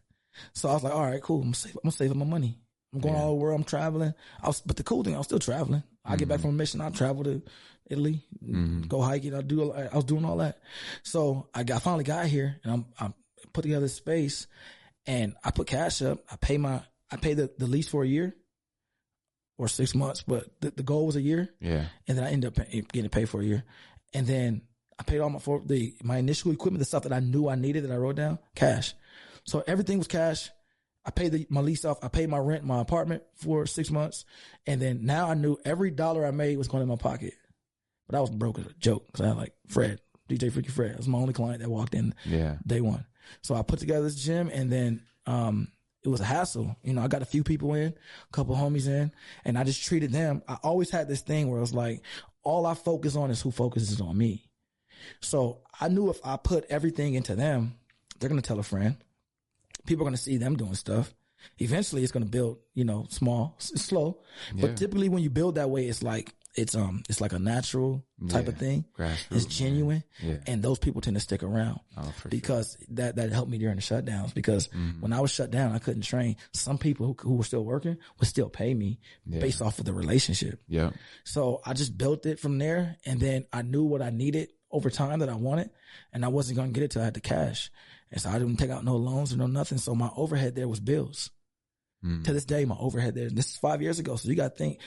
So 0.54 0.70
I 0.70 0.74
was 0.74 0.84
like, 0.84 0.94
all 0.94 1.06
right, 1.06 1.22
cool. 1.22 1.42
I'm 1.42 1.54
save, 1.54 1.76
I'm 1.84 2.12
up 2.12 2.18
my 2.18 2.26
money. 2.26 2.60
I'm 2.94 3.02
going 3.02 3.14
Yeah. 3.16 3.22
all 3.22 3.32
over. 3.36 3.52
I'm 3.52 3.64
traveling. 3.64 4.14
I 4.42 4.48
was, 4.48 4.62
but 4.62 4.78
the 4.78 4.84
cool 4.84 5.04
thing, 5.04 5.16
I 5.16 5.18
was 5.18 5.28
still 5.28 5.40
traveling. 5.40 5.84
I 6.04 6.16
get 6.16 6.28
back 6.28 6.38
mm-hmm. 6.38 6.48
from 6.48 6.56
a 6.56 6.58
mission. 6.58 6.82
I 6.82 6.90
travel 6.92 7.24
to 7.24 7.42
Italy, 7.88 8.24
mm-hmm. 8.44 8.84
go 8.84 9.02
hiking. 9.02 9.34
I 9.34 9.42
do. 9.42 9.72
I 9.74 9.94
was 9.96 10.06
doing 10.06 10.26
all 10.26 10.38
that. 10.38 10.60
So 11.04 11.50
I 11.54 11.64
got 11.64 11.82
finally 11.82 12.04
got 12.04 12.26
here, 12.28 12.60
and 12.64 12.74
I'm 12.74 12.86
I 13.00 13.14
put 13.54 13.64
together 13.64 13.82
this 13.82 13.96
space, 13.96 14.48
and 15.06 15.36
I 15.44 15.52
put 15.52 15.68
cash 15.68 16.02
up. 16.02 16.20
I 16.32 16.36
pay 16.36 16.58
my 16.58 16.82
I 17.12 17.18
pay 17.18 17.34
the, 17.34 17.52
the 17.58 17.68
lease 17.68 17.90
for 17.90 18.04
a 18.04 18.08
year 18.08 18.36
or 19.58 19.68
six 19.68 19.96
months, 19.96 20.24
but 20.24 20.46
the, 20.62 20.72
the 20.72 20.84
goal 20.84 21.06
was 21.06 21.16
a 21.16 21.22
year 21.22 21.50
Yeah. 21.62 21.86
and 22.08 22.18
then 22.18 22.26
I 22.26 22.32
ended 22.32 22.48
up 22.48 22.66
pay, 22.68 22.82
getting 22.92 23.10
paid 23.10 23.30
for 23.30 23.42
a 23.42 23.46
year. 23.46 23.64
And 24.14 24.28
then 24.28 24.64
I 25.00 25.04
paid 25.04 25.20
all 25.20 25.30
my 25.30 25.40
for 25.40 25.62
the 25.66 25.96
my 26.04 26.18
initial 26.18 26.52
equipment, 26.52 26.80
the 26.80 26.86
stuff 26.86 27.04
that 27.04 27.14
I 27.14 27.20
knew 27.20 27.48
I 27.48 27.56
needed 27.56 27.84
that 27.84 27.92
I 27.92 27.98
wrote 27.98 28.16
down, 28.16 28.40
cash. 28.56 28.94
So 29.46 29.64
everything 29.68 29.98
was 29.98 30.08
cash. 30.08 30.50
I 31.06 31.12
paid 31.12 31.32
the, 31.32 31.46
my 31.50 31.62
lease 31.62 31.86
off. 31.86 32.04
I 32.04 32.08
paid 32.08 32.30
my 32.30 32.40
rent, 32.40 32.64
my 32.64 32.82
apartment 32.82 33.24
for 33.36 33.66
six 33.68 33.92
months, 33.92 34.26
and 34.66 34.82
then 34.82 35.06
now 35.06 35.30
I 35.30 35.36
knew 35.36 35.58
every 35.64 35.92
dollar 35.92 36.26
I 36.26 36.32
made 36.32 36.58
was 36.58 36.68
going 36.68 36.82
in 36.82 36.90
my 36.90 36.96
pocket. 36.96 37.34
But 38.08 38.18
I 38.18 38.22
was 38.22 38.32
broke 38.32 38.58
as 38.60 38.66
a 38.66 38.74
joke 38.74 39.06
because 39.08 39.22
I 39.22 39.28
had 39.30 39.38
like 39.38 39.54
Fred, 39.68 40.00
DJ 40.30 40.52
Freaky 40.52 40.70
Fred. 40.70 40.92
That 40.92 40.98
was 40.98 41.08
my 41.08 41.20
only 41.20 41.34
client 41.34 41.62
that 41.62 41.70
walked 41.70 41.94
in 41.96 42.14
Yeah. 42.26 42.58
day 42.66 42.82
one. 42.82 43.06
So 43.42 43.54
I 43.56 43.62
put 43.62 43.80
together 43.80 44.04
this 44.04 44.16
gym 44.16 44.50
and 44.54 44.72
then 44.72 45.02
um 45.28 45.68
it 46.04 46.10
was 46.10 46.22
a 46.22 46.26
hassle. 46.26 46.76
You 46.84 46.94
know, 46.94 47.02
I 47.04 47.08
got 47.08 47.24
a 47.24 47.26
few 47.26 47.44
people 47.44 47.74
in, 47.74 47.88
a 47.88 48.32
couple 48.32 48.56
homies 48.56 48.88
in, 48.88 49.12
and 49.44 49.58
I 49.58 49.64
just 49.64 49.84
treated 49.84 50.12
them. 50.12 50.44
I 50.48 50.56
always 50.64 50.92
had 50.92 51.08
this 51.08 51.22
thing 51.22 51.50
where 51.50 51.58
it 51.58 51.62
was 51.62 51.74
like, 51.74 52.02
all 52.44 52.68
I 52.68 52.76
focus 52.76 53.16
on 53.16 53.32
is 53.32 53.42
who 53.42 53.50
focuses 53.50 54.00
on 54.02 54.16
me. 54.16 54.48
So 55.22 55.62
I 55.80 55.88
knew 55.88 56.10
if 56.12 56.20
I 56.24 56.38
put 56.38 56.66
everything 56.70 57.16
into 57.16 57.36
them, 57.36 57.76
they're 58.20 58.30
gonna 58.30 58.42
tell 58.44 58.60
a 58.60 58.64
friend. 58.64 58.98
People 59.86 60.04
are 60.04 60.08
gonna 60.08 60.18
see 60.18 60.38
them 60.38 60.56
doing 60.56 60.76
stuff. 60.76 61.14
Eventually 61.60 62.02
it's 62.04 62.12
gonna 62.12 62.26
build, 62.26 62.58
you 62.74 62.84
know, 62.86 63.06
small, 63.10 63.56
slow. 63.60 64.20
Yeah. 64.54 64.62
But 64.62 64.78
typically 64.78 65.10
when 65.10 65.22
you 65.24 65.30
build 65.30 65.56
that 65.56 65.70
way, 65.70 65.86
it's 65.86 66.02
like 66.04 66.34
it's 66.56 66.74
um 66.74 67.04
it's 67.10 67.20
like 67.20 67.34
a 67.34 67.40
natural 67.40 68.04
type 68.30 68.48
of 68.48 68.58
thing. 68.58 68.86
It's 69.30 69.46
genuine. 69.46 70.04
Yeah. 70.24 70.38
And 70.48 70.64
those 70.64 70.80
people 70.80 71.02
tend 71.02 71.18
to 71.18 71.20
stick 71.20 71.44
around 71.44 71.82
Oh, 71.98 72.04
for 72.16 72.22
sure. 72.22 72.30
because 72.32 72.78
that 72.92 73.18
that 73.18 73.32
helped 73.32 73.52
me 73.52 73.58
during 73.58 73.76
the 73.76 73.82
shutdowns. 73.82 74.34
Because 74.34 74.70
when 75.02 75.12
I 75.14 75.20
was 75.20 75.32
shut 75.32 75.52
down, 75.52 75.74
I 75.74 75.80
couldn't 75.80 76.04
train. 76.04 76.38
Some 76.54 76.78
people 76.78 77.06
who, 77.08 77.16
who 77.20 77.36
were 77.36 77.44
still 77.44 77.66
working 77.66 77.98
would 78.20 78.28
still 78.30 78.50
pay 78.50 78.74
me 78.74 79.00
based 79.30 79.62
off 79.62 79.78
of 79.80 79.86
the 79.86 79.94
relationship. 79.94 80.62
Yeah. 80.68 80.92
So 81.26 81.62
I 81.66 81.74
just 81.74 81.98
built 81.98 82.26
it 82.26 82.40
from 82.40 82.58
there, 82.58 82.96
and 83.06 83.20
then 83.20 83.46
I 83.54 83.62
knew 83.62 83.84
what 83.84 84.02
I 84.02 84.10
needed 84.10 84.50
over 84.72 84.90
time 84.90 85.20
that 85.20 85.30
I 85.30 85.36
wanted, 85.36 85.70
and 86.14 86.24
I 86.26 86.30
wasn't 86.30 86.58
gonna 86.58 86.72
get 86.72 86.84
it 86.84 86.92
till 86.92 87.02
I 87.02 87.06
had 87.06 87.14
the 87.14 87.22
cash. 87.22 87.70
And 88.12 88.22
so 88.22 88.30
I 88.30 88.40
didn't 88.40 88.58
take 88.58 88.70
out 88.70 88.86
no 88.86 88.96
loans 88.96 89.34
or 89.34 89.38
no 89.38 89.48
nothing. 89.48 89.78
So 89.78 89.96
my 89.96 90.10
overhead 90.16 90.56
there 90.56 90.68
was 90.68 90.80
bills. 90.80 91.32
Mm. 92.04 92.24
To 92.26 92.34
this 92.34 92.46
day, 92.46 92.66
my 92.66 92.76
overhead 92.80 93.16
there. 93.16 93.30
This 93.30 93.50
is 93.52 93.58
five 93.58 93.82
years 93.82 94.00
ago, 94.00 94.16
so 94.16 94.30
you 94.30 94.36
got 94.36 94.56
to 94.56 94.58
think. 94.58 94.80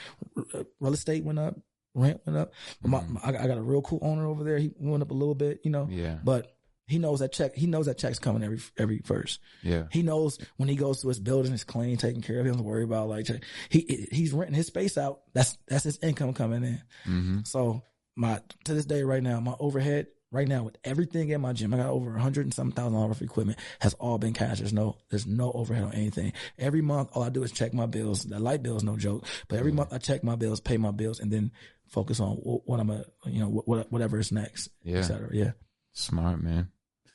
Real 0.78 0.92
estate 0.92 1.24
went 1.24 1.38
up, 1.38 1.56
rent 1.94 2.20
went 2.24 2.38
up. 2.38 2.52
But 2.80 2.88
my, 2.90 3.02
my- 3.02 3.20
I 3.24 3.32
got 3.32 3.58
a 3.58 3.62
real 3.62 3.82
cool 3.82 3.98
owner 4.02 4.26
over 4.26 4.44
there. 4.44 4.58
He 4.58 4.70
went 4.78 5.02
up 5.02 5.10
a 5.10 5.14
little 5.14 5.34
bit, 5.34 5.60
you 5.64 5.70
know. 5.70 5.88
Yeah. 5.90 6.18
But 6.22 6.54
he 6.86 6.98
knows 6.98 7.18
that 7.18 7.32
check. 7.32 7.54
He 7.54 7.66
knows 7.66 7.86
that 7.86 7.98
check's 7.98 8.18
coming 8.18 8.42
every 8.42 8.60
every 8.78 9.00
first. 9.04 9.40
Yeah. 9.62 9.84
He 9.90 10.02
knows 10.02 10.38
when 10.56 10.68
he 10.68 10.76
goes 10.76 11.02
to 11.02 11.08
his 11.08 11.20
building, 11.20 11.52
it's 11.52 11.64
clean, 11.64 11.96
taken 11.96 12.22
care 12.22 12.38
of. 12.38 12.46
He 12.46 12.50
doesn't 12.52 12.64
worry 12.64 12.84
about 12.84 13.08
like 13.08 13.26
he 13.68 14.08
he's 14.10 14.32
renting 14.32 14.56
his 14.56 14.68
space 14.68 14.96
out. 14.96 15.20
That's 15.34 15.58
that's 15.66 15.84
his 15.84 15.98
income 16.02 16.32
coming 16.34 16.64
in. 16.64 16.82
Mm-hmm. 17.06 17.38
So 17.44 17.82
my 18.16 18.40
to 18.64 18.74
this 18.74 18.86
day 18.86 19.02
right 19.02 19.22
now, 19.22 19.38
my 19.40 19.54
overhead 19.58 20.06
right 20.30 20.46
now 20.48 20.62
with 20.64 20.76
everything 20.84 21.30
in 21.30 21.40
my 21.40 21.52
gym, 21.52 21.72
I 21.72 21.78
got 21.78 21.88
over 21.90 22.14
a 22.16 22.20
hundred 22.20 22.46
and 22.46 22.54
some 22.54 22.70
thousand 22.72 22.92
dollars 22.94 23.16
of 23.16 23.22
equipment 23.22 23.58
has 23.80 23.94
all 23.94 24.18
been 24.18 24.32
cash. 24.34 24.58
There's 24.58 24.72
no 24.72 24.96
there's 25.10 25.26
no 25.26 25.50
overhead 25.52 25.84
on 25.84 25.94
anything. 25.94 26.32
Every 26.58 26.82
month, 26.82 27.10
all 27.14 27.22
I 27.22 27.28
do 27.30 27.42
is 27.42 27.52
check 27.52 27.72
my 27.74 27.86
bills. 27.86 28.24
The 28.24 28.38
light 28.38 28.62
bill 28.62 28.76
is 28.76 28.84
no 28.84 28.96
joke, 28.96 29.24
but 29.48 29.58
every 29.58 29.72
month 29.72 29.92
I 29.92 29.98
check 29.98 30.22
my 30.24 30.36
bills, 30.36 30.60
pay 30.60 30.76
my 30.76 30.90
bills, 30.90 31.20
and 31.20 31.32
then 31.32 31.50
focus 31.86 32.20
on 32.20 32.32
what, 32.36 32.62
what 32.66 32.80
I'm 32.80 32.90
a 32.90 33.04
you 33.26 33.40
know 33.40 33.48
what, 33.48 33.90
whatever 33.90 34.18
is 34.18 34.30
next, 34.32 34.68
Yeah. 34.82 34.98
et 34.98 35.02
cetera. 35.02 35.30
Yeah, 35.32 35.52
Smart, 35.92 36.42
man. 36.42 36.68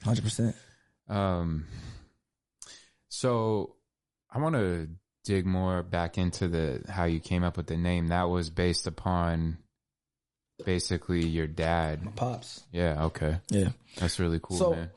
hundred 0.03 0.23
percent. 0.23 0.55
Um, 1.07 1.65
so 3.09 3.75
I 4.31 4.39
want 4.39 4.55
to 4.55 4.89
dig 5.23 5.45
more 5.45 5.83
back 5.83 6.17
into 6.17 6.47
the 6.47 6.83
how 6.89 7.05
you 7.05 7.19
came 7.19 7.43
up 7.43 7.57
with 7.57 7.67
the 7.67 7.77
name. 7.77 8.07
That 8.07 8.23
was 8.29 8.49
based 8.49 8.87
upon 8.87 9.57
basically 10.65 11.25
your 11.25 11.47
dad. 11.47 12.03
My 12.03 12.11
pops. 12.11 12.63
Yeah. 12.71 13.05
Okay. 13.05 13.37
Yeah. 13.49 13.69
That's 13.97 14.19
really 14.19 14.39
cool, 14.41 14.57
So- 14.57 14.71
man. 14.71 14.89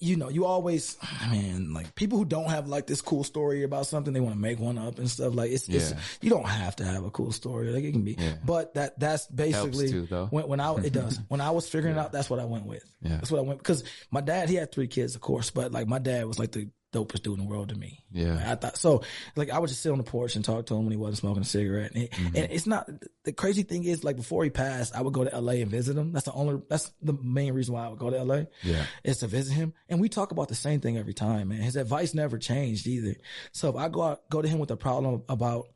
you 0.00 0.16
know, 0.16 0.30
you 0.30 0.46
always, 0.46 0.96
man, 1.30 1.74
like 1.74 1.94
people 1.94 2.16
who 2.16 2.24
don't 2.24 2.48
have 2.48 2.68
like 2.68 2.86
this 2.86 3.02
cool 3.02 3.22
story 3.22 3.64
about 3.64 3.86
something, 3.86 4.14
they 4.14 4.20
want 4.20 4.34
to 4.34 4.40
make 4.40 4.58
one 4.58 4.78
up 4.78 4.98
and 4.98 5.10
stuff. 5.10 5.34
Like 5.34 5.50
it's, 5.50 5.68
it's 5.68 5.92
you 6.22 6.30
don't 6.30 6.46
have 6.46 6.76
to 6.76 6.84
have 6.84 7.04
a 7.04 7.10
cool 7.10 7.32
story. 7.32 7.68
Like 7.70 7.84
it 7.84 7.92
can 7.92 8.00
be, 8.02 8.16
Yeah. 8.18 8.36
but 8.46 8.72
that 8.74 8.98
that's 8.98 9.26
basically 9.26 9.90
too, 9.90 10.06
when 10.30 10.48
when 10.48 10.60
I 10.60 10.74
it 10.76 10.92
does 10.94 11.20
when 11.28 11.42
I 11.42 11.50
was 11.50 11.68
figuring 11.68 11.96
it 11.96 11.98
out, 12.00 12.12
that's 12.12 12.30
what 12.30 12.40
I 12.40 12.46
went 12.46 12.64
with. 12.64 12.82
Yeah. 13.02 13.16
That's 13.16 13.30
what 13.30 13.40
I 13.40 13.42
went 13.42 13.58
because 13.58 13.84
my 14.10 14.22
dad 14.22 14.48
he 14.48 14.54
had 14.54 14.72
three 14.72 14.88
kids, 14.88 15.16
of 15.16 15.20
course, 15.20 15.50
but 15.50 15.70
like 15.70 15.86
my 15.86 15.98
dad 15.98 16.24
was 16.24 16.38
like 16.38 16.52
the 16.52 16.70
dopest 16.98 17.22
dude 17.22 17.38
in 17.38 17.44
the 17.44 17.50
world 17.50 17.68
to 17.70 17.74
me. 17.74 18.02
Yeah. 18.12 18.34
Like, 18.36 18.46
I 18.46 18.54
thought 18.54 18.76
so. 18.78 19.02
Like 19.36 19.50
I 19.50 19.58
would 19.58 19.68
just 19.68 19.82
sit 19.82 19.92
on 19.92 19.98
the 19.98 20.04
porch 20.04 20.36
and 20.36 20.44
talk 20.44 20.66
to 20.66 20.74
him 20.74 20.84
when 20.84 20.92
he 20.92 20.96
wasn't 20.96 21.18
smoking 21.18 21.42
a 21.42 21.46
cigarette. 21.46 21.92
And, 21.94 22.04
it- 22.04 22.10
Mm-hmm. 22.12 22.36
and 22.36 22.52
it's 22.52 22.66
not 22.66 22.88
the 23.24 23.32
crazy 23.32 23.62
thing 23.64 23.84
is 23.84 24.04
like 24.04 24.16
before 24.16 24.44
he 24.44 24.50
passed, 24.50 24.94
I 24.94 25.02
would 25.02 25.12
go 25.12 25.24
to 25.24 25.32
L.A. 25.34 25.60
and 25.62 25.70
visit 25.70 25.96
him. 25.96 26.12
That's 26.12 26.26
the 26.26 26.32
only 26.32 26.62
that's 26.68 26.92
the 27.02 27.12
main 27.22 27.52
reason 27.54 27.74
why 27.74 27.84
I 27.86 27.88
would 27.88 27.98
go 27.98 28.10
to 28.10 28.18
L.A. 28.18 28.46
Yeah. 28.62 28.84
is 29.02 29.18
to 29.18 29.26
visit 29.26 29.52
him, 29.54 29.72
and 29.88 30.00
we 30.00 30.08
talk 30.08 30.30
about 30.32 30.48
the 30.48 30.54
same 30.54 30.80
thing 30.80 30.96
every 30.96 31.14
time. 31.14 31.48
Man, 31.48 31.58
his 31.60 31.76
advice 31.76 32.14
never 32.14 32.38
changed 32.38 32.86
either. 32.86 33.16
So 33.52 33.68
if 33.70 33.76
I 33.76 33.88
go 33.88 34.02
out, 34.02 34.28
go 34.30 34.40
to 34.42 34.48
him 34.48 34.58
with 34.58 34.70
a 34.70 34.76
problem 34.76 35.22
about 35.28 35.66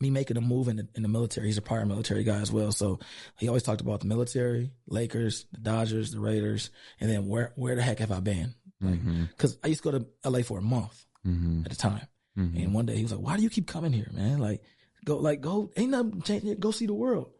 me 0.00 0.10
making 0.10 0.36
a 0.36 0.40
move 0.40 0.66
in 0.68 0.76
the, 0.76 0.88
in 0.96 1.02
the 1.02 1.08
military. 1.08 1.46
He's 1.46 1.56
a 1.56 1.62
prior 1.62 1.86
military 1.86 2.24
guy 2.24 2.40
as 2.40 2.50
well. 2.50 2.72
So 2.72 2.98
he 3.38 3.46
always 3.48 3.62
talked 3.62 3.80
about 3.80 4.00
the 4.00 4.06
military, 4.06 4.72
Lakers, 4.88 5.46
the 5.52 5.60
Dodgers, 5.60 6.10
the 6.10 6.18
Raiders, 6.20 6.70
and 7.00 7.08
then 7.10 7.28
where 7.28 7.52
where 7.54 7.76
the 7.76 7.82
heck 7.82 8.00
have 8.00 8.10
I 8.12 8.20
been? 8.20 8.54
Mm-hmm. 8.82 9.24
Because 9.24 9.58
I 9.62 9.68
used 9.68 9.82
to 9.82 9.90
go 9.92 9.98
to 9.98 10.06
LA 10.30 10.42
for 10.42 10.58
a 10.58 10.62
month 10.62 11.04
Mm-hmm. 11.26 11.62
at 11.64 11.72
a 11.72 11.76
time. 11.76 12.06
Mm-hmm. 12.38 12.56
And 12.58 12.74
one 12.74 12.84
day 12.86 12.96
he 12.96 13.02
was 13.02 13.12
like, 13.12 13.20
"Why 13.24 13.36
do 13.36 13.42
you 13.42 13.48
keep 13.48 13.66
coming 13.66 13.92
here, 13.92 14.10
man? 14.12 14.40
Like, 14.40 14.60
go, 15.06 15.16
like, 15.16 15.40
go, 15.40 15.70
ain't 15.76 15.90
nothing 15.90 16.20
changing. 16.22 16.58
Go 16.60 16.70
see 16.70 16.86
the 16.86 16.92
world." 16.94 17.30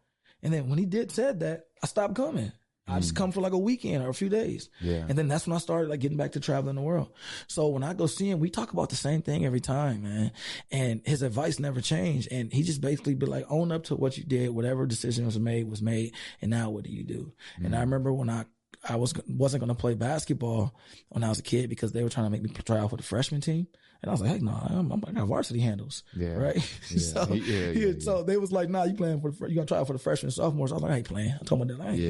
And 0.41 0.51
then 0.53 0.69
when 0.69 0.79
he 0.79 0.85
did 0.85 1.11
said 1.11 1.41
that, 1.41 1.65
I 1.83 1.87
stopped 1.87 2.15
coming. 2.15 2.51
I 2.87 2.99
just 2.99 3.15
come 3.15 3.31
for 3.31 3.41
like 3.41 3.51
a 3.53 3.57
weekend 3.57 4.03
or 4.03 4.09
a 4.09 4.13
few 4.13 4.29
days. 4.29 4.69
Mm. 4.83 4.85
Yeah. 4.87 5.05
And 5.09 5.17
then 5.17 5.27
that's 5.27 5.47
when 5.47 5.55
I 5.55 5.59
started 5.59 5.89
like 5.89 6.01
getting 6.01 6.17
back 6.17 6.33
to 6.33 6.39
traveling 6.39 6.75
the 6.75 6.83
world. 6.83 7.11
So 7.47 7.67
when 7.69 7.81
I 7.83 7.95
go 7.95 8.05
see 8.05 8.29
him, 8.29 8.39
we 8.39 8.51
talk 8.51 8.73
about 8.73 8.89
the 8.89 8.95
same 8.95 9.23
thing 9.23 9.43
every 9.43 9.59
time, 9.59 10.03
man. 10.03 10.31
And 10.69 11.01
his 11.03 11.23
advice 11.23 11.57
never 11.59 11.81
changed. 11.81 12.27
And 12.31 12.53
he 12.53 12.61
just 12.61 12.81
basically 12.81 13.15
be 13.15 13.25
like, 13.25 13.45
own 13.49 13.71
up 13.71 13.85
to 13.85 13.95
what 13.95 14.19
you 14.19 14.23
did, 14.23 14.51
whatever 14.51 14.85
decision 14.85 15.25
was 15.25 15.39
made 15.39 15.67
was 15.67 15.81
made. 15.81 16.13
And 16.43 16.51
now 16.51 16.69
what 16.69 16.83
do 16.83 16.91
you 16.91 17.03
do? 17.03 17.33
And 17.57 17.73
Mm. 17.73 17.77
I 17.77 17.79
remember 17.81 18.13
when 18.13 18.29
I, 18.29 18.45
I 18.87 18.95
was, 18.97 19.13
wasn't 19.27 19.61
going 19.61 19.75
to 19.75 19.79
play 19.79 19.93
basketball 19.95 20.75
when 21.09 21.23
I 21.23 21.29
was 21.29 21.39
a 21.39 21.43
kid 21.43 21.69
because 21.69 21.91
they 21.91 22.03
were 22.03 22.09
trying 22.09 22.27
to 22.27 22.29
make 22.29 22.43
me 22.43 22.49
try 22.49 22.77
out 22.77 22.89
for 22.91 22.97
the 22.97 23.03
freshman 23.03 23.41
team. 23.41 23.67
And 24.01 24.09
I 24.09 24.11
was 24.11 24.21
like, 24.21 24.29
heck 24.31 24.41
no, 24.41 24.51
I'm, 24.51 24.91
I'm, 24.91 25.03
I 25.07 25.11
got 25.11 25.27
varsity 25.27 25.59
handles. 25.59 26.03
Yeah. 26.15 26.33
Right. 26.33 26.55
Yeah. 26.91 26.99
so, 27.25 27.33
Yeah, 27.33 27.71
yeah, 27.71 27.93
so 27.99 28.23
they 28.23 28.37
was 28.37 28.51
like, 28.51 28.69
nah, 28.69 28.83
you 28.83 28.93
playing 28.93 29.21
for 29.21 29.31
the, 29.31 29.49
you 29.49 29.55
gonna 29.55 29.65
try 29.65 29.79
out 29.79 29.87
for 29.87 29.93
the 29.93 29.99
freshman 29.99 30.27
and 30.27 30.33
sophomores. 30.33 30.71
I 30.71 30.75
was 30.75 30.83
like, 30.83 30.91
I 30.91 30.97
ain't 30.97 31.07
playing. 31.07 31.33
I 31.39 31.43
told 31.43 31.61
my 31.61 31.67
dad, 31.67 31.81
I 31.81 31.91
ain't 31.91 31.99
Yeah. 31.99 32.09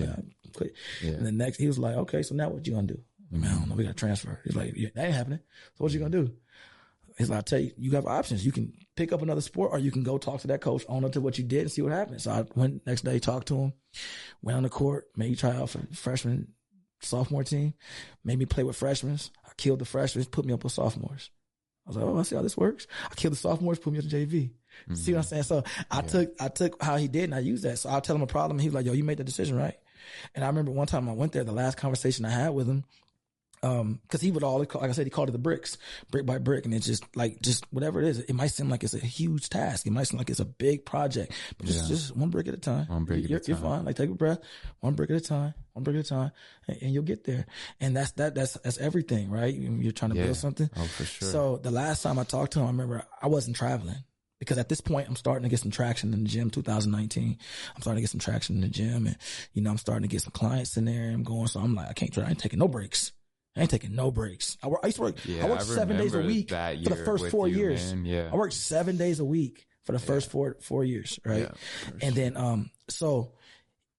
playing. 0.54 0.74
I. 1.02 1.10
And 1.10 1.26
then 1.26 1.38
next, 1.38 1.58
he 1.58 1.68
was 1.68 1.80
like, 1.80 1.96
okay, 1.96 2.22
so 2.24 2.36
now 2.36 2.50
what 2.50 2.68
you 2.68 2.74
gonna 2.74 2.88
do? 2.88 3.00
Man, 3.32 3.50
I 3.50 3.54
don't 3.60 3.70
know. 3.70 3.76
We 3.76 3.84
got 3.84 3.90
to 3.92 3.96
transfer. 3.96 4.40
He's 4.44 4.56
like, 4.56 4.74
yeah, 4.76 4.90
that 4.96 5.06
ain't 5.06 5.14
happening. 5.16 5.40
So 5.78 5.84
what 5.84 5.94
you 5.94 6.00
gonna 6.00 6.10
do? 6.12 6.34
He's 7.18 7.30
like, 7.30 7.40
I 7.40 7.42
tell 7.44 7.60
you, 7.60 7.72
you 7.78 7.92
have 7.92 8.08
options. 8.08 8.46
You 8.46 8.52
can 8.52 8.74
pick 8.98 9.14
up 9.14 9.22
another 9.22 9.40
sport 9.42 9.72
or 9.72 9.80
you 9.80 9.92
can 9.92 10.04
go 10.04 10.18
talk 10.18 10.42
to 10.42 10.48
that 10.48 10.60
coach, 10.62 10.84
own 10.90 11.06
up 11.06 11.14
to 11.14 11.22
what 11.22 11.38
you 11.38 11.46
did 11.46 11.62
and 11.62 11.72
see 11.72 11.82
what 11.82 11.94
happens. 11.94 12.24
So 12.24 12.32
I 12.32 12.46
went 12.56 12.86
next 12.86 13.04
day, 13.06 13.20
talked 13.20 13.48
to 13.48 13.58
him, 13.58 13.74
went 14.42 14.58
on 14.58 14.64
the 14.64 14.70
court, 14.70 15.06
made 15.16 15.30
me 15.30 15.36
try 15.38 15.52
out 15.52 15.70
for 15.70 15.80
freshman, 15.94 16.50
sophomore 17.02 17.44
team, 17.44 17.74
made 18.24 18.40
me 18.40 18.46
play 18.46 18.64
with 18.64 18.76
freshmen. 18.76 19.20
I 19.46 19.52
killed 19.58 19.80
the 19.80 19.86
freshmen, 19.86 20.26
put 20.26 20.46
me 20.46 20.54
up 20.54 20.64
with 20.64 20.74
sophomores. 20.74 21.30
I 21.86 21.90
was 21.90 21.98
like, 21.98 22.06
oh, 22.06 22.18
I 22.18 22.24
see 22.24 22.36
how 22.36 22.42
this 22.42 22.58
works. 22.58 22.88
I 23.12 23.14
killed 23.16 23.34
the 23.34 23.38
sophomores, 23.38 23.78
put 23.78 23.94
me 23.94 24.00
up 24.00 24.06
to 24.06 24.10
JV. 24.16 24.52
See 24.96 25.14
what 25.14 25.20
I'm 25.20 25.24
saying? 25.24 25.44
So 25.44 25.64
I 25.92 26.02
took, 26.02 26.34
I 26.40 26.48
took 26.50 26.82
how 26.82 26.98
he 26.98 27.08
did 27.08 27.26
and 27.26 27.36
I 27.36 27.40
used 27.40 27.64
that. 27.64 27.78
So 27.78 27.90
I'll 27.90 28.02
tell 28.02 28.16
him 28.16 28.24
a 28.24 28.28
problem. 28.28 28.60
He 28.60 28.68
was 28.68 28.74
like, 28.76 28.86
yo, 28.86 28.94
you 28.94 29.04
made 29.04 29.18
the 29.20 29.24
decision, 29.24 29.56
right? 29.56 29.76
And 30.34 30.44
I 30.44 30.48
remember 30.48 30.72
one 30.72 30.88
time 30.88 31.08
I 31.08 31.14
went 31.14 31.32
there, 31.32 31.44
the 31.44 31.52
last 31.52 31.78
conversation 31.78 32.26
I 32.26 32.30
had 32.32 32.50
with 32.50 32.68
him, 32.68 32.84
um, 33.64 34.00
cause 34.10 34.22
he 34.22 34.32
would 34.32 34.44
all, 34.44 34.60
like 34.60 34.76
I 34.76 34.92
said, 34.92 35.06
he 35.08 35.10
called 35.10 35.30
it 35.30 35.32
the 35.32 35.38
bricks, 35.38 35.78
brick 36.12 36.26
by 36.26 36.40
brick. 36.40 36.66
And 36.66 36.74
it's 36.74 36.86
just 36.86 37.04
like, 37.16 37.40
just 37.42 37.66
whatever 37.72 38.02
it 38.02 38.08
is, 38.08 38.20
it 38.20 38.34
might 38.34 38.48
seem 38.52 38.70
like 38.70 38.84
it's 38.84 38.94
a 38.94 39.00
huge 39.00 39.50
task. 39.50 39.88
It 39.88 39.92
might 39.92 40.04
seem 40.08 40.18
like 40.18 40.30
it's 40.30 40.40
a 40.40 40.46
big 40.46 40.86
project, 40.86 41.32
but 41.58 41.68
just, 41.68 41.84
Yeah. 41.84 41.88
just 41.96 42.16
one 42.16 42.30
brick 42.30 42.48
at 42.48 42.54
a 42.54 42.58
time. 42.58 42.88
One 42.88 43.06
brick 43.06 43.20
at 43.20 43.26
a 43.26 43.30
you're, 43.30 43.42
You're 43.46 43.58
fine. 43.58 43.86
Like 43.86 43.96
take 43.96 44.10
a 44.10 44.14
breath, 44.14 44.40
one 44.82 44.94
brick 44.94 45.10
at 45.10 45.16
a 45.16 45.22
time, 45.22 45.54
one 45.76 45.84
brick 45.84 45.98
at 45.98 46.06
a 46.06 46.10
time, 46.10 46.32
and, 46.68 46.78
and 46.82 46.94
you'll 46.94 47.04
get 47.04 47.26
there. 47.26 47.46
And 47.80 47.96
that's, 47.96 48.12
that, 48.14 48.34
that's, 48.34 48.54
that's 48.54 48.78
everything, 48.78 49.30
right? 49.30 49.54
You're 49.54 49.92
trying 49.92 50.12
to 50.12 50.18
Yeah. 50.18 50.24
build 50.26 50.38
something. 50.38 50.70
Oh, 50.76 50.86
for 50.86 51.04
sure. 51.04 51.28
So 51.28 51.58
the 51.58 51.72
last 51.72 52.02
time 52.02 52.18
I 52.18 52.24
talked 52.24 52.54
to 52.54 52.60
him, 52.60 52.66
I 52.66 52.70
remember 52.70 53.04
I 53.22 53.28
wasn't 53.28 53.58
traveling 53.58 53.98
because 54.40 54.58
at 54.58 54.70
this 54.70 54.80
point 54.82 55.08
I'm 55.10 55.16
starting 55.18 55.44
to 55.44 55.50
get 55.50 55.60
some 55.60 55.72
traction 55.72 56.14
in 56.14 56.24
the 56.24 56.30
gym. 56.30 56.50
2019, 56.50 57.38
I'm 57.76 57.82
starting 57.82 57.98
to 57.98 58.02
get 58.02 58.10
some 58.10 58.20
traction 58.22 58.56
in 58.56 58.62
the 58.62 58.70
gym, 58.70 59.06
and 59.08 59.18
you 59.54 59.62
know 59.62 59.70
I'm 59.72 59.78
starting 59.78 60.04
to 60.04 60.12
get 60.12 60.22
some 60.22 60.32
clients 60.32 60.78
in 60.78 60.86
there. 60.86 61.10
I'm 61.12 61.24
going, 61.24 61.48
so 61.48 61.60
I'm 61.60 61.76
like, 61.76 61.90
I 61.90 61.94
can't 61.94 62.14
try. 62.14 62.24
I 62.24 62.30
ain't 62.30 62.40
taking 62.40 62.60
no 62.60 62.68
breaks. 62.70 63.12
I 63.58 63.62
ain't 63.62 63.70
taking 63.70 63.96
no 63.96 64.12
breaks. 64.12 64.58
I, 64.64 64.68
work, 64.68 64.82
I 64.84 64.88
used 64.88 64.98
to 64.98 65.04
work. 65.04 65.16
Yeah, 65.26 65.46
I 65.46 65.50
worked 65.50 65.62
I 65.62 65.66
seven 65.66 65.98
days 65.98 66.14
a 66.14 66.20
week 66.22 66.50
for 66.50 66.90
the 66.90 66.96
first 67.06 67.28
four 67.28 67.48
you, 67.48 67.58
years. 67.58 67.94
man. 67.94 68.06
Yeah. 68.06 68.30
I 68.32 68.36
worked 68.36 68.54
seven 68.54 68.98
days 68.98 69.20
a 69.22 69.26
week 69.26 69.66
for 69.84 69.92
the 69.92 70.00
first 70.00 70.32
four 70.32 70.58
four 70.62 70.84
years, 70.84 71.20
right? 71.26 71.44
Yeah, 71.44 71.92
and 72.02 72.16
then 72.16 72.36
um, 72.38 72.72
so 72.90 73.32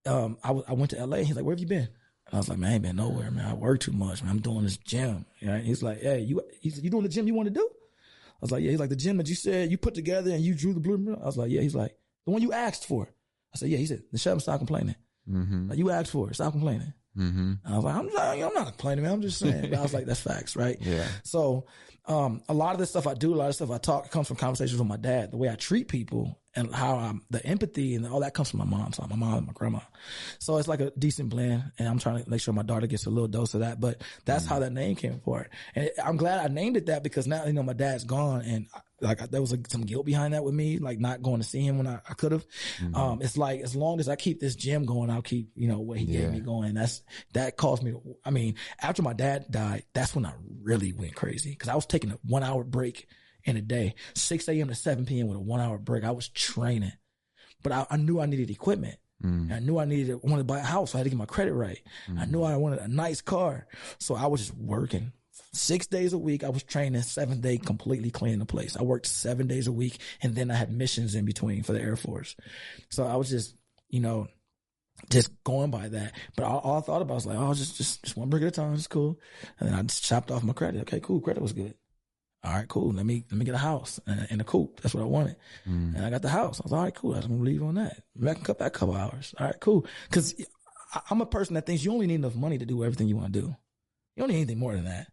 um, 0.07 0.39
I, 0.43 0.49
w- 0.49 0.65
I 0.69 0.73
went 0.73 0.91
to 0.93 1.05
LA. 1.05 1.19
He's 1.19 1.37
like, 1.37 1.45
"Where 1.45 1.55
have 1.55 1.61
you 1.61 1.67
been?" 1.67 1.89
And 2.27 2.35
I 2.35 2.37
was 2.39 2.49
like, 2.49 2.59
"Man, 2.59 2.71
I 2.71 2.75
ain't 2.75 2.83
been 2.83 2.97
nowhere, 2.97 3.31
man. 3.31 3.47
I 3.47 3.55
work 3.55 3.81
too 3.81 3.93
much, 3.93 4.23
man. 4.23 4.33
I'm 4.33 4.41
doing 4.41 4.63
this 4.65 4.77
gym." 4.77 5.27
Right? 5.43 5.63
He's 5.63 5.83
like, 5.83 6.01
"Hey, 6.01 6.21
you 6.21 6.43
he's 6.61 6.81
you 6.83 6.91
doing 6.91 7.03
the 7.03 7.09
gym 7.09 7.27
you 7.27 7.35
want 7.35 7.49
to 7.49 7.55
do?" 7.55 7.69
I 7.71 8.39
was 8.41 8.51
like, 8.51 8.63
"Yeah." 8.63 8.71
He's 8.71 8.81
like, 8.81 8.91
"The 8.91 8.97
gym 8.97 9.17
that 9.19 9.29
you 9.29 9.35
said 9.35 9.71
you 9.71 9.79
put 9.79 9.95
together 9.95 10.31
and 10.31 10.43
you 10.43 10.55
drew 10.55 10.75
the 10.75 10.81
blueprint." 10.81 11.21
I 11.23 11.27
was 11.27 11.37
like, 11.37 11.51
"Yeah." 11.51 11.61
He's 11.61 11.75
like, 11.75 11.97
"The 12.25 12.31
one 12.33 12.43
you 12.43 12.53
asked 12.53 12.87
for." 12.87 13.09
I 13.55 13.59
said, 13.59 13.69
"Yeah." 13.69 13.79
He 13.79 13.87
said, 13.87 14.03
"The 14.13 14.19
shut 14.19 14.35
up, 14.35 14.43
stop 14.43 14.59
complaining. 14.59 14.97
Mm-hmm. 15.31 15.71
Like, 15.71 15.79
you 15.79 15.91
asked 15.91 16.11
for 16.11 16.31
it. 16.31 16.35
Stop 16.35 16.53
complaining." 16.53 16.93
Mm-hmm. 17.17 17.55
I 17.65 17.77
was 17.77 17.85
like, 17.85 17.97
I'm 17.97 18.07
not, 18.07 18.39
I'm 18.39 18.55
not 18.55 18.67
complaining, 18.67 19.05
man. 19.05 19.13
I'm 19.15 19.23
just 19.23 19.39
saying. 19.39 19.71
But 19.71 19.79
I 19.79 19.83
was 19.83 19.95
like, 19.95 20.07
that's 20.07 20.21
facts, 20.21 20.57
right? 20.57 20.77
Yeah. 20.87 21.07
So, 21.25 21.67
um, 22.07 22.43
a 22.49 22.55
lot 22.55 22.75
of 22.75 22.79
the 22.79 22.87
stuff 22.87 23.07
I 23.07 23.15
do, 23.15 23.35
a 23.35 23.37
lot 23.37 23.49
of 23.49 23.55
stuff 23.57 23.71
I 23.71 23.79
talk 23.79 24.11
comes 24.11 24.29
from 24.29 24.37
conversations 24.37 24.79
with 24.79 24.87
my 24.87 24.97
dad. 24.97 25.33
The 25.33 25.37
way 25.37 25.49
I 25.49 25.57
treat 25.57 25.89
people 25.89 26.39
and 26.55 26.73
how 26.73 26.97
I'm, 26.97 27.23
the 27.31 27.45
empathy 27.45 27.97
and 27.97 28.07
all 28.07 28.21
that 28.21 28.35
comes 28.35 28.51
from 28.51 28.59
my 28.59 28.65
mom. 28.65 28.93
So 28.93 29.05
my 29.11 29.17
mom 29.17 29.39
and 29.39 29.47
my 29.47 29.53
grandma. 29.53 29.81
So 30.39 30.57
it's 30.59 30.69
like 30.69 30.81
a 30.81 30.93
decent 30.97 31.31
blend 31.31 31.65
and 31.79 31.89
I'm 31.89 31.99
trying 31.99 32.23
to 32.23 32.31
make 32.31 32.41
sure 32.41 32.55
my 32.55 32.63
daughter 32.63 32.87
gets 32.87 33.07
a 33.07 33.11
little 33.11 33.29
dose 33.29 33.55
of 33.55 33.61
that. 33.61 33.81
But 33.81 34.03
that's 34.25 34.47
how 34.47 34.61
that 34.61 34.73
name 34.73 34.95
came 34.95 35.21
for 35.25 35.41
it. 35.41 35.51
And 35.75 35.91
I'm 36.03 36.17
glad 36.17 36.39
I 36.49 36.53
named 36.53 36.77
it 36.77 36.87
that 36.87 37.03
because 37.03 37.27
now, 37.27 37.45
you 37.45 37.53
know, 37.53 37.65
my 37.65 37.73
dad's 37.73 38.05
gone 38.05 38.43
and 38.43 38.69
like 39.01 39.19
there 39.31 39.41
was 39.41 39.51
like, 39.51 39.67
some 39.69 39.83
guilt 39.83 40.07
behind 40.07 40.33
that 40.35 40.43
with 40.45 40.55
me, 40.55 40.79
like 40.79 40.99
not 40.99 41.23
going 41.23 41.41
to 41.41 41.47
see 41.47 41.61
him 41.61 41.77
when 41.79 41.87
I, 41.87 42.01
I 42.09 42.15
could 42.15 42.33
have. 42.33 42.47
Um, 42.95 43.21
it's 43.21 43.37
like, 43.37 43.61
as 43.61 43.77
long 43.77 44.01
as 44.01 44.09
I 44.09 44.17
keep 44.17 44.41
this 44.41 44.55
gym 44.57 44.87
going, 44.87 45.11
I'll 45.11 45.23
keep, 45.23 45.51
you 45.55 45.69
know, 45.69 45.81
what 45.81 45.99
he 45.99 46.07
Yeah. 46.07 46.21
gave 46.23 46.33
me 46.33 46.41
going. 46.41 46.75
That's, 46.75 47.03
that 47.35 47.57
caused 47.57 47.83
me 47.83 47.91
to, 47.93 48.01
I 48.25 48.31
mean, 48.31 48.55
after 48.81 49.03
my 49.03 49.13
dad 49.13 49.47
died, 49.51 49.85
that's 49.93 50.15
when 50.15 50.25
I 50.25 50.33
really 50.63 50.93
went 50.93 51.15
crazy 51.15 51.51
because 51.51 51.69
I 51.69 51.75
was 51.75 51.85
taking 51.87 52.11
a 52.11 52.19
one 52.27 52.43
hour 52.43 52.65
break 52.65 53.07
in 53.45 53.57
a 53.57 53.61
day, 53.63 53.95
6 54.15 54.49
a.m. 54.49 54.69
to 54.69 54.75
7 54.75 55.05
p.m. 55.07 55.29
with 55.29 55.37
a 55.37 55.41
one 55.41 55.61
hour 55.61 55.79
break. 55.79 56.03
I 56.05 56.11
was 56.11 56.29
training, 56.29 56.93
but 57.63 57.73
I, 57.73 57.87
I 57.91 57.97
knew 57.99 58.19
I 58.21 58.27
needed 58.27 58.51
equipment. 58.51 58.97
Mm. 59.25 59.51
I 59.53 59.61
knew 59.61 59.79
I 59.79 59.85
needed, 59.87 60.13
I 60.13 60.27
wanted 60.27 60.39
to 60.43 60.45
buy 60.45 60.59
a 60.59 60.63
house. 60.63 60.91
So 60.93 60.97
I 60.97 61.01
had 61.01 61.05
to 61.05 61.11
get 61.11 61.17
my 61.19 61.25
credit 61.27 61.55
right. 61.55 61.81
I 62.19 62.27
knew 62.27 62.43
I 62.43 62.57
wanted 62.57 62.81
a 62.81 62.89
nice 62.89 63.21
car. 63.23 63.67
So 63.99 64.15
I 64.15 64.27
was 64.27 64.41
just 64.41 64.55
working 64.57 65.13
six 65.57 65.87
days 65.87 66.13
a 66.13 66.19
week. 66.19 66.45
I 66.45 66.49
was 66.49 66.63
training 66.63 67.01
seven 67.03 67.41
day, 67.41 67.59
completely 67.59 68.11
cleaning 68.11 68.39
the 68.39 68.47
place. 68.47 68.77
I 68.77 68.83
worked 68.83 69.07
seven 69.07 69.47
days 69.47 69.67
a 69.67 69.73
week 69.73 69.99
and 70.23 70.35
then 70.35 70.51
I 70.51 70.55
had 70.55 70.73
missions 70.73 71.15
in 71.15 71.25
between 71.25 71.63
for 71.63 71.73
the 71.73 71.81
Air 71.81 71.97
Force. 71.97 72.37
So 72.91 73.05
I 73.07 73.17
was 73.17 73.31
just, 73.31 73.57
you 73.89 74.01
know, 74.01 74.29
just 75.11 75.31
going 75.45 75.71
by 75.71 75.89
that. 75.89 76.15
But 76.37 76.45
all, 76.45 76.59
all 76.61 76.79
I 76.79 76.81
thought 76.81 77.03
about 77.03 77.15
was 77.15 77.27
like, 77.27 77.39
oh, 77.39 77.55
just, 77.55 77.77
just, 77.77 78.03
just 78.03 78.17
one 78.17 78.31
brick 78.31 78.43
at 78.43 78.49
a 78.49 78.51
time. 78.51 78.75
It's 78.75 78.87
cool. 78.87 79.19
And 79.59 79.69
then 79.69 79.79
I 79.79 79.83
just 79.83 80.05
chopped 80.05 80.31
off 80.31 80.43
my 80.43 80.53
credit. 80.53 80.83
Okay, 80.83 81.01
cool. 81.01 81.21
Credit 81.21 81.43
was 81.43 81.53
good. 81.53 81.75
All 82.45 82.53
right, 82.53 82.69
cool. 82.69 82.93
Let 82.93 83.05
me, 83.05 83.25
let 83.31 83.39
me 83.39 83.45
get 83.45 83.55
a 83.55 83.59
house 83.59 83.99
and, 84.07 84.41
a 84.41 84.45
coupe. 84.45 84.81
That's 84.81 84.95
what 84.95 85.03
I 85.03 85.07
wanted. 85.07 85.37
Mm. 85.69 85.97
And 85.97 86.05
I 86.05 86.11
got 86.11 86.23
the 86.23 86.29
house. 86.29 86.61
I 86.61 86.65
was 86.65 86.73
like, 86.73 86.79
all 86.79 86.85
right, 86.85 86.95
cool. 86.95 87.15
I 87.15 87.17
was 87.17 87.27
gonna 87.27 87.43
leave 87.43 87.63
on 87.63 87.75
that. 87.75 88.03
Maybe 88.15 88.31
I 88.31 88.35
can 88.35 88.45
cut 88.45 88.59
back 88.59 88.77
a 88.77 88.79
couple 88.79 88.95
hours. 88.95 89.35
All 89.39 89.47
right, 89.47 89.59
cool. 89.61 89.85
Cause 90.11 90.35
I'm 91.11 91.21
a 91.21 91.27
person 91.27 91.55
that 91.55 91.67
thinks 91.67 91.85
you 91.85 91.93
only 91.93 92.07
need 92.07 92.15
enough 92.17 92.37
money 92.37 92.59
to 92.59 92.67
do 92.67 92.85
everything 92.85 93.09
you 93.09 93.17
want 93.17 93.33
to 93.33 93.41
do. 93.41 93.47
You 94.15 94.21
don't 94.21 94.29
need 94.29 94.37
anything 94.37 94.59
more 94.59 94.75
than 94.75 94.85
that. 94.85 95.09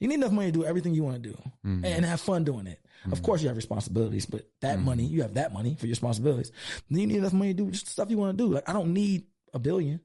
You 0.00 0.08
need 0.08 0.16
enough 0.16 0.32
money 0.32 0.48
to 0.48 0.52
do 0.52 0.64
everything 0.64 0.94
you 0.94 1.02
want 1.04 1.22
to 1.22 1.28
do 1.30 1.36
Mhm. 1.64 1.84
and 1.84 2.04
have 2.04 2.20
fun 2.20 2.44
doing 2.44 2.66
it. 2.66 2.80
Of 3.12 3.22
course, 3.22 3.42
you 3.42 3.48
have 3.48 3.56
responsibilities, 3.56 4.24
but 4.26 4.48
that 4.62 4.80
money, 4.80 5.04
you 5.04 5.22
have 5.22 5.34
that 5.34 5.52
money 5.52 5.74
for 5.74 5.86
your 5.86 5.92
responsibilities. 5.92 6.50
Then 6.90 7.00
you 7.00 7.06
need 7.06 7.16
enough 7.18 7.34
money 7.34 7.52
to 7.54 7.64
do 7.64 7.70
just 7.70 7.84
the 7.86 7.90
stuff 7.92 8.10
you 8.10 8.16
want 8.18 8.36
to 8.38 8.44
do. 8.44 8.52
Like, 8.54 8.66
I 8.68 8.72
don't 8.72 8.92
need 8.94 9.26
a 9.52 9.58
billion. 9.58 10.00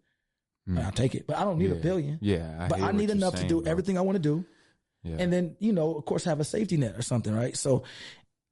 Mm. 0.68 0.84
I'll 0.84 0.92
take 0.92 1.16
it, 1.16 1.26
but 1.26 1.38
I 1.38 1.44
don't 1.46 1.58
need 1.58 1.72
a 1.72 1.76
billion. 1.76 2.20
Yeah. 2.22 2.68
but 2.70 2.82
I 2.82 2.92
need 2.92 3.10
enough 3.10 3.36
to 3.36 3.48
do 3.48 3.62
bro. 3.62 3.72
everything 3.72 3.98
I 3.98 4.02
want 4.02 4.18
to 4.18 4.22
do 4.22 4.46
Yeah. 5.04 5.16
and 5.18 5.32
then 5.32 5.56
you 5.60 5.72
know 5.72 5.96
of 5.96 6.04
course 6.06 6.26
have 6.26 6.42
a 6.42 6.44
safety 6.44 6.76
net 6.76 6.94
or 6.98 7.02
something 7.02 7.34
right 7.34 7.56
so 7.56 7.84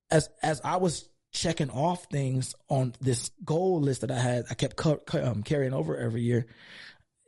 as 0.10 0.30
as 0.42 0.62
i 0.64 0.78
was 0.78 1.10
checking 1.34 1.70
off 1.70 2.06
things 2.06 2.56
on 2.70 2.94
this 3.02 3.32
goal 3.44 3.82
list 3.82 4.00
that 4.00 4.12
i 4.12 4.18
had 4.18 4.46
i 4.50 4.54
kept 4.54 4.78
cu- 4.78 4.96
cu- 5.06 5.22
um, 5.22 5.44
carrying 5.44 5.74
over 5.74 5.98
every 5.98 6.22
year 6.22 6.48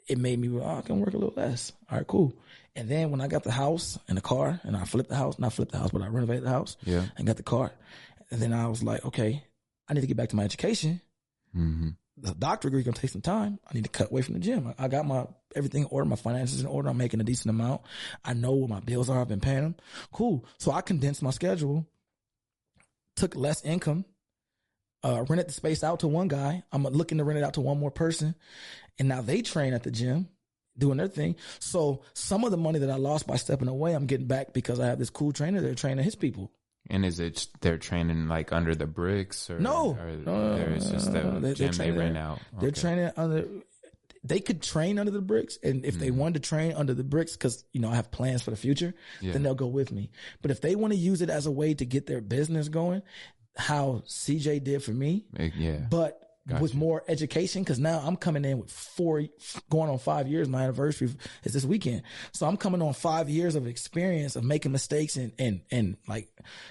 it 0.08 0.18
made 0.18 0.40
me 0.40 0.48
oh, 0.58 0.66
i 0.66 0.82
can 0.82 1.02
work 1.02 1.14
a 1.14 1.18
little 1.18 1.34
less 1.36 1.74
all 1.92 1.98
right 1.98 2.08
cool 2.08 2.34
and 2.80 2.90
then 2.90 3.12
when 3.12 3.22
i 3.22 3.28
got 3.28 3.44
the 3.44 3.52
house 3.52 4.00
and 4.08 4.18
the 4.18 4.22
car 4.22 4.60
and 4.64 4.76
i 4.76 4.84
flipped 4.84 5.10
the 5.10 5.16
house 5.16 5.38
not 5.38 5.54
flipped 5.54 5.72
the 5.72 5.78
house 5.78 5.92
but 5.92 6.02
i 6.02 6.08
renovated 6.08 6.44
the 6.44 6.50
house 6.50 6.78
yeah. 6.86 7.06
and 7.18 7.28
got 7.28 7.38
the 7.38 7.44
car 7.44 7.72
and 8.32 8.42
then 8.42 8.54
i 8.54 8.68
was 8.68 8.82
like 8.82 9.04
okay 9.06 9.44
i 9.88 9.94
need 9.94 10.02
to 10.02 10.08
get 10.08 10.18
back 10.18 10.30
to 10.30 10.36
my 10.36 10.44
education 10.44 11.02
Mm-hmm. 11.58 11.90
the 12.18 12.36
doctor 12.36 12.70
degree 12.70 12.84
gonna 12.84 12.96
take 12.96 13.10
some 13.10 13.22
time. 13.22 13.60
I 13.68 13.74
need 13.74 13.86
to 13.86 13.90
cut 13.90 14.12
away 14.12 14.22
from 14.22 14.36
the 14.36 14.40
gym. 14.40 14.74
I 14.78 14.86
I 14.86 14.88
got 14.88 15.06
my 15.06 15.26
everything 15.56 15.84
in 15.84 15.88
order, 15.90 16.08
my 16.08 16.16
finances 16.16 16.62
in 16.62 16.68
order. 16.68 16.90
I'm 16.90 16.98
making 16.98 17.22
a 17.22 17.24
decent 17.24 17.50
amount. 17.50 17.82
I 18.24 18.34
know 18.34 18.52
what 18.52 18.70
my 18.70 18.82
bills 18.82 19.10
are. 19.10 19.20
I've 19.20 19.28
been 19.28 19.40
paying 19.40 19.64
them. 19.64 19.76
Cool. 20.12 20.46
So 20.60 20.72
I 20.72 20.82
condensed 20.82 21.24
my 21.24 21.32
schedule, 21.32 21.88
took 23.16 23.36
less 23.36 23.64
income, 23.66 24.06
uh, 25.04 25.26
rented 25.28 25.48
the 25.48 25.54
space 25.54 25.84
out 25.84 26.02
to 26.02 26.08
one 26.08 26.28
guy. 26.28 26.64
I'm 26.72 26.84
looking 26.84 27.18
to 27.18 27.24
rent 27.24 27.40
it 27.40 27.44
out 27.44 27.56
to 27.56 27.62
one 27.62 27.80
more 27.80 27.92
person, 27.92 28.36
and 29.00 29.08
now 29.08 29.22
they 29.22 29.42
train 29.42 29.74
at 29.74 29.82
the 29.82 29.92
gym. 29.92 30.28
Doing 30.80 30.98
their 30.98 31.08
thing. 31.08 31.36
So 31.60 32.02
some 32.14 32.44
of 32.44 32.52
the 32.52 32.58
money 32.58 32.80
that 32.80 32.90
I 32.90 32.96
lost 32.96 33.28
by 33.28 33.36
stepping 33.36 33.68
away, 33.68 33.94
I'm 33.94 34.06
getting 34.08 34.28
back 34.28 34.54
because 34.54 34.80
I 34.80 34.88
have 34.88 34.98
this 34.98 35.10
cool 35.10 35.32
trainer. 35.32 35.62
They're 35.62 35.76
training 35.76 36.04
his 36.04 36.16
people. 36.16 36.52
And 36.90 37.06
is 37.06 37.20
it 37.20 37.48
they're 37.62 37.78
training 37.78 38.28
like 38.28 38.52
under 38.52 38.74
the 38.74 38.88
bricks 38.88 39.50
or 39.50 39.60
No. 39.60 39.98
or 40.00 40.08
No, 40.26 40.50
no, 40.52 40.58
there 40.58 40.72
is 40.72 40.90
just 40.90 41.12
no, 41.12 41.20
a 41.20 41.24
no, 41.24 41.32
no. 41.32 41.40
They- 41.40 41.48
they're 41.48 41.54
gym 41.54 41.68
they 41.68 41.76
training- 41.76 42.00
rent 42.00 42.18
out? 42.18 42.40
They're 42.60 42.72
training 42.72 43.12
under. 43.18 43.46
They 44.24 44.40
could 44.40 44.62
train 44.62 45.00
under 45.00 45.12
the 45.12 45.22
bricks, 45.22 45.58
and 45.64 45.86
if 45.86 45.98
they 45.98 46.08
mm-hmm. 46.10 46.18
wanted 46.18 46.44
to 46.44 46.50
train 46.50 46.74
under 46.74 46.94
the 46.94 47.06
bricks, 47.06 47.34
because 47.34 47.64
you 47.72 47.80
know 47.80 47.90
I 47.90 47.96
have 47.96 48.12
plans 48.12 48.42
for 48.42 48.52
the 48.52 48.58
future, 48.58 48.94
Yeah. 49.22 49.32
then 49.34 49.44
they'll 49.44 49.56
go 49.56 49.68
with 49.68 49.92
me. 49.92 50.10
But 50.42 50.52
if 50.52 50.60
they 50.62 50.76
want 50.76 50.92
to 50.94 51.00
use 51.00 51.22
it 51.22 51.30
as 51.30 51.46
a 51.46 51.52
way 51.52 51.74
to 51.74 51.86
get 51.86 52.06
their 52.06 52.20
business 52.22 52.68
going, 52.70 53.02
how 53.56 54.04
CJ 54.08 54.60
did 54.64 54.84
for 54.84 54.92
me, 54.92 55.26
Yeah. 55.56 55.86
but 55.90 56.22
with 56.60 56.74
more 56.74 57.04
education 57.08 57.64
because 57.64 57.80
now 57.80 58.02
I'm 58.04 58.16
coming 58.16 58.44
in 58.44 58.58
with 58.58 58.72
four, 58.72 59.24
going 59.70 59.90
on 59.90 60.00
five 60.00 60.28
years. 60.28 60.48
My 60.48 60.64
anniversary 60.64 61.10
is 61.44 61.54
this 61.54 61.66
weekend, 61.66 62.04
so 62.32 62.48
I'm 62.48 62.58
coming 62.58 62.82
on 62.82 62.94
five 62.94 63.30
years 63.30 63.56
of 63.56 63.68
experience 63.68 64.36
of 64.36 64.44
making 64.44 64.72
mistakes 64.72 65.16
and 65.16 65.32
and 65.38 65.62
and 65.72 65.98
like, 66.08 66.30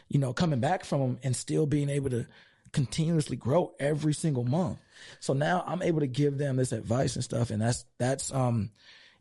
you 0.09 0.19
know, 0.19 0.33
coming 0.33 0.61
back 0.61 0.85
from 0.85 1.01
them 1.01 1.19
and 1.23 1.37
still 1.37 1.67
being 1.67 1.91
able 1.91 2.11
to 2.11 2.27
continuously 2.73 3.37
grow 3.37 3.73
every 3.79 4.15
single 4.15 4.45
month. 4.45 4.79
So 5.21 5.33
now 5.33 5.65
I'm 5.67 5.83
able 5.83 6.01
to 6.01 6.07
give 6.07 6.39
them 6.39 6.57
this 6.57 6.73
advice 6.73 7.15
and 7.15 7.25
stuff, 7.25 7.51
and 7.51 7.63
that's 7.63 7.85
that's 7.99 8.33
um, 8.33 8.71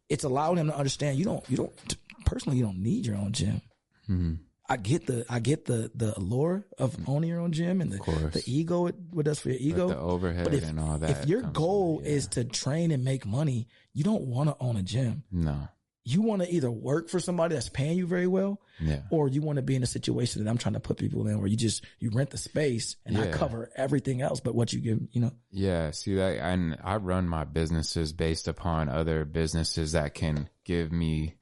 it's 0.10 0.24
allowing 0.24 0.58
them 0.58 0.68
to 0.68 0.78
understand 0.78 1.18
you 1.18 1.26
don't 1.26 1.48
you 1.50 1.58
don't 1.58 1.98
personally 2.26 2.58
you 2.58 2.66
don't 2.66 2.82
need 2.82 3.06
your 3.06 3.18
own 3.18 3.32
gym. 3.32 3.62
Mm-hmm. 4.10 4.34
I 4.70 4.78
get 4.78 5.08
the 5.08 5.26
I 5.30 5.40
get 5.40 5.66
the 5.66 5.92
the 5.96 6.18
allure 6.18 6.66
of 6.78 6.98
mm. 6.98 7.08
owning 7.08 7.30
your 7.30 7.40
own 7.40 7.54
gym 7.54 7.80
and 7.80 7.92
the 7.92 7.98
the 8.34 8.44
ego 8.46 8.88
it 8.88 8.96
what 9.12 9.26
does 9.26 9.40
for 9.40 9.50
your 9.50 9.60
ego. 9.60 9.88
But 9.88 9.94
the 9.94 10.00
overhead 10.02 10.44
but 10.44 10.54
if, 10.54 10.68
and 10.68 10.80
all 10.80 10.98
that. 10.98 11.10
If 11.10 11.26
your 11.28 11.42
goal 11.42 12.02
yeah. 12.04 12.10
is 12.10 12.28
to 12.30 12.44
train 12.44 12.92
and 12.92 13.04
make 13.04 13.26
money, 13.26 13.68
you 13.94 14.04
don't 14.04 14.24
want 14.24 14.50
to 14.50 14.58
own 14.60 14.76
a 14.76 14.84
gym. 14.84 15.24
no, 15.32 15.70
You 16.04 16.22
want 16.22 16.42
to 16.42 16.54
either 16.54 16.70
work 16.70 17.08
for 17.10 17.22
somebody 17.22 17.56
that's 17.56 17.70
paying 17.70 17.98
you 17.98 18.08
very 18.08 18.28
well, 18.28 18.60
yeah, 18.82 19.04
or 19.10 19.30
you 19.30 19.42
want 19.42 19.56
to 19.56 19.62
be 19.62 19.76
in 19.76 19.84
a 19.84 19.88
situation 19.88 20.44
that 20.44 20.50
I'm 20.50 20.58
trying 20.58 20.74
to 20.74 20.82
put 20.82 20.98
people 20.98 21.26
in 21.28 21.40
where 21.40 21.48
you 21.48 21.56
just 21.56 21.86
you 22.00 22.10
rent 22.10 22.32
the 22.32 22.38
space 22.38 22.98
and 23.06 23.18
I 23.18 23.32
cover 23.32 23.72
everything 23.76 24.22
else 24.22 24.42
but 24.42 24.54
what 24.54 24.74
you 24.74 24.82
give. 24.82 25.00
You 25.12 25.22
know, 25.22 25.32
yeah. 25.50 25.92
See 25.92 26.16
that, 26.16 26.40
and 26.40 26.78
I 26.84 26.98
run 26.98 27.30
my 27.30 27.46
businesses 27.46 28.12
based 28.12 28.50
upon 28.50 28.90
other 28.90 29.24
businesses 29.24 29.94
that 29.94 30.14
can 30.14 30.50
give 30.66 30.92
me 30.92 31.36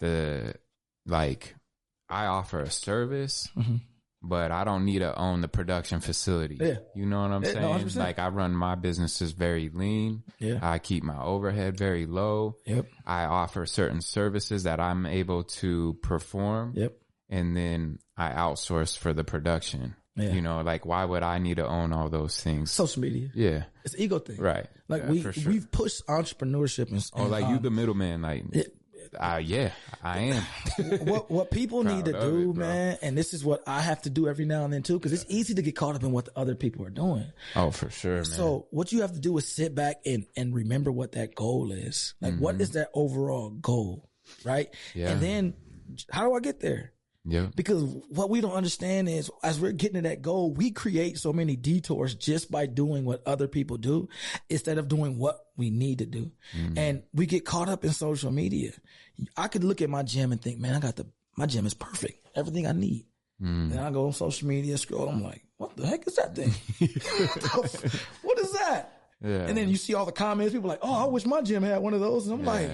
the 0.00 0.54
like. 1.06 1.54
I 2.12 2.26
offer 2.26 2.60
a 2.60 2.70
service, 2.70 3.48
Mhm. 3.56 3.80
but 4.22 4.50
I 4.52 4.64
don't 4.64 4.84
need 4.84 5.00
to 5.00 5.18
own 5.18 5.40
the 5.40 5.48
production 5.48 6.00
facility. 6.00 6.58
Yeah. 6.60 6.76
You 6.94 7.06
know 7.06 7.22
what 7.22 7.30
I'm 7.32 7.42
Yeah, 7.44 7.52
saying? 7.52 7.64
100%. 7.68 7.96
like 8.04 8.18
I 8.18 8.28
run 8.28 8.54
my 8.54 8.74
businesses 8.76 9.32
very 9.32 9.68
lean. 9.70 10.22
yeah, 10.38 10.58
I 10.62 10.78
keep 10.78 11.02
my 11.02 11.20
overhead 11.20 11.76
very 11.76 12.06
low. 12.06 12.56
yep, 12.66 12.86
I 13.06 13.24
offer 13.24 13.66
certain 13.66 14.00
services 14.02 14.62
that 14.64 14.78
I'm 14.80 15.06
able 15.06 15.42
to 15.60 15.94
perform. 16.02 16.74
yep, 16.76 16.92
and 17.30 17.56
then 17.56 17.98
I 18.16 18.30
outsource 18.30 18.96
for 18.96 19.12
the 19.12 19.24
production. 19.24 19.96
Yeah. 20.14 20.32
You 20.34 20.42
know, 20.42 20.60
like 20.60 20.84
why 20.84 21.06
would 21.06 21.22
I 21.22 21.38
need 21.38 21.56
to 21.56 21.66
own 21.66 21.94
all 21.94 22.10
those 22.10 22.38
things? 22.38 22.70
social 22.70 23.00
media. 23.00 23.30
yeah, 23.34 23.64
It's 23.82 23.96
ego 23.98 24.18
thing, 24.18 24.36
right. 24.36 24.66
Like 24.86 25.04
Yeah, 25.04 25.10
we 25.10 25.22
sure. 25.22 25.32
we've 25.50 25.70
pushed 25.72 26.06
entrepreneurship 26.06 26.90
and, 26.92 27.02
Oh, 27.14 27.22
and, 27.22 27.30
like 27.30 27.48
you 27.48 27.56
um, 27.56 27.62
the 27.62 27.70
middleman, 27.70 28.20
like 28.20 28.44
it- 28.52 28.76
uh, 29.18 29.40
yeah, 29.42 29.72
I 30.02 30.18
am. 30.18 30.42
what 31.06 31.30
what 31.30 31.50
people 31.50 31.84
need 31.84 32.06
to 32.06 32.12
do, 32.12 32.50
it, 32.50 32.56
man, 32.56 32.98
and 33.02 33.16
this 33.16 33.34
is 33.34 33.44
what 33.44 33.62
I 33.66 33.80
have 33.80 34.02
to 34.02 34.10
do 34.10 34.28
every 34.28 34.44
now 34.44 34.64
and 34.64 34.72
then 34.72 34.82
too, 34.82 34.98
because 34.98 35.12
it's 35.12 35.26
easy 35.28 35.54
to 35.54 35.62
get 35.62 35.76
caught 35.76 35.94
up 35.96 36.02
in 36.02 36.12
what 36.12 36.26
the 36.26 36.38
other 36.38 36.54
people 36.54 36.86
are 36.86 36.90
doing. 36.90 37.32
oh, 37.56 37.70
for 37.70 37.90
sure, 37.90 38.16
man. 38.16 38.24
So 38.24 38.66
what 38.70 38.92
you 38.92 39.02
have 39.02 39.12
to 39.12 39.20
do 39.20 39.36
is 39.38 39.48
sit 39.48 39.74
back 39.74 39.96
and 40.06 40.26
and 40.36 40.54
remember 40.54 40.90
what 40.90 41.12
that 41.12 41.34
goal 41.34 41.72
is. 41.72 42.14
Like, 42.20 42.36
what 42.38 42.60
is 42.60 42.70
that 42.72 42.88
overall 42.94 43.50
goal, 43.50 44.08
right? 44.44 44.70
Mm-hmm. 44.72 44.98
Yeah. 44.98 45.10
And 45.10 45.20
then 45.20 45.54
how 46.10 46.28
do 46.28 46.34
I 46.34 46.40
get 46.40 46.60
there? 46.60 46.92
Yeah, 47.24 47.48
Because 47.54 47.82
what 48.08 48.30
we 48.30 48.40
don't 48.40 48.54
understand 48.54 49.08
is 49.08 49.30
as 49.44 49.60
we're 49.60 49.72
getting 49.72 50.02
to 50.02 50.08
that 50.08 50.22
goal, 50.22 50.52
we 50.52 50.72
create 50.72 51.18
so 51.18 51.32
many 51.32 51.54
detours 51.54 52.14
just 52.16 52.50
by 52.50 52.66
doing 52.66 53.04
what 53.04 53.22
other 53.26 53.46
people 53.46 53.76
do 53.76 54.08
instead 54.50 54.78
of 54.78 54.88
doing 54.88 55.18
what 55.18 55.38
we 55.56 55.70
need 55.70 55.98
to 55.98 56.06
do. 56.06 56.32
Mm-hmm. 56.56 56.78
And 56.78 57.02
we 57.14 57.26
get 57.26 57.44
caught 57.44 57.68
up 57.68 57.84
in 57.84 57.90
social 57.92 58.32
media. 58.32 58.72
I 59.36 59.46
could 59.46 59.62
look 59.62 59.80
at 59.82 59.90
my 59.90 60.02
gym 60.02 60.32
and 60.32 60.42
think, 60.42 60.58
man, 60.58 60.74
I 60.74 60.80
got 60.80 60.96
the, 60.96 61.06
my 61.36 61.46
gym 61.46 61.64
is 61.64 61.74
perfect. 61.74 62.26
Everything 62.34 62.66
I 62.66 62.72
need. 62.72 63.06
Mm. 63.40 63.70
Then 63.70 63.78
I 63.78 63.90
go 63.90 64.06
on 64.06 64.12
social 64.12 64.48
media, 64.48 64.76
scroll. 64.76 65.08
I'm 65.08 65.22
like, 65.22 65.44
what 65.58 65.76
the 65.76 65.86
heck 65.86 66.06
is 66.06 66.16
that 66.16 66.34
thing? 66.34 66.50
what 68.22 68.38
is 68.38 68.52
that? 68.52 69.00
yeah, 69.20 69.46
And 69.46 69.56
then 69.56 69.68
you 69.68 69.76
see 69.76 69.94
all 69.94 70.06
the 70.06 70.12
comments. 70.12 70.52
People 70.52 70.68
like, 70.68 70.80
oh, 70.82 71.04
I 71.04 71.06
wish 71.06 71.24
my 71.24 71.42
gym 71.42 71.62
had 71.62 71.78
one 71.78 71.94
of 71.94 72.00
those. 72.00 72.26
And 72.26 72.40
I'm 72.40 72.44
like, 72.44 72.68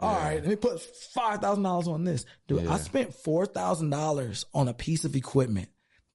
yeah, 0.00 0.08
all 0.08 0.14
right, 0.14 0.40
let 0.40 0.46
me 0.46 0.56
put 0.56 0.80
five 0.80 1.40
thousand 1.40 1.62
dollars 1.62 1.88
on 1.88 2.04
this. 2.04 2.24
Dude, 2.48 2.62
Yeah. 2.62 2.72
I 2.72 2.78
spent 2.78 3.14
four 3.14 3.46
thousand 3.46 3.90
dollars 3.90 4.46
on 4.54 4.68
a 4.68 4.74
piece 4.74 5.04
of 5.04 5.14
equipment 5.16 5.68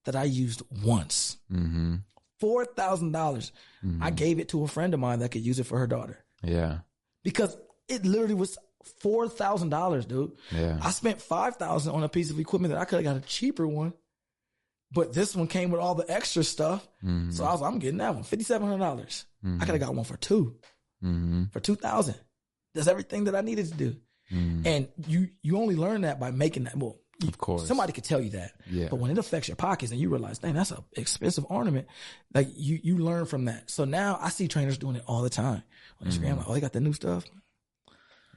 that 0.06 0.16
I 0.16 0.24
used 0.24 0.62
once. 0.84 1.38
mm-hmm. 1.52 1.96
Four 2.40 2.66
thousand 2.66 3.12
dollars. 3.12 3.52
I 4.02 4.10
gave 4.12 4.40
it 4.40 4.50
to 4.50 4.64
a 4.64 4.68
friend 4.68 4.94
of 4.94 5.00
mine 5.00 5.20
that 5.20 5.30
could 5.30 5.46
use 5.46 5.60
it 5.60 5.66
for 5.68 5.78
her 5.78 5.88
daughter 5.88 6.18
yeah, 6.44 6.80
because 7.24 7.56
it 7.88 8.04
literally 8.04 8.34
was 8.34 8.58
four 9.00 9.30
thousand 9.30 9.70
dollars, 9.70 10.06
dude. 10.06 10.32
yeah, 10.52 10.80
I 10.82 10.90
spent 10.90 11.22
five 11.22 11.58
thousand 11.58 11.94
on 11.94 12.04
a 12.04 12.10
piece 12.10 12.32
of 12.32 12.40
equipment 12.40 12.74
that 12.74 12.80
I 12.82 12.86
could 12.86 13.04
have 13.06 13.16
got 13.16 13.24
a 13.24 13.28
cheaper 13.28 13.68
one, 13.68 13.94
but 14.92 15.14
this 15.14 15.36
one 15.36 15.48
came 15.48 15.70
with 15.72 15.80
all 15.82 15.94
the 15.96 16.10
extra 16.12 16.44
stuff. 16.44 16.88
mm-hmm. 17.04 17.32
So 17.32 17.44
I 17.46 17.52
was, 17.52 17.62
like, 17.62 17.72
I'm 17.72 17.80
getting 17.80 18.00
that 18.00 18.14
one. 18.16 18.24
Fifty 18.24 18.44
seven 18.44 18.68
hundred 18.68 18.84
dollars. 18.84 19.26
I 19.46 19.60
could 19.60 19.70
have 19.76 19.80
got 19.80 19.94
one 19.96 20.06
for 20.06 20.18
two, 20.18 20.56
mm-hmm. 21.04 21.44
for 21.52 21.60
two 21.60 21.76
thousand. 21.76 22.16
Does 22.76 22.88
everything 22.88 23.24
that 23.24 23.36
I 23.36 23.42
needed 23.42 23.68
to 23.70 23.74
do. 23.74 23.96
Mm-hmm. 24.32 24.68
And 24.68 24.88
you 25.08 25.30
you 25.42 25.58
only 25.58 25.76
learn 25.76 26.02
that 26.02 26.20
by 26.20 26.30
making 26.32 26.66
that. 26.66 26.76
Well, 26.78 26.98
you- 27.22 27.28
Of 27.30 27.38
course. 27.38 27.68
somebody 27.68 27.94
could 27.94 28.04
tell 28.04 28.20
you 28.22 28.32
that. 28.32 28.52
Yeah. 28.70 28.88
But 28.90 28.98
when 28.98 29.10
it 29.10 29.18
affects 29.18 29.48
your 29.48 29.56
pockets 29.56 29.92
and 29.92 30.00
you 30.02 30.10
realize, 30.10 30.40
dang, 30.40 30.54
that's 30.54 30.72
an 30.72 30.84
expensive 30.98 31.46
ornament. 31.50 31.88
Like 32.34 32.50
you 32.56 32.80
you 32.84 32.98
learn 33.00 33.26
from 33.26 33.46
that. 33.46 33.70
So 33.72 33.86
now 33.86 34.20
I 34.22 34.30
see 34.30 34.48
trainers 34.48 34.78
doing 34.78 34.96
it 34.98 35.04
all 35.08 35.22
the 35.24 35.30
time 35.30 35.64
on 36.02 36.08
Instagram. 36.08 36.38
Like, 36.38 36.50
oh, 36.50 36.54
they 36.54 36.60
got 36.62 36.74
the 36.74 36.82
new 36.82 36.94
stuff. 36.94 37.24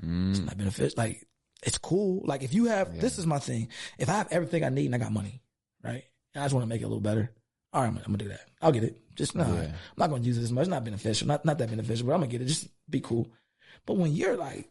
Mm-hmm. 0.03 0.31
It's 0.31 0.41
not 0.41 0.57
beneficial. 0.57 0.95
Like 0.97 1.27
it's 1.63 1.79
cool. 1.79 2.23
Like 2.25 2.43
if 2.43 2.55
you 2.55 2.67
have, 2.67 3.01
this 3.01 3.19
is 3.19 3.27
my 3.27 3.39
thing. 3.39 3.69
If 3.99 4.09
I 4.09 4.13
have 4.13 4.29
everything 4.31 4.63
I 4.65 4.69
need 4.69 4.87
and 4.87 4.95
I 4.95 4.99
got 4.99 5.13
money, 5.13 5.43
right? 5.83 6.05
And 6.35 6.43
I 6.43 6.45
just 6.45 6.55
want 6.55 6.63
to 6.65 6.69
make 6.69 6.81
it 6.81 6.85
a 6.85 6.89
little 6.89 7.01
better. 7.01 7.33
All 7.73 7.81
right, 7.83 7.89
I'm 7.89 7.95
gonna, 7.95 8.05
I'm 8.07 8.13
gonna 8.13 8.25
do 8.25 8.29
that. 8.31 8.49
I'll 8.63 8.73
get 8.73 8.85
it. 8.85 9.01
Just 9.17 9.35
no, 9.35 9.45
Yeah. 9.45 9.63
I'm 9.65 9.73
not 9.97 10.11
gonna 10.11 10.23
use 10.23 10.39
it 10.39 10.43
as 10.43 10.53
much. 10.53 10.63
It's 10.63 10.71
not 10.71 10.85
beneficial. 10.85 11.27
Not 11.29 11.45
not 11.45 11.59
that 11.59 11.69
beneficial, 11.71 12.07
but 12.07 12.15
I'm 12.15 12.21
gonna 12.21 12.31
get 12.31 12.41
it. 12.43 12.47
Just 12.47 12.69
be 12.89 13.01
cool. 13.01 13.29
But 13.87 13.97
when 13.97 14.13
you're 14.13 14.37
like, 14.37 14.69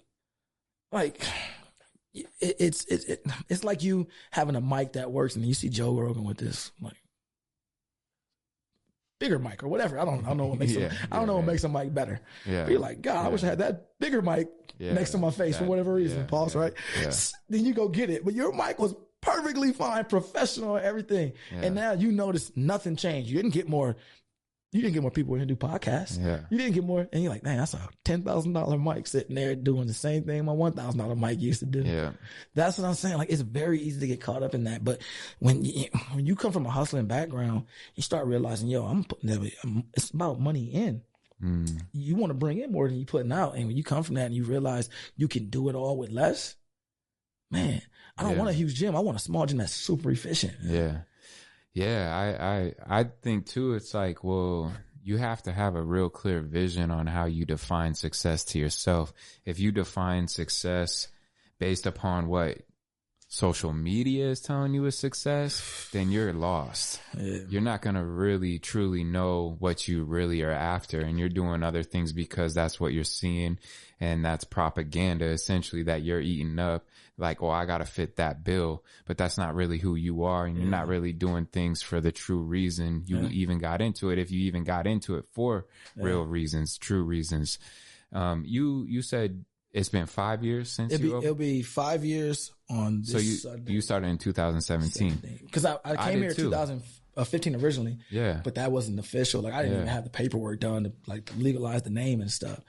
like, 0.92 1.22
it, 2.14 2.28
it's 2.40 2.86
it's 2.86 3.06
it, 3.06 3.26
it's 3.50 3.64
like 3.64 3.84
you 3.84 4.08
having 4.32 4.56
a 4.56 4.62
mic 4.62 4.94
that 4.94 5.12
works, 5.12 5.36
and 5.36 5.46
you 5.46 5.54
see 5.54 5.70
Joe 5.70 5.94
Rogan 5.94 6.24
with 6.24 6.38
this 6.38 6.72
like 6.82 6.96
bigger 9.20 9.40
mic 9.40 9.64
or 9.64 9.68
whatever. 9.68 10.00
I 10.00 10.06
don't 10.06 10.24
I 10.26 10.30
don't 10.30 10.38
know 10.38 10.46
what 10.48 10.60
makes 10.60 10.72
Yeah, 10.78 10.92
a, 11.12 11.16
I 11.16 11.18
don't 11.18 11.28
know 11.28 11.36
what 11.36 11.42
yeah. 11.46 11.52
makes 11.52 11.64
a 11.64 11.70
mic 11.70 11.94
better. 11.94 12.20
yeah, 12.46 12.64
But 12.64 12.72
you're 12.72 12.80
like, 12.80 13.02
God, 13.02 13.26
I 13.26 13.30
wish 13.30 13.44
I 13.44 13.48
had 13.48 13.60
that 13.60 13.88
bigger 14.00 14.22
mic 14.22 14.50
Yeah, 14.78 14.94
next 14.94 15.12
to 15.12 15.18
my 15.18 15.32
face 15.32 15.58
for 15.58 15.66
whatever 15.66 15.94
reason. 15.94 16.20
yeah, 16.20 16.26
Pause, 16.26 16.56
yeah, 16.56 16.62
right? 16.62 16.74
yeah. 17.02 17.12
Then 17.50 17.66
you 17.66 17.74
go 17.74 17.88
get 17.88 18.10
it. 18.10 18.24
But 18.24 18.34
your 18.36 18.54
mic 18.54 18.78
was 18.80 18.94
perfectly 19.22 19.74
fine, 19.74 20.06
professional, 20.06 20.78
everything. 20.78 21.34
Yeah. 21.52 21.62
And 21.64 21.76
now 21.76 21.94
you 21.94 22.12
notice 22.12 22.52
nothing 22.56 22.96
changed. 22.96 23.30
You 23.30 23.38
didn't 23.38 23.54
get 23.54 23.68
more. 23.68 23.96
You 24.74 24.82
didn't 24.82 24.94
get 24.96 25.02
more 25.02 25.12
people 25.12 25.38
to 25.38 25.46
do 25.46 25.56
podcasts. 25.56 26.22
Yeah. 26.24 26.42
You 26.50 26.58
didn't 26.58 26.74
get 26.74 26.84
more. 26.84 27.08
And 27.14 27.24
you're 27.24 27.32
like, 27.32 27.44
man, 27.44 27.58
that's 27.58 27.74
a 27.74 27.90
ten 28.04 28.24
thousand 28.24 28.52
dollar 28.54 28.78
mic 28.78 29.08
sitting 29.08 29.34
there 29.36 29.56
doing 29.56 29.88
the 29.88 29.94
same 29.94 30.24
thing 30.26 30.44
my 30.44 30.52
one 30.52 30.74
thousand 30.74 31.00
dollar 31.00 31.16
mic 31.16 31.40
used 31.40 31.62
to 31.62 31.66
do. 31.66 31.84
yeah, 31.84 32.12
That's 32.54 32.78
what 32.78 32.86
I'm 32.86 32.94
saying. 32.94 33.18
Like 33.18 33.30
it's 33.30 33.42
very 33.42 33.80
easy 33.80 34.02
to 34.02 34.08
get 34.08 34.20
caught 34.22 34.44
up 34.44 34.54
in 34.54 34.66
that. 34.66 34.84
But 34.84 35.02
when 35.40 35.64
you, 35.64 35.86
when 36.14 36.26
you 36.26 36.36
come 36.36 36.52
from 36.52 36.66
a 36.66 36.70
hustling 36.70 37.06
background, 37.08 37.64
you 37.96 38.04
start 38.04 38.28
realizing, 38.28 38.68
yo, 38.68 38.86
I'm 38.86 39.06
putting 39.06 39.30
that. 39.30 39.52
It's 39.94 40.10
about 40.12 40.40
money 40.42 40.66
in 40.66 41.02
mm, 41.42 41.82
you 41.94 42.16
want 42.16 42.32
to 42.32 42.38
bring 42.38 42.60
in 42.60 42.72
more 42.72 42.90
than 42.90 42.98
you 43.00 43.06
putting 43.06 43.32
out. 43.32 43.56
And 43.56 43.68
when 43.68 43.78
you 43.78 43.84
come 43.86 44.04
from 44.04 44.16
that 44.16 44.26
and 44.26 44.36
you 44.36 44.44
realize 44.44 44.90
you 45.16 45.30
can 45.30 45.50
do 45.50 45.70
it 45.70 45.76
all 45.76 45.96
with 45.98 46.10
less, 46.12 46.56
man, 47.52 47.82
I 48.18 48.24
don't 48.24 48.34
Yeah. 48.34 48.38
want 48.38 48.50
a 48.50 48.54
huge 48.54 48.76
gym. 48.76 48.96
I 48.96 49.00
want 49.00 49.18
a 49.18 49.22
small 49.22 49.46
gym 49.46 49.60
that's 49.60 49.72
super 49.72 50.12
efficient. 50.12 50.54
Yeah. 50.62 51.00
Yeah, 51.78 52.10
I, 52.12 52.48
I 52.48 53.02
I 53.02 53.04
think 53.04 53.46
too 53.46 53.76
it's 53.76 53.94
like, 53.94 54.24
well, 54.24 54.74
you 55.04 55.18
have 55.18 55.44
to 55.44 55.52
have 55.52 55.76
a 55.76 55.84
real 55.84 56.10
clear 56.10 56.42
vision 56.42 56.90
on 56.90 57.06
how 57.06 57.26
you 57.26 57.46
define 57.46 57.94
success 57.94 58.44
to 58.46 58.58
yourself. 58.58 59.14
If 59.46 59.60
you 59.60 59.72
define 59.72 60.28
success 60.28 61.08
based 61.60 61.86
upon 61.86 62.30
what 62.30 62.58
social 63.30 63.74
media 63.74 64.30
is 64.30 64.40
telling 64.40 64.74
you 64.74 64.86
is 64.86 64.98
success, 64.98 65.90
then 65.92 66.12
you're 66.12 66.32
lost. 66.34 67.02
Yeah. 67.18 67.40
You're 67.50 67.62
not 67.62 67.82
going 67.82 67.96
to 67.96 68.04
really 68.06 68.58
truly 68.58 69.04
know 69.04 69.58
what 69.60 69.88
you 69.88 70.04
really 70.06 70.42
are 70.44 70.52
after 70.52 71.02
and 71.02 71.20
you're 71.20 71.28
doing 71.28 71.62
other 71.62 71.84
things 71.84 72.14
because 72.14 72.54
that's 72.54 72.80
what 72.80 72.94
you're 72.94 73.04
seeing 73.04 73.60
and 74.00 74.24
that's 74.24 74.46
propaganda 74.46 75.26
essentially 75.26 75.84
that 75.84 76.04
you're 76.04 76.22
eating 76.22 76.58
up 76.58 76.86
like, 77.18 77.42
oh, 77.42 77.50
I 77.50 77.66
got 77.66 77.80
to 77.80 77.86
fit 77.86 78.18
that 78.18 78.44
bill, 78.44 78.84
but 79.08 79.18
that's 79.18 79.38
not 79.40 79.56
really 79.56 79.80
who 79.80 79.96
you 79.96 80.24
are. 80.24 80.46
And 80.46 80.56
you're 80.56 80.70
not 80.70 80.88
really 80.88 81.14
doing 81.14 81.48
things 81.48 81.82
for 81.82 82.00
the 82.00 82.12
true 82.12 82.42
reason 82.44 83.04
you 83.08 83.20
Yeah. 83.22 83.30
even 83.30 83.58
got 83.58 83.82
into 83.82 84.12
it. 84.12 84.20
If 84.20 84.32
you 84.32 84.42
even 84.42 84.64
got 84.64 84.86
into 84.88 85.16
it 85.16 85.26
for 85.34 85.66
real 85.96 86.24
reasons, 86.26 86.78
true 86.78 87.04
reasons. 87.04 87.58
Um, 88.14 88.44
you, 88.46 88.86
you 88.88 89.02
said 89.02 89.44
it's 89.74 89.90
been 89.90 90.06
five 90.06 90.44
years 90.44 90.72
since 90.72 90.94
It'll 90.94 91.04
be, 91.04 91.10
you, 91.10 91.18
it'll 91.18 91.36
be 91.36 91.62
five 91.62 92.04
years 92.06 92.52
on 92.70 93.02
this 93.02 93.12
so 93.12 93.18
you, 93.18 93.32
Sunday. 93.36 93.72
you 93.74 93.82
started 93.82 94.08
in 94.08 94.18
2017. 94.18 95.40
Because 95.46 95.66
I, 95.66 95.74
I 95.74 95.92
I 95.92 95.96
came 96.12 96.20
did 96.20 96.22
here 96.22 96.34
too. 96.34 96.44
2000, 96.46 96.82
uh, 97.18 97.24
15 97.24 97.56
originally. 97.56 97.98
Yeah. 98.10 98.40
But 98.44 98.56
that 98.56 98.72
wasn't 98.72 99.00
official. 99.00 99.42
Like 99.42 99.54
I 99.54 99.64
didn't 99.64 99.74
Yeah. 99.74 99.82
even 99.82 99.94
have 99.94 100.04
the 100.04 100.10
paperwork 100.10 100.60
done 100.60 100.84
to 100.86 100.92
like 101.08 101.32
legalize 101.38 101.82
the 101.84 101.90
name 101.90 102.22
and 102.22 102.32
stuff. 102.32 102.60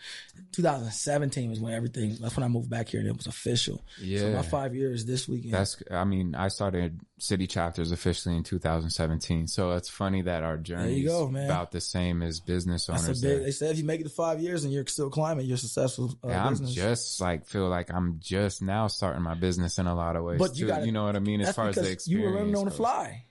2017 0.53 1.51
was 1.51 1.61
when 1.61 1.73
everything. 1.75 2.17
That's 2.21 2.37
when 2.37 2.45
I 2.45 2.49
moved 2.49 2.71
back 2.71 2.89
here 2.89 3.01
and 3.01 3.09
it 3.09 3.17
was 3.17 3.27
official. 3.27 3.85
Yeah. 4.01 4.21
So 4.21 4.33
my 4.33 4.43
five 4.43 4.75
years 4.75 5.05
this 5.05 5.29
weekend. 5.29 5.55
That's, 5.55 5.81
I 5.91 6.05
mean, 6.05 6.35
I 6.35 6.49
started 6.49 7.01
city 7.19 7.47
chapters 7.47 7.93
officially 7.93 8.37
in 8.37 8.43
2017. 8.45 9.47
So 9.49 9.73
it's 9.73 9.89
funny 9.89 10.23
that 10.23 10.43
our 10.43 10.57
journey 10.57 11.01
is 11.05 11.13
about 11.13 11.71
the 11.73 11.81
same 11.81 12.23
as 12.23 12.41
business 12.41 12.89
owners. 12.89 13.21
Big. 13.21 13.43
They 13.43 13.51
said 13.51 13.73
if 13.73 13.79
you 13.79 13.85
make 13.85 14.01
it 14.01 14.05
to 14.05 14.11
five 14.11 14.41
years 14.41 14.65
and 14.65 14.73
you're 14.73 14.87
still 14.87 15.11
climbing, 15.11 15.47
you're 15.47 15.57
successful. 15.57 16.15
Uh, 16.25 16.29
Yeah, 16.29 16.45
I'm 16.45 16.53
business. 16.53 16.75
just 16.75 17.21
like 17.21 17.47
feel 17.47 17.69
like 17.69 17.93
I'm 17.93 18.19
just 18.21 18.63
now 18.63 18.87
starting 18.87 19.23
my 19.23 19.35
business 19.35 19.79
in 19.79 19.87
a 19.87 19.95
lot 19.95 20.17
of 20.17 20.25
ways. 20.25 20.39
But 20.39 20.57
you 20.57 20.67
gotta- 20.67 20.87
you 20.87 20.93
know 20.93 21.05
what 21.05 21.17
I 21.17 21.21
mean? 21.21 21.41
As 21.41 21.55
far 21.55 21.69
as 21.69 21.75
the 21.75 21.91
experience, 21.91 22.09
you 22.09 22.23
were 22.23 22.31
learning 22.39 22.57
on 22.57 22.65
the 22.65 22.71
fly. 22.71 23.25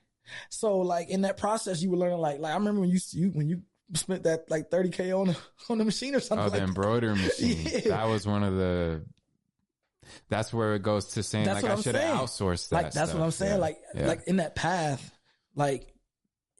So 0.49 0.79
like 0.79 1.09
in 1.09 1.21
that 1.21 1.37
process, 1.37 1.81
you 1.81 1.89
were 1.91 1.97
learning 1.97 2.19
like 2.19 2.39
like 2.39 2.51
I 2.51 2.55
remember 2.57 2.81
when 2.81 2.89
you 2.89 2.99
you 3.11 3.29
when 3.29 3.47
you 3.47 3.61
spent 3.93 4.23
that 4.23 4.49
like 4.51 4.69
30k 4.69 5.17
on 5.17 5.27
the, 5.27 5.37
on 5.69 5.77
the 5.77 5.85
machine 5.85 6.13
or 6.15 6.19
something 6.19 6.39
Oh, 6.39 6.49
like 6.49 6.53
the 6.53 6.59
that. 6.59 6.67
embroidery 6.67 7.15
machine. 7.15 7.65
Yeah. 7.65 7.79
That 7.89 8.07
was 8.07 8.25
one 8.27 8.43
of 8.43 8.55
the. 8.55 9.03
That's 10.29 10.53
where 10.53 10.75
it 10.75 10.83
goes 10.83 11.05
to 11.13 11.23
saying 11.23 11.45
That's 11.45 11.63
like 11.63 11.71
I 11.77 11.81
should 11.81 11.95
have 11.95 12.19
outsourced 12.21 12.69
that. 12.69 12.75
like 12.83 12.91
that's 12.93 13.13
what. 13.13 13.21
I'm 13.23 13.31
saying. 13.31 13.53
Yeah. 13.53 13.57
Like 13.57 13.77
Yeah. 13.93 14.07
like 14.07 14.27
in 14.27 14.37
that 14.37 14.55
path, 14.55 15.11
like 15.55 15.93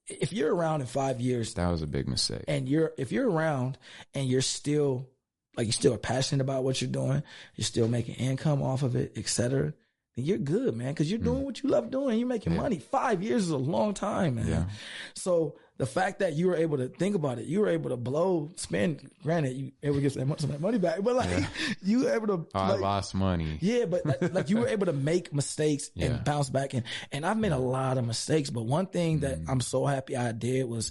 if 0.08 0.32
you're 0.34 0.54
around 0.54 0.82
in 0.82 0.88
five 0.88 1.20
years 1.20 1.54
that 1.56 1.70
was 1.70 1.82
a 1.82 1.88
big 1.88 2.08
mistake. 2.08 2.44
and 2.48 2.68
you're 2.68 2.94
if 2.98 3.12
you're 3.12 3.30
around 3.30 3.78
and 4.14 4.28
you're 4.28 4.42
still 4.42 5.10
like 5.58 5.66
you 5.66 5.72
still 5.74 5.92
are 5.94 5.98
still 5.98 6.14
passionate 6.14 6.42
about 6.44 6.64
what 6.64 6.82
you're 6.82 6.90
doing, 6.92 7.24
you're 7.56 7.66
still 7.66 7.88
making 7.88 8.16
income 8.16 8.62
off 8.62 8.84
of 8.84 8.96
it, 8.96 9.14
etc. 9.18 9.74
You're 10.20 10.40
good, 10.40 10.76
man, 10.76 10.88
because 10.94 11.12
you're 11.12 11.20
doing 11.20 11.44
what 11.44 11.62
you 11.62 11.70
love 11.70 11.92
doing. 11.92 12.18
You're 12.18 12.28
making 12.28 12.54
Mm. 12.54 12.56
Yeah. 12.56 12.62
money. 12.64 12.80
Five 12.80 13.22
years 13.22 13.44
is 13.44 13.52
a 13.52 13.58
long 13.58 13.94
time, 13.94 14.36
man. 14.36 14.48
Yeah. 14.48 14.66
So 15.14 15.56
the 15.78 15.86
fact 15.86 16.18
that 16.20 16.34
you 16.34 16.48
were 16.48 16.56
able 16.56 16.78
to 16.78 16.88
think 16.88 17.16
about 17.16 17.38
it, 17.38 17.46
you 17.46 17.60
were 17.60 17.68
able 17.68 17.92
to 17.92 17.98
blow, 17.98 18.50
spend. 18.56 19.12
Granted, 19.22 19.56
you 19.56 19.72
able 19.84 19.98
to 19.98 20.02
get 20.02 20.14
some 20.14 20.32
of 20.32 20.40
that 20.48 20.60
money 20.60 20.80
back, 20.80 21.04
but 21.04 21.14
like 21.16 21.30
you 21.84 22.00
were 22.06 22.10
able 22.16 22.26
to. 22.28 22.48
Oh, 22.56 22.60
I 22.60 22.76
lost 22.78 23.14
money. 23.14 23.60
yeah, 23.62 23.86
but 23.86 24.04
like, 24.08 24.22
like 24.34 24.50
you 24.50 24.58
were 24.58 24.68
able 24.68 24.88
to 24.88 24.94
make 24.94 25.32
mistakes 25.32 25.92
Yeah. 25.94 26.08
and 26.08 26.24
bounce 26.26 26.50
back, 26.50 26.74
and 26.74 26.84
and 27.12 27.24
I've 27.24 27.38
made 27.38 27.52
a 27.52 27.60
lot 27.60 28.00
of 28.00 28.06
mistakes. 28.08 28.50
But 28.50 28.64
one 28.66 28.88
thing 28.88 29.20
that 29.20 29.40
Mm. 29.44 29.50
I'm 29.50 29.62
so 29.62 29.86
happy 29.86 30.18
I 30.18 30.32
did 30.32 30.68
was, 30.68 30.90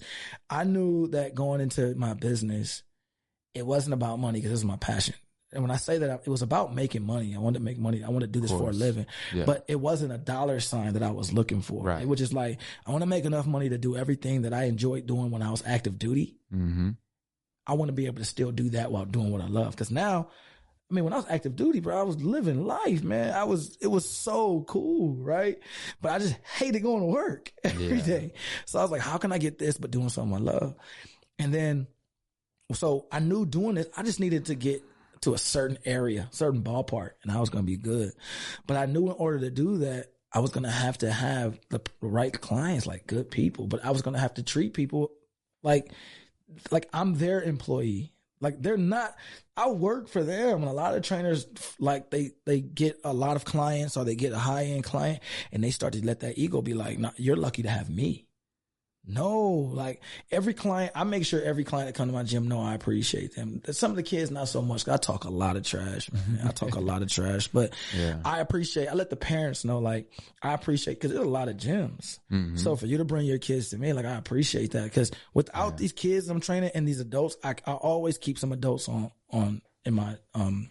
I 0.48 0.62
knew 0.62 1.08
that 1.08 1.34
going 1.34 1.60
into 1.60 1.96
my 1.96 2.14
business, 2.14 2.84
it 3.54 3.66
wasn't 3.66 3.94
about 3.94 4.20
money 4.20 4.38
because 4.38 4.52
this 4.52 4.60
is 4.60 4.64
my 4.64 4.76
passion. 4.76 5.16
And 5.56 5.62
when 5.64 5.70
I 5.72 5.76
say 5.78 5.98
that, 5.98 6.22
it 6.24 6.28
was 6.28 6.42
about 6.42 6.74
making 6.74 7.04
money. 7.04 7.34
I 7.34 7.38
wanted 7.38 7.58
to 7.58 7.64
make 7.64 7.78
money. 7.78 8.04
I 8.04 8.10
wanted 8.10 8.32
to 8.32 8.38
do 8.38 8.40
this 8.40 8.50
for 8.52 8.70
a 8.70 8.72
living. 8.72 9.06
Yeah. 9.34 9.44
But 9.46 9.64
it 9.66 9.76
wasn't 9.80 10.12
a 10.12 10.18
dollar 10.18 10.60
sign 10.60 10.92
that 10.92 11.02
I 11.02 11.10
was 11.10 11.32
looking 11.32 11.62
for. 11.62 11.82
Right. 11.82 12.02
It 12.02 12.08
was 12.08 12.18
just 12.20 12.32
like 12.32 12.60
I 12.86 12.90
want 12.92 13.02
to 13.02 13.06
make 13.06 13.24
enough 13.24 13.46
money 13.46 13.68
to 13.70 13.78
do 13.78 13.96
everything 13.96 14.42
that 14.42 14.52
I 14.52 14.64
enjoyed 14.64 15.06
doing 15.06 15.30
when 15.30 15.42
I 15.42 15.50
was 15.50 15.62
active 15.66 15.98
duty. 15.98 16.36
Mm-hmm. 16.54 16.90
I 17.66 17.72
want 17.72 17.88
to 17.88 17.92
be 17.94 18.06
able 18.06 18.18
to 18.18 18.24
still 18.24 18.52
do 18.52 18.70
that 18.70 18.92
while 18.92 19.04
doing 19.04 19.32
what 19.32 19.40
I 19.40 19.48
love. 19.48 19.72
Because 19.72 19.90
now, 19.90 20.28
I 20.88 20.94
mean, 20.94 21.02
when 21.02 21.12
I 21.12 21.16
was 21.16 21.26
active 21.28 21.56
duty, 21.56 21.80
bro, 21.80 21.98
I 21.98 22.04
was 22.04 22.22
living 22.22 22.64
life, 22.64 23.02
man. 23.02 23.34
I 23.34 23.42
was, 23.42 23.76
it 23.80 23.88
was 23.88 24.08
so 24.08 24.64
cool, 24.68 25.16
right? 25.16 25.58
But 26.00 26.12
I 26.12 26.18
just 26.20 26.36
hated 26.58 26.84
going 26.84 27.00
to 27.00 27.06
work 27.06 27.50
every 27.64 27.98
Yeah. 27.98 28.04
day. 28.06 28.32
So 28.66 28.78
I 28.78 28.82
was 28.82 28.92
like, 28.92 29.00
how 29.00 29.16
can 29.18 29.32
I 29.32 29.38
get 29.38 29.58
this 29.58 29.78
but 29.78 29.90
doing 29.90 30.10
something 30.10 30.36
I 30.36 30.38
love? 30.52 30.76
And 31.40 31.52
then, 31.52 31.88
so 32.72 33.06
I 33.10 33.18
knew 33.18 33.44
doing 33.46 33.74
this, 33.74 33.88
I 33.96 34.04
just 34.04 34.20
needed 34.20 34.44
to 34.46 34.54
get 34.54 34.84
to 35.22 35.34
a 35.34 35.38
certain 35.38 35.78
area, 35.84 36.28
certain 36.30 36.62
ballpark, 36.62 37.12
and 37.22 37.32
I 37.32 37.40
was 37.40 37.50
going 37.50 37.64
to 37.64 37.70
be 37.70 37.76
good. 37.76 38.12
But 38.66 38.76
I 38.76 38.86
knew 38.86 39.06
in 39.06 39.16
order 39.16 39.40
to 39.40 39.50
do 39.50 39.78
that, 39.78 40.12
I 40.32 40.40
was 40.40 40.50
going 40.50 40.64
to 40.64 40.70
have 40.70 40.98
to 40.98 41.10
have 41.10 41.58
the 41.70 41.80
right 42.00 42.38
clients, 42.38 42.86
like 42.86 43.06
good 43.06 43.30
people, 43.30 43.66
but 43.66 43.84
I 43.84 43.90
was 43.90 44.02
going 44.02 44.14
to 44.14 44.20
have 44.20 44.34
to 44.34 44.42
treat 44.42 44.74
people 44.74 45.12
like, 45.62 45.90
like 46.70 46.88
I'm 46.92 47.14
their 47.14 47.40
employee. 47.42 48.12
Like 48.40 48.60
they're 48.60 48.76
not, 48.76 49.14
I 49.56 49.70
work 49.70 50.08
for 50.08 50.22
them. 50.22 50.60
And 50.60 50.68
a 50.68 50.72
lot 50.72 50.94
of 50.94 51.02
trainers, 51.02 51.46
like 51.78 52.10
they, 52.10 52.32
they 52.44 52.60
get 52.60 53.00
a 53.02 53.14
lot 53.14 53.36
of 53.36 53.46
clients 53.46 53.96
or 53.96 54.04
they 54.04 54.14
get 54.14 54.32
a 54.32 54.38
high 54.38 54.64
end 54.64 54.84
client 54.84 55.20
and 55.52 55.64
they 55.64 55.70
start 55.70 55.94
to 55.94 56.04
let 56.04 56.20
that 56.20 56.36
ego 56.36 56.60
be 56.60 56.74
like, 56.74 56.98
nah, 56.98 57.12
you're 57.16 57.36
lucky 57.36 57.62
to 57.62 57.70
have 57.70 57.88
me. 57.88 58.25
No, 59.06 59.48
like 59.72 60.02
every 60.32 60.52
client, 60.52 60.92
I 60.94 61.04
make 61.04 61.24
sure 61.24 61.40
every 61.40 61.62
client 61.64 61.88
that 61.88 61.94
come 61.94 62.08
to 62.08 62.14
my 62.14 62.24
gym 62.24 62.48
know 62.48 62.60
I 62.60 62.74
appreciate 62.74 63.34
them. 63.36 63.62
Some 63.70 63.90
of 63.92 63.96
the 63.96 64.02
kids, 64.02 64.30
not 64.30 64.48
so 64.48 64.62
much. 64.62 64.88
I 64.88 64.96
talk 64.96 65.24
a 65.24 65.30
lot 65.30 65.56
of 65.56 65.62
trash, 65.64 66.10
man. 66.12 66.40
I 66.44 66.50
talk 66.50 66.74
a 66.74 66.80
lot 66.80 67.02
of 67.02 67.10
trash, 67.10 67.48
but 67.48 67.72
Yeah. 67.96 68.18
I 68.24 68.40
appreciate, 68.40 68.88
I 68.88 68.94
let 68.94 69.10
the 69.10 69.16
parents 69.16 69.64
know, 69.64 69.78
like, 69.78 70.10
I 70.42 70.54
appreciate, 70.54 71.00
cause 71.00 71.12
there's 71.12 71.24
a 71.24 71.28
lot 71.28 71.48
of 71.48 71.56
gyms. 71.56 72.18
Mm-hmm. 72.32 72.56
So 72.56 72.74
for 72.74 72.86
you 72.86 72.98
to 72.98 73.04
bring 73.04 73.26
your 73.26 73.38
kids 73.38 73.70
to 73.70 73.78
me, 73.78 73.92
like, 73.92 74.06
I 74.06 74.16
appreciate 74.16 74.72
that. 74.72 74.92
Cause 74.92 75.12
without 75.34 75.76
these 75.78 75.92
kids 75.92 76.28
I'm 76.28 76.40
training 76.40 76.72
and 76.74 76.86
these 76.86 77.00
adults, 77.00 77.36
I, 77.44 77.54
I 77.64 77.72
always 77.72 78.18
keep 78.18 78.38
some 78.38 78.52
adults 78.52 78.88
on, 78.88 79.10
on, 79.30 79.62
in 79.84 79.94
my, 79.94 80.16
um, 80.34 80.70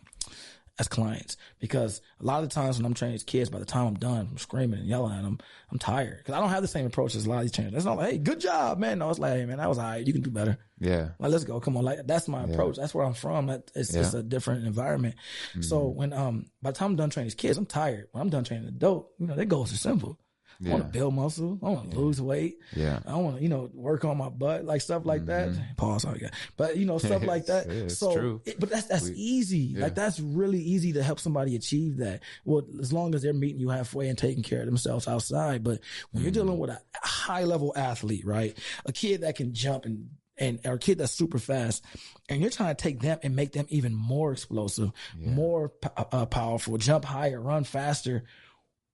as 0.77 0.89
clients 0.89 1.38
because 1.60 2.02
a 2.19 2.26
lot 2.26 2.43
of 2.43 2.49
the 2.49 2.53
times 2.53 2.77
when 2.77 2.85
I'm 2.85 2.93
training 2.93 3.14
these 3.14 3.23
kids, 3.23 3.49
by 3.49 3.60
the 3.60 3.65
time 3.65 3.88
I'm 3.88 3.93
done, 3.95 4.27
I'm 4.31 4.38
screaming 4.38 4.80
and 4.80 4.88
yelling 4.89 5.15
at 5.15 5.23
them. 5.23 5.39
I'm 5.72 5.80
tired 5.80 6.18
because 6.18 6.34
I 6.34 6.39
don't 6.41 6.49
have 6.49 6.61
the 6.61 6.68
same 6.68 6.85
approach 6.85 7.15
as 7.15 7.26
a 7.26 7.30
lot 7.30 7.38
of 7.38 7.41
these 7.43 7.52
trainers. 7.53 7.73
It's 7.76 7.85
not 7.85 7.97
like, 7.97 8.11
hey, 8.11 8.18
good 8.18 8.41
job, 8.41 8.77
man. 8.77 8.99
No, 8.99 9.10
it's 9.10 9.18
like, 9.19 9.34
hey, 9.34 9.45
man, 9.45 9.57
that 9.57 9.69
was 9.69 9.77
all 9.77 9.85
right. 9.85 10.06
You 10.06 10.11
can 10.11 10.22
do 10.22 10.30
better. 10.31 10.57
Yeah. 10.80 11.10
Like, 11.18 11.31
let's 11.31 11.45
go. 11.45 11.61
Come 11.61 11.77
on. 11.77 11.85
Like, 11.85 12.06
that's 12.06 12.27
my 12.27 12.43
approach. 12.43 12.76
That's 12.76 12.93
where 12.93 13.06
I'm 13.06 13.14
from. 13.14 13.47
That 13.47 13.72
it's 13.73 13.93
just 13.93 14.14
Yeah. 14.14 14.19
a 14.19 14.23
different 14.23 14.65
environment. 14.68 15.15
So 15.61 15.88
when, 15.88 16.11
um, 16.11 16.47
by 16.61 16.72
the 16.72 16.77
time 16.77 16.91
I'm 16.91 16.95
done 16.97 17.10
training 17.10 17.27
these 17.27 17.35
kids, 17.35 17.57
I'm 17.57 17.65
tired. 17.65 18.07
When 18.11 18.22
I'm 18.22 18.30
done 18.30 18.43
training 18.43 18.68
an 18.68 18.76
adult, 18.76 19.11
you 19.18 19.27
know, 19.27 19.35
their 19.35 19.45
goals 19.45 19.72
are 19.73 19.77
simple. 19.77 20.19
I 20.64 20.69
want 20.69 20.84
to 20.84 20.90
build 20.90 21.14
muscle. 21.14 21.60
I 21.64 21.69
want 21.69 21.91
to 21.91 21.99
lose 21.99 22.22
weight. 22.22 22.60
Yeah. 22.76 22.99
I 23.06 23.15
want 23.15 23.38
to, 23.38 23.44
you 23.44 23.49
know, 23.49 23.69
work 23.73 24.06
on 24.06 24.18
my 24.18 24.30
butt, 24.30 24.64
like 24.65 24.82
stuff 24.82 25.06
like 25.06 25.26
that. 25.26 25.49
Pause. 25.77 26.06
Guys. 26.06 26.32
But 26.57 26.77
you 26.77 26.86
know, 26.86 26.98
stuff 26.98 27.23
like 27.26 27.48
that. 27.48 27.68
Mm-hmm. 27.68 27.86
It's 27.88 27.98
so, 27.98 28.14
true. 28.15 28.41
it- 28.45 28.60
but 28.60 28.69
that's 28.69 28.88
that's 28.88 29.10
easy. 29.10 29.76
Like 29.76 29.95
that's 29.95 30.19
really 30.19 30.60
easy 30.61 30.94
to 30.94 31.03
help 31.03 31.19
somebody 31.19 31.56
achieve 31.56 31.98
that. 31.98 32.22
Well, 32.45 32.64
as 32.80 32.94
long 32.94 33.15
as 33.15 33.22
they're 33.23 33.34
meeting 33.34 33.60
you 33.60 33.69
halfway 33.69 34.07
and 34.07 34.18
taking 34.18 34.44
care 34.44 34.60
of 34.61 34.65
themselves 34.65 35.07
outside. 35.07 35.64
But 35.64 35.80
when 36.11 36.23
you're 36.23 36.32
Mm-hmm. 36.32 36.41
dealing 36.48 36.60
with 36.60 36.69
a 36.69 36.80
high 36.95 37.44
level 37.44 37.73
athlete, 37.76 38.26
right, 38.26 38.57
a 38.86 38.91
kid 38.91 39.22
that 39.22 39.36
can 39.36 39.53
jump 39.53 39.86
and 39.86 40.10
and 40.38 40.60
or 40.65 40.73
a 40.73 40.77
kid 40.80 40.98
that's 40.98 41.14
super 41.14 41.40
fast, 41.40 41.84
and 42.27 42.41
you're 42.41 42.49
trying 42.49 42.76
to 42.76 42.82
take 42.82 42.99
them 42.99 43.18
and 43.23 43.36
make 43.38 43.53
them 43.53 43.65
even 43.69 43.94
more 43.95 44.34
explosive, 44.34 44.91
more 45.18 45.69
p- 45.69 45.88
uh, 45.95 46.26
powerful, 46.26 46.77
jump 46.77 47.06
higher, 47.06 47.40
run 47.40 47.64
faster, 47.64 48.26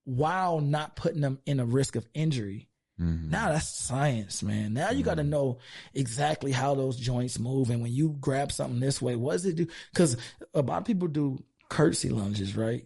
while 0.03 0.59
not 0.59 0.95
putting 0.95 1.21
them 1.21 1.39
in 1.45 1.59
a 1.59 1.65
risk 1.65 1.95
of 1.95 2.07
injury. 2.13 2.67
Mhm. 2.99 3.29
Now 3.29 3.51
that's 3.51 3.67
science, 3.67 4.43
man. 4.43 4.73
Now 4.73 4.91
you 4.91 5.03
got 5.03 5.15
to 5.15 5.23
know 5.23 5.59
exactly 5.93 6.51
how 6.51 6.75
those 6.75 6.97
joints 6.97 7.39
move, 7.39 7.69
and 7.69 7.81
when 7.81 7.91
you 7.91 8.15
grab 8.19 8.51
something 8.51 8.79
this 8.79 9.01
way, 9.01 9.15
what 9.15 9.33
does 9.33 9.45
it 9.45 9.55
do? 9.55 9.67
Because 9.91 10.17
a 10.53 10.61
lot 10.61 10.79
of 10.79 10.85
people 10.85 11.07
do 11.07 11.43
curtsy 11.69 12.09
lunges, 12.09 12.55
right? 12.55 12.85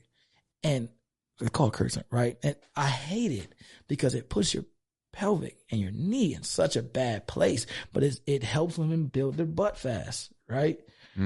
And 0.63 0.89
they 1.39 1.49
call 1.49 1.67
it 1.67 1.73
curtsy, 1.73 2.01
right? 2.11 2.37
And 2.43 2.55
I 2.75 2.87
hate 2.87 3.31
it 3.31 3.53
because 3.87 4.15
it 4.15 4.29
puts 4.29 4.53
your 4.53 4.63
pelvic 5.11 5.57
and 5.71 5.81
your 5.81 5.91
knee 5.91 6.33
in 6.33 6.43
such 6.43 6.75
a 6.75 6.83
bad 6.83 7.27
place, 7.27 7.65
but 7.91 8.03
it's, 8.03 8.21
it 8.25 8.43
helps 8.43 8.77
women 8.77 9.05
build 9.07 9.35
their 9.37 9.45
butt 9.45 9.77
fast, 9.77 10.31
right? 10.47 10.79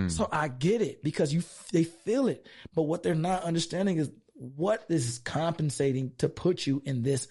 So 0.07 0.29
I 0.31 0.49
get 0.49 0.83
it 0.83 1.03
because 1.03 1.33
you 1.33 1.41
they 1.71 1.83
feel 1.83 2.27
it, 2.27 2.45
but 2.75 2.83
what 2.83 3.01
they're 3.01 3.15
not 3.15 3.41
understanding 3.43 3.97
is 3.97 4.11
what 4.39 4.85
is 4.89 5.19
compensating 5.25 6.13
to 6.17 6.29
put 6.29 6.65
you 6.65 6.81
in 6.85 7.03
this 7.03 7.27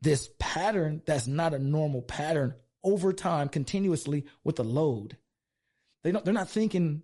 this 0.00 0.30
pattern 0.38 1.02
that's 1.06 1.26
not 1.26 1.54
a 1.54 1.58
normal 1.58 2.02
pattern 2.02 2.54
over 2.84 3.12
time 3.12 3.48
continuously 3.48 4.24
with 4.44 4.56
the 4.56 4.64
load. 4.64 5.16
They 6.02 6.12
don't 6.12 6.24
they're 6.24 6.34
not 6.34 6.48
thinking 6.48 7.02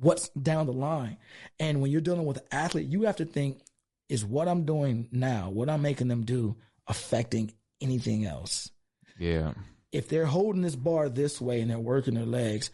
what's 0.00 0.28
down 0.30 0.66
the 0.66 0.72
line. 0.72 1.16
And 1.58 1.80
when 1.80 1.90
you're 1.90 2.00
dealing 2.00 2.26
with 2.26 2.38
an 2.38 2.44
athlete, 2.50 2.88
you 2.88 3.02
have 3.02 3.16
to 3.16 3.24
think 3.24 3.60
is 4.08 4.24
what 4.24 4.48
I'm 4.48 4.64
doing 4.64 5.08
now, 5.10 5.50
what 5.50 5.68
I'm 5.68 5.82
making 5.82 6.08
them 6.08 6.24
do 6.24 6.56
affecting 6.86 7.52
anything 7.80 8.24
else. 8.24 8.70
Yeah. 9.18 9.54
If 9.92 10.08
they're 10.08 10.26
holding 10.26 10.62
this 10.62 10.76
bar 10.76 11.08
this 11.08 11.40
way 11.40 11.60
and 11.60 11.70
they're 11.70 11.78
working 11.78 12.14
their 12.14 12.26
legs, 12.26 12.70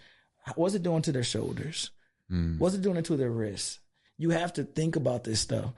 what's 0.56 0.74
it 0.74 0.82
doing 0.82 1.02
to 1.02 1.12
their 1.12 1.22
shoulders? 1.22 1.90
Mm. 2.30 2.58
What's 2.58 2.74
it 2.74 2.82
doing 2.82 3.02
to 3.02 3.16
their 3.16 3.30
wrists? 3.30 3.78
You 4.20 4.30
have 4.30 4.52
to 4.54 4.64
think 4.64 4.96
about 4.96 5.24
this 5.24 5.40
stuff. 5.40 5.72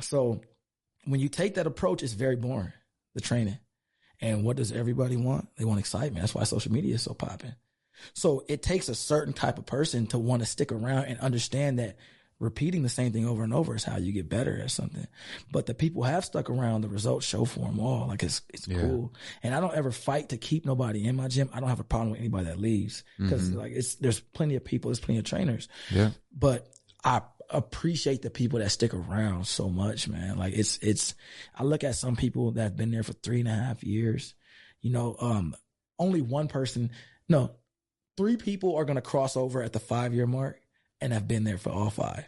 So 0.00 0.40
when 1.04 1.20
you 1.20 1.28
take 1.28 1.54
that 1.54 1.66
approach, 1.66 2.02
it's 2.02 2.12
very 2.12 2.36
boring, 2.36 2.72
the 3.14 3.20
training. 3.20 3.58
And 4.20 4.42
what 4.42 4.56
does 4.56 4.72
everybody 4.72 5.16
want? 5.16 5.48
They 5.56 5.64
want 5.64 5.78
excitement. 5.78 6.20
That's 6.22 6.34
why 6.34 6.44
social 6.44 6.72
media 6.72 6.96
is 6.96 7.02
so 7.02 7.14
popping. 7.14 7.54
So 8.12 8.44
it 8.48 8.62
takes 8.62 8.88
a 8.88 8.94
certain 8.94 9.32
type 9.32 9.58
of 9.58 9.66
person 9.66 10.06
to 10.08 10.18
want 10.18 10.42
to 10.42 10.46
stick 10.46 10.72
around 10.72 11.04
and 11.04 11.20
understand 11.20 11.78
that 11.78 11.96
repeating 12.40 12.82
the 12.82 12.88
same 12.88 13.12
thing 13.12 13.26
over 13.26 13.44
and 13.44 13.54
over 13.54 13.76
is 13.76 13.84
how 13.84 13.96
you 13.96 14.12
get 14.12 14.28
better 14.28 14.60
at 14.60 14.70
something. 14.72 15.06
But 15.52 15.66
the 15.66 15.74
people 15.74 16.02
have 16.02 16.24
stuck 16.24 16.50
around, 16.50 16.80
the 16.80 16.88
results 16.88 17.24
show 17.24 17.44
for 17.44 17.60
them 17.60 17.78
all. 17.78 18.08
Like 18.08 18.24
it's, 18.24 18.42
it's 18.52 18.66
Yeah. 18.66 18.80
cool. 18.80 19.14
And 19.42 19.54
I 19.54 19.60
don't 19.60 19.74
ever 19.74 19.92
fight 19.92 20.30
to 20.30 20.36
keep 20.36 20.66
nobody 20.66 21.06
in 21.06 21.14
my 21.14 21.28
gym. 21.28 21.48
I 21.52 21.60
don't 21.60 21.68
have 21.68 21.80
a 21.80 21.84
problem 21.84 22.10
with 22.10 22.20
anybody 22.20 22.46
that 22.46 22.58
leaves 22.58 23.04
because 23.18 23.50
mm-hmm. 23.50 23.58
like 23.60 23.72
it's, 23.72 23.94
there's 23.96 24.18
plenty 24.18 24.56
of 24.56 24.64
people, 24.64 24.88
there's 24.90 25.00
plenty 25.00 25.20
of 25.20 25.24
trainers 25.24 25.68
Yeah. 25.92 26.10
but 26.36 26.66
I 27.04 27.22
appreciate 27.50 28.22
the 28.22 28.30
people 28.30 28.58
that 28.58 28.70
stick 28.70 28.94
around 28.94 29.46
so 29.46 29.68
much, 29.68 30.08
man. 30.08 30.38
Like 30.38 30.54
it's 30.54 30.78
it's 30.78 31.14
I 31.54 31.64
look 31.64 31.84
at 31.84 31.94
some 31.94 32.16
people 32.16 32.52
that 32.52 32.62
have 32.62 32.76
been 32.76 32.90
there 32.90 33.02
for 33.02 33.12
three 33.12 33.40
and 33.40 33.48
a 33.48 33.54
half 33.54 33.82
years. 33.82 34.34
You 34.80 34.90
know, 34.90 35.16
um, 35.20 35.54
only 35.98 36.20
one 36.20 36.48
person, 36.48 36.90
no, 37.28 37.52
three 38.16 38.36
people 38.36 38.76
are 38.76 38.84
going 38.84 38.96
to 38.96 39.02
cross 39.02 39.36
over 39.36 39.62
at 39.62 39.72
the 39.72 39.80
five 39.80 40.12
year 40.14 40.26
mark 40.26 40.60
and 41.00 41.12
have 41.12 41.26
been 41.26 41.44
there 41.44 41.58
for 41.58 41.70
all 41.70 41.90
five. 41.90 42.26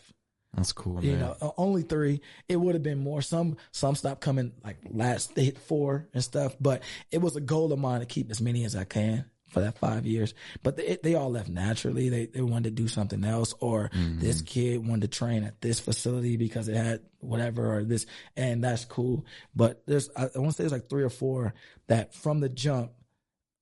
That's 0.54 0.72
cool, 0.72 1.04
You 1.04 1.12
man. 1.12 1.20
know, 1.20 1.54
only 1.58 1.82
three. 1.82 2.22
It 2.48 2.56
would 2.56 2.74
have 2.74 2.82
been 2.82 2.98
more. 2.98 3.20
Some 3.20 3.58
some 3.72 3.94
stopped 3.94 4.22
coming 4.22 4.52
like 4.64 4.78
last. 4.90 5.34
They 5.34 5.44
hit 5.44 5.58
four 5.58 6.08
and 6.14 6.24
stuff, 6.24 6.56
but 6.58 6.82
it 7.10 7.18
was 7.18 7.36
a 7.36 7.40
goal 7.40 7.72
of 7.72 7.78
mine 7.78 8.00
to 8.00 8.06
keep 8.06 8.30
as 8.30 8.40
many 8.40 8.64
as 8.64 8.74
I 8.74 8.84
can 8.84 9.26
for 9.56 9.62
that 9.62 9.78
five 9.78 10.04
years. 10.04 10.34
But 10.62 10.76
they, 10.76 10.98
they 11.02 11.14
all 11.14 11.30
left 11.30 11.48
naturally. 11.48 12.10
They 12.10 12.26
they 12.26 12.42
wanted 12.42 12.76
to 12.76 12.82
do 12.82 12.88
something 12.88 13.24
else, 13.24 13.54
or 13.58 13.90
this 13.94 14.42
kid 14.42 14.86
wanted 14.86 15.10
to 15.10 15.18
train 15.18 15.44
at 15.44 15.62
this 15.62 15.80
facility 15.80 16.36
because 16.36 16.68
it 16.68 16.76
had 16.76 17.00
whatever 17.20 17.74
or 17.74 17.82
this, 17.82 18.04
and 18.36 18.62
that's 18.62 18.84
cool. 18.84 19.24
But 19.54 19.82
there's 19.86 20.10
I, 20.14 20.24
I 20.24 20.38
want 20.38 20.50
to 20.50 20.52
say 20.52 20.64
there's 20.64 20.72
like 20.72 20.90
three 20.90 21.04
or 21.04 21.08
four 21.08 21.54
that 21.86 22.12
from 22.12 22.40
the 22.40 22.50
jump, 22.50 22.92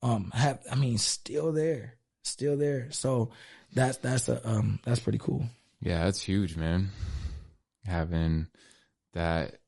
um, 0.03 0.33
have 0.35 0.59
I 0.69 0.75
mean 0.75 0.99
still 0.99 1.53
there, 1.53 1.95
still 2.25 2.57
there. 2.57 2.89
So 2.91 3.31
that's 3.73 3.99
that's 3.99 4.29
a 4.29 4.45
um 4.49 4.81
that's 4.85 4.99
pretty 4.99 5.19
cool. 5.19 5.45
Yeah, 5.81 6.07
that's 6.07 6.23
huge, 6.23 6.57
man. 6.57 6.89
Having 7.87 8.49
that 9.12 9.61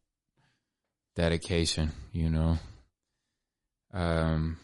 dedication, 1.15 1.93
you 2.11 2.31
know. 2.31 2.59
Um, 3.93 4.57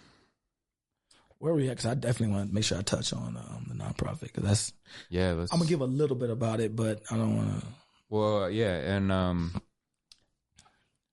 Where 1.42 1.54
we 1.54 1.66
at? 1.66 1.70
Because 1.70 1.86
I 1.86 1.94
definitely 1.94 2.36
want 2.36 2.50
to 2.50 2.54
make 2.54 2.62
sure 2.62 2.78
I 2.78 2.82
touch 2.82 3.12
on 3.12 3.36
um, 3.36 3.66
the 3.66 3.74
nonprofit 3.74 4.20
because 4.20 4.44
that's 4.44 4.72
yeah, 5.10 5.32
let's. 5.32 5.52
I'm 5.52 5.58
gonna 5.58 5.68
give 5.68 5.80
a 5.80 5.86
little 5.86 6.14
bit 6.14 6.30
about 6.30 6.60
it, 6.60 6.76
but 6.76 7.02
I 7.10 7.16
don't 7.16 7.36
want 7.36 7.60
to. 7.60 7.66
Well, 8.08 8.48
yeah, 8.48 8.76
and 8.76 9.10
um, 9.10 9.60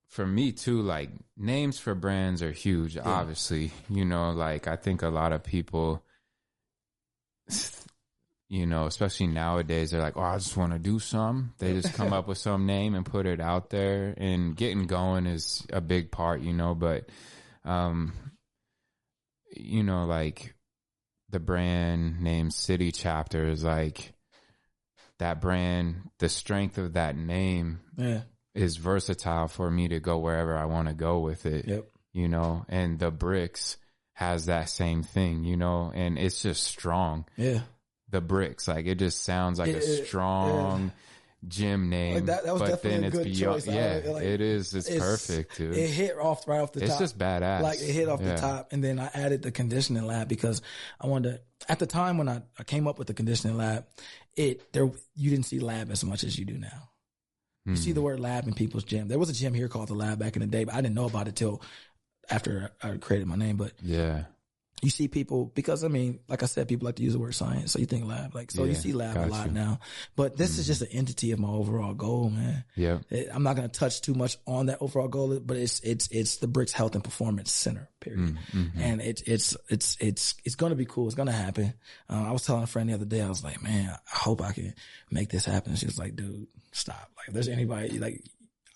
for 0.08 0.28
me 0.28 0.52
too, 0.52 0.84
like 0.84 1.10
names 1.36 1.80
for 1.80 1.96
brands 1.96 2.44
are 2.44 2.52
huge. 2.52 2.96
Obviously, 2.96 3.72
you 3.90 4.06
know, 4.06 4.30
like 4.30 4.68
I 4.68 4.76
think 4.76 5.02
a 5.02 5.08
lot 5.08 5.34
of 5.34 5.44
people, 5.44 6.04
you 8.50 8.68
know, 8.68 8.86
especially 8.86 9.26
nowadays, 9.26 9.90
they're 9.90 10.00
like, 10.00 10.16
"Oh, 10.16 10.22
I 10.22 10.38
just 10.38 10.56
want 10.56 10.74
to 10.74 10.80
do 10.80 11.00
some." 11.00 11.56
They 11.58 11.74
just 11.74 11.96
come 11.96 12.14
up 12.14 12.28
with 12.28 12.38
some 12.38 12.68
name 12.68 12.94
and 12.94 13.04
put 13.04 13.26
it 13.26 13.42
out 13.42 13.72
there, 13.72 14.14
and 14.16 14.56
getting 14.56 14.86
going 14.86 15.26
is 15.26 15.66
a 15.74 15.82
big 15.82 16.12
part, 16.12 16.42
you 16.42 16.54
know. 16.54 16.76
But, 16.76 17.10
um, 17.66 18.14
you 19.56 19.84
know, 19.84 20.06
like 20.06 20.54
the 21.30 21.40
brand 21.40 22.22
name 22.22 22.52
City 22.52 22.92
Chapter 22.92 23.48
is 23.50 23.64
like 23.64 24.14
that 25.20 25.42
brand, 25.42 26.10
the 26.20 26.30
strength 26.30 26.78
of 26.78 26.94
that 26.94 27.16
name 27.16 27.82
Yeah. 27.98 28.22
is 28.56 28.78
versatile 28.78 29.48
for 29.48 29.70
me 29.70 29.88
to 29.90 30.00
go 30.00 30.18
wherever 30.20 30.56
I 30.58 30.66
want 30.66 30.88
to 30.88 30.94
go 30.94 31.20
with 31.20 31.46
it. 31.46 31.68
Yep. 31.68 31.86
You 32.14 32.28
know, 32.28 32.66
and 32.70 32.98
the 33.00 33.12
bricks 33.12 33.78
has 34.14 34.48
that 34.48 34.70
same 34.70 35.04
thing, 35.04 35.44
you 35.44 35.56
know, 35.58 35.92
and 35.94 36.18
it's 36.18 36.42
just 36.42 36.64
strong. 36.64 37.26
Yeah. 37.38 37.62
The 38.10 38.22
bricks, 38.22 38.68
like 38.68 38.86
it 38.88 38.96
just 38.96 39.24
sounds 39.24 39.60
like 39.60 39.70
It- 39.70 39.84
a 39.84 40.02
it- 40.02 40.08
strong 40.08 40.92
gym 41.48 41.90
name. 41.90 42.26
that- 42.26 42.44
that 42.44 42.52
was 42.54 42.62
but 42.62 42.68
definitely 42.70 42.92
then 42.92 43.04
a 43.04 43.08
it's 43.08 43.16
good 43.18 43.24
beyond 43.26 43.64
choice. 43.64 43.68
Yeah, 43.68 44.12
like 44.12 44.24
it 44.24 44.42
is. 44.42 44.74
It's, 44.74 44.88
It's- 44.90 45.02
perfect, 45.02 45.58
dude. 45.58 45.78
It 45.78 45.90
hit 45.90 46.18
off 46.18 46.48
right 46.48 46.60
off 46.60 46.74
the 46.74 46.82
it's 46.82 46.92
top. 46.92 47.00
just 47.00 47.18
badass. 47.18 47.62
Like 47.62 47.80
it 47.80 47.92
hit 47.92 48.10
off 48.10 48.20
Yeah. 48.22 48.36
the 48.36 48.42
top, 48.42 48.74
and 48.74 48.84
then 48.84 49.00
I 49.00 49.10
added 49.14 49.42
the 49.44 49.52
conditioning 49.52 50.06
lab 50.06 50.28
because 50.28 50.62
I 51.00 51.08
wanted 51.08 51.32
to. 51.62 51.72
At 51.72 51.80
the 51.80 51.88
time 51.88 52.18
when 52.18 52.28
I, 52.30 52.42
I 52.58 52.64
came 52.64 52.88
up 52.88 52.98
with 53.00 53.08
the 53.08 53.14
conditioning 53.14 53.58
lab, 53.58 53.86
it 54.36 54.72
there 54.74 54.90
you 55.16 55.30
didn't 55.30 55.46
see 55.46 55.60
lab 55.60 55.90
as 55.92 56.04
much 56.04 56.24
as 56.24 56.38
you 56.38 56.46
do 56.46 56.58
now. 56.58 56.90
You 57.66 57.76
see 57.76 57.92
Hmm. 57.92 57.96
the 57.96 58.02
word 58.02 58.20
lab 58.20 58.48
in 58.48 58.54
people's 58.54 58.84
gym. 58.84 59.08
There 59.10 59.20
was 59.20 59.30
a 59.30 59.34
gym 59.34 59.54
here 59.54 59.68
called 59.68 59.90
the 59.90 59.94
lab 59.94 60.18
back 60.20 60.36
in 60.36 60.40
the 60.42 60.48
day, 60.48 60.64
but 60.64 60.74
I 60.74 60.82
didn't 60.82 60.96
know 60.96 61.06
about 61.06 61.28
it 61.28 61.36
till 61.36 61.62
after 62.30 62.72
I 62.82 62.98
created 62.98 63.28
my 63.28 63.36
name. 63.36 63.58
But 63.58 63.74
Yeah. 63.82 64.24
You 64.82 64.90
see 64.90 65.08
people 65.08 65.52
because 65.56 65.84
I 65.84 65.88
mean, 65.90 66.20
like 66.30 66.42
I 66.42 66.46
said, 66.46 66.68
people 66.68 66.86
like 66.86 66.96
to 66.96 67.04
use 67.04 67.14
the 67.14 67.20
word 67.20 67.36
science, 67.36 67.72
so 67.74 67.80
you 67.80 67.86
think 67.86 68.06
lab. 68.06 68.34
Like 68.34 68.50
so, 68.52 68.64
you 68.64 68.76
see 68.76 68.94
lab 68.94 69.18
a 69.18 69.26
lot 69.28 69.52
now. 69.52 69.80
But 70.16 70.38
this 70.38 70.58
is 70.58 70.68
just 70.68 70.82
an 70.82 70.88
entity 70.92 71.32
of 71.32 71.40
my 71.40 71.50
overall 71.50 71.94
goal, 71.94 72.30
man. 72.30 72.64
Yeah, 72.76 73.00
It- 73.10 73.28
I'm 73.34 73.44
not 73.44 73.56
going 73.58 73.70
to 73.70 73.80
touch 73.80 74.02
too 74.02 74.14
much 74.14 74.38
on 74.48 74.68
that 74.68 74.78
overall 74.82 75.08
goal, 75.10 75.38
but 75.40 75.58
it's 75.58 75.80
it's 75.82 76.08
it's 76.12 76.38
the 76.38 76.48
Bricks 76.48 76.72
Health 76.72 76.96
and 76.96 77.04
Performance 77.04 77.52
Center, 77.52 77.90
period. 78.00 78.38
Mm-hmm. 78.54 78.80
And 78.80 79.02
it's 79.02 79.22
it's 79.24 79.58
it's 79.70 79.98
it's 80.00 80.36
it's 80.46 80.56
going 80.56 80.70
to 80.72 80.76
be 80.78 80.86
cool. 80.86 81.08
It's 81.08 81.16
going 81.16 81.28
to 81.28 81.34
happen. 81.34 81.74
Uh, 82.10 82.26
I 82.28 82.32
was 82.32 82.46
telling 82.46 82.64
a 82.64 82.68
friend 82.68 82.90
the 82.90 82.94
other 82.94 83.06
day, 83.06 83.22
I 83.22 83.28
was 83.30 83.44
like, 83.44 83.62
man, 83.62 83.90
I 83.92 84.18
hope 84.18 84.42
I 84.42 84.54
can 84.54 84.74
make 85.12 85.30
this 85.30 85.46
happen. 85.46 85.76
She 85.76 85.86
was 85.88 86.00
like, 86.00 86.16
dude, 86.16 86.48
stop. 86.72 87.12
Like, 87.18 87.28
if 87.28 87.34
there's 87.34 87.48
anybody 87.50 88.00
like 88.00 88.24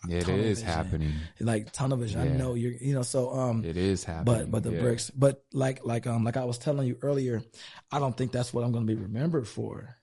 It 0.09 0.25
vision. 0.25 0.65
happening. 0.67 1.13
like 1.39 1.71
tunnel 1.71 1.97
vision, 1.97 2.21
I 2.21 2.27
know 2.27 2.53
you're, 2.55 2.73
you 2.73 2.93
know, 2.93 3.03
so 3.03 3.31
um, 3.33 3.63
It 3.63 3.77
is 3.77 4.03
happening. 4.03 4.25
but 4.45 4.51
but 4.51 4.63
the 4.63 4.71
yeah. 4.75 4.81
bricks 4.81 5.09
but 5.09 5.43
like 5.53 5.85
like 5.85 6.07
um 6.07 6.23
like 6.23 6.35
i 6.37 6.43
was 6.43 6.57
telling 6.57 6.87
you 6.87 6.97
earlier 7.01 7.41
i 7.91 7.99
don't 7.99 8.15
think 8.17 8.31
that's 8.31 8.53
what 8.53 8.63
i'm 8.65 8.71
going 8.73 8.85
to 8.87 8.95
be 8.95 9.01
remembered 9.01 9.47
for 9.47 9.95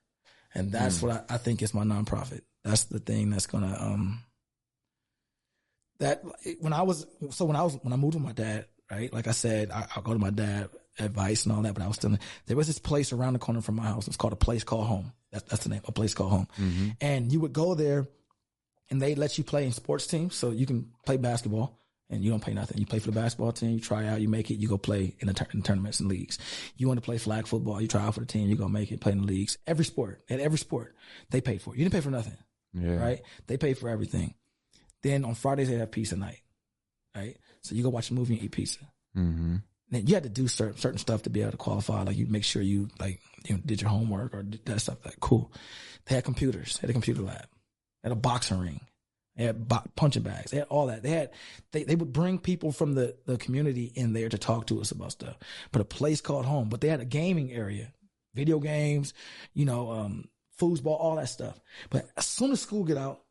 and 0.55 0.72
that's 0.72 1.01
Hmm. 1.01 1.09
what 1.09 1.27
I, 1.31 1.35
I 1.35 1.39
think 1.39 1.60
is 1.62 1.74
my 1.74 1.85
nonprofit 1.85 2.40
that's 2.64 2.85
the 2.85 2.98
thing 2.98 3.31
that's 3.31 3.47
going 3.47 3.64
to 3.68 3.82
um 3.82 4.22
that 5.98 6.22
when 6.60 6.72
i 6.72 6.82
was 6.82 7.06
so 7.31 7.44
when 7.44 7.56
i 7.56 7.62
was 7.62 7.78
when 7.82 7.93
i 7.93 7.97
moved 7.97 8.14
with 8.14 8.24
my 8.24 8.32
dad 8.32 8.66
right 8.90 9.12
like 9.12 9.27
i 9.27 9.32
said 9.32 9.70
I, 9.70 9.86
i'll 9.94 10.02
go 10.02 10.12
to 10.12 10.18
my 10.18 10.31
dad 10.31 10.70
advice 10.98 11.44
and 11.47 11.55
all 11.55 11.62
that 11.62 11.74
but 11.74 11.82
i 11.82 11.86
was 11.86 11.97
still 11.97 12.16
there 12.47 12.56
was 12.56 12.66
this 12.66 12.78
place 12.78 13.12
around 13.12 13.35
the 13.35 13.39
corner 13.39 13.60
from 13.60 13.77
my 13.77 13.85
house 13.85 14.06
it's 14.09 14.16
called 14.16 14.32
a 14.32 14.36
place 14.36 14.64
called 14.64 14.86
home 14.86 15.12
that's, 15.31 15.44
that's 15.44 15.62
the 15.64 15.68
name 15.70 15.82
a 15.86 15.93
place 15.93 16.14
called 16.14 16.31
home 16.32 16.48
Mm-hmm. 16.59 16.89
and 17.01 17.32
you 17.32 17.40
would 17.40 17.52
go 17.52 17.74
there 17.74 18.09
and 18.90 19.00
they 19.00 19.14
let 19.14 19.38
you 19.38 19.44
play 19.44 19.64
in 19.66 19.72
sports 19.72 20.06
teams 20.06 20.34
so 20.34 20.50
you 20.50 20.66
can 20.66 20.90
play 21.06 21.16
basketball 21.16 21.78
and 22.08 22.24
you 22.24 22.30
don't 22.30 22.42
pay 22.44 22.52
nothing. 22.52 22.78
You 22.78 22.86
play 22.86 22.98
for 22.98 23.06
the 23.10 23.20
basketball 23.20 23.52
team, 23.52 23.70
you 23.70 23.80
try 23.80 24.06
out, 24.08 24.20
you 24.20 24.28
make 24.28 24.50
it, 24.50 24.56
you 24.56 24.68
go 24.68 24.78
play 24.78 25.14
in 25.20 25.28
the, 25.28 25.34
tur- 25.34 25.46
in 25.54 25.62
tournaments 25.62 26.00
and 26.00 26.08
leagues. 26.08 26.38
You 26.76 26.88
want 26.88 26.98
to 26.98 27.04
play 27.04 27.18
flag 27.18 27.46
football, 27.46 27.80
you 27.80 27.86
try 27.88 28.02
out 28.02 28.14
for 28.14 28.20
the 28.20 28.26
team, 28.26 28.48
you 28.48 28.56
go 28.56 28.68
make 28.68 28.90
it, 28.90 29.00
play 29.00 29.12
in 29.12 29.18
the 29.20 29.26
leagues. 29.26 29.58
Every 29.66 29.84
sport, 29.84 30.22
at 30.28 30.40
every 30.40 30.58
sport, 30.58 30.96
they 31.30 31.40
paid 31.40 31.62
for 31.62 31.72
it. 31.74 31.78
You 31.78 31.84
didn't 31.84 31.94
pay 31.94 32.00
for 32.00 32.10
nothing, 32.10 32.36
Yeah. 32.74 32.96
right? 32.96 33.20
They 33.46 33.56
paid 33.56 33.78
for 33.78 33.88
everything. 33.88 34.34
Then 35.02 35.24
on 35.24 35.34
Fridays 35.34 35.68
they 35.68 35.76
have 35.76 35.90
pizza 35.92 36.16
night, 36.16 36.40
right? 37.16 37.36
So 37.62 37.74
you 37.74 37.82
go 37.82 37.90
watch 37.90 38.10
a 38.10 38.14
movie 38.14 38.34
and 38.34 38.42
eat 38.42 38.52
pizza. 38.52 38.80
Mm-hmm. 39.16 39.56
Then 39.90 40.06
you 40.06 40.14
had 40.14 40.22
to 40.24 40.28
do 40.28 40.46
certain 40.46 40.76
certain 40.78 40.98
stuff 40.98 41.22
to 41.22 41.30
be 41.30 41.40
able 41.42 41.50
to 41.52 41.56
qualify. 41.56 42.02
Like 42.02 42.16
you 42.16 42.26
make 42.26 42.44
sure 42.44 42.62
you 42.62 42.88
like 43.00 43.20
you 43.46 43.54
know, 43.56 43.60
did 43.64 43.80
your 43.80 43.90
homework 43.90 44.34
or 44.34 44.42
did 44.44 44.64
that 44.66 44.80
stuff. 44.80 44.98
Like 45.04 45.18
cool. 45.20 45.52
They 46.06 46.14
had 46.14 46.24
computers. 46.24 46.74
They 46.76 46.82
had 46.82 46.90
a 46.90 46.92
computer 46.92 47.22
lab. 47.22 47.46
They 48.02 48.09
had 48.09 48.16
a 48.16 48.20
boxing 48.20 48.59
ring. 48.60 48.81
They 49.36 49.44
had 49.44 49.68
bo- 49.68 49.82
punching 49.97 50.22
bags. 50.22 50.51
They 50.51 50.59
had 50.59 50.66
all 50.68 50.86
that. 50.89 51.02
They 51.02 51.10
had 51.10 51.31
they 51.72 51.85
they 51.85 51.94
would 51.94 52.12
bring 52.12 52.39
people 52.39 52.72
from 52.72 52.94
the 52.94 53.16
the 53.27 53.39
community 53.39 53.90
in 53.94 54.12
there 54.12 54.28
to 54.28 54.39
talk 54.39 54.66
to 54.66 54.81
us 54.81 54.90
about 54.90 55.12
stuff. 55.12 55.36
But 55.72 55.81
a 55.82 55.85
place 55.85 56.20
called 56.20 56.44
home. 56.47 56.68
But 56.68 56.81
they 56.81 56.89
had 56.89 57.01
a 57.01 57.05
gaming 57.06 57.52
area, 57.52 57.93
video 58.35 58.59
games, 58.59 59.14
you 59.55 59.64
know, 59.64 59.90
um, 59.93 60.28
foosball, 60.60 60.98
all 61.01 61.16
that 61.16 61.28
stuff. 61.28 61.59
But 61.90 62.09
as 62.16 62.27
soon 62.27 62.52
as 62.52 62.60
school 62.60 62.85
get 62.85 62.98
out, 62.98 63.22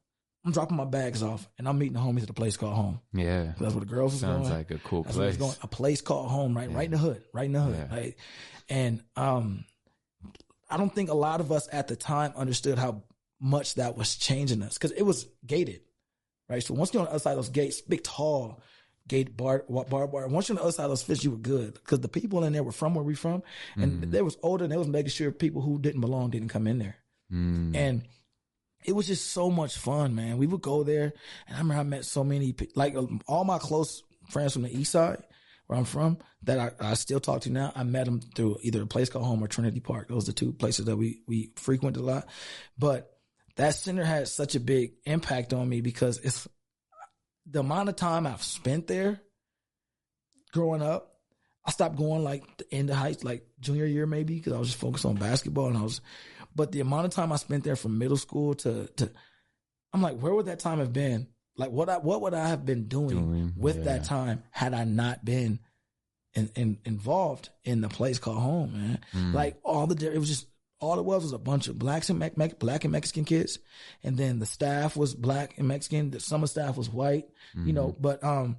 I'm 0.46 0.52
dropping 0.54 0.78
my 0.78 0.86
bags 0.86 1.22
off 1.22 1.48
and 1.60 1.68
I'm 1.68 1.78
meeting 1.78 1.94
the 1.94 2.00
homies 2.00 2.24
at 2.24 2.30
a 2.30 2.34
place 2.34 2.56
called 2.58 2.76
home. 2.76 3.02
Yeah. 3.14 3.54
That's 3.60 3.74
where 3.74 3.82
the 3.82 3.86
girls 3.86 4.14
was 4.14 4.22
Sounds 4.22 4.48
going. 4.48 4.58
like 4.58 4.72
a 4.72 4.78
cool 4.80 5.04
That's 5.04 5.18
place. 5.18 5.36
going. 5.38 5.54
A 5.62 5.68
place 5.68 6.00
called 6.02 6.30
home, 6.30 6.56
right? 6.56 6.72
Right 6.72 6.86
in 6.86 6.92
the 6.92 6.98
hood. 6.98 7.24
Right 7.34 7.46
in 7.46 7.52
the 7.54 7.60
hood. 7.62 7.76
Yeah. 7.92 7.96
Right. 7.96 8.16
And 8.70 9.04
um 9.18 9.66
I 10.72 10.78
don't 10.78 10.94
think 10.96 11.10
a 11.10 11.14
lot 11.16 11.42
of 11.42 11.52
us 11.52 11.68
at 11.72 11.88
the 11.88 11.96
time 11.98 12.32
understood 12.38 12.78
how 12.80 13.04
much 13.40 13.76
that 13.76 13.98
was 13.98 14.16
changing 14.16 14.62
us. 14.62 14.78
Cause 14.78 14.92
it 14.92 15.04
was 15.04 15.28
gated. 15.46 15.82
Right. 16.48 16.64
So 16.64 16.74
once 16.74 16.94
you're 16.94 17.02
on 17.02 17.06
the 17.06 17.12
other 17.12 17.20
side 17.20 17.32
of 17.32 17.38
those 17.38 17.50
gates, 17.50 17.82
big 17.82 18.04
tall 18.04 18.62
gate 19.08 19.36
bar 19.38 19.64
bar 19.70 20.08
bar. 20.08 20.28
Once 20.28 20.50
you're 20.50 20.54
on 20.58 20.58
the 20.58 20.64
other 20.64 20.72
side 20.72 20.84
of 20.86 20.92
those 20.92 21.04
fence, 21.04 21.24
you 21.24 21.32
were 21.32 21.38
good. 21.38 21.84
Cause 21.84 22.00
the 22.00 22.08
people 22.08 22.44
in 22.44 22.54
there 22.54 22.64
were 22.64 22.72
from 22.72 22.96
where 22.96 23.04
we 23.04 23.16
from. 23.16 23.44
And 23.76 24.02
Mm-hmm. 24.02 24.12
they 24.12 24.22
was 24.22 24.38
older 24.44 24.64
and 24.66 24.72
they 24.74 24.78
was 24.78 24.88
making 24.88 25.12
sure 25.12 25.32
people 25.32 25.62
who 25.62 25.80
didn't 25.80 26.02
belong 26.02 26.30
didn't 26.32 26.50
come 26.50 26.68
in 26.68 26.80
there. 26.80 26.98
Mm. 27.32 27.76
And 27.76 28.04
it 28.86 28.94
was 28.94 29.08
just 29.08 29.32
so 29.32 29.50
much 29.52 29.78
fun, 29.78 30.16
man. 30.16 30.38
We 30.38 30.48
would 30.48 30.62
go 30.62 30.84
there, 30.84 31.12
and 31.48 31.56
I 31.56 31.60
remember 31.60 31.80
I 31.82 31.84
met 31.84 32.06
so 32.06 32.24
many, 32.24 32.56
like 32.76 32.96
um, 32.96 33.20
all 33.28 33.44
my 33.44 33.58
close 33.60 34.04
friends 34.30 34.54
from 34.54 34.62
the 34.62 34.76
East 34.76 34.94
Side, 34.94 35.22
where 35.68 35.78
I'm 35.78 35.84
from, 35.86 36.18
that 36.44 36.60
I, 36.82 36.92
I 36.92 36.94
still 36.94 37.20
talk 37.20 37.42
to 37.42 37.50
now. 37.52 37.74
I 37.76 37.84
met 37.84 38.06
them 38.06 38.22
through 38.22 38.58
either 38.62 38.82
a 38.82 38.88
place 38.88 39.10
called 39.10 39.26
Home 39.26 39.44
or 39.44 39.48
Trinity 39.48 39.82
Park. 39.82 40.08
Those 40.08 40.24
are 40.24 40.32
the 40.32 40.34
two 40.34 40.54
places 40.54 40.86
that 40.86 40.96
we 40.96 41.22
we 41.28 41.52
frequent 41.58 41.98
a 41.98 42.02
lot. 42.02 42.28
But 42.78 43.12
that 43.56 43.76
center 43.76 44.04
had 44.04 44.28
such 44.28 44.56
a 44.56 44.60
big 44.60 44.94
impact 45.06 45.54
on 45.54 45.68
me 45.68 45.82
because 45.82 46.18
it's 46.20 46.48
the 47.46 47.60
amount 47.60 47.90
of 47.90 47.96
time 47.96 48.28
I've 48.28 48.44
spent 48.44 48.88
there 48.88 49.22
growing 50.52 50.82
up. 50.82 51.16
I 51.66 51.72
stopped 51.72 51.98
going 51.98 52.24
like 52.24 52.44
the 52.58 52.74
end 52.74 52.90
of 52.90 52.96
high, 52.96 53.16
like 53.22 53.46
junior 53.60 53.86
year 53.86 54.06
maybe, 54.06 54.36
because 54.36 54.54
I 54.54 54.60
was 54.60 54.70
just 54.70 54.80
focused 54.80 55.06
on 55.06 55.16
basketball 55.16 55.68
and 55.68 55.78
I 55.78 55.82
was. 55.82 56.02
But 56.56 56.72
the 56.72 56.80
amount 56.80 57.06
of 57.06 57.12
time 57.12 57.32
I 57.32 57.36
spent 57.36 57.64
there 57.64 57.76
from 57.76 57.98
middle 57.98 58.18
school 58.18 58.56
to 58.56 58.88
to, 58.98 59.12
I'm 59.94 60.02
like, 60.02 60.18
where 60.20 60.34
would 60.34 60.48
that 60.48 60.60
time 60.60 60.80
have 60.80 60.94
been? 60.94 61.28
Like, 61.58 61.72
what 61.72 61.90
I 61.90 61.98
what 61.98 62.22
would 62.22 62.34
I 62.34 62.48
have 62.48 62.66
been 62.66 62.88
doing, 62.88 63.18
Doing, 63.18 63.54
with 63.58 63.80
yeah. 63.80 63.84
that 63.84 64.06
time 64.06 64.44
had 64.52 64.74
I 64.74 64.86
not 64.86 65.24
been 65.24 65.60
in, 66.34 66.50
in, 66.56 66.78
involved 66.86 67.50
in 67.64 67.82
the 67.82 67.90
place 67.90 68.18
called 68.18 68.40
home, 68.40 68.74
man? 68.74 69.00
Mm. 69.14 69.34
Like 69.34 69.58
all 69.64 69.86
the 69.86 70.12
it 70.12 70.18
was 70.18 70.30
just 70.30 70.48
all 70.80 71.00
it 71.00 71.06
was 71.06 71.24
was 71.24 71.34
a 71.34 71.38
bunch 71.38 71.68
of 71.68 71.78
blacks 71.78 72.10
and 72.10 72.20
Me- 72.20 72.32
Me- 72.36 72.54
black 72.58 72.84
and 72.84 72.92
Mexican 72.92 73.26
kids, 73.26 73.60
and 74.04 74.18
then 74.18 74.40
the 74.40 74.46
staff 74.46 74.96
was 74.96 75.14
black 75.14 75.58
and 75.58 75.68
Mexican. 75.68 76.12
The 76.12 76.20
summer 76.20 76.48
staff 76.48 76.78
was 76.78 76.90
white, 76.90 77.28
you 77.56 77.74
know. 77.74 77.90
Mm-hmm. 77.90 78.02
But 78.02 78.24
um, 78.24 78.58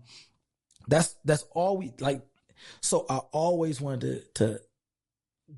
that's 0.87 1.17
that's 1.25 1.45
all 1.53 1.77
we 1.77 1.93
like. 2.01 2.23
So 2.81 3.07
I 3.09 3.19
always 3.33 3.81
wanted 3.81 4.35
to, 4.35 4.45
to 4.45 4.61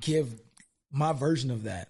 give 0.00 0.40
my 0.92 1.12
version 1.12 1.50
of 1.50 1.64
that 1.64 1.88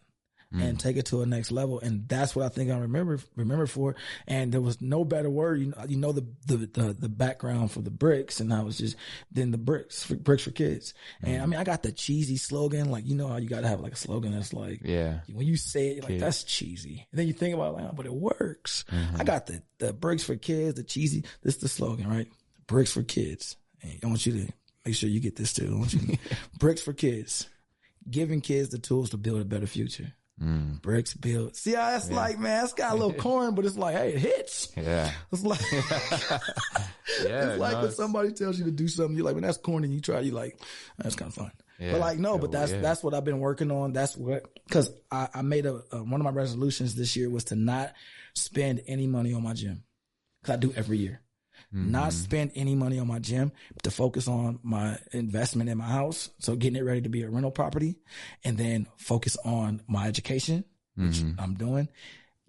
and 0.52 0.76
mm. 0.76 0.78
take 0.78 0.96
it 0.96 1.06
to 1.06 1.22
a 1.22 1.26
next 1.26 1.50
level. 1.50 1.80
And 1.80 2.08
that's 2.08 2.36
what 2.36 2.44
I 2.44 2.48
think 2.48 2.70
I 2.70 2.78
remember 2.78 3.18
remember 3.36 3.66
for. 3.66 3.94
And 4.26 4.52
there 4.52 4.60
was 4.60 4.80
no 4.80 5.04
better 5.04 5.30
word. 5.30 5.60
You 5.60 5.66
know, 5.66 5.84
you 5.88 5.96
know 5.96 6.12
the 6.12 6.26
the 6.46 6.56
the, 6.66 6.96
the 6.98 7.08
background 7.08 7.70
for 7.70 7.80
the 7.80 7.90
bricks, 7.90 8.40
and 8.40 8.52
I 8.52 8.62
was 8.62 8.78
just 8.78 8.96
then 9.30 9.50
the 9.50 9.58
bricks 9.58 10.04
for, 10.04 10.16
bricks 10.16 10.44
for 10.44 10.50
kids. 10.50 10.94
And 11.22 11.42
I 11.42 11.44
mm. 11.44 11.50
mean, 11.50 11.60
I 11.60 11.64
got 11.64 11.82
the 11.82 11.92
cheesy 11.92 12.36
slogan, 12.36 12.90
like 12.90 13.06
you 13.06 13.14
know 13.14 13.28
how 13.28 13.36
you 13.36 13.48
got 13.48 13.62
to 13.62 13.68
have 13.68 13.80
like 13.80 13.92
a 13.92 13.96
slogan 13.96 14.32
that's 14.32 14.52
like 14.52 14.80
Yeah. 14.82 15.20
when 15.32 15.46
you 15.46 15.56
say 15.56 15.88
it, 15.88 16.04
like 16.04 16.18
that's 16.18 16.44
cheesy. 16.44 17.06
And 17.10 17.18
then 17.18 17.26
you 17.26 17.32
think 17.32 17.54
about 17.54 17.74
it, 17.74 17.82
like, 17.82 17.90
oh, 17.90 17.94
but 17.94 18.06
it 18.06 18.14
works. 18.14 18.84
Mm-hmm. 18.90 19.20
I 19.20 19.24
got 19.24 19.46
the 19.46 19.62
the 19.78 19.92
bricks 19.92 20.24
for 20.24 20.36
kids, 20.36 20.76
the 20.76 20.84
cheesy. 20.84 21.24
This 21.42 21.56
is 21.56 21.60
the 21.60 21.68
slogan, 21.68 22.08
right? 22.08 22.28
Bricks 22.66 22.92
for 22.92 23.02
kids. 23.02 23.56
And 23.82 23.98
I 24.02 24.06
want 24.06 24.26
you 24.26 24.32
to 24.32 24.52
make 24.84 24.94
sure 24.94 25.08
you 25.08 25.20
get 25.20 25.36
this 25.36 25.52
too. 25.52 25.72
I 25.74 25.78
want 25.78 25.92
you 25.92 26.00
to, 26.00 26.18
bricks 26.58 26.82
for 26.82 26.92
kids, 26.92 27.48
giving 28.10 28.40
kids 28.40 28.70
the 28.70 28.78
tools 28.78 29.10
to 29.10 29.16
build 29.16 29.40
a 29.40 29.44
better 29.44 29.66
future. 29.66 30.12
Bricks 30.38 31.14
built. 31.14 31.54
See 31.56 31.72
how 31.74 31.90
that's 31.90 32.10
like, 32.10 32.38
man. 32.38 32.64
It's 32.64 32.72
got 32.72 32.92
a 32.92 32.96
little 32.96 33.12
corn, 33.22 33.54
but 33.54 33.64
it's 33.64 33.76
like, 33.76 33.94
hey, 33.96 34.14
it 34.14 34.18
hits. 34.18 34.72
Yeah. 34.76 35.10
It's 35.32 35.44
like, 35.44 35.60
Yeah. 37.24 37.50
it's 37.50 37.58
like 37.60 37.72
no, 37.74 37.82
when 37.82 37.92
somebody 37.92 38.32
tells 38.32 38.58
you 38.58 38.64
to 38.64 38.70
do 38.70 38.88
something, 38.88 39.16
you're 39.16 39.24
like, 39.24 39.34
when 39.34 39.44
that's 39.44 39.58
corny, 39.58 39.86
and 39.86 39.94
you 39.94 40.00
try, 40.00 40.20
you 40.20 40.32
like, 40.32 40.58
that's 40.98 41.14
kind 41.14 41.28
of 41.28 41.34
fun. 41.34 41.52
Yeah. 41.78 41.92
But 41.92 42.00
like, 42.00 42.18
no, 42.18 42.34
Yeah, 42.34 42.40
but 42.40 42.52
that's 42.52 42.72
yeah. 42.72 42.80
that's 42.80 43.02
what 43.02 43.14
I've 43.14 43.24
been 43.24 43.40
working 43.40 43.70
on. 43.70 43.92
That's 43.92 44.16
what 44.16 44.44
because 44.66 44.90
I, 45.10 45.28
I 45.34 45.42
made 45.42 45.66
a, 45.66 45.82
uh 45.92 45.98
one 46.02 46.20
of 46.20 46.24
my 46.24 46.30
resolutions 46.30 46.94
this 46.94 47.16
year 47.16 47.28
was 47.30 47.44
to 47.44 47.56
not 47.56 47.92
spend 48.34 48.82
any 48.86 49.06
money 49.06 49.32
on 49.34 49.42
my 49.42 49.52
gym 49.54 49.82
because 50.42 50.54
I 50.54 50.56
do 50.58 50.72
every 50.76 50.98
year. 50.98 51.20
Mm-hmm. 51.74 51.90
Not 51.90 52.12
spend 52.12 52.52
any 52.54 52.74
money 52.74 52.98
on 52.98 53.06
my 53.06 53.18
gym 53.18 53.50
to 53.82 53.90
focus 53.90 54.28
on 54.28 54.58
my 54.62 54.98
investment 55.12 55.70
in 55.70 55.78
my 55.78 55.86
house. 55.88 56.28
So 56.38 56.54
getting 56.54 56.76
it 56.76 56.84
ready 56.84 57.00
to 57.02 57.08
be 57.08 57.22
a 57.22 57.30
rental 57.30 57.50
property 57.50 57.96
and 58.44 58.58
then 58.58 58.86
focus 58.98 59.36
on 59.44 59.80
my 59.86 60.06
education, 60.06 60.64
which 60.96 61.16
Mm-hmm. 61.22 61.40
I'm 61.40 61.54
doing. 61.54 61.88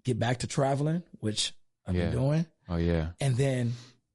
Get 0.04 0.18
back 0.18 0.38
to 0.40 0.46
traveling, 0.46 1.02
which 1.20 1.54
I've 1.86 1.94
Yeah. 1.94 2.10
been 2.10 2.12
doing 2.18 2.46
Oh 2.68 2.76
yeah. 2.76 3.12
and 3.20 3.34
then 3.36 3.72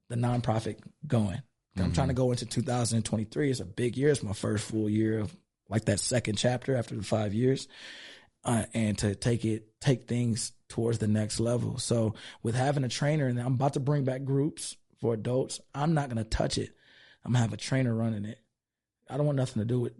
the 0.08 0.14
nonprofit 0.16 0.78
going. 1.06 1.42
I'm 1.76 1.92
trying 1.92 2.08
to 2.08 2.14
go 2.14 2.30
into 2.30 2.44
2023. 2.46 3.50
It's 3.50 3.60
a 3.60 3.64
big 3.64 3.96
year. 3.96 4.10
It's 4.10 4.22
my 4.22 4.32
first 4.34 4.64
full 4.70 4.88
year 4.90 5.18
of 5.20 5.34
like 5.68 5.86
that 5.86 5.98
second 5.98 6.36
chapter 6.36 6.76
after 6.76 6.94
the 6.94 7.02
five 7.02 7.32
years, 7.32 7.68
uh, 8.44 8.64
and 8.74 8.98
to 8.98 9.14
take 9.14 9.44
it, 9.44 9.66
take 9.80 10.04
things 10.06 10.52
towards 10.68 10.98
the 10.98 11.08
next 11.08 11.40
level. 11.40 11.78
So 11.78 12.14
with 12.42 12.54
having 12.54 12.84
a 12.84 12.88
trainer, 12.88 13.26
and 13.26 13.40
I'm 13.40 13.54
about 13.54 13.74
to 13.74 13.80
bring 13.80 14.04
back 14.04 14.24
groups 14.24 14.76
for 15.00 15.14
adults. 15.14 15.60
I'm 15.74 15.94
not 15.94 16.08
gonna 16.08 16.24
touch 16.24 16.58
it. 16.58 16.70
I'm 17.24 17.32
gonna 17.32 17.42
have 17.42 17.52
a 17.52 17.56
trainer 17.58 17.94
running 17.94 18.24
it. 18.24 18.38
I 19.08 19.16
don't 19.16 19.26
want 19.26 19.36
nothing 19.36 19.60
to 19.60 19.66
do 19.66 19.80
with, 19.80 19.92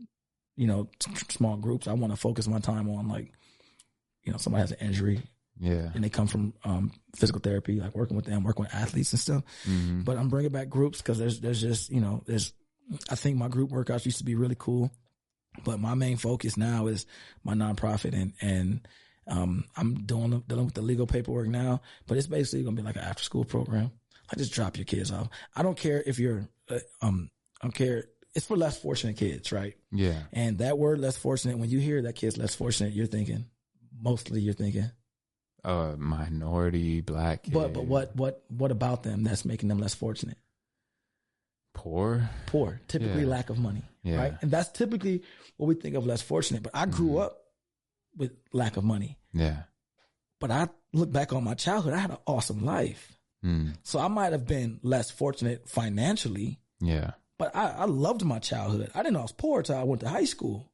you 0.56 0.66
know, 0.66 0.88
t- 0.98 1.10
t- 1.12 1.26
small 1.30 1.56
groups. 1.56 1.88
I 1.88 1.92
want 1.94 2.12
to 2.12 2.16
focus 2.16 2.46
my 2.46 2.60
time 2.60 2.88
on 2.88 3.08
like, 3.08 3.32
you 4.24 4.32
know, 4.32 4.38
somebody 4.38 4.60
has 4.60 4.72
an 4.72 4.78
injury, 4.86 5.22
Yeah. 5.58 5.90
and 5.94 6.04
they 6.04 6.08
come 6.10 6.26
from 6.28 6.54
um, 6.64 6.92
physical 7.16 7.40
therapy, 7.40 7.80
like 7.80 7.94
working 7.94 8.16
with 8.16 8.26
them, 8.26 8.44
working 8.44 8.64
with 8.64 8.74
athletes 8.74 9.12
and 9.12 9.20
stuff. 9.20 9.42
Mm-hmm. 9.68 10.02
But 10.02 10.16
I'm 10.18 10.28
bringing 10.28 10.52
back 10.52 10.68
groups 10.68 10.98
because 10.98 11.18
there's 11.18 11.40
there's 11.40 11.60
just 11.60 11.90
you 11.90 12.00
know 12.00 12.22
there's 12.26 12.52
I 13.08 13.14
think 13.14 13.36
my 13.36 13.48
group 13.48 13.70
workouts 13.70 14.04
used 14.04 14.18
to 14.18 14.24
be 14.24 14.34
really 14.34 14.56
cool, 14.58 14.90
but 15.64 15.80
my 15.80 15.94
main 15.94 16.16
focus 16.16 16.56
now 16.56 16.86
is 16.86 17.06
my 17.44 17.54
nonprofit 17.54 18.12
and 18.14 18.32
and 18.40 18.88
um, 19.26 19.64
I'm 19.76 19.94
doing 20.06 20.42
dealing 20.48 20.64
with 20.66 20.74
the 20.74 20.82
legal 20.82 21.06
paperwork 21.06 21.48
now. 21.48 21.82
But 22.06 22.16
it's 22.18 22.26
basically 22.26 22.64
gonna 22.64 22.76
be 22.76 22.82
like 22.82 22.96
an 22.96 23.02
after 23.02 23.22
school 23.22 23.44
program. 23.44 23.90
I 24.32 24.36
just 24.36 24.52
drop 24.52 24.76
your 24.76 24.84
kids 24.84 25.10
off. 25.10 25.28
I 25.56 25.62
don't 25.62 25.76
care 25.76 26.02
if 26.06 26.18
you're 26.18 26.48
uh, 26.70 26.78
um 27.02 27.30
I 27.60 27.66
don't 27.66 27.74
care. 27.74 28.04
It's 28.34 28.46
for 28.46 28.56
less 28.56 28.78
fortunate 28.80 29.16
kids, 29.16 29.50
right? 29.50 29.74
Yeah. 29.90 30.22
And 30.32 30.58
that 30.58 30.78
word 30.78 31.00
less 31.00 31.16
fortunate, 31.16 31.58
when 31.58 31.68
you 31.68 31.80
hear 31.80 32.02
that 32.02 32.14
kid's 32.14 32.36
less 32.38 32.54
fortunate, 32.54 32.92
you're 32.92 33.06
thinking 33.06 33.46
mostly 34.00 34.40
you're 34.40 34.54
thinking 34.54 34.90
Uh, 35.64 35.94
minority 35.98 37.00
black. 37.00 37.44
But 37.50 37.72
but 37.74 37.84
what 37.86 38.14
what 38.16 38.44
what 38.48 38.70
about 38.70 39.02
them 39.02 39.24
that's 39.24 39.44
making 39.44 39.68
them 39.68 39.78
less 39.78 39.94
fortunate? 39.94 40.38
Poor. 41.74 42.28
Poor, 42.46 42.80
typically 42.88 43.22
Yeah. 43.22 43.28
lack 43.28 43.50
of 43.50 43.58
money, 43.58 43.82
Yeah. 44.02 44.16
right? 44.16 44.34
And 44.42 44.50
that's 44.50 44.70
typically 44.70 45.22
what 45.56 45.66
we 45.66 45.74
think 45.74 45.94
of 45.96 46.06
less 46.06 46.22
fortunate. 46.22 46.62
But 46.62 46.74
I 46.74 46.86
grew 46.86 47.10
Mm-hmm. 47.10 47.18
up 47.26 47.38
with 48.16 48.32
lack 48.52 48.76
of 48.76 48.84
money. 48.84 49.18
Yeah. 49.32 49.62
But 50.40 50.50
I 50.50 50.68
look 50.92 51.12
back 51.12 51.32
on 51.32 51.44
my 51.44 51.54
childhood, 51.54 51.94
I 51.94 51.98
had 51.98 52.10
an 52.10 52.18
awesome 52.26 52.64
life. 52.64 53.16
Mm. 53.44 53.76
So 53.82 53.98
I 53.98 54.08
might 54.08 54.32
have 54.32 54.46
been 54.46 54.80
less 54.82 55.10
fortunate 55.10 55.68
financially, 55.68 56.58
Yeah. 56.80 57.12
but 57.38 57.54
I, 57.56 57.70
I 57.70 57.84
loved 57.86 58.24
my 58.24 58.38
childhood. 58.38 58.90
I 58.94 58.98
didn't 58.98 59.14
know 59.14 59.20
I 59.20 59.22
was 59.22 59.32
poor 59.32 59.60
until 59.60 59.76
I 59.78 59.82
went 59.84 60.00
to 60.02 60.08
high 60.08 60.24
school. 60.24 60.70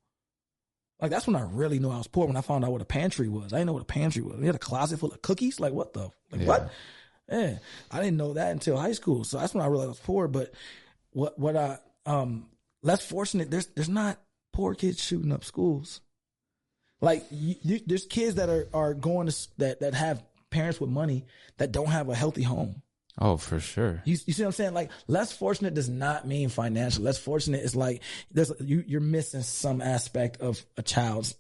Like 1.01 1.11
that's 1.11 1.27
when 1.27 1.37
I 1.37 1.43
really 1.43 1.79
knew 1.79 1.91
I 1.91 1.99
was 1.99 2.07
poor 2.09 2.27
when 2.27 2.37
I 2.37 2.41
found 2.41 2.65
out 2.65 2.73
what 2.73 2.81
a 2.81 2.87
pantry 2.87 3.29
was. 3.29 3.53
I 3.53 3.57
didn't 3.57 3.67
know 3.67 3.75
what 3.75 3.83
a 3.83 3.87
pantry 3.87 4.23
was. 4.23 4.39
We 4.39 4.47
had 4.47 4.55
a 4.55 4.59
closet 4.59 4.99
full 4.99 5.13
of 5.13 5.21
cookies. 5.23 5.61
Like 5.61 5.75
what 5.75 5.93
the 5.93 6.11
like 6.33 6.41
Yeah. 6.41 6.47
what? 6.47 6.71
Yeah, 7.31 7.59
I 7.91 7.99
didn't 8.03 8.17
know 8.17 8.33
that 8.35 8.53
until 8.53 8.77
high 8.79 8.93
school. 8.93 9.25
So 9.25 9.39
that's 9.39 9.53
when 9.53 9.63
I 9.65 9.67
realized 9.67 9.89
I 9.89 9.91
was 9.91 9.99
poor. 10.01 10.27
But 10.27 10.55
what 11.11 11.39
what 11.39 11.55
I 11.57 11.79
um 12.07 12.47
less 12.83 13.05
fortunate. 13.05 13.51
There's 13.51 13.67
there's 13.67 13.89
not 13.91 14.19
poor 14.53 14.75
kids 14.75 15.03
shooting 15.03 15.33
up 15.33 15.45
schools. 15.45 16.01
Like 17.03 17.25
you, 17.31 17.57
you, 17.63 17.81
there's 17.85 18.07
kids 18.07 18.37
that 18.37 18.49
are 18.49 18.67
are 18.73 18.95
going 18.95 19.27
to 19.27 19.37
that 19.59 19.81
that 19.81 19.93
have 19.95 20.23
parents 20.57 20.81
with 20.81 20.91
money 20.91 21.27
that 21.59 21.71
don't 21.71 21.89
have 21.89 22.09
a 22.09 22.15
healthy 22.15 22.43
home. 22.43 22.83
Oh, 23.19 23.37
for 23.37 23.61
sure. 23.61 24.03
You, 24.05 24.17
you 24.27 24.33
see 24.33 24.43
what 24.43 24.49
I'm 24.49 24.53
saying? 24.53 24.75
Like 24.75 24.91
less 25.07 25.33
fortunate 25.33 25.75
does 25.75 25.89
not 25.89 26.27
mean 26.27 26.49
financial. 26.49 27.05
Less 27.05 27.19
fortunate 27.19 27.63
is 27.63 27.77
like 27.77 28.03
there's 28.31 28.53
you 28.61 28.85
you're 28.87 29.01
missing 29.01 29.43
some 29.43 29.81
aspect 29.81 30.41
of 30.41 30.65
a 30.77 30.83
child's 30.83 31.35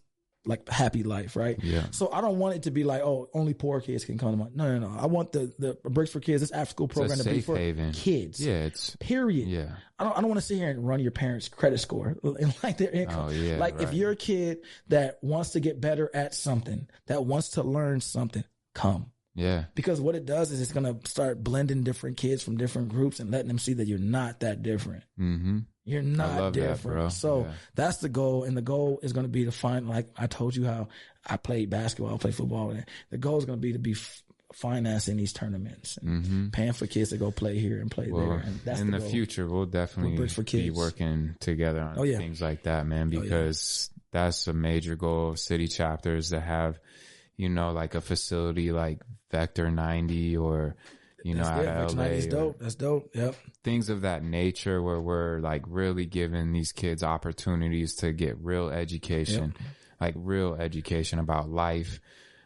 like 0.47 0.69
happy 0.69 1.03
life, 1.03 1.37
right? 1.37 1.59
Yeah. 1.63 1.85
So 1.91 2.11
I 2.13 2.21
don't 2.21 2.39
want 2.39 2.57
it 2.57 2.63
to 2.63 2.71
be 2.71 2.85
like, 2.85 3.03
oh, 3.03 3.29
only 3.35 3.53
poor 3.53 3.81
kids 3.81 4.05
can 4.05 4.17
come 4.17 4.31
to 4.31 4.37
my. 4.37 4.47
No, 4.55 4.79
no, 4.79 4.89
no. 4.89 4.99
I 4.99 5.07
want 5.07 5.33
the 5.33 5.53
the 5.59 5.77
bricks 5.91 6.13
for 6.13 6.21
kids. 6.21 6.41
This 6.41 6.53
after 6.53 6.71
school 6.71 6.89
program 6.89 7.19
to 7.19 7.25
be 7.31 7.41
for 7.41 7.57
haven. 7.57 7.93
kids. 7.93 8.45
Yeah. 8.45 8.65
It's 8.65 8.97
Period. 8.97 9.49
yeah. 9.49 9.73
I 9.99 10.05
don't. 10.05 10.17
I 10.17 10.21
don't 10.21 10.29
want 10.29 10.41
to 10.41 10.47
sit 10.47 10.57
here 10.59 10.71
and 10.71 10.87
run 10.87 11.01
your 11.01 11.11
parents' 11.11 11.49
credit 11.49 11.79
score 11.79 12.17
and 12.23 12.55
like 12.63 12.79
their 12.79 12.91
income. 12.91 13.27
Oh, 13.29 13.31
yeah, 13.31 13.57
like 13.57 13.81
if 13.81 13.93
you're 13.93 14.13
a 14.13 14.17
kid 14.17 14.59
that 14.89 15.19
wants 15.23 15.51
to 15.51 15.61
get 15.61 15.81
better 15.81 16.11
at 16.15 16.35
something, 16.35 16.87
that 17.07 17.25
wants 17.25 17.51
to 17.51 17.63
learn 17.63 18.01
something, 18.01 18.45
come 18.77 19.11
Yeah. 19.35 19.65
because 19.75 20.01
what 20.01 20.15
it 20.15 20.25
does 20.27 20.53
is 20.53 20.61
it's 20.61 20.73
gonna 20.73 20.97
start 21.05 21.43
blending 21.43 21.83
different 21.83 22.17
kids 22.17 22.43
from 22.43 22.57
different 22.57 22.89
groups 22.91 23.19
and 23.21 23.31
letting 23.31 23.49
them 23.49 23.59
see 23.59 23.73
that 23.75 23.87
you're 23.89 23.99
not 23.99 24.41
that 24.41 24.63
different. 24.63 25.03
Mm-hmm. 25.19 25.59
You're 25.89 26.03
not 26.03 26.41
love 26.41 26.53
that, 26.55 26.61
different. 26.69 27.13
So 27.13 27.43
Yeah. 27.47 27.53
that's 27.75 27.99
the 27.99 28.09
goal, 28.09 28.43
and 28.45 28.57
the 28.57 28.63
goal 28.63 28.99
is 29.03 29.13
gonna 29.13 29.29
be 29.29 29.45
to 29.45 29.53
find. 29.53 29.89
Like 29.89 30.09
I 30.17 30.27
told 30.27 30.55
you, 30.57 30.65
how 30.65 30.89
I 31.25 31.37
played 31.37 31.71
basketball, 31.71 32.15
I 32.15 32.19
played 32.19 32.35
football. 32.35 32.71
and 32.71 32.85
The 33.11 33.19
goal 33.19 33.39
is 33.39 33.45
gonna 33.45 33.59
be 33.59 33.73
to 33.73 33.79
be 33.79 33.93
f- 33.93 34.23
financing 34.53 35.17
these 35.17 35.33
tournaments 35.33 35.99
and 35.99 36.53
paying 36.53 36.73
for 36.73 36.87
kids 36.87 37.11
to 37.11 37.17
go 37.19 37.31
play 37.31 37.59
here 37.59 37.81
and 37.81 37.91
play 37.91 38.07
there. 38.07 38.15
Mm-hmm. 38.15 38.49
And 38.49 38.61
that's 38.65 38.81
in 38.81 38.91
the, 38.91 38.99
the, 39.01 39.09
future, 39.11 39.47
we'll 39.47 39.67
definitely 39.67 40.17
Bricks 40.17 40.33
for 40.33 40.43
be 40.45 40.71
working 40.71 41.35
together 41.41 41.81
on 41.83 41.99
Oh, 41.99 42.05
yeah. 42.05 42.17
things 42.17 42.41
like 42.41 42.63
that, 42.63 42.87
man, 42.87 43.13
yeah. 43.13 43.21
because 43.21 43.91
that's 44.13 44.47
a 44.47 44.53
major 44.55 44.97
goal 44.97 45.31
of 45.31 45.39
city 45.39 45.69
chapters 45.69 46.31
to 46.31 46.41
have, 46.41 46.79
you 47.37 47.49
know, 47.49 47.73
like 47.73 47.95
a 47.95 48.01
facility 48.01 48.73
like 48.73 49.01
Vector 49.31 49.71
90 49.71 50.37
or, 50.37 50.77
you 51.25 51.35
know, 51.35 51.45
That's 51.45 51.95
out 51.95 51.99
of 51.99 51.99
LA, 51.99 52.31
dope. 52.31 52.59
That's 52.61 52.75
dope. 52.75 53.11
Yep. 53.15 53.35
things 53.65 53.89
of 53.91 54.03
that 54.03 54.23
nature 54.23 54.83
where 54.83 55.01
we're 55.01 55.41
like 55.41 55.63
really 55.67 56.07
giving 56.07 56.53
these 56.53 56.73
kids 56.73 57.03
opportunities 57.03 57.97
to 57.97 58.13
get 58.13 58.39
real 58.41 58.69
education, 58.71 59.55
like 60.01 60.15
real 60.17 60.55
education 60.55 61.19
about 61.19 61.49
life 61.49 62.01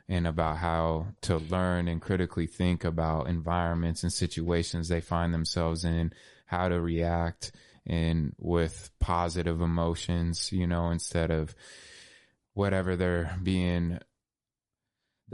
and 0.09 0.27
about 0.27 0.57
how 0.57 1.07
to 1.23 1.37
learn 1.39 1.87
and 1.87 2.01
critically 2.03 2.47
think 2.47 2.85
about 2.85 3.29
environments 3.29 4.03
and 4.03 4.12
situations 4.12 4.89
they 4.89 5.01
find 5.01 5.33
themselves 5.33 5.85
in, 5.85 6.12
how 6.47 6.69
to 6.69 6.81
react 6.81 7.53
and 7.87 8.35
with 8.39 8.91
positive 8.99 9.61
emotions, 9.61 10.51
you 10.53 10.67
know, 10.67 10.91
instead 10.91 11.31
of 11.31 11.55
whatever 12.55 12.97
they're 12.97 13.37
being 13.43 13.99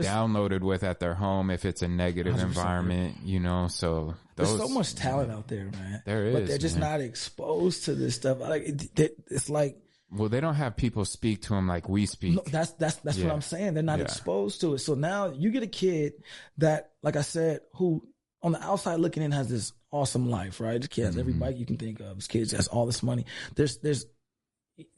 downloaded 0.05 0.61
with 0.61 0.83
at 0.83 1.01
their 1.01 1.15
home 1.15 1.51
if 1.51 1.65
it's 1.65 1.83
a 1.83 1.89
negative 1.89 2.35
100%. 2.37 2.43
environment, 2.43 3.17
you 3.25 3.41
know. 3.41 3.69
So 3.69 4.15
There's 4.37 4.57
so 4.57 4.69
much 4.69 4.95
talent 4.95 5.31
out 5.33 5.49
there, 5.49 5.71
man. 5.73 6.03
There 6.05 6.33
but 6.33 6.47
they're 6.47 6.59
just 6.59 6.79
man. 6.79 6.91
not 6.93 7.01
exposed 7.01 7.85
to 7.87 7.95
this 7.95 8.15
stuff. 8.17 8.41
Like 8.41 8.63
it, 8.63 8.99
it- 8.99 9.17
it's 9.31 9.49
like 9.49 9.79
Well, 10.11 10.29
they 10.29 10.41
don't 10.41 10.55
have 10.55 10.77
people 10.77 11.05
speak 11.05 11.43
to 11.43 11.49
them 11.55 11.67
like 11.67 11.89
we 11.89 12.07
speak. 12.07 12.35
No, 12.37 12.43
that's 12.47 12.73
that's 12.73 12.97
that's 12.97 13.19
what 13.19 13.33
I'm 13.33 13.43
saying. 13.43 13.75
They're 13.75 13.83
not 13.83 13.99
Yeah. 13.99 14.05
exposed 14.05 14.61
to 14.61 14.75
it. 14.75 14.79
So 14.79 14.95
now 14.95 15.29
you 15.31 15.51
get 15.51 15.63
a 15.63 15.67
kid 15.69 16.13
that, 16.59 16.91
like 17.03 17.17
I 17.17 17.23
said, 17.23 17.61
who 17.75 18.07
on 18.43 18.53
the 18.53 18.63
outside 18.63 19.01
looking 19.01 19.23
in 19.23 19.33
has 19.33 19.49
this 19.49 19.73
awesome 19.91 20.29
life, 20.31 20.61
right? 20.61 20.79
This 20.81 20.89
kid 20.89 21.07
has 21.07 21.17
every 21.19 21.33
Mm-hmm. 21.33 21.41
bike 21.41 21.59
you 21.59 21.67
can 21.67 21.77
think 21.79 22.01
of. 22.01 22.17
This 22.17 22.29
kid 22.29 22.51
has 22.53 22.69
all 22.69 22.87
this 22.87 23.03
money. 23.03 23.25
There's 23.57 23.79
there's 23.79 24.07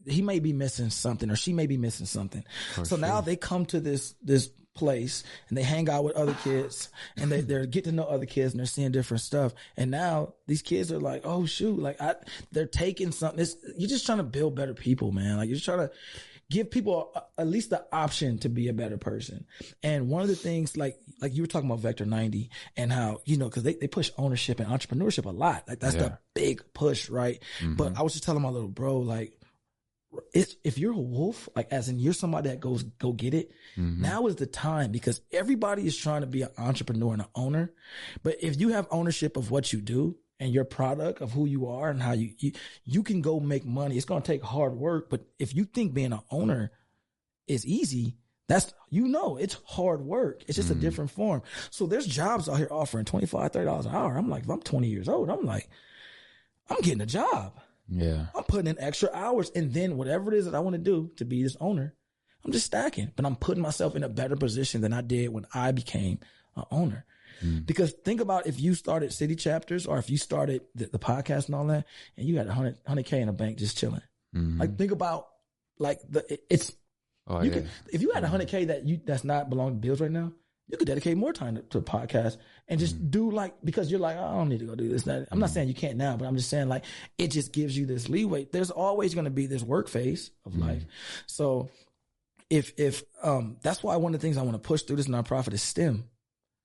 he 0.06 0.22
may 0.22 0.40
be 0.40 0.52
missing 0.52 0.90
something 0.90 1.30
or 1.30 1.36
she 1.36 1.52
may 1.52 1.66
be 1.68 1.76
missing 1.76 2.06
something. 2.06 2.42
so 2.82 2.96
now 2.96 3.20
they 3.20 3.36
come 3.36 3.64
to 3.66 3.78
this 3.80 4.14
this 4.22 4.50
place 4.78 5.24
and 5.48 5.58
they 5.58 5.62
hang 5.62 5.88
out 5.90 6.04
with 6.04 6.16
other 6.16 6.34
kids 6.44 6.88
and 7.16 7.30
they, 7.30 7.40
they're 7.40 7.66
getting 7.66 7.92
to 7.92 7.96
know 7.96 8.04
other 8.04 8.26
kids 8.26 8.52
and 8.52 8.60
they're 8.60 8.66
seeing 8.66 8.92
different 8.92 9.20
stuff. 9.20 9.52
And 9.76 9.90
now 9.90 10.34
these 10.46 10.62
kids 10.62 10.90
are 10.92 11.00
like, 11.00 11.22
oh 11.24 11.44
shoot, 11.46 11.78
like 11.78 12.00
I, 12.00 12.14
they're 12.52 12.66
taking 12.66 13.10
something. 13.12 13.40
It's, 13.40 13.56
you're 13.76 13.88
just 13.88 14.06
trying 14.06 14.18
to 14.18 14.24
build 14.24 14.54
better 14.54 14.74
people, 14.74 15.12
man. 15.12 15.36
Like 15.36 15.48
you're 15.48 15.56
just 15.56 15.64
trying 15.66 15.86
to 15.88 15.90
give 16.50 16.70
people 16.70 17.12
a, 17.14 17.40
at 17.42 17.46
least 17.46 17.70
the 17.70 17.84
option 17.92 18.38
to 18.38 18.48
be 18.48 18.68
a 18.68 18.72
better 18.72 18.96
person. 18.96 19.44
And 19.82 20.08
one 20.08 20.22
of 20.22 20.28
the 20.28 20.36
things, 20.36 20.76
like, 20.76 20.96
like 21.20 21.34
you 21.34 21.42
were 21.42 21.46
talking 21.46 21.68
about 21.68 21.80
Vector 21.80 22.06
90 22.06 22.50
and 22.76 22.90
how, 22.92 23.18
you 23.26 23.36
know, 23.36 23.50
cause 23.50 23.64
they, 23.64 23.74
they 23.74 23.88
push 23.88 24.10
ownership 24.16 24.58
and 24.60 24.68
entrepreneurship 24.68 25.26
a 25.26 25.30
lot. 25.30 25.68
Like 25.68 25.80
that's 25.80 25.94
Yeah. 25.96 26.02
the 26.04 26.18
big 26.34 26.62
push, 26.72 27.10
right? 27.10 27.42
Mm-hmm. 27.60 27.74
But 27.74 27.98
I 27.98 28.02
was 28.02 28.12
just 28.12 28.24
telling 28.24 28.42
my 28.42 28.48
little 28.48 28.68
bro, 28.68 28.98
like, 28.98 29.34
it's 30.32 30.56
if 30.64 30.78
you're 30.78 30.92
a 30.92 30.98
wolf, 30.98 31.48
like 31.54 31.70
as 31.70 31.88
in 31.88 31.98
you're 31.98 32.12
somebody 32.12 32.48
that 32.48 32.60
goes 32.60 32.82
go 32.82 33.12
get 33.12 33.34
it. 33.34 33.50
Mm-hmm. 33.76 34.02
Now 34.02 34.26
is 34.26 34.36
the 34.36 34.46
time 34.46 34.90
because 34.90 35.20
everybody 35.32 35.86
is 35.86 35.96
trying 35.96 36.22
to 36.22 36.26
be 36.26 36.42
an 36.42 36.50
entrepreneur 36.56 37.12
and 37.12 37.22
an 37.22 37.28
owner. 37.34 37.72
But 38.22 38.36
if 38.40 38.58
you 38.58 38.70
have 38.70 38.86
ownership 38.90 39.36
of 39.36 39.50
what 39.50 39.72
you 39.72 39.80
do 39.80 40.16
and 40.40 40.52
your 40.52 40.64
product 40.64 41.20
of 41.20 41.32
who 41.32 41.46
you 41.46 41.66
are 41.68 41.90
and 41.90 42.02
how 42.02 42.12
you 42.12 42.30
you, 42.38 42.52
you 42.84 43.02
can 43.02 43.20
go 43.20 43.40
make 43.40 43.64
money. 43.64 43.96
It's 43.96 44.06
going 44.06 44.22
to 44.22 44.26
take 44.26 44.42
hard 44.42 44.74
work, 44.74 45.10
but 45.10 45.26
if 45.38 45.54
you 45.54 45.64
think 45.64 45.94
being 45.94 46.12
an 46.12 46.20
owner 46.30 46.72
is 47.46 47.66
easy, 47.66 48.16
that's 48.48 48.72
you 48.88 49.08
know 49.08 49.36
it's 49.36 49.58
hard 49.64 50.00
work. 50.00 50.42
It's 50.46 50.56
just 50.56 50.70
a 50.70 50.72
mm-hmm. 50.72 50.80
different 50.80 51.10
form. 51.10 51.42
So 51.70 51.86
there's 51.86 52.06
jobs 52.06 52.48
out 52.48 52.56
here 52.56 52.68
offering 52.70 53.04
25 53.04 53.52
30 53.52 53.64
dollars 53.64 53.86
an 53.86 53.94
hour. 53.94 54.16
I'm 54.16 54.30
like, 54.30 54.44
if 54.44 54.50
I'm 54.50 54.62
20 54.62 54.88
years 54.88 55.08
old, 55.08 55.28
I'm 55.28 55.44
like, 55.44 55.68
I'm 56.70 56.80
getting 56.80 57.02
a 57.02 57.06
job. 57.06 57.60
Yeah. 57.88 58.26
I'm 58.34 58.44
putting 58.44 58.66
in 58.66 58.78
extra 58.78 59.10
hours 59.12 59.50
and 59.54 59.72
then 59.72 59.96
whatever 59.96 60.32
it 60.32 60.38
is 60.38 60.44
that 60.44 60.54
I 60.54 60.60
want 60.60 60.74
to 60.74 60.78
do 60.78 61.10
to 61.16 61.24
be 61.24 61.42
this 61.42 61.56
owner, 61.60 61.94
I'm 62.44 62.52
just 62.52 62.66
stacking, 62.66 63.12
but 63.16 63.24
I'm 63.26 63.36
putting 63.36 63.62
myself 63.62 63.96
in 63.96 64.04
a 64.04 64.08
better 64.08 64.36
position 64.36 64.80
than 64.80 64.92
I 64.92 65.00
did 65.00 65.30
when 65.30 65.46
I 65.54 65.72
became 65.72 66.20
an 66.56 66.64
owner. 66.70 67.04
Mm. 67.42 67.66
Because 67.66 67.92
think 67.92 68.20
about 68.20 68.46
if 68.46 68.60
you 68.60 68.74
started 68.74 69.12
city 69.12 69.36
chapters 69.36 69.86
or 69.86 69.98
if 69.98 70.10
you 70.10 70.18
started 70.18 70.62
the, 70.74 70.86
the 70.86 70.98
podcast 70.98 71.46
and 71.46 71.54
all 71.54 71.66
that 71.66 71.86
and 72.16 72.26
you 72.26 72.36
had 72.38 72.46
100, 72.46 72.84
100K 72.84 73.12
in 73.14 73.28
a 73.28 73.32
bank 73.32 73.58
just 73.58 73.78
chilling. 73.78 74.02
Mm-hmm. 74.34 74.60
Like 74.60 74.76
think 74.76 74.90
about 74.92 75.28
like 75.78 76.00
the, 76.08 76.24
it- 76.32 76.44
it's, 76.50 76.72
Oh 77.30 77.42
you 77.42 77.50
yeah. 77.50 77.54
could, 77.56 77.68
if 77.92 78.00
you 78.02 78.10
had 78.12 78.24
100K 78.24 78.68
that 78.68 78.86
you, 78.86 79.00
that's 79.04 79.22
not 79.22 79.50
belong 79.50 79.72
to 79.72 79.76
bills 79.76 80.00
right 80.00 80.10
now, 80.10 80.32
you 80.68 80.76
could 80.76 80.86
dedicate 80.86 81.16
more 81.16 81.32
time 81.32 81.56
to, 81.56 81.62
to 81.62 81.78
a 81.78 81.82
podcast 81.82 82.36
and 82.68 82.78
just 82.78 82.96
mm-hmm. 82.96 83.10
do 83.10 83.30
like, 83.30 83.54
because 83.64 83.90
you're 83.90 84.00
like, 84.00 84.16
I 84.16 84.32
don't 84.32 84.48
need 84.48 84.60
to 84.60 84.66
go 84.66 84.74
do 84.74 84.88
this. 84.88 85.04
That. 85.04 85.28
I'm 85.30 85.38
not 85.38 85.46
mm-hmm. 85.46 85.54
saying 85.54 85.68
you 85.68 85.74
can't 85.74 85.96
now, 85.96 86.16
but 86.16 86.26
I'm 86.26 86.36
just 86.36 86.50
saying 86.50 86.68
like, 86.68 86.84
it 87.16 87.28
just 87.28 87.52
gives 87.52 87.76
you 87.76 87.86
this 87.86 88.08
leeway. 88.08 88.46
There's 88.50 88.70
always 88.70 89.14
going 89.14 89.24
to 89.24 89.30
be 89.30 89.46
this 89.46 89.62
work 89.62 89.88
phase 89.88 90.30
of 90.44 90.52
mm-hmm. 90.52 90.62
life. 90.62 90.84
So 91.26 91.70
if, 92.50 92.72
if, 92.78 93.02
um, 93.22 93.56
that's 93.62 93.82
why 93.82 93.96
one 93.96 94.14
of 94.14 94.20
the 94.20 94.26
things 94.26 94.36
I 94.36 94.42
want 94.42 94.62
to 94.62 94.66
push 94.66 94.82
through 94.82 94.96
this 94.96 95.08
nonprofit 95.08 95.54
is 95.54 95.62
STEM. 95.62 96.04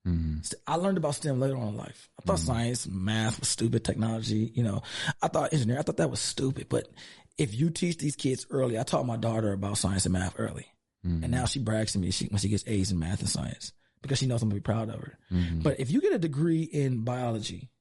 Mhm. 0.05 0.53
I 0.67 0.75
learned 0.75 0.97
about 0.97 1.15
STEM 1.15 1.39
later 1.39 1.55
on 1.55 1.69
in 1.69 1.77
life. 1.77 2.09
I 2.19 2.25
thought 2.25 2.39
science, 2.39 2.85
math 2.85 3.39
was 3.39 3.47
stupid, 3.47 3.85
technology, 3.85 4.51
you 4.53 4.61
know, 4.61 4.83
I 5.21 5.29
thought 5.29 5.53
engineering, 5.53 5.79
I 5.79 5.83
thought 5.83 5.95
that 5.97 6.11
was 6.11 6.19
stupid. 6.19 6.67
But 6.67 6.89
if 7.37 7.55
you 7.55 7.69
teach 7.69 7.99
these 7.99 8.17
kids 8.17 8.45
early, 8.49 8.77
I 8.77 8.83
taught 8.83 9.05
my 9.05 9.15
daughter 9.15 9.53
about 9.53 9.77
science 9.77 10.05
and 10.05 10.11
math 10.11 10.35
early. 10.37 10.67
And 11.05 11.31
now 11.31 11.45
she 11.45 11.59
brags 11.59 11.93
to 11.93 11.99
me 11.99 12.11
she, 12.11 12.27
when 12.27 12.39
she 12.39 12.49
gets 12.49 12.63
A's 12.67 12.91
in 12.91 12.99
math 12.99 13.21
and 13.21 13.29
science 13.29 13.71
because 14.03 14.19
she 14.19 14.27
knows 14.27 14.43
I'm 14.43 14.49
gonna 14.49 14.59
be 14.59 14.63
proud 14.63 14.89
of 14.89 14.99
her. 14.99 15.17
Mm-hmm. 15.31 15.61
But 15.61 15.79
if 15.79 15.89
you 15.89 15.99
get 15.99 16.13
a 16.13 16.19
degree 16.19 16.61
in 16.61 17.03
biology 17.03 17.71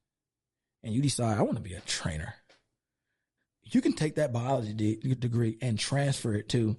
and 0.82 0.94
you 0.94 1.02
decide 1.02 1.36
I 1.36 1.42
want 1.42 1.56
to 1.56 1.62
be 1.62 1.74
a 1.74 1.80
trainer, 1.80 2.34
you 3.64 3.82
can 3.82 3.92
take 3.92 4.14
that 4.14 4.32
biology 4.32 4.72
de- 4.72 5.14
degree 5.14 5.58
and 5.60 5.78
transfer 5.78 6.34
it 6.34 6.48
to 6.50 6.76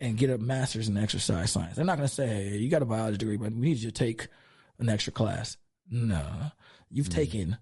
and 0.00 0.18
get 0.18 0.30
a 0.30 0.38
master's 0.38 0.88
in 0.88 0.96
exercise 0.96 1.50
science. 1.50 1.76
They're 1.76 1.84
not 1.84 1.96
going 1.96 2.08
to 2.08 2.14
say, 2.14 2.26
hey, 2.26 2.56
you 2.56 2.68
got 2.68 2.82
a 2.82 2.86
biology 2.86 3.16
degree, 3.18 3.36
but 3.36 3.52
we 3.52 3.60
need 3.60 3.78
you 3.78 3.90
to 3.90 3.92
take 3.92 4.28
an 4.78 4.88
extra 4.88 5.12
class. 5.12 5.56
No, 5.90 6.26
you've 6.90 7.08
mm-hmm. 7.08 7.20
taken 7.20 7.58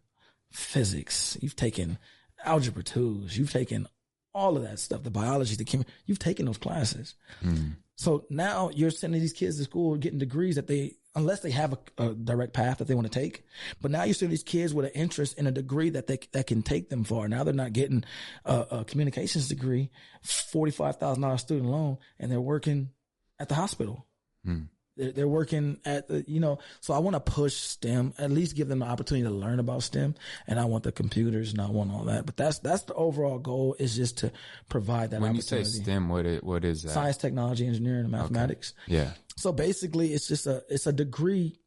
physics, 0.50 1.36
you've 1.40 1.56
taken 1.56 1.98
algebra 2.44 2.82
twos, 2.82 3.36
you've 3.36 3.52
taken 3.52 3.86
all 4.34 4.56
of 4.56 4.62
that 4.62 4.78
stuff, 4.78 5.02
the 5.02 5.10
biology, 5.10 5.56
the 5.56 5.64
chemistry, 5.64 5.92
you've 6.06 6.18
taken 6.18 6.46
those 6.46 6.58
classes. 6.58 7.14
Mm-hmm. 7.44 7.72
So 7.96 8.24
now 8.30 8.70
you're 8.74 8.90
sending 8.90 9.20
these 9.20 9.32
kids 9.32 9.58
to 9.58 9.64
school 9.64 9.96
getting 9.96 10.18
degrees 10.18 10.56
that 10.56 10.66
they, 10.66 10.94
unless 11.14 11.40
they 11.40 11.50
have 11.50 11.72
a, 11.72 12.02
a 12.02 12.14
direct 12.14 12.52
path 12.52 12.78
that 12.78 12.88
they 12.88 12.94
want 12.94 13.10
to 13.10 13.18
take, 13.18 13.44
but 13.80 13.90
now 13.90 14.04
you 14.04 14.14
see 14.14 14.26
these 14.26 14.42
kids 14.42 14.72
with 14.72 14.86
an 14.86 14.92
interest 14.92 15.38
in 15.38 15.46
a 15.46 15.52
degree 15.52 15.90
that 15.90 16.06
they 16.06 16.18
that 16.32 16.46
can 16.46 16.62
take 16.62 16.90
them 16.90 17.04
far. 17.04 17.28
Now 17.28 17.44
they're 17.44 17.54
not 17.54 17.72
getting 17.72 18.04
a, 18.44 18.66
a 18.70 18.84
communications 18.84 19.48
degree, 19.48 19.90
forty 20.22 20.72
five 20.72 20.96
thousand 20.96 21.22
dollars 21.22 21.40
student 21.42 21.70
loan, 21.70 21.98
and 22.18 22.30
they're 22.30 22.40
working 22.40 22.90
at 23.38 23.48
the 23.48 23.54
hospital. 23.54 24.06
Hmm. 24.44 24.62
They're, 24.96 25.12
they're 25.12 25.28
working 25.28 25.78
at 25.84 26.08
the, 26.08 26.24
you 26.28 26.40
know, 26.40 26.58
so 26.80 26.94
I 26.94 26.98
want 26.98 27.14
to 27.14 27.20
push 27.20 27.54
STEM, 27.54 28.14
at 28.18 28.30
least 28.30 28.56
give 28.56 28.68
them 28.68 28.80
the 28.80 28.86
opportunity 28.86 29.26
to 29.26 29.34
learn 29.34 29.58
about 29.58 29.82
STEM. 29.82 30.14
And 30.46 30.60
I 30.60 30.66
want 30.66 30.84
the 30.84 30.92
computers 30.92 31.52
and 31.52 31.60
I 31.60 31.70
want 31.70 31.92
all 31.92 32.04
that. 32.04 32.26
But 32.26 32.36
that's, 32.36 32.58
that's 32.58 32.82
the 32.82 32.94
overall 32.94 33.38
goal 33.38 33.74
is 33.78 33.96
just 33.96 34.18
to 34.18 34.32
provide 34.68 35.10
that 35.12 35.20
When 35.20 35.34
you 35.34 35.42
say. 35.42 35.64
STEM, 35.64 36.08
what 36.08 36.26
it, 36.26 36.44
what 36.44 36.64
is 36.64 36.82
that? 36.82 36.90
Science, 36.90 37.16
technology, 37.16 37.66
engineering, 37.66 38.02
and 38.02 38.10
mathematics. 38.10 38.74
Yeah. 38.86 39.12
So 39.36 39.52
basically, 39.52 40.12
it's 40.12 40.28
just 40.28 40.46
a 40.46 40.62
it's 40.68 40.86
a 40.86 40.92
degree. 40.92 41.58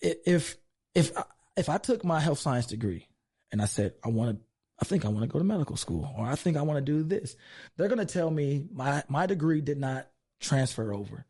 If 0.00 0.56
if 0.94 1.12
if 1.56 1.68
I 1.68 1.78
took 1.78 2.04
my 2.04 2.20
health 2.20 2.38
science 2.38 2.66
degree 2.66 3.08
and 3.50 3.60
I 3.60 3.66
said 3.66 3.94
I 4.04 4.08
want 4.08 4.38
to, 4.38 4.44
I 4.80 4.84
think 4.84 5.04
I 5.04 5.08
want 5.08 5.22
to 5.22 5.26
go 5.26 5.38
to 5.38 5.44
medical 5.44 5.76
school, 5.76 6.10
or 6.16 6.26
I 6.26 6.36
think 6.36 6.56
I 6.56 6.62
want 6.62 6.78
to 6.78 6.92
do 6.92 7.02
this, 7.02 7.36
they're 7.76 7.88
gonna 7.88 8.04
tell 8.06 8.30
me 8.30 8.66
my 8.72 9.02
my 9.08 9.26
degree 9.26 9.60
did 9.60 9.78
not 9.78 10.08
transfer 10.40 10.94
over. 10.94 11.26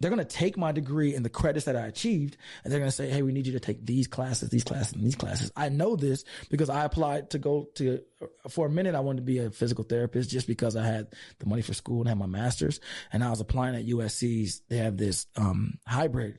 They're 0.00 0.10
gonna 0.10 0.24
take 0.24 0.56
my 0.56 0.72
degree 0.72 1.14
and 1.14 1.24
the 1.24 1.30
credits 1.30 1.66
that 1.66 1.76
I 1.76 1.86
achieved, 1.86 2.36
and 2.64 2.72
they're 2.72 2.80
gonna 2.80 2.90
say, 2.90 3.08
"Hey, 3.08 3.22
we 3.22 3.32
need 3.32 3.46
you 3.46 3.52
to 3.52 3.60
take 3.60 3.86
these 3.86 4.06
classes, 4.06 4.48
these 4.50 4.64
classes, 4.64 4.94
and 4.94 5.04
these 5.04 5.14
classes." 5.14 5.52
I 5.54 5.68
know 5.68 5.94
this 5.96 6.24
because 6.50 6.68
I 6.68 6.84
applied 6.84 7.30
to 7.30 7.38
go 7.38 7.68
to. 7.76 8.00
For 8.48 8.66
a 8.66 8.70
minute, 8.70 8.94
I 8.94 9.00
wanted 9.00 9.20
to 9.20 9.26
be 9.26 9.38
a 9.38 9.50
physical 9.50 9.84
therapist 9.84 10.30
just 10.30 10.46
because 10.46 10.74
I 10.74 10.84
had 10.84 11.14
the 11.38 11.46
money 11.46 11.62
for 11.62 11.74
school 11.74 12.00
and 12.00 12.08
had 12.08 12.18
my 12.18 12.26
master's, 12.26 12.80
and 13.12 13.22
I 13.22 13.30
was 13.30 13.40
applying 13.40 13.76
at 13.76 13.86
USC's. 13.86 14.62
They 14.68 14.78
have 14.78 14.96
this 14.96 15.26
um, 15.36 15.78
hybrid 15.86 16.38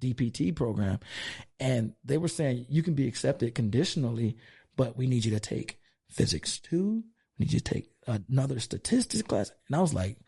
DPT 0.00 0.54
program, 0.54 1.00
and 1.58 1.94
they 2.04 2.18
were 2.18 2.28
saying 2.28 2.66
you 2.68 2.82
can 2.82 2.94
be 2.94 3.08
accepted 3.08 3.54
conditionally, 3.54 4.36
but 4.76 4.96
we 4.96 5.06
need 5.06 5.24
you 5.24 5.32
to 5.32 5.40
take 5.40 5.78
physics 6.10 6.58
two. 6.58 7.04
We 7.38 7.44
need 7.44 7.52
you 7.52 7.60
to 7.60 7.74
take 7.74 7.90
another 8.06 8.60
statistics 8.60 9.22
class, 9.22 9.50
and 9.66 9.76
I 9.76 9.80
was 9.80 9.94
like, 9.94 10.18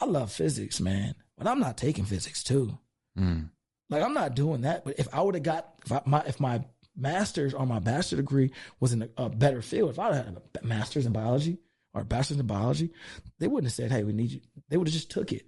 I 0.00 0.04
love 0.04 0.30
physics, 0.30 0.80
man, 0.80 1.14
but 1.38 1.46
I'm 1.46 1.60
not 1.60 1.78
taking 1.78 2.04
physics 2.04 2.42
two. 2.42 2.78
Mm. 3.18 3.50
Like 3.90 4.02
I'm 4.02 4.14
not 4.14 4.34
doing 4.34 4.62
that. 4.62 4.84
But 4.84 4.98
if 4.98 5.12
I 5.14 5.22
would 5.22 5.34
have 5.34 5.44
got 5.44 5.74
if 5.84 5.92
I, 5.92 6.02
my 6.04 6.22
if 6.26 6.40
my 6.40 6.64
master's 6.96 7.54
or 7.54 7.64
my 7.64 7.78
bachelor 7.78 8.18
degree 8.18 8.52
was 8.80 8.92
in 8.92 9.02
a, 9.02 9.08
a 9.16 9.28
better 9.28 9.62
field, 9.62 9.90
if 9.90 9.98
I 9.98 10.14
had 10.14 10.36
a 10.60 10.66
master's 10.66 11.06
in 11.06 11.12
biology 11.12 11.58
or 11.94 12.02
a 12.02 12.04
bachelor's 12.04 12.40
in 12.40 12.46
biology, 12.46 12.90
they 13.38 13.46
wouldn't 13.46 13.70
have 13.70 13.74
said, 13.74 13.90
"Hey, 13.90 14.02
we 14.02 14.12
need 14.12 14.32
you." 14.32 14.40
They 14.68 14.76
would 14.76 14.88
have 14.88 14.94
just 14.94 15.10
took 15.10 15.32
it. 15.32 15.46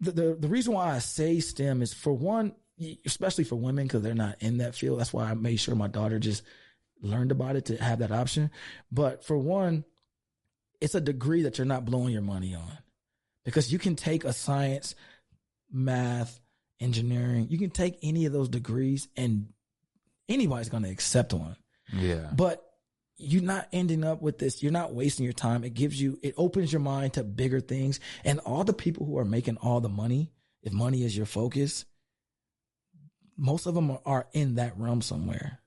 The, 0.00 0.12
the 0.12 0.36
the 0.40 0.48
reason 0.48 0.74
why 0.74 0.94
I 0.94 0.98
say 0.98 1.40
STEM 1.40 1.80
is 1.80 1.94
for 1.94 2.12
one, 2.12 2.54
especially 3.06 3.44
for 3.44 3.56
women 3.56 3.86
because 3.86 4.02
they're 4.02 4.14
not 4.14 4.42
in 4.42 4.58
that 4.58 4.74
field. 4.74 5.00
That's 5.00 5.12
why 5.12 5.30
I 5.30 5.34
made 5.34 5.56
sure 5.56 5.74
my 5.74 5.88
daughter 5.88 6.18
just 6.18 6.42
learned 7.00 7.32
about 7.32 7.56
it 7.56 7.66
to 7.66 7.76
have 7.76 8.00
that 8.00 8.12
option. 8.12 8.50
But 8.90 9.24
for 9.24 9.38
one, 9.38 9.84
it's 10.80 10.94
a 10.94 11.00
degree 11.00 11.42
that 11.42 11.58
you're 11.58 11.66
not 11.66 11.84
blowing 11.84 12.12
your 12.12 12.22
money 12.22 12.54
on 12.54 12.78
because 13.44 13.72
you 13.72 13.78
can 13.78 13.96
take 13.96 14.24
a 14.24 14.32
science, 14.32 14.94
math, 15.70 16.40
engineering, 16.80 17.46
you 17.50 17.58
can 17.58 17.70
take 17.70 17.98
any 18.02 18.26
of 18.26 18.32
those 18.32 18.48
degrees 18.48 19.08
and 19.16 19.48
anybody's 20.28 20.68
going 20.68 20.82
to 20.82 20.90
accept 20.90 21.32
one. 21.32 21.56
Yeah. 21.92 22.30
But 22.34 22.64
you're 23.16 23.42
not 23.42 23.68
ending 23.72 24.04
up 24.04 24.22
with 24.22 24.38
this. 24.38 24.62
You're 24.62 24.72
not 24.72 24.92
wasting 24.94 25.24
your 25.24 25.32
time. 25.32 25.64
It 25.64 25.74
gives 25.74 26.00
you, 26.00 26.18
it 26.22 26.34
opens 26.36 26.72
your 26.72 26.80
mind 26.80 27.14
to 27.14 27.24
bigger 27.24 27.60
things. 27.60 28.00
And 28.24 28.40
all 28.40 28.64
the 28.64 28.72
people 28.72 29.06
who 29.06 29.18
are 29.18 29.24
making 29.24 29.58
all 29.58 29.80
the 29.80 29.88
money, 29.88 30.32
if 30.62 30.72
money 30.72 31.04
is 31.04 31.16
your 31.16 31.26
focus, 31.26 31.84
most 33.36 33.66
of 33.66 33.74
them 33.74 33.98
are, 34.04 34.26
in 34.32 34.56
that 34.56 34.78
realm 34.78 35.02
somewhere. 35.02 35.60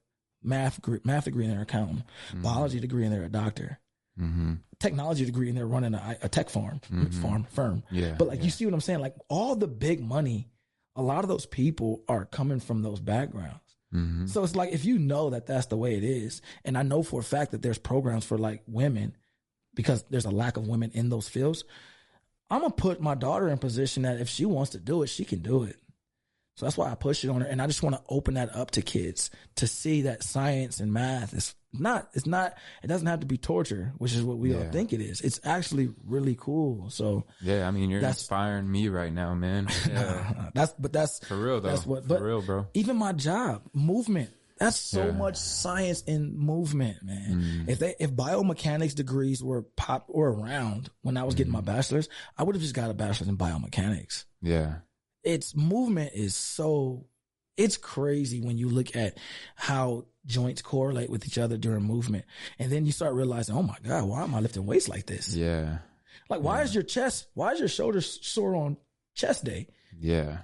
Math, 0.43 0.79
math 1.03 1.25
degree 1.25 1.45
and 1.45 1.53
they're 1.53 1.63
accountant, 1.63 2.03
mm-hmm. 2.29 2.41
biology 2.41 2.79
degree 2.79 3.03
and 3.03 3.13
they're 3.13 3.23
a 3.23 3.29
doctor, 3.29 3.79
Mm-hmm. 4.19 4.53
technology 4.79 5.25
degree 5.25 5.49
and 5.49 5.57
they're 5.57 5.67
running 5.67 5.93
a, 5.93 6.17
a 6.23 6.29
tech 6.29 6.49
farm, 6.49 6.79
farm 7.21 7.45
firm. 7.51 7.83
Yeah. 7.91 8.15
But 8.17 8.27
like 8.27 8.39
yeah. 8.39 8.45
you 8.45 8.49
see 8.49 8.65
what 8.65 8.73
I'm 8.73 8.81
saying? 8.81 8.99
Like 8.99 9.15
all 9.29 9.55
the 9.55 9.67
big 9.67 10.01
money, 10.01 10.49
a 10.95 11.03
lot 11.03 11.23
of 11.23 11.27
those 11.27 11.45
people 11.45 12.03
are 12.07 12.25
coming 12.25 12.59
from 12.59 12.81
those 12.81 12.99
backgrounds. 12.99 13.61
Mm-hmm. 13.93 14.25
So 14.25 14.43
it's 14.43 14.55
like 14.55 14.73
if 14.73 14.85
you 14.85 14.97
know 14.97 15.29
that 15.29 15.45
that's 15.45 15.67
the 15.67 15.77
way 15.77 15.95
it 15.95 16.03
is, 16.03 16.41
and 16.65 16.77
I 16.77 16.83
know 16.83 17.03
for 17.03 17.19
a 17.19 17.23
fact 17.23 17.51
that 17.51 17.61
there's 17.61 17.77
programs 17.77 18.25
for 18.25 18.37
like 18.37 18.63
women 18.67 19.15
because 19.73 20.03
there's 20.09 20.25
a 20.25 20.31
lack 20.31 20.57
of 20.57 20.67
women 20.67 20.91
in 20.93 21.09
those 21.09 21.29
fields. 21.29 21.63
I'm 22.49 22.61
gonna 22.61 22.73
put 22.73 22.99
my 22.99 23.15
daughter 23.15 23.47
in 23.47 23.57
position 23.57 24.03
that 24.03 24.19
if 24.19 24.29
she 24.29 24.45
wants 24.45 24.71
to 24.71 24.79
do 24.79 25.03
it, 25.03 25.07
she 25.07 25.23
can 25.23 25.39
do 25.39 25.63
it. 25.63 25.77
So 26.55 26.65
that's 26.65 26.77
why 26.77 26.91
I 26.91 26.95
push 26.95 27.23
it 27.23 27.29
on 27.29 27.41
her, 27.41 27.47
and 27.47 27.61
I 27.61 27.67
just 27.67 27.83
want 27.83 27.95
to 27.95 28.01
open 28.09 28.33
that 28.33 28.55
up 28.55 28.71
to 28.71 28.81
kids 28.81 29.29
to 29.57 29.67
see 29.67 30.01
that 30.01 30.23
science 30.23 30.79
and 30.79 30.91
math 30.91 31.33
is 31.33 31.53
not. 31.79 32.09
It's 32.13 32.25
not. 32.25 32.55
It 32.83 32.87
doesn't 32.87 33.07
have 33.07 33.19
to 33.21 33.25
be 33.25 33.37
torture, 33.37 33.93
which 33.97 34.13
is 34.13 34.23
what 34.23 34.37
we 34.37 34.53
all 34.55 34.63
think 34.71 34.93
it 34.93 35.01
is. 35.01 35.21
It's 35.21 35.39
actually 35.43 35.89
really 36.05 36.35
cool. 36.39 36.89
So 36.89 37.25
Yeah, 37.41 37.67
I 37.67 37.71
mean, 37.71 37.89
you're 37.89 38.01
inspiring 38.01 38.71
me 38.71 38.89
right 38.89 39.11
now, 39.13 39.33
man. 39.35 39.67
Yeah. 39.87 40.49
that's 40.53 40.73
but 40.79 40.93
that's 40.93 41.19
For 41.25 41.35
real 41.37 41.61
though. 41.61 41.69
That's 41.69 41.85
what. 41.85 42.03
For 42.03 42.09
But 42.09 42.21
real, 42.21 42.41
bro. 42.41 42.67
even 42.73 42.97
my 42.97 43.13
job, 43.13 43.63
movement. 43.73 44.29
That's 44.59 44.79
so 44.79 45.05
Yeah. 45.05 45.11
much 45.11 45.35
science 45.37 46.01
in 46.01 46.35
movement, 46.35 47.03
man. 47.03 47.63
Mm. 47.67 47.69
If 47.69 47.77
they 47.79 47.93
if 47.99 48.11
biomechanics 48.11 48.95
degrees 48.95 49.43
were 49.43 49.61
pop 49.75 50.05
or 50.07 50.29
around 50.29 50.89
when 51.03 51.15
I 51.15 51.23
was 51.25 51.35
getting 51.35 51.51
Mm. 51.51 51.57
my 51.57 51.61
bachelor's, 51.61 52.09
I 52.37 52.43
would 52.43 52.55
have 52.55 52.61
just 52.63 52.73
got 52.73 52.89
a 52.89 52.95
bachelor's 52.95 53.29
in 53.29 53.37
biomechanics. 53.37 54.25
Yeah. 54.41 54.77
It's 55.23 55.55
movement 55.55 56.13
is 56.15 56.35
so 56.35 57.05
it's 57.55 57.77
crazy 57.77 58.39
when 58.41 58.57
you 58.57 58.69
look 58.69 58.95
at 58.95 59.17
how 59.55 60.05
joints 60.27 60.61
correlate 60.61 61.09
with 61.09 61.25
each 61.25 61.37
other 61.39 61.57
during 61.57 61.81
movement. 61.83 62.25
And 62.59 62.71
then 62.71 62.85
you 62.85 62.91
start 62.91 63.13
realizing, 63.15 63.55
oh 63.55 63.63
my 63.63 63.77
God, 63.81 64.03
why 64.03 64.21
am 64.23 64.35
I 64.35 64.39
lifting 64.41 64.65
weights 64.67 64.87
like 64.87 65.05
this? 65.07 65.33
Yeah. 65.35 65.79
Like 66.29 66.41
why 66.41 66.61
is 66.61 66.73
your 66.75 66.83
chest 66.83 67.27
why 67.33 67.53
is 67.53 67.59
your 67.59 67.69
shoulder 67.69 68.01
sore 68.01 68.55
on 68.55 68.77
chest 69.15 69.43
day? 69.45 69.67
Yeah. 69.99 70.39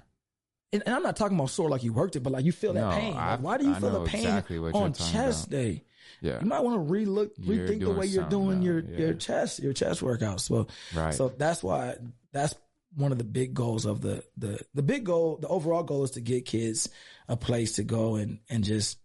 and, 0.72 0.82
and 0.86 0.96
I'm 0.96 1.04
not 1.04 1.16
talking 1.18 1.38
about 1.38 1.50
sore 1.52 1.70
like 1.70 1.84
you 1.84 1.94
worked 1.94 2.16
it, 2.16 2.22
but 2.24 2.32
like 2.34 2.46
you 2.46 2.52
feel 2.54 2.74
that 2.74 2.82
No, 2.90 2.92
pain. 2.92 3.14
Like, 3.14 3.42
why 3.42 3.58
do 3.58 3.66
you 3.66 3.74
I 3.74 3.80
feel 3.80 3.92
the 4.04 4.10
pain 4.10 4.22
exactly 4.22 4.58
on 4.58 4.94
chest 4.94 5.48
about. 5.48 5.58
day? 5.58 5.84
Yeah. 6.22 6.40
You 6.40 6.48
might 6.48 6.62
want 6.62 6.88
to 6.88 6.94
relook, 6.94 7.32
rethink 7.38 7.82
the 7.82 7.92
way 7.92 8.06
you're 8.06 8.24
doing 8.30 8.60
now, 8.60 8.66
your 8.66 8.80
yeah. 8.80 8.98
your 9.00 9.14
chest, 9.14 9.60
your 9.60 9.74
chest 9.74 10.00
workouts. 10.02 10.42
So, 10.42 10.68
Right. 10.96 11.14
so 11.14 11.28
that's 11.38 11.62
why 11.62 11.96
that's 12.32 12.56
one 12.96 13.12
of 13.12 13.18
the 13.18 13.24
big 13.26 13.54
goals 13.54 13.86
of 13.86 14.00
the 14.02 14.24
the 14.38 14.60
the 14.74 14.84
big 14.84 15.04
goal. 15.04 15.38
The 15.42 15.48
overall 15.50 15.84
goal 15.84 16.04
is 16.06 16.12
to 16.12 16.22
get 16.22 16.46
kids 16.46 16.88
a 17.28 17.36
place 17.36 17.74
to 17.74 17.84
go 17.84 18.16
and 18.16 18.40
and 18.50 18.64
just 18.64 18.98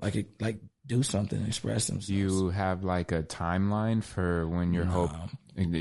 like 0.00 0.26
like 0.40 0.58
do 0.86 1.02
something, 1.02 1.44
express 1.46 1.88
themselves. 1.88 2.06
Do 2.06 2.14
you 2.14 2.50
have 2.50 2.84
like 2.84 3.12
a 3.12 3.22
timeline 3.22 4.02
for 4.02 4.48
when 4.48 4.72
your 4.72 4.84
hope 4.84 5.10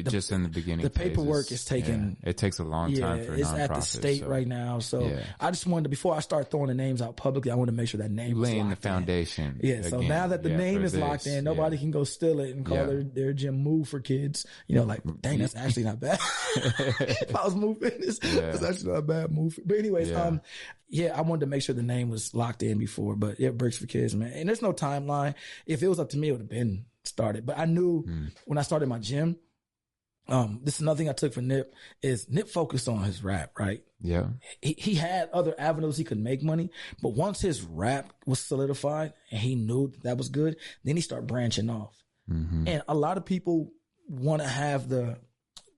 just 0.04 0.32
in 0.32 0.44
the 0.44 0.50
beginning 0.50 0.84
the 0.84 0.90
paperwork 0.90 1.52
is 1.52 1.66
taking- 1.66 2.18
Yeah. 2.24 2.30
it 2.30 2.38
takes 2.38 2.60
a 2.60 2.64
long 2.64 2.92
yeah, 2.92 3.00
time 3.02 3.26
for 3.26 3.34
it's 3.36 3.50
at 3.52 3.74
the 3.74 3.82
state 3.82 4.22
so 4.22 4.28
right 4.28 4.48
now. 4.48 4.80
So 4.80 5.06
Yeah. 5.08 5.24
I 5.40 5.52
just 5.52 5.68
wanted 5.68 5.84
to 5.84 5.90
before 5.90 6.16
I 6.16 6.20
start 6.22 6.50
throwing 6.52 6.68
the 6.68 6.74
names 6.74 7.02
out 7.02 7.18
publicly, 7.18 7.52
I 7.52 7.56
want 7.56 7.68
to 7.70 7.76
make 7.76 7.90
sure 7.90 8.00
that 8.00 8.12
name 8.12 8.38
laying 8.40 8.64
the 8.64 8.70
locked 8.70 8.86
in. 8.86 8.92
foundation 8.92 9.60
Yeah, 9.62 9.82
so 9.82 9.98
again, 9.98 10.10
now 10.10 10.28
that 10.28 10.44
the 10.44 10.50
name 10.50 10.84
is 10.84 10.96
locked 10.96 11.28
in, 11.28 11.44
nobody 11.44 11.78
can 11.78 11.92
go 11.92 12.04
steal 12.04 12.40
it 12.40 12.56
and 12.56 12.66
call 12.66 12.78
their, 12.86 13.04
their 13.04 13.34
gym 13.34 13.62
move 13.64 13.90
for 13.90 14.00
kids. 14.00 14.46
You 14.68 14.76
know, 14.76 14.84
like, 14.84 15.02
dang, 15.22 15.40
that's 15.40 15.56
actually 15.56 15.84
not 15.84 16.00
bad. 16.00 16.20
if 16.56 17.36
I 17.36 17.44
was 17.44 17.56
moving 17.56 17.92
this, 18.00 18.20
that's 18.20 18.64
actually 18.64 18.92
not 18.92 18.98
a 19.00 19.02
bad 19.02 19.32
move. 19.32 19.60
But 19.66 19.78
anyways, 19.78 20.10
Yeah. 20.10 20.22
um, 20.24 20.42
yeah, 20.88 21.18
I 21.18 21.22
wanted 21.22 21.42
to 21.42 21.46
make 21.48 21.62
sure 21.64 21.76
the 21.76 21.84
name 21.84 22.10
was 22.10 22.34
locked 22.36 22.64
in 22.64 22.78
before, 22.78 23.16
but 23.16 23.40
yeah, 23.40 23.50
Bricks 23.50 23.78
for 23.78 23.88
Kids, 23.88 24.16
man. 24.16 24.32
And 24.34 24.48
there's 24.50 24.62
no 24.62 24.72
timeline. 24.72 25.34
If 25.66 25.82
it 25.84 25.88
was 25.88 26.00
up 26.00 26.10
to 26.10 26.18
me, 26.18 26.30
it 26.30 26.32
would 26.32 26.42
have 26.42 26.50
been 26.50 26.86
started. 27.04 27.46
But 27.46 27.58
I 27.58 27.66
knew 27.66 28.02
Hmm. 28.04 28.26
when 28.46 28.58
I 28.58 28.62
started 28.62 28.88
my 28.88 29.00
gym, 29.00 29.38
um, 30.28 30.62
this 30.64 30.76
is 30.76 30.82
another 30.82 30.98
thing 30.98 31.10
I 31.10 31.14
took 31.14 31.34
from 31.34 31.48
Nip 31.48 31.74
is 32.02 32.30
Nip 32.30 32.48
focused 32.50 32.88
on 32.88 33.04
his 33.04 33.24
rap, 33.24 33.52
right? 33.60 33.84
yeah 34.02 34.28
he, 34.62 34.76
he 34.78 34.96
had 34.96 35.30
other 35.32 35.56
avenues 35.58 35.98
he 35.98 36.04
could 36.04 36.20
make 36.20 36.44
money, 36.44 36.70
but 37.02 37.14
once 37.14 37.42
his 37.42 37.62
rap 37.64 38.12
was 38.26 38.40
solidified 38.40 39.14
and 39.32 39.40
he 39.40 39.56
knew 39.56 39.88
that, 39.88 40.04
that 40.04 40.18
was 40.18 40.30
good, 40.30 40.58
then 40.84 40.96
he 40.96 41.02
started 41.02 41.28
branching 41.28 41.70
off. 41.70 41.96
hmm 42.28 42.68
And 42.68 42.84
a 42.88 42.96
lot 42.96 43.18
of 43.18 43.26
people 43.26 43.72
want 44.08 44.42
to 44.42 44.48
have 44.48 44.90
the, 44.90 45.18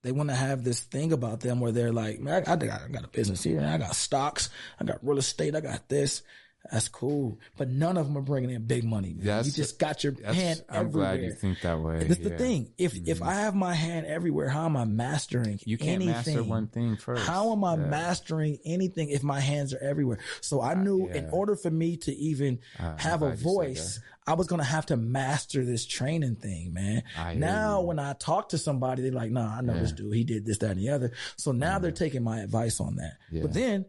they 0.04 0.12
want 0.12 0.30
to 0.30 0.36
have 0.36 0.64
this 0.64 0.82
thing 0.82 1.14
about 1.14 1.40
them 1.42 1.60
where 1.60 1.72
they're 1.72 1.94
like, 1.94 2.20
man, 2.20 2.44
I, 2.48 2.54
I, 2.54 2.56
got, 2.56 2.82
I 2.82 2.88
got 2.88 3.06
a 3.06 3.10
business 3.10 3.44
here, 3.44 3.62
I 3.62 3.78
got 3.78 3.96
stocks, 3.96 4.50
I 4.80 4.84
got 4.84 5.06
real 5.06 5.18
estate, 5.18 5.56
I 5.56 5.62
got 5.62 5.88
this. 5.90 6.24
That's 6.72 6.88
cool, 6.88 7.40
but 7.58 7.70
none 7.70 7.98
of 7.98 8.08
them 8.08 8.18
are 8.18 8.22
bringing 8.22 8.50
in 8.50 8.66
big 8.66 8.84
money. 8.84 9.14
Man. 9.14 9.26
That's- 9.26 9.48
you 9.48 9.52
just 9.52 9.80
got 9.80 10.04
your 10.04 10.14
hand 10.24 10.64
I'm 10.70 10.88
everywhere. 10.88 11.18
glad 11.18 11.24
you 11.24 11.34
think 11.34 11.62
that 11.62 11.80
way 11.80 12.04
That's 12.04 12.20
the 12.20 12.38
thing. 12.38 12.74
If 12.78 12.96
if 12.96 13.20
mm-hmm. 13.20 13.30
I 13.30 13.34
have 13.36 13.56
my 13.56 13.74
hand 13.74 14.06
everywhere, 14.06 14.50
how 14.50 14.66
am 14.66 14.78
I 14.78 14.86
mastering 14.86 15.60
you 15.66 15.78
can't 15.78 16.02
anything? 16.02 16.36
master 16.36 16.44
one 16.44 16.68
thing 16.68 16.98
first 16.98 17.26
How 17.26 17.52
am 17.52 17.64
I 17.64 17.76
Yeah. 17.76 17.86
mastering 17.88 18.58
anything 18.66 19.10
if 19.10 19.24
my 19.24 19.40
hands 19.40 19.74
are 19.74 19.80
everywhere? 19.80 20.20
So 20.42 20.62
I 20.62 20.72
uh, 20.72 20.76
knew 20.76 21.08
in 21.08 21.26
yeah. 21.26 21.30
order 21.32 21.56
for 21.56 21.72
me 21.72 21.98
to 21.98 22.16
even 22.16 22.60
Uh, 22.80 22.96
have 22.98 23.22
a 23.22 23.28
glad 23.28 23.32
you 23.32 23.38
said 23.38 23.44
voice, 23.44 24.00
I 24.28 24.34
was 24.34 24.48
going 24.48 24.60
to 24.60 24.66
have 24.66 24.88
to 24.88 24.98
master 24.98 25.64
this 25.64 25.86
training 25.86 26.36
thing, 26.36 26.74
man. 26.74 27.04
I 27.18 27.36
Now, 27.36 27.82
when 27.82 27.98
I 27.98 28.12
talk 28.14 28.50
to 28.50 28.58
somebody, 28.58 29.02
they're 29.02 29.12
like, 29.12 29.32
nah, 29.32 29.58
I 29.58 29.62
know 29.62 29.80
this 29.80 29.94
dude. 29.94 30.14
He 30.14 30.26
did 30.26 30.46
this, 30.46 30.58
that, 30.58 30.72
and 30.72 30.80
the 30.80 30.90
other. 30.90 31.14
So 31.38 31.54
now 31.54 31.80
they're 31.80 31.92
mm. 31.92 31.96
taking 31.96 32.24
my 32.24 32.42
advice 32.42 32.82
on 32.82 32.98
that. 32.98 33.14
Yeah. 33.32 33.44
But 33.44 33.54
then 33.54 33.86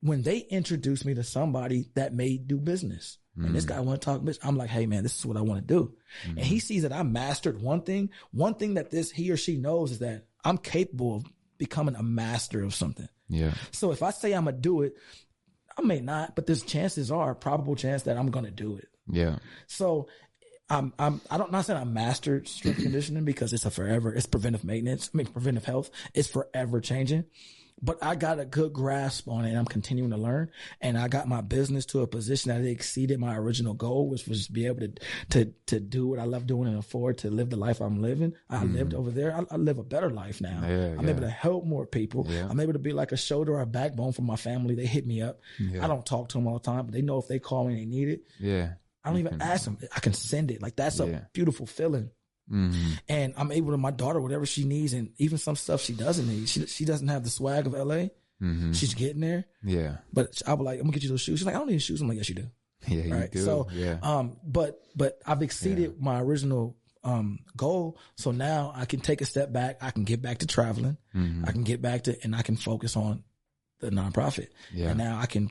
when 0.00 0.22
they 0.22 0.38
introduce 0.38 1.04
me 1.04 1.14
to 1.14 1.22
somebody 1.22 1.90
that 1.94 2.14
may 2.14 2.36
do 2.38 2.58
business, 2.58 3.18
and 3.36 3.50
Mm. 3.50 3.52
this 3.54 3.64
guy 3.64 3.80
want 3.80 4.00
to 4.00 4.04
talk 4.04 4.24
business, 4.24 4.44
I'm 4.46 4.56
like, 4.56 4.70
hey 4.70 4.86
man, 4.86 5.02
this 5.02 5.18
is 5.18 5.24
what 5.26 5.36
I 5.36 5.42
want 5.42 5.66
to 5.66 5.74
do. 5.74 5.94
And 6.26 6.36
Mm-hmm. 6.38 6.44
he 6.44 6.58
sees 6.58 6.82
that 6.82 6.92
I 6.92 7.02
mastered 7.02 7.60
one 7.62 7.82
thing. 7.82 8.10
One 8.32 8.54
thing 8.54 8.74
that 8.74 8.90
this 8.90 9.10
he 9.10 9.30
or 9.30 9.36
she 9.36 9.56
knows 9.56 9.92
is 9.92 9.98
that 10.00 10.26
I'm 10.44 10.58
capable 10.58 11.16
of 11.16 11.24
becoming 11.58 11.94
a 11.96 12.02
master 12.02 12.62
of 12.62 12.74
something. 12.74 13.08
yeah 13.28 13.52
So 13.72 13.92
if 13.92 14.02
I 14.02 14.10
say 14.10 14.32
I'm 14.32 14.46
gonna 14.46 14.56
do 14.56 14.82
it, 14.82 14.94
I 15.78 15.82
may 15.82 16.00
not, 16.00 16.34
but 16.34 16.46
there's 16.46 16.62
chances 16.62 17.10
are, 17.10 17.34
probable 17.34 17.76
chance 17.76 18.02
that 18.04 18.16
I'm 18.16 18.30
gonna 18.30 18.50
do 18.50 18.76
it. 18.76 18.88
yeah 19.10 19.38
So 19.66 20.08
I'm 20.68 20.92
I'm 20.98 21.20
I 21.30 21.36
don't 21.38 21.52
not 21.52 21.64
saying 21.66 21.78
I 21.80 21.84
mastered 21.84 22.48
strength 22.48 22.82
conditioning 22.82 23.24
because 23.24 23.52
it's 23.52 23.64
a 23.66 23.70
forever, 23.70 24.12
it's 24.14 24.26
preventive 24.26 24.64
maintenance, 24.64 25.10
I 25.12 25.16
mean 25.16 25.26
preventive 25.26 25.64
health. 25.64 25.90
It's 26.14 26.28
forever 26.28 26.80
changing. 26.80 27.24
But 27.82 27.98
I 28.02 28.14
got 28.14 28.38
a 28.38 28.44
good 28.44 28.72
grasp 28.72 29.28
on 29.28 29.44
it 29.44 29.50
and 29.50 29.58
I'm 29.58 29.64
continuing 29.64 30.10
to 30.10 30.16
learn. 30.16 30.50
And 30.80 30.98
I 30.98 31.08
got 31.08 31.28
my 31.28 31.40
business 31.40 31.86
to 31.86 32.00
a 32.00 32.06
position 32.06 32.50
that 32.50 32.66
exceeded 32.68 33.18
my 33.18 33.36
original 33.36 33.74
goal, 33.74 34.08
which 34.08 34.26
was 34.26 34.46
to 34.46 34.52
be 34.52 34.66
able 34.66 34.80
to 34.80 34.92
to 35.30 35.52
to 35.66 35.80
do 35.80 36.06
what 36.06 36.18
I 36.18 36.24
love 36.24 36.46
doing 36.46 36.68
and 36.68 36.78
afford 36.78 37.18
to 37.18 37.30
live 37.30 37.50
the 37.50 37.56
life 37.56 37.80
I'm 37.80 38.02
living. 38.02 38.34
I 38.48 38.64
mm. 38.64 38.74
lived 38.74 38.94
over 38.94 39.10
there. 39.10 39.36
I, 39.36 39.54
I 39.54 39.56
live 39.56 39.78
a 39.78 39.84
better 39.84 40.10
life 40.10 40.40
now. 40.40 40.62
Yeah, 40.62 40.94
I'm 40.98 41.04
yeah. 41.04 41.10
able 41.10 41.22
to 41.22 41.30
help 41.30 41.64
more 41.64 41.86
people. 41.86 42.26
Yeah. 42.28 42.48
I'm 42.48 42.60
able 42.60 42.74
to 42.74 42.78
be 42.78 42.92
like 42.92 43.12
a 43.12 43.16
shoulder 43.16 43.54
or 43.54 43.60
a 43.60 43.66
backbone 43.66 44.12
for 44.12 44.22
my 44.22 44.36
family. 44.36 44.74
They 44.74 44.86
hit 44.86 45.06
me 45.06 45.22
up. 45.22 45.40
I 45.80 45.86
don't 45.86 46.04
talk 46.04 46.28
to 46.30 46.38
them 46.38 46.46
all 46.46 46.54
the 46.54 46.60
time, 46.60 46.86
but 46.86 46.92
they 46.92 47.02
know 47.02 47.18
if 47.18 47.28
they 47.28 47.38
call 47.38 47.66
me 47.66 47.74
and 47.74 47.82
they 47.82 47.86
need 47.86 48.08
it. 48.08 48.22
yeah 48.38 48.72
I 49.04 49.10
don't 49.10 49.18
even 49.18 49.40
ask 49.40 49.64
them. 49.64 49.78
I 49.94 50.00
can 50.00 50.12
send 50.12 50.50
it. 50.50 50.60
Like 50.60 50.76
that's 50.76 51.00
a 51.00 51.28
beautiful 51.32 51.66
feeling. 51.66 52.10
Hmm 52.50 52.92
And 53.08 53.32
I'm 53.36 53.52
able 53.52 53.70
to 53.70 53.78
my 53.78 53.92
daughter 53.92 54.20
whatever 54.20 54.44
she 54.44 54.64
needs, 54.64 54.92
and 54.92 55.12
even 55.18 55.38
some 55.38 55.56
stuff 55.56 55.80
she 55.80 55.92
doesn't 55.94 56.28
need. 56.28 56.48
She 56.48 56.66
she 56.66 56.84
doesn't 56.84 57.08
have 57.08 57.22
the 57.24 57.30
swag 57.30 57.66
of 57.66 57.72
LA. 57.72 58.08
hmm 58.40 58.72
She's 58.72 58.92
getting 58.94 59.20
there, 59.20 59.44
yeah 59.62 59.98
but 60.12 60.42
I 60.46 60.54
was 60.54 60.64
like, 60.66 60.78
I'm 60.78 60.86
gonna 60.86 60.92
get 60.94 61.02
you 61.04 61.08
those 61.10 61.20
shoes. 61.20 61.38
She's 61.38 61.46
like, 61.46 61.54
I 61.54 61.58
don't 61.58 61.70
need 61.70 61.80
shoes. 61.80 62.00
I'm 62.00 62.08
like, 62.08 62.18
yes, 62.18 62.28
you 62.28 62.34
do. 62.34 62.50
yeah 62.88 63.04
you 63.04 63.14
Right. 63.14 63.30
do 63.30 63.44
So, 63.44 63.68
yeah 63.72 63.98
um, 64.02 64.36
but 64.44 64.80
but 64.96 65.20
I've 65.26 65.42
exceeded 65.42 66.00
my 66.00 66.20
original 66.20 66.76
um 67.04 67.38
goal. 67.56 67.98
So 68.16 68.30
now 68.32 68.72
I 68.76 68.84
can 68.84 69.00
take 69.00 69.20
a 69.22 69.24
step 69.26 69.52
back. 69.52 69.78
I 69.82 69.90
can 69.90 70.04
get 70.04 70.20
back 70.20 70.38
to 70.38 70.46
traveling. 70.46 70.96
Mhm. 71.14 71.46
I 71.48 71.52
can 71.52 71.62
get 71.64 71.80
back 71.80 72.04
to, 72.04 72.16
and 72.24 72.34
I 72.36 72.42
can 72.42 72.56
focus 72.56 72.96
on 72.96 73.22
the 73.80 73.90
nonprofit. 73.90 74.48
Yeah. 74.72 74.88
And 74.90 74.98
now 74.98 75.18
I 75.18 75.26
can 75.26 75.50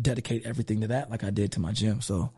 dedicate 0.00 0.46
everything 0.46 0.80
to 0.82 0.88
that, 0.88 1.10
like 1.10 1.24
I 1.24 1.30
did 1.30 1.52
to 1.52 1.60
my 1.60 1.72
gym. 1.72 2.00
So 2.00 2.30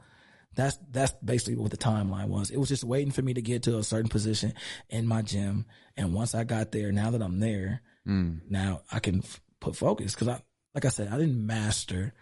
that's 0.54 0.78
that's 0.90 1.12
basically 1.24 1.56
what 1.56 1.70
the 1.70 1.76
timeline 1.76 2.28
was. 2.28 2.50
It 2.50 2.56
was 2.58 2.68
just 2.68 2.84
waiting 2.84 3.12
for 3.12 3.22
me 3.22 3.34
to 3.34 3.42
get 3.42 3.64
to 3.64 3.78
a 3.78 3.82
certain 3.82 4.08
position 4.10 4.54
in 4.88 5.06
my 5.06 5.22
gym, 5.22 5.66
and 5.96 6.14
once 6.14 6.34
I 6.34 6.44
got 6.44 6.72
there, 6.72 6.92
now 6.92 7.10
that 7.10 7.22
I'm 7.22 7.40
there, 7.40 7.82
Mm. 8.06 8.40
now 8.50 8.82
I 8.92 8.98
can 8.98 9.20
f- 9.20 9.40
put 9.60 9.76
focus 9.76 10.14
because 10.14 10.28
I, 10.28 10.42
like 10.74 10.84
I 10.84 10.90
said, 10.90 11.08
I 11.08 11.16
didn't 11.16 11.46
master 11.46 12.12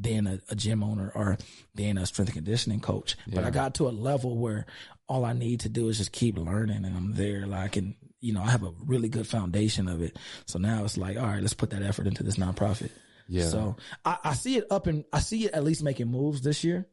being 0.00 0.26
a, 0.26 0.40
a 0.48 0.54
gym 0.54 0.82
owner 0.82 1.12
or 1.14 1.36
being 1.74 1.98
a 1.98 2.06
strength 2.06 2.28
and 2.30 2.36
conditioning 2.36 2.80
coach, 2.80 3.16
but 3.26 3.44
I 3.44 3.50
got 3.50 3.74
to 3.74 3.88
a 3.88 3.90
level 3.90 4.38
where 4.38 4.64
all 5.08 5.24
I 5.26 5.32
need 5.34 5.60
to 5.60 5.68
do 5.68 5.88
is 5.88 5.98
just 5.98 6.12
keep 6.12 6.38
learning, 6.38 6.84
and 6.84 6.96
I'm 6.96 7.12
there. 7.14 7.46
Like 7.46 7.76
and 7.76 7.96
you 8.20 8.32
know, 8.32 8.42
I 8.42 8.50
have 8.50 8.62
a 8.62 8.72
really 8.86 9.08
good 9.08 9.26
foundation 9.26 9.88
of 9.88 10.00
it. 10.02 10.16
So 10.46 10.58
now 10.58 10.84
it's 10.84 10.96
like, 10.98 11.16
all 11.18 11.24
right, 11.26 11.40
let's 11.40 11.54
put 11.54 11.70
that 11.70 11.82
effort 11.82 12.06
into 12.06 12.22
this 12.22 12.36
nonprofit. 12.36 12.90
Yeah. 13.28 13.46
So 13.46 13.76
I, 14.04 14.18
I 14.24 14.34
see 14.34 14.56
it 14.56 14.66
up 14.70 14.86
and 14.86 15.04
I 15.12 15.20
see 15.20 15.46
it 15.46 15.52
at 15.52 15.64
least 15.64 15.82
making 15.82 16.08
moves 16.08 16.42
this 16.42 16.62
year, 16.64 16.86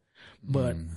but 0.47 0.75
Mm. 0.75 0.87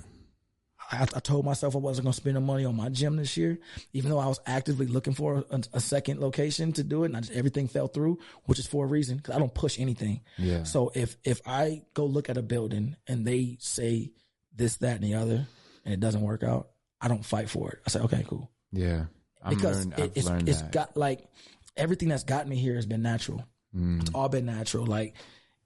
I, 0.93 1.03
I 1.03 1.19
told 1.21 1.45
myself 1.45 1.73
I 1.73 1.79
wasn't 1.79 2.03
going 2.05 2.11
to 2.11 2.17
spend 2.17 2.35
the 2.35 2.41
money 2.41 2.65
on 2.65 2.75
my 2.75 2.89
gym 2.89 3.15
this 3.15 3.37
year, 3.37 3.59
even 3.93 4.11
though 4.11 4.19
I 4.19 4.25
was 4.27 4.41
actively 4.45 4.87
looking 4.87 5.13
for 5.13 5.45
a, 5.49 5.61
a 5.73 5.79
second 5.79 6.19
location 6.19 6.73
to 6.73 6.83
do 6.83 7.03
it, 7.03 7.07
and 7.07 7.15
I 7.17 7.21
just, 7.21 7.31
everything 7.31 7.69
fell 7.69 7.87
through, 7.87 8.19
which 8.43 8.59
is 8.59 8.67
for 8.67 8.83
a 8.83 8.87
reason 8.87 9.15
because 9.17 9.33
I 9.33 9.39
don't 9.39 9.53
push 9.53 9.79
anything. 9.79 10.19
Yeah. 10.37 10.63
So 10.63 10.91
if 10.93 11.15
if 11.23 11.39
I 11.45 11.83
go 11.93 12.05
look 12.05 12.29
at 12.29 12.37
a 12.37 12.41
building 12.41 12.97
and 13.07 13.25
they 13.25 13.55
say 13.61 14.11
this, 14.53 14.77
that, 14.77 14.95
and 14.95 15.03
the 15.05 15.13
other, 15.13 15.47
and 15.85 15.93
it 15.93 15.99
doesn't 16.01 16.21
work 16.21 16.43
out, 16.43 16.71
I 16.99 17.07
don't 17.07 17.23
fight 17.25 17.49
for 17.49 17.71
it. 17.71 17.79
I 17.85 17.89
say, 17.89 17.99
okay, 18.01 18.25
cool, 18.27 18.51
Yeah. 18.73 19.05
I'm 19.43 19.55
because 19.55 19.85
learned, 19.85 19.99
it, 19.99 20.11
it's 20.15 20.27
learned 20.27 20.49
it's 20.49 20.61
that. 20.61 20.71
got 20.73 20.97
like 20.97 21.23
everything 21.77 22.09
that's 22.09 22.25
gotten 22.25 22.49
me 22.49 22.57
here 22.57 22.75
has 22.75 22.85
been 22.85 23.01
natural. 23.01 23.45
Mm. 23.73 24.01
It's 24.01 24.11
all 24.13 24.27
been 24.29 24.45
natural. 24.45 24.85
Like 24.85 25.15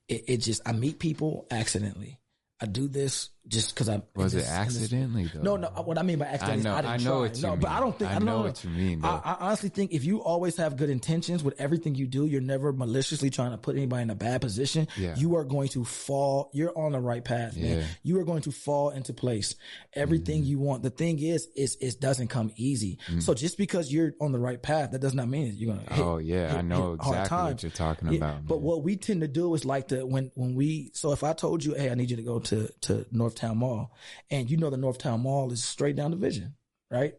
it, 0.07 0.23
it 0.27 0.37
just 0.37 0.61
I 0.67 0.71
meet 0.71 0.99
people 0.99 1.47
accidentally. 1.49 2.19
I 2.61 2.67
do 2.67 2.87
this 2.87 3.31
just 3.47 3.73
because 3.73 3.89
I 3.89 4.01
Was 4.15 4.33
it 4.33 4.37
this- 4.37 4.47
in 4.47 4.49
this- 4.49 4.49
accidentally 4.49 5.31
though? 5.33 5.41
No, 5.41 5.57
no. 5.57 5.67
What 5.83 5.97
I 5.97 6.01
mean 6.03 6.19
by 6.19 6.25
accident, 6.25 6.53
I 6.53 6.57
is 6.57 6.63
know- 6.63 6.73
I 6.73 6.81
didn't 6.81 6.91
I 6.91 6.97
know 6.97 7.27
try. 7.27 7.49
no, 7.49 7.55
but 7.57 7.69
I 7.69 7.79
don't 7.79 7.97
think 7.99 8.11
I 8.11 8.15
I, 8.15 8.19
know 8.19 8.25
know 8.25 8.41
what 8.43 8.63
you 8.63 8.69
mean, 8.71 9.01
though. 9.01 9.07
I, 9.07 9.21
I 9.23 9.37
honestly 9.41 9.69
think 9.69 9.91
if 9.93 10.03
you 10.03 10.21
always 10.23 10.57
have 10.57 10.77
good 10.77 10.89
intentions 10.89 11.43
with 11.43 11.59
everything 11.59 11.95
you 11.95 12.07
do, 12.07 12.25
you're 12.25 12.41
never 12.41 12.73
maliciously 12.73 13.29
trying 13.29 13.51
to 13.51 13.57
put 13.57 13.75
anybody 13.75 14.03
in 14.03 14.09
a 14.09 14.15
bad 14.15 14.41
position. 14.41 14.87
Yeah. 14.97 15.15
You 15.15 15.35
are 15.35 15.43
going 15.43 15.69
to 15.69 15.83
fall. 15.85 16.49
You're 16.53 16.77
on 16.77 16.91
the 16.93 16.99
right 16.99 17.23
path, 17.23 17.55
man. 17.57 17.85
You 18.03 18.19
are 18.19 18.23
going 18.23 18.41
to 18.43 18.51
fall 18.51 18.89
into 18.89 19.13
place. 19.13 19.55
Everything 19.93 20.41
Mm-hmm. 20.41 20.49
you 20.49 20.59
want. 20.59 20.83
The 20.83 20.89
thing 20.89 21.19
is, 21.19 21.47
is 21.55 21.77
it 21.79 21.99
doesn't 22.01 22.27
come 22.29 22.51
easy. 22.55 22.97
So 23.19 23.33
just 23.33 23.57
because 23.57 23.91
you're 23.93 24.13
on 24.19 24.31
the 24.31 24.39
right 24.39 24.61
path, 24.61 24.91
that 24.91 24.99
does 25.01 25.13
not 25.13 25.27
mean 25.27 25.53
you're 25.55 25.73
gonna. 25.75 25.87
Hit, 25.93 26.03
Oh 26.05 26.17
yeah, 26.17 26.55
I 26.57 26.61
know 26.61 26.91
hit 26.91 26.99
exactly 27.01 27.37
what 27.37 27.63
you're 27.63 27.71
talking 27.71 28.11
Yeah, 28.11 28.17
about. 28.17 28.47
But 28.47 28.61
what 28.61 28.83
we 28.83 28.95
tend 28.95 29.21
to 29.21 29.27
do 29.27 29.53
is 29.53 29.65
like 29.65 29.89
the 29.89 30.05
when 30.05 30.31
when 30.35 30.55
we 30.55 30.91
so 30.93 31.11
if 31.11 31.23
I 31.23 31.33
told 31.33 31.63
you, 31.63 31.73
hey, 31.75 31.89
I 31.89 31.95
need 31.95 32.09
you 32.09 32.17
to 32.17 32.23
go 32.23 32.39
to 32.39 32.69
to 32.81 33.05
Northtown 33.35 33.55
Mall, 33.57 33.93
and 34.29 34.49
you 34.49 34.57
know 34.57 34.69
the 34.69 34.77
Northtown 34.77 35.21
Mall 35.21 35.51
is 35.51 35.63
straight 35.63 35.95
down 35.95 36.11
Division, 36.11 36.55
right? 36.89 37.15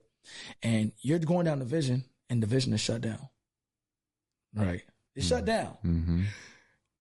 And 0.62 0.92
you're 1.00 1.18
going 1.18 1.44
down 1.46 1.58
Division, 1.58 2.04
and 2.30 2.40
Division 2.40 2.72
is 2.72 2.80
shut 2.80 3.00
down, 3.00 3.28
right? 4.54 4.82
It's 5.14 5.26
shut 5.26 5.44
down, 5.44 5.76
hmm 5.82 6.22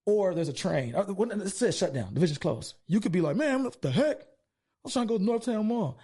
or 0.08 0.36
there's 0.36 0.50
a 0.50 0.54
train. 0.54 0.94
Uh, 0.94 1.04
It 1.08 1.50
says 1.50 1.76
shut 1.76 1.92
down. 1.92 2.14
Division's 2.14 2.38
closed. 2.38 2.76
You 2.86 3.00
could 3.00 3.12
be 3.12 3.22
like, 3.22 3.36
man, 3.36 3.64
what 3.64 3.82
the 3.82 3.90
heck? 3.90 4.20
I'm 4.86 4.92
trying 4.92 5.08
to 5.08 5.14
go 5.14 5.18
to 5.18 5.24
Northtown 5.24 5.66
Mall. 5.66 5.98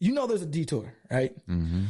You 0.00 0.12
know 0.12 0.26
there's 0.26 0.42
a 0.42 0.46
detour, 0.46 0.92
right? 1.10 1.34
hmm 1.46 1.86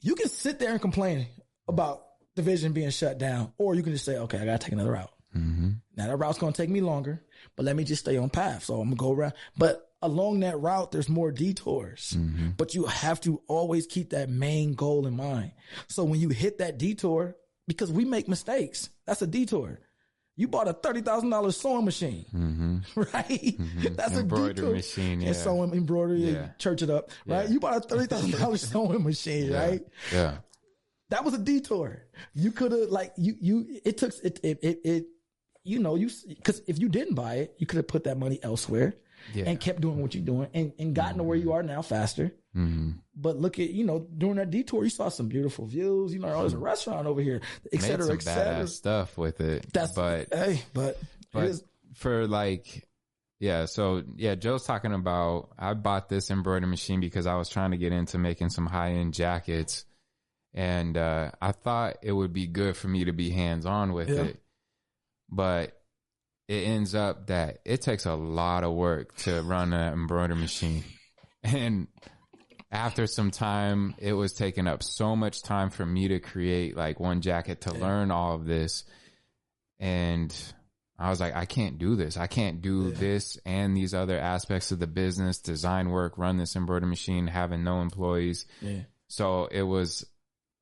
You 0.00 0.14
can 0.14 0.28
sit 0.30 0.58
there 0.58 0.70
and 0.72 0.80
complain 0.80 1.26
about 1.68 2.06
Division 2.36 2.72
being 2.72 2.88
shut 2.90 3.18
down, 3.18 3.52
or 3.58 3.74
you 3.74 3.82
can 3.82 3.92
just 3.92 4.06
say, 4.06 4.16
okay, 4.16 4.38
I 4.38 4.46
gotta 4.46 4.58
take 4.58 4.72
another 4.72 4.92
route. 4.92 5.12
hmm 5.32 5.72
Now 5.94 6.06
that 6.06 6.16
route's 6.16 6.38
gonna 6.38 6.52
take 6.52 6.70
me 6.70 6.80
longer, 6.80 7.22
but 7.54 7.64
let 7.66 7.76
me 7.76 7.84
just 7.84 8.00
stay 8.00 8.16
on 8.16 8.30
path. 8.30 8.64
So 8.64 8.80
I'm 8.80 8.88
gonna 8.88 8.96
go 8.96 9.12
around. 9.12 9.34
But 9.58 9.86
along 10.04 10.40
that 10.40 10.60
route, 10.60 10.92
there's 10.92 11.08
more 11.08 11.30
detours. 11.32 12.14
Mm-hmm. 12.16 12.50
But 12.56 12.74
you 12.74 12.84
have 12.84 13.20
to 13.22 13.40
always 13.48 13.86
keep 13.86 14.10
that 14.10 14.28
main 14.28 14.74
goal 14.74 15.06
in 15.06 15.16
mind. 15.16 15.52
So 15.88 16.04
when 16.04 16.20
you 16.20 16.28
hit 16.28 16.58
that 16.58 16.78
detour, 16.78 17.36
because 17.66 17.90
we 17.90 18.04
make 18.04 18.28
mistakes, 18.28 18.90
that's 19.06 19.22
a 19.22 19.26
detour. 19.26 19.80
You 20.36 20.48
bought 20.48 20.66
a 20.68 20.72
thirty 20.72 21.00
thousand 21.00 21.30
dollars 21.30 21.56
sewing 21.56 21.84
machine, 21.84 22.82
right? 22.96 23.54
That's 23.96 24.12
a 24.12 24.16
Mm-hmm. 24.16 24.18
Embroidery 24.20 24.54
detour. 24.54 24.72
machine, 24.72 25.20
yeah. 25.20 25.28
And 25.28 25.36
sewing 25.36 25.72
embroidery 25.72 26.20
Yeah. 26.24 26.34
and 26.36 26.58
church 26.58 26.82
it 26.82 26.90
up, 26.90 27.10
right? 27.26 27.46
Yeah. 27.46 27.52
You 27.52 27.60
bought 27.60 27.76
a 27.76 27.80
thirty 27.80 28.06
thousand 28.06 28.32
dollars 28.32 28.62
sewing 28.68 29.02
machine, 29.04 29.52
right? 29.52 29.80
Yeah. 30.12 30.38
that 31.10 31.24
was 31.24 31.34
a 31.34 31.38
detour. 31.38 32.02
You 32.34 32.50
could 32.50 32.72
have 32.72 32.90
like 32.90 33.12
you 33.16 33.36
you 33.40 33.80
it 33.84 33.96
took 33.98 34.12
it 34.24 34.40
it 34.42 34.58
it, 34.62 34.80
it 34.84 35.04
you 35.62 35.78
know 35.78 35.94
you 35.94 36.10
because 36.28 36.60
if 36.66 36.80
you 36.80 36.88
didn't 36.88 37.14
buy 37.14 37.34
it, 37.36 37.54
you 37.58 37.66
could 37.66 37.76
have 37.76 37.88
put 37.88 38.02
that 38.04 38.18
money 38.18 38.40
elsewhere 38.42 38.94
Yeah. 39.32 39.44
and 39.46 39.58
kept 39.60 39.80
doing 39.80 40.00
what 40.02 40.14
you're 40.14 40.24
doing 40.24 40.48
and 40.54 40.72
and 40.78 40.94
gotten 40.94 41.18
to 41.18 41.22
where 41.24 41.36
you 41.36 41.52
are 41.52 41.62
now 41.62 41.82
faster. 41.82 42.32
hmm 42.52 42.92
But 43.16 43.36
look 43.38 43.58
at 43.58 43.70
you 43.70 43.84
know 43.84 44.00
during 44.16 44.36
that 44.36 44.50
detour, 44.50 44.84
you 44.84 44.90
saw 44.90 45.08
some 45.08 45.28
beautiful 45.28 45.66
views. 45.66 46.12
You 46.12 46.20
know, 46.20 46.28
oh, 46.34 46.40
there's 46.40 46.52
a 46.52 46.58
restaurant 46.58 47.06
over 47.06 47.20
here, 47.20 47.40
et 47.72 47.80
cetera, 47.80 48.12
et 48.12 48.22
cetera. 48.22 48.64
badass 48.64 48.68
stuff 48.70 49.16
with 49.16 49.40
it. 49.40 49.66
That's 49.72 49.92
but 49.92 50.28
hey, 50.32 50.62
but, 50.72 50.98
but 51.32 51.52
for 51.94 52.26
like 52.26 52.86
yeah 53.40 53.64
so 53.66 54.02
yeah 54.16 54.36
joe's 54.36 54.64
talking 54.64 54.92
about 54.92 55.50
i 55.58 55.74
bought 55.74 56.08
this 56.08 56.30
embroidery 56.30 56.68
machine 56.70 57.00
because 57.00 57.26
i 57.26 57.34
was 57.34 57.48
trying 57.48 57.72
to 57.72 57.76
get 57.76 57.92
into 57.92 58.16
making 58.16 58.48
some 58.48 58.64
high-end 58.64 59.12
jackets 59.12 59.84
and 60.54 60.96
uh 60.96 61.30
i 61.42 61.50
thought 61.50 61.96
it 62.02 62.12
would 62.12 62.32
be 62.32 62.46
good 62.46 62.76
for 62.76 62.86
me 62.86 63.04
to 63.04 63.12
be 63.12 63.30
hands-on 63.30 63.92
with 63.92 64.08
Yeah. 64.08 64.22
it 64.22 64.40
but 65.28 65.76
it 66.48 66.66
ends 66.66 66.94
up 66.94 67.28
that 67.28 67.58
it 67.64 67.80
takes 67.80 68.06
a 68.06 68.14
lot 68.14 68.64
of 68.64 68.72
work 68.74 69.14
to 69.16 69.42
run 69.42 69.72
an 69.72 69.92
embroidery 69.92 70.38
machine 70.38 70.84
and 71.42 71.88
after 72.70 73.06
some 73.06 73.30
time 73.30 73.94
it 73.98 74.12
was 74.12 74.32
taking 74.32 74.66
up 74.66 74.82
so 74.82 75.14
much 75.14 75.42
time 75.42 75.70
for 75.70 75.86
me 75.86 76.08
to 76.08 76.20
create 76.20 76.76
like 76.76 77.00
one 77.00 77.20
jacket 77.20 77.62
to 77.62 77.72
learn 77.72 78.10
all 78.10 78.34
of 78.34 78.44
this 78.44 78.84
and 79.78 80.34
I 80.98 81.10
was 81.10 81.20
like, 81.20 81.34
I 81.34 81.44
can't 81.44 81.78
do 81.78 81.96
this. 81.96 82.16
I 82.16 82.28
can't 82.28 82.62
do 82.62 82.92
this 82.92 83.36
and 83.44 83.76
these 83.76 83.94
other 83.94 84.18
aspects 84.18 84.70
of 84.70 84.78
the 84.78 84.86
business, 84.86 85.38
design 85.38 85.90
work, 85.90 86.18
run 86.18 86.36
this 86.36 86.54
embroidery 86.54 86.88
machine, 86.88 87.26
having 87.26 87.64
no 87.64 87.80
employees. 87.80 88.46
yeah. 88.60 88.82
So 89.08 89.46
it 89.46 89.62
was 89.62 90.06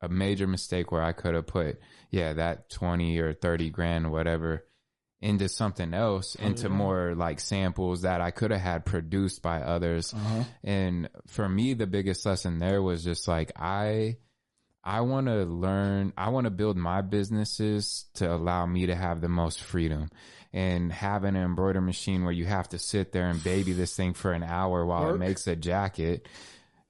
a 0.00 0.08
major 0.08 0.46
mistake 0.46 0.90
where 0.90 1.02
I 1.02 1.12
could 1.12 1.34
have 1.34 1.46
put, 1.46 1.78
yeah, 2.10 2.32
that 2.34 2.70
20 2.70 3.18
or 3.18 3.34
30 3.34 3.70
grand, 3.70 4.10
whatever, 4.10 4.64
into 5.22 5.48
something 5.48 5.94
else, 5.94 6.34
into 6.34 6.68
more 6.68 7.14
like 7.14 7.38
samples 7.38 8.02
that 8.02 8.20
I 8.20 8.32
could 8.32 8.50
have 8.50 8.60
had 8.60 8.84
produced 8.84 9.40
by 9.40 9.62
others. 9.62 10.12
Uh-huh. 10.12 10.42
And 10.64 11.08
for 11.28 11.48
me, 11.48 11.74
the 11.74 11.86
biggest 11.86 12.26
lesson 12.26 12.58
there 12.58 12.82
was 12.82 13.04
just 13.04 13.28
like, 13.28 13.52
I, 13.54 14.16
I 14.82 15.02
want 15.02 15.28
to 15.28 15.44
learn, 15.44 16.12
I 16.18 16.30
want 16.30 16.46
to 16.46 16.50
build 16.50 16.76
my 16.76 17.02
businesses 17.02 18.06
to 18.14 18.34
allow 18.34 18.66
me 18.66 18.86
to 18.86 18.96
have 18.96 19.20
the 19.20 19.28
most 19.28 19.60
freedom. 19.60 20.10
And 20.52 20.92
having 20.92 21.36
an 21.36 21.44
embroidery 21.44 21.82
machine 21.82 22.24
where 22.24 22.32
you 22.32 22.44
have 22.44 22.68
to 22.70 22.78
sit 22.78 23.12
there 23.12 23.28
and 23.30 23.42
baby 23.42 23.72
this 23.72 23.96
thing 23.96 24.12
for 24.14 24.32
an 24.32 24.42
hour 24.42 24.84
while 24.84 25.04
Work. 25.04 25.14
it 25.14 25.18
makes 25.18 25.46
a 25.46 25.56
jacket 25.56 26.26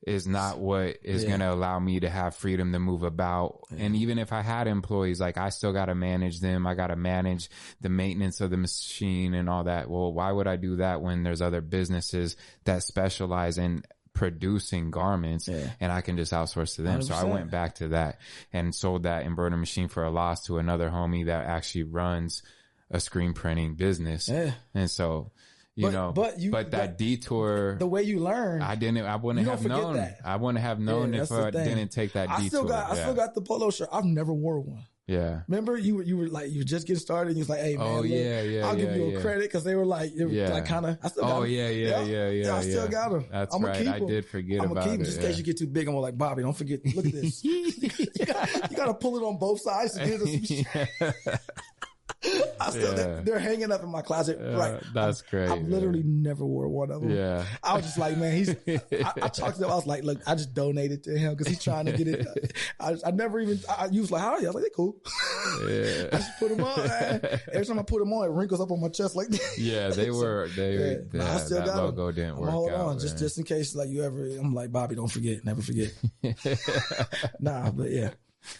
is 0.06 0.26
not 0.26 0.58
what 0.58 0.98
is 1.04 1.22
Yeah. 1.22 1.28
going 1.28 1.40
to 1.40 1.52
allow 1.52 1.78
me 1.78 2.00
to 2.00 2.10
have 2.10 2.34
freedom 2.34 2.72
to 2.72 2.78
move 2.80 3.02
about. 3.04 3.60
And 3.76 3.94
even 3.94 4.18
if 4.18 4.32
I 4.32 4.42
had 4.42 4.66
employees, 4.66 5.20
like 5.20 5.38
I 5.38 5.50
still 5.50 5.72
got 5.72 5.86
to 5.86 5.94
manage 5.94 6.40
them. 6.40 6.66
I 6.66 6.74
got 6.74 6.88
to 6.88 6.96
manage 6.96 7.48
the 7.80 7.88
maintenance 7.88 8.40
of 8.40 8.50
the 8.50 8.56
machine 8.56 9.32
and 9.34 9.48
all 9.48 9.64
that. 9.64 9.88
Well, 9.88 10.12
why 10.12 10.32
would 10.32 10.48
I 10.48 10.56
do 10.56 10.76
that 10.76 11.02
when 11.02 11.22
there's 11.22 11.40
other 11.40 11.60
businesses 11.60 12.36
that 12.64 12.82
specialize 12.82 13.58
in 13.58 13.84
producing 14.12 14.90
garments 14.90 15.48
Yeah. 15.48 15.70
and 15.80 15.90
I 15.90 16.00
can 16.02 16.16
just 16.16 16.32
outsource 16.32 16.76
to 16.76 16.82
them. 16.82 17.00
So 17.02 17.14
I 17.14 17.24
went 17.24 17.50
back 17.50 17.76
to 17.76 17.88
that 17.88 18.18
and 18.52 18.74
sold 18.74 19.04
that 19.04 19.24
embroidery 19.24 19.58
machine 19.58 19.88
for 19.88 20.04
a 20.04 20.10
loss 20.10 20.44
to 20.46 20.58
another 20.58 20.90
homie 20.90 21.26
that 21.26 21.46
actually 21.46 21.84
runs 21.84 22.42
a 22.90 23.00
screen 23.00 23.32
printing 23.32 23.74
business. 23.74 24.28
Yeah. 24.28 24.52
And 24.74 24.90
so, 24.90 25.30
you 25.74 25.86
But- 25.86 25.92
know, 25.92 26.12
but 26.14 26.38
you- 26.38 26.50
but 26.50 26.70
that 26.72 26.90
but 26.90 26.98
detour, 26.98 27.76
The 27.78 27.86
way 27.86 28.02
you 28.02 28.18
learn, 28.20 28.60
I 28.62 28.74
didn't, 28.74 28.98
I 29.06 29.16
wouldn't 29.16 29.46
have 29.46 29.64
known. 29.64 29.96
that. 29.96 30.18
I 30.24 30.36
wouldn't 30.36 30.62
have 30.62 30.78
known 30.80 31.14
Yeah, 31.14 31.22
if 31.22 31.32
I 31.32 31.50
thing. 31.50 31.64
didn't 31.64 31.92
take 31.92 32.12
that 32.12 32.28
I 32.30 32.36
detour. 32.42 32.48
still 32.48 32.64
got 32.64 32.90
I 32.90 32.94
still 32.96 33.14
got 33.14 33.34
the 33.34 33.40
polo 33.42 33.70
shirt. 33.70 33.88
I've 33.92 34.04
never 34.04 34.32
wore 34.34 34.60
one. 34.60 34.84
yeah. 35.08 35.40
Remember, 35.48 35.76
you 35.76 35.96
were 35.96 36.02
you 36.02 36.16
were 36.16 36.28
like 36.28 36.50
you 36.50 36.58
were 36.60 36.64
just 36.64 36.86
getting 36.86 37.00
started. 37.00 37.30
and 37.30 37.38
You 37.38 37.40
was 37.42 37.48
like, 37.48 37.60
"Hey 37.60 37.76
man, 37.76 37.86
Oh, 37.86 37.96
look, 38.02 38.06
yeah, 38.10 38.42
yeah, 38.42 38.66
I'll 38.66 38.76
give 38.76 38.90
yeah, 38.90 38.96
you 38.96 39.04
a 39.04 39.12
yeah. 39.14 39.20
credit 39.20 39.42
because 39.42 39.64
they 39.64 39.74
were 39.74 39.84
like, 39.86 40.14
they 40.14 40.24
were 40.26 40.30
Yeah. 40.30 40.50
like 40.52 40.64
kind 40.66 40.86
of. 40.86 40.98
I 41.02 41.08
still 41.08 41.24
got 41.24 41.38
Oh 41.38 41.42
yeah, 41.44 41.68
yeah, 41.70 42.02
yeah, 42.04 42.28
yeah. 42.28 42.54
I 42.56 42.60
still 42.62 42.84
yeah. 42.84 42.90
got 42.90 43.10
them. 43.12 43.24
That's 43.32 43.54
I'm 43.54 43.64
right. 43.64 43.76
Keep 43.78 43.88
I 43.94 43.98
did 44.00 44.24
forget 44.26 44.60
I'm 44.60 44.70
about 44.70 44.84
gonna 44.84 44.92
keep 44.92 45.00
it. 45.00 45.04
just 45.04 45.16
in 45.18 45.22
yeah. 45.24 45.28
case 45.30 45.38
you 45.38 45.44
get 45.44 45.56
too 45.58 45.66
big. 45.66 45.88
I'm 45.88 45.94
like 45.96 46.16
Bobby, 46.16 46.42
don't 46.42 46.56
forget. 46.56 46.80
Look 46.94 47.06
at 47.06 47.12
this. 47.12 47.42
you, 47.44 47.74
gotta, 48.76 48.94
pull 48.94 49.16
it 49.16 49.22
on 49.24 49.38
both 49.38 49.60
sides 49.60 49.94
to. 49.94 50.64
I 52.60 52.70
still, 52.70 52.82
Yeah. 52.90 52.94
they're, 52.94 53.22
they're 53.24 53.38
hanging 53.38 53.72
up 53.72 53.82
in 53.82 53.88
my 53.90 54.02
closet. 54.02 54.38
right. 54.40 54.80
that's 54.94 55.22
great, 55.22 55.48
I've 55.50 55.62
man. 55.62 55.70
literally 55.70 56.02
never 56.04 56.44
wore 56.46 56.68
one 56.68 56.90
of 56.90 57.00
them. 57.02 57.10
Yeah. 57.10 57.44
I 57.62 57.74
was 57.74 57.84
just 57.84 57.98
like, 57.98 58.16
man, 58.16 58.32
he's. 58.36 58.50
I, 58.68 59.12
I 59.22 59.28
talked 59.28 59.58
to 59.58 59.64
him. 59.64 59.70
I 59.70 59.74
was 59.74 59.86
like, 59.86 60.04
look, 60.04 60.20
I 60.26 60.34
just 60.34 60.54
donated 60.54 61.02
to 61.04 61.18
him 61.18 61.32
because 61.34 61.48
he's 61.48 61.62
trying 61.62 61.86
to 61.86 61.92
get 61.92 62.06
it. 62.08 62.52
I, 62.78 62.96
I 63.04 63.10
never 63.10 63.40
even. 63.40 63.58
I, 63.68 63.86
you 63.86 64.00
was 64.02 64.10
like, 64.12 64.22
how 64.22 64.34
are 64.34 64.40
you? 64.40 64.46
I 64.46 64.50
was 64.50 64.54
like, 64.54 64.64
they 64.64 64.70
cool. 64.76 64.96
Yeah. 65.04 65.66
I 65.66 65.70
Yeah. 65.70 66.10
just 66.12 66.38
put 66.38 66.48
them 66.56 66.64
on. 66.64 66.86
man. 66.86 67.40
Every 67.52 67.66
time 67.66 67.78
I 67.78 67.82
put 67.82 67.98
them 67.98 68.12
on, 68.12 68.26
it 68.26 68.30
wrinkles 68.32 68.60
up 68.60 68.70
on 68.70 68.80
my 68.80 68.88
chest 68.88 69.16
like 69.16 69.28
this. 69.28 69.58
Yeah, 69.58 69.88
they 69.90 70.10
were. 70.10 70.48
They. 70.54 70.76
Yeah, 70.76 70.96
Yeah, 71.12 71.34
I 71.34 71.38
still 71.38 71.58
that 71.58 71.66
got 71.66 71.76
logo 71.76 72.12
didn't 72.12 72.34
I'm 72.34 72.38
work 72.40 72.50
hold 72.50 72.70
out. 72.70 72.80
on, 72.80 72.98
just 73.00 73.18
just 73.18 73.38
in 73.38 73.44
case, 73.44 73.74
like 73.74 73.88
you 73.88 74.04
ever. 74.04 74.26
I'm 74.38 74.54
like 74.54 74.70
Bobby, 74.70 74.94
don't 74.94 75.08
forget, 75.10 75.44
never 75.44 75.60
forget. 75.62 75.92
nah, 77.40 77.70
but 77.70 77.90
yeah, 77.90 78.10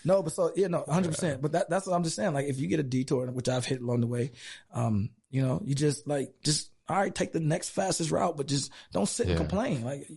no, 0.05 0.23
but 0.23 0.33
so 0.33 0.52
yeah, 0.57 0.69
no, 0.69 0.81
100. 0.83 1.09
percent 1.09 1.43
But 1.43 1.52
that 1.52 1.70
that's 1.70 1.86
what 1.86 1.94
I'm 1.94 2.05
just 2.05 2.17
saying. 2.17 2.33
Like 2.35 2.47
if 2.47 2.59
you 2.59 2.67
get 2.69 2.81
a 2.81 2.85
detour, 2.85 3.27
which 3.31 3.49
I've 3.49 3.67
hit 3.67 3.81
along 3.81 4.01
the 4.01 4.07
way, 4.07 4.33
um, 4.73 5.11
you 5.31 5.43
know, 5.43 5.61
you 5.65 5.75
just 5.75 6.07
like 6.07 6.35
just 6.43 6.70
all 6.89 6.97
right, 6.97 7.15
take 7.15 7.33
the 7.33 7.41
next 7.41 7.70
fastest 7.70 8.11
route, 8.11 8.36
but 8.36 8.47
just 8.47 8.70
don't 8.93 9.07
sit 9.09 9.28
and 9.28 9.36
complain. 9.39 9.85
Like 9.85 10.09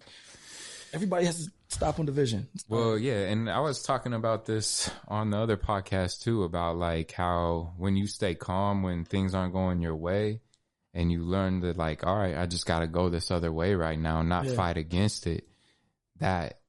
everybody 0.93 1.25
has 1.25 1.45
to 1.45 1.51
stop 1.69 1.99
on 1.99 2.05
division. 2.05 2.47
Well, 2.69 2.97
yeah, 2.97 3.27
and 3.27 3.49
I 3.49 3.59
was 3.59 3.81
talking 3.83 4.13
about 4.13 4.45
this 4.45 4.89
on 5.07 5.29
the 5.29 5.37
other 5.37 5.57
podcast 5.57 6.21
too 6.23 6.43
about 6.43 6.77
like 6.77 7.11
how 7.11 7.73
when 7.77 7.95
you 7.95 8.07
stay 8.07 8.35
calm 8.35 8.83
when 8.83 9.05
things 9.05 9.33
aren't 9.35 9.53
going 9.53 9.81
your 9.81 9.95
way 9.95 10.41
and 10.93 11.11
you 11.11 11.23
learn 11.23 11.59
that 11.61 11.77
like, 11.77 12.05
all 12.05 12.15
right, 12.17 12.37
I 12.37 12.45
just 12.45 12.65
got 12.65 12.79
to 12.79 12.87
go 12.87 13.09
this 13.09 13.29
other 13.31 13.51
way 13.51 13.75
right 13.75 13.99
now, 13.99 14.21
not 14.21 14.45
Yeah. 14.45 14.53
fight 14.55 14.77
against 14.77 15.27
it. 15.27 15.47
That 16.19 16.59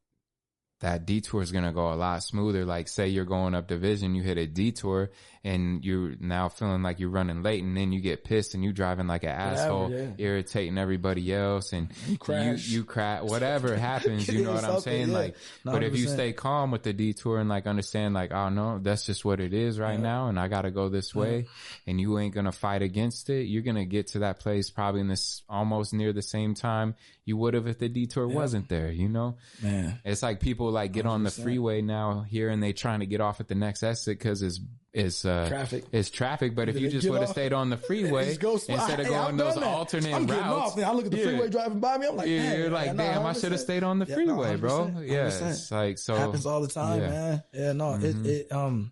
that 0.86 1.04
detour 1.04 1.42
is 1.42 1.50
going 1.50 1.64
to 1.64 1.72
go 1.72 1.92
a 1.92 1.96
lot 1.96 2.22
smoother. 2.22 2.64
Like 2.64 2.86
say 2.86 3.08
you're 3.08 3.24
going 3.24 3.56
up 3.56 3.66
division, 3.66 4.14
you 4.14 4.22
hit 4.22 4.38
a 4.38 4.46
detour 4.46 5.10
and 5.46 5.84
you're 5.84 6.14
now 6.18 6.48
feeling 6.48 6.82
like 6.82 6.98
you're 6.98 7.08
running 7.08 7.44
late 7.44 7.62
and 7.62 7.76
then 7.76 7.92
you 7.92 8.00
get 8.00 8.24
pissed 8.24 8.54
and 8.54 8.64
you 8.64 8.72
driving 8.72 9.06
like 9.06 9.22
an 9.22 9.30
asshole, 9.30 9.92
yeah. 9.92 10.08
irritating 10.18 10.76
everybody 10.76 11.32
else 11.32 11.72
and 11.72 11.88
you 12.08 12.18
crash. 12.18 12.66
you, 12.66 12.84
crash, 12.84 13.22
whatever 13.22 13.76
happens, 13.78 14.26
you 14.26 14.42
know 14.42 14.54
what 14.54 14.64
I'm 14.64 14.80
saying? 14.80 15.10
yeah. 15.10 15.14
Like, 15.14 15.36
but 15.64 15.84
if 15.84 15.96
you 15.96 16.08
stay 16.08 16.32
calm 16.32 16.72
with 16.72 16.82
the 16.82 16.92
detour 16.92 17.38
and 17.38 17.48
like 17.48 17.68
understand 17.68 18.12
like, 18.12 18.32
oh 18.32 18.48
no, 18.48 18.80
that's 18.80 19.06
just 19.06 19.24
what 19.24 19.38
it 19.38 19.54
is 19.54 19.78
right 19.78 20.00
now 20.00 20.26
and 20.26 20.38
I 20.38 20.48
got 20.48 20.62
to 20.62 20.72
go 20.72 20.88
this 20.88 21.14
way 21.14 21.46
and 21.86 22.00
you 22.00 22.18
ain't 22.18 22.34
going 22.34 22.46
to 22.46 22.52
fight 22.52 22.82
against 22.82 23.30
it. 23.30 23.44
You're 23.44 23.62
going 23.62 23.76
to 23.76 23.84
get 23.84 24.08
to 24.08 24.20
that 24.20 24.40
place 24.40 24.68
probably 24.70 25.00
in 25.00 25.08
this 25.08 25.42
almost 25.48 25.94
near 25.94 26.12
the 26.12 26.22
same 26.22 26.54
time 26.54 26.96
you 27.24 27.36
would 27.36 27.54
have 27.54 27.66
if 27.66 27.78
the 27.78 27.88
detour 27.88 28.26
wasn't 28.28 28.68
there, 28.68 28.90
you 28.90 29.08
know? 29.08 29.36
Man. 29.60 29.98
It's 30.04 30.22
like 30.22 30.38
people 30.38 30.70
like 30.70 30.92
get 30.92 31.06
on 31.06 31.24
the 31.24 31.30
freeway 31.30 31.82
now 31.82 32.22
here 32.22 32.48
and 32.48 32.62
they 32.62 32.72
trying 32.72 33.00
to 33.00 33.06
get 33.06 33.20
off 33.20 33.40
at 33.40 33.48
the 33.48 33.56
next 33.56 33.82
exit 33.82 34.18
because 34.18 34.42
it's 34.42 34.60
it's 34.96 35.24
uh 35.24 35.46
Traffic. 35.48 35.84
It's 35.92 36.10
traffic. 36.10 36.54
But 36.54 36.68
if 36.68 36.80
you 36.80 36.88
just 36.88 37.08
would 37.08 37.20
have 37.20 37.28
stayed 37.30 37.52
on 37.52 37.70
the 37.70 37.76
freeway 37.76 38.26
Just 38.26 38.40
go 38.40 38.56
slow. 38.56 38.74
instead 38.76 39.00
of 39.00 39.06
Hey, 39.06 39.12
going 39.12 39.36
those 39.36 39.54
that. 39.54 39.64
alternate 39.64 40.14
I'm 40.14 40.26
getting 40.26 40.42
routes, 40.42 40.70
off, 40.72 40.76
man. 40.76 40.86
I 40.86 40.92
look 40.92 41.04
at 41.06 41.10
the 41.10 41.18
yeah. 41.18 41.24
freeway 41.24 41.48
driving 41.50 41.80
by 41.80 41.98
me. 41.98 42.06
I'm 42.06 42.16
like, 42.16 42.28
Yeah, 42.28 42.38
man, 42.42 42.58
you're 42.58 42.70
like, 42.70 42.94
no, 42.94 43.04
damn, 43.04 43.26
I 43.26 43.32
should 43.34 43.52
have 43.52 43.60
stayed 43.60 43.82
on 43.82 43.98
the 43.98 44.06
Yeah, 44.06 44.14
freeway, 44.14 44.52
no, 44.52 44.58
bro. 44.58 44.92
100%, 44.96 45.08
Yeah, 45.08 45.28
100%. 45.28 45.50
it's 45.50 45.70
like 45.70 45.98
so 45.98 46.14
happens 46.16 46.46
all 46.46 46.60
the 46.62 46.68
time, 46.68 47.00
yeah. 47.00 47.06
Mm-hmm. 47.06 47.12
man. 47.14 47.42
Yeah, 47.52 47.72
no, 47.72 47.94
it, 47.94 48.26
it, 48.26 48.52
um, 48.52 48.90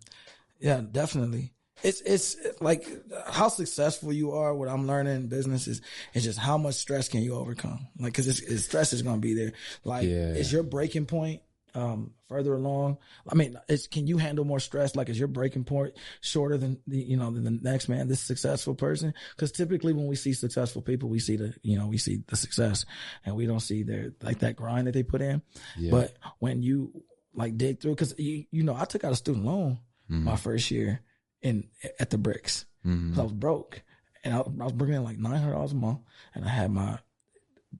yeah, 0.59 0.81
definitely. 0.91 1.51
It's, 1.83 2.01
it's 2.01 2.37
like 2.61 2.87
how 3.27 3.49
successful 3.49 4.11
you 4.13 4.31
are. 4.31 4.55
What 4.55 4.69
I'm 4.69 4.87
learning 4.87 5.15
in 5.15 5.27
business 5.27 5.67
is, 5.67 5.81
is 6.13 6.23
just 6.23 6.39
how 6.39 6.57
much 6.57 6.75
stress 6.75 7.09
can 7.09 7.21
you 7.21 7.35
overcome? 7.35 7.87
Like, 7.99 8.13
cause 8.13 8.27
it's, 8.27 8.39
it's 8.39 8.63
stress 8.63 8.93
is 8.93 9.01
going 9.01 9.17
to 9.17 9.21
be 9.21 9.33
there. 9.33 9.51
Like, 9.83 10.05
is 10.05 10.51
your 10.51 10.63
breaking 10.63 11.05
point, 11.05 11.41
um, 11.75 12.11
further 12.27 12.53
along? 12.55 12.97
I 13.29 13.35
mean, 13.35 13.57
can 13.91 14.07
you 14.07 14.17
handle 14.17 14.45
more 14.45 14.59
stress? 14.59 14.95
Like, 14.95 15.09
is 15.09 15.19
your 15.19 15.27
breaking 15.27 15.65
point 15.65 15.93
shorter 16.21 16.57
than 16.57 16.79
the, 16.87 16.97
you 16.97 17.17
know, 17.17 17.29
than 17.31 17.43
the 17.43 17.51
next 17.51 17.87
man, 17.89 18.07
this 18.07 18.21
successful 18.21 18.73
person? 18.73 19.13
Cause 19.37 19.51
typically 19.51 19.93
when 19.93 20.07
we 20.07 20.15
see 20.15 20.33
successful 20.33 20.81
people, 20.81 21.09
we 21.09 21.19
see 21.19 21.35
the, 21.35 21.53
you 21.61 21.77
know, 21.77 21.87
we 21.87 21.97
see 21.97 22.23
the 22.27 22.35
success 22.35 22.85
and 23.25 23.35
we 23.35 23.45
don't 23.45 23.59
see 23.59 23.83
their, 23.83 24.13
like 24.23 24.39
that 24.39 24.55
grind 24.55 24.87
that 24.87 24.93
they 24.93 25.03
put 25.03 25.21
in. 25.21 25.41
Yeah. 25.77 25.91
But 25.91 26.15
when 26.39 26.63
you 26.63 27.03
like 27.33 27.57
dig 27.57 27.81
through, 27.81 27.95
cause 27.95 28.15
you, 28.17 28.45
you 28.51 28.63
know, 28.63 28.75
I 28.75 28.85
took 28.85 29.03
out 29.03 29.11
a 29.11 29.15
student 29.15 29.45
loan 29.45 29.79
my 30.07 30.35
first 30.35 30.71
year 30.71 31.01
in, 31.41 31.67
at 31.99 32.09
the 32.11 32.17
bricks. 32.17 32.65
Mhm. 32.85 33.09
'Cause 33.09 33.19
I 33.19 33.23
was 33.23 33.31
broke 33.33 33.81
and 34.23 34.33
I, 34.33 34.37
I 34.39 34.63
was 34.63 34.71
bringing 34.73 34.97
in 34.97 35.03
like 35.03 35.17
$900 35.17 35.71
a 35.71 35.75
month 35.75 35.99
and 36.33 36.45
I 36.45 36.49
had 36.49 36.71
my, 36.71 36.99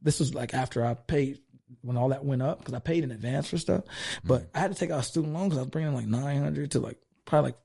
this 0.02 0.20
was 0.20 0.34
like 0.36 0.54
after 0.54 0.84
I 0.86 0.94
paid 0.96 1.40
when 1.86 1.98
all 1.98 2.10
that 2.10 2.26
went 2.26 2.42
up 2.42 2.60
because 2.60 2.74
I 2.74 2.80
paid 2.80 3.04
in 3.04 3.12
advance 3.12 3.48
for 3.50 3.58
stuff, 3.58 3.82
mm-hmm. 3.82 4.28
but 4.28 4.50
I 4.54 4.60
had 4.60 4.72
to 4.72 4.78
take 4.78 4.92
out 4.92 5.00
a 5.00 5.04
student 5.04 5.34
loan 5.34 5.46
because 5.46 5.60
I 5.60 5.62
was 5.62 5.70
bringing 5.70 5.90
in 5.90 5.96
like 5.96 6.08
900 6.08 6.72
to 6.72 6.80
like 6.80 6.98
probably 7.26 7.50
like 7.50 7.60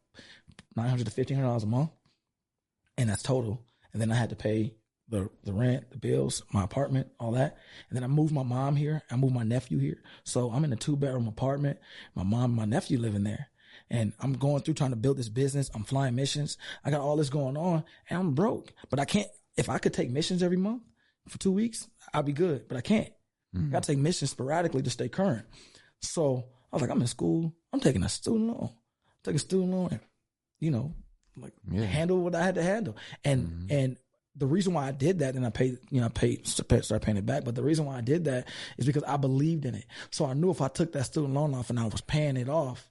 900 0.77 1.07
to 1.07 1.13
$1,500 1.13 1.63
a 1.63 1.67
month. 1.67 1.91
And 2.97 3.09
that's 3.09 3.23
total. 3.23 3.63
And 3.93 4.01
then 4.01 4.13
I 4.13 4.15
had 4.15 4.31
to 4.31 4.37
pay 4.37 4.75
the, 5.09 5.29
the 5.45 5.53
rent, 5.53 5.91
the 5.91 5.99
bills, 5.99 6.43
my 6.53 6.65
apartment, 6.65 7.09
all 7.19 7.33
that. 7.33 7.57
And 7.89 7.97
then 7.97 8.05
I 8.05 8.07
moved 8.07 8.33
my 8.33 8.43
mom 8.43 8.77
here. 8.77 9.03
I 9.11 9.17
moved 9.17 9.35
my 9.35 9.43
nephew 9.43 9.79
here. 9.79 10.03
So 10.25 10.51
I'm 10.51 10.65
in 10.65 10.73
a 10.73 10.77
two 10.77 10.97
bedroom 10.97 11.27
apartment. 11.27 11.79
My 12.15 12.23
mom, 12.23 12.45
and 12.45 12.57
my 12.57 12.65
nephew 12.65 12.99
living 12.99 13.25
there. 13.25 13.49
And 13.91 14.13
I'm 14.21 14.35
going 14.35 14.63
through 14.63 14.75
trying 14.75 14.91
to 14.91 14.97
build 14.97 15.17
this 15.17 15.29
business. 15.29 15.71
I'm 15.75 15.85
flying 15.85 16.15
missions. 16.15 16.57
I 16.85 16.91
got 16.91 17.01
all 17.01 17.17
this 17.17 17.31
going 17.31 17.57
on 17.57 17.85
and 18.09 18.19
I'm 18.19 18.35
broke, 18.35 18.73
but 18.89 19.01
I 19.01 19.05
can't, 19.05 19.29
if 19.57 19.69
I 19.69 19.79
could 19.79 19.93
take 19.93 20.11
missions 20.11 20.43
every 20.43 20.57
month 20.57 20.83
for 21.29 21.39
two 21.39 21.53
weeks, 21.53 21.89
I'd 22.15 22.25
be 22.25 22.33
good, 22.33 22.69
but 22.69 22.77
I 22.77 22.83
can't. 22.83 23.11
I 23.55 23.59
got 23.59 23.83
to 23.83 23.93
mm-hmm. 23.93 23.93
take 23.93 23.99
missions 23.99 24.31
sporadically 24.31 24.83
to 24.83 24.91
stay 24.91 25.09
current. 25.09 25.45
So 26.01 26.45
I 26.73 26.77
was 26.77 26.83
like, 26.83 26.91
I'm 26.91 27.01
in 27.01 27.07
school. 27.07 27.53
I'm 27.73 27.81
taking 27.81 28.03
a 28.03 28.09
student 28.09 28.49
loan. 28.49 28.71
Take 29.25 29.35
a 29.35 29.39
student 29.39 29.73
loan 29.73 29.89
and, 29.91 30.01
you 30.61 30.71
know, 30.71 30.95
like 31.37 31.53
Yeah. 31.71 31.85
handle 31.85 32.19
what 32.19 32.35
I 32.35 32.45
had 32.45 32.55
to 32.57 32.63
handle. 32.63 32.97
And, 33.25 33.47
mm-hmm. 33.47 33.67
and 33.71 33.97
the 34.37 34.47
reason 34.47 34.73
why 34.73 34.87
I 34.87 34.93
did 34.93 35.19
that 35.19 35.35
and 35.35 35.45
I 35.45 35.51
paid, 35.51 35.79
you 35.91 36.01
know, 36.01 36.07
I 36.07 36.11
paid, 36.11 36.47
started 36.47 37.03
paying 37.03 37.17
it 37.17 37.27
back. 37.27 37.45
But 37.45 37.55
the 37.55 37.63
reason 37.63 37.87
why 37.87 37.99
I 37.99 38.01
did 38.01 38.25
that 38.25 38.47
is 38.79 38.87
because 38.87 39.03
I 39.05 39.17
believed 39.17 39.65
in 39.65 39.75
it. 39.75 39.87
So 40.11 40.25
I 40.25 40.35
knew 40.35 40.51
if 40.51 40.61
I 40.61 40.69
took 40.69 40.93
that 40.93 41.07
student 41.07 41.35
loan 41.35 41.55
off 41.55 41.71
and 41.71 41.79
I 41.79 41.85
was 41.87 42.01
paying 42.01 42.37
it 42.37 42.49
off, 42.49 42.90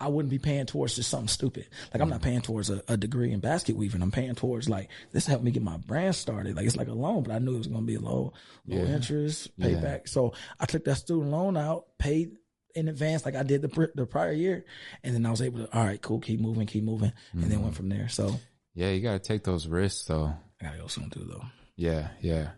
I 0.00 0.08
wouldn't 0.08 0.30
be 0.30 0.38
paying 0.38 0.66
towards 0.66 0.94
just 0.96 1.10
something 1.10 1.28
stupid. 1.28 1.66
Like 1.92 2.00
I'm 2.00 2.08
not 2.08 2.22
paying 2.22 2.40
towards 2.40 2.70
a, 2.70 2.82
a 2.86 2.96
degree 2.96 3.32
in 3.32 3.40
basket 3.40 3.76
weaving. 3.76 4.00
I'm 4.00 4.10
paying 4.12 4.34
towards 4.36 4.68
like 4.68 4.88
this 5.12 5.26
helped 5.26 5.42
me 5.42 5.50
get 5.50 5.62
my 5.62 5.76
brand 5.76 6.14
started. 6.14 6.54
Like 6.56 6.66
it's 6.66 6.76
like 6.76 6.88
a 6.88 6.92
loan, 6.92 7.24
but 7.24 7.32
I 7.32 7.38
knew 7.38 7.54
it 7.54 7.58
was 7.58 7.66
going 7.66 7.80
to 7.82 7.86
be 7.86 7.96
a 7.96 8.00
low, 8.00 8.32
low 8.66 8.76
Yeah. 8.84 8.94
interest 8.94 9.50
Yeah. 9.56 9.66
payback. 9.68 10.08
So 10.08 10.34
I 10.60 10.66
took 10.66 10.84
that 10.84 10.96
student 10.96 11.30
loan 11.32 11.56
out, 11.56 11.86
paid 11.98 12.36
in 12.74 12.86
advance 12.86 13.24
like 13.24 13.34
I 13.34 13.42
did 13.42 13.62
the 13.62 13.90
the 13.96 14.06
prior 14.06 14.30
year, 14.32 14.64
and 15.02 15.14
then 15.14 15.26
I 15.26 15.30
was 15.30 15.42
able 15.42 15.66
to. 15.66 15.76
All 15.76 15.84
right, 15.84 16.00
cool, 16.00 16.20
keep 16.20 16.38
moving, 16.38 16.66
keep 16.68 16.84
moving, 16.84 17.12
and 17.32 17.44
then 17.44 17.62
went 17.62 17.74
from 17.74 17.88
there. 17.88 18.08
So 18.08 18.38
Yeah, 18.74 18.90
you 18.90 19.00
got 19.00 19.14
to 19.14 19.18
take 19.18 19.42
those 19.42 19.66
risks 19.66 20.04
though. 20.04 20.32
I 20.60 20.64
gotta 20.64 20.78
go 20.78 20.86
soon 20.86 21.10
too, 21.10 21.24
though. 21.28 21.44
Yeah, 21.76 22.08
yeah. 22.20 22.50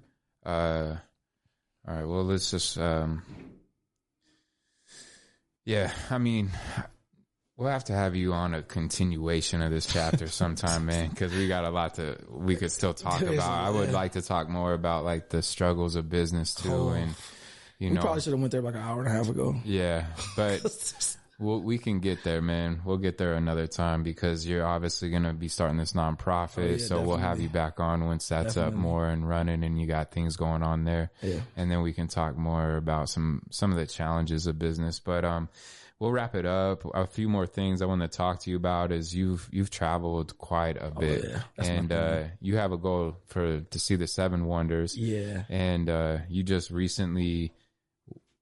Uh, 0.44 0.96
all 1.88 1.94
right. 1.94 2.04
Well, 2.04 2.24
let's 2.24 2.50
just. 2.50 2.76
Um, 2.76 3.22
yeah, 5.64 5.92
I 6.10 6.18
mean, 6.18 6.50
we'll 7.60 7.68
have 7.68 7.84
to 7.84 7.92
have 7.92 8.16
you 8.16 8.32
on 8.32 8.54
a 8.54 8.62
continuation 8.62 9.60
of 9.62 9.70
this 9.70 9.86
chapter 9.86 10.26
sometime, 10.26 10.86
man, 10.86 11.10
because 11.10 11.32
we 11.32 11.46
got 11.46 11.64
a 11.64 11.70
lot 11.70 11.94
to. 11.96 12.16
We 12.30 12.56
could 12.56 12.72
still 12.72 12.94
talk 12.94 13.20
about. 13.22 13.38
I 13.38 13.70
would 13.70 13.92
like 13.92 14.12
to 14.12 14.22
talk 14.22 14.48
more 14.48 14.72
about 14.72 15.04
like 15.04 15.28
the 15.28 15.42
struggles 15.42 15.94
of 15.94 16.08
business 16.08 16.54
too, 16.54 16.72
Oh. 16.72 16.88
and 16.88 17.14
you 17.78 17.90
We 17.90 17.94
know, 17.96 18.00
probably 18.00 18.22
should 18.22 18.32
have 18.32 18.40
went 18.40 18.50
there 18.52 18.62
like 18.62 18.74
an 18.74 18.80
hour 18.80 18.98
and 19.00 19.08
a 19.08 19.12
half 19.12 19.28
ago. 19.28 19.54
yeah, 19.64 20.06
but. 20.36 21.16
We'll, 21.42 21.62
we 21.62 21.78
can 21.78 22.00
get 22.00 22.22
there, 22.22 22.42
man. 22.42 22.82
We'll 22.84 22.98
get 22.98 23.16
there 23.16 23.32
another 23.32 23.66
time 23.66 24.02
because 24.02 24.46
you're 24.46 24.66
obviously 24.66 25.08
going 25.08 25.22
to 25.22 25.32
be 25.32 25.48
starting 25.48 25.78
this 25.78 25.94
nonprofit. 25.94 26.58
Oh, 26.58 26.70
yeah, 26.72 26.76
so 26.76 27.00
we'll 27.00 27.16
have 27.16 27.40
you 27.40 27.48
back 27.48 27.80
on 27.80 28.04
once 28.04 28.28
that's 28.28 28.58
up 28.58 28.74
more 28.74 29.06
and 29.08 29.26
running 29.26 29.64
and 29.64 29.80
you 29.80 29.86
got 29.86 30.10
things 30.12 30.36
going 30.36 30.62
on 30.62 30.84
there. 30.84 31.10
Yeah. 31.22 31.40
And 31.56 31.70
then 31.70 31.80
we 31.80 31.94
can 31.94 32.08
talk 32.08 32.36
more 32.36 32.76
about 32.76 33.08
some, 33.08 33.40
some 33.48 33.70
of 33.72 33.78
the 33.78 33.86
challenges 33.86 34.46
of 34.46 34.58
business. 34.58 35.00
But, 35.00 35.24
um, 35.24 35.48
we'll 36.00 36.10
wrap 36.10 36.34
it 36.34 36.46
up. 36.46 36.82
A 36.94 37.06
few 37.06 37.28
more 37.28 37.46
things 37.46 37.82
I 37.82 37.86
want 37.86 38.00
to 38.02 38.08
talk 38.08 38.40
to 38.40 38.50
you 38.50 38.56
about 38.56 38.90
is 38.90 39.14
you've, 39.14 39.46
you've 39.52 39.70
traveled 39.70 40.36
quite 40.38 40.76
a 40.80 40.90
bit 40.90 41.24
Oh, 41.24 41.28
yeah. 41.28 41.64
And, 41.70 41.92
uh, 41.92 42.22
you 42.40 42.56
have 42.56 42.72
a 42.72 42.78
goal 42.78 43.16
for, 43.26 43.60
to 43.60 43.78
see 43.78 43.96
the 43.96 44.06
seven 44.06 44.46
wonders 44.46 44.96
Yeah. 44.96 45.44
and 45.50 45.88
uh, 45.88 46.18
you 46.28 46.42
just 46.42 46.70
recently 46.70 47.52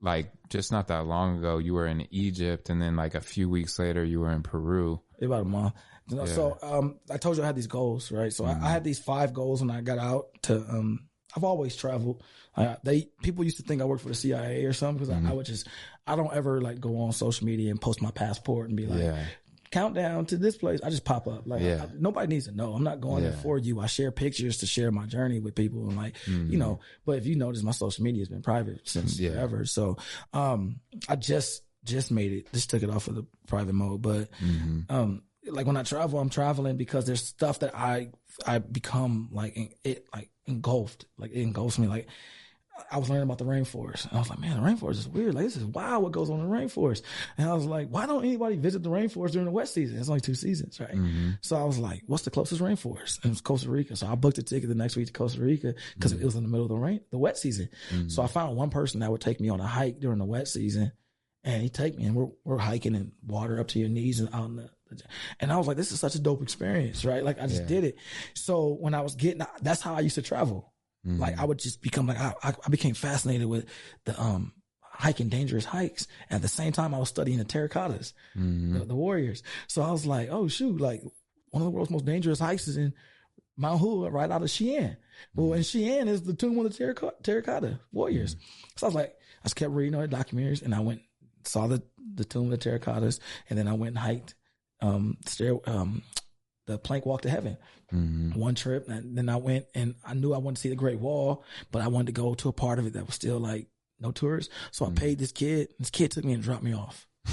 like 0.00 0.30
just 0.48 0.70
not 0.70 0.86
that 0.88 1.04
long 1.06 1.38
ago 1.38 1.58
you 1.58 1.74
were 1.74 1.88
in 1.88 2.06
egypt 2.12 2.70
and 2.70 2.80
then 2.80 2.94
like 2.94 3.16
a 3.16 3.20
few 3.20 3.50
weeks 3.50 3.80
later 3.80 4.04
you 4.04 4.20
were 4.20 4.30
in 4.30 4.44
peru 4.44 5.00
about 5.20 5.40
a 5.42 5.44
month. 5.44 5.74
You 6.08 6.16
know, 6.16 6.26
So 6.26 6.56
um, 6.62 7.00
I 7.10 7.16
told 7.18 7.36
you 7.36 7.42
I 7.42 7.46
had 7.46 7.56
these 7.56 7.66
goals, 7.66 8.12
right? 8.12 8.32
So 8.32 8.44
I, 8.44 8.52
I 8.52 8.70
had 8.70 8.84
these 8.84 9.00
five 9.00 9.34
goals 9.34 9.60
when 9.60 9.70
I 9.70 9.80
got 9.80 9.98
out 9.98 10.28
to. 10.42 10.58
Um, 10.60 11.08
I've 11.36 11.42
always 11.44 11.74
traveled. 11.76 12.22
They 12.82 13.08
people 13.22 13.44
used 13.44 13.56
to 13.58 13.62
think 13.62 13.80
I 13.82 13.84
worked 13.84 14.02
for 14.02 14.08
the 14.08 14.14
CIA 14.14 14.64
or 14.64 14.72
something 14.72 15.06
because 15.06 15.24
I, 15.26 15.30
I 15.30 15.32
would 15.34 15.46
just. 15.46 15.66
I 16.06 16.16
don't 16.16 16.32
ever 16.32 16.60
like 16.60 16.80
go 16.80 17.00
on 17.00 17.12
social 17.12 17.46
media 17.46 17.70
and 17.70 17.80
post 17.80 18.00
my 18.02 18.10
passport 18.10 18.68
and 18.68 18.76
be 18.76 18.86
like. 18.86 19.00
yeah 19.00 19.24
Countdown 19.70 20.24
to 20.26 20.38
this 20.38 20.56
place. 20.56 20.80
I 20.82 20.88
just 20.88 21.04
pop 21.04 21.28
up. 21.28 21.42
Like 21.46 21.60
Yeah. 21.60 21.82
I- 21.84 21.90
nobody 21.98 22.26
needs 22.26 22.46
to 22.46 22.52
know. 22.52 22.72
I'm 22.72 22.84
not 22.84 23.02
going 23.02 23.22
there 23.22 23.34
for 23.34 23.58
you. 23.58 23.80
I 23.80 23.86
share 23.86 24.10
pictures 24.10 24.56
to 24.58 24.66
share 24.66 24.90
my 24.90 25.04
journey 25.04 25.40
with 25.40 25.54
people 25.54 25.86
and 25.88 25.94
like 25.94 26.16
you 26.26 26.56
know. 26.56 26.80
But 27.04 27.18
if 27.18 27.26
you 27.26 27.36
notice, 27.36 27.62
my 27.62 27.72
social 27.72 28.02
media 28.02 28.22
has 28.22 28.28
been 28.30 28.40
private 28.40 28.88
since 28.88 29.20
Yeah. 29.20 29.32
forever. 29.32 29.66
So 29.66 29.98
um, 30.32 30.80
I 31.06 31.16
just 31.16 31.64
just 31.84 32.10
made 32.10 32.32
it. 32.32 32.52
Just 32.54 32.70
took 32.70 32.82
it 32.82 32.88
off 32.88 33.08
of 33.08 33.14
the 33.16 33.26
private 33.46 33.74
mode. 33.74 34.00
But 34.00 34.30
mm-hmm. 34.42 34.80
um 34.88 35.22
like 35.46 35.66
when 35.66 35.76
I 35.76 35.82
travel, 35.82 36.18
I'm 36.18 36.30
traveling 36.30 36.78
because 36.78 37.04
there's 37.04 37.22
stuff 37.22 37.58
that 37.58 37.74
I 37.76 38.08
I 38.46 38.60
become 38.60 39.28
like 39.32 39.54
it 39.84 40.06
like 40.14 40.30
engulfed, 40.46 41.04
like 41.18 41.32
it 41.32 41.42
engulfs 41.42 41.78
me. 41.78 41.88
Like 41.88 42.08
I 42.90 42.98
was 42.98 43.08
learning 43.08 43.24
about 43.24 43.38
the 43.38 43.44
rainforest. 43.44 44.06
And 44.08 44.16
I 44.16 44.18
was 44.20 44.30
like, 44.30 44.38
man, 44.38 44.62
the 44.62 44.68
rainforest 44.68 44.98
is 44.98 45.08
weird. 45.08 45.34
Like 45.34 45.44
this 45.44 45.56
is 45.56 45.64
wild 45.64 46.02
what 46.02 46.12
goes 46.12 46.30
on 46.30 46.40
in 46.40 46.48
the 46.48 46.54
rainforest. 46.54 47.02
And 47.36 47.48
I 47.48 47.54
was 47.54 47.64
like, 47.64 47.88
why 47.88 48.06
don't 48.06 48.24
anybody 48.24 48.56
visit 48.56 48.82
the 48.82 48.90
rainforest 48.90 49.32
during 49.32 49.46
the 49.46 49.50
wet 49.52 49.68
season? 49.68 49.98
It's 49.98 50.08
only 50.08 50.20
two 50.20 50.34
seasons, 50.34 50.80
right? 50.80 50.94
Mm-hmm. 50.94 51.30
So 51.40 51.56
I 51.56 51.64
was 51.64 51.78
like, 51.78 52.02
what's 52.06 52.24
the 52.24 52.30
closest 52.30 52.60
rainforest? 52.60 53.16
And 53.22 53.26
it 53.26 53.28
was 53.30 53.40
Costa 53.40 53.70
Rica. 53.70 53.96
So 53.96 54.06
I 54.06 54.14
booked 54.14 54.38
a 54.38 54.42
ticket 54.42 54.68
the 54.68 54.74
next 54.74 54.96
week 54.96 55.06
to 55.06 55.12
Costa 55.12 55.40
Rica 55.40 55.74
because 55.94 56.12
it 56.12 56.22
was 56.24 56.34
in 56.36 56.42
the 56.42 56.48
middle 56.48 56.64
of 56.66 56.70
the 56.70 56.76
rain, 56.76 57.00
the 57.10 57.18
wet 57.18 57.36
season. 57.38 57.68
So 58.08 58.22
I 58.22 58.26
found 58.26 58.56
one 58.56 58.70
person 58.70 59.00
that 59.00 59.10
would 59.10 59.20
take 59.20 59.40
me 59.40 59.48
on 59.48 59.60
a 59.60 59.66
hike 59.66 60.00
during 60.00 60.18
the 60.18 60.24
wet 60.24 60.48
season. 60.48 60.92
And 61.44 61.62
he 61.62 61.68
take 61.68 61.96
me 61.96 62.04
and 62.04 62.14
we're, 62.14 62.28
we're 62.44 62.58
hiking 62.58 62.94
in 62.94 63.12
water 63.26 63.60
up 63.60 63.68
to 63.68 63.78
your 63.78 63.88
knees 63.88 64.20
and 64.20 64.28
out 64.34 64.46
in 64.46 64.56
the, 64.56 64.70
and 65.38 65.52
I 65.52 65.56
was 65.58 65.66
like, 65.66 65.76
this 65.76 65.92
is 65.92 66.00
such 66.00 66.14
a 66.14 66.18
dope 66.18 66.42
experience, 66.42 67.04
right? 67.04 67.22
Like 67.22 67.38
I 67.40 67.46
just 67.46 67.62
Yeah. 67.62 67.68
did 67.68 67.84
it. 67.84 67.98
So 68.34 68.76
when 68.80 68.94
I 68.94 69.02
was 69.02 69.14
getting, 69.14 69.42
that's 69.62 69.82
how 69.82 69.94
I 69.94 70.00
used 70.00 70.14
to 70.16 70.22
travel. 70.22 70.72
Mm-hmm. 71.08 71.20
Like 71.20 71.38
I 71.38 71.44
would 71.44 71.58
just 71.58 71.80
become 71.82 72.06
like, 72.06 72.18
I, 72.18 72.34
I 72.42 72.68
became 72.70 72.94
fascinated 72.94 73.46
with 73.46 73.66
the, 74.04 74.20
um, 74.20 74.52
hiking 74.82 75.28
dangerous 75.28 75.64
hikes. 75.64 76.06
At 76.28 76.42
the 76.42 76.48
same 76.48 76.72
time, 76.72 76.92
I 76.94 76.98
was 76.98 77.08
studying 77.08 77.38
the 77.38 77.44
terracottas, 77.44 78.12
Mm-hmm. 78.36 78.78
the, 78.78 78.84
the 78.84 78.94
warriors. 78.94 79.42
So 79.68 79.82
I 79.82 79.90
was 79.90 80.04
like, 80.06 80.28
oh 80.30 80.48
shoot, 80.48 80.80
like 80.80 81.02
one 81.50 81.62
of 81.62 81.66
the 81.66 81.70
world's 81.70 81.90
most 81.90 82.04
dangerous 82.04 82.40
hikes 82.40 82.68
is 82.68 82.76
in 82.76 82.92
Mount 83.56 83.80
Hua, 83.80 84.10
right 84.10 84.30
out 84.30 84.42
of 84.42 84.48
Xi'an. 84.48 84.96
Well, 85.34 85.52
and 85.54 85.64
Xi'an 85.64 86.06
is 86.08 86.22
the 86.22 86.34
tomb 86.34 86.58
of 86.58 86.64
the 86.64 86.70
terracotta, 86.70 87.16
terracotta 87.22 87.80
warriors. 87.92 88.36
So 88.76 88.86
I 88.86 88.88
was 88.88 88.94
like, 88.94 89.16
I 89.42 89.44
just 89.44 89.56
kept 89.56 89.72
reading 89.72 89.94
all 89.94 90.02
the 90.06 90.08
documentaries 90.08 90.62
and 90.62 90.74
I 90.74 90.80
went 90.80 91.02
saw 91.44 91.66
the 91.68 91.82
the 92.14 92.24
tomb 92.24 92.52
of 92.52 92.58
the 92.58 92.70
terracottas, 92.70 93.20
and 93.48 93.58
then 93.58 93.68
I 93.68 93.72
went 93.72 93.90
and 93.90 93.98
hiked 93.98 94.34
um 94.80 95.16
stair 95.26 95.56
um 95.68 96.02
the 96.66 96.76
plank 96.78 97.06
walk 97.06 97.22
to 97.22 97.30
heaven. 97.30 97.56
Mm-hmm. 97.94 98.38
One 98.38 98.54
trip, 98.54 98.86
and 98.88 99.16
then 99.16 99.28
I 99.30 99.36
went 99.36 99.66
and 99.74 99.94
I 100.04 100.12
knew 100.14 100.34
I 100.34 100.38
wanted 100.38 100.56
to 100.56 100.60
see 100.62 100.68
the 100.68 100.76
Great 100.76 100.98
Wall, 100.98 101.42
but 101.72 101.80
I 101.80 101.88
wanted 101.88 102.06
to 102.06 102.12
go 102.12 102.34
to 102.34 102.48
a 102.48 102.52
part 102.52 102.78
of 102.78 102.86
it 102.86 102.92
that 102.92 103.06
was 103.06 103.14
still 103.14 103.38
like 103.38 103.66
no 103.98 104.10
tourists. 104.10 104.52
So 104.72 104.84
I 104.86 104.90
paid 104.90 105.18
this 105.18 105.32
kid. 105.32 105.68
This 105.78 105.88
kid 105.90 106.10
took 106.10 106.24
me 106.24 106.34
and 106.34 106.42
dropped 106.42 106.62
me 106.62 106.74
off. 106.74 107.06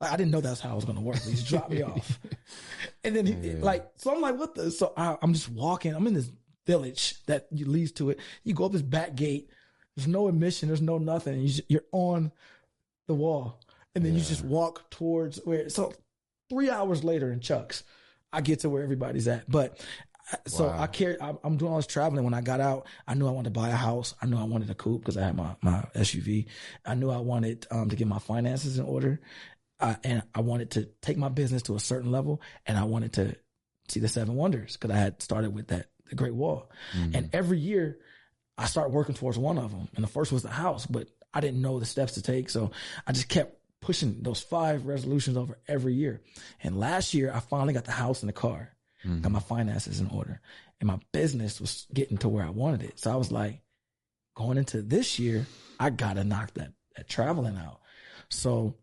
Like, 0.00 0.10
I 0.12 0.16
didn't 0.16 0.32
know 0.32 0.40
that's 0.40 0.60
how 0.60 0.72
it 0.72 0.74
was 0.74 0.84
going 0.84 0.96
to 0.98 1.02
work. 1.04 1.22
He 1.22 1.30
just 1.30 1.46
dropped 1.46 1.70
me 1.70 1.80
off, 1.92 2.18
and 3.04 3.14
then 3.14 3.24
he, 3.26 3.32
Yeah. 3.34 3.54
like 3.60 3.88
so 3.96 4.12
I'm 4.12 4.20
like, 4.20 4.36
what 4.36 4.54
the? 4.54 4.70
So 4.72 4.92
I, 4.96 5.16
I'm 5.22 5.32
just 5.32 5.48
walking. 5.48 5.94
I'm 5.94 6.06
in 6.08 6.14
this 6.14 6.30
village 6.66 7.14
that 7.26 7.46
leads 7.52 7.92
to 7.92 8.10
it. 8.10 8.18
You 8.42 8.54
go 8.54 8.64
up 8.64 8.72
this 8.72 8.82
back 8.82 9.14
gate. 9.14 9.50
There's 9.96 10.08
no 10.08 10.26
admission. 10.28 10.68
There's 10.68 10.82
no 10.82 10.98
nothing. 10.98 11.40
You 11.40 11.46
just, 11.46 11.70
you're 11.70 11.84
on 11.92 12.32
the 13.06 13.14
wall, 13.14 13.60
and 13.94 14.04
then 14.04 14.14
you 14.14 14.20
just 14.20 14.44
walk 14.44 14.90
towards 14.90 15.38
where. 15.44 15.68
So 15.70 15.94
three 16.50 16.68
hours 16.70 17.04
later 17.04 17.32
in 17.32 17.38
Chucks, 17.40 17.84
I 18.34 18.40
get 18.40 18.60
to 18.60 18.68
where 18.68 18.82
everybody's 18.82 19.28
at. 19.28 19.48
But 19.50 19.80
so 20.46 20.64
Wow. 20.66 20.76
I 20.80 20.86
carry. 20.86 21.20
I'm 21.20 21.38
I'm 21.44 21.56
doing 21.56 21.70
all 21.70 21.76
this 21.78 21.86
traveling. 21.86 22.24
When 22.24 22.34
I 22.34 22.40
got 22.40 22.60
out, 22.60 22.86
I 23.06 23.14
knew 23.14 23.26
I 23.26 23.30
wanted 23.30 23.52
to 23.54 23.60
buy 23.60 23.68
a 23.68 23.76
house. 23.76 24.14
I 24.22 24.26
knew 24.26 24.38
I 24.38 24.44
wanted 24.44 24.70
a 24.70 24.74
coupe 24.74 25.00
because 25.02 25.16
I 25.16 25.22
had 25.24 25.36
my 25.36 25.54
my 25.62 25.84
SUV. 25.94 26.46
I 26.84 26.94
knew 26.94 27.10
I 27.10 27.18
wanted 27.18 27.66
um, 27.70 27.90
to 27.90 27.96
get 27.96 28.06
my 28.08 28.18
finances 28.18 28.78
in 28.78 28.84
order, 28.86 29.20
uh, 29.80 29.94
and 30.02 30.22
I 30.34 30.40
wanted 30.40 30.70
to 30.72 30.88
take 31.02 31.16
my 31.18 31.28
business 31.28 31.62
to 31.62 31.76
a 31.76 31.80
certain 31.80 32.10
level, 32.10 32.40
and 32.66 32.76
I 32.78 32.84
wanted 32.84 33.12
to 33.14 33.36
see 33.88 34.00
the 34.00 34.08
seven 34.08 34.34
wonders 34.34 34.76
because 34.78 34.90
I 34.90 34.98
had 34.98 35.20
started 35.22 35.54
with 35.54 35.68
that 35.68 35.86
the 36.08 36.14
Great 36.16 36.34
Wall, 36.34 36.70
Mm-hmm. 36.96 37.14
and 37.16 37.30
every 37.34 37.58
year 37.58 37.98
I 38.56 38.66
start 38.66 38.90
working 38.92 39.14
towards 39.14 39.36
one 39.38 39.58
of 39.58 39.70
them, 39.72 39.88
and 39.94 40.02
the 40.02 40.08
first 40.08 40.32
was 40.32 40.42
the 40.42 40.48
house, 40.48 40.86
but 40.86 41.08
I 41.34 41.40
didn't 41.40 41.60
know 41.60 41.78
the 41.80 41.86
steps 41.86 42.14
to 42.14 42.22
take, 42.22 42.48
so 42.48 42.70
I 43.06 43.12
just 43.12 43.28
kept 43.28 43.58
pushing 43.84 44.22
those 44.22 44.40
five 44.40 44.86
resolutions 44.86 45.36
over 45.36 45.58
every 45.68 45.92
year. 45.92 46.22
And 46.62 46.80
last 46.80 47.12
year, 47.12 47.30
I 47.32 47.40
finally 47.40 47.74
got 47.74 47.84
the 47.84 47.92
house 47.92 48.22
and 48.22 48.28
the 48.30 48.32
car, 48.32 48.70
hmm. 49.02 49.20
got 49.20 49.30
my 49.30 49.40
finances 49.40 50.00
in 50.00 50.08
order, 50.08 50.40
and 50.80 50.86
my 50.86 50.98
business 51.12 51.60
was 51.60 51.86
getting 51.92 52.16
to 52.18 52.28
where 52.30 52.44
I 52.44 52.50
wanted 52.50 52.82
it. 52.82 52.98
So 52.98 53.12
I 53.12 53.16
was 53.16 53.30
like, 53.30 53.60
going 54.34 54.56
into 54.56 54.80
this 54.80 55.18
year, 55.18 55.46
I 55.78 55.90
gotta 55.90 56.24
knock 56.24 56.54
that 56.54 56.72
that 56.96 57.08
traveling 57.08 57.56
out. 57.58 57.80
So 58.30 58.74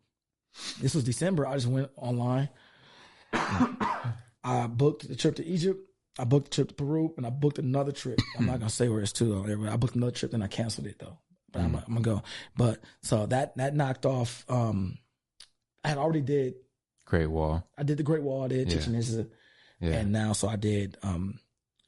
this 0.80 0.94
was 0.94 1.04
December. 1.04 1.48
I 1.48 1.56
just 1.56 1.68
went 1.68 1.90
online. 1.96 2.50
I 3.34 4.68
booked 4.68 5.08
the 5.08 5.16
trip 5.16 5.36
to 5.38 5.46
Egypt. 5.46 5.80
I 6.20 6.26
booked 6.26 6.52
the 6.52 6.56
trip 6.56 6.68
to 6.70 6.74
Peru, 6.76 7.14
and 7.18 7.26
I 7.26 7.30
booked 7.32 7.58
another 7.58 7.92
trip. 7.92 8.20
I'm 8.38 8.46
not 8.46 8.60
gonna 8.60 8.70
say 8.70 8.88
where 8.88 9.02
it's 9.02 9.14
to 9.14 9.26
though. 9.26 9.70
I 9.70 9.78
booked 9.78 9.96
another 9.96 10.12
trip, 10.12 10.32
then 10.32 10.44
I 10.44 10.48
canceled 10.48 10.88
it 10.88 11.00
though. 11.00 11.18
But 11.52 11.62
I'm, 11.64 11.76
I'm 11.76 11.84
gonna 11.88 12.02
go. 12.02 12.24
But 12.56 12.80
so 13.02 13.26
that 13.28 13.58
that 13.58 13.76
knocked 13.76 14.06
off. 14.06 14.46
Um, 14.50 14.98
I 15.84 15.90
had 15.90 15.98
already 15.98 16.22
did. 16.22 16.56
Great 17.06 17.28
Wall. 17.28 17.68
I 17.78 17.84
did 17.84 17.98
the 17.98 18.04
Great 18.04 18.24
Wall. 18.24 18.44
I 18.44 18.48
did 18.48 18.70
Yeah. 18.72 18.78
Chichen 18.78 18.96
Itza, 18.96 19.28
Yeah. 19.82 19.90
and 19.96 20.12
now 20.12 20.34
so 20.34 20.48
I 20.48 20.56
did. 20.56 20.98
Um, 21.04 21.40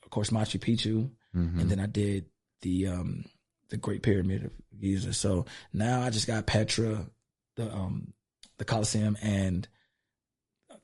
of 0.04 0.10
course, 0.10 0.32
Machu 0.32 0.60
Picchu, 0.60 1.10
Mhm. 1.36 1.62
and 1.62 1.70
then 1.70 1.80
I 1.80 1.86
did 1.86 2.26
the 2.62 2.88
um 2.88 3.26
the 3.70 3.78
Great 3.78 4.04
Pyramid 4.04 4.46
of 4.46 4.52
Giza. 4.80 5.14
So 5.14 5.46
now 5.72 6.02
I 6.02 6.10
just 6.10 6.28
got 6.28 6.46
Petra, 6.46 7.08
the 7.56 7.72
um 7.74 8.14
the 8.58 8.66
Colosseum, 8.66 9.18
and 9.22 9.68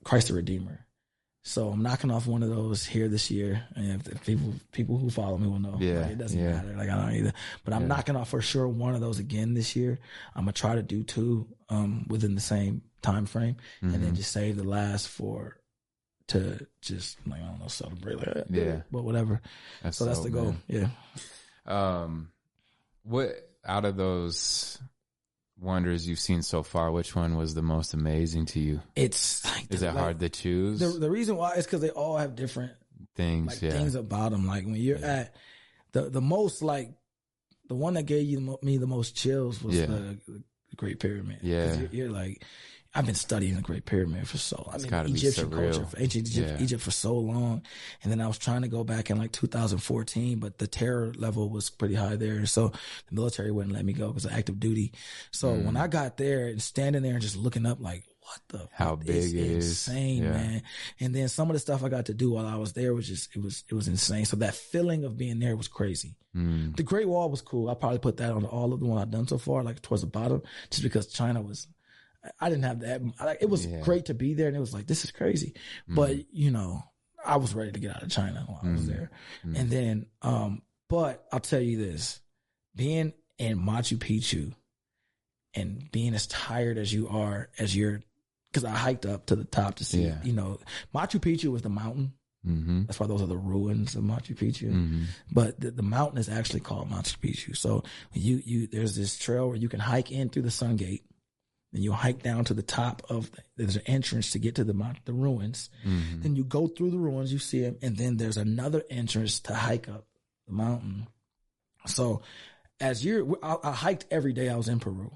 Christ 0.03 0.27
the 0.29 0.33
Redeemer. 0.35 0.85
So 1.41 1.69
I'm 1.69 1.81
knocking 1.81 2.11
off 2.11 2.27
one 2.27 2.43
of 2.43 2.49
those 2.49 2.85
here 2.85 3.07
this 3.07 3.31
year, 3.31 3.63
and 3.75 4.01
if, 4.01 4.07
if 4.13 4.25
people 4.25 4.53
people 4.71 4.97
who 4.97 5.09
follow 5.09 5.37
me 5.37 5.47
will 5.47 5.59
know. 5.59 5.77
Yeah, 5.79 6.01
Like, 6.01 6.11
it 6.11 6.17
doesn't 6.17 6.39
yeah. 6.39 6.51
matter. 6.61 6.75
Like 6.75 6.89
I 6.89 6.95
don't 6.95 7.13
either. 7.15 7.33
But 7.63 7.73
I'm 7.73 7.83
Yeah. 7.83 7.87
knocking 7.87 8.15
off 8.15 8.29
for 8.29 8.41
sure 8.41 8.67
one 8.67 8.93
of 8.93 9.01
those 9.01 9.19
again 9.19 9.53
this 9.53 9.75
year. 9.75 9.99
I'm 10.35 10.43
gonna 10.43 10.51
try 10.53 10.75
to 10.75 10.83
do 10.83 11.03
two 11.03 11.47
um 11.69 12.05
within 12.09 12.35
the 12.35 12.41
same 12.41 12.81
time 13.01 13.25
frame, 13.25 13.55
and 13.81 13.93
then 13.93 14.11
Mhm. 14.11 14.15
just 14.17 14.31
save 14.33 14.57
the 14.57 14.63
last 14.65 15.07
for 15.07 15.55
to 16.27 16.67
just 16.81 17.17
like 17.25 17.41
I 17.41 17.45
don't 17.45 17.59
know 17.59 17.67
celebrate 17.69 18.17
like 18.17 18.33
that. 18.33 18.51
Yeah. 18.51 18.81
but 18.91 19.03
whatever. 19.03 19.41
That's 19.81 19.97
So 19.97 20.05
that's 20.05 20.17
so 20.19 20.23
the 20.25 20.29
goal. 20.29 20.55
good. 20.69 20.89
Yeah. 21.65 22.03
Um, 22.03 22.31
what 23.03 23.31
out 23.65 23.85
of 23.85 23.95
those 23.97 24.77
wonders 25.61 26.07
you've 26.07 26.19
seen 26.19 26.41
so 26.41 26.63
far, 26.63 26.91
which 26.91 27.15
one 27.15 27.35
was 27.37 27.53
the 27.53 27.61
most 27.61 27.93
amazing 27.93 28.45
to 28.47 28.59
you? 28.59 28.81
It's 28.95 29.45
like 29.45 29.67
Is 29.73 29.81
the- 29.81 29.87
it 29.87 29.93
like, 29.93 29.97
hard 30.03 30.19
to 30.19 30.29
choose 30.29 30.79
The 30.79 30.87
the 30.99 31.09
reason 31.11 31.35
why 31.35 31.53
is 31.55 31.65
because 31.65 31.81
they 31.81 31.89
all 31.89 32.17
have 32.17 32.35
different 32.35 32.73
things? 33.15 33.47
like 33.53 33.61
yeah, 33.61 33.71
things 33.71 33.95
about 33.95 34.31
them. 34.31 34.47
Like 34.47 34.65
when 34.65 34.75
you're 34.75 34.97
Yeah. 34.97 35.07
at 35.19 35.35
the 35.91 36.09
the 36.09 36.21
most 36.21 36.61
like 36.61 36.91
the 37.67 37.75
one 37.75 37.93
that 37.95 38.03
gave 38.03 38.25
you 38.27 38.39
the 38.39 38.57
me 38.65 38.77
the 38.77 38.87
most 38.87 39.15
chills 39.15 39.61
was 39.63 39.75
Yeah. 39.75 39.85
the, 39.87 40.17
the 40.27 40.43
Great 40.75 40.99
Pyramid. 40.99 41.39
Yeah. 41.41 41.77
you're, 41.79 41.89
you're 41.91 42.09
like. 42.11 42.43
I've 42.99 43.05
been 43.05 43.15
studying 43.15 43.55
the 43.55 43.61
Great 43.61 43.85
Pyramid 43.85 44.27
for 44.27 44.37
so. 44.37 44.69
I 44.71 44.77
mean, 44.77 45.15
Egyptian 45.15 45.49
culture, 45.49 45.85
for 45.85 45.99
ancient 45.99 46.27
Egypt, 46.27 46.49
Yeah. 46.57 46.63
Egypt 46.63 46.83
for 46.83 46.91
so 46.91 47.17
long, 47.17 47.61
and 48.03 48.11
then 48.11 48.19
I 48.21 48.27
was 48.27 48.37
trying 48.37 48.61
to 48.63 48.67
go 48.67 48.83
back 48.83 49.09
in 49.09 49.17
like 49.17 49.31
2014, 49.31 50.39
but 50.39 50.57
the 50.57 50.67
terror 50.67 51.13
level 51.17 51.49
was 51.49 51.69
pretty 51.69 51.95
high 51.95 52.15
there, 52.17 52.45
so 52.45 52.69
the 52.69 53.15
military 53.15 53.51
wouldn't 53.51 53.73
let 53.73 53.85
me 53.85 53.93
go 53.93 54.07
because 54.09 54.25
of 54.25 54.31
active 54.33 54.59
duty. 54.59 54.91
So 55.31 55.55
Mm. 55.55 55.65
when 55.65 55.77
I 55.77 55.87
got 55.87 56.17
there 56.17 56.47
and 56.47 56.61
standing 56.61 57.01
there 57.03 57.13
and 57.13 57.21
just 57.21 57.35
looking 57.37 57.65
up, 57.65 57.79
like, 57.79 58.03
what 58.21 58.41
the 58.49 58.69
How 58.73 58.95
big 58.95 59.15
it's 59.15 59.33
it 59.33 59.37
is. 59.39 59.65
insane, 59.69 60.23
Yeah. 60.23 60.31
man. 60.31 60.61
And 60.99 61.15
then 61.15 61.29
some 61.29 61.49
of 61.49 61.53
the 61.55 61.59
stuff 61.59 61.83
I 61.83 61.89
got 61.89 62.05
to 62.07 62.13
do 62.13 62.31
while 62.31 62.45
I 62.45 62.57
was 62.57 62.73
there 62.73 62.93
was 62.93 63.07
just 63.07 63.35
it 63.35 63.41
was 63.41 63.63
it 63.67 63.73
was 63.73 63.87
insane. 63.87 64.25
So 64.25 64.37
that 64.37 64.53
feeling 64.53 65.03
of 65.03 65.17
being 65.17 65.39
there 65.39 65.55
was 65.55 65.67
crazy. 65.67 66.15
Mm, 66.35 66.75
The 66.75 66.83
Great 66.83 67.07
Wall 67.07 67.27
was 67.31 67.41
cool. 67.41 67.69
I 67.71 67.73
probably 67.73 67.97
put 67.97 68.17
that 68.17 68.31
on 68.31 68.45
all 68.45 68.71
of 68.71 68.81
the 68.81 68.85
one 68.85 69.01
I've 69.01 69.09
done 69.09 69.27
so 69.27 69.39
far, 69.39 69.63
like 69.63 69.81
towards 69.81 70.01
the 70.01 70.07
bottom, 70.07 70.43
just 70.69 70.83
because 70.83 71.07
China 71.07 71.41
was. 71.41 71.65
I 72.39 72.49
didn't 72.49 72.63
have 72.65 72.79
that. 72.81 73.01
I, 73.19 73.37
it 73.39 73.49
was 73.49 73.65
Yeah. 73.65 73.81
great 73.81 74.05
to 74.05 74.13
be 74.13 74.33
there, 74.33 74.47
and 74.47 74.55
it 74.57 74.59
was 74.59 74.73
like 74.73 74.87
this 74.87 75.03
is 75.03 75.11
crazy. 75.11 75.53
But 75.87 76.33
you 76.33 76.51
know, 76.51 76.83
I 77.25 77.37
was 77.37 77.53
ready 77.55 77.71
to 77.71 77.79
get 77.79 77.95
out 77.95 78.03
of 78.03 78.09
China 78.09 78.43
while 78.47 78.59
I 78.63 78.71
was 78.71 78.83
Mm. 78.83 78.87
there. 78.87 79.11
Mm. 79.45 79.59
And 79.59 79.69
then, 79.69 80.05
um, 80.21 80.61
but 80.89 81.25
I'll 81.31 81.39
tell 81.39 81.61
you 81.61 81.77
this: 81.77 82.19
being 82.75 83.13
in 83.37 83.57
Machu 83.59 83.97
Picchu 83.97 84.53
and 85.53 85.89
being 85.91 86.13
as 86.13 86.27
tired 86.27 86.77
as 86.77 86.93
you 86.93 87.07
are 87.09 87.49
as 87.57 87.75
you're, 87.75 88.01
because 88.51 88.65
I 88.65 88.71
hiked 88.71 89.05
up 89.05 89.27
to 89.27 89.35
the 89.35 89.45
top 89.45 89.75
to 89.75 89.85
see, 89.85 90.03
Yeah. 90.05 90.21
you 90.23 90.33
know, 90.33 90.59
Machu 90.93 91.19
Picchu 91.19 91.51
was 91.51 91.61
the 91.61 91.69
mountain. 91.69 92.13
hmm 92.43 92.83
That's 92.85 92.99
why 92.99 93.07
those 93.07 93.21
are 93.21 93.27
the 93.27 93.37
ruins 93.37 93.95
of 93.95 94.03
Machu 94.03 94.35
Picchu. 94.35 94.71
hmm 94.71 95.03
But 95.31 95.59
the, 95.59 95.71
the 95.71 95.83
mountain 95.83 96.19
is 96.19 96.29
actually 96.29 96.61
called 96.61 96.89
Machu 96.89 97.17
Picchu. 97.19 97.55
So 97.57 97.83
you 98.13 98.41
you 98.45 98.67
there's 98.67 98.95
this 98.95 99.17
trail 99.17 99.47
where 99.47 99.57
you 99.57 99.69
can 99.69 99.79
hike 99.79 100.11
in 100.11 100.29
through 100.29 100.43
the 100.43 100.51
Sun 100.51 100.75
Gate, 100.77 101.03
and 101.73 101.83
you 101.83 101.91
hike 101.91 102.23
down 102.23 102.45
to 102.45 102.53
the 102.53 102.63
top 102.63 103.03
of 103.09 103.31
the, 103.31 103.41
there's 103.57 103.75
an 103.75 103.83
entrance 103.85 104.31
to 104.31 104.39
get 104.39 104.55
to 104.55 104.63
the 104.63 104.73
mount, 104.73 104.97
the 105.05 105.13
ruins. 105.13 105.69
hmm 105.83 106.21
Then 106.21 106.35
you 106.35 106.43
go 106.43 106.67
through 106.67 106.91
the 106.91 106.97
ruins, 106.97 107.31
you 107.31 107.39
see 107.39 107.61
them, 107.61 107.77
and 107.81 107.95
then 107.97 108.17
there's 108.17 108.37
another 108.37 108.83
entrance 108.89 109.39
to 109.41 109.53
hike 109.53 109.87
up 109.87 110.07
the 110.47 110.53
mountain. 110.53 111.07
So 111.85 112.21
as 112.79 113.05
you're, 113.05 113.25
I, 113.43 113.57
I 113.63 113.71
hiked 113.71 114.05
every 114.09 114.33
day 114.33 114.49
I 114.49 114.55
was 114.55 114.67
in 114.69 114.79
Peru, 114.79 115.11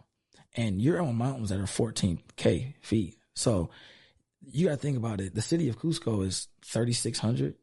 and 0.56 0.82
you're 0.82 1.02
on 1.02 1.16
mountains 1.16 1.50
that 1.50 1.60
are 1.60 1.64
14k 1.64 2.76
feet. 2.82 3.18
So 3.36 3.70
you 4.46 4.66
got 4.68 4.76
to 4.76 4.78
think 4.78 4.98
about 4.98 5.22
it. 5.22 5.34
The 5.34 5.42
city 5.42 5.70
of 5.70 5.80
Cusco 5.80 6.24
is 6.26 6.48
3,600 6.66 7.56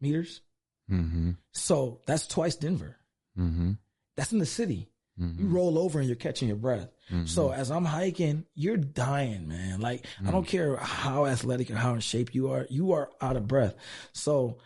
meters. 0.00 0.40
hmm 0.88 1.30
So 1.52 2.00
that's 2.06 2.26
twice 2.26 2.56
Denver. 2.56 2.96
hmm 3.36 3.72
That's 4.16 4.32
in 4.32 4.38
the 4.38 4.46
city. 4.46 4.88
You 5.18 5.26
hmm 5.26 5.54
roll 5.54 5.78
over 5.78 5.98
and 5.98 6.08
you're 6.08 6.16
catching 6.16 6.48
your 6.48 6.56
breath. 6.56 6.88
So 7.26 7.52
as 7.52 7.70
I'm 7.70 7.84
hiking, 7.84 8.44
you're 8.54 8.76
dying, 8.78 9.46
man. 9.48 9.80
Like 9.80 10.06
I 10.26 10.30
don't 10.30 10.46
care 10.46 10.76
how 10.76 11.26
athletic 11.26 11.70
or 11.70 11.76
how 11.76 11.94
in 11.94 12.00
shape 12.00 12.34
you 12.34 12.50
are, 12.52 12.66
you 12.70 12.92
are 12.92 13.10
out 13.20 13.36
of 13.36 13.46
breath. 13.46 13.74
So 14.12 14.58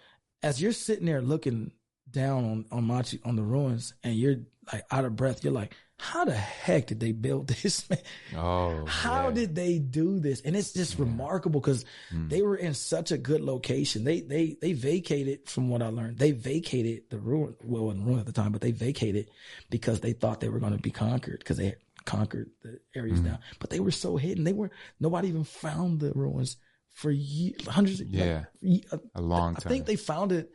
as 0.42 0.60
you're 0.62 0.72
sitting 0.72 1.06
there 1.06 1.20
looking 1.22 1.72
down 2.10 2.44
on 2.44 2.64
on 2.70 2.86
Machu 2.86 3.18
on 3.26 3.36
the 3.36 3.42
ruins 3.42 3.94
and 4.04 4.14
you're 4.14 4.36
like 4.72 4.84
out 4.90 5.04
of 5.04 5.16
breath, 5.16 5.42
you're 5.44 5.52
like, 5.52 5.74
how 5.98 6.24
the 6.24 6.34
heck 6.34 6.86
did 6.88 7.00
they 7.00 7.12
build 7.12 7.48
this, 7.62 7.88
man? 7.90 7.98
oh, 8.36 8.84
How 8.86 9.28
yeah. 9.28 9.34
did 9.34 9.54
they 9.54 9.78
do 9.78 10.18
this? 10.20 10.40
And 10.42 10.54
it's 10.54 10.72
just 10.72 10.98
remarkable 10.98 11.60
because 11.60 11.84
Mm. 12.12 12.28
they 12.30 12.42
were 12.42 12.56
in 12.56 12.74
such 12.74 13.10
a 13.12 13.18
good 13.18 13.40
location. 13.40 14.04
They 14.04 14.20
they 14.20 14.56
they 14.60 14.72
vacated, 14.72 15.48
from 15.48 15.68
what 15.68 15.82
I 15.82 15.88
learned, 15.88 16.18
they 16.18 16.30
vacated 16.32 17.10
the 17.10 17.18
ruin. 17.18 17.56
Well, 17.64 17.82
it 17.82 17.86
wasn't 17.86 18.06
ruin 18.06 18.20
at 18.20 18.26
the 18.26 18.32
time, 18.32 18.52
but 18.52 18.60
they 18.60 18.70
vacated 18.72 19.28
because 19.70 20.00
they 20.00 20.12
thought 20.12 20.40
they 20.40 20.48
were 20.48 20.60
going 20.60 20.76
to 20.76 20.82
be 20.82 20.90
conquered 20.92 21.38
because 21.40 21.56
they 21.56 21.66
had 21.66 21.76
conquered 22.06 22.50
the 22.62 22.80
areas 22.94 23.20
Mm. 23.20 23.24
down. 23.24 23.38
But 23.60 23.68
they 23.70 23.80
were 23.80 23.90
so 23.90 24.16
hidden. 24.16 24.44
They 24.44 24.52
were 24.54 24.70
nobody 24.98 25.28
even 25.28 25.44
found 25.44 26.00
the 26.00 26.12
ruins 26.14 26.56
for 26.88 27.10
years, 27.10 27.66
hundreds. 27.66 28.00
Of, 28.00 28.08
Yeah. 28.08 28.36
like, 28.38 28.46
ye- 28.62 28.84
a 29.14 29.20
long 29.20 29.54
time. 29.56 29.62
I 29.66 29.68
think 29.68 29.84
they 29.86 29.96
found 29.96 30.32
it. 30.32 30.50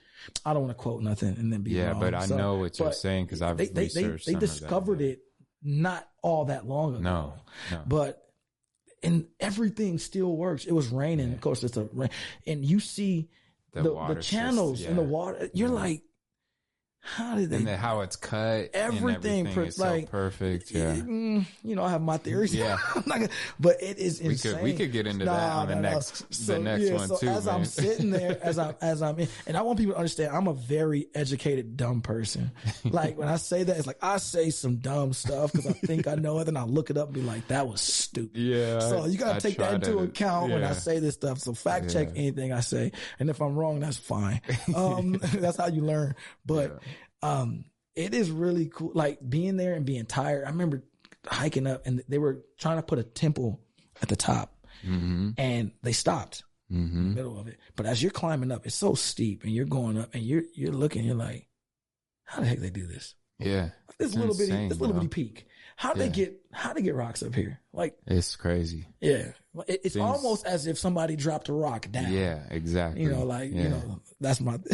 I 0.45 0.53
don't 0.53 0.63
want 0.63 0.77
to 0.77 0.81
quote 0.81 1.01
nothing 1.03 1.35
and 1.37 1.51
then 1.53 1.61
be 1.61 1.71
yeah, 1.71 1.91
wrong. 1.91 1.99
but 1.99 2.13
I 2.15 2.25
So- 2.25 2.37
know 2.37 2.55
what 2.57 2.77
you're 2.79 2.91
saying 2.93 3.25
because 3.25 3.41
I've 3.43 3.57
they 3.57 3.67
they 3.67 3.87
they, 3.89 4.03
researched. 4.05 4.25
they 4.27 4.33
of 4.33 4.39
that, 4.39 4.45
discovered 4.47 5.01
yeah. 5.01 5.07
it 5.09 5.19
not 5.63 6.07
all 6.23 6.45
that 6.45 6.67
long 6.67 6.95
ago. 6.95 7.03
No, 7.03 7.33
no. 7.71 7.83
But 7.87 8.23
and 9.03 9.27
everything 9.39 9.97
still 9.97 10.35
works. 10.35 10.65
It 10.65 10.73
was 10.73 10.87
raining. 10.89 11.29
Yeah. 11.29 11.35
Of 11.35 11.41
course, 11.41 11.63
it's 11.63 11.77
a 11.77 11.85
rain, 11.93 12.09
and 12.47 12.63
you 12.65 12.79
see 12.79 13.29
The 13.73 13.83
the, 13.83 14.07
the, 14.07 14.15
just- 14.15 14.29
channels 14.29 14.81
in 14.81 14.95
the 14.95 15.01
water. 15.03 15.49
You're 15.53 15.69
Yeah. 15.69 15.73
like, 15.75 16.03
how 17.03 17.35
did 17.35 17.49
they? 17.49 17.57
and 17.57 17.67
how 17.69 18.01
it's 18.01 18.15
cut, 18.15 18.69
Everything 18.73 19.47
and 19.47 19.55
per- 19.55 19.63
is 19.63 19.79
like, 19.79 20.05
so 20.05 20.11
perfect. 20.11 20.71
Yeah, 20.71 20.93
Mm, 20.95 21.45
you 21.63 21.75
know, 21.75 21.83
I 21.83 21.89
have 21.89 22.01
my 22.01 22.17
theories. 22.17 22.53
Yeah. 22.53 22.77
I'm 22.95 23.03
not 23.07 23.19
gonna, 23.19 23.29
but 23.59 23.81
it 23.81 23.97
is 23.97 24.21
we 24.21 24.29
insane. 24.29 24.53
could 24.55 24.63
we 24.63 24.73
could 24.73 24.91
get 24.91 25.07
into 25.07 25.25
that 25.25 25.51
on 25.53 25.67
the 25.67 25.75
next 25.75 26.45
the 26.47 26.59
next 26.59 26.89
one 26.91 27.07
so 27.07 27.17
too. 27.17 27.27
As 27.27 27.47
I'm 27.47 27.65
sitting 27.65 28.11
there, 28.11 28.37
as 28.43 28.59
I'm 28.59 28.75
as 28.81 29.01
I'm 29.01 29.17
in, 29.19 29.27
and 29.47 29.57
I 29.57 29.63
want 29.63 29.79
people 29.79 29.93
to 29.93 29.97
understand, 29.97 30.35
I'm 30.35 30.47
a 30.47 30.53
very 30.53 31.07
educated 31.15 31.75
dumb 31.75 32.01
person. 32.01 32.51
Like 32.85 33.17
when 33.17 33.27
I 33.27 33.37
say 33.37 33.63
that, 33.63 33.77
it's 33.77 33.87
like 33.87 33.97
I 34.03 34.17
say 34.17 34.49
some 34.51 34.77
dumb 34.77 35.13
stuff 35.13 35.51
because 35.53 35.67
I 35.67 35.73
think 35.73 36.07
I 36.07 36.15
know 36.15 36.39
it, 36.39 36.47
and 36.47 36.57
I 36.57 36.63
look 36.63 36.89
it 36.91 36.97
up 36.97 37.07
and 37.07 37.15
be 37.15 37.21
like, 37.21 37.47
that 37.47 37.67
was 37.67 37.81
stupid. 37.81 38.37
yeah, 38.39 38.79
So 38.79 39.05
you 39.05 39.17
gotta 39.17 39.41
take 39.41 39.57
that 39.57 39.73
into 39.73 39.91
to- 39.93 39.99
account 39.99 40.51
when 40.51 40.63
I 40.63 40.73
say 40.73 40.99
this 40.99 41.15
stuff. 41.15 41.39
So 41.39 41.53
fact 41.53 41.91
check 41.91 42.09
anything 42.15 42.53
I 42.53 42.59
say, 42.59 42.91
and 43.19 43.29
if 43.29 43.41
I'm 43.41 43.55
wrong, 43.55 43.79
that's 43.79 43.97
fine. 43.97 44.39
Um, 44.75 45.13
that's 45.33 45.57
how 45.57 45.67
you 45.67 45.81
learn. 45.81 46.15
But 46.45 46.79
um, 47.21 47.65
it 47.95 48.13
is 48.13 48.31
really 48.31 48.67
cool. 48.73 48.91
Like 48.93 49.19
being 49.27 49.57
there 49.57 49.73
and 49.73 49.85
being 49.85 50.05
tired. 50.05 50.45
I 50.45 50.49
remember 50.49 50.83
hiking 51.25 51.67
up, 51.67 51.85
and 51.85 52.03
they 52.07 52.17
were 52.17 52.43
trying 52.59 52.77
to 52.77 52.83
put 52.83 52.99
a 52.99 53.03
temple 53.03 53.61
at 54.01 54.09
the 54.09 54.15
top, 54.15 54.55
Mm-hmm. 54.85 55.31
and 55.37 55.71
they 55.83 55.91
stopped 55.91 56.43
in 56.69 56.77
the 56.77 56.87
Mm-hmm. 56.87 57.13
middle 57.13 57.39
of 57.39 57.47
it. 57.47 57.59
But 57.75 57.85
as 57.85 58.01
you're 58.01 58.11
climbing 58.11 58.51
up, 58.51 58.65
it's 58.65 58.73
so 58.75 58.95
steep, 58.95 59.43
and 59.43 59.53
you're 59.53 59.65
going 59.65 59.97
up, 59.97 60.13
and 60.13 60.23
you're 60.23 60.43
you're 60.55 60.71
looking, 60.73 61.03
you're 61.03 61.15
like, 61.15 61.47
how 62.23 62.39
the 62.41 62.47
heck 62.47 62.59
they 62.59 62.69
do 62.71 62.87
this? 62.87 63.13
Yeah, 63.43 63.69
This 63.97 64.13
little 64.15 64.33
bitty, 64.35 64.51
insane, 64.51 64.69
this 64.69 64.79
little 64.79 64.93
bro. 64.93 65.03
bitty 65.03 65.23
peak. 65.23 65.47
How 65.75 65.93
they 65.93 66.05
Yeah. 66.05 66.11
get 66.11 66.41
how 66.51 66.73
they 66.73 66.81
get 66.81 66.95
rocks 66.95 67.23
up 67.23 67.33
here? 67.33 67.59
Like 67.73 67.97
it's 68.05 68.35
crazy. 68.35 68.85
yeah, 68.99 69.31
it, 69.67 69.81
it's 69.83 69.95
Things- 69.95 69.97
almost 69.97 70.45
as 70.45 70.67
if 70.67 70.77
somebody 70.77 71.15
dropped 71.15 71.49
a 71.49 71.53
rock 71.53 71.89
down. 71.91 72.11
Yeah, 72.13 72.39
exactly. 72.51 73.01
You 73.03 73.09
know, 73.11 73.23
like 73.23 73.51
yeah. 73.51 73.63
you 73.63 73.69
know, 73.69 74.01
that's 74.19 74.39
my. 74.41 74.57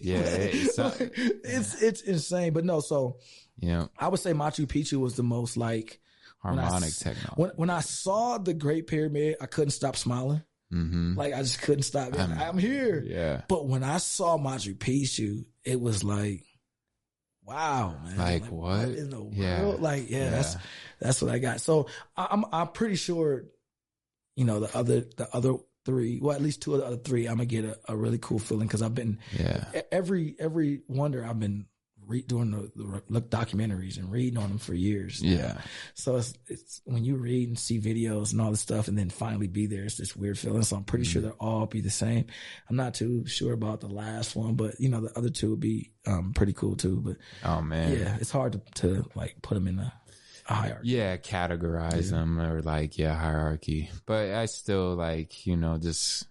Yeah, 0.00 0.18
it's- 0.18 0.78
Like, 0.78 1.12
it's 1.16 1.82
it's 1.82 2.00
insane, 2.02 2.52
but 2.52 2.64
no. 2.64 2.80
So 2.80 3.18
yeah, 3.58 3.86
I 3.98 4.08
would 4.08 4.20
say 4.20 4.32
Machu 4.32 4.66
Picchu 4.66 4.98
was 5.00 5.14
the 5.16 5.22
most 5.24 5.56
like 5.56 6.00
harmonic 6.38 6.94
technology. 6.94 7.32
when 7.36 7.50
when 7.56 7.70
I 7.70 7.80
saw 7.80 8.38
the 8.38 8.54
Great 8.54 8.86
Pyramid, 8.86 9.36
I 9.40 9.46
couldn't 9.46 9.70
stop 9.72 9.96
smiling. 9.96 10.42
mm-hmm. 10.72 11.14
Like 11.16 11.34
I 11.34 11.42
just 11.42 11.60
couldn't 11.62 11.82
stop. 11.82 12.18
I'm, 12.18 12.32
I'm 12.38 12.58
here. 12.58 13.02
Yeah, 13.06 13.42
But 13.48 13.66
when 13.68 13.82
I 13.84 13.98
saw 13.98 14.38
Machu 14.38 14.76
Picchu, 14.76 15.44
it 15.64 15.80
was 15.80 16.04
like, 16.04 16.44
wow, 17.48 17.96
man. 18.04 18.16
Like, 18.18 18.44
what? 18.46 18.88
in 18.88 19.10
the 19.10 19.20
world? 19.20 19.34
Yeah. 19.34 19.62
Like, 19.78 20.10
yeah, 20.10 20.30
that's 20.30 20.54
Yeah. 20.54 20.60
that's 21.00 21.22
what 21.22 21.30
I 21.30 21.38
got. 21.38 21.60
So 21.60 21.86
I- 22.16 22.28
I'm 22.30 22.44
I'm 22.52 22.68
pretty 22.68 22.96
sure, 22.96 23.44
you 24.36 24.44
know, 24.44 24.60
the 24.60 24.76
other 24.76 25.00
the 25.16 25.28
other 25.32 25.54
three, 25.84 26.18
well, 26.20 26.36
at 26.36 26.42
least 26.42 26.60
two 26.62 26.74
of 26.74 26.80
the 26.80 26.86
other 26.86 26.96
three, 26.98 27.26
I'm 27.26 27.36
gonna 27.36 27.46
get 27.46 27.64
a, 27.64 27.78
a 27.88 27.96
really 27.96 28.18
cool 28.18 28.38
feeling 28.38 28.66
because 28.66 28.82
I've 28.82 28.94
been 28.94 29.18
yeah, 29.38 29.64
every 29.90 30.36
every 30.38 30.82
wonder 30.88 31.24
I've 31.24 31.40
been 31.40 31.66
re- 32.08 32.22
doing 32.22 32.50
the, 32.50 32.70
the 32.74 33.02
look 33.08 33.30
documentaries 33.30 33.98
and 33.98 34.10
reading 34.10 34.38
on 34.38 34.48
them 34.48 34.58
for 34.58 34.74
years. 34.74 35.22
yeah, 35.22 35.58
So 35.94 36.16
it's, 36.16 36.34
it's 36.46 36.80
when 36.84 37.04
you 37.04 37.16
read 37.16 37.48
and 37.48 37.58
see 37.58 37.78
videos 37.80 38.32
and 38.32 38.40
all 38.40 38.50
this 38.50 38.60
stuff, 38.60 38.88
and 38.88 38.98
then 38.98 39.10
finally 39.10 39.46
be 39.46 39.66
there, 39.66 39.84
it's 39.84 39.96
this 39.98 40.16
weird 40.16 40.38
feeling. 40.38 40.62
So 40.62 40.76
I'm 40.76 40.84
pretty 40.84 41.04
sure 41.04 41.20
Mm-hmm. 41.22 41.28
they'll 41.30 41.48
all 41.48 41.66
be 41.66 41.80
the 41.80 41.90
same. 41.90 42.24
I'm 42.68 42.76
not 42.76 42.94
too 42.94 43.26
sure 43.26 43.52
about 43.52 43.80
the 43.80 43.88
last 43.88 44.34
one, 44.34 44.54
but 44.54 44.80
you 44.80 44.88
know 44.88 45.02
the 45.02 45.16
other 45.16 45.30
two 45.30 45.50
would 45.50 45.60
be 45.60 45.92
um, 46.06 46.32
pretty 46.34 46.52
cool 46.54 46.74
too. 46.76 47.00
But 47.00 47.16
Oh 47.44 47.60
man, 47.62 47.92
yeah, 47.98 48.16
it's 48.20 48.30
hard 48.30 48.52
to, 48.54 48.62
to 48.82 49.04
like 49.14 49.36
put 49.42 49.54
them 49.54 49.68
in 49.68 49.78
a, 49.78 49.92
a 50.48 50.54
hierarchy. 50.54 50.88
yeah, 50.88 51.16
categorize 51.18 52.10
them 52.10 52.40
or 52.40 52.62
like 52.62 52.96
yeah, 52.98 53.14
hierarchy. 53.14 53.90
But 54.06 54.30
I 54.30 54.46
still 54.46 54.94
like 54.94 55.46
you 55.46 55.56
know 55.56 55.76
just 55.78 56.26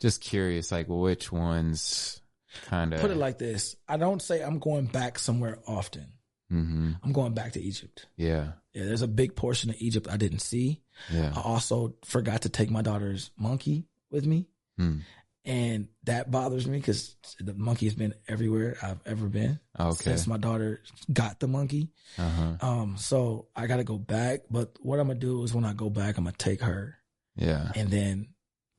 just 0.00 0.20
curious 0.20 0.70
like 0.70 0.86
which 0.88 1.32
ones 1.32 2.20
kind 2.64 2.92
of 2.94 3.00
Put 3.00 3.10
it 3.10 3.16
like 3.16 3.38
this: 3.38 3.76
I 3.88 3.96
don't 3.96 4.22
say 4.22 4.42
I'm 4.42 4.58
going 4.58 4.86
back 4.86 5.18
somewhere 5.18 5.58
often. 5.66 6.06
hmm 6.50 6.92
I'm 7.02 7.12
going 7.12 7.34
back 7.34 7.52
to 7.52 7.60
Egypt. 7.60 8.06
yeah, 8.16 8.52
Yeah, 8.72 8.84
there's 8.84 9.02
a 9.02 9.08
big 9.08 9.34
portion 9.36 9.70
of 9.70 9.76
Egypt 9.80 10.06
I 10.10 10.16
didn't 10.16 10.40
see. 10.40 10.82
yeah, 11.12 11.32
I 11.36 11.40
also 11.40 11.96
forgot 12.04 12.42
to 12.42 12.48
take 12.48 12.70
my 12.70 12.82
daughter's 12.82 13.30
monkey 13.36 13.86
with 14.10 14.24
me. 14.26 14.46
Hmm. 14.78 14.98
And 15.44 15.86
that 16.04 16.28
bothers 16.32 16.66
me 16.66 16.78
because 16.78 17.14
the 17.38 17.54
monkey 17.54 17.86
has 17.86 17.94
been 17.94 18.14
everywhere 18.26 18.76
I've 18.82 18.98
ever 19.06 19.28
been 19.28 19.60
okay, 19.78 19.94
since 20.10 20.26
my 20.26 20.38
daughter 20.38 20.80
got 21.12 21.38
the 21.38 21.46
monkey. 21.46 21.92
uh 22.18 22.28
huh, 22.28 22.66
Um, 22.68 22.96
so 22.96 23.46
I 23.54 23.68
got 23.68 23.76
to 23.76 23.84
go 23.84 23.96
back. 23.96 24.40
But 24.50 24.76
what 24.80 24.98
I'm 24.98 25.06
gonna 25.06 25.20
do 25.20 25.44
is 25.44 25.54
when 25.54 25.64
I 25.64 25.72
go 25.72 25.88
back, 25.88 26.18
I'm 26.18 26.24
gonna 26.24 26.34
take 26.36 26.62
her, 26.62 26.96
yeah, 27.36 27.70
and 27.76 27.90
then 27.90 28.28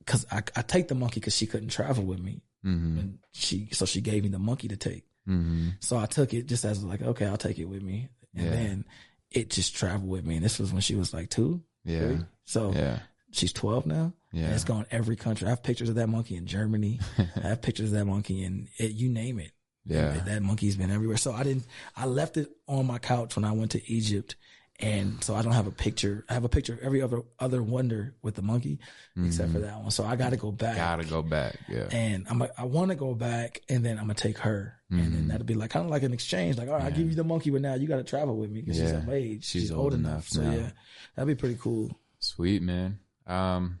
because 0.00 0.26
I, 0.30 0.42
I 0.56 0.60
take 0.62 0.88
the 0.88 0.94
monkey 0.94 1.20
because 1.20 1.34
she 1.36 1.46
couldn't 1.46 1.68
travel 1.70 2.04
with 2.04 2.20
me, 2.20 2.42
hmm 2.68 2.98
and 2.98 3.18
she 3.32 3.68
so 3.72 3.84
she 3.86 4.00
gave 4.00 4.22
me 4.22 4.28
the 4.28 4.38
monkey 4.38 4.68
to 4.68 4.76
take. 4.76 5.04
hmm 5.26 5.70
So 5.80 5.96
I 5.96 6.06
took 6.06 6.32
it 6.34 6.46
just 6.46 6.64
as 6.64 6.82
like, 6.84 7.02
okay, 7.02 7.26
I'll 7.26 7.36
take 7.36 7.58
it 7.58 7.66
with 7.66 7.82
me, 7.82 8.08
and 8.34 8.46
Yeah. 8.46 8.52
then 8.52 8.84
it 9.30 9.50
just 9.50 9.74
traveled 9.76 10.08
with 10.10 10.24
me. 10.24 10.36
And 10.36 10.44
this 10.44 10.58
was 10.58 10.72
when 10.72 10.80
she 10.82 10.94
was 10.94 11.12
like 11.12 11.28
two, 11.30 11.62
yeah, 11.84 12.00
three. 12.00 12.18
So 12.44 12.72
yeah, 12.72 12.98
she's 13.30 13.52
12 13.52 13.86
now. 13.86 14.12
Yeah, 14.32 14.52
it's 14.54 14.64
gone 14.64 14.86
every 14.90 15.16
country. 15.16 15.46
I 15.46 15.50
have 15.50 15.62
pictures 15.62 15.88
of 15.88 15.94
that 15.96 16.08
monkey 16.08 16.36
in 16.36 16.46
Germany. 16.46 17.00
I 17.18 17.48
have 17.48 17.62
pictures 17.62 17.92
of 17.92 17.98
that 17.98 18.04
monkey 18.06 18.42
in 18.44 18.68
it, 18.78 18.92
you 18.92 19.08
name 19.08 19.38
it. 19.38 19.52
yeah, 19.86 20.20
That 20.26 20.42
monkey's 20.42 20.76
been 20.76 20.90
everywhere. 20.90 21.16
So 21.16 21.32
I 21.32 21.42
didn't, 21.44 21.64
I 21.96 22.04
left 22.06 22.36
it 22.36 22.48
on 22.66 22.86
my 22.86 22.98
couch 22.98 23.36
when 23.36 23.44
I 23.44 23.52
went 23.52 23.70
to 23.72 23.80
Egypt. 23.90 24.36
And 24.80 25.22
so 25.24 25.34
I 25.34 25.42
don't 25.42 25.52
have 25.54 25.66
a 25.66 25.72
picture. 25.72 26.24
I 26.28 26.34
have 26.34 26.44
a 26.44 26.48
picture 26.48 26.74
of 26.74 26.78
every 26.80 27.02
other, 27.02 27.22
other 27.40 27.60
wonder 27.62 28.14
with 28.22 28.36
the 28.36 28.42
monkey 28.42 28.78
except 29.16 29.50
for 29.50 29.58
that 29.58 29.80
one. 29.80 29.90
So 29.90 30.04
I 30.04 30.14
got 30.14 30.30
to 30.30 30.36
go 30.36 30.52
back. 30.52 30.76
Mm-hmm. 30.76 30.78
Gotta 30.78 31.04
go 31.04 31.20
back. 31.22 31.56
Yeah, 31.68 31.88
And 31.90 32.26
I'm, 32.30 32.38
like, 32.38 32.52
I 32.56 32.64
want 32.64 32.90
to 32.90 32.94
go 32.94 33.12
back 33.14 33.60
and 33.68 33.84
then 33.84 33.98
I'm 33.98 34.06
to 34.06 34.14
take 34.14 34.38
her. 34.38 34.74
And 34.90 35.00
then 35.12 35.24
Mhm. 35.24 35.28
that'll 35.28 35.44
be 35.46 35.54
like, 35.54 35.70
kind 35.70 35.84
of 35.84 35.90
like 35.90 36.04
an 36.04 36.12
exchange. 36.12 36.56
Like, 36.58 36.68
all 36.68 36.74
right, 36.74 36.84
I'll 36.84 36.90
give 36.92 37.08
you 37.10 37.16
the 37.16 37.24
monkey, 37.24 37.50
but 37.50 37.60
now 37.60 37.74
you 37.74 37.88
got 37.88 37.96
to 37.96 38.04
travel 38.04 38.36
with 38.36 38.50
me 38.50 38.60
because 38.60 38.76
she's 38.76 38.90
Yeah. 38.92 38.98
of 38.98 39.08
age. 39.10 39.44
She's 39.44 39.70
old 39.72 39.94
enough 39.94 40.28
So 40.28 40.42
yeah, 40.42 40.70
that'd 41.16 41.26
be 41.26 41.38
pretty 41.38 41.58
cool. 41.60 41.90
Sweet 42.20 42.62
man. 42.62 43.00
Um, 43.26 43.80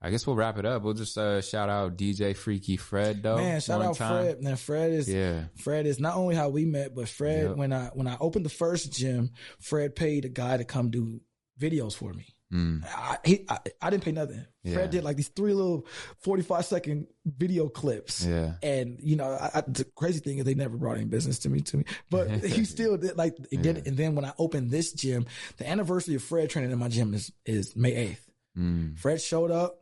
I 0.00 0.10
guess 0.10 0.26
we'll 0.26 0.36
wrap 0.36 0.58
it 0.58 0.64
up. 0.64 0.82
We'll 0.82 0.94
just 0.94 1.18
uh, 1.18 1.40
shout 1.40 1.68
out 1.68 1.96
DJ 1.96 2.36
Freaky 2.36 2.76
Fred 2.76 3.22
though. 3.22 3.36
Man, 3.38 3.60
shout 3.60 3.82
out 3.82 3.96
time. 3.96 4.24
Fred. 4.24 4.42
Man, 4.42 4.56
Fred 4.56 4.92
is 4.92 5.08
Yeah, 5.12 5.44
Fred 5.56 5.86
is 5.86 5.98
not 5.98 6.16
only 6.16 6.34
how 6.36 6.48
we 6.50 6.64
met, 6.64 6.94
but 6.94 7.08
Fred 7.08 7.48
Yep. 7.48 7.56
when 7.56 7.72
I 7.72 7.86
when 7.94 8.06
I 8.06 8.16
opened 8.20 8.44
the 8.44 8.50
first 8.50 8.92
gym, 8.92 9.30
Fred 9.60 9.96
paid 9.96 10.24
a 10.24 10.28
guy 10.28 10.56
to 10.56 10.64
come 10.64 10.90
do 10.90 11.20
videos 11.60 11.94
for 11.96 12.12
me. 12.12 12.26
mm, 12.52 12.84
I 12.86 13.18
he, 13.24 13.44
I, 13.48 13.58
I 13.82 13.90
didn't 13.90 14.04
pay 14.04 14.12
nothing. 14.12 14.46
Yeah. 14.62 14.74
Fred 14.74 14.90
did 14.90 15.02
like 15.02 15.16
these 15.16 15.28
three 15.28 15.52
little 15.52 15.84
forty 16.22 16.44
five 16.44 16.64
second 16.64 17.08
video 17.26 17.68
clips. 17.68 18.24
yeah, 18.24 18.52
And 18.62 18.98
you 19.02 19.16
know, 19.16 19.30
I, 19.32 19.50
I, 19.58 19.60
the 19.66 19.84
crazy 19.96 20.20
thing 20.20 20.38
is 20.38 20.44
they 20.44 20.54
never 20.54 20.76
brought 20.76 20.96
any 20.98 21.06
business 21.06 21.40
to 21.40 21.48
me 21.50 21.60
to 21.62 21.78
me, 21.78 21.84
but 22.08 22.30
he 22.44 22.64
still 22.64 22.96
did 22.98 23.16
like 23.16 23.36
and 23.50 23.64
then, 23.64 23.82
and 23.84 23.96
then 23.96 24.14
when 24.14 24.24
I 24.24 24.32
opened 24.38 24.70
this 24.70 24.92
gym, 24.92 25.26
the 25.56 25.68
anniversary 25.68 26.14
of 26.14 26.22
Fred 26.22 26.50
training 26.50 26.70
in 26.70 26.78
my 26.78 26.88
gym 26.88 27.14
is 27.14 27.32
is 27.44 27.74
May 27.74 27.94
eighth. 27.96 28.27
Mm, 28.58 28.98
Fred 28.98 29.20
showed 29.20 29.50
up. 29.50 29.80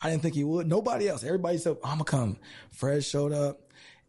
I 0.00 0.10
didn't 0.10 0.22
think 0.22 0.34
he 0.34 0.44
would. 0.44 0.66
Nobody 0.66 1.08
else. 1.08 1.24
Everybody 1.24 1.58
said, 1.58 1.76
I'm 1.82 1.98
gonna 1.98 2.04
come. 2.04 2.36
Fred 2.70 3.02
showed 3.04 3.32
up 3.32 3.66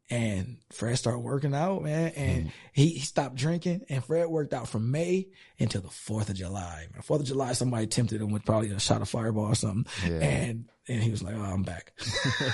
and 0.10 0.58
Fred 0.72 0.98
started 0.98 1.20
working 1.20 1.54
out, 1.54 1.84
man. 1.84 2.14
And 2.16 2.52
he, 2.72 2.90
he 2.90 3.00
stopped 3.00 3.36
drinking 3.36 3.86
and 3.90 4.04
Fred 4.04 4.28
worked 4.28 4.54
out 4.54 4.68
from 4.68 4.90
May 4.92 5.28
until 5.60 5.82
the 5.82 5.90
4th 5.90 6.30
of 6.30 6.36
July. 6.36 6.88
Man, 6.94 7.02
4th 7.02 7.22
of 7.22 7.26
July, 7.26 7.54
somebody 7.54 7.88
tempted 7.88 8.22
him 8.22 8.32
with 8.32 8.46
probably 8.46 8.70
a 8.70 8.80
shot 8.80 9.02
of 9.02 9.10
fireball 9.10 9.46
or 9.46 9.56
something. 9.56 9.86
Yeah. 10.10 10.20
And, 10.20 10.70
and 10.88 11.04
he 11.04 11.12
was 11.12 11.22
like, 11.22 11.36
oh, 11.36 11.42
I'm 11.42 11.64
back. 11.64 11.92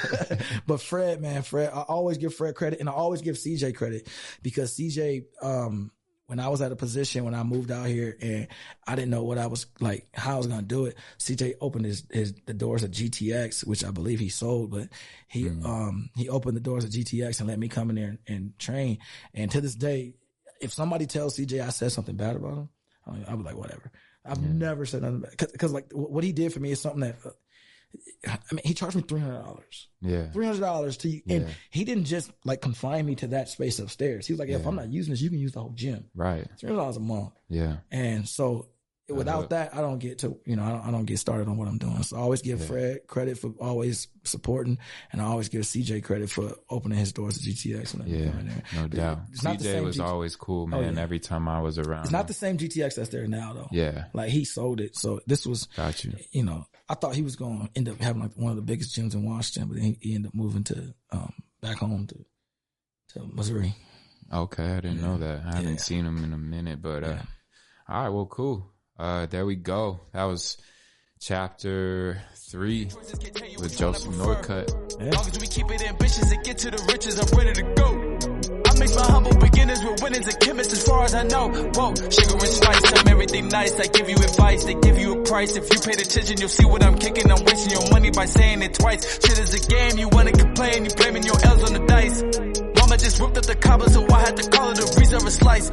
but 0.67 0.81
Fred, 0.81 1.21
man, 1.21 1.43
Fred, 1.43 1.69
I 1.71 1.81
always 1.81 2.17
give 2.17 2.33
Fred 2.33 2.55
credit 2.55 2.79
and 2.79 2.89
I 2.89 2.93
always 2.93 3.21
give 3.21 3.35
CJ 3.35 3.75
credit 3.75 4.07
because 4.41 4.75
CJ, 4.75 5.25
um, 5.43 5.91
when 6.33 6.39
I 6.39 6.49
was 6.49 6.63
at 6.63 6.71
a 6.71 6.75
position 6.75 7.25
when 7.25 7.35
I 7.35 7.43
moved 7.43 7.69
out 7.69 7.85
here 7.85 8.17
and 8.19 8.47
I 8.87 8.95
didn't 8.95 9.11
know 9.11 9.21
what 9.23 9.37
I 9.37 9.45
was 9.45 9.67
like, 9.79 10.07
how 10.15 10.33
I 10.33 10.37
was 10.37 10.47
gonna 10.47 10.63
do 10.63 10.87
it. 10.87 10.97
CJ 11.19 11.53
opened 11.61 11.85
his, 11.85 12.03
his 12.09 12.33
the 12.47 12.55
doors 12.55 12.81
of 12.81 12.89
GTX, 12.89 13.67
which 13.67 13.85
I 13.85 13.91
believe 13.91 14.19
he 14.19 14.29
sold, 14.29 14.71
but 14.71 14.87
he 15.27 15.47
um 15.47 16.09
he 16.15 16.29
opened 16.29 16.57
the 16.57 16.61
doors 16.61 16.85
of 16.85 16.89
GTX 16.89 17.39
and 17.39 17.47
let 17.47 17.59
me 17.59 17.67
come 17.67 17.91
in 17.91 17.97
there 17.97 18.07
and, 18.07 18.19
and 18.25 18.57
train. 18.57 18.97
And 19.35 19.51
to 19.51 19.61
this 19.61 19.75
day, 19.75 20.15
if 20.59 20.73
somebody 20.73 21.05
tells 21.05 21.37
CJ 21.37 21.63
I 21.63 21.69
said 21.69 21.91
something 21.91 22.15
bad 22.15 22.35
about 22.35 22.53
him, 22.57 22.69
I- 23.05 23.25
I'll 23.29 23.37
be 23.37 23.43
like, 23.43 23.57
whatever. 23.57 23.91
I've 24.25 24.41
never 24.41 24.87
said 24.87 25.03
nothing 25.03 25.19
bad 25.19 25.35
because 25.37 25.71
like 25.71 25.91
what 25.93 26.23
he 26.23 26.31
did 26.31 26.51
for 26.51 26.59
me 26.61 26.71
is 26.71 26.81
something 26.81 27.01
that. 27.01 27.17
I 28.27 28.37
mean, 28.51 28.61
he 28.63 28.73
charged 28.73 28.95
me 28.95 29.01
three 29.01 29.19
hundred 29.19 29.41
dollars. 29.43 29.87
yeah, 30.01 30.31
Three 30.31 30.45
hundred 30.45 30.61
dollars 30.61 30.97
to, 30.97 31.09
you 31.09 31.21
and 31.29 31.43
Yeah. 31.47 31.53
he 31.69 31.83
didn't 31.83 32.05
just 32.05 32.31
like 32.45 32.61
confine 32.61 33.05
me 33.05 33.15
to 33.15 33.27
that 33.27 33.49
space 33.49 33.79
upstairs. 33.79 34.25
He 34.27 34.33
was 34.33 34.39
like, 34.39 34.49
if 34.49 34.65
I'm 34.65 34.75
not 34.75 34.91
using 34.91 35.11
this, 35.13 35.21
you 35.21 35.29
can 35.29 35.39
use 35.39 35.51
the 35.51 35.59
whole 35.59 35.71
gym. 35.71 36.05
right. 36.15 36.47
Three 36.59 36.69
hundred 36.69 36.79
dollars 36.81 36.97
a 36.97 37.01
month, 37.01 37.33
Yeah, 37.49 37.77
and 37.91 38.27
so 38.27 38.69
without 39.09 39.49
that, 39.49 39.75
I 39.75 39.81
don't 39.81 39.99
get 39.99 40.19
to 40.19 40.39
you 40.45 40.55
know 40.55 40.63
I 40.63 40.69
don't, 40.69 40.87
I 40.87 40.91
don't 40.91 41.05
get 41.05 41.19
started 41.19 41.47
on 41.47 41.57
what 41.57 41.67
I'm 41.67 41.77
doing. 41.77 42.03
So 42.03 42.17
I 42.17 42.19
always 42.21 42.41
give 42.41 42.63
Fred 42.65 43.05
credit 43.07 43.37
for 43.37 43.53
always 43.59 44.07
supporting, 44.23 44.77
and 45.11 45.21
I 45.21 45.25
always 45.25 45.49
give 45.49 45.61
CJ 45.61 46.03
credit 46.03 46.29
for 46.29 46.53
opening 46.69 46.97
his 46.97 47.11
doors 47.11 47.37
to 47.37 47.49
GTX. 47.49 47.93
And 47.95 48.07
yeah, 48.07 48.31
there. 48.31 48.63
no 48.75 48.87
doubt. 48.87 49.19
It's 49.31 49.41
CJ 49.43 49.83
was 49.83 49.97
GT 49.97 50.03
always 50.03 50.35
cool, 50.35 50.67
man. 50.67 50.95
yeah. 50.95 51.01
Every 51.01 51.19
time 51.19 51.47
I 51.47 51.61
was 51.61 51.77
around, 51.77 52.03
It's 52.03 52.11
not 52.11 52.27
the 52.27 52.33
same 52.33 52.57
GTX 52.57 52.95
that's 52.95 53.09
there 53.09 53.27
now 53.27 53.53
though. 53.53 53.67
yeah, 53.71 54.05
Like 54.13 54.29
he 54.29 54.45
sold 54.45 54.79
it, 54.79 54.95
so 54.95 55.19
this 55.27 55.45
was 55.45 55.67
got 55.75 56.03
you. 56.03 56.13
you 56.31 56.43
know, 56.43 56.65
I 56.87 56.95
thought 56.95 57.15
he 57.15 57.21
was 57.23 57.35
going 57.35 57.61
to 57.67 57.69
end 57.75 57.89
up 57.89 57.99
having 57.99 58.21
like 58.21 58.33
one 58.35 58.51
of 58.51 58.55
the 58.55 58.61
biggest 58.61 58.95
gyms 58.97 59.13
in 59.13 59.25
Washington, 59.25 59.67
but 59.69 59.75
then 59.77 59.85
he, 59.85 59.97
he 60.09 60.15
ended 60.15 60.29
up 60.29 60.35
moving 60.35 60.63
to 60.65 60.93
um, 61.11 61.33
back 61.61 61.77
home 61.77 62.07
to 62.07 62.25
to 63.09 63.25
Missouri. 63.33 63.75
Okay, 64.31 64.63
I 64.65 64.79
didn't 64.79 65.01
know 65.01 65.17
that. 65.17 65.43
I 65.45 65.57
haven't 65.57 65.81
seen 65.81 66.05
him 66.05 66.23
in 66.23 66.33
a 66.33 66.37
minute, 66.37 66.81
but 66.81 67.03
uh, 67.03 67.17
all 67.87 68.03
right, 68.03 68.09
well, 68.09 68.25
cool. 68.25 68.72
Uh, 69.03 69.25
there 69.25 69.45
we 69.45 69.57
go. 69.57 69.99
That 70.13 70.23
was 70.23 70.55
chapter 71.19 72.21
three 72.35 72.85
with 73.59 73.77
Joseph 73.77 74.15
Northcutt. 74.15 74.71
Long 74.97 75.27
as 75.27 75.39
we 75.41 75.47
keep 75.47 75.69
it 75.71 75.83
ambitious 75.83 76.31
and 76.31 76.41
get 76.41 76.57
to 76.59 76.71
the 76.71 76.81
riches, 76.87 77.19
I'm 77.19 77.27
ready 77.37 77.51
to 77.51 77.63
go. 77.75 77.89
I 78.63 78.79
mix 78.79 78.95
my 78.95 79.03
humble 79.03 79.35
beginnings 79.35 79.83
with 79.83 80.01
winnings 80.01 80.27
and 80.29 80.39
chemists 80.39 80.71
as 80.71 80.87
far 80.87 81.03
as 81.03 81.13
I 81.15 81.23
know. 81.23 81.51
Whoa, 81.51 81.91
sugar 81.99 82.39
and 82.47 82.55
spice, 82.55 82.93
I'm 82.95 83.07
everything 83.09 83.49
nice. 83.49 83.77
I 83.77 83.87
give 83.87 84.07
you 84.07 84.15
advice, 84.15 84.63
they 84.63 84.75
give 84.75 84.97
you 84.97 85.19
a 85.19 85.23
price. 85.25 85.57
If 85.57 85.67
you 85.67 85.79
paid 85.81 85.99
attention, 85.99 86.39
you'll 86.39 86.47
see 86.47 86.65
what 86.65 86.81
I'm 86.81 86.97
kicking. 86.97 87.29
I'm 87.29 87.43
wasting 87.43 87.75
your 87.75 87.91
money 87.91 88.11
by 88.11 88.23
saying 88.23 88.61
it 88.61 88.73
twice. 88.75 89.03
Shit 89.19 89.37
is 89.37 89.53
a 89.53 89.67
game, 89.67 89.97
you 89.97 90.07
wanna 90.07 90.31
complain, 90.31 90.85
you 90.85 90.91
blaming 90.95 91.23
your 91.23 91.35
L's 91.43 91.63
on 91.67 91.73
the 91.75 91.83
dice. 91.91 92.23
Mama 92.79 92.95
just 92.95 93.19
whipped 93.19 93.35
up 93.35 93.45
the 93.51 93.55
cobbler, 93.55 93.89
so 93.89 94.07
I 94.07 94.19
had 94.21 94.37
to 94.37 94.49
call 94.49 94.71
it 94.71 94.79
a 94.79 94.87
reserve 94.97 95.27
a 95.27 95.31
slice. 95.31 95.67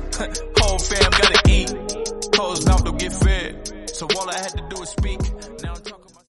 Whole 0.59 0.81
fam 0.83 1.11
gotta 1.15 1.41
eat 1.47 2.10
closed 2.41 2.67
mouth, 2.67 2.85
don't 2.85 2.99
get 2.99 3.13
fed. 3.13 3.91
So 3.91 4.07
all 4.17 4.31
I 4.31 4.39
had 4.39 4.53
to 4.57 4.65
do 4.71 4.81
was 4.81 4.91
speak. 4.91 5.21
Now 5.63 5.75
I'm 5.75 5.83
talking. 5.83 6.00